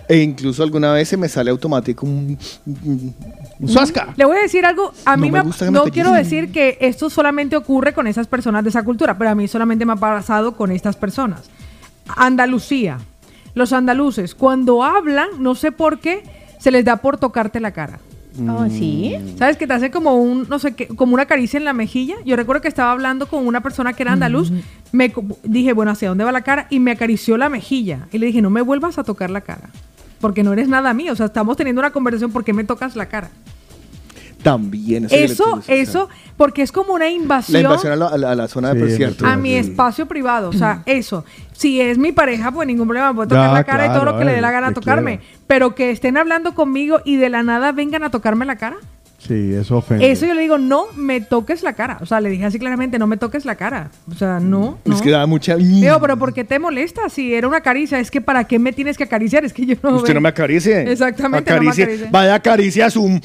E 0.10 0.18
incluso 0.18 0.64
alguna 0.64 0.92
vez 0.92 1.08
se 1.08 1.16
me 1.16 1.30
sale 1.30 1.50
automático 1.50 2.06
un, 2.06 2.38
un, 2.66 3.16
un 3.60 3.70
suasca. 3.70 4.14
Le 4.18 4.26
voy 4.26 4.36
a 4.38 4.42
decir 4.42 4.66
algo, 4.66 4.92
a 5.06 5.16
No 5.16 5.22
mí 5.22 5.32
me 5.32 5.40
me, 5.40 5.46
gusta 5.46 5.64
que 5.66 5.72
me 5.72 5.78
no 5.80 5.86
quiero 5.86 6.12
decir 6.12 6.52
que 6.52 6.78
esto 6.82 7.10
solamente 7.10 7.56
ocurre 7.56 7.94
con 7.94 8.06
esas 8.08 8.28
personas 8.28 8.64
de 8.64 8.70
esa 8.72 8.84
cultura, 8.84 9.18
pero 9.18 9.30
a 9.30 9.36
mí 9.36 9.48
solamente 9.48 9.86
me 9.86 9.94
ha 9.94 9.96
pasado 9.96 10.58
con 10.58 10.72
estas 10.72 10.98
personas. 10.98 11.44
Andalucía, 12.18 12.98
los 13.56 13.74
andaluces, 13.74 14.36
cuando 14.36 14.84
hablan, 14.84 15.30
no 15.40 15.56
sé 15.56 15.72
por 15.72 16.00
qué, 16.00 16.24
se 16.60 16.72
les 16.72 16.86
da 16.86 16.98
por 16.98 17.18
tocarte 17.18 17.60
la 17.60 17.72
cara. 17.72 18.00
Oh, 18.50 18.66
sí. 18.68 19.16
¿Sabes? 19.38 19.58
Que 19.58 19.68
te 19.68 19.74
hace 19.74 19.92
como 19.92 20.16
un, 20.16 20.48
no 20.50 20.58
sé 20.58 20.74
qué, 20.74 20.88
como 20.88 21.14
una 21.14 21.26
caricia 21.26 21.58
en 21.58 21.66
la 21.66 21.74
mejilla. 21.74 22.16
Yo 22.26 22.36
recuerdo 22.36 22.62
que 22.62 22.68
estaba 22.68 22.92
hablando 22.92 23.28
con 23.28 23.46
una 23.46 23.62
persona 23.62 23.94
que 23.94 24.04
era 24.04 24.14
andaluz. 24.14 24.52
Me 24.92 25.14
dije, 25.44 25.74
bueno, 25.74 25.92
¿hacia 25.92 26.10
dónde 26.10 26.24
va 26.24 26.32
la 26.32 26.42
cara? 26.42 26.66
Y 26.70 26.80
me 26.80 26.92
acarició 26.92 27.38
la 27.38 27.50
mejilla. 27.50 28.08
Y 28.12 28.18
le 28.18 28.26
dije, 28.26 28.42
no 28.42 28.50
me 28.50 28.62
vuelvas 28.62 28.98
a 28.98 29.04
tocar 29.04 29.30
la 29.30 29.42
cara. 29.42 29.70
Porque 30.20 30.44
no 30.44 30.54
eres 30.54 30.68
nada 30.68 30.94
mío. 30.94 31.14
O 31.14 31.16
sea, 31.16 31.28
estamos 31.28 31.58
teniendo 31.58 31.80
una 31.80 31.92
conversación. 31.92 32.32
¿Por 32.32 32.44
qué 32.44 32.54
me 32.54 32.64
tocas 32.64 32.96
la 32.96 33.06
cara? 33.06 33.30
También. 34.44 35.08
Eso, 35.10 35.62
que 35.66 35.82
eso, 35.82 36.10
porque 36.38 36.62
es 36.62 36.72
como 36.72 36.94
una 36.94 37.06
La 37.06 37.12
invasión, 37.12 37.62
invasión 37.62 37.94
a 37.94 37.96
la, 37.96 38.08
a 38.08 38.18
la- 38.18 38.32
a 38.32 38.36
la 38.36 38.48
zona 38.48 38.74
de 38.74 39.14
a 39.24 39.38
mi 39.38 39.56
espacio 39.56 40.06
privado. 40.06 40.50
O 40.50 40.54
sea, 40.54 40.84
eso. 40.86 41.26
Si 41.54 41.80
es 41.82 41.98
mi 41.98 42.12
pareja, 42.12 42.52
pues 42.52 42.68
ningún 42.68 42.88
problema. 42.88 43.10
Me 43.10 43.16
puede 43.16 43.30
tocar 43.30 43.48
Ya, 43.48 43.54
la 43.54 43.64
cara 43.64 43.86
y 43.86 43.88
todo 43.90 44.02
claro, 44.02 44.12
lo 44.14 44.20
que 44.20 44.26
le 44.26 44.34
dé 44.34 44.42
la 44.42 44.52
gana 44.52 44.68
que 44.70 44.74
tocarme. 44.76 45.20
Pero 45.48 45.76
que 45.76 45.92
estén 45.92 46.18
hablando 46.18 46.54
conmigo 46.56 47.00
y 47.06 47.16
de 47.16 47.30
la 47.30 47.44
nada 47.44 47.72
vengan 47.72 48.04
a 48.04 48.12
tocarme 48.12 48.46
la 48.46 48.58
cara. 48.58 48.78
Sí, 49.28 49.54
eso 49.54 49.78
ofende. 49.78 50.12
Eso 50.12 50.26
yo 50.26 50.34
le 50.34 50.42
digo, 50.42 50.58
no 50.58 50.88
me 50.98 51.22
toques 51.22 51.64
la 51.64 51.74
cara. 51.74 51.98
O 52.02 52.06
sea, 52.06 52.20
le 52.20 52.30
dije 52.30 52.46
así 52.46 52.60
claramente, 52.60 53.00
no 53.00 53.08
me 53.08 53.16
toques 53.18 53.46
la 53.46 53.56
cara. 53.56 53.90
O 54.12 54.16
sea, 54.16 54.40
no, 54.40 54.80
no. 54.84 54.94
Es 54.96 55.02
que 55.02 55.12
da 55.12 55.26
mucha. 55.26 55.56
Digo, 55.56 55.98
pero 56.02 56.18
¿por 56.18 56.34
qué 56.34 56.44
te 56.44 56.60
molesta? 56.60 57.08
Si 57.10 57.34
era 57.34 57.48
una 57.48 57.62
caricia, 57.62 58.00
es 58.00 58.12
que 58.12 58.20
¿para 58.20 58.44
qué 58.46 58.60
me 58.60 58.74
tienes 58.74 58.98
que 58.98 59.06
acariciar? 59.06 59.46
Es 59.46 59.54
que 59.54 59.66
yo 59.66 59.76
no 59.82 59.96
Usted 59.96 60.14
no 60.14 60.20
me 60.22 60.30
acaricie. 60.30 60.92
Exactamente, 60.92 61.52
no 61.52 61.58
me 61.62 61.62
Acaricie. 61.70 61.84
acaricie. 61.84 62.08
Vaya 62.12 62.36
acaricia 62.36 62.90
su. 62.90 63.20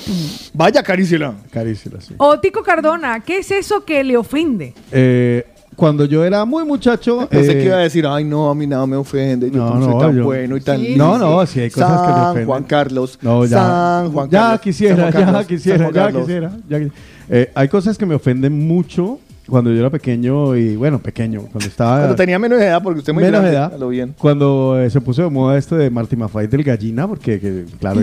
Vaya 0.54 0.80
acaríciela. 0.80 1.34
Acaríciela, 1.48 2.00
sí. 2.00 2.14
O 2.18 2.38
Tico 2.38 2.62
Cardona, 2.62 3.20
¿qué 3.20 3.38
es 3.38 3.50
eso 3.50 3.84
que 3.84 4.04
le 4.04 4.16
ofende? 4.16 4.74
Eh, 4.92 5.44
cuando 5.78 6.04
yo 6.06 6.24
era 6.24 6.44
muy 6.44 6.64
muchacho. 6.64 7.28
Pensé 7.30 7.52
eh, 7.52 7.58
que 7.58 7.64
iba 7.66 7.76
a 7.76 7.80
decir, 7.80 8.04
ay, 8.04 8.24
no, 8.24 8.50
a 8.50 8.54
mí 8.56 8.66
nada 8.66 8.84
me 8.84 8.96
ofende. 8.96 9.48
Yo 9.48 9.58
No, 9.58 9.68
como 9.70 9.84
soy 9.84 9.94
no, 9.94 10.00
tan 10.00 10.16
yo- 10.16 10.24
bueno 10.24 10.56
y 10.56 10.60
tan 10.60 10.80
Sí. 10.80 10.94
No, 10.96 11.16
no, 11.18 11.46
sí 11.46 11.60
hay 11.60 11.70
cosas 11.70 12.00
que 12.02 12.06
me 12.12 12.20
ofenden. 12.20 12.46
Juan 12.46 12.64
Carlos. 12.64 13.18
No, 13.22 13.44
ya. 13.44 13.56
San 13.58 14.12
Juan 14.12 14.28
ya 14.28 14.40
Carlos. 14.40 14.60
quisiera, 14.60 15.12
San 15.12 15.22
Juan 15.22 15.34
ya 15.34 15.44
quisiera, 15.46 15.78
San 15.84 15.92
Juan 15.92 16.12
ya 16.12 16.20
quisiera. 16.20 16.52
ya 16.68 16.78
Eh, 17.30 17.50
hay 17.54 17.68
cosas 17.68 17.96
que 17.96 18.06
me 18.06 18.16
ofenden 18.16 18.66
mucho 18.66 19.20
cuando 19.48 19.70
yo 19.72 19.78
era 19.80 19.88
pequeño 19.88 20.54
y 20.56 20.76
bueno, 20.76 20.98
pequeño, 20.98 21.40
cuando 21.50 21.66
estaba 21.68 21.98
Cuando 22.00 22.16
tenía 22.16 22.38
menos 22.38 22.60
edad, 22.60 22.82
porque 22.82 22.98
usted 22.98 23.12
es 23.12 23.14
muy 23.14 23.24
menos 23.24 23.40
grande, 23.40 23.56
edad, 23.56 23.72
a 23.74 23.78
lo 23.78 23.88
bien. 23.88 24.14
cuando 24.18 24.78
eh, 24.78 24.90
se 24.90 25.00
puso 25.00 25.22
de 25.22 25.30
moda 25.30 25.56
esto 25.56 25.74
de 25.74 25.88
Marty 25.88 26.16
McFly 26.16 26.48
del 26.48 26.62
gallina, 26.64 27.08
porque 27.08 27.40
que, 27.40 27.64
claro, 27.80 28.02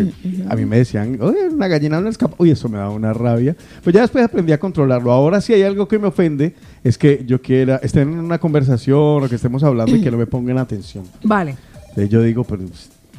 a 0.49 0.55
mí 0.55 0.65
me 0.65 0.77
decían, 0.77 1.19
oye, 1.21 1.49
una 1.51 1.67
gallina 1.67 2.01
no 2.01 2.09
escapa, 2.09 2.33
uy, 2.39 2.49
eso 2.49 2.67
me 2.67 2.79
daba 2.79 2.89
una 2.89 3.13
rabia. 3.13 3.55
Pues 3.83 3.93
ya 3.93 4.01
después 4.01 4.23
aprendí 4.25 4.53
a 4.53 4.59
controlarlo. 4.59 5.11
Ahora 5.11 5.39
si 5.39 5.53
hay 5.53 5.61
algo 5.61 5.87
que 5.87 5.99
me 5.99 6.07
ofende 6.07 6.55
es 6.85 6.97
que 6.97 7.23
yo 7.25 7.41
quiera, 7.41 7.77
estén 7.83 8.13
en 8.13 8.19
una 8.19 8.37
conversación 8.39 9.23
o 9.23 9.27
que 9.27 9.35
estemos 9.35 9.61
hablando 9.63 9.93
y 9.95 10.01
que 10.01 10.09
no 10.11 10.17
me 10.17 10.25
pongan 10.27 10.57
atención. 10.57 11.03
Vale. 11.23 11.55
Entonces 11.89 12.09
yo 12.09 12.21
digo, 12.21 12.43
pero 12.43 12.61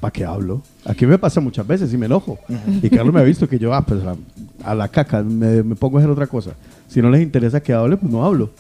¿para 0.00 0.12
qué 0.12 0.24
hablo? 0.24 0.62
Aquí 0.84 1.04
me 1.06 1.18
pasa 1.18 1.40
muchas 1.40 1.66
veces 1.66 1.92
y 1.92 1.98
me 1.98 2.06
enojo. 2.06 2.38
Y 2.82 2.88
Carlos 2.90 3.12
me 3.14 3.20
ha 3.20 3.24
visto 3.24 3.48
que 3.48 3.58
yo, 3.58 3.74
ah, 3.74 3.84
pues 3.84 4.00
a, 4.04 4.14
a 4.70 4.74
la 4.74 4.88
caca, 4.88 5.22
me, 5.22 5.62
me 5.62 5.74
pongo 5.74 5.98
a 5.98 6.00
hacer 6.00 6.10
otra 6.10 6.26
cosa. 6.26 6.52
Si 6.88 7.02
no 7.02 7.10
les 7.10 7.22
interesa 7.22 7.60
que 7.60 7.72
hable, 7.72 7.96
pues 7.96 8.10
no 8.12 8.24
hablo. 8.24 8.50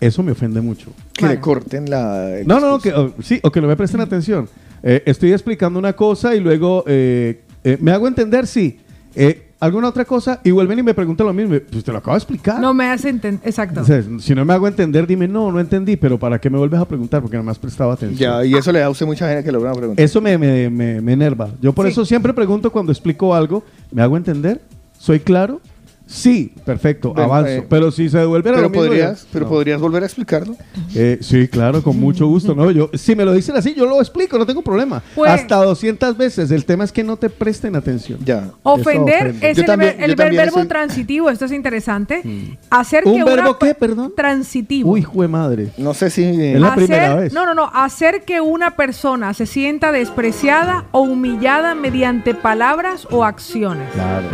Eso 0.00 0.22
me 0.22 0.32
ofende 0.32 0.60
mucho. 0.60 0.90
Que 1.14 1.26
le 1.28 1.40
corten 1.40 1.88
la. 1.88 2.40
No, 2.44 2.60
no, 2.60 2.68
no, 2.68 2.78
que, 2.80 2.92
o- 2.92 3.14
sí, 3.22 3.40
o 3.42 3.50
que 3.50 3.60
no 3.60 3.68
me 3.68 3.76
presten 3.76 4.00
atención. 4.00 4.48
Eh, 4.82 5.02
estoy 5.06 5.32
explicando 5.32 5.78
una 5.78 5.94
cosa 5.94 6.34
y 6.34 6.40
luego 6.40 6.84
eh, 6.86 7.40
eh, 7.62 7.78
me 7.80 7.90
hago 7.92 8.06
entender, 8.06 8.46
sí. 8.46 8.78
Eh, 9.14 9.52
alguna 9.64 9.88
otra 9.88 10.04
cosa 10.04 10.40
y 10.44 10.50
vuelven 10.50 10.78
y 10.78 10.82
me 10.82 10.94
preguntan 10.94 11.26
lo 11.26 11.32
mismo. 11.32 11.56
Pues 11.70 11.82
te 11.84 11.90
lo 11.92 11.98
acabo 11.98 12.12
de 12.14 12.18
explicar. 12.18 12.60
No 12.60 12.74
me 12.74 12.86
hace 12.86 13.08
entender. 13.08 13.40
Exacto. 13.46 13.80
O 13.80 13.84
sea, 13.84 14.02
si 14.20 14.34
no 14.34 14.44
me 14.44 14.52
hago 14.52 14.68
entender, 14.68 15.06
dime, 15.06 15.26
no, 15.28 15.50
no 15.50 15.60
entendí, 15.60 15.96
pero 15.96 16.18
¿para 16.18 16.38
qué 16.40 16.50
me 16.50 16.58
vuelves 16.58 16.80
a 16.80 16.86
preguntar? 16.86 17.20
Porque 17.22 17.36
no 17.36 17.42
me 17.42 17.50
has 17.50 17.58
prestado 17.58 17.90
atención. 17.90 18.18
Ya, 18.18 18.44
y 18.44 18.54
eso 18.54 18.70
le 18.72 18.80
da 18.80 18.86
a 18.86 18.90
usted 18.90 19.06
mucha 19.06 19.28
gente 19.28 19.44
que 19.44 19.52
le 19.52 19.58
van 19.58 19.72
a 19.72 19.74
preguntar. 19.74 20.04
Eso 20.04 20.20
me, 20.20 20.36
me, 20.38 20.68
me, 20.70 21.00
me 21.00 21.12
enerva. 21.12 21.48
Yo 21.60 21.72
por 21.72 21.86
Sí. 21.86 21.92
eso 21.92 22.04
siempre 22.04 22.32
pregunto 22.34 22.70
cuando 22.70 22.92
explico 22.92 23.34
algo, 23.34 23.64
¿me 23.90 24.02
hago 24.02 24.16
entender? 24.16 24.60
¿Soy 24.98 25.20
claro? 25.20 25.60
Sí, 26.06 26.52
perfecto, 26.66 27.14
Ven, 27.14 27.24
avanzo. 27.24 27.48
eh, 27.50 27.66
pero 27.68 27.90
si 27.90 28.10
se 28.10 28.18
devuelven 28.18 28.52
a 28.52 28.56
Pero 28.58 28.70
podrías, 28.72 29.22
ya- 29.22 29.28
pero 29.32 29.44
no. 29.46 29.50
podrías 29.50 29.80
volver 29.80 30.02
a 30.02 30.06
explicarlo. 30.06 30.54
Eh, 30.94 31.18
sí, 31.22 31.48
claro, 31.48 31.82
con 31.82 31.98
mucho 31.98 32.26
gusto. 32.26 32.54
No, 32.54 32.70
yo, 32.70 32.90
si 32.92 33.16
me 33.16 33.24
lo 33.24 33.32
dicen 33.32 33.56
así, 33.56 33.74
yo 33.74 33.86
lo 33.86 33.98
explico, 34.00 34.36
no 34.38 34.44
tengo 34.44 34.60
problema. 34.60 35.02
Pues- 35.14 35.30
Hasta 35.30 35.56
200 35.64 36.16
veces. 36.18 36.50
El 36.50 36.66
tema 36.66 36.84
es 36.84 36.92
que 36.92 37.02
no 37.02 37.16
te 37.16 37.30
presten 37.30 37.74
atención. 37.74 38.18
Ya. 38.22 38.50
Ofender 38.62 39.34
es 39.40 39.58
el, 39.58 39.64
también- 39.64 39.96
verbo 40.16 40.66
transitivo, 40.66 41.30
esto 41.30 41.46
es 41.46 41.52
interesante. 41.52 42.22
Hacer 42.68 43.04
¿Un 43.06 43.16
que 43.16 43.24
verbo 43.24 43.50
una 43.50 43.58
qué, 43.58 43.74
perdón? 43.74 44.12
transitivo. 44.14 44.90
Uy, 44.90 45.02
jue 45.02 45.26
madre. 45.26 45.70
No 45.78 45.94
sé 45.94 46.10
si. 46.10 46.22
Es 46.24 46.60
la 46.60 46.68
hacer, 46.68 46.84
primera 46.84 47.14
vez. 47.14 47.32
No, 47.32 47.46
no, 47.46 47.54
no. 47.54 47.70
Hacer 47.72 48.24
que 48.24 48.42
una 48.42 48.76
persona 48.76 49.32
se 49.32 49.46
sienta 49.46 49.90
despreciada 49.90 50.84
o 50.92 51.00
humillada 51.00 51.74
mediante 51.74 52.34
palabras 52.34 53.08
o 53.10 53.24
acciones. 53.24 53.88
Claro. 53.94 54.26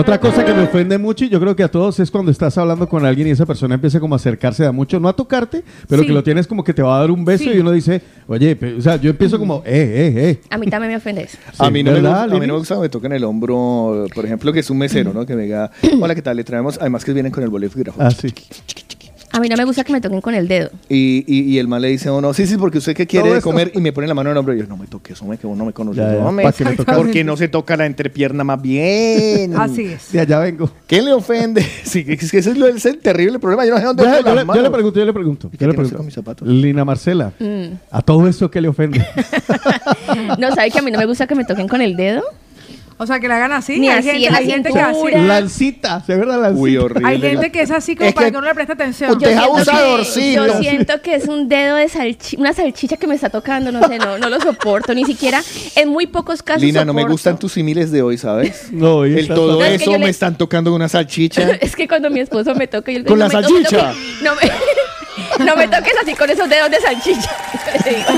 Otra 0.00 0.18
cosa 0.18 0.42
que 0.46 0.54
me 0.54 0.62
ofende 0.62 0.96
mucho 0.96 1.26
y 1.26 1.28
yo 1.28 1.38
creo 1.38 1.54
que 1.54 1.62
a 1.62 1.68
todos 1.70 2.00
es 2.00 2.10
cuando 2.10 2.30
estás 2.30 2.56
hablando 2.56 2.88
con 2.88 3.04
alguien 3.04 3.28
y 3.28 3.32
esa 3.32 3.44
persona 3.44 3.74
empieza 3.74 4.00
como 4.00 4.14
a 4.14 4.16
acercarse 4.16 4.64
a 4.64 4.72
mucho, 4.72 4.98
no 4.98 5.08
a 5.08 5.12
tocarte, 5.12 5.62
pero 5.88 6.00
Sí. 6.00 6.08
que 6.08 6.14
lo 6.14 6.22
tienes 6.22 6.46
como 6.46 6.64
que 6.64 6.72
te 6.72 6.80
va 6.82 6.96
a 6.96 7.00
dar 7.00 7.10
un 7.10 7.22
beso 7.22 7.44
Sí. 7.44 7.50
y 7.54 7.58
uno 7.58 7.70
dice, 7.70 8.00
oye, 8.26 8.56
o 8.78 8.80
sea, 8.80 8.96
yo 8.96 9.10
empiezo 9.10 9.38
como, 9.38 9.62
eh, 9.66 10.12
eh, 10.16 10.30
eh. 10.30 10.40
A 10.48 10.56
mí 10.56 10.68
también 10.68 10.92
me 10.92 10.96
ofende 10.96 11.24
eso. 11.24 11.36
A 11.58 11.70
mí, 11.70 11.82
no 11.82 11.90
me 11.90 12.00
¿verdad, 12.00 12.22
gusta, 12.22 12.36
a 12.36 12.40
mí 12.40 12.46
no 12.46 12.54
me 12.54 12.58
gusta 12.60 12.74
que 12.76 12.80
me 12.80 12.88
toquen 12.88 13.12
el 13.12 13.24
hombro, 13.24 14.06
por 14.14 14.24
ejemplo, 14.24 14.52
que 14.54 14.60
es 14.60 14.70
un 14.70 14.78
mesero, 14.78 15.12
¿no? 15.12 15.26
Que 15.26 15.36
me 15.36 15.42
diga, 15.42 15.70
hola, 16.00 16.14
¿qué 16.14 16.22
tal? 16.22 16.36
Le 16.38 16.44
traemos, 16.44 16.78
además 16.80 17.04
que 17.04 17.12
vienen 17.12 17.30
con 17.30 17.44
el 17.44 17.50
bolígrafo. 17.50 18.00
Ah, 18.00 18.10
sí. 18.10 18.32
A 19.32 19.38
mí 19.40 19.48
no 19.48 19.56
me 19.56 19.64
gusta 19.64 19.84
que 19.84 19.92
me 19.92 20.00
toquen 20.00 20.20
con 20.20 20.34
el 20.34 20.48
dedo. 20.48 20.70
Y, 20.88 21.24
y, 21.26 21.42
y 21.52 21.58
el 21.58 21.68
man 21.68 21.80
le 21.82 21.88
dice, 21.88 22.10
oh 22.10 22.20
no, 22.20 22.34
sí, 22.34 22.46
sí, 22.46 22.56
porque 22.56 22.78
usted 22.78 22.94
que 22.96 23.06
quiere 23.06 23.32
de 23.32 23.40
comer 23.40 23.70
y 23.74 23.80
me 23.80 23.92
pone 23.92 24.06
la 24.08 24.14
mano 24.14 24.30
en 24.30 24.32
el 24.32 24.38
hombro. 24.38 24.54
Y 24.54 24.58
yo, 24.58 24.66
no 24.66 24.76
me 24.76 24.86
toques, 24.86 25.20
hombre, 25.22 25.38
que 25.38 25.46
vos 25.46 25.56
no 25.56 25.64
me 25.64 25.72
conoces. 25.72 26.02
Ya, 26.02 26.14
ya, 26.14 26.26
hombre. 26.26 26.44
¿pa' 26.44 26.52
qué 26.52 26.64
me 26.64 26.76
porque 26.76 27.22
no 27.22 27.36
se 27.36 27.48
toca 27.48 27.76
la 27.76 27.86
entrepierna 27.86 28.42
más 28.44 28.60
bien. 28.60 29.56
Así 29.56 29.84
es. 29.86 30.10
De 30.12 30.20
allá 30.20 30.40
vengo. 30.40 30.70
¿Qué 30.86 31.00
le 31.02 31.12
ofende? 31.12 31.64
Sí, 31.84 32.04
es 32.06 32.30
que 32.30 32.38
ese 32.38 32.50
es, 32.50 32.58
lo, 32.58 32.66
ese 32.68 32.76
es 32.90 32.94
el 32.94 32.98
terrible 32.98 33.38
problema. 33.38 33.64
Yo 33.64 33.72
no 33.72 33.78
sé 33.78 33.84
dónde 33.84 34.02
yo, 34.04 34.08
las 34.10 34.46
le, 34.46 34.54
yo 34.54 34.62
le 34.62 34.70
pregunto, 34.70 34.98
yo 35.00 35.06
le 35.06 35.12
pregunto. 35.12 35.48
¿Y 35.48 35.52
yo 35.52 35.58
qué 35.58 35.66
le 35.66 35.72
pregunto. 35.74 35.96
con 35.96 36.06
mis 36.06 36.14
zapatos? 36.14 36.46
Lina 36.46 36.84
Marcela, 36.84 37.32
Mm. 37.40 37.74
a 37.90 38.02
todo 38.02 38.28
esto 38.28 38.50
que 38.50 38.60
le 38.60 38.68
ofende. 38.68 39.04
No, 40.38 40.54
¿sabe 40.54 40.70
que 40.70 40.78
a 40.78 40.82
mí 40.82 40.90
no 40.90 40.98
me 40.98 41.06
gusta 41.06 41.26
que 41.26 41.34
me 41.34 41.44
toquen 41.44 41.68
con 41.68 41.80
el 41.80 41.96
dedo? 41.96 42.22
O 43.02 43.06
sea, 43.06 43.18
que 43.18 43.28
la 43.28 43.36
hagan 43.36 43.52
así. 43.52 43.78
Ni 43.78 43.88
hay 43.88 43.98
así 44.00 44.10
gente, 44.10 44.26
en 44.26 44.32
la 44.32 44.38
hay 44.38 44.46
gente 44.50 44.70
que. 44.72 45.18
Lancita, 45.22 46.02
¿se 46.04 46.12
acuerda 46.12 46.36
lancita? 46.36 46.60
Uy, 46.60 46.76
horrible. 46.76 47.08
Hay 47.08 47.18
gente 47.18 47.50
que 47.50 47.62
es 47.62 47.70
así 47.70 47.96
como 47.96 48.08
Es 48.10 48.14
para 48.14 48.26
que 48.26 48.32
que 48.32 48.38
uno 48.38 48.46
le 48.46 48.54
preste 48.54 48.72
atención. 48.74 49.10
usted 49.12 49.30
es 49.30 49.36
abusadorcito. 49.38 50.46
Yo 50.46 50.58
siento 50.60 51.00
que 51.00 51.14
es 51.14 51.26
un 51.26 51.48
dedo 51.48 51.76
de 51.76 51.88
salchicha, 51.88 52.38
una 52.38 52.52
salchicha 52.52 52.98
que 52.98 53.06
me 53.06 53.14
está 53.14 53.30
tocando, 53.30 53.72
no 53.72 53.86
sé, 53.88 53.96
no, 53.98 54.18
no 54.18 54.28
lo 54.28 54.38
soporto, 54.38 54.94
ni 54.94 55.04
siquiera 55.06 55.42
en 55.76 55.88
muy 55.88 56.06
pocos 56.08 56.42
casos 56.42 56.62
Lina, 56.62 56.84
no 56.84 56.92
me 56.92 57.04
gustan 57.04 57.38
tus 57.38 57.52
similes 57.52 57.90
de 57.90 58.02
hoy, 58.02 58.18
¿sabes? 58.18 58.66
No, 58.72 59.04
El 59.04 59.28
todo 59.28 59.58
No, 59.60 59.64
es 59.64 59.78
que 59.78 59.84
eso 59.84 59.92
me 59.92 59.98
le- 60.00 60.10
están 60.10 60.36
tocando 60.36 60.74
una 60.74 60.88
salchicha. 60.88 61.50
Es 61.60 61.74
que 61.76 61.88
cuando 61.88 62.10
mi 62.10 62.20
esposo 62.20 62.54
me 62.54 62.66
toca, 62.66 62.92
yo 62.92 62.98
le 62.98 63.04
¿Con 63.06 63.18
la 63.18 63.28
"No 63.28 63.34
me- 63.34 63.40
no 63.42 63.48
me 63.50 63.62
salchicha? 63.64 63.94
No 64.22 64.34
me, 64.34 64.40
no 65.38 65.56
me 65.56 65.68
toques 65.68 65.92
así 66.02 66.14
con 66.14 66.28
esos 66.30 66.48
dedos 66.48 66.70
de 66.70 66.80
salchicha. 66.80 67.30
Le 67.84 67.90
digo. 67.96 68.08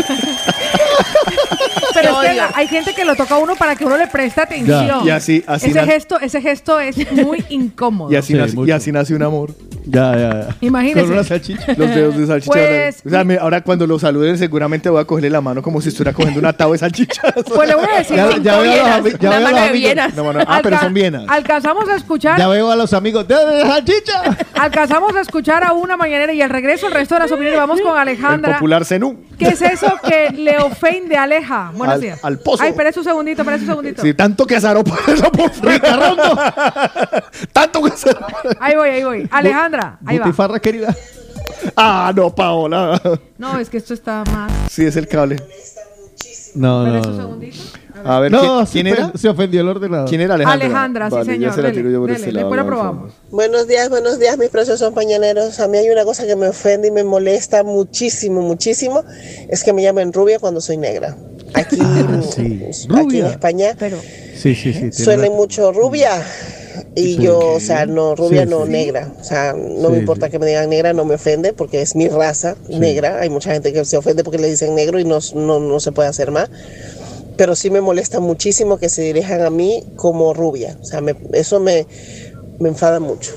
Pero 1.94 2.22
es 2.22 2.30
que 2.30 2.40
hay 2.54 2.68
gente 2.68 2.94
que 2.94 3.04
lo 3.04 3.14
toca 3.14 3.34
a 3.34 3.38
uno 3.38 3.54
para 3.56 3.76
que 3.76 3.84
uno 3.84 3.96
le 3.96 4.06
preste 4.06 4.40
atención. 4.40 5.06
Y 5.06 5.10
así, 5.10 5.44
así, 5.46 5.66
ese 5.70 5.80
na- 5.80 5.86
gesto, 5.86 6.18
ese 6.20 6.40
gesto 6.40 6.80
es 6.80 6.96
muy 7.12 7.44
incómodo. 7.50 8.10
y 8.12 8.16
así, 8.16 8.32
Sí, 8.32 8.38
nace, 8.38 8.52
y 8.52 8.56
mucho. 8.56 8.74
así 8.74 8.92
nace 8.92 9.14
un 9.14 9.22
amor. 9.22 9.54
Ya, 9.84 10.12
ya, 10.16 10.30
ya. 10.46 10.56
Imagínese. 10.60 11.02
Con 11.02 11.12
una 11.12 11.24
salchicha. 11.24 11.74
Los 11.76 11.90
dedos 11.94 12.16
de 12.16 12.26
salchicha. 12.26 12.52
Pues- 12.52 13.02
o 13.04 13.10
sea, 13.10 13.24
me- 13.24 13.36
ahora 13.36 13.60
cuando 13.62 13.86
lo 13.86 13.98
saluden 13.98 14.38
seguramente 14.38 14.88
voy 14.88 15.00
a 15.00 15.04
cogerle 15.04 15.28
la 15.30 15.40
mano 15.40 15.60
como 15.60 15.80
si 15.82 15.88
estuviera 15.88 16.12
cogiendo 16.14 16.40
un 16.40 16.46
atado 16.46 16.72
de 16.72 16.78
salchichas. 16.78 17.32
Pues 17.54 17.68
le 17.68 17.74
voy 17.74 17.86
a 17.92 17.98
decir. 17.98 18.16
Ya, 18.16 18.58
veo 18.58 18.84
a 18.84 18.98
los, 18.98 19.06
ami- 19.06 19.18
ya 19.18 19.28
Una 19.28 19.38
veo 19.38 19.48
a 19.48 19.50
mano 19.50 19.50
los 19.50 19.52
de 19.52 19.68
amigos. 19.68 19.72
bienas. 19.80 20.14
No, 20.14 20.30
ah, 20.30 20.60
pero 20.62 20.76
Alca- 20.76 20.80
son 20.80 20.94
bienas. 20.94 21.24
Alcanzamos 21.28 21.88
a 21.88 21.96
escuchar. 21.96 22.38
Ya 22.38 22.48
veo 22.48 22.70
a 22.70 22.76
los 22.76 22.92
amigos. 22.94 23.26
¡De 23.28 23.34
de 23.34 23.62
salchicha! 23.62 24.22
Alcanzamos 24.54 25.14
a 25.16 25.20
escuchar 25.20 25.64
a 25.64 25.72
una 25.72 25.96
mañanera 25.96 26.32
y 26.32 26.40
al 26.40 26.50
regreso 26.50 26.86
el 26.86 26.92
resto 27.02 27.14
de 27.16 27.20
las 27.20 27.32
opiniones 27.32 27.58
vamos 27.58 27.80
con 27.80 27.92
El 27.92 27.98
Alejandra. 27.98 28.54
popular 28.54 28.84
zenú. 28.84 29.24
¿Qué 29.38 29.48
es 29.48 29.60
eso 29.62 29.92
que 30.06 30.30
le 30.30 30.58
ofende 30.58 31.16
a 31.16 31.24
Aleja? 31.24 31.72
Buenos 31.74 31.94
Al- 31.94 32.00
días. 32.00 32.24
al 32.24 32.38
pozo. 32.38 32.62
Ay, 32.62 32.70
espérese 32.70 33.00
un 33.00 33.04
segundito, 33.04 33.42
espérese 33.42 33.64
un 33.64 33.70
segundito. 33.70 34.02
Sí, 34.02 34.14
tanto 34.14 34.46
que 34.46 34.56
azaró 34.56 34.84
por 34.84 34.98
eso 35.08 35.30
por 35.32 35.50
fuera. 35.52 36.14
tanto 37.52 37.82
que 37.82 37.90
azaró. 37.92 38.26
Ahí 38.60 38.76
voy, 38.76 38.88
ahí 38.88 39.04
voy. 39.04 39.28
Alejandra, 39.30 39.98
ahí 40.06 40.18
va. 40.18 40.24
Butifarra 40.26 40.60
querida. 40.60 40.94
Ah, 41.76 42.12
no, 42.14 42.34
Paola. 42.34 43.00
No, 43.38 43.58
es 43.58 43.68
que 43.68 43.76
esto 43.78 43.94
está 43.94 44.22
mal. 44.32 44.50
Sí, 44.70 44.84
es 44.84 44.96
el 44.96 45.08
cable. 45.08 45.36
No, 46.54 46.84
no, 46.86 46.96
Espérese 46.96 47.08
un 47.10 47.16
no. 47.16 47.22
segundito. 47.22 47.62
A 48.04 48.20
ver, 48.20 48.32
No, 48.32 48.64
¿quién, 48.70 48.86
se 48.86 48.92
era? 48.92 49.12
Se 49.14 49.28
ofendió 49.28 49.60
el 49.60 49.68
ordenador. 49.68 50.08
¿Quién 50.08 50.20
era 50.22 50.34
Alejandra? 50.34 50.66
Alejandra, 50.66 51.08
sí, 51.10 51.14
Vale, 51.16 51.26
ya 51.26 51.32
señor. 51.34 51.54
se 51.54 51.62
la 51.62 51.72
tiro 51.72 51.90
yo 51.90 52.00
por 52.00 52.08
dele, 52.10 52.18
después 52.24 52.34
lado, 52.34 52.50
la 52.50 52.62
vamos. 52.62 52.68
probamos. 52.78 53.12
Buenos 53.30 53.68
días, 53.68 53.88
buenos 53.90 54.18
días, 54.18 54.38
mis 54.38 54.48
preciosos 54.48 54.82
compañeros. 54.86 55.60
A 55.60 55.68
mí 55.68 55.78
hay 55.78 55.88
una 55.90 56.04
cosa 56.04 56.26
que 56.26 56.34
me 56.36 56.48
ofende 56.48 56.88
y 56.88 56.90
me 56.90 57.04
molesta 57.04 57.62
muchísimo, 57.62 58.40
muchísimo, 58.42 59.04
es 59.48 59.62
que 59.62 59.72
me 59.72 59.82
llamen 59.82 60.12
rubia 60.12 60.38
cuando 60.38 60.60
soy 60.60 60.76
negra. 60.78 61.16
Aquí, 61.54 61.76
sí. 62.32 62.68
aquí 62.94 63.20
en. 63.20 63.26
España 63.26 63.76
Sí, 64.36 64.54
sí, 64.54 64.72
sí. 64.72 64.92
suelen 64.92 65.32
una- 65.32 65.36
mucho 65.36 65.70
rubia 65.72 66.10
y 66.96 67.16
Sí. 67.16 67.18
yo, 67.22 67.38
o 67.38 67.60
sea, 67.60 67.84
no 67.86 68.14
rubia, 68.16 68.44
Sí, 68.44 68.48
no 68.50 68.64
sí. 68.64 68.72
negra. 68.72 69.12
O 69.20 69.24
sea, 69.24 69.52
no 69.52 69.88
Sí, 69.88 69.92
me 69.92 69.98
importa 69.98 70.30
que 70.30 70.38
me 70.38 70.46
digan 70.46 70.70
negra, 70.70 70.92
no 70.94 71.04
me 71.04 71.14
ofende 71.16 71.52
porque 71.52 71.82
es 71.82 71.94
mi 71.94 72.08
raza 72.08 72.56
negra. 72.68 73.20
Hay 73.20 73.28
mucha 73.28 73.52
gente 73.52 73.72
que 73.72 73.84
se 73.84 73.96
ofende 73.98 74.24
porque 74.24 74.38
le 74.38 74.48
dicen 74.48 74.74
negro 74.74 74.98
y 74.98 75.04
no, 75.04 75.18
no, 75.34 75.60
no 75.60 75.78
se 75.80 75.92
puede 75.92 76.08
hacer 76.08 76.30
más. 76.30 76.48
Pero 77.36 77.54
sí 77.56 77.70
me 77.70 77.80
molesta 77.80 78.20
muchísimo 78.20 78.78
que 78.78 78.88
se 78.88 79.02
dirijan 79.02 79.40
a 79.42 79.50
mí 79.50 79.84
como 79.96 80.34
rubia. 80.34 80.76
O 80.80 80.84
sea, 80.84 81.00
me- 81.00 81.16
eso 81.32 81.60
me, 81.60 81.86
me 82.60 82.68
enfada 82.68 83.00
mucho. 83.00 83.32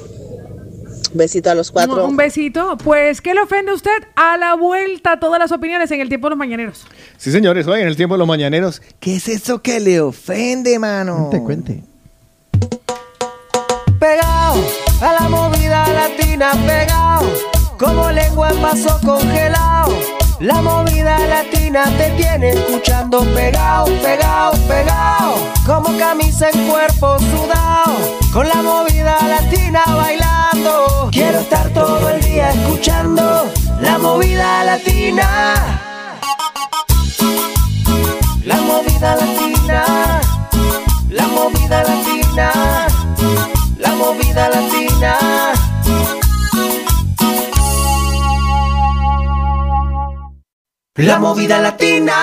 Besito 1.13 1.49
a 1.49 1.55
los 1.55 1.71
cuatro. 1.71 2.03
Un, 2.03 2.09
un 2.11 2.17
besito. 2.17 2.77
Pues, 2.83 3.21
¿qué 3.21 3.33
le 3.33 3.41
ofende 3.41 3.71
a 3.71 3.73
usted? 3.75 3.89
A 4.17 4.35
la 4.37 4.55
vuelta, 4.55 5.17
todas 5.17 5.39
las 5.39 5.51
opiniones 5.53 5.89
en 5.91 6.01
el 6.01 6.09
tiempo 6.09 6.27
de 6.27 6.31
los 6.31 6.37
mañaneros. 6.39 6.85
Sí, 7.17 7.31
señores, 7.31 7.65
hoy 7.67 7.79
en 7.81 7.87
el 7.87 7.95
tiempo 7.95 8.15
de 8.15 8.19
los 8.19 8.27
mañaneros. 8.27 8.81
¿Qué 8.99 9.15
es 9.15 9.29
eso 9.29 9.61
que 9.61 9.79
le 9.79 10.01
ofende, 10.01 10.77
mano? 10.77 11.29
Cuente, 11.29 11.43
cuente. 11.45 11.83
Pegado 13.99 14.61
a 15.01 15.13
la 15.21 15.29
movida 15.29 15.87
latina, 15.87 16.51
pegado 16.67 17.27
como 17.79 18.11
lengua 18.11 18.49
en 18.51 18.61
vaso 18.61 18.99
congelado. 19.05 19.93
La 20.39 20.61
movida 20.61 21.17
latina 21.17 21.85
te 21.97 22.09
tiene 22.17 22.49
escuchando 22.49 23.21
pegado, 23.33 23.85
pegado, 24.01 24.51
pegado. 24.67 25.35
Como 25.65 25.97
camisa 25.97 26.49
en 26.49 26.67
cuerpo 26.67 27.17
sudado. 27.19 27.95
Con 28.33 28.47
la 28.49 28.61
movida 28.61 29.17
latina 29.27 29.83
bailando. 29.87 31.09
Quiero 31.11 31.39
estar 31.39 31.69
todo 31.69 32.09
el 32.09 32.21
día 32.21 32.51
escuchando 32.51 33.49
la 33.79 33.97
movida 33.97 34.65
latina. 34.65 35.79
La 38.43 38.55
movida 38.57 39.15
latina. 39.15 40.21
La 41.11 41.27
movida 41.27 41.83
latina. 41.83 42.87
La 43.79 43.95
movida 43.95 44.49
latina. 44.49 45.54
La 50.97 51.19
movida 51.19 51.59
latina. 51.59 52.13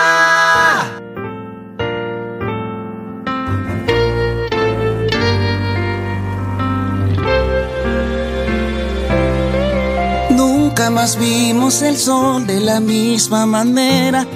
Nunca 10.31 10.89
más 10.89 11.19
vimos 11.19 11.83
el 11.83 11.99
sol 11.99 12.47
de 12.47 12.61
la 12.61 12.81
misma 12.81 13.45
manera, 13.45 14.27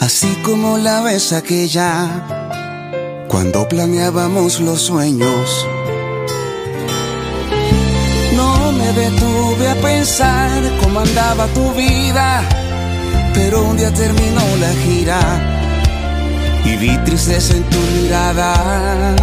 así 0.00 0.26
como 0.42 0.76
la 0.76 1.02
vez 1.02 1.32
aquella, 1.32 2.08
cuando 3.28 3.68
planeábamos 3.68 4.58
los 4.58 4.82
sueños. 4.82 5.64
No 8.34 8.72
me 8.72 8.92
detuve 8.94 9.68
a 9.68 9.76
pensar 9.76 10.60
cómo 10.82 10.98
andaba 10.98 11.46
tu 11.54 11.72
vida, 11.74 12.42
pero 13.34 13.62
un 13.62 13.76
día 13.76 13.92
terminó 13.92 14.42
la 14.60 14.72
gira 14.84 15.20
y 16.64 16.76
vi 16.76 16.96
tristeza 16.98 17.54
en 17.54 17.64
tu 17.64 17.78
mirada. 17.78 19.16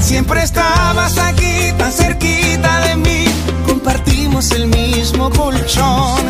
Siempre 0.00 0.42
estabas 0.42 1.18
aquí, 1.18 1.72
tan 1.78 1.92
cerquita 1.92 2.80
de 2.86 2.96
mí. 2.96 3.24
Compartimos 3.66 4.50
el 4.52 4.68
mismo 4.68 5.30
colchón. 5.30 6.20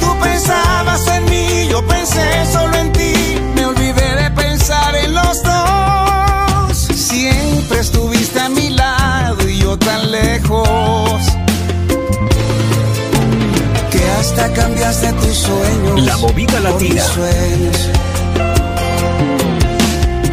Tú 0.00 0.18
pensabas 0.22 1.06
en 1.08 1.24
mí, 1.26 1.68
yo 1.70 1.86
pensé 1.86 2.46
solo 2.52 2.76
en 2.76 2.92
ti. 2.92 3.12
Me 3.54 3.66
olvidé 3.66 4.14
de 4.22 4.30
pensar 4.30 4.94
en 4.96 5.14
los 5.14 5.42
dos. 5.42 6.76
Siempre 6.76 7.80
estuviste 7.80 8.40
a 8.40 8.48
mi 8.48 8.70
lado 8.70 9.48
y 9.48 9.58
yo 9.58 9.76
tan 9.78 10.10
lejos. 10.10 11.37
Que 14.28 14.42
hasta 14.42 14.52
cambiaste 14.52 15.12
tus 15.14 15.38
sueños. 15.38 16.02
La 16.02 16.16
movida 16.18 16.60
latina. 16.60 17.02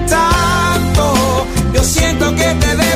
Tanto, 0.10 1.48
yo 1.74 1.84
siento 1.84 2.36
que 2.36 2.44
te 2.44 2.76
debo 2.76 2.95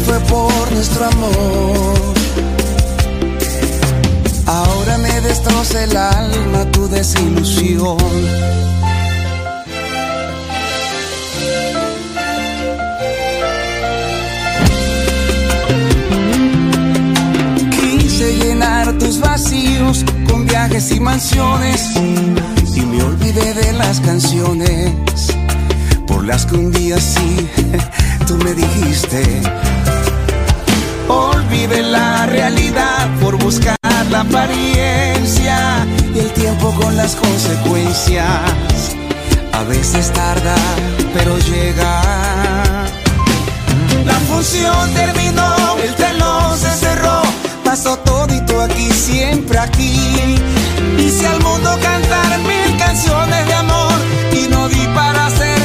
fue 0.00 0.18
por 0.20 0.72
nuestro 0.72 1.04
amor. 1.04 2.14
Ahora 4.46 4.98
me 4.98 5.20
destroza 5.20 5.84
el 5.84 5.96
alma 5.96 6.64
tu 6.72 6.88
desilusión. 6.88 7.96
Quise 17.70 18.36
llenar 18.36 18.92
tus 18.98 19.20
vacíos 19.20 20.04
con 20.30 20.46
viajes 20.46 20.90
y 20.92 21.00
mansiones 21.00 21.90
y 22.74 22.80
me 22.80 23.02
olvidé 23.02 23.54
de 23.54 23.72
las 23.72 24.00
canciones. 24.00 24.92
por 26.06 26.24
las 26.24 26.46
que 26.46 26.54
un 26.56 26.72
día 26.72 26.98
sí 27.00 27.48
tú 28.26 28.36
me 28.38 28.52
dijiste. 28.52 29.42
Olvide 31.08 31.82
la 31.82 32.26
realidad 32.26 33.08
por 33.20 33.36
buscar 33.38 33.76
la 34.10 34.20
apariencia 34.20 35.86
y 36.14 36.18
el 36.18 36.30
tiempo 36.32 36.72
con 36.80 36.96
las 36.96 37.14
consecuencias. 37.14 38.96
A 39.52 39.62
veces 39.64 40.12
tarda, 40.12 40.56
pero 41.14 41.38
llega. 41.38 42.02
La 44.04 44.18
función 44.28 44.94
terminó, 44.94 45.76
el 45.82 45.94
telón 45.94 46.58
se 46.58 46.70
cerró, 46.70 47.22
pasó 47.64 47.96
todito 47.98 48.60
aquí, 48.60 48.90
siempre 48.90 49.58
aquí. 49.58 50.36
Hice 50.98 51.26
al 51.26 51.40
mundo 51.40 51.70
cantar 51.80 52.38
mil 52.40 52.76
canciones 52.76 53.46
de 53.46 53.54
amor 53.54 53.94
y 54.32 54.48
no 54.48 54.68
di 54.68 54.86
para 54.94 55.30
feliz. 55.30 55.55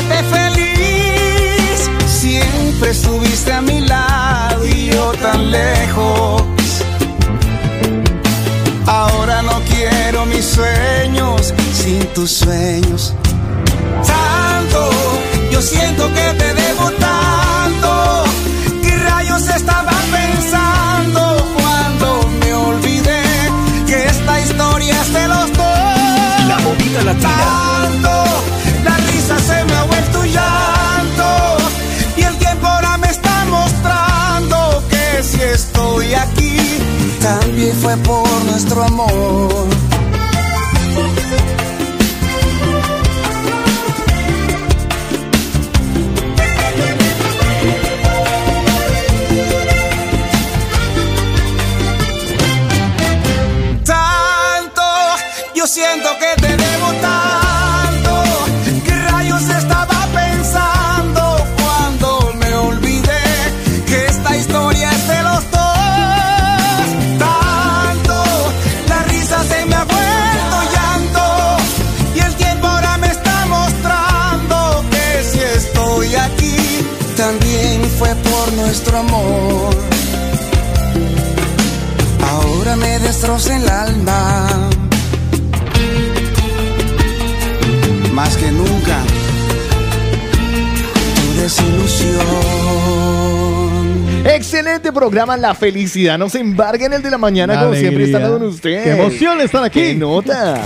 Siempre 2.82 2.98
estuviste 3.00 3.54
a 3.54 3.62
mi 3.62 3.80
lado 3.82 4.66
y 4.66 4.90
yo 4.90 5.12
tan 5.22 5.52
lejos. 5.52 6.42
Ahora 8.88 9.44
no 9.44 9.62
quiero 9.70 10.26
mis 10.26 10.44
sueños 10.44 11.54
sin 11.74 12.00
tus 12.16 12.32
sueños. 12.32 13.14
Tanto, 14.04 14.90
yo 15.52 15.62
siento 15.62 16.08
que 16.12 16.34
te 16.40 16.54
debo 16.56 16.90
tanto. 16.94 18.24
¿Qué 18.82 18.98
rayos 18.98 19.48
estaba 19.48 19.94
pensando 20.12 21.46
cuando 21.62 22.30
me 22.40 22.54
olvidé 22.56 23.22
que 23.86 24.08
esta 24.08 24.42
historia 24.42 25.00
es 25.04 25.14
de 25.14 25.28
los 25.28 25.54
dos? 25.54 26.48
La 26.48 26.58
movida 26.64 27.04
latina. 27.04 27.30
Tanto, 28.02 28.31
estoy 35.62 36.14
aquí, 36.16 36.58
también 37.22 37.76
fue 37.76 37.96
por 37.98 38.28
nuestro 38.46 38.84
amor. 38.84 39.68
Nuestro 78.72 78.98
amor. 79.00 79.76
Ahora 82.24 82.78
me 82.78 83.00
destroza 83.00 83.58
el 83.58 83.68
alma. 83.68 84.70
Más 88.14 88.38
que 88.38 88.50
nunca, 88.50 89.04
tu 91.16 91.42
desilusión. 91.42 92.22
Excelente 94.24 94.94
programa, 94.94 95.36
la 95.36 95.54
felicidad 95.54 96.18
no 96.18 96.30
se 96.30 96.40
embarga 96.40 96.86
en 96.86 96.94
el 96.94 97.02
de 97.02 97.12
la 97.12 97.18
mañana, 97.18 97.56
La 97.56 97.62
como 97.64 97.74
siempre 97.74 98.04
alegría. 98.06 98.20
están 98.20 98.40
con 98.40 98.48
ustedes. 98.48 98.84
¡Qué 98.84 98.92
emoción 98.92 99.42
estar 99.42 99.64
aquí! 99.66 99.82
¡Qué 99.82 99.96
nota! 99.96 100.62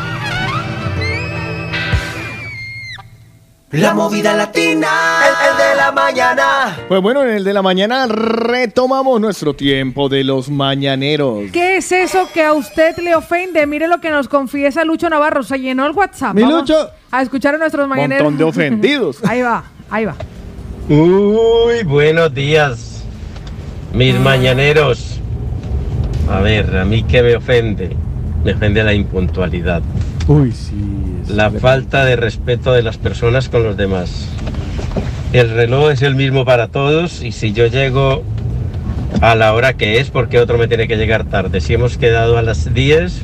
La 3.73 3.95
movida 3.95 4.35
latina, 4.35 4.87
el, 5.27 5.51
el 5.51 5.57
de 5.57 5.77
la 5.77 5.93
mañana. 5.93 6.77
Pues 6.89 7.01
bueno, 7.01 7.23
en 7.23 7.31
el 7.31 7.43
de 7.45 7.55
la 7.55 7.63
mañana 7.63 8.07
retomamos 8.07 9.19
nuestro 9.19 9.55
tiempo 9.55 10.11
de 10.11 10.25
los 10.25 10.51
mañaneros. 10.51 11.51
¿Qué 11.53 11.79
es 11.79 11.91
eso 11.91 12.29
que 12.35 12.45
a 12.45 12.53
usted 12.53 12.99
le 12.99 13.15
ofende? 13.15 13.67
Mire 13.67 13.89
lo 13.89 13.99
que 13.99 14.11
nos 14.11 14.29
confiesa 14.29 14.85
Lucho 14.85 15.09
Navarro. 15.09 15.43
Se 15.43 15.59
llenó 15.59 15.87
el 15.87 15.93
WhatsApp. 15.93 16.35
Mi 16.35 16.43
Vamos 16.43 16.69
Lucho. 16.69 16.91
A 17.11 17.23
escuchar 17.23 17.55
a 17.55 17.59
nuestros 17.59 17.89
mañaneros. 17.89 18.25
Montón 18.25 18.39
de 18.39 18.45
ofendidos. 18.45 19.19
ahí 19.25 19.41
va, 19.41 19.65
ahí 19.89 20.05
va. 20.05 20.17
Uy, 20.91 21.83
buenos 21.85 22.35
días, 22.35 23.03
mis 23.95 24.15
mañaneros. 24.21 25.19
A 26.31 26.41
ver, 26.41 26.77
a 26.77 26.85
mí 26.85 27.05
qué 27.05 27.23
me 27.23 27.37
ofende. 27.37 27.97
Me 28.45 28.53
ofende 28.53 28.85
la 28.85 28.93
impuntualidad. 28.93 29.81
Uy, 30.29 30.53
sí. 30.53 30.75
La 31.29 31.51
falta 31.51 32.05
de 32.05 32.17
respeto 32.17 32.73
de 32.73 32.83
las 32.83 32.99
personas 32.99 33.49
con 33.49 33.63
los 33.63 33.77
demás. 33.77 34.29
El 35.33 35.51
reloj 35.51 35.91
es 35.91 36.03
el 36.03 36.15
mismo 36.15 36.45
para 36.45 36.69
todos 36.69 37.23
y 37.23 37.33
si 37.33 37.53
yo 37.53 37.67
llego 37.67 38.23
a 39.21 39.35
la 39.35 39.53
hora 39.55 39.75
que 39.75 39.99
es, 39.99 40.11
porque 40.11 40.39
otro 40.39 40.59
me 40.59 40.69
tiene 40.69 40.89
que 40.89 40.97
llegar 40.97 41.25
tarde? 41.25 41.61
Si 41.61 41.75
hemos 41.75 41.97
quedado 41.97 42.39
a 42.39 42.43
las 42.43 42.75
10, 42.75 43.23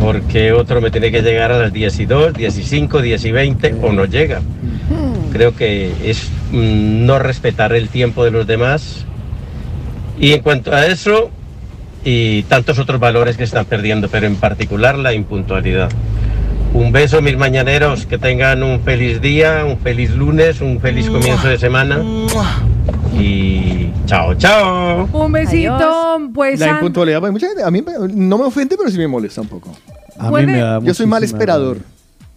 porque 0.00 0.52
otro 0.52 0.80
me 0.80 0.90
tiene 0.90 1.10
que 1.10 1.22
llegar 1.22 1.52
a 1.52 1.58
las 1.58 1.72
10 1.72 2.00
y 2.00 2.06
2, 2.06 2.34
10 2.34 2.58
y 2.58 2.62
5, 2.62 3.02
10 3.02 3.24
y 3.24 3.32
20 3.32 3.74
o 3.82 3.92
no 3.92 4.04
llega. 4.04 4.42
Creo 5.32 5.54
que 5.54 5.92
es 6.04 6.28
mm, 6.50 7.06
no 7.06 7.18
respetar 7.18 7.72
el 7.72 7.88
tiempo 7.88 8.24
de 8.24 8.30
los 8.30 8.46
demás. 8.46 9.06
Y 10.18 10.32
en 10.32 10.42
cuanto 10.42 10.72
a 10.72 10.86
eso, 10.86 11.30
y 12.04 12.42
tantos 12.44 12.78
otros 12.78 12.98
valores 13.00 13.36
que 13.36 13.42
se 13.42 13.50
están 13.50 13.64
perdiendo, 13.66 14.08
pero 14.08 14.26
en 14.26 14.36
particular 14.36 14.98
la 14.98 15.12
impuntualidad. 15.14 15.90
Un 16.74 16.90
beso, 16.90 17.20
mis 17.20 17.36
mañaneros, 17.36 18.06
que 18.06 18.16
tengan 18.18 18.62
un 18.62 18.80
feliz 18.80 19.20
día, 19.20 19.64
un 19.66 19.78
feliz 19.78 20.10
lunes, 20.10 20.60
un 20.62 20.80
feliz 20.80 21.08
comienzo 21.10 21.48
de 21.48 21.58
semana. 21.58 22.02
Y 23.18 23.90
chao, 24.06 24.34
chao. 24.34 25.08
Un 25.12 25.32
besito, 25.32 26.18
pues. 26.34 26.58
La 26.58 26.68
impuntualidad, 26.70 27.20
pues, 27.20 27.32
mucha 27.32 27.48
gente- 27.48 27.62
a 27.62 27.70
mí 27.70 27.82
no 28.14 28.38
me 28.38 28.44
ofende, 28.44 28.76
pero 28.76 28.90
sí 28.90 28.96
me 28.98 29.06
molesta 29.06 29.42
un 29.42 29.48
poco. 29.48 29.76
A 30.18 30.30
mí 30.30 30.46
me 30.46 30.58
da 30.60 30.80
Yo 30.80 30.94
soy 30.94 31.06
mal 31.06 31.22
esperador. 31.22 31.78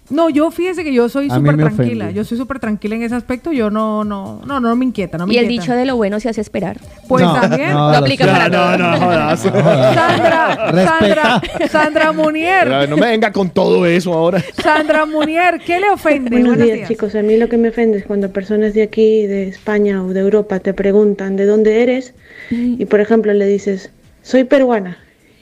No, 0.10 0.30
yo 0.30 0.52
fíjese 0.52 0.84
que 0.84 0.94
yo 0.94 1.10
soy 1.10 1.30
súper 1.32 1.56
tranquila. 1.58 2.06
ofende. 2.06 2.14
Yo 2.14 2.24
soy 2.24 2.38
súper 2.38 2.60
tranquila 2.60 2.96
en 2.96 3.02
ese 3.04 3.16
aspecto. 3.16 3.52
Yo 3.52 3.72
no, 3.72 4.04
no, 4.04 4.40
no, 4.46 4.60
no 4.60 4.76
me 4.76 4.86
inquieta. 4.86 5.18
No 5.18 5.26
me 5.26 5.34
Y 5.34 5.38
el 5.40 5.48
dicho 5.48 5.74
de 5.74 5.84
lo 5.86 5.96
bueno 5.96 6.20
se 6.20 6.30
hace 6.30 6.42
esperar. 6.42 6.78
Pues 7.08 7.24
No, 7.24 7.34
también. 7.34 7.72
no, 7.74 7.90
Lo 7.92 7.98
aplica 7.98 8.26
para 8.28 8.48
no, 8.50 8.78
no, 8.78 9.00
jodas. 9.00 9.40
Sandra, 9.40 10.72
Sandra, 10.86 11.42
Sandra 11.72 12.12
Munier. 12.12 12.88
No 12.88 12.98
me 12.98 13.08
venga 13.08 13.32
con 13.32 13.50
todo 13.50 13.86
eso 13.88 14.14
ahora. 14.14 14.44
Sandra 14.62 15.06
Munier, 15.08 15.60
¿qué 15.66 15.80
le 15.80 15.90
ofende? 15.90 16.30
Buenos, 16.30 16.50
Buenos 16.50 16.66
días, 16.66 16.78
días. 16.78 16.88
chicos. 16.90 17.16
A 17.16 17.24
mí 17.24 17.38
lo 17.38 17.50
que 17.50 17.58
me 17.58 17.70
ofende 17.70 17.98
es 17.98 18.06
cuando 18.06 18.32
personas 18.32 18.74
de 18.76 18.84
aquí, 18.84 19.26
de 19.26 19.48
España 19.48 20.04
o 20.04 20.10
de 20.14 20.20
Europa, 20.20 20.60
te 20.60 20.74
preguntan 20.76 21.36
de 21.36 21.46
dónde 21.46 21.82
eres 21.82 22.14
y, 22.52 22.86
por 22.86 23.00
ejemplo, 23.00 23.34
le 23.34 23.48
dices, 23.48 23.90
soy 24.22 24.44
peruana. 24.44 25.00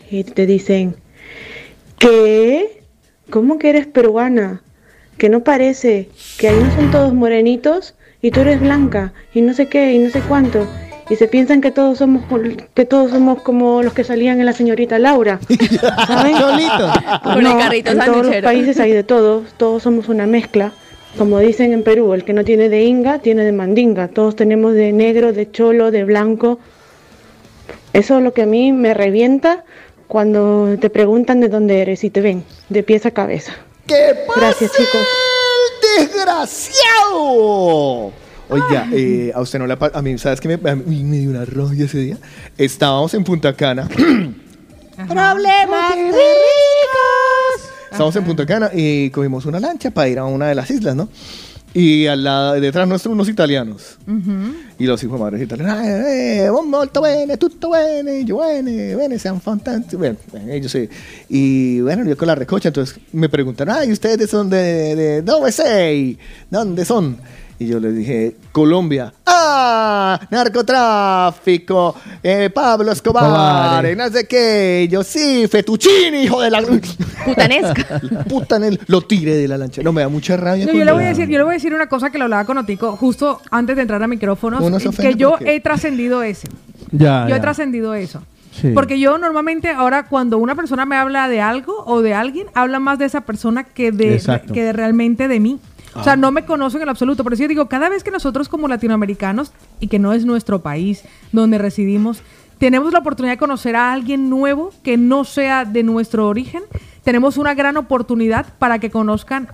Y 0.10 0.24
te 0.24 0.46
dicen, 0.46 0.96
¿qué? 1.98 2.83
¿Cómo 3.30 3.58
que 3.58 3.70
eres 3.70 3.88
peruana? 3.88 4.62
Que 5.18 5.30
no 5.30 5.44
parece, 5.44 6.10
que 6.38 6.50
ahí 6.50 6.60
no 6.60 6.76
son 6.76 6.92
todos 6.92 7.14
morenitos 7.14 7.96
y 8.22 8.32
tú 8.32 8.42
eres 8.42 8.60
blanca 8.60 9.14
y 9.34 9.42
no 9.42 9.54
sé 9.54 9.68
qué 9.68 9.94
y 9.94 10.00
no 10.00 10.10
sé 10.10 10.22
cuánto. 10.22 10.68
Y 11.10 11.16
se 11.16 11.28
piensan 11.28 11.62
que 11.62 11.72
todos 11.72 11.98
somos 11.98 12.24
que 12.74 12.86
todos 12.86 13.12
somos 13.12 13.42
como 13.42 13.84
los 13.84 13.94
que 13.94 14.04
salían 14.04 14.40
en 14.40 14.46
la 14.46 14.54
señorita 14.54 15.00
Laura. 15.00 15.40
¿Saben? 16.08 16.36
Con 17.24 17.46
el 17.46 17.58
carrito 17.58 17.92
en 17.92 18.00
todos 18.00 18.26
los 18.26 18.36
países 18.38 18.80
hay 18.80 18.92
de 18.92 19.04
todos, 19.04 19.54
todos 19.58 19.84
somos 19.84 20.10
una 20.10 20.26
mezcla. 20.26 20.72
Como 21.18 21.38
dicen 21.40 21.74
en 21.74 21.84
Perú, 21.84 22.14
el 22.14 22.24
que 22.24 22.34
no 22.34 22.44
tiene 22.44 22.70
de 22.70 22.84
inga, 22.84 23.20
tiene 23.20 23.44
de 23.44 23.52
mandinga. 23.52 24.08
Todos 24.08 24.36
tenemos 24.36 24.74
de 24.74 24.92
negro, 24.94 25.32
de 25.32 25.52
cholo, 25.52 25.92
de 25.92 26.06
blanco. 26.06 26.60
Eso 27.92 28.18
es 28.18 28.24
lo 28.24 28.34
que 28.34 28.42
a 28.42 28.48
mí 28.48 28.72
me 28.72 28.96
revienta 28.96 29.64
cuando 30.14 30.78
te 30.80 30.92
preguntan 30.92 31.40
de 31.40 31.50
dónde 31.50 31.82
eres 31.82 32.04
y 32.04 32.12
te 32.12 32.22
ven, 32.22 32.44
de 32.70 32.84
pies 32.84 33.04
a 33.08 33.12
cabeza. 33.12 33.54
¿Qué 33.88 34.14
Gracias, 34.36 34.72
chicos. 34.72 35.02
¡Desgraciado! 35.98 38.12
Oiga, 38.48 38.88
eh, 38.94 39.32
a 39.34 39.42
usted 39.42 39.58
no 39.58 39.66
le 39.66 39.74
ha 39.74 39.80
pa- 39.80 39.90
A 39.92 40.04
mí, 40.04 40.16
¿sabes 40.20 40.40
qué? 40.40 40.56
Me, 40.56 40.70
a 40.70 40.76
mí 40.76 41.04
me 41.04 41.18
dio 41.18 41.32
una 41.32 41.46
rabia 41.46 41.86
ese 41.86 41.98
día. 41.98 42.18
Estábamos 42.60 43.12
en 43.16 43.24
Punta 43.24 43.56
Cana. 43.56 43.88
Problemas 45.08 45.96
ricos. 45.96 47.72
Estábamos 47.86 48.16
en 48.16 48.24
Punta 48.24 48.46
Cana 48.46 48.70
y 48.72 49.10
cogimos 49.10 49.48
una 49.48 49.60
lancha 49.60 49.90
para 49.90 50.10
ir 50.10 50.20
a 50.20 50.26
una 50.26 50.48
de 50.48 50.54
las 50.54 50.70
islas, 50.70 50.96
¿no? 50.96 51.10
Y 51.74 52.06
al 52.06 52.24
lado, 52.24 52.54
detrás 52.62 52.88
nuestro 52.88 53.12
unos 53.12 53.28
italianos. 53.30 53.98
Y 54.78 54.86
los 54.86 55.04
hijos 55.04 55.18
de 55.18 55.24
madres 55.24 55.42
italianos, 55.42 55.86
eh, 55.86 56.50
molto 56.66 57.02
bene, 57.02 57.38
tutto 57.38 57.72
bene, 57.72 58.24
yo 58.24 58.40
bene, 58.40 58.96
bene, 58.96 59.18
sean 59.18 59.42
fantástico. 59.42 60.00
Bueno, 60.00 60.18
ellos 60.50 60.72
sí. 60.72 60.88
Y 61.30 61.82
bueno, 61.82 62.06
yo 62.06 62.16
con 62.16 62.28
la 62.28 62.36
recocha, 62.36 62.70
entonces 62.70 63.00
me 63.12 63.28
preguntaron, 63.28 63.76
ay, 63.76 63.92
¿ustedes 63.92 64.30
son 64.30 64.50
de, 64.50 64.96
de 64.96 65.22
dónde 65.24 65.52
sei? 65.52 66.18
¿Dónde 66.50 66.86
son? 66.86 67.18
Y 67.64 67.68
yo 67.68 67.80
les 67.80 67.96
dije, 67.96 68.36
Colombia. 68.52 69.14
¡Ah! 69.26 70.20
Narcotráfico. 70.30 71.96
eh, 72.22 72.50
Pablo 72.54 72.92
Escobar. 72.92 73.86
Eh, 73.86 73.96
No 73.96 74.10
sé 74.10 74.28
qué. 74.28 74.88
Yo, 74.92 75.02
sí, 75.04 75.48
Fettuccini, 75.48 76.24
hijo 76.24 76.42
de 76.42 76.50
la... 76.52 76.62
Putanesca. 77.26 78.02
Putanel. 78.30 78.80
Lo 78.88 79.02
tiré 79.02 79.36
de 79.36 79.48
la 79.48 79.58
lancha. 79.58 79.82
No, 79.82 79.94
me 79.94 80.02
da 80.02 80.10
mucha 80.10 80.36
rabia. 80.36 80.66
No, 80.66 80.74
yo, 80.74 80.84
le 80.84 80.92
voy 80.92 81.06
a 81.06 81.08
decir, 81.08 81.30
yo 81.30 81.38
le 81.38 81.44
voy 81.46 81.54
a 81.54 81.58
decir 81.58 81.74
una 81.74 81.88
cosa 81.88 82.10
que 82.10 82.18
lo 82.18 82.26
hablaba 82.26 82.44
con 82.44 82.58
Otico 82.58 82.98
justo 82.98 83.40
antes 83.50 83.78
de 83.78 83.84
entrar 83.84 84.04
a 84.04 84.08
micrófonos, 84.08 84.62
Uno 84.62 84.78
se 84.80 84.90
ofende 84.90 85.14
que 85.14 85.18
yo 85.18 85.32
porque- 85.32 85.56
he 85.56 85.60
trascendido 85.62 86.22
ese. 86.22 86.50
Ya, 86.92 87.26
yo 87.30 87.36
he 87.36 87.40
trascendido 87.40 87.94
eso. 87.94 88.22
Sí. 88.60 88.72
Porque 88.74 89.00
yo 89.00 89.18
normalmente 89.18 89.70
ahora 89.70 90.04
cuando 90.08 90.38
una 90.38 90.54
persona 90.54 90.86
me 90.86 90.96
habla 90.98 91.28
de 91.30 91.40
algo 91.42 91.84
o 91.88 92.02
de 92.02 92.14
alguien, 92.14 92.48
habla 92.54 92.80
más 92.80 93.00
de 93.00 93.06
esa 93.06 93.22
persona 93.22 93.64
que 93.64 93.92
de, 93.92 94.22
que 94.54 94.64
de 94.64 94.74
realmente 94.74 95.28
de 95.30 95.40
mí. 95.40 95.60
O 95.96 96.00
Ah. 96.00 96.04
sea, 96.04 96.16
no 96.16 96.32
me 96.32 96.46
conocen 96.46 96.82
en 96.82 96.90
absoluto. 96.90 97.24
Por 97.24 97.34
eso 97.34 97.44
yo 97.44 97.48
digo, 97.50 97.68
cada 97.68 97.90
vez 97.90 98.04
que 98.04 98.12
nosotros 98.12 98.50
como 98.50 98.68
latinoamericanos, 98.68 99.52
y 99.80 99.88
que 99.88 100.00
no 100.00 100.14
es 100.14 100.26
nuestro 100.26 100.62
país 100.62 101.04
donde 101.32 101.58
residimos, 101.58 102.22
tenemos 102.58 102.94
la 102.94 103.00
oportunidad 103.00 103.34
de 103.34 103.40
conocer 103.40 103.76
a 103.76 103.92
alguien 103.94 104.30
nuevo 104.30 104.72
que 104.84 104.98
no 104.98 105.24
sea 105.26 105.66
de 105.66 105.84
nuestro 105.84 106.28
origen, 106.28 106.64
tenemos 107.04 107.38
una 107.38 107.54
gran 107.54 107.76
oportunidad 107.78 108.46
para 108.60 108.80
que 108.80 108.90
conozcan 108.90 109.50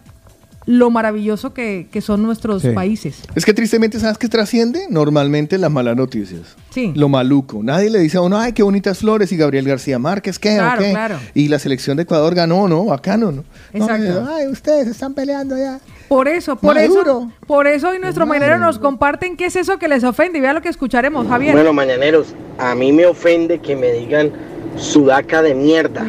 lo 0.65 0.91
maravilloso 0.91 1.51
que, 1.51 1.87
que 1.91 1.99
son 2.01 2.21
nuestros 2.21 2.61
Sí. 2.61 2.69
países. 2.69 3.23
Es 3.33 3.43
que 3.43 3.55
tristemente, 3.55 3.99
¿sabes 3.99 4.19
qué 4.19 4.27
trasciende? 4.27 4.81
Normalmente 4.91 5.57
las 5.57 5.71
malas 5.71 5.95
noticias. 5.95 6.55
Sí. 6.69 6.91
Lo 6.95 7.09
maluco. 7.09 7.63
Nadie 7.63 7.89
le 7.89 7.97
dice 7.97 8.17
a 8.17 8.21
uno, 8.21 8.37
ay, 8.37 8.53
qué 8.53 8.61
bonitas 8.61 8.99
flores. 8.99 9.31
Y 9.31 9.37
Gabriel 9.37 9.65
García 9.65 9.97
Márquez, 9.97 10.37
¿qué? 10.37 10.55
¿O 10.55 10.57
Claro, 10.59 10.81
qué? 10.83 10.91
claro. 10.91 11.15
Y 11.33 11.47
la 11.47 11.57
selección 11.57 11.97
de 11.97 12.03
Ecuador 12.03 12.35
ganó, 12.35 12.67
¿no? 12.67 12.85
Bacano, 12.85 13.31
¿no? 13.31 13.45
Exacto. 13.73 14.21
No, 14.21 14.29
ay, 14.31 14.45
ustedes 14.47 14.87
están 14.89 15.15
peleando 15.15 15.55
allá. 15.55 15.79
Por 16.09 16.27
eso, 16.27 16.55
por 16.55 16.75
Maduro. 16.75 17.01
eso, 17.01 17.31
por 17.45 17.67
eso 17.67 17.89
hoy 17.89 17.99
nuestro 17.99 18.25
mañanero 18.25 18.57
nos 18.57 18.79
comparten 18.79 19.37
qué 19.37 19.45
es 19.45 19.55
eso 19.55 19.77
que 19.77 19.87
les 19.87 20.03
ofende 20.03 20.39
y 20.39 20.41
vea 20.41 20.53
lo 20.53 20.61
que 20.61 20.69
escucharemos, 20.69 21.27
Javier. 21.27 21.53
Bueno, 21.53 21.71
mañaneros, 21.71 22.33
a 22.57 22.73
mí 22.73 22.91
me 22.91 23.05
ofende 23.05 23.59
que 23.59 23.75
me 23.75 23.91
digan 23.91 24.31
sudaca 24.75 25.43
de 25.43 25.53
mierda. 25.53 26.03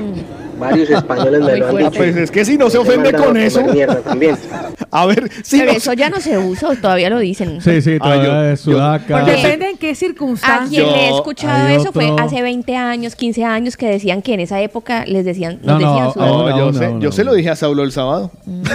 Varios 0.61 0.91
españoles 0.91 1.41
me 1.41 1.57
lo 1.57 1.69
han 1.69 1.77
Ah, 1.77 1.79
dicho. 1.79 1.91
pues 1.93 2.17
es 2.17 2.31
que 2.31 2.45
si 2.45 2.57
no 2.59 2.69
se 2.71 2.79
ofende 2.79 3.13
con 3.13 3.37
a 3.37 3.45
eso. 3.45 3.61
también. 4.05 4.37
A 4.93 5.07
ver, 5.07 5.31
si 5.45 5.59
Pero 5.59 5.71
no 5.73 5.77
eso 5.79 5.93
ya 5.93 6.11
no 6.11 6.21
se 6.21 6.37
usa, 6.37 6.69
o 6.71 6.75
todavía 6.77 7.09
lo 7.11 7.19
dicen. 7.21 7.61
Sí, 7.61 7.81
sí, 7.81 7.99
todavía 7.99 8.53
es 8.53 8.61
sudaca. 8.61 9.25
Depende 9.25 9.71
en 9.71 9.79
qué 9.79 9.91
A 9.91 9.95
circunstancias. 9.95 10.69
quien 10.69 10.85
le 10.87 11.07
he 11.07 11.15
escuchado 11.15 11.69
eso 11.69 11.93
fue 11.93 12.13
hace 12.19 12.43
20 12.43 12.77
años, 12.77 13.15
15 13.15 13.45
años, 13.45 13.77
que 13.77 13.87
decían 13.89 14.21
que 14.21 14.35
en 14.35 14.41
esa 14.41 14.61
época 14.61 15.05
les 15.07 15.25
decían, 15.25 15.61
No, 15.63 15.75
nos 15.79 15.83
no, 15.83 15.93
decían 15.95 16.13
sudar. 16.13 16.29
No, 16.29 16.59
yo, 16.59 16.73
sé- 16.73 16.95
yo 16.99 17.13
se 17.13 17.23
lo 17.25 17.35
dije 17.35 17.51
a 17.51 17.57
Saulo 17.57 17.83
el 17.85 17.93
sábado. 17.93 18.33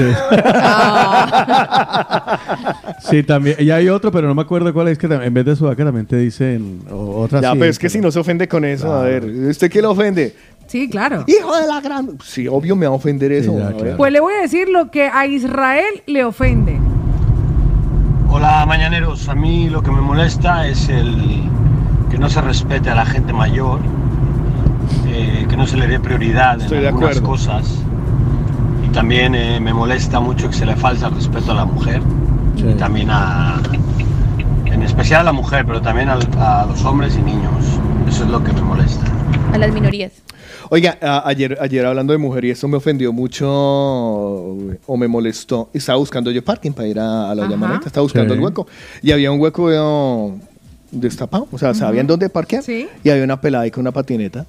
Sí, 3.10 3.24
también. 3.24 3.58
Y 3.60 3.70
hay 3.72 3.90
otro, 3.90 4.12
pero 4.12 4.28
no 4.28 4.36
me 4.36 4.42
acuerdo 4.42 4.74
cuál 4.74 4.88
es, 4.88 4.98
que 4.98 5.06
en 5.08 5.34
vez 5.34 5.46
de 5.46 5.56
sudaca 5.56 5.84
también 5.84 6.06
te 6.06 6.18
dicen 6.18 6.82
o- 6.92 7.22
otra 7.22 7.42
Ya, 7.42 7.52
sí, 7.52 7.58
pero 7.60 7.70
es 7.72 7.80
que 7.80 7.90
si 7.90 8.00
no 8.00 8.12
se 8.12 8.20
ofende 8.20 8.48
con 8.48 8.66
eso, 8.66 8.92
a 8.94 9.04
ver, 9.04 9.26
¿usted 9.26 9.70
qué 9.70 9.82
le 9.82 9.88
ofende? 9.88 10.34
Sí, 10.68 10.90
claro. 10.90 11.24
Hijo 11.28 11.56
de 11.56 11.68
la 11.68 11.80
gran. 11.82 12.18
Sí, 12.24 12.48
obvio 12.48 12.76
me 12.76 12.86
va 12.88 12.94
a 12.94 12.96
ofender 12.96 13.32
eso. 13.32 13.52
a 13.64 13.70
ver. 13.72 13.96
Pues 13.98 14.12
le 14.12 14.20
voy 14.20 14.34
a 14.34 14.42
decir 14.42 14.68
lo 14.70 14.90
que 14.92 15.08
a 15.08 15.26
Israel 15.28 16.04
le 16.08 16.24
ofende. 16.26 16.80
Hola 18.30 18.66
mañaneros, 18.68 19.30
a 19.30 19.36
mí 19.36 19.70
lo 19.70 19.82
que 19.82 19.92
me 19.92 20.02
molesta 20.02 20.68
es 20.68 20.90
el 20.90 21.44
que 22.10 22.18
no 22.18 22.30
se 22.30 22.42
respete 22.42 22.90
a 22.90 22.96
la 22.96 23.06
gente 23.06 23.32
mayor, 23.32 23.80
eh, 25.08 25.46
que 25.50 25.56
no 25.56 25.66
se 25.68 25.78
le 25.78 25.88
dé 25.88 26.00
prioridad 26.00 26.60
Estoy 26.60 26.78
en 26.78 26.84
de 26.84 26.88
algunas 26.90 27.18
acuerdo. 27.18 27.30
cosas 27.30 27.76
y 28.86 28.90
también 28.90 29.36
eh, 29.36 29.60
me 29.62 29.74
molesta 29.74 30.20
mucho 30.20 30.50
que 30.50 30.56
se 30.56 30.66
le 30.66 30.76
falta 30.76 31.08
el 31.08 31.16
respeto 31.16 31.52
a 31.52 31.56
la 31.56 31.66
mujer 31.66 32.02
y 32.58 32.74
también 32.74 33.10
a, 33.12 33.62
en 34.66 34.82
especial 34.84 35.22
a 35.22 35.24
la 35.26 35.32
mujer, 35.34 35.66
pero 35.66 35.82
también 35.82 36.10
al- 36.10 36.28
a 36.38 36.66
los 36.66 36.84
hombres 36.84 37.16
y 37.18 37.22
niños. 37.22 37.52
Eso 38.10 38.24
es 38.26 38.30
lo 38.30 38.44
que 38.44 38.52
me 38.54 38.62
molesta. 38.62 39.06
A 39.54 39.58
las 39.58 39.72
minorías. 39.74 40.12
Oiga, 40.70 40.98
a- 41.02 41.28
ayer, 41.28 41.58
ayer 41.62 41.86
hablando 41.86 42.12
de 42.14 42.18
mujer 42.18 42.46
y 42.46 42.52
eso 42.52 42.68
me 42.68 42.78
ofendió 42.78 43.14
mucho 43.14 43.48
o 43.50 44.98
me 44.98 45.08
molestó. 45.08 45.70
Estaba 45.74 45.98
buscando 45.98 46.32
yo 46.32 46.44
parking 46.44 46.72
para 46.72 46.88
ir 46.88 47.00
a, 47.00 47.32
a 47.32 47.36
la 47.36 47.44
Ajá. 47.44 47.52
llamareta, 47.52 47.88
estaba 47.88 48.04
buscando 48.04 48.34
Sí. 48.34 48.38
el 48.40 48.44
hueco 48.44 48.68
y 49.02 49.12
había 49.12 49.32
un 49.32 49.40
hueco 49.40 50.34
destapado, 50.92 51.48
o 51.52 51.58
sea, 51.58 51.74
sabían 51.74 52.08
dónde 52.08 52.30
parquear 52.30 52.64
Sí. 52.64 52.88
y 53.04 53.10
había 53.10 53.24
una 53.24 53.40
pelada 53.42 53.64
ahí 53.66 53.72
con 53.72 53.82
una 53.82 53.92
patineta 53.92 54.46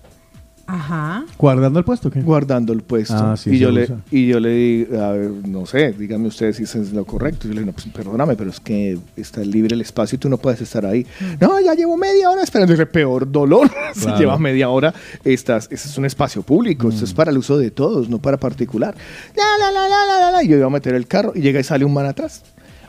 Ajá. 0.69 1.25
¿Guardando 1.39 1.79
el 1.79 1.85
puesto 1.85 2.09
o 2.09 2.11
qué? 2.11 2.21
guardando 2.23 2.73
el 2.73 2.83
puesto. 2.83 3.15
Ah, 3.17 3.37
sí, 3.37 3.51
y, 3.51 3.59
yo 3.59 3.71
le, 3.71 3.89
y 4.11 4.27
yo 4.27 4.41
le 4.41 4.51
di, 4.51 4.87
a 4.97 5.11
ver, 5.13 5.31
no 5.47 5.65
sé, 5.65 5.93
díganme 5.93 6.27
ustedes 6.29 6.57
si 6.57 6.65
eso 6.65 6.83
es 6.83 6.93
lo 6.93 7.05
correcto. 7.05 7.47
Y 7.47 7.51
yo 7.51 7.55
le 7.55 7.61
dije, 7.61 7.67
no, 7.67 7.73
pues 7.73 7.87
perdóname, 7.95 8.35
pero 8.35 8.51
es 8.51 8.59
que 8.59 8.99
está 9.17 9.43
libre 9.43 9.75
el 9.75 9.81
espacio 9.81 10.17
y 10.17 10.19
tú 10.19 10.29
no 10.29 10.39
puedes 10.39 10.61
estar 10.61 10.85
ahí. 10.85 11.07
No, 11.41 11.61
ya 11.61 11.75
llevo 11.75 11.97
media 11.97 12.31
hora 12.31 12.43
esperando. 12.43 12.75
Ese 12.75 12.87
peor 12.87 13.31
dolor. 13.31 13.71
si 13.95 14.01
Claro. 14.01 14.19
llevas 14.19 14.41
media 14.41 14.69
hora, 14.69 14.93
estás, 15.25 15.69
ese 15.71 15.89
es 15.89 15.99
un 15.99 16.05
espacio 16.05 16.43
público, 16.43 16.89
esto 16.89 17.05
es 17.05 17.15
para 17.15 17.31
el 17.31 17.39
uso 17.39 17.57
de 17.59 17.71
todos, 17.71 18.09
no 18.09 18.19
para 18.19 18.37
particular. 18.37 18.95
La, 19.37 19.45
la, 19.67 19.71
la, 19.71 19.89
la, 19.89 20.07
la, 20.07 20.21
la, 20.21 20.31
la. 20.33 20.43
Y 20.43 20.49
yo 20.49 20.57
iba 20.57 20.67
a 20.67 20.71
meter 20.71 20.95
el 20.95 21.07
carro 21.07 21.33
y 21.35 21.43
llega 21.43 21.61
y 21.61 21.65
sale 21.65 21.85
un 21.85 21.93
man 21.95 22.07
atrás. 22.07 22.43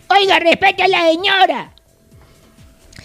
Oiga, 0.10 0.40
respete 0.40 0.82
a 0.84 0.88
la 0.88 1.02
señora. 1.12 1.72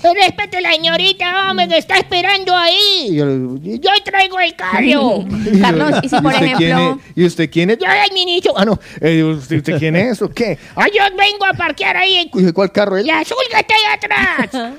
Respete 0.02 0.56
a 0.56 0.60
la 0.60 0.72
señorita, 0.72 1.50
hombre, 1.50 1.68
que 1.68 1.78
está 1.78 1.96
esperando 1.96 2.56
ahí. 2.56 3.08
Y 3.10 3.16
yo, 3.16 3.26
le- 3.26 3.78
Yo 3.78 3.90
traigo 4.04 4.38
el 4.40 4.54
carro. 4.56 5.24
Carlos, 5.60 6.00
y 6.02 6.08
si 6.08 6.16
por 6.20 6.32
usted 6.32 6.52
quién 6.56 6.72
ejemplo- 6.72 6.98
es? 7.06 7.16
¿Y 7.16 7.24
usted 7.26 7.50
quién 7.50 7.70
es? 7.70 7.78
Yo 7.78 7.86
el 7.86 8.12
ministro. 8.14 8.52
Ah, 8.56 8.64
no. 8.64 8.78
eh, 9.00 9.22
¿usted, 9.22 9.56
usted 9.58 9.78
quién 9.78 9.96
es 9.96 10.20
o 10.22 10.28
qué? 10.30 10.58
Ah, 10.76 10.86
yo 10.92 11.02
vengo 11.16 11.44
a 11.46 11.52
parquear 11.54 11.96
ahí. 11.96 12.14
en- 12.16 12.30
Y 12.34 12.38
dije, 12.40 12.52
¿Cuál 12.52 12.72
carro 12.72 12.96
es? 12.96 13.06
La 13.06 13.20
azul 13.20 13.36
que 13.50 13.58
está 13.60 13.74
ahí 13.74 14.48
atrás. 14.48 14.74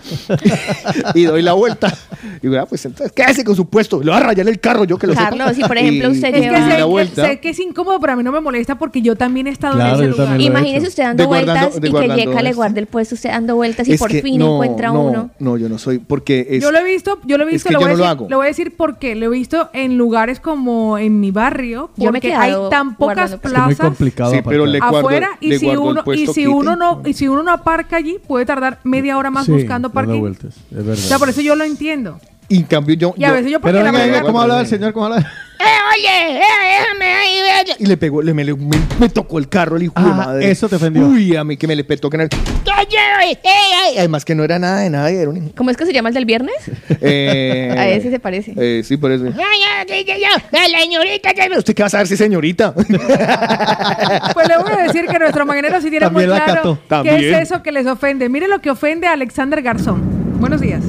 y 1.16 1.24
doy 1.24 1.42
la 1.42 1.53
vuelta. 1.53 1.93
Y 2.42 2.48
digo, 2.48 2.60
ah, 2.61 2.66
pues 2.66 2.84
entonces, 2.85 3.11
quédese 3.14 3.43
con 3.43 3.56
su 3.56 3.68
puesto. 3.69 4.00
Le 4.02 4.11
voy 4.11 4.19
a 4.19 4.24
rayar 4.24 4.48
el 4.48 4.60
carro 4.60 4.84
yo 4.85 4.98
que 4.98 5.08
lo 5.08 5.14
sepa. 5.14 5.30
Carlos, 5.30 5.56
si 5.56 5.61
por 5.64 5.77
ejemplo 5.77 6.10
Y- 6.10 6.11
usted 6.11 6.30
y 6.30 6.32
Es 6.32 6.35
que 6.35 6.42
lleva- 6.42 6.60
doy 6.60 6.64
sé, 6.64 6.69
la 6.72 6.77
que 6.77 6.84
vuelta. 6.84 7.26
sé 7.27 7.40
que 7.40 7.50
es 7.50 7.60
incómodo, 7.60 8.00
pero 8.00 8.14
a 8.14 8.16
mí 8.16 8.24
no 8.24 8.32
me 8.32 8.42
molesta 8.42 8.77
porque 8.77 9.02
yo 9.02 9.16
también 9.16 9.48
he 9.48 9.52
estado 9.52 9.76
Claro, 9.76 10.00
en 10.03 10.10
ese 10.10 10.19
lugar. 10.22 10.40
he 10.40 10.43
Imagínese 10.43 10.88
usted 10.88 11.03
dando 11.03 11.24
De 11.24 11.27
vueltas 11.27 11.80
de 11.82 11.88
y 11.90 11.92
que 11.93 12.08
Yeka 12.16 12.42
le 12.42 12.53
guarde 12.53 12.80
el 12.82 12.88
puesto 12.88 13.16
usted 13.16 13.30
dando 13.30 13.56
vueltas 13.56 13.88
y 13.88 13.93
Es 13.93 14.00
por 14.00 14.11
fin 14.11 14.40
no, 14.40 14.56
encuentra 14.56 14.90
no, 14.90 15.02
uno. 15.02 15.12
No, 15.40 15.58
yo 15.58 15.69
no 15.69 15.77
soy, 15.77 16.00
porque 16.00 16.48
es... 16.50 16.64
Yo 16.64 16.72
lo 16.72 16.80
he 16.80 16.83
visto, 16.83 17.19
yo 17.25 17.38
lo 17.38 17.43
he 17.43 17.48
es 17.48 17.53
visto, 17.53 17.69
que 17.69 17.75
le, 17.75 17.80
yo 17.82 17.88
voy 17.88 17.90
no 17.90 17.95
a 17.95 17.98
lo 17.98 18.06
hago. 18.11 18.27
voy 18.30 18.45
a 18.45 18.48
decir 18.48 18.75
por 18.75 18.98
qué. 18.98 19.16
Lo 19.16 19.27
he 19.27 19.30
visto 19.30 19.69
en 19.74 19.98
lugares 19.98 20.40
como 20.40 20.98
en 20.98 21.19
mi 21.19 21.32
barrio, 21.32 21.90
Yo 21.95 22.11
me 22.11 22.17
he 22.17 22.22
porque 22.22 22.33
hay 22.33 22.50
quedado 22.51 22.69
tan 22.69 22.95
pocas 22.95 23.16
guardando- 23.16 23.35
Es 23.35 23.43
muy 23.43 23.51
plazas 23.75 23.85
complicado. 23.88 24.32
Sí, 24.33 24.40
pero 24.43 24.66
le 24.66 24.80
guardo, 24.80 24.98
afuera 25.00 25.30
y 25.40 25.48
le 25.50 25.59
si 25.59 25.66
guardo 25.66 25.82
el 25.83 25.90
uno 25.90 26.00
y 26.00 26.03
puesto 26.03 26.33
si 26.33 26.42
quite. 26.42 26.48
uno 26.53 26.75
no 26.75 27.01
y 27.06 27.14
si 27.14 27.27
uno 27.27 27.43
no 27.43 27.51
aparca 27.51 27.98
allí 27.98 28.17
puede 28.27 28.45
tardar 28.45 28.80
media 28.83 29.17
hora 29.17 29.30
más 29.32 29.45
Sí, 29.45 29.51
buscando 29.51 29.74
dando 29.74 29.90
parking. 29.92 30.19
vueltas, 30.19 30.56
es 30.72 30.74
O 30.80 30.83
verdad. 30.83 30.95
sea, 30.95 31.19
por 31.19 31.30
eso 31.30 31.42
yo 31.42 31.56
lo 31.56 31.64
entiendo. 31.64 32.19
Y 32.54 32.58
en 32.58 32.64
cambio 32.66 32.96
yo... 32.96 33.14
Y 33.18 33.24
a 33.24 33.32
veces 33.32 33.52
yo 33.52 33.60
porque 33.60 33.74
Pero 33.80 33.84
la 33.84 33.92
venga, 33.92 34.22
¿cómo 34.22 34.42
hablaba 34.42 34.62
el 34.62 34.68
señor? 34.68 34.94
¿Cómo 34.94 35.06
hablaba? 35.08 35.26
Eh, 35.64 35.66
oye, 35.98 36.40
eh, 36.40 36.42
déjame 36.82 37.06
ahí. 37.14 37.36
vea. 37.42 37.76
Y 37.80 37.86
le 37.86 37.96
pegó, 37.96 38.22
le, 38.22 38.34
me, 38.34 38.44
le- 38.44 38.54
me- 38.54 38.76
me 39.00 39.08
tocó 39.08 39.40
el 39.40 39.48
carro 39.48 39.78
el 39.78 39.84
hijo 39.84 39.94
de 39.96 40.02
Ah, 40.10 40.14
madre. 40.14 40.52
eso 40.52 40.68
te 40.68 40.76
ofendió. 40.76 41.06
Uy, 41.08 41.38
a 41.38 41.46
mí 41.46 41.56
que 41.56 41.68
me 41.68 41.76
le 41.76 41.86
petó 41.86 42.10
que 42.10 42.18
en 42.18 42.22
el... 42.22 42.30
Oye, 42.34 43.32
eh, 43.32 43.38
eh. 43.44 44.00
Además 44.00 44.26
que 44.26 44.36
no 44.36 44.44
era 44.44 44.60
nada 44.60 44.82
de 44.82 44.90
nada, 44.90 45.10
era 45.10 45.30
un... 45.30 45.50
¿Cómo 45.52 45.70
es 45.70 45.78
que 45.78 45.86
se 45.86 45.94
llama 45.94 46.10
el 46.10 46.16
del 46.16 46.26
viernes? 46.26 46.54
Eh, 47.00 47.74
A 47.78 47.88
ese 47.88 48.10
se 48.10 48.20
parece. 48.20 48.54
eh, 48.58 48.82
sí, 48.84 48.98
por 48.98 49.10
eso. 49.14 49.24
Ay, 49.26 49.32
ay, 49.38 49.86
ay, 49.90 50.06
ay, 50.12 50.24
ay, 50.52 50.72
La 50.72 50.80
señorita 50.82 51.34
que 51.34 51.58
¿Usted 51.58 51.74
qué 51.74 51.84
va 51.84 51.88
a 51.88 51.90
saber 51.92 52.08
si 52.08 52.18
señorita? 52.18 52.74
Pues 54.34 54.48
le 54.50 54.58
voy 54.58 54.72
a 54.74 54.84
decir 54.84 55.06
que 55.08 55.18
nuestro 55.20 55.46
mañanero 55.46 55.80
sí 55.80 55.90
tiene 55.90 56.10
muy 56.10 56.24
También 56.24 56.30
la 56.32 56.44
claro 56.44 56.62
cató. 56.62 56.76
qué 56.82 56.88
También. 56.90 57.36
es 57.36 57.42
eso 57.50 57.64
que 57.64 57.72
les 57.72 57.88
ofende. 57.88 58.28
Mire 58.28 58.50
lo 58.50 58.60
que 58.60 58.70
ofende 58.70 59.08
a 59.08 59.14
Alexander 59.14 59.62
Garzón. 59.62 60.02
Buenos 60.42 60.60
días. 60.60 60.82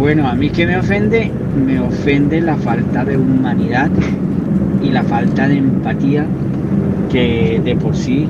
Bueno, 0.00 0.26
a 0.26 0.34
mí 0.34 0.48
que 0.48 0.66
me 0.66 0.78
ofende, 0.78 1.30
me 1.54 1.78
ofende 1.78 2.40
la 2.40 2.56
falta 2.56 3.04
de 3.04 3.18
humanidad 3.18 3.90
y 4.82 4.88
la 4.88 5.02
falta 5.02 5.46
de 5.46 5.58
empatía 5.58 6.24
que 7.12 7.60
de 7.62 7.76
por 7.76 7.94
sí 7.94 8.26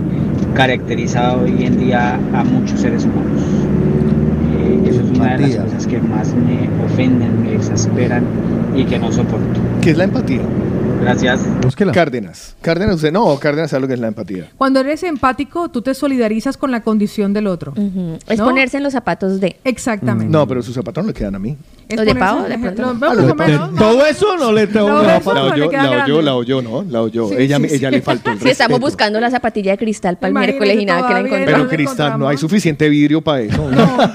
caracteriza 0.53 1.37
hoy 1.37 1.65
en 1.65 1.79
día 1.79 2.19
a 2.35 2.43
muchos 2.43 2.81
seres 2.81 3.05
humanos. 3.05 3.80
Una 5.15 5.37
de 5.37 5.49
las 5.49 5.65
cosas 5.65 5.87
que 5.87 5.99
más 5.99 6.35
me 6.35 6.69
ofenden, 6.85 7.43
me 7.43 7.55
exasperan 7.55 8.25
y 8.75 8.85
que 8.85 8.99
no 8.99 9.11
soporto. 9.13 9.61
¿Qué 9.81 9.91
es 9.91 9.97
la 9.99 10.05
empatía? 10.05 10.41
Gracias. 11.01 11.41
Búsquela. 11.63 11.93
Cárdenas. 11.93 12.55
Cárdenas, 12.61 12.97
usted 12.97 13.11
no, 13.13 13.35
Cárdenas 13.39 13.71
sabe 13.71 13.83
lo 13.83 13.89
que 13.89 13.95
es 13.95 14.01
la 14.01 14.09
empatía. 14.09 14.51
Cuando 14.59 14.81
eres 14.81 15.03
empático, 15.03 15.71
tú 15.71 15.81
te 15.81 15.95
solidarizas 15.95 16.57
con 16.57 16.71
la 16.71 16.83
condición 16.83 17.33
del 17.33 17.47
otro. 17.47 17.73
Es 18.29 18.39
¿No? 18.39 18.45
ponerse 18.45 18.77
en 18.77 18.83
los 18.83 18.93
zapatos 18.93 19.41
de. 19.41 19.57
Exactamente. 19.65 20.31
No, 20.31 20.47
pero 20.47 20.63
sus 20.63 20.75
zapatos 20.75 21.03
no 21.03 21.09
le 21.09 21.15
quedan 21.15 21.35
a 21.35 21.39
mí. 21.39 21.57
¿Los 21.89 22.07
de 22.07 22.15
Pau, 22.15 22.45
de 22.45 22.59
pronto? 22.59 22.97
Ah. 23.03 23.15
¿no? 23.15 23.79
¿Todo 23.79 24.07
eso 24.07 24.37
no 24.37 24.53
le 24.53 24.67
tengo 24.67 24.89
No, 24.89 25.03
La 25.03 25.19
no 25.19 25.45
oyó, 25.45 25.73
la 25.73 26.05
oyó, 26.05 26.23
la 26.23 26.35
oyó, 26.35 26.63
¿no? 26.63 26.85
La 26.89 27.03
oyó. 27.03 27.29
Sí, 27.29 27.35
ella 27.39 27.57
sí, 27.57 27.65
ella 27.71 27.89
sí. 27.89 27.97
le 27.97 28.03
faltó 28.03 28.31
el 28.31 28.47
estamos 28.47 28.79
buscando 28.79 29.19
la 29.21 29.31
zapatilla 29.31 29.73
de 29.73 29.79
cristal 29.79 30.17
para 30.17 30.29
el 30.29 30.35
miércoles 30.35 30.79
y 30.81 30.85
nada 30.85 31.07
que 31.09 31.15
la 31.15 31.21
encontramos. 31.21 31.47
Pero 31.47 31.59
¿Dónde 31.59 31.77
Cristal, 31.77 32.19
no 32.19 32.29
hay 32.29 32.37
suficiente 32.37 32.89
vidrio 32.89 33.23
para 33.23 33.41
eso. 33.41 33.71
No 33.71 34.11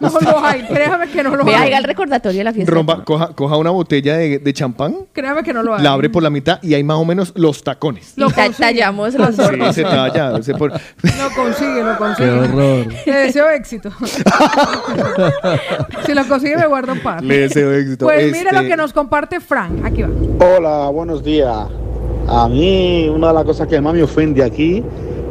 lo 0.00 0.10
hay. 0.44 0.62
Créame 0.68 1.08
que 1.08 1.22
no 1.22 1.36
lo 1.36 1.44
Vea, 1.44 1.62
haga 1.62 1.78
el 1.78 1.84
recordatorio 1.84 2.38
de 2.38 2.44
la 2.44 2.52
fiesta. 2.52 2.72
Rompa- 2.72 3.04
coja, 3.04 3.28
coja 3.34 3.56
una 3.56 3.70
botella 3.70 4.16
de, 4.16 4.38
de 4.38 4.52
champán, 4.52 4.96
Créame 5.12 5.42
que 5.42 5.52
no 5.52 5.62
lo 5.62 5.74
hay. 5.74 5.82
la 5.82 5.92
abre 5.92 6.10
por 6.10 6.22
la 6.22 6.30
mitad 6.30 6.58
y 6.62 6.74
hay 6.74 6.82
más 6.84 6.96
o 6.96 7.04
menos 7.04 7.32
los 7.36 7.62
tacones. 7.62 8.14
Y 8.16 8.26
ta- 8.32 8.50
tallamos 8.50 9.14
los 9.14 9.34
Sí, 9.36 9.42
se 9.72 9.82
talla. 9.82 10.42
se 10.42 10.54
por- 10.54 10.72
Lo 10.72 11.30
consigue, 11.36 11.82
lo 11.82 11.96
consigue. 11.98 12.28
Qué 12.28 12.34
horror. 12.38 12.86
Le 13.06 13.12
deseo 13.16 13.50
éxito. 13.50 13.90
si 16.06 16.14
lo 16.14 16.26
consigue, 16.26 16.56
me 16.56 16.66
guardo 16.66 16.92
un 16.92 17.00
par. 17.00 17.22
Le 17.22 17.38
deseo 17.40 17.72
éxito. 17.72 18.06
Pues 18.06 18.26
mire 18.32 18.48
Este- 18.50 18.54
lo 18.62 18.62
que 18.68 18.76
nos 18.76 18.92
comparte 18.92 19.40
Frank. 19.40 19.84
Aquí 19.84 20.02
va. 20.02 20.08
Hola, 20.56 20.88
buenos 20.90 21.22
días. 21.22 21.66
A 22.28 22.48
mí 22.48 23.08
una 23.08 23.28
de 23.28 23.34
las 23.34 23.44
cosas 23.44 23.66
que 23.66 23.80
más 23.80 23.94
me 23.94 24.02
ofende 24.02 24.42
aquí 24.44 24.82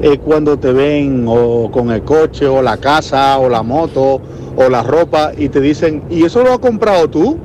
es 0.02 0.18
cuando 0.20 0.58
te 0.58 0.72
ven 0.72 1.26
o 1.28 1.70
con 1.72 1.92
el 1.92 2.04
coche 2.04 2.46
o 2.48 2.62
la 2.62 2.78
casa 2.78 3.38
o 3.38 3.50
la 3.50 3.64
moto 3.64 4.22
o 4.56 4.70
la 4.70 4.84
ropa 4.84 5.32
y 5.38 5.50
te 5.50 5.62
dicen, 5.62 6.04
¿y 6.10 6.24
eso 6.24 6.44
lo 6.44 6.54
has 6.54 6.60
comprado 6.60 7.10
tú? 7.10 7.38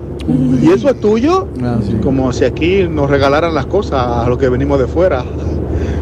¿Y 0.62 0.70
eso 0.70 0.88
es 0.88 1.00
tuyo? 1.00 1.48
Ah, 1.62 1.78
sí. 1.82 1.96
Como 2.02 2.32
si 2.32 2.44
aquí 2.44 2.86
nos 2.88 3.10
regalaran 3.10 3.54
las 3.54 3.66
cosas 3.66 4.06
a 4.06 4.28
los 4.28 4.38
que 4.38 4.48
venimos 4.48 4.78
de 4.78 4.86
fuera. 4.86 5.24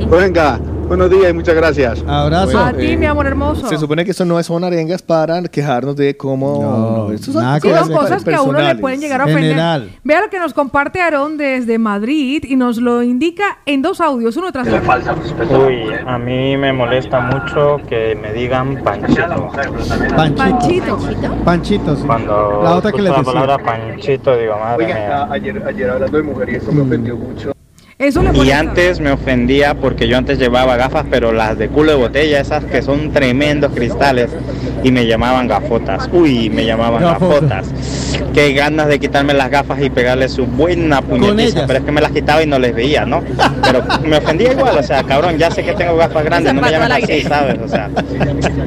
Pues 0.08 0.22
venga, 0.22 0.60
buenos 0.88 1.10
días 1.10 1.30
y 1.30 1.32
muchas 1.32 1.54
gracias. 1.54 2.04
Abrazo. 2.06 2.58
A 2.58 2.72
ti, 2.72 2.96
mi 2.96 3.06
amor 3.06 3.26
hermoso. 3.26 3.66
Se 3.68 3.78
supone 3.78 4.04
que 4.04 4.10
eso 4.10 4.24
no 4.24 4.42
son 4.42 4.64
arengas 4.64 5.02
para 5.02 5.42
quejarnos 5.44 5.96
de 5.96 6.16
cómo. 6.16 7.06
No, 7.08 7.12
estos 7.12 7.32
son 7.34 7.42
nada 7.42 7.60
Sí, 7.60 7.68
que 7.68 7.74
son 7.74 7.88
ver. 7.88 7.96
cosas 7.96 8.24
que 8.24 8.34
a 8.34 8.42
uno 8.42 8.52
le 8.52 8.58
personales. 8.58 8.80
pueden 8.80 9.00
llegar 9.00 9.20
a 9.20 9.24
ofender. 9.24 9.42
General. 9.42 9.90
Vea 10.04 10.20
lo 10.20 10.30
que 10.30 10.38
nos 10.38 10.52
comparte 10.54 11.00
Aarón 11.00 11.36
desde 11.36 11.78
Madrid 11.78 12.44
y 12.46 12.56
nos 12.56 12.76
lo 12.78 13.02
indica 13.02 13.58
en 13.66 13.82
dos 13.82 14.00
audios, 14.00 14.36
uno 14.36 14.52
tras 14.52 14.68
otro. 14.68 15.66
Uy, 15.66 15.84
a 16.06 16.18
mí 16.18 16.56
me 16.56 16.72
molesta 16.72 17.20
mucho 17.20 17.78
que 17.88 18.14
me 18.20 18.32
digan 18.32 18.82
panchito. 18.82 19.50
Panchito. 20.16 20.98
Panchito, 21.44 21.96
sí. 21.96 22.02
Cuando 22.06 22.60
La 22.62 22.74
otra 22.76 22.92
que 22.92 22.98
le 23.02 23.10
la 23.10 23.18
decía. 23.18 23.32
palabra 23.32 23.58
panchito 23.58 24.36
digo, 24.36 24.58
madre. 24.58 24.84
Oiga, 24.86 25.28
ayer, 25.32 25.62
ayer 25.66 25.90
hablando 25.90 26.16
de 26.16 26.22
mujer 26.22 26.48
y 26.50 26.54
eso 26.56 26.72
me 26.72 26.82
ofendió 26.82 27.16
mucho. 27.16 27.52
Eso 28.02 28.22
le 28.22 28.36
Y 28.44 28.50
antes 28.50 28.98
me 29.00 29.12
ofendía 29.12 29.74
porque 29.74 30.08
yo 30.08 30.18
antes 30.18 30.38
llevaba 30.38 30.76
gafas, 30.76 31.06
pero 31.08 31.32
las 31.32 31.56
de 31.56 31.68
culo 31.68 31.92
de 31.92 31.96
botella, 31.98 32.40
esas 32.40 32.64
que 32.64 32.82
son 32.82 33.12
tremendos 33.12 33.72
cristales, 33.72 34.28
y 34.82 34.90
me 34.90 35.06
llamaban 35.06 35.46
gafotas. 35.46 36.08
Uy, 36.12 36.50
me 36.50 36.64
llamaban 36.64 37.02
Gafotas. 37.02 37.68
gafotas. 37.68 38.32
Qué 38.34 38.52
ganas 38.54 38.88
de 38.88 38.98
quitarme 38.98 39.34
las 39.34 39.50
gafas 39.50 39.80
y 39.82 39.90
pegarle 39.90 40.28
su 40.28 40.46
buena 40.46 41.02
puñetiza, 41.02 41.66
pero 41.66 41.78
es 41.78 41.84
que 41.84 41.92
me 41.92 42.00
las 42.00 42.10
quitaba 42.10 42.42
y 42.42 42.46
no 42.46 42.58
les 42.58 42.74
veía, 42.74 43.04
¿no? 43.04 43.22
Pero 43.62 43.84
me 44.04 44.16
ofendía 44.16 44.52
igual, 44.52 44.76
o 44.76 44.82
sea, 44.82 45.02
cabrón, 45.04 45.38
ya 45.38 45.50
sé 45.50 45.62
que 45.62 45.72
tengo 45.74 45.96
gafas 45.96 46.24
grandes, 46.24 46.52
no 46.54 46.60
me 46.60 46.68
al 46.74 46.92
así. 46.92 47.22
¿sabes? 47.22 47.58
O 47.62 47.68
sea, 47.68 47.88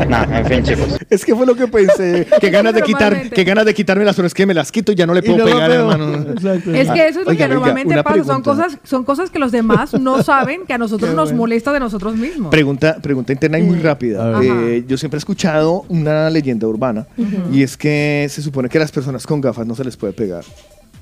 nada, 0.07 0.39
en 0.39 0.45
fin, 0.45 0.63
chicos. 0.63 0.97
Es 1.09 1.25
que 1.25 1.35
fue 1.35 1.45
lo 1.45 1.55
que 1.55 1.67
pensé. 1.67 2.27
Qué 2.39 2.49
ganas 2.49 2.73
de 2.73 2.81
quitar, 2.81 3.29
qué 3.29 3.43
ganas 3.43 3.65
de 3.65 3.73
quitarme 3.73 4.05
las 4.05 4.15
pero 4.15 4.27
es 4.27 4.33
que 4.33 4.45
me 4.45 4.53
las 4.53 4.71
quito 4.71 4.91
y 4.91 4.95
ya 4.95 5.05
no 5.05 5.13
le 5.13 5.21
puedo 5.21 5.39
no 5.39 5.45
pegar, 5.45 5.71
hermano. 5.71 6.25
Es 6.73 6.89
que 6.89 7.07
eso 7.07 7.19
es 7.19 7.25
lo 7.25 7.31
Oiga, 7.31 7.47
que 7.47 7.53
normalmente 7.53 8.03
pasa. 8.03 8.23
Son 8.23 8.41
cosas, 8.41 8.77
son 8.83 9.03
cosas 9.03 9.24
que 9.31 9.39
los 9.39 9.51
demás 9.51 9.93
no 9.99 10.21
saben 10.23 10.65
que 10.65 10.73
a 10.73 10.77
nosotros 10.77 11.13
nos 11.15 11.33
molesta 11.33 11.71
de 11.73 11.79
nosotros 11.79 12.15
mismos. 12.15 12.49
Pregunta, 12.51 12.97
pregunta 13.01 13.33
interna 13.33 13.59
y 13.59 13.63
muy 13.63 13.79
rápida. 13.79 14.41
Eh, 14.43 14.83
yo 14.87 14.97
siempre 14.97 15.17
he 15.17 15.19
escuchado 15.19 15.83
una 15.89 16.29
leyenda 16.29 16.67
urbana 16.67 17.07
y 17.51 17.61
es 17.63 17.77
que 17.77 18.27
se 18.29 18.41
supone 18.41 18.69
que 18.69 18.77
a 18.77 18.81
las 18.81 18.91
personas 18.91 19.25
con 19.25 19.41
gafas 19.41 19.65
no 19.67 19.75
se 19.75 19.83
les 19.83 19.95
puede 19.97 20.13
pegar. 20.13 20.43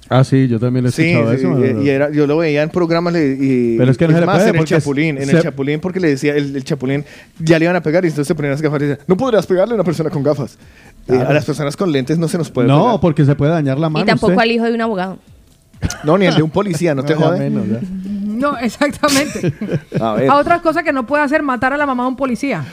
Ah, 0.09 0.23
sí, 0.25 0.47
yo 0.49 0.59
también 0.59 0.85
he 0.85 0.91
Sí, 0.91 1.03
escuchado 1.03 1.31
sí, 1.31 1.37
eso. 1.69 1.79
y- 1.81 1.85
y 1.85 1.89
era- 1.89 2.11
yo 2.11 2.27
lo 2.27 2.37
veía 2.37 2.61
en 2.61 2.69
programas 2.69 3.15
y, 3.15 3.77
Pero 3.77 3.89
es 3.89 3.97
que 3.97 4.05
no 4.07 4.13
se 4.13 4.19
le 4.19 4.25
más, 4.25 4.35
puede 4.37 4.49
en 4.49 4.55
el 4.57 4.65
Chapulín, 4.65 5.17
en 5.17 5.25
se- 5.25 5.37
el 5.37 5.41
Chapulín 5.41 5.79
porque 5.79 5.99
le 6.01 6.09
decía 6.09 6.35
el, 6.35 6.55
el 6.57 6.63
Chapulín 6.65 7.05
ya 7.39 7.57
le 7.57 7.65
iban 7.65 7.77
a 7.77 7.81
pegar 7.81 8.03
y 8.03 8.09
entonces 8.09 8.27
se 8.27 8.35
ponían 8.35 8.51
las 8.51 8.61
gafas 8.61 8.81
y 8.81 8.85
decían, 8.85 9.05
no 9.07 9.15
podrás 9.15 9.47
pegarle 9.47 9.71
a 9.73 9.75
una 9.75 9.83
persona 9.85 10.09
con 10.09 10.21
gafas. 10.21 10.57
Eh, 11.07 11.13
a 11.17 11.31
las 11.33 11.45
personas 11.45 11.75
con 11.77 11.91
lentes 11.91 12.17
no 12.17 12.27
se 12.27 12.37
nos 12.37 12.51
puede 12.51 12.67
No, 12.67 12.83
pegar. 12.83 12.99
porque 12.99 13.25
se 13.25 13.33
puede 13.35 13.53
dañar 13.53 13.79
la 13.79 13.89
mano. 13.89 14.03
Y 14.03 14.07
tampoco 14.07 14.33
usted. 14.33 14.41
al 14.43 14.51
hijo 14.51 14.65
de 14.65 14.73
un 14.73 14.81
abogado. 14.81 15.17
No, 16.03 16.17
ni 16.17 16.25
el 16.25 16.35
de 16.35 16.43
un 16.43 16.49
policía, 16.49 16.93
no 16.93 17.03
te 17.03 17.13
No, 17.15 17.19
ya 17.21 17.25
jode. 17.27 17.49
No, 18.43 18.57
exactamente. 18.61 19.53
A 19.99 20.13
ver. 20.15 20.29
A 20.29 20.35
otras 20.35 20.61
cosas 20.61 20.83
que 20.83 20.91
no 20.91 21.05
puede 21.05 21.23
hacer 21.23 21.41
matar 21.41 21.71
a 21.71 21.77
la 21.77 21.85
mamá 21.85 22.03
de 22.03 22.09
un 22.09 22.15
policía. 22.17 22.65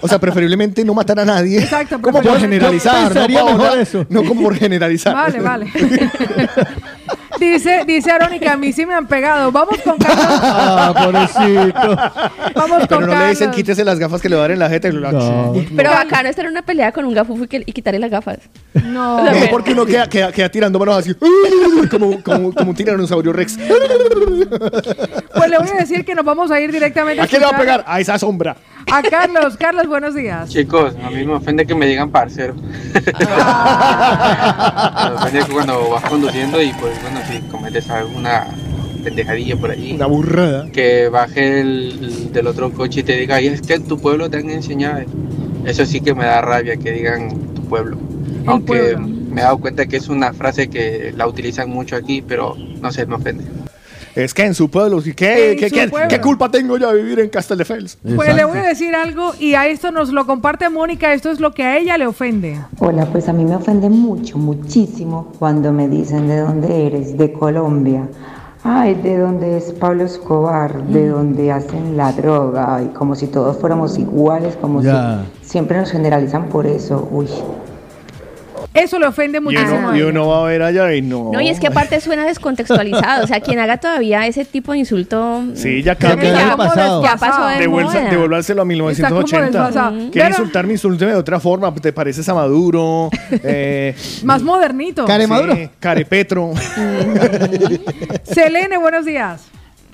O 0.00 0.08
sea, 0.08 0.18
preferiblemente 0.18 0.82
no 0.82 0.94
matar 0.94 1.20
a 1.20 1.26
nadie. 1.26 1.58
Exacto, 1.58 2.00
Como 2.00 2.22
por 2.22 2.38
generalizar, 2.38 3.14
no, 3.14 3.56
mejor 3.56 3.78
eso. 3.78 4.06
No 4.08 4.24
como 4.24 4.42
por 4.42 4.56
generalizar. 4.56 5.14
Vale, 5.14 5.40
vale. 5.40 5.66
dice, 7.52 7.84
dice 7.86 8.10
Aaron 8.10 8.38
que 8.38 8.48
a 8.48 8.56
mí 8.56 8.72
sí 8.72 8.84
me 8.86 8.94
han 8.94 9.06
pegado. 9.06 9.50
Vamos 9.52 9.78
con 9.82 9.96
Carlos. 9.98 10.26
Ah, 10.42 10.92
pobrecito. 10.94 11.96
Vamos 12.54 12.78
con 12.86 12.98
Pero 13.00 13.06
no 13.06 13.18
le 13.18 13.28
dicen 13.30 13.50
quítese 13.50 13.84
las 13.84 13.98
gafas 13.98 14.20
que 14.20 14.28
le 14.28 14.36
va 14.36 14.42
a 14.42 14.44
dar 14.44 14.50
en 14.52 14.58
la 14.58 14.68
jeta. 14.68 14.88
lo- 14.88 15.54
Pero 15.76 15.90
bacano 15.90 16.28
estar 16.28 16.44
en 16.44 16.50
una 16.52 16.62
pelea 16.62 16.92
con 16.92 17.04
un 17.04 17.14
gafufo 17.14 17.44
y, 17.44 17.48
que- 17.48 17.62
y 17.66 17.72
quitarle 17.72 17.98
las 18.00 18.10
gafas. 18.10 18.38
No. 18.84 19.24
No, 19.24 19.50
porque 19.50 19.72
uno 19.72 19.84
queda, 19.86 20.08
queda- 20.08 20.32
queda 20.32 20.48
tirando 20.48 20.78
manos 20.78 20.98
así, 20.98 21.14
como, 21.90 22.22
como, 22.22 22.52
como 22.52 22.70
un 22.70 22.76
tiranosaurio 22.76 23.32
rex. 23.32 23.56
Pues 25.34 25.50
le 25.50 25.58
voy 25.58 25.68
a 25.74 25.80
decir 25.80 26.04
que 26.04 26.14
nos 26.14 26.24
vamos 26.24 26.50
a 26.50 26.60
ir 26.60 26.70
directamente 26.72 27.22
¿A 27.22 27.26
quién 27.26 27.40
le 27.40 27.46
va 27.46 27.52
a 27.52 27.54
escuchar 27.56 27.78
pegar? 27.80 27.84
A 27.94 28.00
esa 28.00 28.18
sombra. 28.18 28.56
A 28.90 29.02
Carlos. 29.02 29.56
Carlos, 29.56 29.86
buenos 29.86 30.14
días. 30.14 30.50
Chicos, 30.50 30.94
a 31.02 31.10
mí 31.10 31.24
me 31.24 31.34
ofende 31.34 31.66
que 31.66 31.74
me 31.74 31.86
digan 31.86 32.10
parcero. 32.10 32.54
me 32.54 32.62
ofende 35.14 35.44
que 35.46 35.52
cuando 35.52 35.90
vas 35.90 36.04
conduciendo 36.04 36.62
y 36.62 36.72
pues 36.74 37.00
bueno, 37.02 37.20
si 37.28 37.40
cometes 37.48 37.90
alguna 37.90 38.46
pendejadilla 39.02 39.56
por 39.56 39.70
allí. 39.70 39.94
Una 39.94 40.06
burrada. 40.06 40.70
Que 40.70 41.08
baje 41.08 41.60
el, 41.60 41.98
el 42.02 42.32
del 42.32 42.46
otro 42.46 42.72
coche 42.72 43.00
y 43.00 43.02
te 43.02 43.16
diga, 43.16 43.40
y 43.40 43.48
es 43.48 43.62
que 43.62 43.74
en 43.74 43.86
tu 43.86 43.98
pueblo 43.98 44.30
te 44.30 44.38
han 44.38 44.50
enseñado. 44.50 45.02
Eso 45.64 45.86
sí 45.86 46.00
que 46.00 46.14
me 46.14 46.24
da 46.24 46.40
rabia 46.40 46.76
que 46.76 46.92
digan 46.92 47.30
tu 47.54 47.62
pueblo. 47.62 47.98
Aunque 48.46 48.96
me 48.96 49.40
he 49.40 49.44
dado 49.44 49.58
cuenta 49.58 49.86
que 49.86 49.96
es 49.96 50.08
una 50.08 50.32
frase 50.32 50.68
que 50.68 51.12
la 51.16 51.26
utilizan 51.26 51.70
mucho 51.70 51.96
aquí, 51.96 52.22
pero 52.22 52.56
no 52.80 52.92
sé, 52.92 53.06
me 53.06 53.16
ofende. 53.16 53.44
Es 54.14 54.32
que 54.32 54.44
en 54.44 54.54
su 54.54 54.70
pueblo, 54.70 55.02
¿qué, 55.02 55.12
qué, 55.14 55.56
qué, 55.58 55.68
su 55.68 55.74
qué- 55.74 55.88
pueblo. 55.88 56.08
qué 56.08 56.20
culpa 56.20 56.48
tengo 56.48 56.78
yo 56.78 56.92
de 56.92 57.02
vivir 57.02 57.20
en 57.20 57.28
Castelldefels? 57.28 57.98
Pues 58.16 58.34
le 58.34 58.44
voy 58.44 58.58
a 58.58 58.62
decir 58.62 58.94
algo 58.94 59.32
y 59.40 59.54
a 59.54 59.66
esto 59.66 59.90
nos 59.90 60.10
lo 60.10 60.24
comparte 60.26 60.68
Mónica. 60.68 61.12
Esto 61.12 61.30
es 61.30 61.40
lo 61.40 61.52
que 61.52 61.64
a 61.64 61.78
ella 61.78 61.98
le 61.98 62.06
ofende. 62.06 62.58
Hola, 62.78 63.06
pues 63.06 63.28
a 63.28 63.32
mí 63.32 63.44
me 63.44 63.56
ofende 63.56 63.88
mucho, 63.90 64.38
muchísimo 64.38 65.32
cuando 65.38 65.72
me 65.72 65.88
dicen 65.88 66.28
de 66.28 66.38
dónde 66.38 66.86
eres, 66.86 67.18
de 67.18 67.32
Colombia. 67.32 68.08
Ay, 68.62 68.94
de 68.94 69.18
dónde 69.18 69.58
es 69.58 69.72
Pablo 69.72 70.04
Escobar, 70.04 70.84
Mm. 70.84 70.92
de 70.92 71.08
dónde 71.08 71.52
hacen 71.52 71.96
la 71.98 72.12
droga, 72.12 72.80
y 72.82 72.94
como 72.94 73.14
si 73.14 73.26
todos 73.26 73.58
fuéramos 73.58 73.98
iguales, 73.98 74.56
como 74.58 74.80
Ya. 74.80 75.24
si 75.42 75.50
siempre 75.50 75.76
nos 75.78 75.90
generalizan 75.90 76.48
por 76.48 76.66
eso. 76.66 77.06
Uy. 77.10 77.26
Eso 78.74 78.98
le 78.98 79.06
ofende 79.06 79.38
Y 79.38 79.40
muchísimo. 79.40 79.78
uno, 79.78 79.96
y 79.96 80.02
uno 80.02 80.26
va 80.26 80.40
a 80.40 80.48
ver 80.48 80.62
allá 80.62 80.92
y 80.94 81.00
no. 81.00 81.30
No, 81.32 81.40
y 81.40 81.48
es 81.48 81.60
que 81.60 81.68
aparte 81.68 82.00
suena 82.00 82.26
descontextualizado. 82.26 83.22
O 83.24 83.26
sea, 83.28 83.40
quien 83.40 83.60
haga 83.60 83.76
todavía 83.78 84.26
ese 84.26 84.44
tipo 84.44 84.72
de 84.72 84.78
insulto. 84.78 85.44
Sí, 85.54 85.82
ya 85.84 85.94
que 85.94 86.08
cambió. 86.08 86.32
ya, 86.34 86.56
pasado. 86.56 87.02
ya 87.04 87.16
pasó 87.16 87.46
de 87.46 87.54
a 87.54 87.58
Está 88.92 89.08
como 89.10 89.22
1980. 89.22 89.46
desfasado. 89.68 89.96
Quiere 89.96 90.10
Pero- 90.12 90.28
insultarme, 90.30 90.72
insúlteme 90.72 91.12
de 91.12 91.16
otra 91.18 91.38
forma. 91.38 91.72
Te 91.76 91.92
pareces 91.92 92.28
a 92.28 92.34
Maduro. 92.34 93.10
eh, 93.30 93.94
Más 94.24 94.42
modernito. 94.42 95.06
sí, 95.06 95.70
Carepetro. 95.78 96.52
Selene, 98.24 98.76
buenos 98.78 99.04
días. 99.04 99.42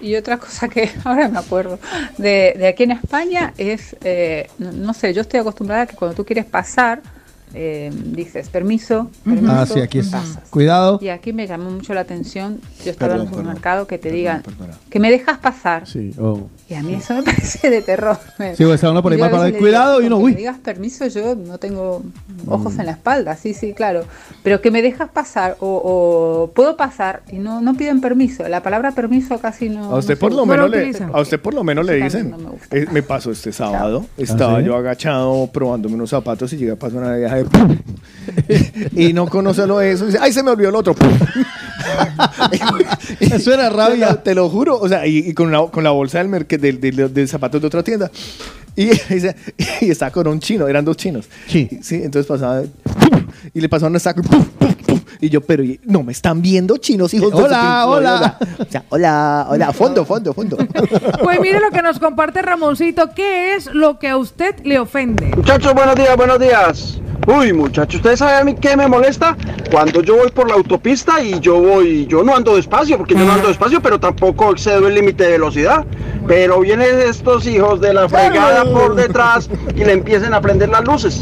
Y 0.01 0.15
otra 0.17 0.39
cosa 0.39 0.69
que 0.69 0.91
ahora 1.05 1.29
me 1.29 1.39
acuerdo 1.39 1.79
de, 2.17 2.55
de 2.57 2.69
aquí 2.69 2.85
en 2.85 2.93
España 2.93 3.53
es, 3.59 3.95
eh, 4.03 4.49
no, 4.59 4.73
no 4.73 4.95
sé, 4.95 5.13
yo 5.13 5.21
estoy 5.21 5.41
acostumbrada 5.41 5.83
a 5.83 5.87
que 5.87 5.95
cuando 5.97 6.15
tú 6.17 6.25
quieres 6.25 6.47
pasar, 6.47 7.03
eh, 7.55 7.91
dices 7.95 8.49
permiso, 8.49 9.11
permiso, 9.25 9.53
Ah, 9.53 9.67
sí, 9.67 9.81
aquí 9.81 9.99
es. 9.99 10.09
pasas. 10.09 10.49
Cuidado. 10.51 10.99
Y 11.03 11.09
aquí 11.09 11.33
me 11.33 11.47
llamó 11.47 11.71
mucho 11.71 11.95
la 11.95 12.01
atención, 12.03 12.61
yo 12.85 12.91
estaba 12.93 13.13
en 13.15 13.19
Perdón, 13.21 13.27
un 13.27 13.33
supermercado, 13.33 13.87
que 13.87 13.99
te 13.99 14.11
digan 14.11 14.43
que 14.89 15.01
me 15.01 15.11
dejas 15.11 15.39
pasar. 15.39 15.87
Sí, 15.87 16.13
oh. 16.19 16.49
Y 16.69 16.75
a 16.75 16.83
mí 16.83 16.95
eso 16.95 17.15
me 17.15 17.23
parece 17.25 17.71
de 17.71 17.83
terror. 17.83 18.17
Sí, 18.55 18.65
pues, 18.65 18.71
está 18.75 18.91
uno 18.91 19.03
por 19.03 19.13
ahí 19.13 19.21
a 19.21 19.31
parado, 19.31 19.49
le 19.49 19.59
cuidado, 19.59 19.99
digo, 19.99 20.03
y 20.03 20.07
uno, 20.07 20.17
"Con 20.17 20.23
que 20.23 20.27
uy. 20.27 20.33
me 20.33 20.39
digas 20.39 20.59
permiso, 20.59 21.07
yo 21.09 21.35
no 21.35 21.59
tengo 21.59 22.03
ojos 22.47 22.79
en 22.79 22.87
la 22.87 22.93
espalda, 22.93 23.37
sí, 23.37 23.55
sí, 23.55 23.73
claro. 23.73 24.05
Pero 24.43 24.61
que 24.61 24.71
me 24.71 24.81
dejas 24.83 25.11
pasar 25.11 25.57
o, 25.61 25.67
o 25.85 26.51
puedo 26.55 26.77
pasar 26.77 27.23
y 27.31 27.37
no, 27.39 27.61
no 27.61 27.75
piden 27.75 28.01
permiso. 28.01 28.49
La 28.49 28.63
palabra 28.63 28.93
permiso 28.93 29.39
casi 29.39 29.69
no. 29.69 29.85
A 29.95 29.99
usted 29.99 30.15
no 30.15 30.21
por 30.21 30.33
lo 30.33 30.47
menos 30.47 30.71
No 30.71 30.77
le, 30.77 30.93
a 31.13 31.21
usted 31.21 31.41
por 31.41 31.55
lo 31.55 31.65
menos 31.65 31.85
le 31.85 31.97
dicen. 31.97 32.31
no 32.31 32.39
me 32.39 32.79
Eh, 32.79 32.87
me 32.93 33.03
pasó 33.03 33.31
este 33.33 33.53
sábado. 33.53 34.07
Estaba 34.17 34.57
¿Ah, 34.57 34.61
sí? 34.61 34.67
yo 34.67 34.77
agachado 34.77 35.49
probándome 35.53 35.95
unos 35.97 36.11
zapatos 36.11 36.53
y 36.53 36.57
llega 36.57 36.77
pasó 36.77 36.97
una 36.99 37.17
vieja 37.17 37.40
de 37.45 37.79
y 39.09 39.13
no 39.13 39.27
conoce 39.29 39.67
lo 39.67 39.79
de 39.79 39.93
eso. 39.93 40.05
Y 40.05 40.09
dice, 40.09 40.19
ay, 40.21 40.33
se 40.33 40.43
me 40.43 40.51
olvidó 40.51 40.69
el 40.71 40.77
otro. 40.77 40.95
Eso 43.21 43.53
era 43.55 43.71
rabia. 43.71 44.23
Te 44.23 44.35
lo 44.35 44.49
juro. 44.49 44.79
O 44.79 44.89
sea, 44.89 45.07
y, 45.07 45.19
y 45.19 45.35
con, 45.35 45.51
la, 45.51 45.67
con 45.69 45.85
la 45.85 45.91
bolsa 45.91 46.23
del, 46.23 46.47
del, 46.47 46.81
del- 46.81 47.13
del 47.15 47.29
zapatos 47.29 47.61
de 47.61 47.67
otra 47.67 47.83
tienda. 47.83 48.11
Y, 48.77 48.91
y 49.81 49.91
estaba 49.91 50.11
con 50.13 50.29
un 50.29 50.39
chino, 50.41 50.69
eran 50.69 50.85
dos 50.85 50.97
chinos. 50.97 51.27
Sí. 51.49 51.69
Sí, 51.83 51.97
entonces 51.97 52.27
pasaba 52.27 52.63
y 53.53 53.61
le 53.61 53.69
pasaban 53.69 53.95
un 53.95 54.01
saco. 54.01 54.23
Y 55.21 55.29
yo, 55.29 55.41
pero 55.43 55.63
no 55.85 56.03
me 56.03 56.13
están 56.13 56.41
viendo 56.41 56.79
chinos, 56.79 57.13
hijos 57.13 57.31
de 57.33 57.43
Hola, 57.43 57.87
hola. 57.87 58.39
O 58.59 58.65
sea, 58.71 58.85
hola, 58.89 59.47
hola, 59.51 59.73
fondo, 59.75 60.05
fondo, 60.05 60.33
fondo. 60.33 60.57
Pues 61.23 61.41
mire 61.41 61.61
lo 61.61 61.71
que 61.71 61.83
nos 61.83 61.99
comparte 61.99 62.41
Ramoncito. 62.43 63.11
¿Qué 63.15 63.55
es 63.55 63.67
lo 63.67 63.99
que 63.99 64.09
a 64.09 64.17
usted 64.17 64.57
le 64.65 64.79
ofende? 64.79 65.33
Muchachos, 65.37 65.75
buenos 65.75 65.95
días, 65.95 66.17
buenos 66.17 66.39
días. 66.39 67.01
Uy, 67.27 67.53
muchachos, 67.53 67.97
¿ustedes 67.97 68.19
saben 68.19 68.37
a 68.37 68.45
mí 68.45 68.55
qué 68.55 68.77
me 68.77 68.89
molesta? 68.89 69.37
Cuando 69.71 70.03
yo 70.03 70.17
voy 70.17 70.31
por 70.31 70.49
la 70.49 70.55
autopista 70.55 71.23
y 71.23 71.39
yo 71.39 71.61
voy, 71.61 72.07
yo 72.07 72.25
no 72.25 72.35
ando 72.35 72.57
despacio, 72.57 72.97
porque 72.97 73.15
yo 73.15 73.25
no 73.25 73.33
ando 73.33 73.49
despacio, 73.49 73.83
pero 73.83 74.01
tampoco 74.01 74.51
excedo 74.51 74.89
el 74.89 74.95
límite 74.95 75.25
de 75.25 75.31
velocidad. 75.33 75.85
Pero 76.27 76.61
vienen 76.61 76.99
estos 77.01 77.47
hijos 77.47 77.81
de 77.81 77.93
la 77.93 78.09
fregada 78.09 78.65
por 78.65 78.95
detrás 78.95 79.51
y 79.75 79.85
le 79.85 79.93
empiezan 79.93 80.33
a 80.33 80.41
prender 80.41 80.71
las 80.71 80.85
luces. 80.85 81.21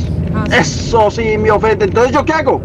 Eso 0.52 1.10
sí 1.10 1.36
me 1.36 1.50
ofende. 1.50 1.86
Entonces, 1.86 2.12
¿yo 2.12 2.24
qué 2.24 2.32
hago? 2.32 2.62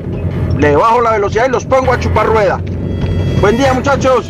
Le 0.58 0.76
bajo 0.76 1.02
la 1.02 1.12
velocidad 1.12 1.48
y 1.48 1.52
los 1.52 1.66
pongo 1.66 1.92
a 1.92 2.00
chupar 2.00 2.28
rueda. 2.28 2.62
Buen 3.42 3.58
día, 3.58 3.74
muchachos. 3.74 4.30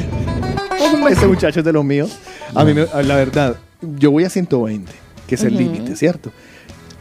Este 1.09 1.27
muchacho 1.27 1.59
es 1.59 1.65
de 1.65 1.73
los 1.73 1.83
míos. 1.83 2.17
A 2.55 2.63
mí, 2.63 2.73
me- 2.73 2.87
la 3.03 3.15
verdad, 3.15 3.55
yo 3.81 4.11
voy 4.11 4.23
a 4.23 4.29
120, 4.29 4.91
que 5.27 5.35
es 5.35 5.43
el 5.43 5.55
límite, 5.57 5.95
¿cierto? 5.95 6.31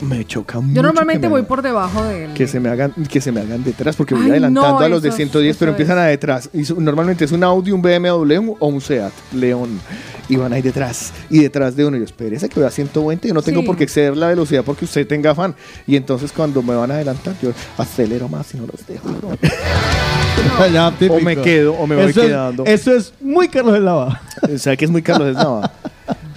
Me 0.03 0.25
choca 0.27 0.59
mucho. 0.61 0.75
Yo 0.75 0.83
normalmente 0.83 1.29
voy 1.29 1.43
por 1.43 1.63
debajo 1.63 2.03
de 2.05 2.25
él. 2.25 2.35
que 2.35 2.47
se 2.49 2.59
me 2.61 2.69
hagan 2.69 2.93
que 3.09 3.21
se 3.21 3.31
me 3.33 3.41
hagan 3.41 3.63
detrás 3.63 3.95
porque 3.97 4.15
voy 4.15 4.25
Ay, 4.25 4.31
adelantando 4.33 4.71
no, 4.73 4.85
a 4.85 4.89
los 4.89 5.01
de 5.03 5.09
eso- 5.11 5.17
110 5.17 5.57
pero 5.57 5.71
empiezan 5.71 5.97
a 5.99 6.05
detrás 6.05 6.51
y 6.53 6.65
su- 6.65 6.81
normalmente 6.81 7.25
es 7.25 7.31
un 7.33 7.45
Audi 7.45 7.71
un 7.71 7.81
BMW 7.83 8.57
o 8.59 8.67
un 8.67 8.81
Seat 8.81 9.13
León 9.33 9.81
y 10.29 10.37
van 10.37 10.53
ahí 10.53 10.63
detrás 10.63 11.13
y 11.31 11.39
detrás 11.41 11.77
de 11.77 11.85
uno 11.87 11.97
y 11.97 12.01
yo 12.01 12.05
espérese 12.05 12.49
que 12.49 12.59
voy 12.59 12.67
a 12.67 12.71
120 12.71 13.29
yo 13.29 13.35
no 13.35 13.43
tengo 13.43 13.61
Sí. 13.61 13.67
por 13.67 13.77
qué 13.77 13.85
exceder 13.85 14.17
la 14.17 14.27
velocidad 14.29 14.65
porque 14.65 14.85
usted 14.87 15.07
tenga 15.07 15.31
afán 15.31 15.55
y 15.87 15.95
entonces 15.97 16.33
cuando 16.33 16.63
me 16.63 16.75
van 16.75 16.91
a 16.91 16.95
adelantar 16.95 17.35
yo 17.41 17.53
acelero 17.79 18.29
más 18.29 18.53
y 18.55 18.59
no 18.59 18.67
los 18.67 18.85
dejo 18.87 19.09
típico. 20.99 21.15
o 21.15 21.21
me 21.21 21.37
quedo 21.37 21.75
o 21.75 21.87
me 21.87 21.95
voy 21.97 22.07
Eso 22.07 22.23
es- 22.23 22.27
quedando 22.29 22.65
Eso 22.65 22.93
es 22.97 23.13
muy 23.21 23.49
Carlos 23.49 23.75
del 23.75 23.85
Lava. 23.85 24.21
o 24.53 24.59
sea 24.59 24.77
que 24.77 24.85
es 24.85 24.91
muy 24.91 25.03
Carlos 25.03 25.29
Esnava 25.29 25.71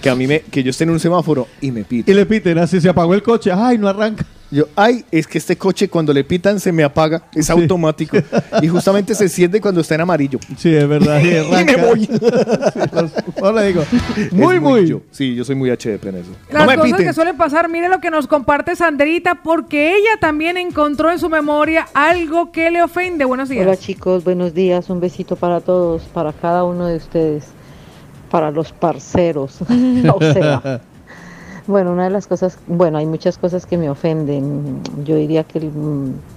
que 0.06 0.10
a 0.10 0.14
mí 0.14 0.28
me 0.28 0.38
que 0.40 0.62
yo 0.62 0.70
esté 0.70 0.84
en 0.84 0.90
un 0.90 1.00
semáforo 1.00 1.48
y 1.60 1.72
me 1.72 1.82
pito 1.82 2.08
Y 2.08 2.14
le 2.14 2.24
piten 2.26 2.58
así, 2.58 2.80
se 2.80 2.88
apagó 2.88 3.12
el 3.12 3.24
coche. 3.24 3.50
Ay, 3.52 3.76
no 3.76 3.88
arranca. 3.88 4.24
Yo, 4.52 4.66
ay, 4.76 5.04
es 5.10 5.26
que 5.26 5.38
este 5.38 5.56
coche 5.56 5.88
cuando 5.88 6.12
le 6.12 6.22
pitan 6.22 6.60
se 6.60 6.70
me 6.70 6.84
apaga, 6.84 7.24
es 7.34 7.50
automático. 7.50 8.16
y 8.62 8.68
justamente 8.68 9.16
se 9.16 9.28
siente 9.28 9.60
cuando 9.60 9.80
está 9.80 9.96
en 9.96 10.02
amarillo. 10.02 10.38
Sí, 10.56 10.72
es 10.72 10.86
verdad. 10.88 11.20
Y, 11.20 11.30
Y 11.60 11.64
me 11.64 11.76
voy. 11.76 12.08
Ahora 13.42 13.62
digo, 13.62 13.82
Es 14.16 14.32
muy, 14.32 14.60
muy. 14.60 14.86
yo. 14.86 15.00
Sí, 15.10 15.34
yo 15.34 15.44
soy 15.44 15.56
muy 15.56 15.70
HDP 15.70 16.04
en 16.06 16.14
eso. 16.18 16.30
Las 16.52 16.62
no 16.62 16.70
me 16.70 16.76
cosas 16.76 16.92
piten. 16.92 17.06
que 17.08 17.12
suelen 17.12 17.36
pasar, 17.36 17.68
mire 17.68 17.88
lo 17.88 17.98
que 17.98 18.12
nos 18.12 18.28
comparte 18.28 18.76
Sandrita, 18.76 19.42
porque 19.42 19.96
ella 19.96 20.20
también 20.20 20.56
encontró 20.56 21.10
en 21.10 21.18
su 21.18 21.28
memoria 21.28 21.88
algo 21.94 22.52
que 22.52 22.70
le 22.70 22.80
ofende. 22.80 23.24
Buenos 23.24 23.48
días. 23.48 23.66
Hola 23.66 23.76
chicos, 23.76 24.22
buenos 24.22 24.54
días. 24.54 24.88
Un 24.88 25.00
besito 25.00 25.34
para 25.34 25.60
todos, 25.60 26.02
para 26.02 26.32
cada 26.32 26.62
uno 26.62 26.86
de 26.86 26.98
ustedes, 26.98 27.46
para 28.36 28.50
los 28.50 28.70
parceros. 28.70 29.60
o 30.14 30.20
sea, 30.20 30.82
bueno, 31.66 31.92
una 31.92 32.04
de 32.04 32.10
las 32.10 32.26
cosas, 32.26 32.58
bueno, 32.66 32.98
hay 32.98 33.06
muchas 33.06 33.38
cosas 33.38 33.64
que 33.64 33.78
me 33.78 33.88
ofenden. 33.88 34.82
Yo 35.06 35.16
diría 35.16 35.44
que 35.44 35.70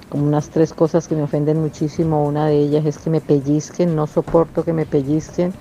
como 0.08 0.26
unas 0.26 0.50
tres 0.50 0.72
cosas 0.72 1.10
que 1.10 1.16
me 1.16 1.24
ofenden 1.24 1.60
muchísimo. 1.60 2.24
Una 2.24 2.45
de 2.45 2.58
ellas 2.58 2.86
es 2.86 3.00
que 3.00 3.10
me 3.10 3.19
pellizquen, 3.19 3.98
no 3.98 4.08
soporto 4.08 4.64
que 4.64 4.72
me 4.72 4.86
pellizquen 4.86 5.52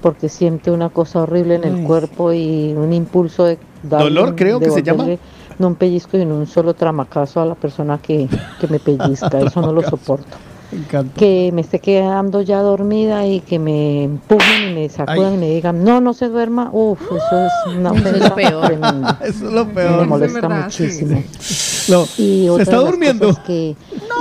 porque 0.00 0.28
siento 0.28 0.72
una 0.72 0.88
cosa 0.88 1.22
horrible 1.22 1.56
en 1.56 1.64
el 1.64 1.74
Ay. 1.74 1.84
cuerpo 1.84 2.32
y 2.32 2.74
un 2.74 2.92
impulso 2.92 3.42
de 3.42 3.58
darle 3.82 4.10
¿Dolor, 4.10 4.36
creo 4.36 4.60
que 4.60 4.70
se 4.70 4.84
llama? 4.84 5.04
No 5.58 5.66
un 5.66 5.74
pellizco 5.74 6.16
y 6.16 6.20
un 6.20 6.46
solo 6.46 6.74
tramacazo 6.74 7.40
a 7.40 7.44
la 7.44 7.56
persona 7.56 7.98
que, 7.98 8.28
que 8.60 8.68
me 8.68 8.78
pellizca, 8.78 9.40
eso 9.40 9.60
no 9.60 9.72
lo 9.72 9.82
soporto. 9.82 10.36
Que 11.16 11.50
me 11.52 11.60
esté 11.60 11.78
quedando 11.80 12.40
ya 12.42 12.60
dormida 12.60 13.26
y 13.26 13.40
que 13.40 13.58
me 13.58 14.04
empujen 14.04 14.70
y 14.70 14.74
me 14.74 14.88
sacudan 14.88 15.32
Ay. 15.32 15.34
y 15.34 15.38
me 15.38 15.50
digan, 15.50 15.84
no, 15.84 16.00
no 16.00 16.14
se 16.14 16.28
duerma, 16.28 16.70
uff, 16.72 17.00
eso 17.02 17.46
es 17.46 17.76
una 17.76 17.90
Eso 17.94 18.08
es 18.08 18.20
lo 18.28 18.34
peor. 18.34 18.66
tremenda. 18.66 19.18
Eso 19.24 19.46
es 19.46 19.52
lo 19.52 19.64
Me 19.66 19.74
peor. 19.74 20.06
molesta 20.06 20.40
verdad, 20.48 20.70
sí, 20.70 20.82
muchísimo. 20.84 21.22
No, 21.88 22.02
Y 22.16 22.46
se 22.56 22.62
está 22.62 22.76
de 22.78 22.82
las 22.82 22.90
durmiendo. 22.90 23.26
cosas 23.28 23.44
que 23.44 23.76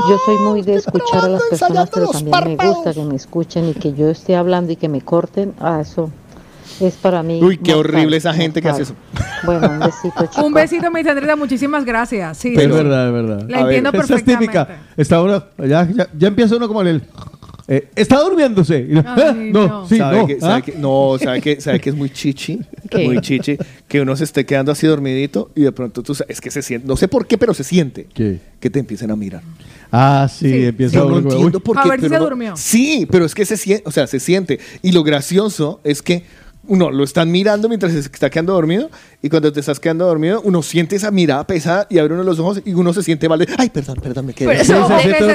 yo 0.10 0.18
soy 0.26 0.38
muy 0.40 0.62
de 0.62 0.76
escuchar 0.76 1.26
a 1.26 1.30
las 1.30 1.44
personas, 1.44 1.90
pero 1.94 2.08
también 2.10 2.58
me 2.58 2.70
gusta 2.70 2.94
que 2.94 3.04
me 3.04 3.16
escuchen 3.16 3.70
y 3.70 3.74
que 3.74 3.94
yo 3.94 4.10
esté 4.10 4.36
hablando 4.36 4.72
y 4.72 4.76
que 4.76 4.90
me 4.90 5.02
corten. 5.02 5.54
Ah, 5.60 5.80
eso 5.82 6.10
es 6.82 6.96
para 6.96 7.24
mí. 7.24 7.40
Uy, 7.42 7.58
qué 7.58 7.74
mortal, 7.76 7.96
horrible 7.96 8.18
esa 8.18 8.34
gente 8.34 8.62
que 8.62 8.70
hace 8.70 8.84
eso. 8.84 8.96
Bueno, 9.44 9.70
un 9.70 9.80
besito, 9.80 10.26
chicos. 10.30 10.44
Un 10.44 10.54
besito, 10.54 10.92
mi 10.92 11.04
Sandrita, 11.04 11.36
muchísimas 11.36 11.86
gracias. 11.86 12.38
Sí, 12.38 12.54
es 12.56 12.62
sí. 12.62 12.68
verdad, 12.68 13.08
es 13.08 13.14
verdad. 13.14 13.46
La 13.50 13.62
entiendo 13.62 13.90
Esa 13.90 14.00
es 14.02 14.08
perfectamente. 14.08 14.46
típica. 14.46 14.80
Está 14.98 15.22
uno, 15.22 15.44
ya, 15.60 15.88
ya, 15.92 16.08
ya 16.18 16.28
empieza 16.28 16.56
uno 16.56 16.68
como 16.68 16.82
el... 16.82 17.02
eh, 17.68 17.88
está 17.96 18.20
durmiéndose. 18.20 18.88
Ay, 18.92 19.04
"Ah, 19.06 19.34
no, 19.36 19.68
no. 19.68 19.88
sí, 19.88 19.98
¿Sabe 19.98 20.18
no. 20.18 20.28
que, 20.28 20.34
¿ah? 20.34 20.40
sabe 20.42 20.62
que- 20.64 20.76
no, 20.78 21.18
sabe 21.22 21.42
que, 21.42 21.62
sabe 21.62 21.80
que 21.80 21.90
es 21.90 21.96
muy 21.96 22.10
chichi, 22.10 22.60
¿Qué? 22.90 23.06
muy 23.06 23.22
chichi, 23.22 23.58
que 23.88 24.02
uno 24.02 24.16
se 24.16 24.24
esté 24.26 24.46
quedando 24.46 24.72
así 24.72 24.88
dormidito 24.88 25.52
y 25.56 25.62
de 25.62 25.72
pronto 25.72 26.04
tú 26.04 26.14
sabes, 26.16 26.32
es 26.38 26.42
que 26.42 26.52
se 26.52 26.62
siente, 26.62 26.88
no 26.88 26.98
sé 26.98 27.08
por 27.08 27.26
qué, 27.28 27.38
pero 27.38 27.54
se 27.54 27.64
siente 27.64 28.08
que 28.14 28.70
te 28.70 28.80
empiecen 28.80 29.10
a 29.12 29.16
mirar. 29.16 29.42
Ah, 29.94 30.30
sí, 30.32 30.66
empieza 30.68 30.96
Yo 30.96 31.10
no 31.10 31.18
entiendo 31.18 31.62
A 31.76 31.84
qué. 31.84 31.90
ver 31.90 32.00
si 32.00 32.08
se 32.08 32.16
no- 32.18 32.24
durmió. 32.24 32.56
Sí, 32.56 33.08
pero 33.12 33.26
es 33.26 33.36
que 33.36 33.46
se 33.46 33.58
siente, 33.58 33.84
o 33.86 33.92
sea, 33.92 34.08
se 34.08 34.20
siente. 34.22 34.60
Y 34.82 34.94
lo 34.94 35.04
gracioso 35.04 35.82
es 35.84 36.02
que 36.02 36.24
uno 36.72 36.90
lo 36.90 37.04
están 37.04 37.30
mirando 37.32 37.68
mientras 37.68 37.94
está 37.94 38.30
quedando 38.30 38.54
dormido 38.54 38.90
y 39.22 39.30
cuando 39.30 39.52
te 39.54 39.60
estás 39.60 39.80
quedando 39.80 40.06
dormido 40.06 40.42
uno 40.44 40.62
siente 40.64 40.96
esa 40.96 41.12
mirada 41.12 41.46
pesada 41.46 41.86
y 41.90 42.00
abre 42.00 42.14
uno 42.14 42.24
los 42.24 42.40
ojos 42.40 42.62
y 42.66 42.74
uno 42.74 42.92
se 42.94 43.04
siente 43.04 43.30
mal. 43.30 43.40
de, 43.40 43.48
Ay, 43.58 43.70
perdón, 43.70 43.98
perdón, 44.02 44.26
me 44.26 44.34
quedé. 44.34 44.50
Pero 44.50 44.62
eso, 44.62 44.88
se 44.88 45.00
siente- 45.02 45.18
eso, 45.18 45.28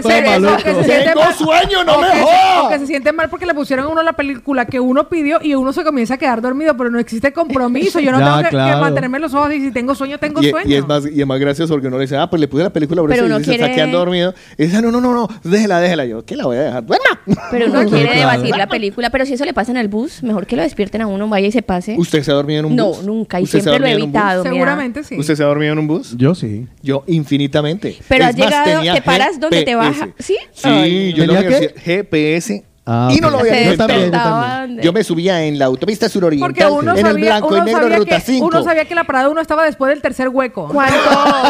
que 0.56 0.74
se 0.74 0.84
siente 0.84 1.05
Tengo 1.05 1.20
mal- 1.20 1.34
sueño, 1.34 1.84
no 1.84 1.94
o 1.97 2.00
me 2.00 2.08
que 2.08 2.15
se-. 2.16 2.24
O 2.65 2.68
que 2.68 2.78
se 2.81 2.86
siente 2.86 3.12
mal 3.12 3.28
porque 3.31 3.47
le 3.47 3.55
pusieron 3.55 3.86
a 3.86 3.89
uno 3.89 4.02
la 4.02 4.15
película 4.15 4.66
que 4.66 4.81
uno 4.81 5.08
pidió 5.08 5.39
y 5.42 5.55
uno 5.55 5.73
se 5.73 5.84
comienza 5.84 6.15
a 6.15 6.18
quedar 6.18 6.40
dormido, 6.42 6.76
pero 6.76 6.90
no 6.90 6.98
existe 6.98 7.32
compromiso. 7.32 8.00
Yo 8.00 8.10
no 8.12 8.18
Ya, 8.20 8.24
tengo 8.26 8.36
que, 8.39 8.44
que 8.44 8.50
claro. 8.50 8.81
mantenerme 8.81 9.18
los 9.20 9.32
ojos 9.34 9.52
y 9.55 9.60
si 9.60 9.70
tengo 9.70 9.94
sueño, 9.94 10.18
tengo 10.18 10.42
Y, 10.42 10.50
sueño. 10.50 10.68
y 10.68 10.74
es 10.74 10.86
más, 10.86 11.06
y 11.06 11.20
es 11.20 11.26
más 11.26 11.39
gracioso 11.39 11.74
porque 11.74 11.86
uno 11.89 11.97
le 11.98 12.02
dice, 12.02 12.16
ah, 12.16 12.28
pues 12.28 12.40
le 12.40 12.48
puse 12.48 12.65
la 12.65 12.70
película 12.70 13.00
por 13.02 13.10
Pero 13.10 13.24
eso 13.26 13.32
y 13.32 13.36
uno 13.36 13.44
se 13.44 13.50
está 13.52 13.56
quiere- 13.66 13.74
quedando 13.74 13.98
dormido. 13.98 14.34
Y 14.58 14.65
dice, 14.65 14.76
"Ah, 14.78 14.82
no, 14.82 14.90
no, 14.90 15.00
no, 15.00 15.12
no, 15.15 15.28
déjela, 15.44 15.81
déjela. 15.81 16.05
Yo, 16.06 16.24
¿qué 16.24 16.36
la 16.36 16.44
voy 16.47 16.56
a 16.56 16.62
dejar? 16.62 16.84
¡Duerma! 16.86 17.20
Pero 17.50 17.66
uno 17.66 17.82
No, 17.84 17.89
quiere 17.90 18.05
claro. 18.12 18.20
debatir 18.32 18.56
la 18.56 18.66
película, 18.68 19.10
pero 19.10 19.26
si 19.26 19.34
eso 19.34 19.44
le 19.44 19.52
pasa 19.55 19.70
en 19.73 19.76
el 19.78 19.89
bus, 19.89 20.23
mejor 20.23 20.47
que 20.47 20.56
lo 20.56 20.62
despierten 20.62 21.02
a 21.02 21.06
uno, 21.06 21.28
vaya 21.28 21.47
y 21.48 21.52
se 21.52 21.62
pase. 21.62 21.94
¿Usted 21.98 22.23
se 22.23 22.31
ha 22.31 22.34
dormido 22.34 22.60
en 22.60 22.66
un 22.66 22.76
No, 22.76 22.86
bus? 22.89 23.02
nunca, 23.05 23.40
y 23.40 23.44
¿Usted 23.44 23.58
se 23.60 23.68
ha 23.68 23.73
siempre 23.73 23.76
lo 23.79 23.87
he 23.87 23.91
dormido 23.91 23.97
en 23.99 24.03
un 24.05 24.13
bus? 24.13 24.21
evitado. 24.21 24.43
Seguramente 24.43 25.05
sí. 25.05 25.17
¿Usted 25.19 25.35
se 25.37 25.43
ha 25.43 25.47
dormido 25.47 25.73
en 25.73 25.79
un 25.79 25.87
bus? 25.87 26.15
Yo 26.17 26.35
sí. 26.35 26.67
Yo 26.83 27.05
infinitamente. 27.07 27.97
Pero 28.09 28.25
Es 28.25 28.31
has 28.31 28.37
más, 28.39 28.47
llegado, 28.47 28.77
tenía 28.79 28.95
te 28.95 29.03
paras 29.03 29.41
donde 29.41 29.63
te 29.65 29.75
baja. 29.75 30.09
¿Sí? 30.19 30.37
Sí, 30.53 30.69
Ay, 30.69 31.13
yo 31.13 31.25
en 31.25 31.33
la 31.33 31.39
universidad 31.41 31.75
GPS. 31.83 32.65
Ah, 32.89 33.08
y 33.12 33.18
no 33.20 33.31
lo 33.31 33.40
había 33.40 33.52
Se 33.52 33.76
despertaba 33.76 34.66
Yo 34.81 34.92
me 34.92 35.02
subía 35.02 35.42
en 35.44 35.58
la 35.58 35.65
autopista 35.65 36.06
Porque 36.06 36.12
suroriental, 36.12 36.70
uno 36.70 36.92
en 36.92 36.98
el 36.98 37.02
sabía, 37.12 37.26
blanco 37.31 37.48
y 37.50 37.55
uno 37.56 37.65
negro 37.65 37.82
sabía 37.82 37.97
ruta 37.98 38.15
que, 38.16 38.20
5. 38.20 38.47
uno 38.47 38.62
sabía 38.62 38.84
que 38.84 38.94
la 38.94 39.02
parada 39.05 39.28
uno 39.28 39.40
estaba 39.40 39.65
después 39.65 39.90
del 39.90 40.00
tercer 40.00 40.28
hueco. 40.28 40.68
¿Cuánto, 40.73 40.97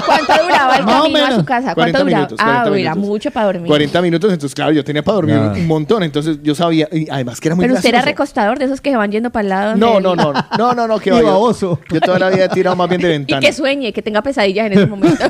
cuánto 0.07 0.33
duraba 0.43 0.77
el 0.77 0.85
Más 0.87 1.03
camino 1.03 1.19
a 1.19 1.23
menos. 1.25 1.35
su 1.41 1.45
casa? 1.45 1.75
40 1.75 1.75
¿Cuánto 1.75 1.99
duraba? 2.05 2.17
minutos, 2.27 2.39
ah, 2.41 2.45
40 2.65 2.81
era 2.81 2.95
minutos. 2.95 3.11
mucho 3.11 3.31
para 3.31 3.47
dormir. 3.47 3.67
40 3.67 4.03
minutos, 4.03 4.33
entonces 4.33 4.55
claro, 4.55 4.73
yo 4.73 4.83
tenía 4.83 5.03
para 5.05 5.15
dormir 5.17 5.37
un 5.37 5.67
montón, 5.67 6.03
entonces 6.05 6.39
yo 6.43 6.55
sabía, 6.55 6.89
y 6.91 7.07
además 7.11 7.39
que 7.39 7.49
era 7.49 7.55
muy 7.55 7.65
Pero 7.65 7.75
usted 7.75 7.89
era 7.91 8.01
recostador 8.03 8.59
de 8.59 8.65
esos 8.65 8.81
que 8.81 8.97
van 8.97 9.13
yendo 9.13 9.31
para 9.31 9.43
el 9.43 9.49
lado. 9.51 9.77
No, 9.77 10.01
no, 10.01 10.17
no, 10.17 10.33
no, 10.33 10.73
no, 10.75 10.87
no, 10.89 10.99
que 10.99 11.11
Y 11.11 11.13
vaya. 11.13 11.25
baboso. 11.25 11.79
Yo 11.93 12.01
toda 12.01 12.19
la 12.19 12.31
vida 12.31 12.47
he 12.47 12.49
tirado 12.49 12.77
más 12.77 12.89
bien 12.89 13.03
de 13.03 13.09
Y 13.09 13.11
ventana. 13.11 13.41
que 13.43 13.53
sueñe, 13.53 13.93
que 13.93 14.01
tenga 14.01 14.23
pesadillas 14.23 14.67
en 14.69 14.73
ese 14.73 14.87
momento. 14.87 15.25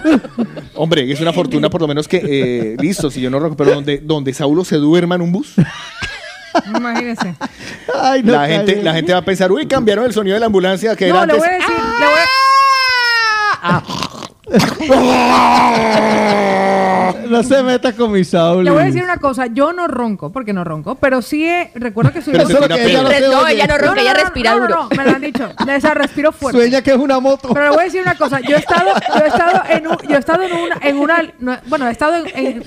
Hombre, 0.76 1.10
es 1.10 1.20
una 1.20 1.32
fortuna 1.32 1.68
por 1.68 1.80
lo 1.80 1.88
menos 1.88 2.06
que, 2.06 2.20
eh, 2.24 2.76
listo, 2.80 3.10
si 3.10 3.20
yo 3.20 3.28
no 3.28 3.40
recupero 3.40 3.74
donde, 3.74 3.98
donde 3.98 4.32
Saulo 4.32 4.64
se 4.64 4.76
duerma 4.76 5.14
en 5.16 5.22
un 5.22 5.32
bus, 5.32 5.54
Imagínese. 6.74 7.34
Ay, 8.00 8.22
no, 8.22 8.32
la, 8.32 8.46
gente, 8.46 8.82
la 8.82 8.92
gente 8.94 9.12
va 9.12 9.18
a 9.18 9.24
pensar, 9.24 9.50
uy, 9.52 9.66
cambiaron 9.66 10.04
el 10.04 10.12
sonido 10.12 10.34
de 10.34 10.40
la 10.40 10.46
ambulancia 10.46 10.94
que 10.96 11.08
No, 11.08 11.16
era 11.22 11.26
le 11.26 11.32
antes. 11.32 11.38
voy 11.38 11.48
a 11.48 11.52
decir, 11.58 11.74
le 12.00 12.06
voy 12.06 12.14
a- 13.62 13.82
No 17.28 17.42
se 17.42 17.62
meta 17.62 17.92
con 17.92 18.12
mi 18.12 18.22
Saúl. 18.24 18.64
Le 18.64 18.70
voy 18.70 18.82
a 18.82 18.86
decir 18.86 19.02
una 19.02 19.16
cosa, 19.16 19.46
yo 19.46 19.72
no 19.72 19.88
ronco, 19.88 20.30
porque 20.30 20.52
no 20.52 20.62
ronco, 20.64 20.94
pero 20.94 21.20
sí 21.22 21.44
he- 21.46 21.72
recuerdo 21.74 22.12
que 22.12 22.22
soy 22.22 22.32
Pero 22.32 22.48
Solo 22.48 22.68
que 22.68 22.84
ella 22.84 23.02
no 23.02 23.08
No, 23.10 23.46
ella 23.48 23.66
no 23.66 23.78
ronca, 23.78 24.00
ella 24.00 24.14
respira 24.14 24.54
no, 24.54 24.60
duro. 24.60 24.68
No, 24.76 24.82
no, 24.88 24.96
me 24.96 25.04
lo 25.04 25.10
han 25.10 25.20
dicho. 25.22 25.48
Esa 25.68 25.94
respiro 25.94 26.30
fuerte. 26.32 26.58
Sueña 26.60 26.82
que 26.82 26.92
es 26.92 26.96
una 26.96 27.18
moto. 27.18 27.48
Pero 27.52 27.64
le 27.64 27.70
voy 27.70 27.80
a 27.80 27.84
decir 27.84 28.02
una 28.02 28.14
cosa, 28.16 28.40
yo 28.40 28.54
he 28.56 28.60
estado, 28.60 28.90
yo 29.18 29.24
he 29.24 29.28
estado 29.28 29.62
en 29.68 29.86
un, 29.88 29.96
yo 30.08 30.14
he 30.14 30.18
estado 30.18 30.42
en 30.44 30.52
una, 30.52 30.76
en 30.82 30.96
una, 30.98 31.22
no, 31.40 31.58
bueno, 31.66 31.88
he 31.88 31.90
estado 31.90 32.14
en, 32.16 32.26
en- 32.46 32.62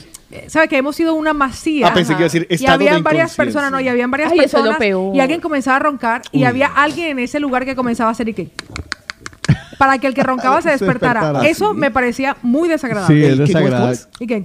¿sabe 0.47 0.67
que 0.67 0.77
hemos 0.77 0.95
sido 0.95 1.13
una 1.13 1.33
masía? 1.33 1.87
Ah, 1.87 1.93
pensé 1.93 2.13
que 2.13 2.19
iba 2.21 2.25
a 2.25 2.31
decir 2.31 2.47
y 2.49 2.57
de 2.57 2.67
habían 2.67 3.03
varias 3.03 3.35
personas, 3.35 3.71
no, 3.71 3.79
y 3.79 3.87
habían 3.87 4.11
varias 4.11 4.31
Ay, 4.31 4.39
eso 4.39 4.45
es 4.45 4.53
lo 4.53 4.59
personas 4.71 4.79
peor. 4.79 5.15
y 5.15 5.19
alguien 5.19 5.41
comenzaba 5.41 5.77
a 5.77 5.79
roncar 5.79 6.21
y 6.31 6.43
había 6.43 6.67
alguien 6.67 7.11
en 7.11 7.19
ese 7.19 7.39
lugar 7.39 7.65
que 7.65 7.75
comenzaba 7.75 8.09
a 8.09 8.11
hacer 8.11 8.29
y 8.29 8.33
que 8.33 8.49
para 9.77 9.97
que 9.97 10.07
el 10.07 10.13
que 10.13 10.23
roncaba 10.23 10.61
se 10.61 10.69
Se 10.77 10.85
despertara. 10.85 11.47
Eso 11.47 11.71
sí. 11.71 11.77
me 11.79 11.89
parecía 11.89 12.37
muy 12.41 12.67
desagradable. 12.69 13.15
Sí, 13.15 13.23
es 13.31 13.37
desagradable. 13.37 13.97
¿Cómo 13.97 14.09
¿Y 14.19 14.27
qué? 14.27 14.43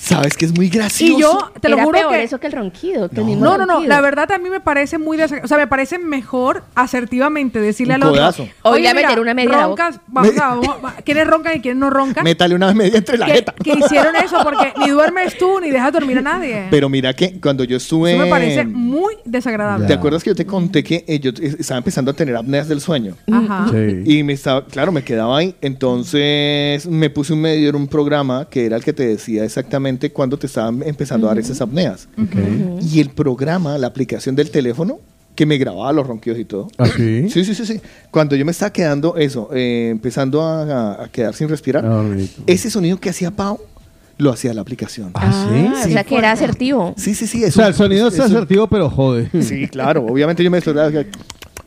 Sabes 0.00 0.36
que 0.36 0.46
es 0.46 0.56
muy 0.56 0.68
gracioso. 0.68 1.18
Y 1.18 1.20
yo 1.20 1.52
te 1.60 1.68
lo 1.68 1.76
Era 1.76 1.84
juro 1.84 1.98
peor 1.98 2.12
que 2.12 2.22
eso 2.22 2.40
que 2.40 2.46
el 2.46 2.52
ronquido. 2.54 3.08
que 3.10 3.20
el 3.20 3.26
mismo 3.26 3.44
no, 3.44 3.58
no, 3.58 3.66
no. 3.66 3.80
La 3.86 4.00
verdad 4.00 4.30
a 4.32 4.38
mí 4.38 4.48
me 4.50 4.60
parece 4.60 4.98
muy 4.98 5.16
desagradable. 5.16 5.44
O 5.44 5.48
sea, 5.48 5.58
me 5.58 5.66
parece 5.66 5.98
mejor 5.98 6.64
asertivamente 6.74 7.60
decirle 7.60 7.94
al 7.94 8.02
otro. 8.02 8.24
a 8.64 8.72
mira, 8.76 8.94
meter 8.94 9.20
una 9.20 9.34
media 9.34 9.62
roncas, 9.66 10.00
vamos 10.06 10.36
a- 10.40 10.48
vamos 10.56 10.68
a- 10.84 11.02
¿Quiénes 11.02 11.26
roncan 11.26 11.56
y 11.56 11.60
quiénes 11.60 11.78
no 11.80 11.90
roncan? 11.90 12.24
Métale 12.24 12.54
una 12.54 12.72
media 12.74 12.96
entre 12.98 13.18
la 13.18 13.26
que, 13.26 13.32
jeta. 13.32 13.54
que 13.62 13.72
hicieron 13.78 14.16
eso 14.16 14.38
porque 14.42 14.72
ni 14.78 14.88
duermes 14.90 15.36
tú 15.38 15.60
ni 15.60 15.70
dejas 15.70 15.92
dormir 15.92 16.18
a 16.18 16.22
nadie. 16.22 16.66
Pero 16.70 16.88
mira 16.88 17.12
que 17.14 17.38
cuando 17.40 17.64
yo 17.64 17.76
estuve... 17.76 18.14
eso 18.14 18.22
me 18.24 18.30
parece 18.30 18.64
muy 18.64 19.16
desagradable. 19.24 19.86
¿Te 19.86 19.92
acuerdas 19.94 20.24
que 20.24 20.30
yo 20.30 20.36
te 20.36 20.46
conté 20.46 20.82
que 20.82 21.04
eh, 21.06 21.20
yo 21.20 21.30
estaba 21.58 21.78
empezando 21.78 22.10
a 22.10 22.14
tener 22.14 22.34
apneas 22.36 22.68
del 22.68 22.80
sueño? 22.80 23.16
Ajá. 23.30 23.66
Sí. 23.70 24.02
Y 24.18 24.22
me 24.22 24.32
estaba, 24.32 24.64
claro, 24.64 24.92
me 24.92 25.04
quedaba 25.04 25.38
ahí. 25.38 25.54
Entonces 25.60 26.86
me 26.86 27.10
puse 27.10 27.32
un 27.32 27.42
medio 27.42 27.68
en 27.68 27.76
un 27.76 27.86
programa 27.86 28.48
que 28.50 28.64
era 28.66 28.76
el 28.76 28.82
que 28.84 28.92
te 28.92 29.06
decía 29.06 29.29
exactamente 29.38 30.10
cuándo 30.12 30.38
te 30.38 30.46
estaban 30.46 30.82
empezando 30.84 31.26
a 31.26 31.30
dar 31.30 31.38
esas 31.38 31.60
apneas. 31.60 32.08
Y 32.82 33.00
el 33.00 33.10
programa, 33.10 33.78
la 33.78 33.86
aplicación 33.88 34.34
del 34.36 34.50
teléfono, 34.50 34.98
que 35.34 35.46
me 35.46 35.56
grababa 35.58 35.92
los 35.92 36.06
ronquidos 36.06 36.38
y 36.38 36.44
todo. 36.44 36.68
¿Ah, 36.76 36.86
sí? 36.86 37.30
Sí, 37.30 37.44
sí, 37.44 37.54
sí, 37.54 37.64
sí. 37.64 37.80
Cuando 38.10 38.36
yo 38.36 38.44
me 38.44 38.50
estaba 38.50 38.72
quedando 38.72 39.16
eso, 39.16 39.48
eh, 39.54 39.88
empezando 39.90 40.42
a, 40.42 40.62
a- 40.64 41.04
a 41.04 41.08
quedar 41.08 41.34
sin 41.34 41.48
respirar, 41.48 41.84
Ah, 41.86 42.04
ese 42.46 42.68
sonido 42.70 42.98
que 42.98 43.08
hacía 43.10 43.30
Pau, 43.30 43.58
lo 44.18 44.30
hacía 44.30 44.52
la 44.52 44.60
aplicación. 44.60 45.12
¿Ah, 45.14 45.48
sí? 45.50 45.66
Ah, 45.74 45.82
o 45.86 45.88
sea 45.92 46.04
que 46.04 46.16
era 46.18 46.32
asertivo. 46.32 46.92
Sí, 46.98 47.14
sí, 47.14 47.26
sí. 47.26 47.42
O 47.44 47.50
sea, 47.50 47.64
un- 47.64 47.68
el 47.68 47.74
sonido 47.74 48.08
es 48.08 48.14
es 48.14 48.20
un- 48.20 48.26
asertivo, 48.26 48.66
pero 48.66 48.90
jode. 48.90 49.30
Sí, 49.42 49.66
claro. 49.68 50.04
Obviamente 50.04 50.44
yo 50.44 50.50
me 50.50 50.58
despertaba. 50.58 50.90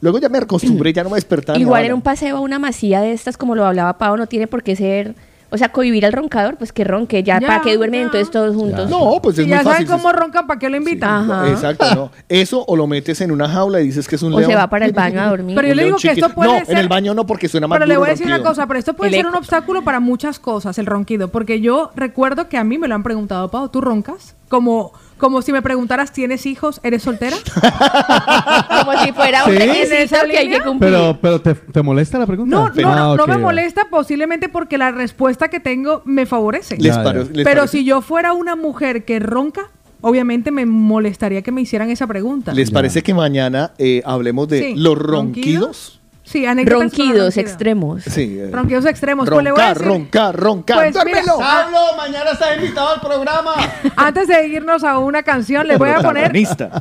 Luego 0.01 0.19
ya 0.19 0.27
me 0.29 0.37
acostumbré, 0.37 0.91
ya 0.93 1.03
no 1.03 1.09
me 1.09 1.15
despertaba. 1.15 1.57
Igual 1.57 1.85
en 1.85 1.93
un 1.93 2.01
paseo 2.01 2.37
a 2.37 2.39
una 2.41 2.59
masía 2.59 2.99
de 3.01 3.13
estas, 3.13 3.37
como 3.37 3.55
lo 3.55 3.65
hablaba 3.65 3.97
Pau, 3.97 4.17
no 4.17 4.27
tiene 4.27 4.47
por 4.47 4.61
qué 4.61 4.75
ser. 4.75 5.15
O 5.53 5.57
sea, 5.57 5.69
cohibir 5.69 6.03
al 6.05 6.13
roncador, 6.13 6.55
pues 6.57 6.73
que 6.73 6.83
ronque, 6.83 7.21
ya, 7.21 7.39
Ya, 7.39 7.45
para 7.47 7.61
que 7.61 7.77
duermen 7.77 7.99
ya. 8.01 8.05
entonces 8.07 8.31
todos 8.31 8.55
juntos. 8.55 8.89
No, 8.89 9.19
pues 9.21 9.37
es 9.37 9.43
Si 9.45 9.49
muy 9.49 9.57
ya 9.57 9.63
saben 9.63 9.85
fácil. 9.85 9.87
cómo 9.87 10.11
roncan, 10.11 10.47
¿para 10.47 10.59
qué 10.59 10.67
lo 10.67 10.77
invitan? 10.77 11.29
Ajá. 11.31 11.49
Exacto, 11.51 11.85
no. 11.93 12.11
Eso 12.27 12.65
o 12.67 12.75
lo 12.75 12.87
metes 12.87 13.21
en 13.21 13.29
una 13.31 13.47
jaula 13.47 13.79
y 13.79 13.85
dices 13.85 14.07
que 14.07 14.15
es 14.15 14.23
un 14.23 14.33
O 14.33 14.39
león. 14.39 14.49
se 14.49 14.55
va 14.57 14.67
para 14.67 14.85
el 14.85 14.93
baño 14.93 15.21
a 15.21 15.27
dormir. 15.27 15.55
Pero 15.55 15.67
yo 15.67 15.75
le 15.75 15.83
digo 15.85 15.97
que 15.97 16.09
esto 16.11 16.29
puede 16.29 16.51
no, 16.59 16.65
ser- 16.65 16.71
en 16.71 16.77
el 16.79 16.87
baño 16.87 17.13
no 17.13 17.25
porque 17.27 17.47
suena 17.47 17.67
más 17.67 17.75
Pero 17.77 17.85
le 17.85 17.97
voy 17.97 18.07
a 18.07 18.11
decir 18.11 18.25
una 18.25 18.41
cosa, 18.41 18.65
pero 18.65 18.79
esto 18.79 18.93
puede 18.95 19.11
El 19.11 19.17
ser 19.17 19.27
un 19.27 19.35
obstáculo 19.35 19.83
para 19.83 19.99
muchas 19.99 20.39
cosas, 20.39 20.77
el 20.79 20.87
ronquido. 20.87 21.27
Porque 21.27 21.61
yo 21.61 21.91
recuerdo 21.95 22.49
que 22.49 22.57
a 22.57 22.63
mí 22.63 22.79
me 22.79 22.87
lo 22.87 22.95
han 22.95 23.03
preguntado, 23.03 23.51
Pau, 23.51 23.69
¿tú 23.69 23.79
roncas? 23.79 24.35
Como, 24.53 24.91
Como 25.17 25.41
si 25.41 25.51
me 25.51 25.63
preguntaras, 25.63 26.11
¿tienes 26.13 26.45
hijos? 26.45 26.79
¿Eres 26.83 27.01
soltera? 27.01 27.37
Como 28.85 29.03
si 29.03 29.11
fuera 29.13 29.45
un 29.45 29.51
Sí. 29.51 29.57
requisito 29.57 29.95
¿En 29.95 30.01
esa 30.03 30.25
que 30.27 30.37
hay 30.37 30.49
que 30.49 30.61
cumplir. 30.61 30.91
Pero, 30.91 31.17
pero 31.21 31.41
¿te, 31.41 31.55
te 31.55 31.81
molesta 31.81 32.19
la 32.19 32.27
pregunta? 32.27 32.55
No, 32.55 32.69
no, 32.69 32.89
Ah, 32.91 32.95
no, 32.95 33.15
no 33.15 33.25
me 33.27 33.37
molesta 33.37 33.87
posiblemente 33.89 34.49
porque 34.49 34.77
la 34.77 34.91
respuesta 34.91 35.47
que 35.47 35.59
tengo 35.59 36.01
me 36.05 36.25
favorece. 36.27 36.77
¿Les 36.77 36.95
Ya, 36.95 37.03
pare- 37.03 37.23
ya. 37.25 37.31
les 37.31 37.43
Pero 37.45 37.61
parece? 37.61 37.77
si 37.79 37.83
yo 37.85 38.01
fuera 38.01 38.33
una 38.33 38.55
mujer 38.55 39.05
que 39.05 39.17
ronca, 39.19 39.69
obviamente 40.01 40.51
me 40.51 40.65
molestaría 40.67 41.41
que 41.41 41.51
me 41.51 41.61
hicieran 41.61 41.89
esa 41.89 42.05
pregunta. 42.05 42.53
¿Les 42.53 42.69
parece 42.69 43.01
que 43.01 43.13
mañana 43.15 43.71
eh, 43.79 44.01
hablemos 44.05 44.47
de 44.49 44.59
Sí, 44.59 44.73
los 44.75 44.97
ronquidos. 44.97 45.63
ronquidos? 45.63 45.99
Sí, 46.23 46.45
anécdotas 46.45 46.79
Ronquidos 46.83 47.09
ronquido. 47.35 47.41
extremos. 47.41 48.03
Sí. 48.03 48.37
eh, 48.39 48.49
Ronquidos 48.51 48.85
extremos. 48.85 49.29
Pues 49.29 49.43
le 49.43 49.51
voy 49.51 49.61
a 49.61 49.73
Roncar, 49.73 49.77
decir- 49.77 49.87
roncar, 49.87 50.35
roncar. 50.39 50.77
Pues 50.93 51.05
mira. 51.05 51.21
Pablo, 51.37 51.77
mañana 51.97 52.31
estás 52.31 52.55
invitado 52.57 52.89
al 52.93 53.01
programa. 53.01 53.51
Antes 53.97 54.27
de 54.29 54.47
irnos 54.47 54.83
a 54.85 54.99
una 54.99 55.23
canción, 55.23 55.67
les 55.67 55.77
voy 55.77 55.89
a 55.89 55.99
poner 55.99 56.31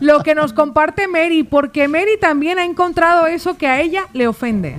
lo 0.00 0.22
que 0.22 0.34
nos 0.36 0.52
comparte 0.52 1.08
Mary, 1.08 1.42
porque 1.42 1.88
Mary 1.88 2.18
también 2.20 2.58
ha 2.60 2.64
encontrado 2.64 3.26
eso 3.26 3.56
que 3.56 3.66
a 3.66 3.80
ella 3.80 4.04
le 4.12 4.28
ofende. 4.28 4.76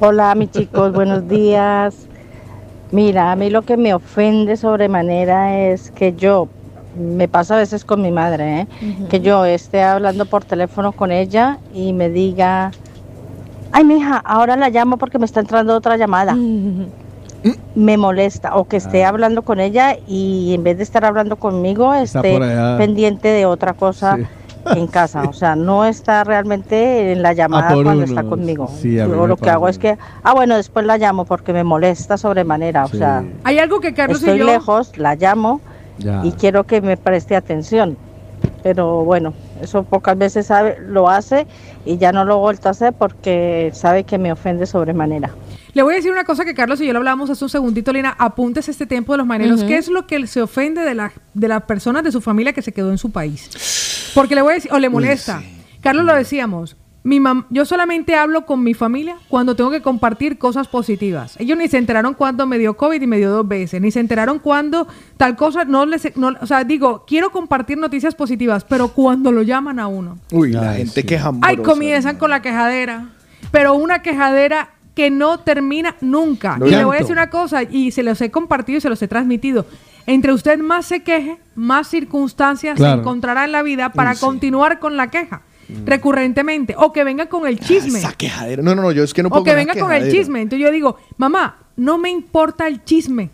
Hola, 0.00 0.34
mis 0.34 0.50
chicos, 0.50 0.92
buenos 0.92 1.26
días. 1.28 1.94
Mira, 2.90 3.32
a 3.32 3.36
mí 3.36 3.48
lo 3.48 3.62
que 3.62 3.76
me 3.76 3.94
ofende 3.94 4.56
sobremanera 4.56 5.58
es 5.58 5.90
que 5.92 6.14
yo, 6.14 6.48
me 6.96 7.26
pasa 7.26 7.54
a 7.54 7.58
veces 7.58 7.84
con 7.84 8.02
mi 8.02 8.12
madre, 8.12 8.60
¿eh? 8.60 8.66
que 9.08 9.20
yo 9.20 9.44
esté 9.46 9.82
hablando 9.82 10.26
por 10.26 10.44
teléfono 10.44 10.92
con 10.92 11.10
ella 11.10 11.58
y 11.72 11.92
me 11.92 12.08
diga, 12.10 12.70
ay, 13.74 13.84
mija, 13.84 14.16
ahora 14.24 14.56
la 14.56 14.70
llamo 14.70 14.96
porque 14.96 15.18
me 15.18 15.26
está 15.26 15.40
entrando 15.40 15.74
otra 15.76 15.96
llamada. 15.96 16.34
Me 17.74 17.98
molesta, 17.98 18.56
o 18.56 18.64
que 18.64 18.78
esté 18.78 19.04
Ah. 19.04 19.10
hablando 19.10 19.42
con 19.42 19.60
ella 19.60 19.98
y 20.06 20.54
en 20.54 20.64
vez 20.64 20.78
de 20.78 20.82
estar 20.82 21.04
hablando 21.04 21.36
conmigo, 21.36 21.92
esté 21.92 22.38
pendiente 22.78 23.28
de 23.28 23.44
otra 23.44 23.74
cosa 23.74 24.18
en 24.74 24.86
casa. 24.98 25.24
O 25.28 25.34
sea, 25.34 25.54
no 25.54 25.84
está 25.84 26.24
realmente 26.24 27.12
en 27.12 27.20
la 27.20 27.34
llamada 27.34 27.74
por 27.74 27.84
cuando 27.84 28.04
uno. 28.04 28.08
está 28.10 28.22
conmigo. 28.24 28.70
Sí, 28.80 28.94
Yo 28.94 29.26
lo 29.26 29.36
que 29.36 29.50
hago 29.50 29.68
es 29.68 29.78
que, 29.78 29.98
ah, 30.22 30.32
bueno, 30.32 30.56
después 30.56 30.86
la 30.86 30.96
llamo 30.96 31.26
porque 31.26 31.52
me 31.52 31.64
molesta 31.64 32.16
sobremanera. 32.16 32.86
Sí. 32.86 32.96
O 32.96 32.98
sea, 32.98 33.22
Hay 33.42 33.58
algo 33.58 33.78
que 33.80 33.92
Carlos 33.92 34.20
estoy 34.20 34.36
y 34.36 34.38
yo... 34.38 34.46
lejos, 34.46 34.96
la 34.96 35.14
llamo 35.14 35.60
Ya. 35.98 36.22
y 36.24 36.32
quiero 36.32 36.64
que 36.64 36.80
me 36.80 36.96
preste 36.96 37.36
atención. 37.36 37.98
Pero 38.62 39.04
bueno, 39.04 39.34
eso 39.60 39.82
pocas 39.82 40.16
veces 40.16 40.46
sabe, 40.46 40.78
lo 40.80 41.10
hace 41.10 41.46
y 41.84 41.98
ya 41.98 42.12
no 42.12 42.24
lo 42.24 42.34
he 42.34 42.38
vuelto 42.38 42.68
a 42.68 42.70
hacer 42.72 42.92
porque 42.92 43.70
sabe 43.74 44.04
que 44.04 44.18
me 44.18 44.32
ofende 44.32 44.66
sobremanera. 44.66 45.30
Le 45.72 45.82
voy 45.82 45.94
a 45.94 45.96
decir 45.96 46.12
una 46.12 46.24
cosa 46.24 46.44
que 46.44 46.54
Carlos 46.54 46.80
y 46.80 46.86
yo 46.86 46.92
lo 46.92 47.00
hablábamos 47.00 47.30
hace 47.30 47.44
un 47.44 47.50
segundito, 47.50 47.92
Lina. 47.92 48.14
Apuntes 48.18 48.68
este 48.68 48.86
tiempo 48.86 49.12
de 49.12 49.18
los 49.18 49.26
maneros. 49.26 49.64
¿Qué 49.64 49.76
es 49.76 49.88
lo 49.88 50.06
que 50.06 50.26
se 50.26 50.40
ofende 50.40 50.82
de, 50.82 50.94
la, 50.94 51.12
de 51.34 51.48
las 51.48 51.62
personas 51.64 52.04
de 52.04 52.12
su 52.12 52.20
familia 52.20 52.52
que 52.52 52.62
se 52.62 52.72
quedó 52.72 52.90
en 52.90 52.98
su 52.98 53.10
país? 53.10 54.12
Porque 54.14 54.34
le 54.36 54.42
voy 54.42 54.52
a 54.52 54.54
decir, 54.54 54.72
o 54.72 54.78
le 54.78 54.88
molesta. 54.88 55.42
Carlos 55.80 56.04
lo 56.04 56.14
decíamos. 56.14 56.76
Mi 57.06 57.20
mam 57.20 57.44
yo 57.50 57.66
solamente 57.66 58.14
hablo 58.16 58.46
con 58.46 58.62
mi 58.62 58.72
familia 58.72 59.16
cuando 59.28 59.54
tengo 59.54 59.70
que 59.70 59.82
compartir 59.82 60.38
cosas 60.38 60.68
positivas. 60.68 61.36
Ellos 61.38 61.58
ni 61.58 61.68
se 61.68 61.76
enteraron 61.76 62.14
cuando 62.14 62.46
me 62.46 62.58
dio 62.58 62.78
COVID 62.78 63.00
y 63.00 63.06
me 63.06 63.18
dio 63.18 63.30
dos 63.30 63.46
veces, 63.46 63.78
ni 63.82 63.90
se 63.90 64.00
enteraron 64.00 64.38
cuando 64.38 64.88
tal 65.18 65.36
cosa, 65.36 65.66
no 65.66 65.84
les, 65.84 66.16
no, 66.16 66.32
o 66.40 66.46
sea, 66.46 66.64
digo, 66.64 67.04
quiero 67.06 67.30
compartir 67.30 67.76
noticias 67.76 68.14
positivas, 68.14 68.64
pero 68.64 68.88
cuando 68.88 69.32
lo 69.32 69.42
llaman 69.42 69.78
a 69.78 69.86
uno. 69.86 70.18
Uy, 70.32 70.52
la 70.52 70.72
gente 70.74 71.04
que 71.04 71.20
Ay, 71.42 71.58
comienzan 71.58 72.16
con 72.16 72.30
la 72.30 72.40
quejadera. 72.40 73.10
Pero 73.50 73.74
una 73.74 74.00
quejadera 74.00 74.70
que 74.94 75.10
no 75.10 75.40
termina 75.40 75.96
nunca. 76.00 76.56
No 76.56 76.66
y 76.66 76.70
le 76.70 76.84
voy 76.84 76.96
a 76.96 77.00
decir 77.00 77.12
una 77.12 77.28
cosa, 77.28 77.64
y 77.64 77.90
se 77.90 78.02
los 78.02 78.18
he 78.22 78.30
compartido 78.30 78.78
y 78.78 78.80
se 78.80 78.88
los 78.88 79.02
he 79.02 79.08
transmitido. 79.08 79.66
Entre 80.06 80.32
usted 80.32 80.58
más 80.58 80.86
se 80.86 81.02
queje, 81.02 81.38
más 81.54 81.88
circunstancias 81.88 82.76
Claro. 82.76 82.94
se 82.94 83.00
encontrará 83.00 83.44
en 83.44 83.52
la 83.52 83.62
vida 83.62 83.90
para 83.90 84.10
Uy, 84.10 84.16
sí. 84.16 84.24
continuar 84.24 84.78
con 84.78 84.96
la 84.96 85.10
queja. 85.10 85.42
Recurrentemente. 85.84 86.74
O 86.76 86.92
que 86.92 87.04
venga 87.04 87.28
con 87.28 87.46
el 87.46 87.58
chisme. 87.58 87.98
Esa 87.98 88.12
quejadera. 88.12 88.62
No, 88.62 88.74
no, 88.74 88.82
no, 88.82 88.92
yo 88.92 89.04
es 89.04 89.14
que 89.14 89.22
no 89.22 89.28
puedo 89.28 89.42
o 89.42 89.44
que 89.44 89.54
venga 89.54 89.74
con 89.74 89.92
el 89.92 90.10
chisme. 90.10 90.42
Entonces 90.42 90.64
yo 90.64 90.72
digo, 90.72 90.96
mamá, 91.16 91.58
no 91.76 91.98
me 91.98 92.10
importa 92.10 92.66
el 92.66 92.84
chisme. 92.84 93.30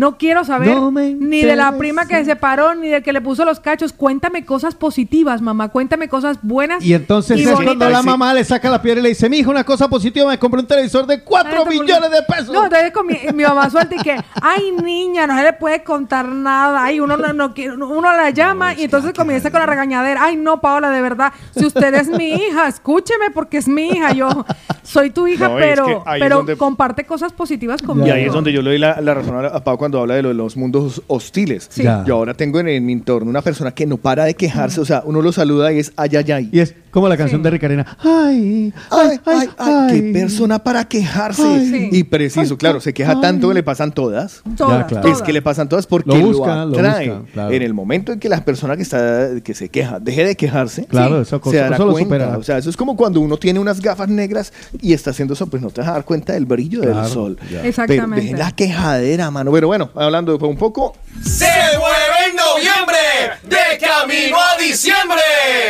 No 0.00 0.16
quiero 0.16 0.44
saber 0.44 0.68
No 0.68 0.90
ni 0.90 1.42
de 1.42 1.56
la 1.56 1.72
prima 1.76 2.06
que 2.06 2.14
se 2.16 2.24
separó, 2.24 2.74
ni 2.74 2.88
del 2.88 3.02
que 3.02 3.12
le 3.12 3.20
puso 3.20 3.44
los 3.44 3.60
cachos. 3.60 3.92
Cuéntame 3.92 4.46
cosas 4.46 4.74
positivas, 4.74 5.42
mamá. 5.42 5.68
Cuéntame 5.68 6.08
cosas 6.08 6.38
buenas. 6.40 6.82
Y 6.82 6.94
entonces 6.94 7.38
es 7.38 7.44
bonitas. 7.44 7.64
cuando 7.66 7.90
la 7.90 8.02
mamá 8.02 8.32
le 8.32 8.42
saca 8.44 8.70
la 8.70 8.80
piedra 8.80 9.00
y 9.00 9.02
le 9.02 9.08
dice, 9.10 9.28
mi 9.28 9.38
hijo, 9.38 9.50
una 9.50 9.62
cosa 9.64 9.88
positiva, 9.88 10.26
me 10.30 10.38
compré 10.38 10.60
un 10.60 10.66
televisor 10.66 11.06
de 11.06 11.22
4 11.22 11.66
millones 11.66 12.10
de 12.10 12.22
pesos. 12.22 12.48
No, 12.48 12.64
entonces 12.64 12.92
con 12.92 13.06
mi, 13.06 13.18
mi 13.34 13.42
mamá 13.42 13.68
suelta 13.68 13.94
y 13.94 13.98
que, 13.98 14.16
ay 14.40 14.72
niña, 14.82 15.26
no 15.26 15.36
se 15.36 15.42
le 15.42 15.52
puede 15.52 15.84
contar 15.84 16.26
nada. 16.26 16.82
Ay, 16.82 16.98
uno 17.00 17.18
no, 17.18 17.34
no 17.34 17.52
quiere- 17.52 17.74
uno 17.74 18.12
la 18.16 18.30
llama 18.30 18.72
y 18.74 18.84
entonces 18.84 19.12
comienza 19.14 19.50
con 19.50 19.60
la 19.60 19.66
regañadera. 19.66 20.24
Ay, 20.24 20.36
no, 20.36 20.62
Paola, 20.62 20.88
de 20.90 21.02
verdad, 21.02 21.32
si 21.54 21.66
usted 21.66 21.92
es 21.92 22.08
mi 22.08 22.30
hija, 22.32 22.68
escúcheme 22.68 23.30
porque 23.34 23.58
es 23.58 23.68
mi 23.68 23.88
hija. 23.88 24.12
Yo 24.12 24.46
soy 24.82 25.10
tu 25.10 25.26
hija, 25.26 25.48
No, 25.48 25.58
es 25.58 25.64
pero, 25.66 25.86
que 25.86 25.98
pero 26.20 26.36
donde- 26.38 26.56
comparte 26.56 27.04
cosas 27.04 27.34
positivas 27.34 27.82
conmigo. 27.82 28.08
Y 28.08 28.10
ahí 28.12 28.24
es 28.24 28.32
donde 28.32 28.50
yo 28.52 28.62
le 28.62 28.70
doy 28.70 28.78
la, 28.78 28.98
la 29.02 29.12
razón 29.14 29.44
a, 29.44 29.48
a 29.48 29.62
Pau 29.62 29.76
cuando 29.76 29.89
habla 29.98 30.14
de 30.14 30.22
lo 30.22 30.28
de 30.28 30.34
los 30.34 30.56
mundos 30.56 31.02
hostiles. 31.08 31.66
Sí. 31.70 31.82
Yo 31.82 32.14
ahora 32.14 32.34
tengo 32.34 32.60
en, 32.60 32.68
en 32.68 32.84
mi 32.86 32.92
entorno 32.92 33.30
una 33.30 33.42
persona 33.42 33.72
que 33.72 33.86
no 33.86 33.96
para 33.96 34.24
de 34.24 34.34
quejarse, 34.34 34.80
o 34.80 34.84
sea, 34.84 35.02
uno 35.04 35.22
lo 35.22 35.32
saluda 35.32 35.72
y 35.72 35.78
es 35.80 35.92
ay, 35.96 36.10
ay, 36.16 36.30
ay. 36.32 36.48
Y 36.52 36.60
es 36.60 36.74
como 36.90 37.08
la 37.08 37.16
canción 37.16 37.42
de 37.42 37.50
Ricarena. 37.50 37.86
Ay, 38.00 38.72
ay, 38.90 39.20
ay, 39.24 39.48
ay, 39.58 40.00
qué 40.02 40.12
persona 40.12 40.58
para 40.62 40.84
quejarse. 40.84 41.42
Ay. 41.42 41.70
Sí. 41.70 41.88
Y 41.98 42.04
preciso, 42.04 42.56
claro, 42.58 42.80
se 42.80 42.92
queja 42.92 43.20
tanto 43.20 43.48
que 43.48 43.54
le 43.54 43.62
pasan 43.62 43.92
todas. 43.92 44.42
Todas, 44.56 44.80
Ya, 44.80 44.86
claro. 44.86 45.08
Es 45.08 45.22
que 45.22 45.32
le 45.32 45.40
pasan 45.42 45.68
todas 45.68 45.86
porque 45.86 46.10
Lo 46.10 46.20
busca, 46.26 46.64
lo 46.64 46.76
atrae. 46.78 47.10
busca, 47.10 47.32
claro. 47.32 47.50
En 47.52 47.62
el 47.62 47.74
momento 47.74 48.12
en 48.12 48.18
que 48.20 48.28
la 48.28 48.44
persona 48.44 48.76
que 48.76 48.82
está 48.82 49.28
que 49.42 49.54
se 49.54 49.68
queja 49.68 50.00
deje 50.00 50.24
de 50.24 50.36
quejarse, 50.36 50.84
Claro, 50.86 51.20
eso 51.22 51.40
se 51.44 51.56
dará 51.56 51.76
eso 51.76 51.86
lo 51.86 51.92
cuenta. 51.92 52.14
supera. 52.16 52.38
O 52.38 52.42
sea, 52.42 52.58
eso 52.58 52.68
es 52.70 52.76
como 52.76 52.96
cuando 52.96 53.20
uno 53.20 53.36
tiene 53.36 53.60
unas 53.60 53.80
gafas 53.80 54.08
negras 54.08 54.52
y 54.80 54.92
está 54.92 55.10
haciendo 55.10 55.34
eso, 55.34 55.46
pues 55.46 55.62
no 55.62 55.70
te 55.70 55.80
vas 55.80 55.90
a 55.90 55.92
dar 55.92 56.04
cuenta 56.04 56.32
del 56.32 56.46
brillo 56.46 56.80
Claro, 56.80 57.00
del 57.02 57.06
sol. 57.10 57.38
ya. 57.52 57.64
Exactamente. 57.64 58.06
Pero 58.16 58.22
dejen 58.22 58.38
la 58.38 58.52
quejadera, 58.52 59.30
mano. 59.30 59.52
Pero 59.52 59.68
bueno, 59.70 59.88
hablando 59.94 60.36
de 60.36 60.44
un 60.44 60.56
poco, 60.56 60.96
Se 61.24 61.46
mueve 61.78 62.28
en 62.28 62.34
noviembre, 62.34 62.98
de 63.44 63.78
camino 63.78 64.36
a 64.36 64.58
diciembre. 64.58 65.20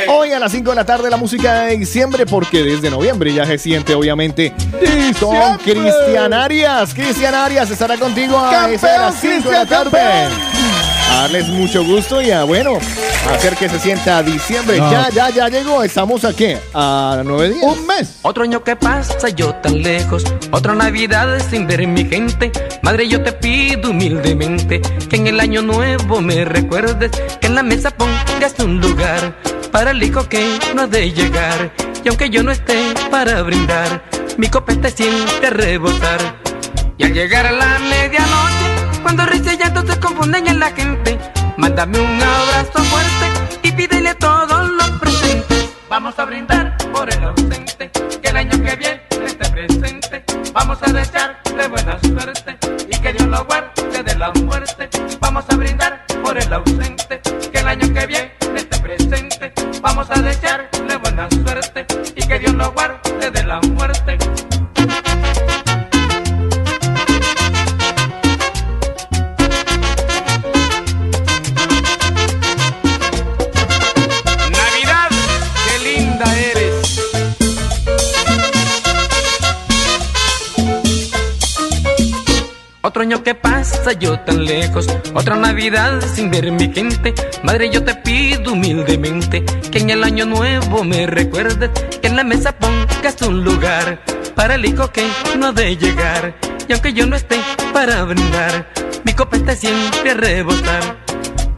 Hoy 0.08 0.32
a 0.32 0.38
las 0.38 0.52
5 0.52 0.70
de 0.70 0.76
la 0.76 0.86
tarde 0.86 1.10
la 1.10 1.18
música 1.18 1.64
de 1.64 1.76
diciembre, 1.76 2.24
porque 2.24 2.62
desde 2.62 2.88
noviembre 2.88 3.34
ya 3.34 3.44
se 3.44 3.58
siente 3.58 3.94
obviamente 3.94 4.54
con 5.20 5.58
Cristian 5.58 6.32
Arias. 6.32 6.94
Cristian 6.94 7.34
Arias 7.34 7.70
estará 7.70 7.98
contigo 7.98 8.38
a 8.38 8.68
de 8.68 8.78
las 8.78 9.20
5 9.20 9.50
de 9.50 9.54
la 9.54 9.66
tarde. 9.66 10.89
A 11.10 11.22
darles 11.22 11.48
mucho 11.48 11.84
gusto 11.84 12.22
y 12.22 12.30
a, 12.30 12.44
bueno, 12.44 12.78
hacer 13.30 13.56
que 13.56 13.68
se 13.68 13.80
sienta 13.80 14.22
diciembre. 14.22 14.78
No. 14.78 14.90
Ya, 14.90 15.10
ya, 15.10 15.28
ya 15.28 15.48
llegó. 15.48 15.82
¿Estamos 15.82 16.24
aquí? 16.24 16.54
¿A 16.72 17.22
nueve 17.24 17.50
días? 17.50 17.64
Un 17.64 17.86
mes. 17.86 18.18
Otro 18.22 18.44
año 18.44 18.62
que 18.62 18.76
pasa 18.76 19.28
yo 19.28 19.52
tan 19.56 19.82
lejos, 19.82 20.24
otra 20.52 20.74
Navidad 20.74 21.38
sin 21.50 21.66
ver 21.66 21.86
mi 21.86 22.04
gente. 22.04 22.52
Madre, 22.82 23.08
yo 23.08 23.22
te 23.22 23.32
pido 23.32 23.90
humildemente 23.90 24.80
que 24.80 25.16
en 25.16 25.26
el 25.26 25.40
año 25.40 25.62
nuevo 25.62 26.20
me 26.20 26.44
recuerdes, 26.44 27.10
que 27.40 27.48
en 27.48 27.56
la 27.56 27.64
mesa 27.64 27.90
pongas 27.90 28.54
un 28.60 28.80
lugar 28.80 29.36
para 29.72 29.90
el 29.90 30.02
hijo 30.02 30.28
que 30.28 30.58
no 30.74 30.82
ha 30.82 30.86
de 30.86 31.10
llegar. 31.10 31.72
Y 32.04 32.08
aunque 32.08 32.30
yo 32.30 32.42
no 32.42 32.52
esté 32.52 32.94
para 33.10 33.42
brindar, 33.42 34.02
mi 34.38 34.48
copete 34.48 34.90
siente 34.90 35.48
a 35.48 35.50
rebotar. 35.50 36.20
Y 36.96 37.04
al 37.04 37.14
llegar 37.14 37.46
a 37.46 37.52
la 37.52 37.78
medianoche, 37.78 38.59
cuando 39.10 39.26
risa 39.26 39.54
y 39.54 39.88
se 39.88 39.98
confunden 39.98 40.46
en 40.46 40.60
la 40.60 40.70
gente, 40.70 41.18
mándame 41.56 41.98
un 41.98 42.22
abrazo 42.22 42.78
fuerte 42.84 43.58
y 43.64 43.72
pídele 43.72 44.14
todos 44.14 44.68
los 44.70 44.90
presentes. 45.00 45.68
Vamos 45.88 46.16
a 46.16 46.24
brindar 46.26 46.76
por 46.92 47.12
el 47.12 47.24
ausente, 47.24 47.90
que 47.90 48.28
el 48.28 48.36
año 48.36 48.52
que 48.52 48.76
viene 48.76 49.02
esté 49.26 49.50
presente. 49.50 50.22
Vamos 50.52 50.78
a 50.82 50.92
desearle 50.92 51.66
buena 51.66 51.98
suerte 52.00 52.56
y 52.88 53.00
que 53.00 53.12
Dios 53.14 53.26
lo 53.26 53.44
guarde 53.46 54.02
de 54.04 54.14
la 54.14 54.30
muerte. 54.30 54.88
Vamos 55.18 55.44
a 55.48 55.56
brindar 55.56 56.04
por 56.22 56.38
el 56.38 56.52
ausente, 56.52 57.20
que 57.50 57.58
el 57.58 57.66
año 57.66 57.92
que 57.92 58.06
viene 58.06 58.32
esté 58.54 58.78
presente. 58.78 59.52
Vamos 59.82 60.08
a 60.08 60.22
desearle 60.22 60.96
buena 60.98 61.28
suerte 61.30 61.84
y 62.14 62.22
que 62.28 62.38
Dios 62.38 62.54
lo 62.54 62.70
guarde 62.70 63.28
de 63.28 63.42
la 63.42 63.60
muerte. 63.60 64.18
Otro 82.90 83.02
año 83.02 83.22
que 83.22 83.36
pasa 83.36 83.92
yo 83.92 84.18
tan 84.18 84.44
lejos, 84.44 84.88
otra 85.14 85.36
Navidad 85.36 86.00
sin 86.12 86.28
ver 86.28 86.50
mi 86.50 86.72
gente. 86.72 87.14
Madre, 87.44 87.70
yo 87.70 87.84
te 87.84 87.94
pido 87.94 88.54
humildemente 88.54 89.44
que 89.70 89.78
en 89.78 89.90
el 89.90 90.02
año 90.02 90.26
nuevo 90.26 90.82
me 90.82 91.06
recuerdes, 91.06 91.70
que 92.02 92.08
en 92.08 92.16
la 92.16 92.24
mesa 92.24 92.50
pongas 92.50 93.22
un 93.22 93.44
lugar 93.44 94.02
para 94.34 94.56
el 94.56 94.64
hijo 94.66 94.90
que 94.90 95.08
no 95.38 95.46
ha 95.46 95.52
de 95.52 95.76
llegar. 95.76 96.34
Y 96.66 96.72
aunque 96.72 96.92
yo 96.92 97.06
no 97.06 97.14
esté 97.14 97.38
para 97.72 98.02
brindar, 98.02 98.68
mi 99.04 99.12
copete 99.12 99.54
siempre 99.54 100.10
a 100.10 100.14
rebotar. 100.14 100.98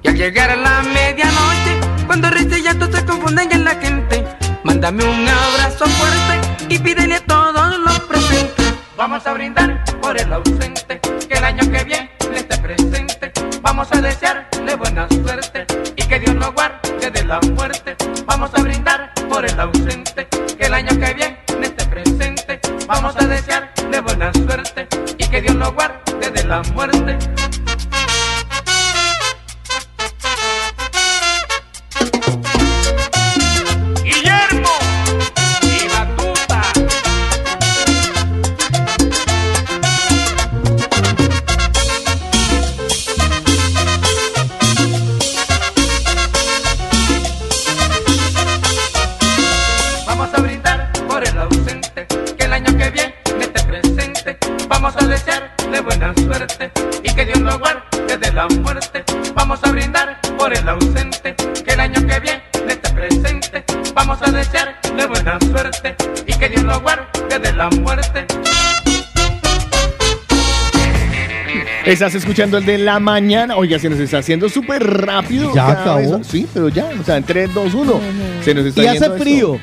Y 0.02 0.08
al 0.08 0.16
llegar 0.18 0.50
a 0.50 0.56
la 0.56 0.82
medianoche, 0.82 1.80
cuando 2.06 2.28
risa 2.28 2.58
y 2.58 2.62
llanto 2.62 2.92
se 2.92 3.06
confunden 3.06 3.50
en 3.52 3.64
la 3.64 3.74
gente, 3.76 4.22
mándame 4.64 5.02
un 5.02 5.26
abrazo 5.26 5.86
fuerte 5.86 6.74
y 6.74 6.78
pídele 6.78 7.14
a 7.14 7.20
todos 7.24 7.78
los 7.78 8.00
presentes. 8.00 8.61
Vamos 9.02 9.26
a 9.26 9.32
brindar 9.32 9.82
por 10.00 10.16
el 10.16 10.32
ausente, 10.32 11.00
que 11.28 11.34
el 11.34 11.42
año 11.42 11.68
que 11.72 11.82
viene 11.82 12.08
esté 12.36 12.56
presente. 12.58 13.32
Vamos 13.60 13.89
a 13.90 14.00
desearle 14.00 14.76
buena 14.76 15.08
suerte 15.08 15.66
y 15.97 16.02
que 16.05 16.20
Dios 16.20 16.36
lo 16.36 16.52
guarde 16.52 17.10
de 17.10 17.24
la 17.24 17.40
muerte. 17.40 17.97
Vamos 18.26 18.52
a 18.55 18.62
brindar 18.62 19.12
por 19.28 19.44
el 19.44 19.58
ausente, 19.58 20.28
que 20.56 20.66
el 20.66 20.74
año 20.74 20.90
que 20.90 21.14
viene 21.14 21.39
esté 21.60 21.84
presente. 21.86 22.60
Vamos 22.86 23.16
a 23.16 23.26
desearle 23.26 24.00
buena 24.02 24.32
suerte 24.34 24.86
y 25.18 25.28
que 25.28 25.40
Dios 25.42 25.56
lo 25.56 25.72
guarde 25.72 26.31
de 26.31 26.44
la 26.44 26.62
muerte. 26.72 27.18
Vamos 54.82 55.00
a 55.00 55.06
desearle 55.06 55.80
buena 55.80 56.12
suerte 56.26 56.72
y 57.04 57.14
que 57.14 57.24
Dios 57.24 57.38
lo 57.38 57.56
guarde 57.60 58.18
de 58.20 58.32
la 58.32 58.48
muerte. 58.48 59.04
Vamos 59.32 59.60
a 59.62 59.70
brindar 59.70 60.20
por 60.36 60.52
el 60.52 60.68
ausente, 60.68 61.36
que 61.36 61.72
el 61.74 61.78
año 61.78 62.04
que 62.04 62.18
viene 62.18 62.42
esté 62.68 62.90
presente. 62.92 63.64
Vamos 63.94 64.18
a 64.20 64.32
desearle 64.32 65.06
buena 65.06 65.38
suerte 65.38 65.94
y 66.26 66.32
que 66.36 66.48
Dios 66.48 66.64
lo 66.64 66.80
guarde 66.80 67.06
de 67.38 67.52
la 67.52 67.70
muerte. 67.70 68.26
Estás 71.86 72.16
escuchando 72.16 72.58
el 72.58 72.66
de 72.66 72.78
la 72.78 72.98
mañana. 72.98 73.54
Oiga, 73.56 73.78
se 73.78 73.88
nos 73.88 74.00
está 74.00 74.18
haciendo 74.18 74.48
súper 74.48 74.82
rápido. 74.84 75.54
Ya 75.54 75.70
acabó. 75.70 76.18
vez- 76.18 76.26
Sí, 76.26 76.48
pero 76.52 76.68
ya, 76.70 76.86
o 77.00 77.04
sea, 77.04 77.18
en 77.18 77.22
3, 77.22 77.54
2, 77.54 77.72
1. 77.72 78.00
Se 78.44 78.52
nos 78.52 78.66
está 78.66 78.82
Y 78.82 78.86
hace 78.88 78.96
esto. 78.96 79.60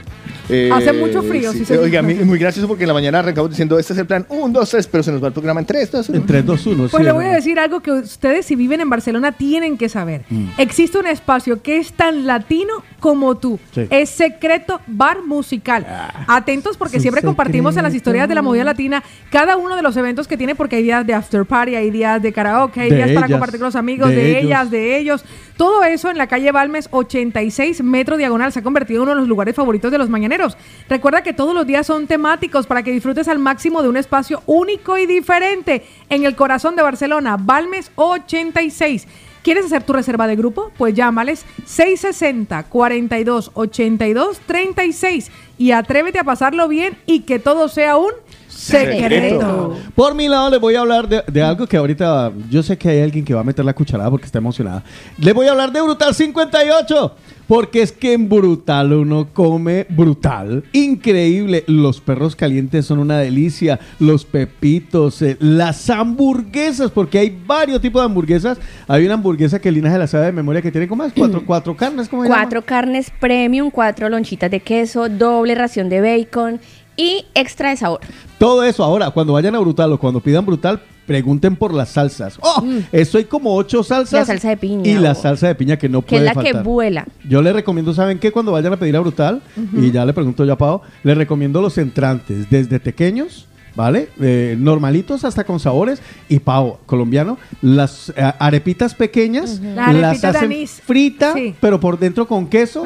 Eh, 0.49 0.69
Hace 0.73 0.93
mucho 0.93 1.21
frío, 1.23 1.51
sí, 1.53 1.63
sí. 1.65 1.73
Oiga, 1.73 2.01
mi- 2.01 2.15
muy 2.15 2.39
gracioso 2.39 2.67
porque 2.67 2.83
en 2.83 2.87
la 2.89 2.93
mañana 2.93 3.19
arrancamos 3.19 3.49
diciendo, 3.51 3.77
este 3.77 3.93
es 3.93 3.99
el 3.99 4.05
plan 4.07 4.25
1, 4.29 4.49
2, 4.59 4.69
3, 4.69 4.87
pero 4.87 5.03
se 5.03 5.11
nos 5.11 5.21
va 5.23 5.27
el 5.27 5.33
programa 5.33 5.59
en 5.59 5.65
3, 5.65 5.91
2, 5.91 6.09
1. 6.09 6.17
En 6.17 6.25
3, 6.25 6.45
2, 6.45 6.65
1. 6.65 6.87
Pues 6.89 7.03
le 7.03 7.11
voy 7.11 7.25
a 7.25 7.33
decir 7.33 7.59
algo 7.59 7.79
que 7.81 7.91
ustedes 7.91 8.45
si 8.45 8.55
viven 8.55 8.81
en 8.81 8.89
Barcelona 8.89 9.31
tienen 9.31 9.77
que 9.77 9.89
saber. 9.89 10.23
Mm. 10.29 10.47
Existe 10.57 10.97
un 10.97 11.07
espacio 11.07 11.61
que 11.61 11.77
es 11.77 11.93
tan 11.93 12.25
latino 12.25 12.73
como 12.99 13.35
tú. 13.37 13.59
Sí. 13.73 13.85
Es 13.89 14.09
Secreto 14.09 14.81
Bar 14.87 15.23
Musical. 15.25 15.85
Atentos 16.27 16.77
porque 16.77 16.99
siempre 16.99 17.21
compartimos 17.21 17.77
en 17.77 17.83
las 17.83 17.93
historias 17.93 18.27
de 18.27 18.35
la 18.35 18.41
movida 18.41 18.63
latina 18.63 19.03
cada 19.31 19.55
uno 19.57 19.75
de 19.75 19.81
los 19.81 19.95
eventos 19.97 20.27
que 20.27 20.37
tiene 20.37 20.55
porque 20.55 20.77
hay 20.77 20.83
días 20.83 21.05
de 21.05 21.13
after 21.13 21.45
party, 21.45 21.75
hay 21.75 21.91
días 21.91 22.21
de 22.21 22.33
karaoke, 22.33 22.81
hay 22.81 22.89
De 22.89 22.95
días 22.95 23.11
para 23.11 23.27
compartir 23.27 23.59
con 23.59 23.67
los 23.67 23.75
amigos, 23.75 24.09
de 24.09 24.15
de, 24.15 24.29
ellos. 24.31 24.43
ellas, 24.43 24.71
de 24.71 24.97
ellos. 24.97 25.25
Todo 25.57 25.83
eso 25.83 26.09
en 26.09 26.17
la 26.17 26.27
calle 26.27 26.51
Balmes 26.53 26.87
86 26.91 27.83
metro 27.83 28.15
diagonal 28.17 28.51
se 28.53 28.59
ha 28.59 28.63
convertido 28.63 28.99
en 28.99 29.03
uno 29.03 29.11
de 29.15 29.19
los 29.19 29.27
lugares 29.27 29.53
favoritos 29.55 29.91
de 29.91 29.97
los 29.97 30.09
mañaneros. 30.09 30.38
Recuerda 30.87 31.23
que 31.23 31.33
todos 31.33 31.53
los 31.53 31.65
días 31.67 31.85
son 31.85 32.07
temáticos 32.07 32.65
para 32.67 32.83
que 32.83 32.91
disfrutes 32.91 33.27
al 33.27 33.39
máximo 33.39 33.81
de 33.81 33.89
un 33.89 33.97
espacio 33.97 34.41
único 34.45 34.97
y 34.97 35.05
diferente 35.05 35.83
en 36.09 36.25
el 36.25 36.35
corazón 36.35 36.75
de 36.75 36.81
Barcelona, 36.81 37.37
Balmes 37.39 37.91
86. 37.95 39.07
¿Quieres 39.43 39.65
hacer 39.65 39.83
tu 39.83 39.93
reserva 39.93 40.27
de 40.27 40.35
grupo? 40.35 40.71
Pues 40.77 40.93
llámales 40.93 41.45
660 41.65 42.63
42 42.63 43.51
82 43.53 44.39
36 44.45 45.31
y 45.57 45.71
atrévete 45.71 46.19
a 46.19 46.23
pasarlo 46.23 46.67
bien 46.67 46.97
y 47.05 47.21
que 47.21 47.39
todo 47.39 47.67
sea 47.69 47.97
un 47.97 48.11
secreto. 48.59 49.77
Por 49.95 50.15
mi 50.15 50.27
lado, 50.27 50.49
les 50.49 50.59
voy 50.59 50.75
a 50.75 50.81
hablar 50.81 51.07
de, 51.07 51.23
de 51.27 51.41
algo 51.41 51.65
que 51.67 51.77
ahorita 51.77 52.31
yo 52.49 52.61
sé 52.61 52.77
que 52.77 52.89
hay 52.89 53.01
alguien 53.01 53.25
que 53.25 53.33
va 53.33 53.41
a 53.41 53.43
meter 53.43 53.63
la 53.63 53.73
cucharada 53.73 54.09
porque 54.09 54.25
está 54.25 54.37
emocionada. 54.37 54.83
Les 55.17 55.33
voy 55.33 55.47
a 55.47 55.51
hablar 55.51 55.71
de 55.71 55.81
Brutal 55.81 56.13
58. 56.13 57.15
Porque 57.49 57.81
es 57.81 57.91
que 57.91 58.13
en 58.13 58.29
Brutal 58.29 58.93
uno 58.93 59.29
come 59.33 59.87
brutal. 59.89 60.63
Increíble. 60.71 61.63
Los 61.65 61.99
perros 61.99 62.35
calientes 62.35 62.85
son 62.85 62.99
una 62.99 63.17
delicia. 63.17 63.79
Los 63.97 64.23
pepitos, 64.23 65.19
eh, 65.23 65.35
las 65.39 65.89
hamburguesas, 65.89 66.91
porque 66.91 67.17
hay 67.17 67.35
varios 67.47 67.81
tipos 67.81 68.03
de 68.03 68.05
hamburguesas. 68.05 68.59
Hay 68.87 69.03
una 69.03 69.15
hamburguesa 69.15 69.59
que 69.59 69.71
Lina 69.71 69.91
se 69.91 69.97
la 69.97 70.05
sabe 70.05 70.27
de 70.27 70.31
memoria 70.31 70.61
que 70.61 70.71
tiene 70.71 70.87
como 70.87 71.01
más 71.01 71.11
cuatro, 71.11 71.43
cuatro 71.47 71.75
carnes. 71.75 72.07
¿cómo 72.07 72.21
se 72.21 72.29
llama? 72.29 72.39
Cuatro 72.39 72.61
carnes 72.63 73.11
premium, 73.19 73.71
cuatro 73.71 74.09
lonchitas 74.09 74.51
de 74.51 74.59
queso, 74.59 75.09
doble 75.09 75.55
ración 75.55 75.89
de 75.89 76.01
bacon 76.01 76.59
y 76.97 77.25
extra 77.33 77.71
de 77.71 77.77
sabor. 77.77 78.01
Todo 78.39 78.63
eso 78.63 78.83
ahora, 78.83 79.11
cuando 79.11 79.33
vayan 79.33 79.53
a 79.55 79.59
Brutal 79.59 79.91
o 79.93 79.99
cuando 79.99 80.19
pidan 80.21 80.45
Brutal, 80.45 80.81
pregunten 81.05 81.55
por 81.55 81.73
las 81.73 81.89
salsas. 81.89 82.37
¡Oh! 82.41 82.63
Eso 82.91 83.17
hay 83.17 83.25
como 83.25 83.53
ocho 83.55 83.83
salsas. 83.83 84.13
Mm. 84.13 84.21
La 84.21 84.25
salsa 84.25 84.49
de 84.49 84.57
piña, 84.57 84.89
Y 84.89 84.93
la 84.95 85.11
oh. 85.11 85.15
salsa 85.15 85.47
de 85.47 85.55
piña 85.55 85.77
que 85.77 85.89
no 85.89 86.01
Que 86.05 86.15
es 86.15 86.21
puede 86.21 86.25
la 86.25 86.31
que 86.41 86.47
faltar. 86.49 86.63
vuela. 86.63 87.05
Yo 87.27 87.41
les 87.41 87.53
recomiendo, 87.53 87.93
¿saben 87.93 88.17
qué? 88.17 88.31
Cuando 88.31 88.51
vayan 88.53 88.73
a 88.73 88.77
pedir 88.77 88.95
a 88.95 88.99
Brutal, 89.01 89.41
y 89.75 89.91
ya 89.91 90.05
le 90.05 90.13
pregunto 90.13 90.45
yo 90.45 90.53
a 90.53 90.57
Pau, 90.57 90.81
les 91.03 91.17
recomiendo 91.17 91.61
los 91.61 91.77
entrantes, 91.77 92.49
desde 92.49 92.79
pequeños, 92.79 93.47
¿vale? 93.75 94.09
Eh, 94.21 94.55
normalitos 94.57 95.25
hasta 95.25 95.43
con 95.43 95.59
sabores. 95.59 96.01
Y 96.29 96.39
Pau, 96.39 96.77
colombiano, 96.85 97.37
las 97.61 98.09
eh, 98.15 98.33
arepitas 98.39 98.93
pequeñas, 98.95 99.59
La 99.59 99.91
las 99.91 100.23
hacen 100.23 100.67
frita, 100.67 101.33
Sí. 101.33 101.55
pero 101.59 101.79
por 101.79 101.99
dentro 101.99 102.27
con 102.27 102.47
queso. 102.47 102.85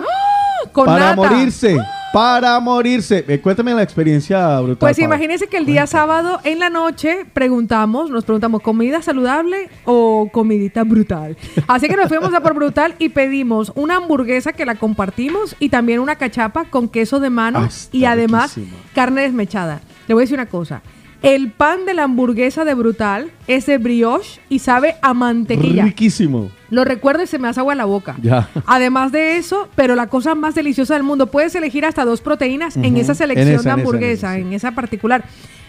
Con 0.72 0.86
para 0.86 1.10
nata. 1.10 1.16
morirse, 1.16 1.78
para 2.14 2.60
morirse. 2.60 3.26
Eh, 3.28 3.40
cuéntame 3.42 3.74
la 3.74 3.84
experiencia 3.84 4.60
brutal. 4.60 4.78
Pues 4.80 5.00
imagínense 5.00 5.48
que 5.48 5.58
el 5.58 5.66
día 5.66 5.88
sábado 5.88 6.40
en 6.44 6.60
la 6.60 6.70
noche 6.70 7.26
preguntamos, 7.34 8.10
nos 8.10 8.24
preguntamos, 8.24 8.62
¿comida 8.62 9.02
saludable 9.02 9.70
o 9.86 10.30
comidita 10.32 10.84
brutal? 10.84 11.36
Así 11.68 11.88
que 11.88 11.96
nos 11.96 12.08
fuimos 12.08 12.34
a 12.34 12.42
por 12.42 12.54
brutal 12.54 12.96
y 13.00 13.10
pedimos 13.10 13.72
una 13.76 13.98
hamburguesa 13.98 14.54
que 14.54 14.66
la 14.66 14.76
compartimos 14.76 15.56
y 15.60 15.70
también 15.70 16.00
una 16.00 16.16
cachapa 16.16 16.66
con 16.66 16.88
queso 16.88 17.20
de 17.20 17.30
mano 17.30 17.60
Ah, 17.64 17.70
y 17.92 18.06
además 18.06 18.56
riquísimo. 18.56 18.78
carne 18.94 19.22
desmechada. 19.24 19.82
Le 20.08 20.14
voy 20.14 20.22
a 20.22 20.26
decir 20.26 20.36
una 20.38 20.46
cosa. 20.48 20.82
El 21.24 21.52
pan 21.52 21.86
de 21.86 21.94
la 21.94 22.04
hamburguesa 22.04 22.66
de 22.66 22.74
brutal 22.74 23.32
es 23.48 23.66
de 23.66 23.78
brioche 23.78 24.42
y 24.50 24.60
sabe 24.60 24.96
a 25.02 25.14
mantequilla. 25.14 25.86
Riquísimo. 25.86 26.52
Lo 26.70 26.84
recuerdo 26.84 27.24
y 27.24 27.28
se 27.28 27.40
me 27.40 27.48
hace 27.48 27.62
agua 27.62 27.74
en 27.74 27.78
la 27.78 27.86
boca. 27.86 28.18
Ya. 28.22 28.50
Además 28.66 29.14
de 29.14 29.38
eso, 29.38 29.70
pero 29.74 29.96
la 29.96 30.08
cosa 30.08 30.36
más 30.36 30.54
deliciosa 30.54 30.96
del 30.96 31.04
mundo, 31.04 31.28
puedes 31.28 31.56
elegir 31.56 31.86
hasta 31.86 32.04
dos 32.04 32.20
proteínas 32.20 32.76
en 32.76 32.98
esa 32.98 33.16
selección 33.16 33.48
En 33.48 33.54
esa, 33.54 33.54
de 33.54 33.54
en 33.54 33.60
esa, 33.60 33.74
en 33.74 33.80
hamburguesa, 33.80 34.38
en 34.38 34.52
esa, 34.52 34.72
particular. 34.72 35.24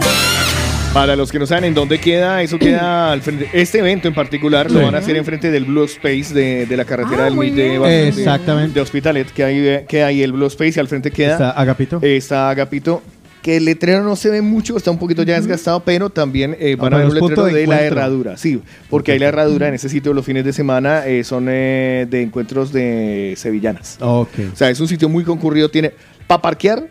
Para 0.98 1.16
los 1.16 1.32
que 1.32 1.38
no 1.38 1.46
saben 1.46 1.66
en 1.66 1.74
dónde 1.76 2.00
queda, 2.00 2.42
eso 2.42 2.58
queda 2.58 3.12
al 3.12 3.22
frente. 3.22 3.48
Este 3.54 3.78
evento 3.80 4.08
en 4.08 4.16
particular 4.16 4.72
lo 4.72 4.82
van 4.82 4.96
a 4.96 4.98
hacer 4.98 5.16
enfrente 5.16 5.52
del 5.52 5.66
Blue 5.66 5.84
Space 5.84 6.34
de, 6.34 6.66
de 6.66 6.76
la 6.78 6.86
carretera 6.86 7.22
Ah, 7.22 7.26
del 7.26 7.36
muy 7.36 7.52
de, 7.52 7.78
bien. 7.78 7.84
Exactamente. 7.86 8.74
de 8.74 8.82
Hospitalet, 8.82 9.30
que 9.32 9.44
hay, 9.44 9.86
que 9.88 10.02
hay 10.04 10.24
el 10.24 10.32
Blue 10.32 10.48
Space 10.48 10.74
y 10.76 10.80
al 10.80 10.88
frente 10.88 11.12
queda. 11.12 11.34
Está 11.34 11.52
Agapito. 11.52 12.00
Está 12.02 12.50
Agapito. 12.50 13.04
Que 13.44 13.58
el 13.58 13.66
letrero 13.66 14.04
no 14.04 14.16
se 14.16 14.32
ve 14.32 14.42
mucho, 14.42 14.76
está 14.76 14.90
un 14.90 14.98
poquito 14.98 15.22
ya 15.22 15.36
desgastado, 15.36 15.82
pero 15.82 16.10
también 16.10 16.58
eh, 16.60 16.76
van 16.76 16.92
Ah, 16.94 16.98
a 16.98 17.00
ver 17.02 17.10
pero 17.10 17.12
un 17.12 17.18
es 17.18 17.20
punto 17.20 17.46
letrero 17.46 17.46
de 17.56 17.62
de, 17.62 17.68
la 17.68 17.76
encuentro. 17.76 17.98
herradura. 18.00 18.38
Sí, 18.38 18.62
porque 18.90 19.12
hay 19.12 19.20
la 19.20 19.28
herradura 19.28 19.68
en 19.68 19.76
ese 19.76 19.90
sitio 19.90 20.14
los 20.14 20.26
fines 20.26 20.44
de 20.46 20.52
semana 20.52 21.06
eh, 21.06 21.24
son 21.24 21.46
eh, 21.48 22.08
de 22.10 22.24
encuentros 22.24 22.74
de 22.74 23.36
sevillanas. 23.38 23.98
Ok. 24.02 24.30
O 24.52 24.56
sea, 24.56 24.72
es 24.72 24.80
un 24.80 24.88
sitio 24.88 25.08
muy 25.10 25.24
concurrido, 25.24 25.70
tiene 25.70 25.92
para 26.26 26.42
parquear 26.42 26.88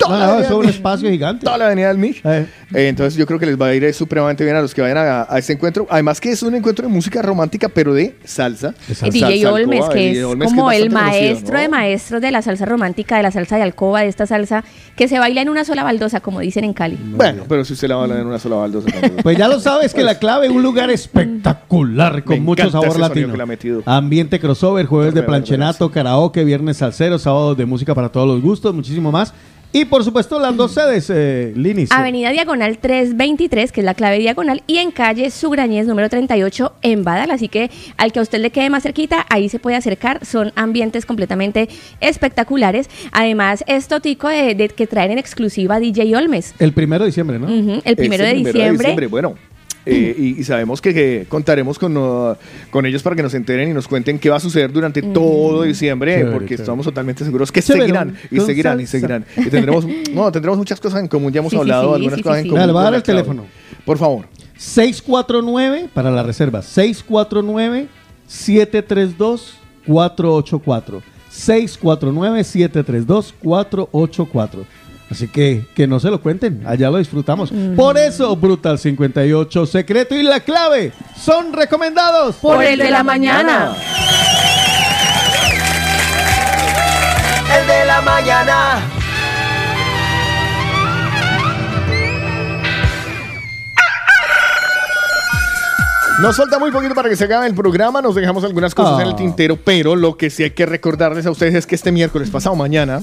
No, 0.00 0.18
no, 0.18 0.38
es 0.40 0.50
un 0.50 0.68
espacio 0.68 1.10
gigante. 1.10 1.44
toda 1.44 1.58
la 1.58 1.66
avenida 1.66 1.88
del 1.88 1.98
Mich. 1.98 2.20
Eh. 2.24 2.46
Eh, 2.74 2.88
entonces 2.88 3.16
yo 3.16 3.26
creo 3.26 3.38
que 3.38 3.46
les 3.46 3.60
va 3.60 3.66
a 3.66 3.74
ir 3.74 3.84
eh, 3.84 3.92
supremamente 3.92 4.44
bien 4.44 4.56
a 4.56 4.60
los 4.60 4.74
que 4.74 4.82
vayan 4.82 4.98
a, 4.98 5.26
a 5.28 5.38
este 5.38 5.52
encuentro. 5.54 5.86
Además 5.90 6.20
que 6.20 6.30
es 6.30 6.42
un 6.42 6.54
encuentro 6.54 6.86
de 6.86 6.92
música 6.92 7.22
romántica, 7.22 7.68
pero 7.68 7.94
de 7.94 8.16
salsa. 8.24 8.74
DJ 9.10 9.46
Olmes, 9.46 9.80
alcoba, 9.80 9.94
que 9.94 10.10
es 10.18 10.24
Olmes, 10.24 10.48
como 10.48 10.70
es 10.70 10.80
el 10.80 10.88
conocido, 10.88 11.10
maestro 11.10 11.54
¿no? 11.54 11.60
de 11.60 11.68
maestros 11.68 12.20
de 12.20 12.30
la 12.30 12.42
salsa 12.42 12.64
romántica, 12.66 13.16
de 13.16 13.22
la 13.22 13.30
salsa 13.30 13.56
de 13.56 13.62
alcoba, 13.62 14.00
de 14.02 14.08
esta 14.08 14.26
salsa 14.26 14.64
que 14.96 15.08
se 15.08 15.18
baila 15.18 15.42
en 15.42 15.48
una 15.48 15.64
sola 15.64 15.82
baldosa, 15.82 16.20
como 16.20 16.40
dicen 16.40 16.64
en 16.64 16.72
Cali. 16.72 16.98
Bueno, 17.00 17.44
pero 17.48 17.64
si 17.64 17.72
usted 17.72 17.88
la 17.88 17.96
va 17.96 18.04
a 18.04 18.20
en 18.20 18.26
una 18.26 18.38
sola 18.38 18.56
baldosa. 18.56 18.88
Pues 19.22 19.36
ya 19.38 19.48
lo 19.48 19.60
sabes 19.60 19.92
que 19.94 20.02
la 20.02 20.18
clave 20.18 20.46
es 20.46 20.52
un 20.52 20.62
lugar 20.62 20.90
espectacular 20.90 22.22
con 22.22 22.36
Me 22.36 22.40
mucho 22.40 22.70
sabor 22.70 22.98
latino. 22.98 23.30
que 23.30 23.36
le 23.36 23.42
ha 23.42 23.46
metido. 23.46 23.82
Ambiente 23.86 24.38
crossover, 24.38 24.86
jueves 24.86 25.14
de 25.14 25.22
planchenato, 25.22 25.90
karaoke, 25.90 26.44
viernes 26.44 26.78
salsero, 26.78 27.18
sábados 27.18 27.56
de 27.56 27.66
música 27.66 27.94
para 27.94 28.08
todos 28.10 28.28
los 28.28 28.40
gustos, 28.42 28.74
muchísimo 28.74 29.10
más. 29.10 29.32
Y 29.72 29.84
por 29.84 30.02
supuesto 30.04 30.38
las 30.38 30.56
dos 30.56 30.72
sedes, 30.72 31.10
eh, 31.14 31.52
Linis. 31.54 31.92
Avenida 31.92 32.30
Diagonal 32.30 32.78
323, 32.78 33.72
que 33.72 33.80
es 33.82 33.84
la 33.84 33.92
clave 33.92 34.18
diagonal, 34.18 34.62
y 34.66 34.78
en 34.78 34.90
calle 34.90 35.30
Sugrañez 35.30 35.86
número 35.86 36.08
38 36.08 36.72
en 36.80 37.04
Badal. 37.04 37.30
Así 37.30 37.48
que 37.48 37.70
al 37.98 38.10
que 38.10 38.20
a 38.20 38.22
usted 38.22 38.38
le 38.40 38.50
quede 38.50 38.70
más 38.70 38.84
cerquita, 38.84 39.26
ahí 39.28 39.50
se 39.50 39.58
puede 39.58 39.76
acercar. 39.76 40.24
Son 40.24 40.50
ambientes 40.56 41.04
completamente 41.04 41.68
espectaculares. 42.00 42.88
Además, 43.12 43.64
es 43.66 43.86
Totico 43.88 44.28
de, 44.28 44.54
de- 44.54 44.68
que 44.70 44.86
traen 44.86 45.10
en 45.12 45.18
exclusiva 45.18 45.78
DJ 45.78 46.16
Olmes. 46.16 46.54
El 46.58 46.72
primero 46.72 47.04
de 47.04 47.08
diciembre, 47.08 47.38
¿no? 47.38 47.46
Ujú, 47.46 47.82
el 47.84 47.96
primero, 47.96 48.24
Este 48.24 48.36
de, 48.36 48.44
diciembre. 48.70 49.06
Bueno, 49.08 49.34
eh, 49.86 50.14
y, 50.18 50.40
y 50.40 50.44
sabemos 50.44 50.80
que, 50.80 50.92
que 50.92 51.26
contaremos 51.28 51.78
con, 51.78 51.96
uh, 51.96 52.34
con 52.70 52.84
ellos 52.86 53.02
para 53.02 53.14
que 53.14 53.22
nos 53.22 53.32
enteren 53.34 53.70
y 53.70 53.72
nos 53.72 53.86
cuenten 53.86 54.18
qué 54.18 54.28
va 54.28 54.36
a 54.36 54.40
suceder 54.40 54.72
durante 54.72 55.00
todo 55.00 55.62
diciembre, 55.62 56.16
Chévere, 56.16 56.32
porque 56.32 56.48
chévere. 56.48 56.62
estamos 56.62 56.84
totalmente 56.84 57.24
seguros 57.24 57.52
que 57.52 57.62
Chévere, 57.62 57.84
seguirán 57.86 58.16
y 58.30 58.40
seguirán 58.40 58.80
y 58.80 58.86
seguirán. 58.86 59.24
Y 59.36 59.48
tendremos, 59.48 59.86
no, 60.12 60.30
tendremos 60.32 60.58
muchas 60.58 60.80
cosas 60.80 61.00
en 61.00 61.08
común, 61.08 61.32
ya 61.32 61.38
hemos 61.38 61.50
Sí, 61.50 61.56
sí, 61.56 61.60
hablado 61.60 61.90
sí, 61.90 61.94
algunas 61.94 62.16
sí, 62.16 62.22
cosas 62.22 62.36
sí, 62.36 62.40
en 62.40 62.44
sí. 62.44 62.48
común. 62.50 62.60
Dale, 62.60 62.72
va 62.72 62.80
a 62.80 62.84
dar 62.84 62.94
el 62.94 63.02
teléfono. 63.02 63.44
Por 63.84 63.96
favor. 63.98 64.26
649 64.58 65.88
para 65.94 66.10
la 66.10 66.22
reserva. 66.22 66.62
649 66.62 67.86
732 68.26 69.58
484. 69.86 71.02
649 71.30 72.44
732 72.44 73.34
484. 73.42 74.64
Así 75.10 75.28
que 75.28 75.66
que 75.74 75.86
no 75.86 76.00
se 76.00 76.10
lo 76.10 76.20
cuenten, 76.20 76.62
allá 76.66 76.90
lo 76.90 76.98
disfrutamos. 76.98 77.52
Por 77.76 77.96
eso 77.96 78.34
Brutal 78.36 78.78
58 78.78 79.66
Secreto 79.66 80.16
y 80.16 80.22
la 80.24 80.40
clave 80.40 80.92
son 81.16 81.52
recomendados 81.52 82.36
Por 82.36 82.62
el 82.64 82.78
de 82.78 82.90
la 82.90 83.02
mañana. 83.04 83.72
El 87.60 87.66
de 87.68 87.84
la 87.86 88.00
mañana. 88.02 88.80
Nos 96.20 96.34
falta 96.34 96.58
muy 96.58 96.70
poquito 96.70 96.94
para 96.94 97.10
que 97.10 97.16
se 97.16 97.24
acabe 97.24 97.46
el 97.46 97.54
programa, 97.54 98.00
nos 98.00 98.14
dejamos 98.14 98.42
algunas 98.42 98.74
cosas 98.74 98.94
Ah. 98.98 99.02
en 99.02 99.08
el 99.08 99.16
tintero, 99.16 99.58
pero 99.62 99.94
lo 99.94 100.16
que 100.16 100.30
sí 100.30 100.42
hay 100.44 100.50
que 100.52 100.64
recordarles 100.64 101.26
a 101.26 101.30
ustedes 101.30 101.54
es 101.54 101.66
que 101.66 101.74
este 101.74 101.92
miércoles 101.92 102.30
pasado 102.30 102.56
mañana, 102.56 103.02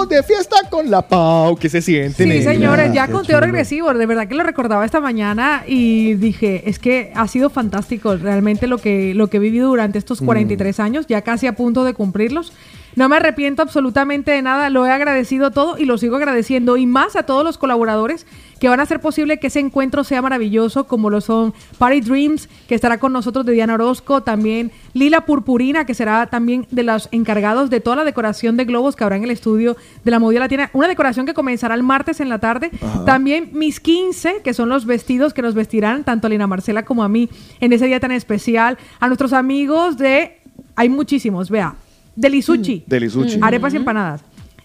vámonos 0.00 0.08
de 0.08 0.22
fiesta 0.22 0.56
con 0.70 0.90
la 0.90 1.02
Pau, 1.02 1.56
que 1.56 1.68
se 1.68 1.80
sienten. 1.82 2.30
Sí, 2.30 2.42
señores, 2.42 2.92
ya 2.92 3.08
conteo 3.08 3.40
regresivo. 3.40 3.92
De 3.94 4.06
verdad 4.06 4.26
que 4.28 4.34
lo 4.34 4.42
recordaba 4.42 4.84
esta 4.84 5.00
mañana 5.00 5.64
y 5.66 6.14
dije, 6.14 6.68
es 6.68 6.78
que 6.78 7.12
ha 7.14 7.26
sido 7.28 7.50
fantástico 7.50 8.16
realmente 8.16 8.66
lo 8.66 8.78
que, 8.78 9.14
lo 9.14 9.28
que 9.28 9.36
he 9.36 9.40
vivido 9.40 9.68
durante 9.68 9.98
Mm. 9.98 10.00
estos 10.00 10.20
43 10.20 10.80
años, 10.80 11.06
ya 11.08 11.22
casi 11.22 11.46
a 11.46 11.54
punto 11.54 11.84
de 11.84 11.94
cumplirlos. 11.94 12.52
No 12.96 13.08
me 13.08 13.16
arrepiento 13.16 13.62
absolutamente 13.62 14.32
de 14.32 14.42
nada, 14.42 14.70
lo 14.70 14.86
he 14.86 14.90
agradecido 14.90 15.50
todo 15.50 15.78
y 15.78 15.84
lo 15.84 15.98
sigo 15.98 16.16
agradeciendo. 16.16 16.76
Y 16.76 16.86
más 16.86 17.16
a 17.16 17.22
todos 17.22 17.44
los 17.44 17.58
colaboradores 17.58 18.26
que 18.60 18.68
van 18.68 18.78
a 18.78 18.82
hacer 18.82 19.00
posible 19.00 19.38
que 19.38 19.46
ese 19.46 19.58
encuentro 19.58 20.04
sea 20.04 20.20
maravilloso, 20.20 20.86
como 20.86 21.08
lo 21.08 21.20
son 21.22 21.54
Party 21.78 22.02
Dreams, 22.02 22.48
que 22.68 22.74
estará 22.74 22.98
con 22.98 23.12
nosotros 23.12 23.46
de 23.46 23.52
Diana 23.52 23.74
Orozco, 23.74 24.22
también 24.22 24.70
Lila 24.92 25.24
Purpurina, 25.24 25.86
que 25.86 25.94
será 25.94 26.26
también 26.26 26.66
de 26.70 26.82
los 26.82 27.08
encargados 27.10 27.70
de 27.70 27.80
toda 27.80 27.96
la 27.96 28.04
decoración 28.04 28.58
de 28.58 28.66
globos 28.66 28.96
que 28.96 29.04
habrá 29.04 29.16
en 29.16 29.24
el 29.24 29.30
estudio 29.30 29.76
de 30.04 30.10
la 30.10 30.18
Movida 30.18 30.40
Latina, 30.40 30.70
una 30.74 30.88
decoración 30.88 31.24
que 31.24 31.32
comenzará 31.32 31.74
el 31.74 31.82
martes 31.82 32.20
en 32.20 32.28
la 32.28 32.38
tarde. 32.38 32.70
También 33.06 33.50
mis 33.52 33.80
15, 33.80 34.42
que 34.44 34.52
son 34.52 34.68
los 34.68 34.84
vestidos 34.84 35.32
que 35.32 35.40
nos 35.40 35.54
vestirán 35.54 36.04
tanto 36.04 36.26
a 36.26 36.30
Lina 36.30 36.46
Marcela 36.46 36.84
como 36.84 37.02
a 37.02 37.08
mí 37.08 37.30
en 37.60 37.72
ese 37.72 37.86
día 37.86 37.98
tan 37.98 38.12
especial, 38.12 38.76
a 38.98 39.06
nuestros 39.06 39.32
amigos 39.32 39.96
de, 39.96 40.38
hay 40.76 40.90
muchísimos, 40.90 41.48
vea, 41.48 41.76
del 42.16 42.34
Isuchi, 42.34 42.84
Del 42.86 43.04
Isuchi. 43.04 43.38
arepas 43.42 43.72
y 43.74 43.76
empanadas, 43.78 44.22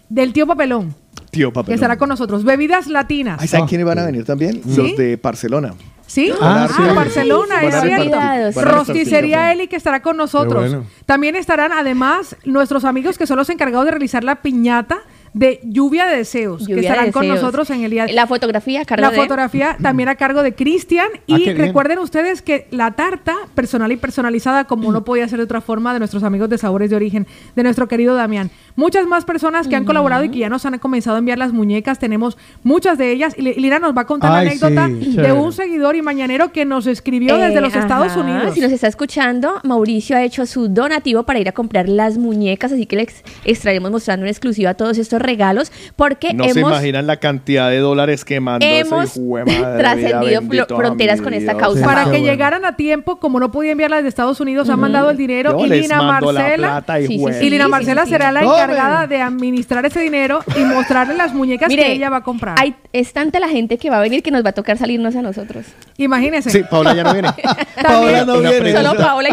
del 0.08 0.32
tío 0.32 0.46
Papelón, 0.46 0.94
Tío 1.30 1.50
que 1.50 1.54
Papelón. 1.54 1.74
estará 1.74 1.96
con 1.98 2.08
nosotros, 2.08 2.44
bebidas 2.44 2.86
latinas. 2.86 3.38
Ay, 3.40 3.48
¿Saben 3.48 3.66
quiénes 3.66 3.86
van 3.86 3.98
a 3.98 4.06
venir 4.06 4.24
también? 4.24 4.62
¿Sí? 4.64 4.76
Los 4.76 4.96
de 4.96 5.16
Barcelona. 5.22 5.74
¿Sí? 6.06 6.30
Ah, 6.40 6.68
Ah, 6.70 6.72
sí. 6.74 6.82
Barcelona, 6.94 7.62
es 7.64 7.80
cierto. 7.80 8.60
Rosticería. 8.62 9.52
Eli 9.52 9.66
que 9.66 9.74
estará 9.76 10.00
con 10.02 10.16
nosotros. 10.16 10.68
Bueno. 10.70 10.86
También 11.04 11.34
estarán 11.34 11.72
además 11.72 12.36
nuestros 12.44 12.84
amigos 12.84 13.18
que 13.18 13.26
son 13.26 13.36
los 13.38 13.50
encargados 13.50 13.86
de 13.86 13.90
realizar 13.90 14.22
la 14.22 14.36
piñata 14.36 14.98
de 15.36 15.60
Lluvia 15.64 16.06
de 16.06 16.16
Deseos, 16.16 16.66
que 16.66 16.74
de 16.74 16.80
estarán 16.80 17.12
con 17.12 17.28
nosotros 17.28 17.68
en 17.68 17.84
el 17.84 17.90
día 17.90 18.06
La 18.10 18.26
fotografía, 18.26 18.80
a 18.80 18.84
cargo 18.86 19.02
la 19.02 19.10
de- 19.10 19.16
fotografía 19.18 19.76
también 19.82 20.08
a 20.08 20.14
cargo 20.14 20.42
de 20.42 20.54
Cristian. 20.54 21.08
Ah, 21.14 21.18
Y 21.26 21.52
recuerden 21.52 21.98
ustedes 21.98 22.40
que 22.40 22.66
la 22.70 22.92
tarta 22.92 23.34
personal 23.54 23.92
y 23.92 23.96
personalizada, 23.96 24.64
como 24.64 24.90
no 24.92 25.04
podía 25.04 25.28
ser 25.28 25.36
de 25.38 25.44
otra 25.44 25.60
forma, 25.60 25.92
de 25.92 25.98
nuestros 25.98 26.22
amigos 26.22 26.48
de 26.48 26.56
Sabores 26.56 26.88
de 26.88 26.96
Origen, 26.96 27.26
de 27.54 27.62
nuestro 27.62 27.86
querido 27.86 28.14
Damián. 28.14 28.50
Muchas 28.76 29.06
más 29.06 29.26
personas 29.26 29.68
que 29.68 29.76
han 29.76 29.84
colaborado 29.84 30.24
y 30.24 30.30
que 30.30 30.38
ya 30.38 30.48
nos 30.48 30.64
han 30.64 30.78
comenzado 30.78 31.16
a 31.16 31.18
enviar 31.18 31.36
las 31.38 31.52
muñecas. 31.52 31.98
Tenemos 31.98 32.38
muchas 32.62 32.96
de 32.96 33.12
ellas. 33.12 33.34
Y 33.36 33.42
Li- 33.42 33.54
Lina 33.56 33.78
nos 33.78 33.94
va 33.94 34.02
a 34.02 34.06
contar 34.06 34.32
Ay, 34.32 34.46
la 34.46 34.50
anécdota 34.52 34.86
sí, 34.88 35.16
de 35.18 35.32
un 35.32 35.52
seguidor 35.52 35.96
y 35.96 36.02
mañanero 36.02 36.50
que 36.50 36.64
nos 36.64 36.86
escribió 36.86 37.36
desde 37.36 37.58
Eh, 37.58 37.60
los 37.60 37.74
Estados 37.76 38.12
ajá, 38.12 38.20
Unidos. 38.20 38.54
Si 38.54 38.60
nos 38.60 38.72
está 38.72 38.86
escuchando, 38.86 39.60
Mauricio 39.64 40.16
ha 40.16 40.22
hecho 40.22 40.46
su 40.46 40.68
donativo 40.68 41.24
para 41.24 41.38
ir 41.40 41.48
a 41.50 41.52
comprar 41.52 41.88
las 41.90 42.16
muñecas, 42.16 42.72
así 42.72 42.86
que 42.86 42.96
les 42.96 43.22
estaremos 43.44 43.90
mostrando 43.90 44.24
en 44.24 44.30
exclusiva 44.30 44.72
todos 44.74 44.96
estos 44.96 45.20
regalos 45.26 45.72
porque 45.96 46.32
no 46.32 46.44
se 46.48 46.60
imaginan 46.60 47.06
la 47.06 47.18
cantidad 47.18 47.70
de 47.70 47.78
dólares 47.78 48.24
que 48.24 48.40
mandó 48.40 48.66
Hemos 48.66 49.14
trascendido 49.78 50.42
fronteras 50.68 51.20
con 51.20 51.34
esta 51.34 51.56
causa. 51.56 51.84
Para 51.84 52.10
que 52.10 52.22
llegaran 52.22 52.64
a 52.64 52.76
tiempo, 52.76 53.16
como 53.16 53.40
no 53.40 53.50
podía 53.50 53.72
enviarla 53.72 53.96
desde 53.96 54.08
Estados 54.08 54.40
Unidos, 54.40 54.68
mm. 54.68 54.72
han 54.72 54.80
mandado 54.80 55.10
el 55.10 55.16
dinero 55.16 55.64
y 55.64 55.68
Lina, 55.68 56.02
Marcela, 56.02 56.84
y, 57.00 57.50
Lina 57.50 57.68
Marcela... 57.68 58.06
será 58.06 58.32
la 58.32 58.42
encargada 58.42 59.06
de 59.06 59.20
administrar 59.20 59.84
ese 59.84 60.00
dinero 60.00 60.40
y 60.56 60.60
mostrarle 60.60 61.16
las 61.16 61.34
muñecas 61.34 61.68
que 61.68 61.92
ella 61.92 62.10
va 62.10 62.18
a 62.18 62.22
comprar. 62.22 62.56
Hay, 62.58 62.74
es 62.92 63.12
tanta 63.12 63.40
la 63.40 63.48
gente 63.48 63.78
que 63.78 63.90
va 63.90 63.98
a 63.98 64.00
venir 64.00 64.22
que 64.22 64.30
nos 64.30 64.44
va 64.44 64.50
a 64.50 64.52
tocar 64.52 64.78
salirnos 64.78 65.16
a 65.16 65.22
nosotros. 65.22 65.66
Imagínense. 65.98 66.50
Sí, 66.50 66.62
Paola 66.70 66.94
ya 66.94 67.02
no 67.02 67.12
viene. 67.12 67.28
Paola 67.82 68.24
no 68.24 68.40
viene. 68.40 68.72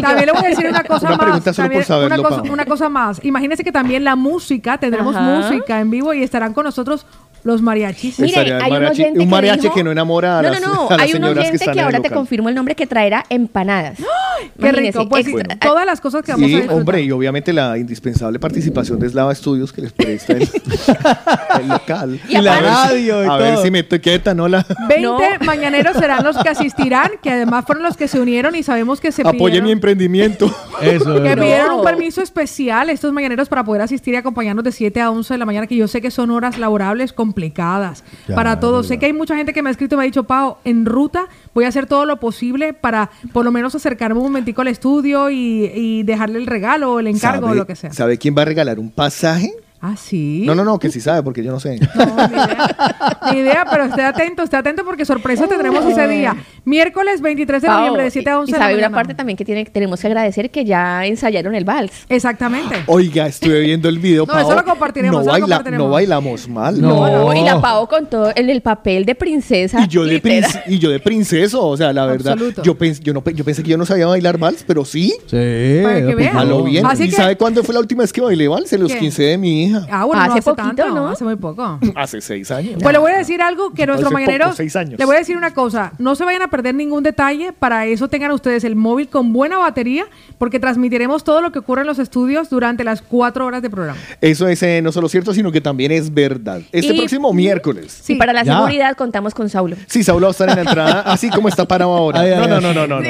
También 0.02 0.26
le 0.26 0.32
voy 0.32 0.46
a 0.46 0.50
decir 0.50 0.68
una 0.68 0.84
cosa 0.84 1.08
una 1.08 1.18
más. 1.18 1.60
Una, 2.50 2.66
cosa, 2.66 2.90
más. 2.90 3.24
Imagínense 3.24 3.64
que 3.64 3.72
también 3.72 4.04
la 4.04 4.16
música, 4.16 4.78
tendremos 4.78 5.16
Ajá. 5.16 5.24
música 5.24 5.80
en 5.84 5.92
vivo 5.92 6.14
y 6.14 6.24
estarán 6.24 6.54
con 6.54 6.64
nosotros 6.66 7.06
los 7.44 7.62
mariachis. 7.62 8.20
Mire, 8.20 8.54
hay 8.54 8.72
mariachi, 8.72 9.04
un, 9.04 9.22
un 9.22 9.30
mariachi 9.30 9.58
que, 9.58 9.64
dijo, 9.64 9.76
que, 9.76 9.84
no 9.84 9.92
enamora 9.92 10.40
a 10.40 10.42
No, 10.42 10.60
no, 10.60 10.60
no, 10.60 10.88
hay 11.00 11.14
un 11.14 11.24
oyente 11.24 11.66
que, 11.66 11.82
ahora 11.82 12.00
te 12.00 12.10
confirmo 12.10 12.50
el 12.50 12.56
nombre 12.56 12.76
que 12.76 12.88
traerá 12.88 13.26
empanadas. 13.30 14.00
Qué 14.60 14.72
rico, 14.72 15.08
pues 15.08 15.26
todas 15.60 15.86
las 15.86 16.02
cosas 16.02 16.24
que 16.24 16.32
vamos 16.32 16.46
a 16.46 16.48
disfrutar. 16.48 16.78
hombre, 16.78 17.02
y 17.02 17.12
obviamente 17.12 17.54
la 17.54 17.78
indispensable 17.78 18.40
participación 18.40 19.00
de 19.00 19.10
Slava 19.10 19.34
Studios 19.34 19.72
que 19.72 19.82
les 19.82 19.94
presta 19.94 20.34
el, 20.34 20.42
el 21.62 21.68
local. 21.68 22.20
Y, 22.28 22.38
la 22.40 22.60
radio 22.60 23.24
y 23.24 23.26
A 23.26 23.30
todo. 23.30 23.38
ver 23.40 23.58
si 23.60 23.72
me 23.72 23.80
etiquetan, 23.80 24.40
hola. 24.40 24.66
20 24.90 25.02
no. 25.02 25.20
mañaneros 25.46 25.96
serán 25.98 26.24
los 26.24 26.38
que 26.38 26.50
asistirán, 26.50 27.12
que 27.22 27.32
además 27.32 27.66
fueron 27.66 27.84
los 27.84 27.96
que 27.96 28.08
se 28.08 28.20
unieron 28.20 28.56
y 28.56 28.64
sabemos 28.64 29.00
que 29.00 29.12
se 29.12 29.22
Apoye 29.26 29.62
mi 29.62 29.72
emprendimiento. 29.72 30.54
Eso. 30.82 31.22
Que 31.22 31.36
pidieron 31.36 31.80
un 31.80 31.84
permiso 31.84 32.22
especial 32.22 32.90
estos 32.90 33.14
mañaneros 33.14 33.50
para 33.50 33.64
poder 33.64 33.82
asistir 33.82 34.14
y 34.14 34.18
acompañarnos 34.18 34.64
de 34.64 34.72
7 34.72 35.02
a 35.02 35.10
11 35.10 35.34
de 35.34 35.38
la 35.38 35.46
mañana, 35.46 35.68
que 35.68 35.76
yo 35.76 35.88
sé 35.88 36.02
que 36.02 36.12
son 36.12 36.32
horas 36.32 36.58
laborables 36.58 37.14
con 37.14 37.33
complicadas 37.34 38.04
para 38.36 38.60
todos. 38.60 38.88
Sé 38.88 39.00
que 39.00 39.08
hay 39.08 39.14
mucha 39.14 39.36
gente 39.36 39.54
que 39.54 39.64
me 39.64 39.70
ha 39.70 39.72
escrito 39.72 39.96
y 39.96 39.98
me 39.98 40.04
ha 40.04 40.06
dicho, 40.06 40.24
Pau, 40.24 40.58
en 40.64 40.86
ruta 40.86 41.28
voy 41.54 41.66
a 41.66 41.68
hacer 41.68 41.88
todo 41.88 42.06
lo 42.06 42.20
posible 42.20 42.74
para 42.74 43.10
por 43.32 43.44
lo 43.44 43.52
menos 43.52 43.74
acercarme 43.74 44.20
un 44.20 44.26
momentico 44.26 44.62
al 44.62 44.68
estudio 44.68 45.32
y, 45.32 45.66
y 45.74 46.04
dejarle 46.04 46.38
el 46.38 46.46
regalo 46.46 46.94
o 46.94 47.00
el 47.00 47.08
encargo 47.08 47.48
o 47.48 47.56
lo 47.56 47.66
que 47.66 47.76
sea. 47.76 47.92
¿Sabe 47.92 48.18
quién 48.18 48.36
va 48.38 48.44
a 48.44 48.46
regalar 48.46 48.80
un 48.80 48.92
pasaje? 48.92 49.52
Ah, 49.86 49.98
sí. 49.98 50.44
No, 50.46 50.56
no, 50.56 50.64
no, 50.64 50.80
que 50.80 50.90
sí 50.90 51.02
sabe, 51.02 51.22
porque 51.24 51.44
yo 51.44 51.52
no 51.52 51.60
sé. 51.60 51.78
No, 51.94 52.28
ni 52.30 52.36
idea. 52.36 52.76
ni 53.34 53.40
idea, 53.40 53.66
pero 53.70 53.84
esté 53.84 54.02
atento, 54.02 54.42
esté 54.44 54.56
atento 54.56 54.86
porque 54.86 55.04
sorpresa 55.04 55.46
tendremos 55.46 55.86
ese 55.86 56.08
día. 56.08 56.38
Miércoles 56.64 57.20
23 57.20 57.62
de 57.62 57.68
noviembre, 57.68 58.04
de 58.06 58.12
7 58.12 58.30
a 58.30 58.40
11 58.40 58.50
y, 58.50 58.56
sabe 58.56 58.78
una 58.78 58.90
parte 58.92 59.14
también 59.14 59.36
que 59.36 59.44
tiene, 59.44 59.66
tenemos 59.66 60.00
que 60.00 60.08
agradecer 60.08 60.52
que 60.52 60.64
ya 60.64 61.06
ensayaron 61.06 61.54
el 61.54 61.66
vals. 61.66 61.92
Exactamente. 62.08 62.78
Oiga, 62.88 63.28
estuve 63.28 63.60
viendo 63.60 63.90
el 63.90 64.00
video. 64.00 64.26
no, 64.28 64.40
eso 64.40 64.56
lo 64.56 64.64
compartiremos. 64.64 65.26
No, 65.26 65.36
eso 65.36 65.48
baila, 65.48 65.78
no 65.78 65.90
bailamos 65.90 66.48
mal. 66.48 66.80
No. 66.80 67.06
no, 67.06 67.34
no. 67.34 67.34
Y 67.34 67.44
la 67.44 67.60
Pau 67.60 67.86
con 67.86 68.06
todo 68.06 68.32
el, 68.36 68.50
el 68.50 68.62
papel 68.62 69.04
de 69.04 69.16
princesa. 69.16 69.84
Y 69.84 69.90
yo 69.90 70.06
de, 70.06 70.22
princ 70.22 70.46
y 70.68 70.80
yo 70.80 70.92
de 70.92 71.02
princeso, 71.02 71.62
o 71.62 71.76
sea, 71.76 71.92
la 71.92 72.06
verdad. 72.06 72.38
Yo, 72.64 72.78
pens 72.78 73.02
yo, 73.02 73.14
no, 73.14 73.22
yo 73.22 73.44
pensé 73.44 73.62
que 73.62 73.72
yo 73.72 73.78
no 73.78 73.86
sabía 73.86 74.08
bailar 74.08 74.38
vals, 74.38 74.64
pero 74.66 74.86
sí. 74.86 75.14
Sí. 75.26 75.82
Para 75.84 76.06
que 76.06 76.16
vean. 76.16 76.38
A 76.38 76.62
bien. 76.62 76.86
¿Y 77.02 77.12
sabe 77.12 77.36
cuándo 77.36 77.66
fue 77.66 77.74
la 77.74 77.82
última 77.82 78.04
vez 78.04 78.14
que 78.14 78.22
bailé 78.22 78.48
vals? 78.48 78.72
En 78.72 78.80
los 78.80 78.94
¿Qué? 78.94 79.00
15 79.00 79.24
de 79.24 79.38
mi 79.38 79.64
hija. 79.66 79.73
Ah, 79.90 80.06
bueno, 80.06 80.22
hace, 80.22 80.42
no 80.46 80.64
hace 80.64 80.92
¿no? 80.92 81.08
Hace 81.10 81.24
muy 81.24 81.36
poco. 81.36 81.80
hace 81.96 82.22
seis 82.22 82.50
años. 82.52 82.76
Pues 82.82 82.94
le 82.94 83.00
voy 83.00 83.12
a 83.12 83.18
decir 83.18 83.42
algo 83.42 83.74
que 83.74 83.86
nuestro 83.86 84.08
hace 84.08 84.14
mañanero. 84.14 84.46
Poco, 84.46 84.58
seis 84.58 84.76
años. 84.76 85.00
Le 85.00 85.06
voy 85.06 85.16
a 85.16 85.20
decir 85.20 85.38
una 85.38 85.54
cosa. 85.54 85.94
No 85.98 86.16
se 86.16 86.26
vayan 86.26 86.42
a 86.42 86.50
perder 86.50 86.76
ningún 86.76 87.04
detalle. 87.04 87.54
Para 87.54 87.86
eso 87.86 88.08
tengan 88.08 88.32
ustedes 88.32 88.64
el 88.64 88.76
móvil 88.76 89.08
con 89.10 89.34
buena 89.34 89.58
batería, 89.58 90.06
porque 90.38 90.60
transmitiremos 90.60 91.24
todo 91.24 91.42
lo 91.42 91.52
que 91.52 91.60
ocurre 91.60 91.82
en 91.82 91.88
los 91.88 92.00
estudios 92.00 92.50
durante 92.50 92.84
las 92.84 93.02
cuatro 93.02 93.46
horas 93.46 93.62
de 93.62 93.70
programa. 93.70 94.00
Eso 94.22 94.48
es 94.48 94.62
eh, 94.64 94.82
no 94.82 94.92
solo 94.92 95.10
cierto, 95.10 95.34
sino 95.34 95.52
que 95.52 95.62
también 95.62 95.92
es 95.92 96.14
verdad. 96.14 96.62
Este 96.72 96.94
próximo 96.94 97.34
miércoles. 97.34 98.02
Sí, 98.04 98.14
y 98.14 98.16
para 98.16 98.34
la 98.34 98.44
seguridad 98.44 98.96
contamos 98.96 99.34
con 99.34 99.50
Saulo. 99.50 99.76
Sí, 99.88 100.04
Saulo 100.04 100.28
va 100.28 100.30
a 100.30 100.32
estar 100.32 100.50
en 100.50 100.56
la 100.56 100.62
entrada, 100.62 101.02
así 101.02 101.30
como 101.30 101.48
está 101.48 101.68
parado 101.68 101.94
ahora. 101.94 102.24
No, 102.48 102.62
no, 102.62 102.74
no, 102.74 102.88
no, 102.88 103.02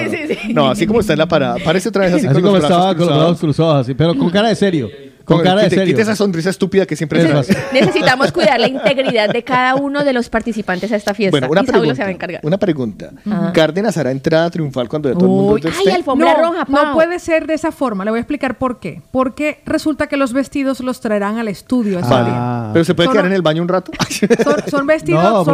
no, 0.54 0.70
así 0.70 0.88
como 0.88 1.00
está 1.00 1.14
en 1.14 1.20
la 1.20 1.28
parada. 1.28 1.58
Parece 1.64 1.90
otra 1.90 2.06
vez 2.06 2.14
así, 2.14 2.28
como 2.28 2.56
los 2.56 2.64
estaba 2.64 2.94
cruzados. 2.94 2.96
con 2.96 3.08
los 3.08 3.18
brazos 3.18 3.40
cruzados, 3.40 3.76
así, 3.82 3.94
pero 3.94 4.16
con 4.18 4.30
cara 4.30 4.50
de 4.50 4.56
serio. 4.56 4.90
Con, 5.26 5.42
cara 5.42 5.68
de 5.70 6.02
esa 6.02 6.16
sonrisa 6.16 6.50
estúpida 6.50 6.86
que 6.86 6.96
siempre 6.96 7.24
es 7.24 7.50
Necesitamos 7.74 8.32
cuidar 8.32 8.60
la 8.60 8.68
integridad 8.68 9.30
de 9.30 9.44
cada 9.44 9.76
uno 9.76 10.04
de 10.04 10.12
los 10.12 10.30
participantes 10.30 10.92
a 10.92 10.98
esta 10.98 11.14
fiesta. 11.14 11.48
Bueno, 11.48 11.52
una 11.52 11.64
pregunta, 11.64 12.06
se. 12.06 12.40
Una 12.44 12.58
pregunta. 12.58 13.12
Cárdenas 13.54 13.98
hará 13.98 14.12
entrada 14.12 14.50
triunfal 14.50 14.90
cuando 14.90 15.10
ya 15.10 15.16
todo 15.16 15.26
el 15.26 15.32
mundo 15.32 15.58
esté. 15.58 15.90
Ay, 15.90 15.96
alfombra 15.96 16.34
no, 16.34 16.44
roja. 16.44 16.66
No 16.68 16.94
puede 16.94 17.20
ser 17.20 17.48
de 17.48 17.54
esa 17.54 17.72
forma. 17.72 18.04
Le 18.04 18.12
voy 18.12 18.18
a 18.18 18.22
explicar 18.22 18.58
por 18.58 18.80
qué. 18.80 19.02
Porque 19.12 19.62
resulta 19.66 20.08
que 20.08 20.18
los 20.18 20.34
vestidos 20.34 20.80
los 20.82 21.00
traerán 21.00 21.38
al 21.38 21.48
estudio. 21.48 22.00
Ah. 22.04 22.72
Pero 22.74 22.86
se 22.86 22.94
puede 22.94 23.10
quedar 23.10 23.26
en 23.26 23.34
el 23.34 23.42
baño 23.42 23.62
un 23.62 23.70
rato. 23.70 23.92
son, 24.70 24.88
vestidos, 24.88 25.46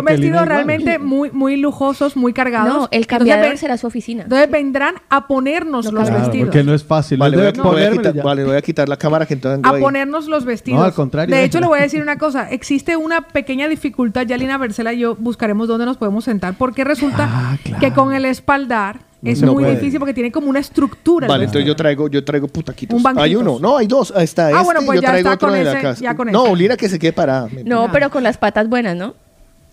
realmente 0.48 0.98
muy, 1.00 1.58
lujosos, 1.58 2.18
muy 2.18 2.34
cargados. 2.34 2.74
No, 2.74 2.88
el 2.92 3.06
cambiador 3.06 3.46
entonces, 3.46 3.60
será 3.62 3.78
su 3.78 3.88
oficina. 3.88 4.24
Entonces 4.24 4.50
vendrán 4.50 4.96
a 5.10 5.28
ponernos 5.28 5.92
los 5.92 6.10
vestidos. 6.10 6.48
Porque 6.48 6.64
no 6.64 6.74
es 6.74 6.84
fácil. 6.84 7.20
Vale, 7.20 7.38
voy 7.38 7.48
a, 7.48 7.52
quitar, 7.92 8.14
vale, 8.24 8.44
voy 8.46 8.56
a 8.56 8.62
quitar 8.62 8.90
la 8.90 8.98
cámara 8.98 9.26
que 9.26 9.34
entonces 9.34 9.59
a 9.64 9.74
ponernos 9.74 10.28
los 10.28 10.46
vestidos. 10.46 10.80
No, 10.80 10.86
al 10.86 10.94
contrario. 10.94 11.36
De 11.36 11.44
hecho, 11.44 11.60
le 11.60 11.68
voy 11.68 11.80
a 11.80 11.84
decir 11.84 12.02
una 12.02 12.18
cosa. 12.18 12.50
Existe 12.50 12.96
una 12.96 13.22
pequeña 13.22 13.68
dificultad. 13.68 14.26
Ya 14.26 14.38
Lina 14.38 14.58
Bercela 14.58 14.94
y 14.94 15.00
yo 15.00 15.16
buscaremos 15.16 15.68
dónde 15.68 15.86
nos 15.86 15.98
podemos 15.98 16.24
sentar. 16.24 16.56
Porque 16.58 16.84
resulta 16.84 17.28
ah, 17.30 17.58
que 17.80 17.94
con 17.94 18.14
el 18.14 18.26
espaldar 18.26 19.00
es 19.24 19.42
muy 19.44 19.64
difícil 19.66 20.00
porque 20.00 20.14
tiene 20.14 20.32
como 20.32 20.50
una 20.50 20.60
estructura. 20.60 21.28
Vale, 21.28 21.46
entonces 21.46 21.68
yo 21.68 21.76
traigo, 21.76 22.08
yo 22.08 22.24
traigo 22.24 22.48
putaquitos. 22.48 23.04
Un 23.04 23.20
hay 23.20 23.36
uno, 23.36 23.58
no, 23.60 23.78
hay 23.78 23.88
dos. 23.88 24.14
Está 24.16 24.48
ah, 24.48 24.64
bueno, 24.64 24.80
este 24.80 24.86
pues 24.86 25.02
ya 25.02 25.18
está 25.18 25.34
otro 25.34 25.50
con 25.50 25.58
ese. 25.58 26.04
Ya 26.04 26.16
con 26.16 26.32
no. 26.32 26.56
Lina 26.56 26.78
que 26.78 26.90
se 26.90 27.00
quede 27.00 27.14
parada. 27.14 27.50
No, 27.66 27.92
pero 27.92 28.10
con 28.10 28.24
las 28.24 28.38
patas 28.38 28.70
buenas, 28.70 28.96
¿no? 28.96 29.16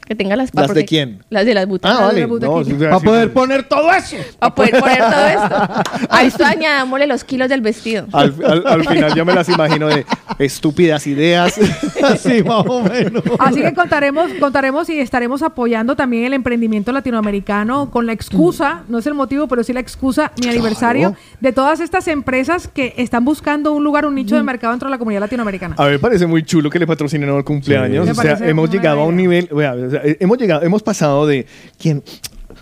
Que 0.06 0.14
tenga 0.14 0.36
las 0.36 0.54
¿Las 0.54 0.72
de 0.72 0.84
quién? 0.84 1.24
Las 1.30 1.44
de 1.44 1.54
las 1.54 1.66
butacas. 1.66 1.98
Ah, 1.98 2.06
vale. 2.06 2.28
Para 2.28 3.00
poder 3.00 3.32
poner 3.32 3.64
todo 3.64 3.92
eso. 3.92 4.16
Para 4.38 4.54
poder 4.54 4.78
poner 4.78 4.98
todo 4.98 5.26
esto. 5.26 6.06
A 6.08 6.22
esto 6.22 6.44
añadámosle 6.44 7.06
los 7.08 7.24
kilos 7.24 7.48
del 7.48 7.60
vestido. 7.60 8.06
Al, 8.12 8.32
final 8.32 9.14
yo 9.14 9.24
me 9.24 9.34
las 9.34 9.48
imagino 9.48 9.88
de 9.88 10.06
estúpidas 10.38 11.06
ideas. 11.06 11.58
Así 12.02 12.42
más 12.44 12.64
o 12.66 12.82
menos. 12.82 13.22
Así 13.38 13.60
que 13.62 13.74
contaremos, 13.74 14.32
contaremos 14.38 14.88
y 14.90 15.00
estaremos 15.00 15.42
apoyando 15.42 15.96
también 15.96 16.24
el 16.24 16.34
emprendimiento 16.34 16.92
latinoamericano 16.92 17.90
con 17.90 18.06
la 18.06 18.12
excusa, 18.12 18.84
mm. 18.86 18.92
no 18.92 18.98
es 18.98 19.06
el 19.06 19.14
motivo, 19.14 19.48
pero 19.48 19.64
sí 19.64 19.72
la 19.72 19.80
excusa, 19.80 20.32
mi 20.36 20.42
claro. 20.42 20.58
aniversario, 20.58 21.16
de 21.40 21.52
todas 21.52 21.80
estas 21.80 22.08
empresas 22.08 22.68
que 22.68 22.94
están 22.96 23.24
buscando 23.24 23.72
un 23.72 23.82
lugar, 23.82 24.06
un 24.06 24.14
nicho 24.14 24.36
de 24.36 24.42
mm. 24.42 24.46
mercado 24.46 24.72
dentro 24.72 24.88
de 24.88 24.92
la 24.92 24.98
comunidad 24.98 25.20
latinoamericana. 25.22 25.74
A 25.78 25.88
mí 25.88 25.98
parece 25.98 26.26
muy 26.26 26.44
chulo 26.44 26.70
que 26.70 26.78
le 26.78 26.86
patrocinen 26.86 27.28
el 27.28 27.44
cumpleaños. 27.44 28.08
O 28.08 28.14
sea, 28.14 28.38
hemos 28.42 28.70
llegado 28.70 29.00
a 29.00 29.04
un 29.04 29.16
nivel... 29.16 29.48
Vea, 29.50 29.74
eh, 30.04 30.16
hemos 30.20 30.38
llegado, 30.38 30.62
hemos 30.62 30.82
pasado 30.82 31.26
de 31.26 31.46
quién, 31.78 32.02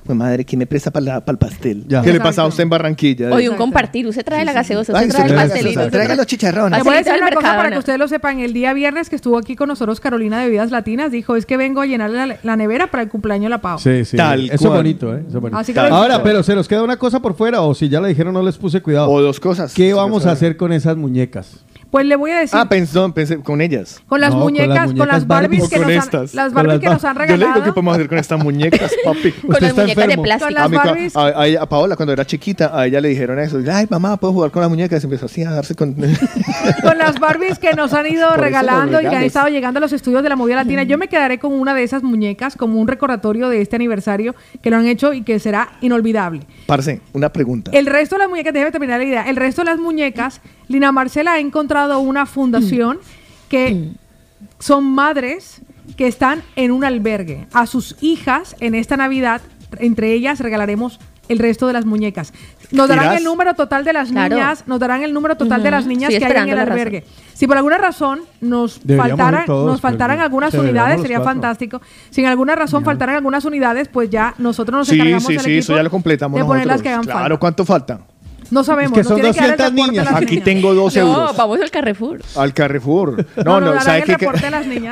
pues, 0.04 0.18
madre, 0.18 0.44
¿quién 0.44 0.58
me 0.58 0.66
presta 0.66 0.90
para 0.90 1.22
el 1.26 1.38
pastel? 1.38 1.86
¿Qué 2.02 2.12
le 2.12 2.20
pasa 2.20 2.42
a 2.42 2.46
usted 2.46 2.62
en 2.62 2.68
Barranquilla? 2.68 3.30
Oye, 3.32 3.48
un 3.48 3.56
compartir. 3.56 4.06
Usted 4.06 4.24
trae 4.24 4.44
la 4.44 4.52
gaseosa, 4.52 4.92
usted 4.92 5.08
trae 5.08 5.28
el 5.28 5.34
pastelito. 5.34 5.90
Traiga 5.90 6.14
los 6.14 6.26
chicharrones. 6.26 6.84
Voy 6.84 6.94
a 6.94 6.98
decir 6.98 7.14
una 7.20 7.30
cosa 7.30 7.56
para 7.56 7.70
que 7.70 7.78
ustedes 7.78 7.98
lo 7.98 8.08
sepan. 8.08 8.40
El 8.40 8.52
día 8.52 8.74
viernes 8.74 9.08
que 9.08 9.16
estuvo 9.16 9.38
aquí 9.38 9.56
con 9.56 9.68
nosotros 9.68 10.00
Carolina 10.00 10.42
de 10.42 10.50
Vidas 10.50 10.70
Latinas, 10.70 11.10
dijo, 11.10 11.36
es 11.36 11.46
que 11.46 11.56
vengo 11.56 11.80
a 11.80 11.86
llenar 11.86 12.10
la, 12.42 12.56
nevera 12.56 12.90
para 12.90 13.02
el 13.02 13.08
cumpleaños 13.08 13.44
de 13.44 13.50
la 13.50 13.60
Pau. 13.60 13.78
Sí, 13.78 14.04
sí. 14.04 14.16
¿eh? 14.16 14.48
Eso 14.52 14.68
es 14.68 14.74
bonito, 14.74 15.16
¿eh? 15.16 15.24
Ahora, 15.90 16.22
pero 16.22 16.42
¿se 16.42 16.54
nos 16.54 16.68
queda 16.68 16.82
una 16.82 16.96
cosa 16.96 17.20
por 17.20 17.34
fuera? 17.34 17.62
O 17.62 17.74
si 17.74 17.88
ya 17.88 18.00
la 18.00 18.08
dijeron, 18.08 18.34
no 18.34 18.42
les 18.42 18.58
puse 18.58 18.82
cuidado. 18.82 19.10
O 19.10 19.22
dos 19.22 19.40
cosas. 19.40 19.72
¿Qué 19.72 19.94
vamos 19.94 20.26
a 20.26 20.32
hacer 20.32 20.56
con 20.56 20.72
esas 20.72 20.96
muñecas? 20.96 21.64
Pues 21.94 22.06
le 22.06 22.16
voy 22.16 22.32
a 22.32 22.40
decir. 22.40 22.58
Ah, 22.58 22.68
pensó, 22.68 23.14
pensé, 23.14 23.39
con 23.39 23.60
ellas. 23.60 24.02
Con 24.08 24.20
las, 24.20 24.34
muñecas, 24.34 24.92
con 24.94 25.06
las 25.06 25.28
Barbies, 25.28 25.68
que, 25.68 25.78
nos, 25.78 26.12
han, 26.12 26.26
las 26.32 26.52
Barbies 26.52 26.81
que 26.81 26.89
nos 26.89 27.05
han 27.05 27.14
regalado. 27.14 27.39
Yo 27.39 27.47
le 27.47 27.52
digo 27.52 27.64
que 27.66 27.73
podemos 27.73 27.94
hacer 27.94 28.08
con 28.08 28.18
estas 28.18 28.42
muñecas, 28.42 28.92
papi. 29.05 29.31
con 29.31 29.56
las 29.60 29.76
muñecas 29.76 30.08
de 30.08 30.18
plástico. 30.18 30.60
Ah, 31.14 31.44
a, 31.60 31.68
Paola, 31.68 31.94
cuando 31.94 32.12
era 32.12 32.26
chiquita, 32.26 32.76
a 32.76 32.89
ella 32.89 33.00
le 33.00 33.10
dijeron 33.10 33.39
eso. 33.39 33.60
Ay, 33.73 33.86
mamá, 33.89 34.16
¿puedo 34.16 34.32
jugar 34.32 34.50
con 34.50 34.62
las 34.62 34.70
muñecas? 34.70 35.05
Y 35.05 35.06
empezó 35.06 35.26
así 35.26 35.44
a 35.44 35.52
darse 35.52 35.76
con... 35.76 35.94
con 36.82 36.98
las 36.98 37.20
Barbies 37.20 37.60
que 37.60 37.74
nos 37.74 37.92
han 37.92 38.08
ido 38.08 38.36
regalando 38.39 39.00
y 39.00 39.08
que 39.08 39.14
han 39.14 39.23
estado 39.23 39.47
llegando 39.47 39.78
a 39.78 39.81
los 39.81 39.92
estudios 39.92 40.24
de 40.24 40.31
la 40.31 40.34
movida 40.34 40.56
latina. 40.56 40.82
Yo 40.82 40.98
me 40.98 41.06
quedaré 41.06 41.39
con 41.39 41.52
una 41.52 41.74
de 41.74 41.84
esas 41.84 42.02
muñecas 42.02 42.56
como 42.56 42.81
un 42.81 42.89
recordatorio 42.89 43.48
de 43.48 43.60
este 43.60 43.76
aniversario 43.76 44.34
que 44.60 44.68
lo 44.68 44.78
han 44.78 44.86
hecho 44.86 45.12
y 45.12 45.23
que 45.23 45.39
será 45.39 45.68
inolvidable. 45.81 46.40
Parce, 46.66 47.00
una 47.12 47.28
pregunta. 47.28 47.70
El 47.73 47.86
resto 47.86 48.16
de 48.16 48.23
las 48.23 48.28
muñecas, 48.28 48.52
déjeme 48.52 48.73
terminar 48.73 48.98
la 48.98 49.06
idea. 49.06 49.31
El 49.31 49.36
resto 49.36 49.62
de 49.62 49.66
las 49.66 49.78
muñecas 49.78 50.40
Lina 50.68 50.92
Marcela 50.92 51.34
ha 51.34 51.38
encontrado 51.38 51.98
una 52.00 52.26
fundación 52.26 52.98
que 53.48 53.92
son 54.58 54.84
madres 54.84 55.60
que 55.96 56.06
están 56.06 56.42
en 56.56 56.70
un 56.70 56.84
albergue. 56.84 57.46
A 57.52 57.66
sus 57.66 57.96
hijas 58.00 58.56
en 58.60 58.74
esta 58.74 58.96
Navidad, 58.96 59.42
entre 59.78 60.12
ellas 60.12 60.40
regalaremos 60.40 60.98
el 61.28 61.38
resto 61.38 61.66
de 61.66 61.72
las 61.72 61.86
muñecas. 61.86 62.32
Nos 62.70 62.88
darán 62.88 63.16
el 63.16 63.24
número 63.24 63.54
total 63.54 63.84
de 63.84 63.92
las 63.92 64.10
niñas, 64.10 64.64
nos 64.66 64.80
darán 64.80 65.02
el 65.02 65.12
número 65.12 65.36
total 65.36 65.62
de 65.62 65.70
las 65.70 65.86
niñas 65.86 66.10
que 66.10 66.24
hay 66.24 66.36
en 66.42 66.48
el 66.48 66.58
albergue. 66.58 67.04
Si 67.32 67.46
por 67.46 67.56
alguna 67.56 67.78
razón 67.78 68.20
nos 68.40 68.80
faltaran, 68.96 69.44
nos 69.46 69.80
faltaran 69.80 70.20
algunas 70.20 70.54
unidades, 70.54 71.00
sería 71.00 71.20
fantástico. 71.20 71.80
Si 72.10 72.20
en 72.20 72.26
alguna 72.28 72.54
razón 72.54 72.84
faltaran 72.84 73.16
algunas 73.16 73.44
unidades, 73.44 73.88
pues 73.88 74.10
ya 74.10 74.34
nosotros 74.38 74.78
nos 74.78 74.92
encargamos 74.92 75.24
sí, 75.24 75.38
sí, 75.38 75.62
sí, 75.62 75.72
ya 75.72 75.82
lo 75.82 75.90
de 75.90 76.44
poner 76.44 76.66
las 76.66 76.82
que 76.82 76.94
Claro, 77.04 77.38
¿cuánto 77.38 77.64
faltan? 77.64 78.13
No 78.55 78.62
sabemos. 78.62 78.97
Que 78.97 79.02
son 79.02 79.20
no 79.20 79.26
200 79.26 79.73
niñas. 79.73 80.07
Aquí 80.15 80.41
tengo 80.41 80.73
12 80.74 81.00
no, 81.00 81.07
euros. 81.07 81.36
vamos 81.36 81.60
al 81.60 81.73
Carrefour. 81.73 82.23
Al 82.36 82.55
Carrefour. 82.55 83.26
No, 83.44 83.60
no, 83.60 83.74
no 83.74 83.81
¿sabe 83.81 84.05
que, 84.05 84.28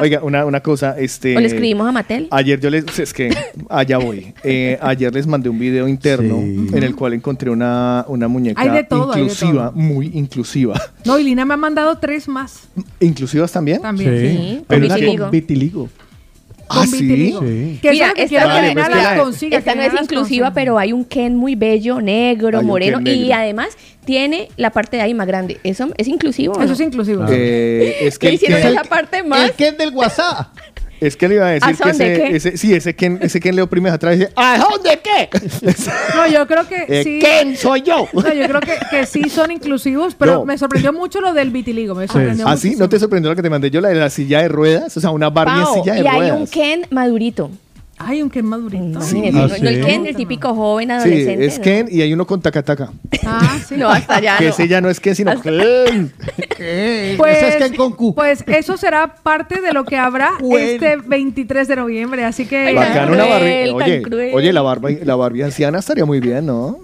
Oiga, 0.00 0.20
una, 0.24 0.44
una, 0.44 0.60
cosa. 0.60 0.98
Este, 0.98 1.36
o 1.36 1.40
le 1.40 1.46
escribimos 1.46 1.88
a 1.88 1.92
Matel. 1.92 2.26
Ayer 2.32 2.58
yo 2.58 2.70
les. 2.70 2.98
Es 2.98 3.12
que 3.12 3.30
allá 3.68 3.98
voy. 3.98 4.34
Eh, 4.42 4.76
ayer 4.82 5.14
les 5.14 5.28
mandé 5.28 5.48
un 5.48 5.60
video 5.60 5.86
interno 5.86 6.38
en 6.38 6.82
el 6.82 6.96
cual 6.96 7.12
encontré 7.12 7.50
una, 7.50 8.04
una 8.08 8.26
muñeca 8.26 8.88
todo, 8.88 9.16
inclusiva, 9.16 9.70
muy 9.72 10.10
inclusiva. 10.14 10.80
No, 11.04 11.18
y 11.18 11.22
Lina 11.22 11.44
me 11.44 11.54
ha 11.54 11.56
mandado 11.56 11.98
tres 11.98 12.26
más. 12.26 12.68
¿Inclusivas 12.98 13.52
también? 13.52 13.80
También. 13.80 14.18
Sí. 14.18 14.64
Pero 14.66 14.82
vitiligo. 14.82 15.24
Con 15.24 15.30
vitiligo 15.30 15.88
con 16.72 16.90
vitiligo. 16.90 17.40
Que 17.40 17.90
Mira, 17.90 18.12
es 18.16 18.28
quiero 18.28 18.48
que 18.48 18.68
esta- 18.80 19.16
consiga. 19.16 19.58
no 19.74 19.82
es 19.82 19.92
inclusiva, 20.02 20.52
pero 20.54 20.78
hay 20.78 20.92
un 20.92 21.04
Ken 21.04 21.36
muy 21.36 21.54
bello, 21.54 22.00
negro, 22.00 22.62
moreno, 22.62 23.00
y 23.04 23.32
además 23.32 23.76
tiene 24.04 24.48
la 24.56 24.70
parte 24.70 24.96
de 24.96 25.02
ahí 25.02 25.14
más 25.14 25.26
grande. 25.26 25.58
¿Eso 25.62 25.88
es 25.96 26.08
inclusivo? 26.08 26.54
Eso 26.54 26.66
no? 26.66 26.72
es 26.72 26.80
inclusivo. 26.80 27.24
Eh, 27.30 27.98
es 28.02 28.18
que 28.18 28.26
¿Qué 28.26 28.28
el 28.28 28.34
hicieron 28.34 28.60
Ken- 28.62 28.72
esa 28.72 28.84
parte 28.84 29.22
más? 29.22 29.44
El 29.50 29.52
Ken 29.52 29.76
del 29.76 29.90
WhatsApp. 29.94 30.48
Es 31.02 31.16
que 31.16 31.28
le 31.28 31.34
iba 31.34 31.46
a 31.46 31.50
decir 31.50 31.68
¿A 31.68 31.76
que 31.76 31.84
de 31.84 31.90
ese, 31.90 32.14
qué? 32.30 32.36
ese- 32.36 32.56
sí, 32.56 32.74
ese 32.74 32.94
Ken, 32.94 33.18
ese 33.20 33.40
Ken 33.40 33.56
le 33.56 33.62
oprimes 33.62 33.92
atrás 33.92 34.14
y 34.14 34.20
dice, 34.20 34.32
¿a 34.36 34.58
dónde 34.58 35.00
qué? 35.02 35.28
No, 36.14 36.26
yo 36.28 36.46
creo 36.46 36.68
que 36.68 36.84
Eh, 36.88 37.02
sí. 37.02 37.18
¿Quién 37.20 37.56
soy 37.56 37.82
yo? 37.82 38.08
No, 38.12 38.32
yo 38.32 38.46
creo 38.46 38.60
que, 38.60 38.74
que 38.90 39.06
sí 39.06 39.28
son 39.28 39.50
inclusivos, 39.50 40.14
pero 40.14 40.34
No. 40.34 40.44
me 40.44 40.56
sorprendió 40.56 40.92
mucho 40.92 41.20
lo 41.20 41.32
del 41.32 41.50
vitiligo. 41.50 41.94
Me 41.94 42.06
sorprendió 42.06 42.46
¿Ah, 42.46 42.56
sí? 42.56 42.76
¿No 42.76 42.88
te 42.88 42.98
sorprendió 42.98 43.30
lo 43.30 43.36
que 43.36 43.42
te 43.42 43.50
mandé 43.50 43.70
yo, 43.70 43.80
la 43.80 43.88
de 43.88 43.96
la 43.96 44.10
silla 44.10 44.42
de 44.42 44.48
ruedas? 44.48 44.96
O 44.96 45.00
sea, 45.00 45.10
una 45.10 45.28
Barbie 45.30 45.60
en 45.60 45.66
silla 45.82 45.94
de 45.94 46.00
y 46.02 46.06
hay 46.06 46.18
ruedas. 46.18 46.38
un 46.40 46.46
Ken 46.46 46.86
madurito. 46.90 47.50
Hay 48.06 48.22
un 48.22 48.30
Ken 48.30 48.44
madurito. 48.46 48.82
Imagínese, 48.84 49.28
Ah, 49.38 49.42
no, 49.42 49.48
no 49.48 49.54
el 49.54 49.74
sí. 49.76 49.80
Ken, 49.90 50.06
el 50.06 50.16
típico 50.16 50.54
joven 50.54 50.88
Sí, 50.88 50.92
adolescente. 50.92 51.44
es 51.46 51.58
¿no? 51.58 51.64
Ken 51.64 51.88
y 51.90 52.00
hay 52.02 52.12
uno 52.12 52.26
con 52.26 52.40
taca-taca. 52.40 52.90
Ah, 53.24 53.58
sí. 53.66 53.76
No, 53.76 53.88
hasta 53.88 54.16
allá 54.16 54.36
que 54.38 54.44
no. 54.44 54.50
ese 54.50 54.68
ya 54.68 54.80
no 54.80 54.90
es 54.90 55.00
Ken, 55.00 55.14
sino 55.14 55.40
Ken. 55.40 56.12
Pues, 57.16 57.38
Ese 57.38 57.48
es 57.48 57.56
Ken 57.56 57.74
con 57.76 57.92
Q. 57.92 58.14
pues 58.14 58.44
eso 58.46 58.76
será 58.76 59.14
parte 59.14 59.60
de 59.60 59.72
lo 59.72 59.84
que 59.84 59.96
habrá 59.96 60.30
Bueno. 60.40 60.58
este 60.58 60.96
23 60.96 61.66
de 61.66 61.76
noviembre. 61.76 62.24
Así 62.24 62.46
que. 62.46 62.72
Bacano 62.72 63.12
una 63.14 63.24
tan 63.28 63.42
Oye, 63.74 64.02
cruel. 64.02 64.30
oye, 64.34 64.52
la 64.52 64.62
Barbie, 64.62 65.00
la 65.04 65.16
Barbie 65.16 65.42
anciana 65.42 65.78
estaría 65.80 66.04
muy 66.04 66.20
bien, 66.20 66.46
¿no? 66.46 66.78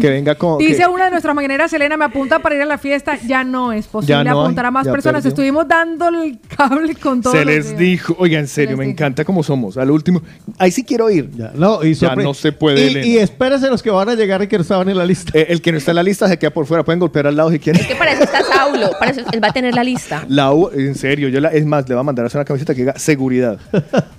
Que 0.00 0.10
venga 0.10 0.34
con... 0.34 0.58
Dice 0.58 0.78
que- 0.78 0.86
una 0.86 1.04
de 1.06 1.10
nuestras 1.12 1.34
mañaneras, 1.34 1.72
Elena, 1.72 1.96
me 1.96 2.04
apunta 2.04 2.38
para 2.40 2.54
ir 2.54 2.62
a 2.62 2.66
la 2.66 2.78
fiesta. 2.78 3.18
Ya 3.26 3.44
no 3.44 3.72
es 3.72 3.86
posible 3.86 4.08
Ya 4.16 4.24
no 4.24 4.40
hay, 4.40 4.44
apuntar 4.44 4.66
a 4.66 4.70
más 4.70 4.86
personas. 4.86 5.22
perdió. 5.22 5.28
Estuvimos 5.30 5.66
dando 5.68 6.08
el 6.08 6.38
cable 6.56 6.94
con 6.96 7.22
todo. 7.22 7.32
Se 7.32 7.44
les 7.44 7.76
dijo, 7.78 8.14
oiga, 8.18 8.38
en 8.38 8.48
serio, 8.48 8.76
me 8.76 8.84
encanta 8.84 9.24
cómo 9.24 9.42
somos. 9.42 9.76
Al 9.78 9.90
último, 9.90 10.22
ahí 10.58 10.70
sí 10.70 10.84
quiero 10.84 11.08
ir. 11.10 11.30
Ya, 11.36 11.52
no, 11.54 11.82
y 11.84 11.94
Ya 11.94 12.14
no 12.14 12.34
se 12.34 12.52
puede, 12.52 13.04
Y, 13.04 13.12
y 13.14 13.18
espérese 13.18 13.68
los 13.68 13.82
que 13.82 13.90
van 13.90 14.08
a 14.08 14.14
llegar 14.14 14.42
y 14.42 14.46
que 14.46 14.56
no 14.56 14.62
estaban 14.62 14.88
en 14.88 14.98
la 14.98 15.06
lista. 15.06 15.32
Eh, 15.38 15.46
el 15.48 15.62
que 15.62 15.72
no 15.72 15.78
está 15.78 15.92
en 15.92 15.96
la 15.96 16.02
lista 16.02 16.28
se 16.28 16.38
queda 16.38 16.50
por 16.50 16.66
fuera. 16.66 16.84
Pueden 16.84 16.98
golpear 17.00 17.26
al 17.26 17.36
lado 17.36 17.50
si 17.50 17.58
quieren. 17.58 17.80
Es 17.80 17.88
que 17.88 17.94
para 17.96 18.12
eso 18.12 18.24
está 18.24 18.42
Saulo, 18.42 18.90
para 18.98 19.10
eso 19.12 19.22
él 19.32 19.42
va 19.42 19.48
a 19.48 19.52
tener 19.52 19.74
la 19.74 19.84
lista. 19.84 20.24
La 20.28 20.52
U, 20.52 20.70
en 20.74 20.94
serio, 20.94 21.28
yo 21.28 21.40
la, 21.40 21.48
es 21.48 21.64
más, 21.64 21.88
le 21.88 21.94
voy 21.94 22.00
a 22.00 22.04
mandar 22.04 22.24
a 22.24 22.26
hacer 22.26 22.38
una 22.38 22.44
camiseta 22.44 22.74
que 22.74 22.80
diga 22.82 22.98
seguridad. 22.98 23.58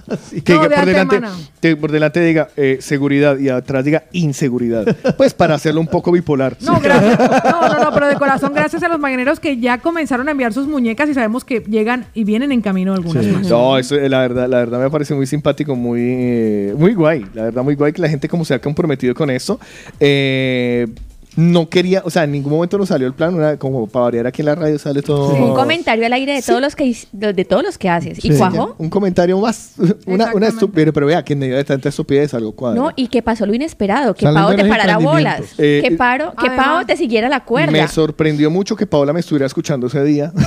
Que 0.44 0.54
No, 0.54 0.64
diga 0.64 0.70
de 0.70 0.76
por, 0.76 0.86
delante, 0.86 1.22
que 1.62 1.76
por 1.78 1.92
delante 1.92 2.20
diga 2.20 2.50
eh, 2.58 2.78
seguridad 2.82 3.38
y 3.40 3.50
atrás 3.50 3.86
diga 3.86 4.04
inseguridad. 4.12 4.86
Pues 5.18 5.34
para 5.44 5.56
hacerlo 5.56 5.82
un 5.82 5.88
poco 5.88 6.10
bipolar. 6.10 6.56
No, 6.62 6.80
gracias. 6.80 7.20
No, 7.20 7.68
no, 7.68 7.84
no, 7.84 7.94
pero 7.94 8.08
de 8.08 8.16
corazón, 8.16 8.54
gracias 8.54 8.82
a 8.82 8.88
los 8.88 8.98
mañaneros 8.98 9.42
que 9.42 9.58
ya 9.58 9.78
comenzaron 9.78 10.30
a 10.30 10.32
enviar 10.32 10.54
sus 10.54 10.68
muñecas 10.68 11.10
y 11.10 11.14
sabemos 11.14 11.44
que 11.44 11.60
llegan 11.60 12.06
y 12.14 12.24
vienen 12.24 12.54
en 12.54 12.62
camino 12.62 12.94
algunas 12.94 13.26
más. 13.26 13.48
No, 13.48 13.78
eso 13.78 13.96
eh, 13.96 14.08
la 14.08 14.22
verdad, 14.22 14.48
la 14.48 14.60
verdad 14.60 14.80
me 14.80 14.90
parece 14.90 15.14
muy 15.14 15.28
simpático, 15.28 15.76
muy, 15.76 16.00
eh, 16.02 16.74
muy 16.78 16.94
guay. 16.94 17.26
La 17.34 17.44
verdad, 17.44 17.62
muy 17.62 17.76
guay 17.76 17.92
que 17.92 18.02
la 18.02 18.08
gente 18.08 18.30
como 18.30 18.46
se 18.46 18.54
ha 18.54 18.60
comprometido 18.60 19.14
con 19.14 19.30
eso. 19.30 19.60
Eh, 20.00 20.88
no 21.36 21.70
quería, 21.70 22.02
o 22.06 22.10
sea, 22.10 22.24
en 22.26 22.32
ningún 22.32 22.54
momento 22.54 22.78
nos 22.78 22.90
salió 22.90 23.08
el 23.08 23.14
plan, 23.14 23.34
una- 23.34 23.58
como 23.58 23.88
para 23.88 24.04
variar 24.06 24.28
aquí 24.28 24.42
en 24.42 24.46
la 24.48 24.56
radio 24.56 24.78
sale 24.80 25.02
todo. 25.02 25.30
Un 25.34 25.54
comentario 25.56 26.06
al 26.06 26.14
aire 26.14 26.34
de 26.36 26.42
todos 26.42 26.62
los 26.62 26.76
que 26.76 26.96
de, 27.12 27.46
todos 27.46 27.64
los 27.64 27.78
que 27.78 27.90
haces. 27.90 28.24
¿Y 28.24 28.36
cuajo? 28.38 28.76
Un 28.78 28.90
comentario 28.90 29.40
más, 29.40 29.74
una, 30.06 30.34
una 30.34 30.48
estupidez, 30.48 30.92
pero 30.94 31.06
vea 31.08 31.24
que 31.24 31.34
en 31.34 31.40
medio 31.40 31.56
de 31.56 31.64
tanta 31.64 31.90
estupidez 31.90 32.34
algo 32.34 32.52
cuadra. 32.54 32.80
No, 32.80 32.92
y 32.96 33.08
que 33.08 33.22
pasó 33.22 33.46
lo 33.46 33.54
inesperado, 33.54 34.14
que 34.14 34.26
Pau 34.26 34.56
te 34.56 34.66
parara 34.66 34.98
bolas. 34.98 35.42
Eh, 35.58 35.82
que, 35.86 35.94
eh, 35.94 35.98
Paro, 35.98 36.34
que 36.40 36.50
Pau 36.52 36.86
te 36.86 36.96
siguiera 36.98 37.30
la 37.30 37.44
cuerda. 37.44 37.72
Me 37.72 37.88
sorprendió 37.88 38.52
mucho 38.52 38.76
que 38.76 38.86
Paola 38.86 39.14
me 39.14 39.20
estuviera 39.22 39.46
escuchando 39.46 39.88
ese 39.88 40.04
día. 40.04 40.32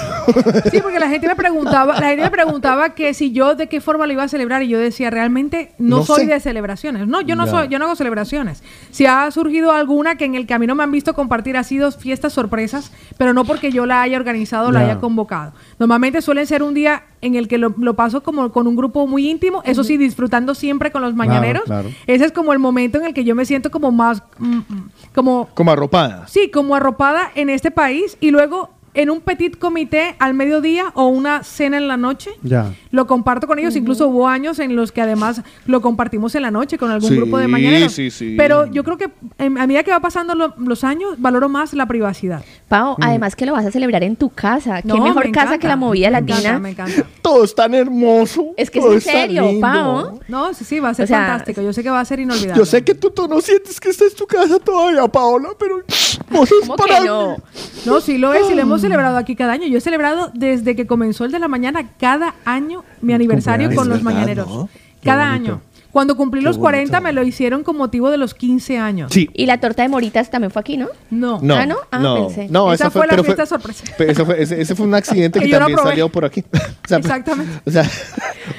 Sí, 0.71 0.81
porque 0.83 0.99
la 0.99 1.09
gente 1.09 1.29
me 1.29 1.37
preguntaba, 1.37 2.01
la 2.01 2.09
gente 2.09 2.25
me 2.25 2.31
preguntaba 2.33 2.95
que 2.95 3.15
si 3.15 3.31
yo 3.33 3.55
de 3.55 3.69
qué 3.69 3.81
forma 3.81 4.07
lo 4.07 4.13
iba 4.13 4.25
a 4.25 4.29
celebrar 4.29 4.63
y 4.63 4.69
yo 4.69 4.79
decía, 4.79 5.09
realmente 5.11 5.73
no, 5.79 5.99
No 5.99 6.05
soy 6.05 6.25
sé. 6.27 6.33
de 6.33 6.41
celebraciones. 6.41 7.07
No, 7.07 7.21
yo 7.21 7.37
no 7.37 7.45
Ya. 7.47 7.51
soy, 7.53 7.69
yo 7.69 7.79
no 7.79 7.85
hago 7.87 7.95
celebraciones. 7.97 8.63
Si 8.91 9.07
ha 9.07 9.31
surgido 9.31 9.71
alguna 9.73 10.17
que 10.17 10.25
en 10.25 10.35
el 10.35 10.47
camino 10.47 10.75
me 10.77 10.83
han 10.85 10.93
visto 10.93 11.15
compartir 11.15 11.57
ha 11.57 11.65
sido 11.65 11.91
fiestas 11.91 12.33
sorpresas, 12.35 12.93
pero 13.19 13.33
no 13.33 13.45
porque 13.45 13.73
yo 13.73 13.87
la 13.87 14.03
haya 14.03 14.17
organizado 14.17 14.69
o 14.69 14.73
la 14.73 14.81
Ya. 14.81 14.87
haya 14.87 15.01
convocado. 15.01 15.53
Normalmente 15.79 16.23
suelen 16.23 16.47
ser 16.47 16.63
un 16.63 16.75
día 16.75 17.03
en 17.23 17.35
el 17.35 17.49
que 17.49 17.59
lo, 17.59 17.75
lo 17.79 17.95
paso 17.95 18.23
como 18.23 18.53
con 18.53 18.67
un 18.69 18.77
grupo 18.77 19.07
muy 19.07 19.29
íntimo, 19.29 19.63
eso 19.65 19.83
sí, 19.83 19.97
disfrutando 19.97 20.55
siempre 20.55 20.93
con 20.93 21.03
los 21.03 21.15
mañaneros. 21.15 21.65
claro. 21.65 21.89
Ese 22.07 22.25
es 22.27 22.33
como 22.33 22.53
el 22.53 22.59
momento 22.61 22.99
en 22.99 23.07
el 23.07 23.15
que 23.15 23.25
yo 23.25 23.35
me 23.35 23.45
siento 23.45 23.71
como 23.71 23.91
más, 23.91 24.23
mm, 24.39 24.57
mm, 24.59 24.91
como 25.15 25.49
Como 25.55 25.73
arropada. 25.73 26.29
Sí, 26.29 26.51
como 26.53 26.77
arropada 26.77 27.31
en 27.35 27.51
este 27.51 27.71
país 27.71 28.17
y 28.21 28.31
luego 28.31 28.71
en 28.97 29.11
un 29.11 29.21
petit 29.21 29.57
comité 29.57 30.17
al 30.19 30.35
mediodía 30.35 30.87
o 30.95 31.07
una 31.07 31.43
cena 31.45 31.77
en 31.77 31.87
la 31.87 31.97
noche. 31.97 32.31
Ya. 32.43 32.73
Lo 32.91 33.07
comparto 33.07 33.47
con 33.47 33.59
ellos, 33.59 33.77
incluso 33.77 34.09
hubo 34.09 34.27
años 34.29 34.59
en 34.59 34.75
los 34.75 34.91
que 34.91 35.03
además 35.03 35.43
lo 35.67 35.81
compartimos 35.81 36.35
en 36.35 36.43
la 36.43 36.51
noche 36.51 36.79
con 36.79 36.91
algún 36.91 37.11
Sí, 37.11 37.17
grupo 37.17 37.39
de 37.39 37.47
mañaneros. 37.47 37.93
sí, 37.93 38.11
sí. 38.11 38.35
Pero 38.37 38.67
yo 38.67 38.83
creo 38.85 38.97
que 38.97 39.11
em, 39.39 39.57
a 39.59 39.67
medida 39.67 39.83
que 39.83 39.91
va 39.91 40.01
pasando 40.01 40.35
lo- 40.35 40.55
los 40.59 40.83
años, 40.83 41.15
valoro 41.19 41.49
más 41.49 41.73
la 41.75 41.87
privacidad. 41.87 42.43
Pau, 42.69 42.97
además 43.01 43.37
que 43.37 43.47
lo 43.47 43.53
vas 43.53 43.65
a 43.65 43.71
celebrar 43.71 44.03
en 44.03 44.17
tu 44.17 44.31
casa. 44.31 44.83
Qué 44.83 44.89
No, 44.89 44.97
mejor 44.97 45.27
me 45.27 45.31
casa 45.33 45.47
encanta, 45.47 45.59
que 45.61 45.69
la 45.69 45.77
movida 45.77 46.09
me 46.09 46.13
latina. 46.21 46.39
encanta, 46.39 46.59
me 46.59 46.71
encanta. 46.71 47.03
Todo 47.23 47.45
es 47.45 47.55
tan 47.55 47.75
hermoso. 47.75 48.47
Es 48.57 48.71
que 48.71 48.81
es 48.81 48.85
en 48.85 49.01
serio. 49.01 49.61
Pau. 49.61 50.21
No, 50.27 50.53
sí, 50.53 50.65
sí, 50.65 50.81
va 50.81 50.89
a 50.89 50.95
ser 50.95 51.05
O 51.05 51.07
sea, 51.07 51.27
fantástico. 51.29 51.63
Yo 51.63 51.73
sé 51.73 51.85
que 51.85 51.91
va 51.91 52.01
a 52.01 52.05
ser 52.05 52.19
inolvidable. 52.19 52.59
Yo 52.59 52.67
sé 52.67 52.83
que 52.83 52.95
tú, 52.95 53.11
tú 53.11 53.29
no 53.29 53.41
sientes 53.41 53.79
que 53.79 53.89
esta 53.91 54.05
es 54.05 54.17
tu 54.17 54.27
casa 54.27 54.59
todavía, 54.59 55.07
Paola, 55.07 55.51
pero 55.59 55.77
vos 56.31 56.51
es 56.51 56.61
¿Cómo 56.61 56.75
para 56.77 56.99
que 56.99 57.05
no? 57.07 57.37
No, 57.85 58.01
sí 58.01 58.19
lo 58.19 58.35
es 58.35 58.51
y 58.51 58.55
lo 58.55 58.63
hemos 58.63 58.81
celebrado 58.81 59.17
aquí 59.17 59.37
cada 59.37 59.53
año. 59.53 59.69
Yo 59.69 59.79
he 59.79 59.81
celebrado 59.81 60.31
desde 60.35 60.75
que 60.75 60.89
comenzó 60.89 61.25
el 61.25 61.31
de 61.33 61.39
la 61.39 61.49
mañana 61.49 61.91
cada 62.01 62.35
año 62.45 62.83
mi 63.01 63.13
aniversario 63.13 63.73
con 63.77 63.89
los 63.89 64.03
mañaneros. 64.03 64.49
¿no? 64.49 64.69
Cada 65.05 65.31
año. 65.31 65.61
Cuando 65.97 66.15
cumplí 66.15 66.43
Qué 66.43 66.45
los 66.45 66.59
bonito. 66.59 66.91
40 66.91 67.01
me 67.01 67.13
lo 67.15 67.23
hicieron 67.23 67.63
con 67.63 67.79
motivo 67.79 68.11
de 68.11 68.19
los 68.19 68.35
15 68.35 68.77
años. 68.77 69.11
Sí. 69.11 69.31
Y 69.33 69.47
la 69.47 69.61
torta 69.61 69.83
de 69.83 69.89
moritas 69.89 70.31
también 70.31 70.51
fue 70.51 70.61
aquí, 70.61 70.77
¿no? 70.77 70.89
No. 71.11 71.39
No, 71.41 71.55
Ah, 71.55 71.65
¿no? 71.65 71.77
Ah, 71.91 71.99
no, 71.99 72.27
pensé. 72.27 72.49
no, 72.51 72.71
Esa 72.71 72.85
esa 72.85 72.91
fue 72.91 73.07
la 73.07 73.13
pero 73.13 73.25
fiesta 73.25 73.47
sorpresa. 73.47 73.83
pero 73.97 74.13
ese, 74.13 74.25
fue, 74.27 74.43
ese, 74.43 74.61
ese 74.61 74.75
fue 74.75 74.85
un 74.85 74.95
accidente 74.95 75.41
que 75.41 75.49
también 75.49 75.79
salió 75.79 76.11
por 76.11 76.27
aquí. 76.27 76.45
O 76.85 76.89
sea, 76.89 76.99
Exactamente. 76.99 77.51
O 77.65 77.71
sea, 77.71 77.85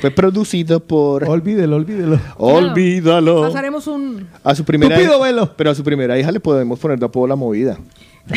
fue 0.01 0.09
producido 0.09 0.79
por. 0.79 1.29
Olvídelo, 1.29 1.75
olvídelo. 1.75 2.19
Olvídalo. 2.37 3.43
Pasaremos 3.43 3.85
un, 3.85 4.27
A 4.43 4.55
su 4.55 4.65
primera 4.65 4.95
Tupido 4.95 5.21
velo. 5.21 5.53
Pero 5.55 5.69
a 5.69 5.75
su 5.75 5.83
primera 5.83 6.17
hija 6.17 6.31
le 6.31 6.39
podemos 6.39 6.79
poner 6.79 6.97
de 6.97 7.05
apodo 7.05 7.27
la 7.27 7.35
movida. 7.35 7.77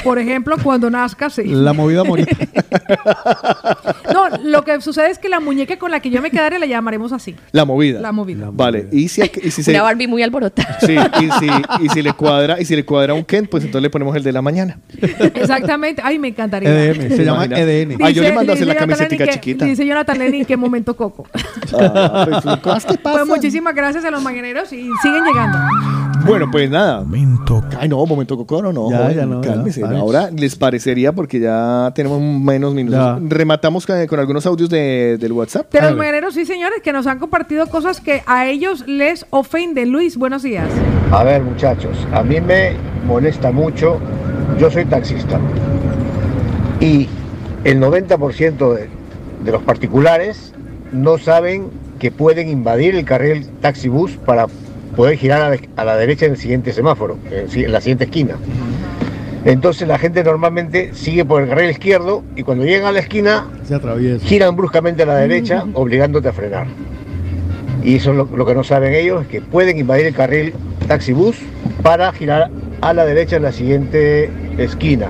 Por 0.04 0.18
ejemplo, 0.18 0.56
cuando 0.62 0.88
nazca, 0.90 1.30
sí. 1.30 1.42
La 1.44 1.72
movida 1.72 2.04
morita. 2.04 2.36
No, 4.12 4.24
lo 4.42 4.64
que 4.64 4.80
sucede 4.80 5.10
es 5.10 5.18
que 5.18 5.28
la 5.28 5.38
muñeca 5.40 5.78
con 5.78 5.90
la 5.90 6.00
que 6.00 6.10
yo 6.10 6.20
me 6.20 6.30
quedare 6.30 6.58
la 6.58 6.66
llamaremos 6.66 7.12
así. 7.12 7.36
La 7.52 7.64
movida. 7.64 8.00
La 8.00 8.10
movida. 8.12 8.48
Vale. 8.52 8.88
Y 8.90 9.08
si, 9.08 9.22
y 9.42 9.50
si 9.52 9.62
se- 9.62 9.70
Una 9.70 9.82
Barbie 9.82 10.08
muy 10.08 10.22
alborotada. 10.22 10.78
Sí, 10.80 10.96
y 11.20 11.30
si, 11.38 11.48
y 11.84 11.88
si 11.88 12.02
le 12.02 12.12
cuadra, 12.12 12.60
y 12.60 12.64
si 12.64 12.74
le 12.74 12.84
cuadra 12.84 13.14
un 13.14 13.24
Ken, 13.24 13.46
pues 13.46 13.62
entonces 13.64 13.82
le 13.82 13.90
ponemos 13.90 14.16
el 14.16 14.22
de 14.24 14.32
la 14.32 14.42
mañana. 14.42 14.78
Exactamente. 15.00 16.02
Ay, 16.04 16.18
me 16.18 16.28
encantaría. 16.28 16.68
EDM, 16.70 17.08
se 17.16 17.24
llama 17.24 17.46
Imagina. 17.46 17.58
EDN. 17.60 17.98
Ah, 18.02 18.10
yo 18.10 18.22
le 18.22 18.32
mando 18.32 18.52
a 18.52 18.56
dice 18.56 18.70
hacer 18.70 19.12
la 19.12 19.26
que- 19.26 19.32
chiquita. 19.34 19.64
Dice 19.64 19.86
Jonathan 19.86 20.18
Lenny, 20.18 20.38
¿en 20.40 20.44
qué 20.44 20.56
momento 20.56 20.96
Coco? 20.96 21.26
Ah, 21.78 22.26
pues, 22.62 22.86
Pues 23.02 23.26
muchísimas 23.26 23.74
gracias 23.74 24.04
a 24.04 24.10
los 24.10 24.22
mañaneros 24.22 24.72
y 24.72 24.88
siguen 25.02 25.24
llegando. 25.24 25.58
Bueno, 26.26 26.50
pues 26.50 26.70
nada. 26.70 27.00
Momento. 27.00 27.62
Ay, 27.78 27.88
no, 27.88 28.04
momento 28.06 28.36
coco, 28.36 28.62
no. 28.62 28.90
Ya, 28.90 28.98
joven, 28.98 29.16
ya 29.16 29.26
no, 29.26 29.40
cálmese. 29.40 29.84
Ahora 29.84 30.30
les 30.30 30.56
parecería 30.56 31.12
porque 31.12 31.40
ya 31.40 31.92
tenemos 31.94 32.20
menos 32.20 32.74
minutos. 32.74 32.98
Ya. 32.98 33.18
Rematamos 33.28 33.86
con, 33.86 34.06
con 34.06 34.20
algunos 34.20 34.46
audios 34.46 34.68
de, 34.68 35.16
del 35.18 35.32
WhatsApp. 35.32 35.72
De 35.72 35.80
los 35.80 35.96
mañaneros, 35.96 36.34
sí, 36.34 36.44
señores, 36.44 36.80
que 36.82 36.92
nos 36.92 37.06
han 37.06 37.18
compartido 37.18 37.66
cosas 37.66 38.00
que 38.00 38.22
a 38.26 38.46
ellos 38.46 38.84
les 38.86 39.26
ofenden. 39.30 39.90
Luis, 39.90 40.16
buenos 40.16 40.42
días. 40.42 40.68
A 41.10 41.24
ver, 41.24 41.42
muchachos, 41.42 41.96
a 42.12 42.22
mí 42.22 42.40
me 42.40 42.72
molesta 43.06 43.50
mucho. 43.50 43.98
Yo 44.58 44.70
soy 44.70 44.84
taxista. 44.84 45.40
Y 46.80 47.08
el 47.64 47.80
90% 47.80 48.74
de, 48.74 48.88
de 49.44 49.52
los 49.52 49.62
particulares 49.62 50.52
no 50.92 51.18
saben 51.18 51.68
que 51.98 52.10
pueden 52.10 52.48
invadir 52.48 52.94
el 52.96 53.04
carril 53.04 53.46
taxi-bus 53.60 54.12
para 54.24 54.46
poder 54.96 55.16
girar 55.16 55.42
a 55.42 55.50
la, 55.50 55.58
a 55.76 55.84
la 55.84 55.96
derecha 55.96 56.26
en 56.26 56.32
el 56.32 56.36
siguiente 56.38 56.72
semáforo, 56.72 57.18
en, 57.30 57.72
la 57.72 57.80
siguiente 57.80 58.04
esquina. 58.04 58.36
Entonces 59.44 59.88
la 59.88 59.98
gente 59.98 60.22
normalmente 60.22 60.90
sigue 60.92 61.24
por 61.24 61.42
el 61.42 61.48
carril 61.48 61.70
izquierdo 61.70 62.22
y 62.36 62.42
cuando 62.42 62.64
llegan 62.64 62.88
a 62.88 62.92
la 62.92 62.98
esquina 63.00 63.46
Se 63.64 63.74
atraviesa. 63.74 64.24
giran 64.26 64.54
bruscamente 64.54 65.02
a 65.04 65.06
la 65.06 65.16
derecha, 65.16 65.64
obligándote 65.72 66.28
a 66.28 66.32
frenar. 66.32 66.66
Y 67.82 67.96
eso 67.96 68.10
es 68.10 68.16
lo, 68.18 68.24
lo 68.36 68.44
que 68.44 68.54
no 68.54 68.62
saben 68.62 68.92
ellos, 68.92 69.22
es 69.22 69.28
que 69.28 69.40
pueden 69.40 69.78
invadir 69.78 70.06
el 70.06 70.14
carril 70.14 70.52
taxi-bus 70.86 71.36
para 71.82 72.12
girar 72.12 72.50
a 72.82 72.92
la 72.92 73.06
derecha 73.06 73.36
en 73.36 73.42
la 73.44 73.52
siguiente 73.52 74.30
esquina. 74.58 75.06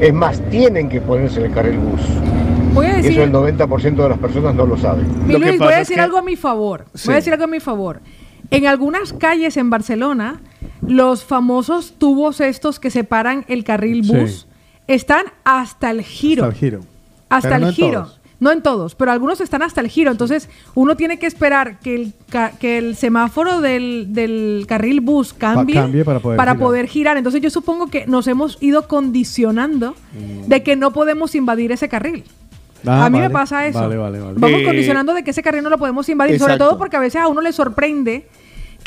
Es 0.00 0.12
más, 0.12 0.40
tienen 0.50 0.88
que 0.88 1.00
ponerse 1.00 1.38
en 1.38 1.46
el 1.46 1.52
carril 1.52 1.78
bus. 1.78 2.00
Voy 2.74 2.86
a 2.86 2.92
Y 2.94 2.96
decir, 3.02 3.12
eso 3.12 3.22
el 3.24 3.32
90% 3.32 3.94
de 4.02 4.08
las 4.08 4.18
personas 4.18 4.54
no 4.56 4.66
lo 4.66 4.76
saben. 4.76 5.06
mi 5.26 5.34
Lo 5.34 5.38
que 5.40 5.46
Luis, 5.46 5.58
voy 5.60 5.68
a 5.68 5.72
es 5.72 5.78
decir 5.80 5.96
que- 5.96 6.02
algo 6.02 6.18
a 6.18 6.22
mi 6.22 6.34
favor. 6.34 6.86
Sí. 6.94 7.06
Voy 7.06 7.12
a 7.14 7.16
decir 7.16 7.32
algo 7.32 7.44
a 7.44 7.48
mi 7.48 7.60
favor. 7.60 8.00
En 8.50 8.66
algunas 8.66 9.12
calles 9.12 9.56
en 9.56 9.70
Barcelona, 9.70 10.40
los 10.86 11.24
famosos 11.24 11.94
tubos 11.98 12.40
estos 12.40 12.80
que 12.80 12.90
separan 12.90 13.44
el 13.48 13.64
carril 13.64 14.04
Sí. 14.04 14.12
bus 14.14 14.46
están 14.86 15.26
hasta 15.44 15.90
el 15.90 16.02
giro. 16.02 16.44
Hasta 16.44 16.54
el 16.54 16.58
giro. 16.58 16.80
Hasta 17.28 17.48
Pero 17.48 17.56
el 17.56 17.62
no 17.62 17.68
en 17.68 17.74
giro. 17.74 18.02
todos. 18.02 18.14
No 18.40 18.52
en 18.52 18.62
todos, 18.62 18.94
pero 18.94 19.10
algunos 19.10 19.40
están 19.40 19.62
hasta 19.62 19.80
el 19.80 19.88
giro. 19.88 20.12
Entonces, 20.12 20.48
uno 20.76 20.96
tiene 20.96 21.18
que 21.18 21.26
esperar 21.26 21.80
que 21.80 21.96
el, 21.96 22.12
ca- 22.30 22.52
que 22.52 22.78
el 22.78 22.94
semáforo 22.94 23.60
del, 23.60 24.06
del 24.10 24.64
carril 24.68 25.00
bus 25.00 25.34
cambie, 25.34 25.74
cambie 25.74 26.04
para 26.04 26.20
poder 26.20 26.38
girar. 26.40 26.58
poder 26.58 26.86
girar. 26.86 27.16
Entonces, 27.16 27.40
yo 27.42 27.50
supongo 27.50 27.88
que 27.88 28.06
nos 28.06 28.28
hemos 28.28 28.56
ido 28.62 28.86
condicionando 28.86 29.96
de 30.46 30.62
que 30.62 30.76
no 30.76 30.92
podemos 30.92 31.34
invadir 31.34 31.72
ese 31.72 31.88
carril. 31.88 32.22
Ah, 32.86 33.06
a 33.06 33.10
mí 33.10 33.18
me 33.18 33.28
pasa 33.28 33.66
eso. 33.66 33.80
Vale, 33.80 33.96
vale, 33.96 34.20
vale. 34.20 34.34
Vamos 34.38 34.60
Eh, 34.60 34.64
condicionando 34.64 35.12
de 35.14 35.24
que 35.24 35.32
ese 35.32 35.42
carril 35.42 35.64
no 35.64 35.68
lo 35.68 35.78
podemos 35.78 36.08
invadir, 36.08 36.38
sobre 36.38 36.58
todo 36.58 36.78
porque 36.78 36.96
a 36.96 37.00
veces 37.00 37.20
a 37.20 37.26
uno 37.26 37.40
le 37.40 37.52
sorprende 37.52 38.28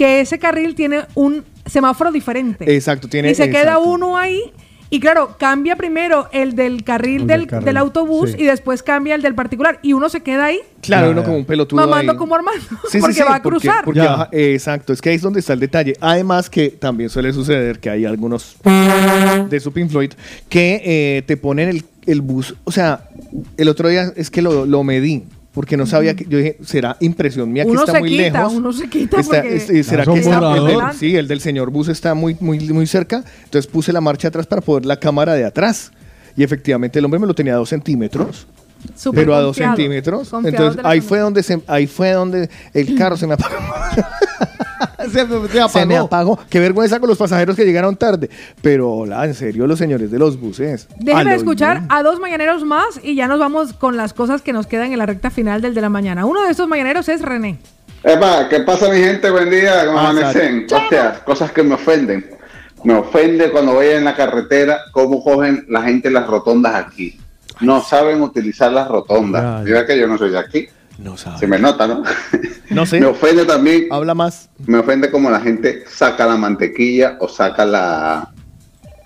que 0.01 0.19
ese 0.21 0.39
carril 0.39 0.73
tiene 0.73 1.01
un 1.13 1.43
semáforo 1.67 2.11
diferente. 2.11 2.65
Exacto, 2.75 3.07
tiene- 3.07 3.29
Y 3.29 3.35
se 3.35 3.51
queda 3.51 3.77
uno 3.77 4.17
ahí. 4.17 4.41
Y 4.89 4.99
claro, 4.99 5.35
cambia 5.39 5.75
primero 5.75 6.27
el 6.33 6.55
del 6.55 6.83
carril 6.83 7.21
El 7.21 7.27
del, 7.27 7.39
del 7.41 7.47
carril, 7.47 7.65
del 7.65 7.77
autobús 7.77 8.31
sí. 8.31 8.37
y 8.39 8.45
después 8.45 8.81
cambia 8.81 9.13
el 9.13 9.21
del 9.21 9.35
particular. 9.35 9.77
Y 9.83 9.93
uno 9.93 10.09
se 10.09 10.21
queda 10.21 10.45
ahí 10.45 10.59
Claro, 10.81 11.11
uno 11.11 11.23
como 11.23 11.37
un 11.37 11.45
pelotudo 11.45 11.79
mamando 11.79 12.13
ahí. 12.13 12.17
como. 12.17 12.35
Sí, 12.39 12.93
sí, 12.93 12.97
porque 12.99 13.13
sí, 13.13 13.21
va 13.21 13.35
a 13.35 13.41
porque- 13.43 13.59
cruzar. 13.67 13.85
porque 13.85 14.53
exacto, 14.55 14.91
es 14.91 15.01
que 15.01 15.09
ahí 15.09 15.15
es 15.17 15.21
donde 15.21 15.39
está 15.39 15.53
el 15.53 15.59
detalle. 15.59 15.95
Además 16.01 16.49
que 16.49 16.69
también 16.71 17.11
suele 17.11 17.31
suceder 17.31 17.79
que 17.79 17.91
hay 17.91 18.05
algunos 18.05 18.55
de 19.49 19.59
su 19.59 19.71
Pink 19.71 19.91
Floyd 19.91 20.13
que 20.49 20.81
eh, 20.83 21.21
te 21.27 21.37
ponen 21.37 21.69
el, 21.69 21.85
el 22.07 22.21
bus. 22.21 22.55
O 22.63 22.71
sea, 22.71 23.07
el 23.55 23.69
otro 23.69 23.87
día 23.87 24.11
es 24.15 24.31
que 24.31 24.41
lo, 24.41 24.65
lo 24.65 24.83
medí. 24.83 25.23
Porque 25.53 25.75
no 25.75 25.85
sabía 25.85 26.15
que 26.15 26.25
yo 26.29 26.37
dije, 26.37 26.57
será 26.63 26.95
impresión 27.01 27.51
mía 27.51 27.65
que 27.65 27.71
Uno 27.71 27.81
está 27.81 27.91
se 27.93 27.99
muy 27.99 28.09
quita, 28.09 28.23
lejos. 28.39 28.53
uno 28.53 28.71
se 28.71 28.87
quita 28.89 29.19
Está- 29.19 29.41
porque- 29.41 29.55
es- 29.57 29.69
eh, 29.69 29.83
será 29.83 30.05
que 30.05 30.19
está- 30.19 30.55
el 30.55 30.65
del- 30.65 30.79
sí, 30.97 31.15
el 31.17 31.27
del 31.27 31.41
señor 31.41 31.71
bus 31.71 31.89
está 31.89 32.13
muy, 32.13 32.37
muy, 32.39 32.59
muy 32.69 32.87
cerca. 32.87 33.23
Entonces 33.43 33.69
puse 33.69 33.91
la 33.91 33.99
marcha 33.99 34.29
atrás 34.29 34.47
para 34.47 34.61
poder 34.61 34.85
la 34.85 34.97
cámara 34.97 35.33
de 35.33 35.43
atrás. 35.43 35.91
Y 36.37 36.43
efectivamente 36.43 36.99
el 36.99 37.03
hombre 37.05 37.19
me 37.19 37.27
lo 37.27 37.33
tenía 37.33 37.53
a 37.53 37.57
dos 37.57 37.67
centímetros. 37.67 38.47
Pero 39.13 39.35
a 39.35 39.41
dos 39.41 39.57
centímetros. 39.57 40.29
confiado 40.29 40.67
Entonces 40.67 40.85
ahí 40.85 41.01
fue 41.01 41.19
donde 41.19 41.43
se, 41.43 41.61
ahí 41.67 41.87
fue 41.87 42.11
donde 42.11 42.49
el 42.73 42.97
carro 42.97 43.17
se 43.17 43.27
me 43.27 43.33
apagó. 43.33 43.55
se, 45.11 45.25
me, 45.25 45.47
se 45.47 45.69
Se 45.69 45.85
me 45.85 45.97
apagó. 45.97 46.39
Qué 46.49 46.59
vergüenza 46.59 46.99
con 46.99 47.09
los 47.09 47.17
pasajeros 47.17 47.55
que 47.55 47.65
llegaron 47.65 47.95
tarde. 47.95 48.29
Pero 48.61 48.91
hola, 48.91 49.25
en 49.25 49.33
serio, 49.33 49.67
los 49.67 49.79
señores 49.79 50.11
de 50.11 50.19
los 50.19 50.39
buses. 50.39 50.87
Déjenme 50.97 51.35
escuchar 51.35 51.79
bien. 51.79 51.87
a 51.89 52.03
dos 52.03 52.19
mañaneros 52.19 52.63
más 52.63 52.99
y 53.03 53.15
ya 53.15 53.27
nos 53.27 53.39
vamos 53.39 53.73
con 53.73 53.97
las 53.97 54.13
cosas 54.13 54.41
que 54.41 54.53
nos 54.53 54.67
quedan 54.67 54.91
en 54.91 54.97
la 54.97 55.05
recta 55.05 55.29
final 55.29 55.61
del 55.61 55.73
de 55.73 55.81
la 55.81 55.89
mañana. 55.89 56.25
Uno 56.25 56.43
de 56.43 56.51
estos 56.51 56.67
mañaneros 56.67 57.09
es 57.09 57.21
René. 57.21 57.59
Epa, 58.03 58.49
¿qué 58.49 58.61
pasa 58.61 58.89
mi 58.89 58.97
gente? 58.97 59.29
Buen 59.29 59.49
día, 59.49 59.85
¿cómo 59.85 59.99
amanecen? 59.99 60.65
Hostias, 60.71 61.19
cosas 61.19 61.51
que 61.51 61.61
me 61.61 61.75
ofenden. 61.75 62.25
Me 62.83 62.95
ofende 62.95 63.51
cuando 63.51 63.73
voy 63.73 63.87
en 63.87 64.03
la 64.03 64.15
carretera 64.15 64.79
cómo 64.91 65.23
cogen 65.23 65.65
la 65.69 65.83
gente 65.83 66.09
las 66.09 66.25
rotondas 66.25 66.73
aquí. 66.73 67.19
No 67.61 67.81
saben 67.81 68.21
utilizar 68.21 68.71
las 68.71 68.87
rotondas. 68.87 69.63
Mira 69.63 69.85
que 69.85 69.97
yo 69.99 70.07
no 70.07 70.17
soy 70.17 70.31
de 70.31 70.39
aquí. 70.39 70.67
No 70.97 71.17
saben. 71.17 71.39
Se 71.39 71.47
me 71.47 71.57
nota, 71.57 71.87
¿no? 71.87 72.03
No 72.69 72.85
sé. 72.85 72.99
Me 73.01 73.07
ofende 73.07 73.45
también. 73.45 73.87
Habla 73.89 74.13
más. 74.13 74.49
Me 74.65 74.77
ofende 74.77 75.09
como 75.09 75.29
la 75.29 75.39
gente 75.39 75.83
saca 75.87 76.25
la 76.25 76.35
mantequilla 76.35 77.17
o 77.19 77.27
saca 77.27 77.65
la 77.65 78.31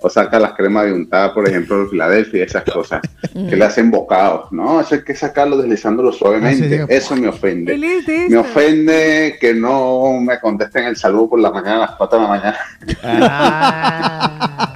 o 0.06 0.09
saca 0.09 0.40
las 0.40 0.53
cremas 0.53 0.85
de 0.85 0.93
untada, 0.93 1.34
por 1.34 1.50
ejemplo, 1.50 1.80
de 1.80 1.90
Filadelfia 1.90 2.43
esas 2.43 2.64
cosas 2.64 3.01
que 3.34 3.56
le 3.56 3.66
hacen 3.66 3.90
bocados. 3.90 4.51
No, 4.51 4.80
eso 4.80 4.93
hay 4.93 5.03
que 5.03 5.16
sacarlo 5.16 5.58
deslizándolo 5.58 6.11
suavemente. 6.11 6.82
Ah, 6.82 6.85
sí. 6.88 6.93
Eso 6.93 7.16
me 7.16 7.27
ofende. 7.27 7.75
Me 8.30 8.38
ofende 8.38 9.38
que 9.42 9.56
no 9.56 10.19
me 10.22 10.40
contesten 10.40 10.84
el 10.85 10.95
saludo 10.95 11.32
por 11.32 11.40
la 11.40 11.50
mañana 11.50 11.77
a 11.77 11.80
las 11.80 11.92
4 11.95 12.19
de 12.19 12.24
la 12.24 12.30
mañana. 12.30 12.58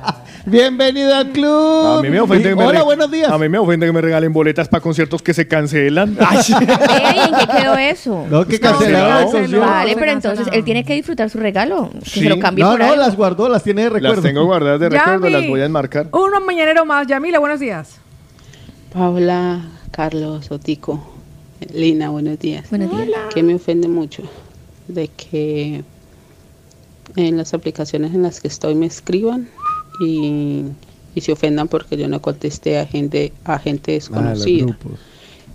Bienvenido 0.50 1.16
al 1.16 1.30
club. 1.32 2.00
A 2.00 2.02
mí 2.02 2.10
me 2.10 2.20
ofende 2.20 2.50
que 2.50 2.56
me 2.56 2.66
Hola, 2.66 2.80
re- 2.80 2.86
buenos 2.86 3.12
días. 3.12 3.30
A 3.32 3.38
mí 3.38 3.48
me 3.50 3.58
ofende 3.58 3.86
que 3.86 3.92
me 3.92 4.02
regalen 4.02 4.34
boletas 4.34 4.68
para 4.68 4.82
conciertos 4.82 5.22
que 5.22 5.34
se 5.34 5.48
cancelan. 5.48 6.18
Ey, 6.20 7.20
¿En 7.28 7.36
qué 7.36 7.48
quedó 7.62 7.76
eso? 7.78 8.26
No, 8.30 8.46
que 8.46 8.60
cancelaron 8.60 9.18
el 9.18 9.24
concierto. 9.32 9.60
Vale, 9.60 9.96
pero 9.96 10.12
entonces 10.12 10.48
él 10.52 10.64
tiene 10.64 10.84
que 10.84 10.94
disfrutar 10.96 11.30
su 11.30 11.38
regalo. 11.40 11.90
Que 12.04 12.10
Sí. 12.10 12.22
se 12.24 12.30
lo 12.30 12.40
cambie 12.40 12.64
No, 12.64 12.72
por 12.72 12.80
no, 12.80 12.86
algo. 12.86 12.96
las 12.98 13.16
guardó, 13.16 13.50
las 13.50 13.64
tiene 13.64 13.84
de 13.84 13.90
recuerdo. 13.90 14.16
Las 14.16 14.24
tengo 14.24 14.46
guardadas 14.46 14.80
de 14.80 14.90
Yami. 14.90 15.12
recuerdo, 15.14 15.30
las 15.30 15.48
voy 15.48 15.62
a 15.62 15.66
enmarcar. 15.66 16.08
Uno 16.12 16.42
mañanero 16.42 16.86
más. 16.86 17.06
Yamila, 17.08 17.40
buenos 17.40 17.60
días. 17.60 17.98
Paula, 18.94 19.62
Carlos, 19.92 20.50
Otico, 20.52 21.04
Lina, 21.74 22.10
buenos 22.10 22.40
días. 22.40 22.70
Buenos 22.70 22.90
días. 22.92 23.08
Que 23.34 23.44
me 23.44 23.54
ofende 23.56 23.88
mucho 23.88 24.24
de 24.88 25.10
que 25.10 25.84
en 27.16 27.38
las 27.38 27.54
aplicaciones 27.54 28.14
en 28.16 28.24
las 28.24 28.40
que 28.40 28.48
estoy 28.48 28.74
me 28.76 28.86
escriban 28.88 29.48
y, 30.00 30.64
y 31.14 31.22
se 31.22 31.32
ofendan 31.34 31.68
porque 31.70 31.98
yo 31.98 32.08
no 32.08 32.22
contesté 32.22 32.80
a 32.80 32.88
gente, 32.88 33.34
a 33.44 33.60
gente 33.60 33.92
Ah, 33.94 33.96
desconocida. 33.96 34.80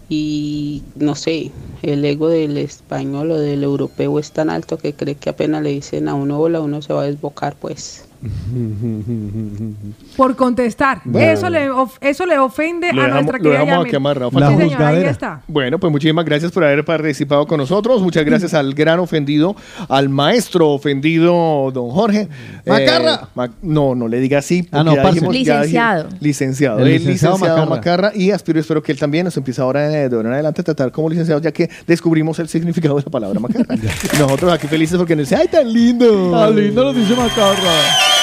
y 0.09 0.85
no 0.95 1.15
sé, 1.15 1.57
el 1.83 2.05
ego 2.05 2.29
del 2.29 2.57
español 2.59 3.31
o 3.33 3.39
del 3.39 3.63
europeo 3.65 4.19
es 4.19 4.33
tan 4.33 4.51
alto 4.51 4.79
que 4.79 4.95
cree 4.97 5.17
que 5.17 5.31
apenas 5.31 5.63
le 5.63 5.71
dicen 5.71 6.09
a 6.09 6.15
uno 6.15 6.39
hola, 6.41 6.61
uno 6.61 6.83
se 6.83 6.93
va 6.95 7.03
a 7.03 7.07
desbocar, 7.07 7.59
pues. 7.59 8.09
Por 10.17 10.37
contestar. 10.37 11.01
Bueno. 11.05 11.27
Eso, 11.33 11.51
le 11.51 11.71
of- 11.71 11.99
eso 12.01 12.25
le 12.27 12.39
ofende 12.39 12.93
Lo 12.93 13.03
a 13.03 13.05
dejamos, 13.07 13.25
nuestra 13.25 13.39
lo 13.39 13.43
querida 13.45 13.65
Yamil. 13.73 13.87
aquí 13.87 13.97
amarrado. 13.97 14.31
Sí, 14.31 14.35
Falta- 14.39 14.57
señor, 14.57 14.83
ahí 14.83 15.05
está. 15.05 15.43
Bueno, 15.49 15.79
pues 15.79 15.91
muchísimas 15.91 16.25
gracias 16.25 16.53
por 16.53 16.65
haber 16.65 16.85
participado 16.85 17.47
con 17.47 17.59
nosotros. 17.59 18.01
Muchas 18.03 18.25
gracias 18.25 18.55
al 18.55 18.75
gran 18.75 19.01
ofendido, 19.01 19.57
al 19.89 20.09
maestro 20.09 20.71
ofendido, 20.71 21.71
don 21.73 21.91
Jorge. 21.91 22.29
Macarra. 22.67 23.15
Eh, 23.15 23.27
Ma- 23.35 23.51
no, 23.63 23.95
no 23.95 24.09
le 24.09 24.21
diga 24.21 24.39
así. 24.39 24.69
Ah, 24.73 24.83
no, 24.85 24.93
dijimos- 24.97 25.35
Licenciado. 25.35 26.09
licenciado. 26.21 26.79
El 26.79 26.87
El, 26.89 26.93
licenciado 26.95 27.35
licenciado, 27.37 27.67
Macarra. 27.67 28.07
Macarra. 28.11 28.17
Y 28.17 28.31
aspiro, 28.31 28.61
espero 28.61 28.83
que 28.83 28.93
él 28.93 28.99
también 28.99 29.25
nos 29.25 29.37
empiece 29.37 29.61
ahora 29.61 29.89
de 29.89 30.05
ahora 30.15 30.29
en 30.29 30.35
adelante 30.35 30.61
a 30.61 30.65
tratar 30.65 30.93
como 30.93 31.09
licenciado, 31.11 31.41
ya 31.41 31.53
que 31.53 31.69
descubrimos 31.87 32.39
el 32.39 32.49
significado 32.49 32.97
de 32.97 33.03
la 33.03 33.11
palabra 33.11 33.41
Macarra. 33.41 33.75
nosotros 34.19 34.53
aquí 34.53 34.67
felices 34.69 34.97
porque 34.97 35.17
nos 35.17 35.29
dice, 35.29 35.37
¡ay, 35.41 35.49
tan 35.49 35.71
lindo! 35.73 36.31
Tan 36.31 36.55
lindo 36.57 36.85
lo 36.85 36.93
dice 36.93 37.15
Macarra. 37.17 38.14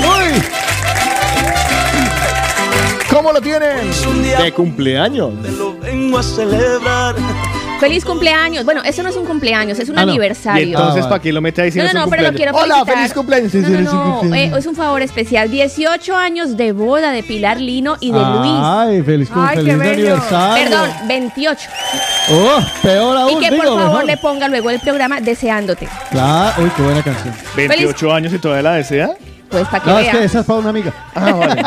¡Uy! 0.00 0.42
¿Cómo 3.10 3.32
lo 3.32 3.40
tienen? 3.40 3.90
De 4.42 4.52
cumpleaños. 4.52 5.32
Vengo 5.82 6.18
a 6.18 6.22
celebrar. 6.22 7.16
Feliz 7.80 8.04
cumpleaños. 8.04 8.64
Bueno, 8.66 8.82
eso 8.84 9.02
no 9.02 9.08
es 9.08 9.16
un 9.16 9.24
cumpleaños, 9.24 9.78
es 9.78 9.88
un 9.88 9.98
Ah, 9.98 10.04
no. 10.04 10.10
aniversario. 10.10 10.66
Y 10.66 10.70
entonces, 10.70 11.06
¿para 11.06 11.18
qué 11.20 11.32
lo 11.32 11.40
mete 11.40 11.62
ahí 11.62 11.72
si 11.72 11.78
No, 11.78 11.86
no, 11.86 11.92
no, 12.04 12.10
pero 12.10 12.22
lo 12.24 12.32
quiero 12.34 12.52
cumpleaños? 12.52 12.82
Hola, 12.82 12.84
felicitar. 12.84 12.96
feliz 12.96 13.14
cumpleaños. 13.14 13.54
No, 13.54 14.04
no, 14.04 14.18
cumpleaños. 14.20 14.54
eh, 14.54 14.58
es 14.58 14.66
un 14.66 14.76
favor 14.76 15.00
especial. 15.02 15.50
18 15.50 16.14
años 16.16 16.56
de 16.58 16.72
boda 16.72 17.10
de 17.10 17.22
Pilar 17.22 17.58
Lino 17.58 17.96
y 18.00 18.12
de 18.12 18.18
Luis. 18.18 18.52
Ay, 18.62 19.02
feliz, 19.02 19.30
cum- 19.30 19.42
Ay, 19.44 19.56
qué 19.56 19.62
feliz 19.64 19.78
bello. 19.78 20.12
aniversario. 20.14 20.64
Perdón, 20.68 20.90
28. 21.08 21.68
Oh, 22.32 22.58
peor 22.82 23.16
aún. 23.16 23.30
y 23.32 23.36
que 23.40 23.48
por 23.48 23.60
digo, 23.64 23.76
favor 23.76 23.86
mejor. 23.88 24.04
le 24.04 24.16
ponga 24.18 24.48
luego 24.48 24.70
el 24.70 24.80
programa 24.80 25.20
Deseándote. 25.22 25.88
Claro, 26.10 26.62
uy, 26.62 26.70
qué 26.76 26.82
buena 26.82 27.02
canción. 27.02 27.34
28 27.56 28.12
años 28.14 28.32
y 28.34 28.38
todavía 28.38 28.62
la 28.70 28.74
desea. 28.76 29.10
Pues 29.50 29.66
para 29.68 29.82
que 29.82 29.90
No, 29.90 29.98
es 29.98 30.08
que 30.08 30.24
esa 30.24 30.40
es 30.40 30.46
para 30.46 30.58
una 30.60 30.70
amiga. 30.70 30.92
Ah, 31.14 31.32
vale. 31.32 31.62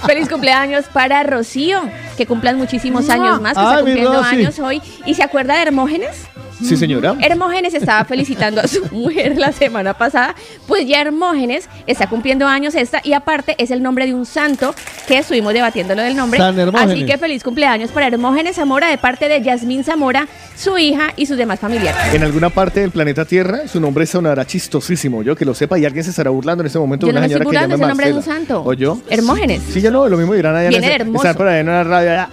Feliz 0.06 0.28
cumpleaños 0.28 0.86
para 0.86 1.22
Rocío, 1.22 1.80
que 2.16 2.26
cumplan 2.26 2.56
muchísimos 2.56 3.08
años 3.10 3.40
más, 3.40 3.52
que 3.54 3.60
Ay, 3.60 3.66
está 3.66 3.76
mi 3.76 3.82
cumpliendo 3.82 4.14
Rosy. 4.22 4.36
años 4.36 4.58
hoy. 4.58 4.82
¿Y 5.04 5.14
se 5.14 5.22
acuerda 5.22 5.54
de 5.54 5.62
Hermógenes? 5.62 6.26
Sí, 6.62 6.76
señora. 6.76 7.16
Hermógenes 7.20 7.74
estaba 7.74 8.04
felicitando 8.04 8.60
a 8.60 8.66
su 8.68 8.84
mujer 8.92 9.36
la 9.36 9.52
semana 9.52 9.94
pasada, 9.94 10.34
pues 10.66 10.86
ya 10.86 11.00
Hermógenes 11.00 11.68
está 11.86 12.08
cumpliendo 12.08 12.46
años 12.46 12.74
esta 12.74 13.00
y 13.04 13.12
aparte 13.12 13.54
es 13.58 13.70
el 13.70 13.82
nombre 13.82 14.06
de 14.06 14.14
un 14.14 14.26
santo 14.26 14.74
que 15.06 15.18
estuvimos 15.18 15.52
debatiendo 15.52 15.94
lo 15.94 16.02
del 16.02 16.16
nombre. 16.16 16.38
San 16.38 16.58
Hermógenes. 16.58 16.94
Así 16.94 17.06
que 17.06 17.18
feliz 17.18 17.42
cumpleaños 17.42 17.90
para 17.90 18.06
Hermógenes 18.06 18.56
Zamora 18.56 18.88
de 18.88 18.98
parte 18.98 19.28
de 19.28 19.42
Yasmín 19.42 19.84
Zamora, 19.84 20.26
su 20.56 20.78
hija 20.78 21.12
y 21.16 21.26
sus 21.26 21.36
demás 21.36 21.60
familiares. 21.60 22.14
En 22.14 22.22
alguna 22.22 22.50
parte 22.50 22.80
del 22.80 22.90
planeta 22.90 23.24
Tierra, 23.24 23.68
su 23.68 23.80
nombre 23.80 24.06
sonará 24.06 24.46
chistosísimo. 24.46 25.22
Yo 25.22 25.36
que 25.36 25.44
lo 25.44 25.54
sepa 25.54 25.78
y 25.78 25.84
alguien 25.84 26.04
se 26.04 26.10
estará 26.10 26.30
burlando 26.30 26.62
en 26.62 26.66
este 26.66 26.78
momento 26.78 27.06
Yo 27.06 27.12
de 27.12 27.18
una 27.18 27.28
señora 27.28 27.44
que 27.44 27.52
llama 27.52 27.74
es 27.74 27.80
el 27.80 27.88
nombre 27.88 28.06
de 28.06 28.12
un 28.14 28.22
santo. 28.22 28.62
¿O 28.64 28.72
yo? 28.72 28.98
Hermógenes. 29.08 29.62
Sí, 29.70 29.80
yo 29.80 29.90
no, 29.90 30.08
lo 30.08 30.16
mismo 30.16 30.34
dirán 30.34 30.56
allá. 30.56 30.66
en 30.66 30.70
Viene 30.70 30.88
de 30.88 30.94
hermoso. 30.94 31.34
Por 31.34 31.48
ahí 31.48 31.60
en 31.60 31.68
una 31.68 31.84
radio 31.84 32.12
allá. 32.12 32.30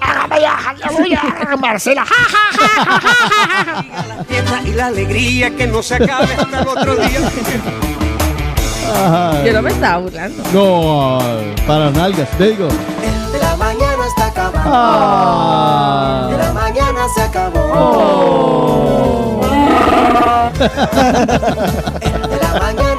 Marcela, 1.60 2.06
la 4.18 4.24
fiesta 4.24 4.62
y 4.66 4.74
la 4.74 4.88
alegría 4.88 5.56
que 5.56 5.68
no 5.68 5.82
se 5.82 5.96
acabe 5.96 6.34
hasta 6.38 6.62
el 6.62 6.68
otro 6.68 6.96
día. 6.96 7.20
Ay. 8.96 9.46
Yo 9.46 9.54
no 9.54 9.62
me 9.62 9.72
estaba 9.72 9.98
burlando. 9.98 10.44
No, 10.54 11.20
para 11.66 11.90
nalgas, 11.92 12.30
te 12.38 12.50
digo. 12.50 12.68
De 12.68 13.40
la 13.40 13.56
mañana 13.56 14.08
está 14.08 14.28
acabando. 14.28 14.62
Ah. 14.66 16.28
De 16.30 16.38
la 16.38 16.54
mañana 16.54 17.08
se 17.16 17.22
acabó. 17.22 17.60
De 22.30 22.38
la 22.38 22.60
mañana 22.60 22.62
se 22.68 22.84
acabó. 22.84 22.93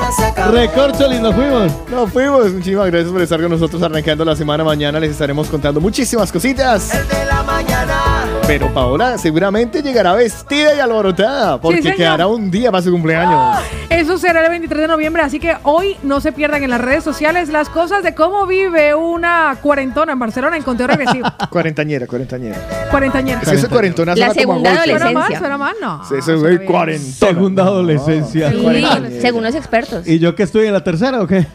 Recorcholis, 0.50 1.20
nos 1.20 1.34
fuimos. 1.34 1.72
Nos 1.90 2.12
fuimos. 2.12 2.52
Muchísimas 2.52 2.86
gracias 2.86 3.10
por 3.10 3.22
estar 3.22 3.40
con 3.40 3.50
nosotros 3.50 3.82
arrancando 3.82 4.24
la 4.24 4.36
semana. 4.36 4.62
Mañana 4.64 5.00
les 5.00 5.12
estaremos 5.12 5.48
contando 5.48 5.80
muchísimas 5.80 6.30
cositas. 6.30 6.90
De 7.08 7.24
la 7.24 7.42
mañana. 7.42 8.24
Pero 8.46 8.72
Paola 8.74 9.16
seguramente 9.16 9.82
llegará 9.82 10.12
vestida 10.12 10.74
y 10.74 10.80
alborotada 10.80 11.58
porque 11.60 11.94
quedará 11.94 12.26
un 12.26 12.50
día 12.50 12.70
para 12.70 12.82
su 12.82 12.90
cumpleaños. 12.90 13.58
Eso 13.88 14.18
será 14.18 14.42
el 14.44 14.50
23 14.50 14.82
de 14.82 14.88
noviembre, 14.88 15.22
así 15.22 15.38
que 15.40 15.56
hoy 15.62 15.96
no 16.02 16.20
se 16.20 16.32
pierdan 16.32 16.62
en 16.62 16.70
las 16.70 16.80
redes 16.80 17.04
sociales 17.04 17.48
las 17.48 17.68
cosas 17.70 18.02
de 18.02 18.14
cómo 18.14 18.46
vive 18.46 18.94
una 18.94 19.56
cuarentona 19.62 20.12
en 20.12 20.18
Barcelona 20.18 20.56
en 20.56 20.62
conteo 20.62 20.86
regresivo. 20.86 21.26
Cuarentañera, 21.48 22.06
cuarentañera. 22.06 22.58
Cuarentañera. 22.90 23.40
Es 23.50 23.66
cuarentona 23.66 24.14
La 24.14 24.34
segunda 24.34 24.70
golpe. 24.70 24.90
¿Suena 24.90 25.06
adolescencia. 25.06 25.38
¿Suena 25.38 25.58
más? 25.58 25.74
No. 25.80 26.04
Sí, 26.04 26.14
Ese 26.18 26.34
güey 26.34 26.66
cuarentona. 26.66 27.32
Segunda 27.32 27.62
adolescencia. 27.62 28.50
Sí, 28.50 29.20
según 29.20 29.42
los 29.44 29.54
expertos. 29.54 29.93
¿Y 30.06 30.18
yo 30.18 30.34
que 30.34 30.42
estoy 30.44 30.66
en 30.66 30.72
la 30.72 30.82
tercera 30.84 31.20
o 31.22 31.26
qué? 31.26 31.46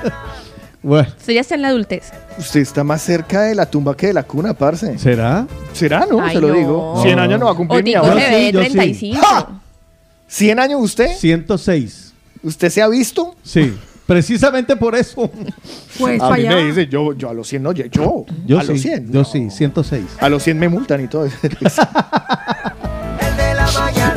bueno, 0.82 1.08
Usted 1.18 1.34
ya 1.34 1.40
está 1.40 1.54
en 1.54 1.62
la 1.62 1.68
adultez. 1.68 2.12
Usted 2.38 2.60
está 2.60 2.84
más 2.84 3.02
cerca 3.02 3.42
de 3.42 3.54
la 3.54 3.66
tumba 3.70 3.96
que 3.96 4.08
de 4.08 4.12
la 4.14 4.22
cuna, 4.22 4.54
parce. 4.54 4.98
¿será? 4.98 5.46
¿Será, 5.72 6.06
no? 6.10 6.20
Ay, 6.22 6.34
Se 6.36 6.40
lo 6.40 6.48
no. 6.48 6.54
digo. 6.54 7.00
100 7.02 7.18
años 7.18 7.40
no 7.40 7.46
va 7.46 7.52
a 7.52 7.54
cumplir 7.54 7.84
ni 7.84 7.96
Otico 7.96 8.06
ahora. 8.12 8.20
se 8.24 8.30
ve 8.30 8.52
yo 8.52 8.62
sí. 8.62 8.70
35. 8.70 9.20
¿100 10.30 10.58
años 10.60 10.80
usted? 10.82 11.08
106. 11.16 12.12
¿Usted 12.42 12.70
se 12.70 12.82
ha 12.82 12.88
visto? 12.88 13.34
Sí, 13.42 13.74
precisamente 14.06 14.76
por 14.76 14.94
eso. 14.94 15.30
Pues 15.98 16.20
a 16.22 16.30
mí 16.30 16.46
allá. 16.46 16.54
me 16.56 16.64
dice, 16.66 16.86
yo, 16.86 17.12
yo 17.14 17.30
a 17.30 17.34
los 17.34 17.48
100 17.48 17.62
no, 17.62 17.72
yo, 17.72 17.84
yo, 18.46 18.58
a 18.58 18.62
sí, 18.62 18.68
los 18.68 18.80
100. 18.82 19.10
yo 19.12 19.24
sí, 19.24 19.50
106. 19.50 20.04
A 20.20 20.28
los 20.28 20.42
100 20.44 20.58
me 20.58 20.68
multan 20.68 21.02
y 21.02 21.08
todo. 21.08 21.26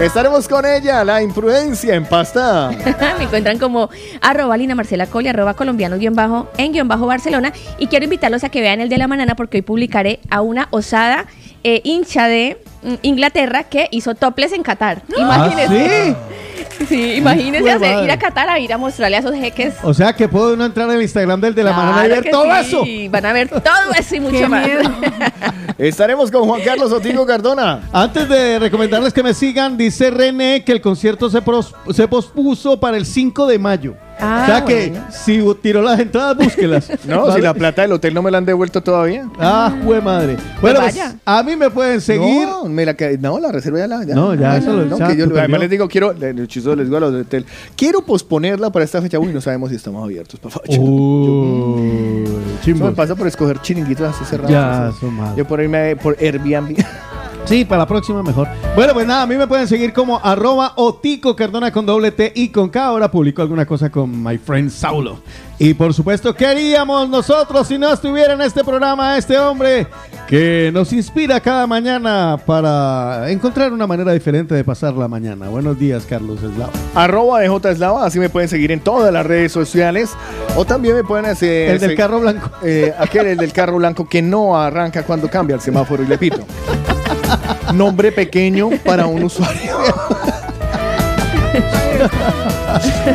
Estaremos 0.02 0.48
con 0.48 0.66
ella, 0.66 1.04
la 1.04 1.22
imprudencia 1.22 1.94
en 1.94 2.06
pasta. 2.06 2.72
Me 3.20 3.26
encuentran 3.26 3.60
como 3.60 3.92
arroba 4.20 4.58
Lina 4.58 4.74
Marcela 4.74 5.06
Coli, 5.06 5.28
arroba 5.28 5.54
colombianos 5.54 6.00
guion 6.00 6.16
bajo 6.16 6.50
en 6.58 6.74
guion 6.74 6.88
bajo 6.88 7.06
Barcelona. 7.06 7.54
Y 7.78 7.86
quiero 7.86 8.06
invitarlos 8.06 8.44
a 8.44 8.50
que 8.50 8.62
vean 8.62 8.82
el 8.82 8.90
de 8.90 8.98
la 8.98 9.08
mañana 9.08 9.36
porque 9.36 9.58
hoy 9.58 9.62
publicaré 9.62 10.20
a 10.32 10.42
una 10.42 10.70
osada 10.72 11.28
eh, 11.64 11.82
hincha 11.84 12.28
de 12.28 12.58
Inglaterra 13.02 13.64
que 13.64 13.88
hizo 13.92 14.16
toples 14.16 14.52
en 14.54 14.64
Qatar. 14.64 15.02
Imagínense. 15.18 16.16
Sí, 16.88 17.14
imagínense 17.14 17.70
Hijo 17.70 17.80
de 17.80 17.88
hacer- 17.88 18.04
ir 18.06 18.12
a 18.12 18.18
Qatar 18.18 18.50
a 18.50 18.58
ir 18.60 18.74
a 18.74 18.78
mostrarle 18.78 19.18
a 19.18 19.20
esos 19.20 19.36
jeques. 19.36 19.76
O 19.84 19.94
sea 19.94 20.14
que 20.14 20.28
puedo 20.28 20.56
no 20.56 20.66
entrar 20.66 20.90
en 20.90 20.96
el 20.96 21.02
Instagram 21.04 21.40
del 21.40 21.54
de 21.54 21.64
la 21.64 21.74
mañana 21.74 22.06
y 22.06 22.08
Claro 22.10 22.22
ver 22.24 22.32
todo 22.32 22.44
sí, 22.64 23.04
eso. 23.06 23.12
Van 23.12 23.26
a 23.26 23.34
ver 23.34 23.50
todo 23.50 23.94
eso 23.98 24.16
y 24.16 24.20
mucho 24.22 24.38
Qué 24.38 24.48
más. 24.48 24.66
miedo. 24.66 24.82
Estaremos 25.78 26.32
con 26.32 26.48
Juan 26.48 26.62
Carlos 26.64 26.92
Otigo 26.92 27.26
Cardona. 27.26 27.82
Antes 27.94 28.28
de 28.28 28.60
recomendarles 28.60 29.14
que 29.14 29.24
me 29.24 29.34
sigan, 29.34 29.78
dice 29.78 30.10
René 30.12 30.64
que 30.64 30.72
el 30.72 30.82
concierto 30.82 31.30
se, 31.30 31.42
pros- 31.42 31.74
se 31.94 32.08
pospuso 32.08 32.80
para 32.80 32.98
el 32.98 33.06
5 33.06 33.46
de 33.48 33.60
mayo. 33.60 33.96
Ah, 34.24 34.42
o 34.44 34.46
sea 34.46 34.66
que 34.66 34.90
bueno. 34.90 35.06
si 35.10 35.44
tiró 35.64 35.82
las 35.82 36.00
entradas, 36.00 36.38
búsquelas. 36.38 36.88
No, 37.06 37.22
¿Vale? 37.24 37.36
si 37.36 37.42
la 37.42 37.54
plata 37.56 37.82
del 37.82 37.92
hotel 37.94 38.14
no 38.14 38.22
me 38.22 38.30
la 38.30 38.38
han 38.38 38.46
devuelto 38.46 38.82
todavía. 38.82 39.28
Ah, 39.40 39.72
jue 39.84 40.00
madre. 40.00 40.38
Bueno, 40.62 40.82
pues, 40.82 40.96
vaya. 40.96 41.16
a 41.26 41.42
mí 41.42 41.56
me 41.56 41.72
pueden 41.72 42.00
seguir. 42.02 42.48
No, 42.48 42.66
me 42.72 42.86
la, 42.86 42.96
no, 43.20 43.40
la 43.40 43.52
reserva 43.52 43.80
ya 43.80 43.88
la. 43.88 44.04
No, 44.06 44.34
ya, 44.36 44.58
eso 44.58 44.74
lo- 44.74 44.86
no, 44.86 44.98
ya 44.98 45.14
yo 45.14 45.26
además 45.38 45.60
les 45.60 45.70
digo, 45.70 45.88
quiero, 45.88 46.14
chistoso, 46.48 46.76
les 46.76 46.86
digo 46.88 46.98
a 46.98 47.02
los 47.02 47.12
del 47.14 47.22
hotel, 47.22 47.46
quiero 47.76 48.02
posponerla 48.06 48.70
para 48.72 48.86
esta 48.86 49.02
fecha. 49.02 49.20
Uy, 49.20 49.34
no 49.34 49.42
sabemos 49.42 49.70
si 49.70 49.76
estamos 49.76 50.04
abiertos, 50.04 50.40
por 50.40 50.52
favor. 50.52 50.68
Uy, 50.70 52.28
Eso 52.66 52.76
me 52.86 52.92
pasa 52.92 53.16
por 53.16 53.28
escoger 53.28 53.60
chiringuitos 53.62 54.08
así 54.16 54.26
cerrados. 54.26 54.52
Ya, 54.52 54.88
así. 54.88 55.06
Yo 55.38 55.46
por 55.48 55.62
irme 55.62 55.96
por 55.96 56.16
Airbnb. 56.20 56.76
Sí, 57.46 57.66
para 57.66 57.80
la 57.80 57.86
próxima 57.88 58.24
mejor. 58.24 58.48
Bueno, 58.76 58.94
pues 58.94 59.06
nada, 59.06 59.24
a 59.24 59.28
mí 59.28 59.36
me 59.36 59.46
pueden 59.46 59.68
seguir 59.68 59.92
como 59.92 60.22
arroba 60.24 60.72
otico 60.78 61.36
cardona 61.36 61.70
con 61.72 61.86
doble 61.86 62.12
T 62.12 62.32
y 62.34 62.48
con 62.50 62.70
K. 62.70 62.86
Ahora 62.86 63.12
publico 63.12 63.42
alguna 63.42 63.66
cosa 63.66 63.90
con 63.90 64.24
my 64.24 64.38
friend 64.38 64.70
Saulo. 64.70 65.20
Y 65.60 65.74
por 65.74 65.94
supuesto, 65.94 66.34
queríamos 66.34 67.10
nosotros, 67.10 67.68
si 67.68 67.78
no 67.78 67.92
estuviera 67.92 68.34
en 68.34 68.42
este 68.42 68.64
programa, 68.64 69.18
este 69.18 69.38
hombre 69.38 69.86
que 70.28 70.72
nos 70.74 70.94
inspira 70.94 71.42
cada 71.42 71.68
mañana 71.68 72.38
para 72.46 73.30
encontrar 73.30 73.74
una 73.74 73.86
manera 73.86 74.14
diferente 74.14 74.56
de 74.56 74.64
pasar 74.64 74.94
la 74.94 75.10
mañana. 75.10 75.50
Buenos 75.50 75.78
días, 75.78 76.06
Carlos 76.08 76.42
Eslao. 76.42 76.70
Arroba 76.96 77.42
de 77.42 77.50
J 77.50 77.70
Eslava, 77.72 78.06
así 78.06 78.18
me 78.18 78.30
pueden 78.30 78.48
seguir 78.48 78.72
en 78.72 78.80
todas 78.80 79.12
las 79.12 79.26
redes 79.26 79.52
sociales. 79.52 80.12
O 80.56 80.64
también 80.64 80.96
me 80.96 81.04
pueden 81.04 81.26
hacer. 81.26 81.72
El 81.72 81.80
del 81.80 81.90
se- 81.92 81.96
carro 81.98 82.22
blanco. 82.22 82.50
eh, 82.64 82.94
aquel, 82.98 83.28
el 83.28 83.38
del 83.38 83.52
carro 83.52 83.76
blanco 83.76 84.08
que 84.08 84.22
no 84.22 84.58
arranca 84.58 85.04
cuando 85.04 85.30
cambia 85.30 85.56
el 85.56 85.62
semáforo 85.62 86.02
y 86.02 86.08
le 86.08 86.18
pito. 86.18 86.46
Nombre 87.74 88.12
pequeño 88.12 88.70
para 88.84 89.06
un 89.06 89.24
usuario. 89.24 89.78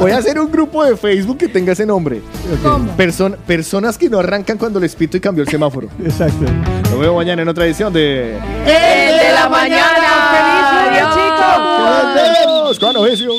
Voy 0.00 0.10
a 0.12 0.18
hacer 0.18 0.38
un 0.38 0.50
grupo 0.50 0.84
de 0.84 0.96
Facebook 0.96 1.38
que 1.38 1.48
tenga 1.48 1.72
ese 1.72 1.86
nombre. 1.86 2.20
¿Cómo? 2.62 2.94
Person- 2.96 3.36
personas 3.46 3.96
que 3.98 4.08
no 4.10 4.18
arrancan 4.18 4.58
cuando 4.58 4.78
les 4.78 4.94
pito 4.94 5.16
y 5.16 5.20
cambió 5.20 5.42
el 5.44 5.48
semáforo. 5.50 5.88
Exacto. 6.04 6.44
Nos 6.90 6.98
vemos 7.00 7.16
mañana 7.16 7.42
en 7.42 7.48
otra 7.48 7.64
edición 7.66 7.92
de. 7.92 8.36
El 8.66 9.18
de 9.18 9.32
la 9.34 9.48
mañana. 9.48 10.30
¡Feliz 10.32 10.66
lunes, 10.84 11.02
chicos! 11.14 12.78
¡Con 12.78 12.96
oficio! 12.96 13.30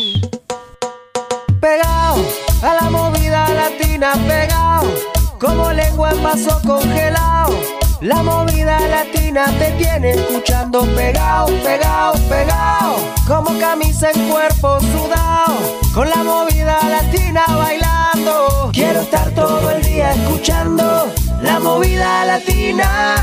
Pegado 1.60 2.24
a 2.64 2.74
la 2.82 2.90
movida 2.90 3.48
latina, 3.50 4.14
pegado 4.28 4.92
como 5.40 5.72
lengua 5.72 6.12
en 6.12 6.24
vaso 6.24 6.60
congelado. 6.66 7.54
La 8.02 8.22
movida 8.22 8.80
latina 8.80 9.46
te 9.58 9.72
tiene 9.72 10.12
escuchando 10.12 10.82
pegado, 10.96 11.48
pegado, 11.64 12.14
pegado. 12.30 12.96
Como 13.28 13.58
camisa 13.60 14.12
en 14.12 14.30
cuerpo 14.30 14.80
sudado. 14.80 15.58
Con 15.96 16.08
la 16.08 16.24
movida 16.24 16.78
latina 16.88 17.44
bailando. 17.48 18.70
Quiero 18.72 19.02
estar 19.02 19.32
todo 19.32 19.72
el 19.72 19.82
día 19.82 20.14
escuchando 20.14 21.12
la 21.42 21.60
movida 21.60 22.24
latina. 22.26 23.16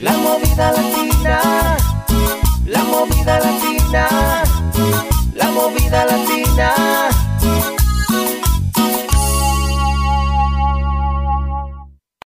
La 0.00 0.12
movida 0.12 0.72
latina. 0.72 1.76
La 2.66 2.84
movida 2.84 3.38
latina. 3.38 4.42
La 5.34 5.50
movida 5.50 6.06
latina. 6.06 7.11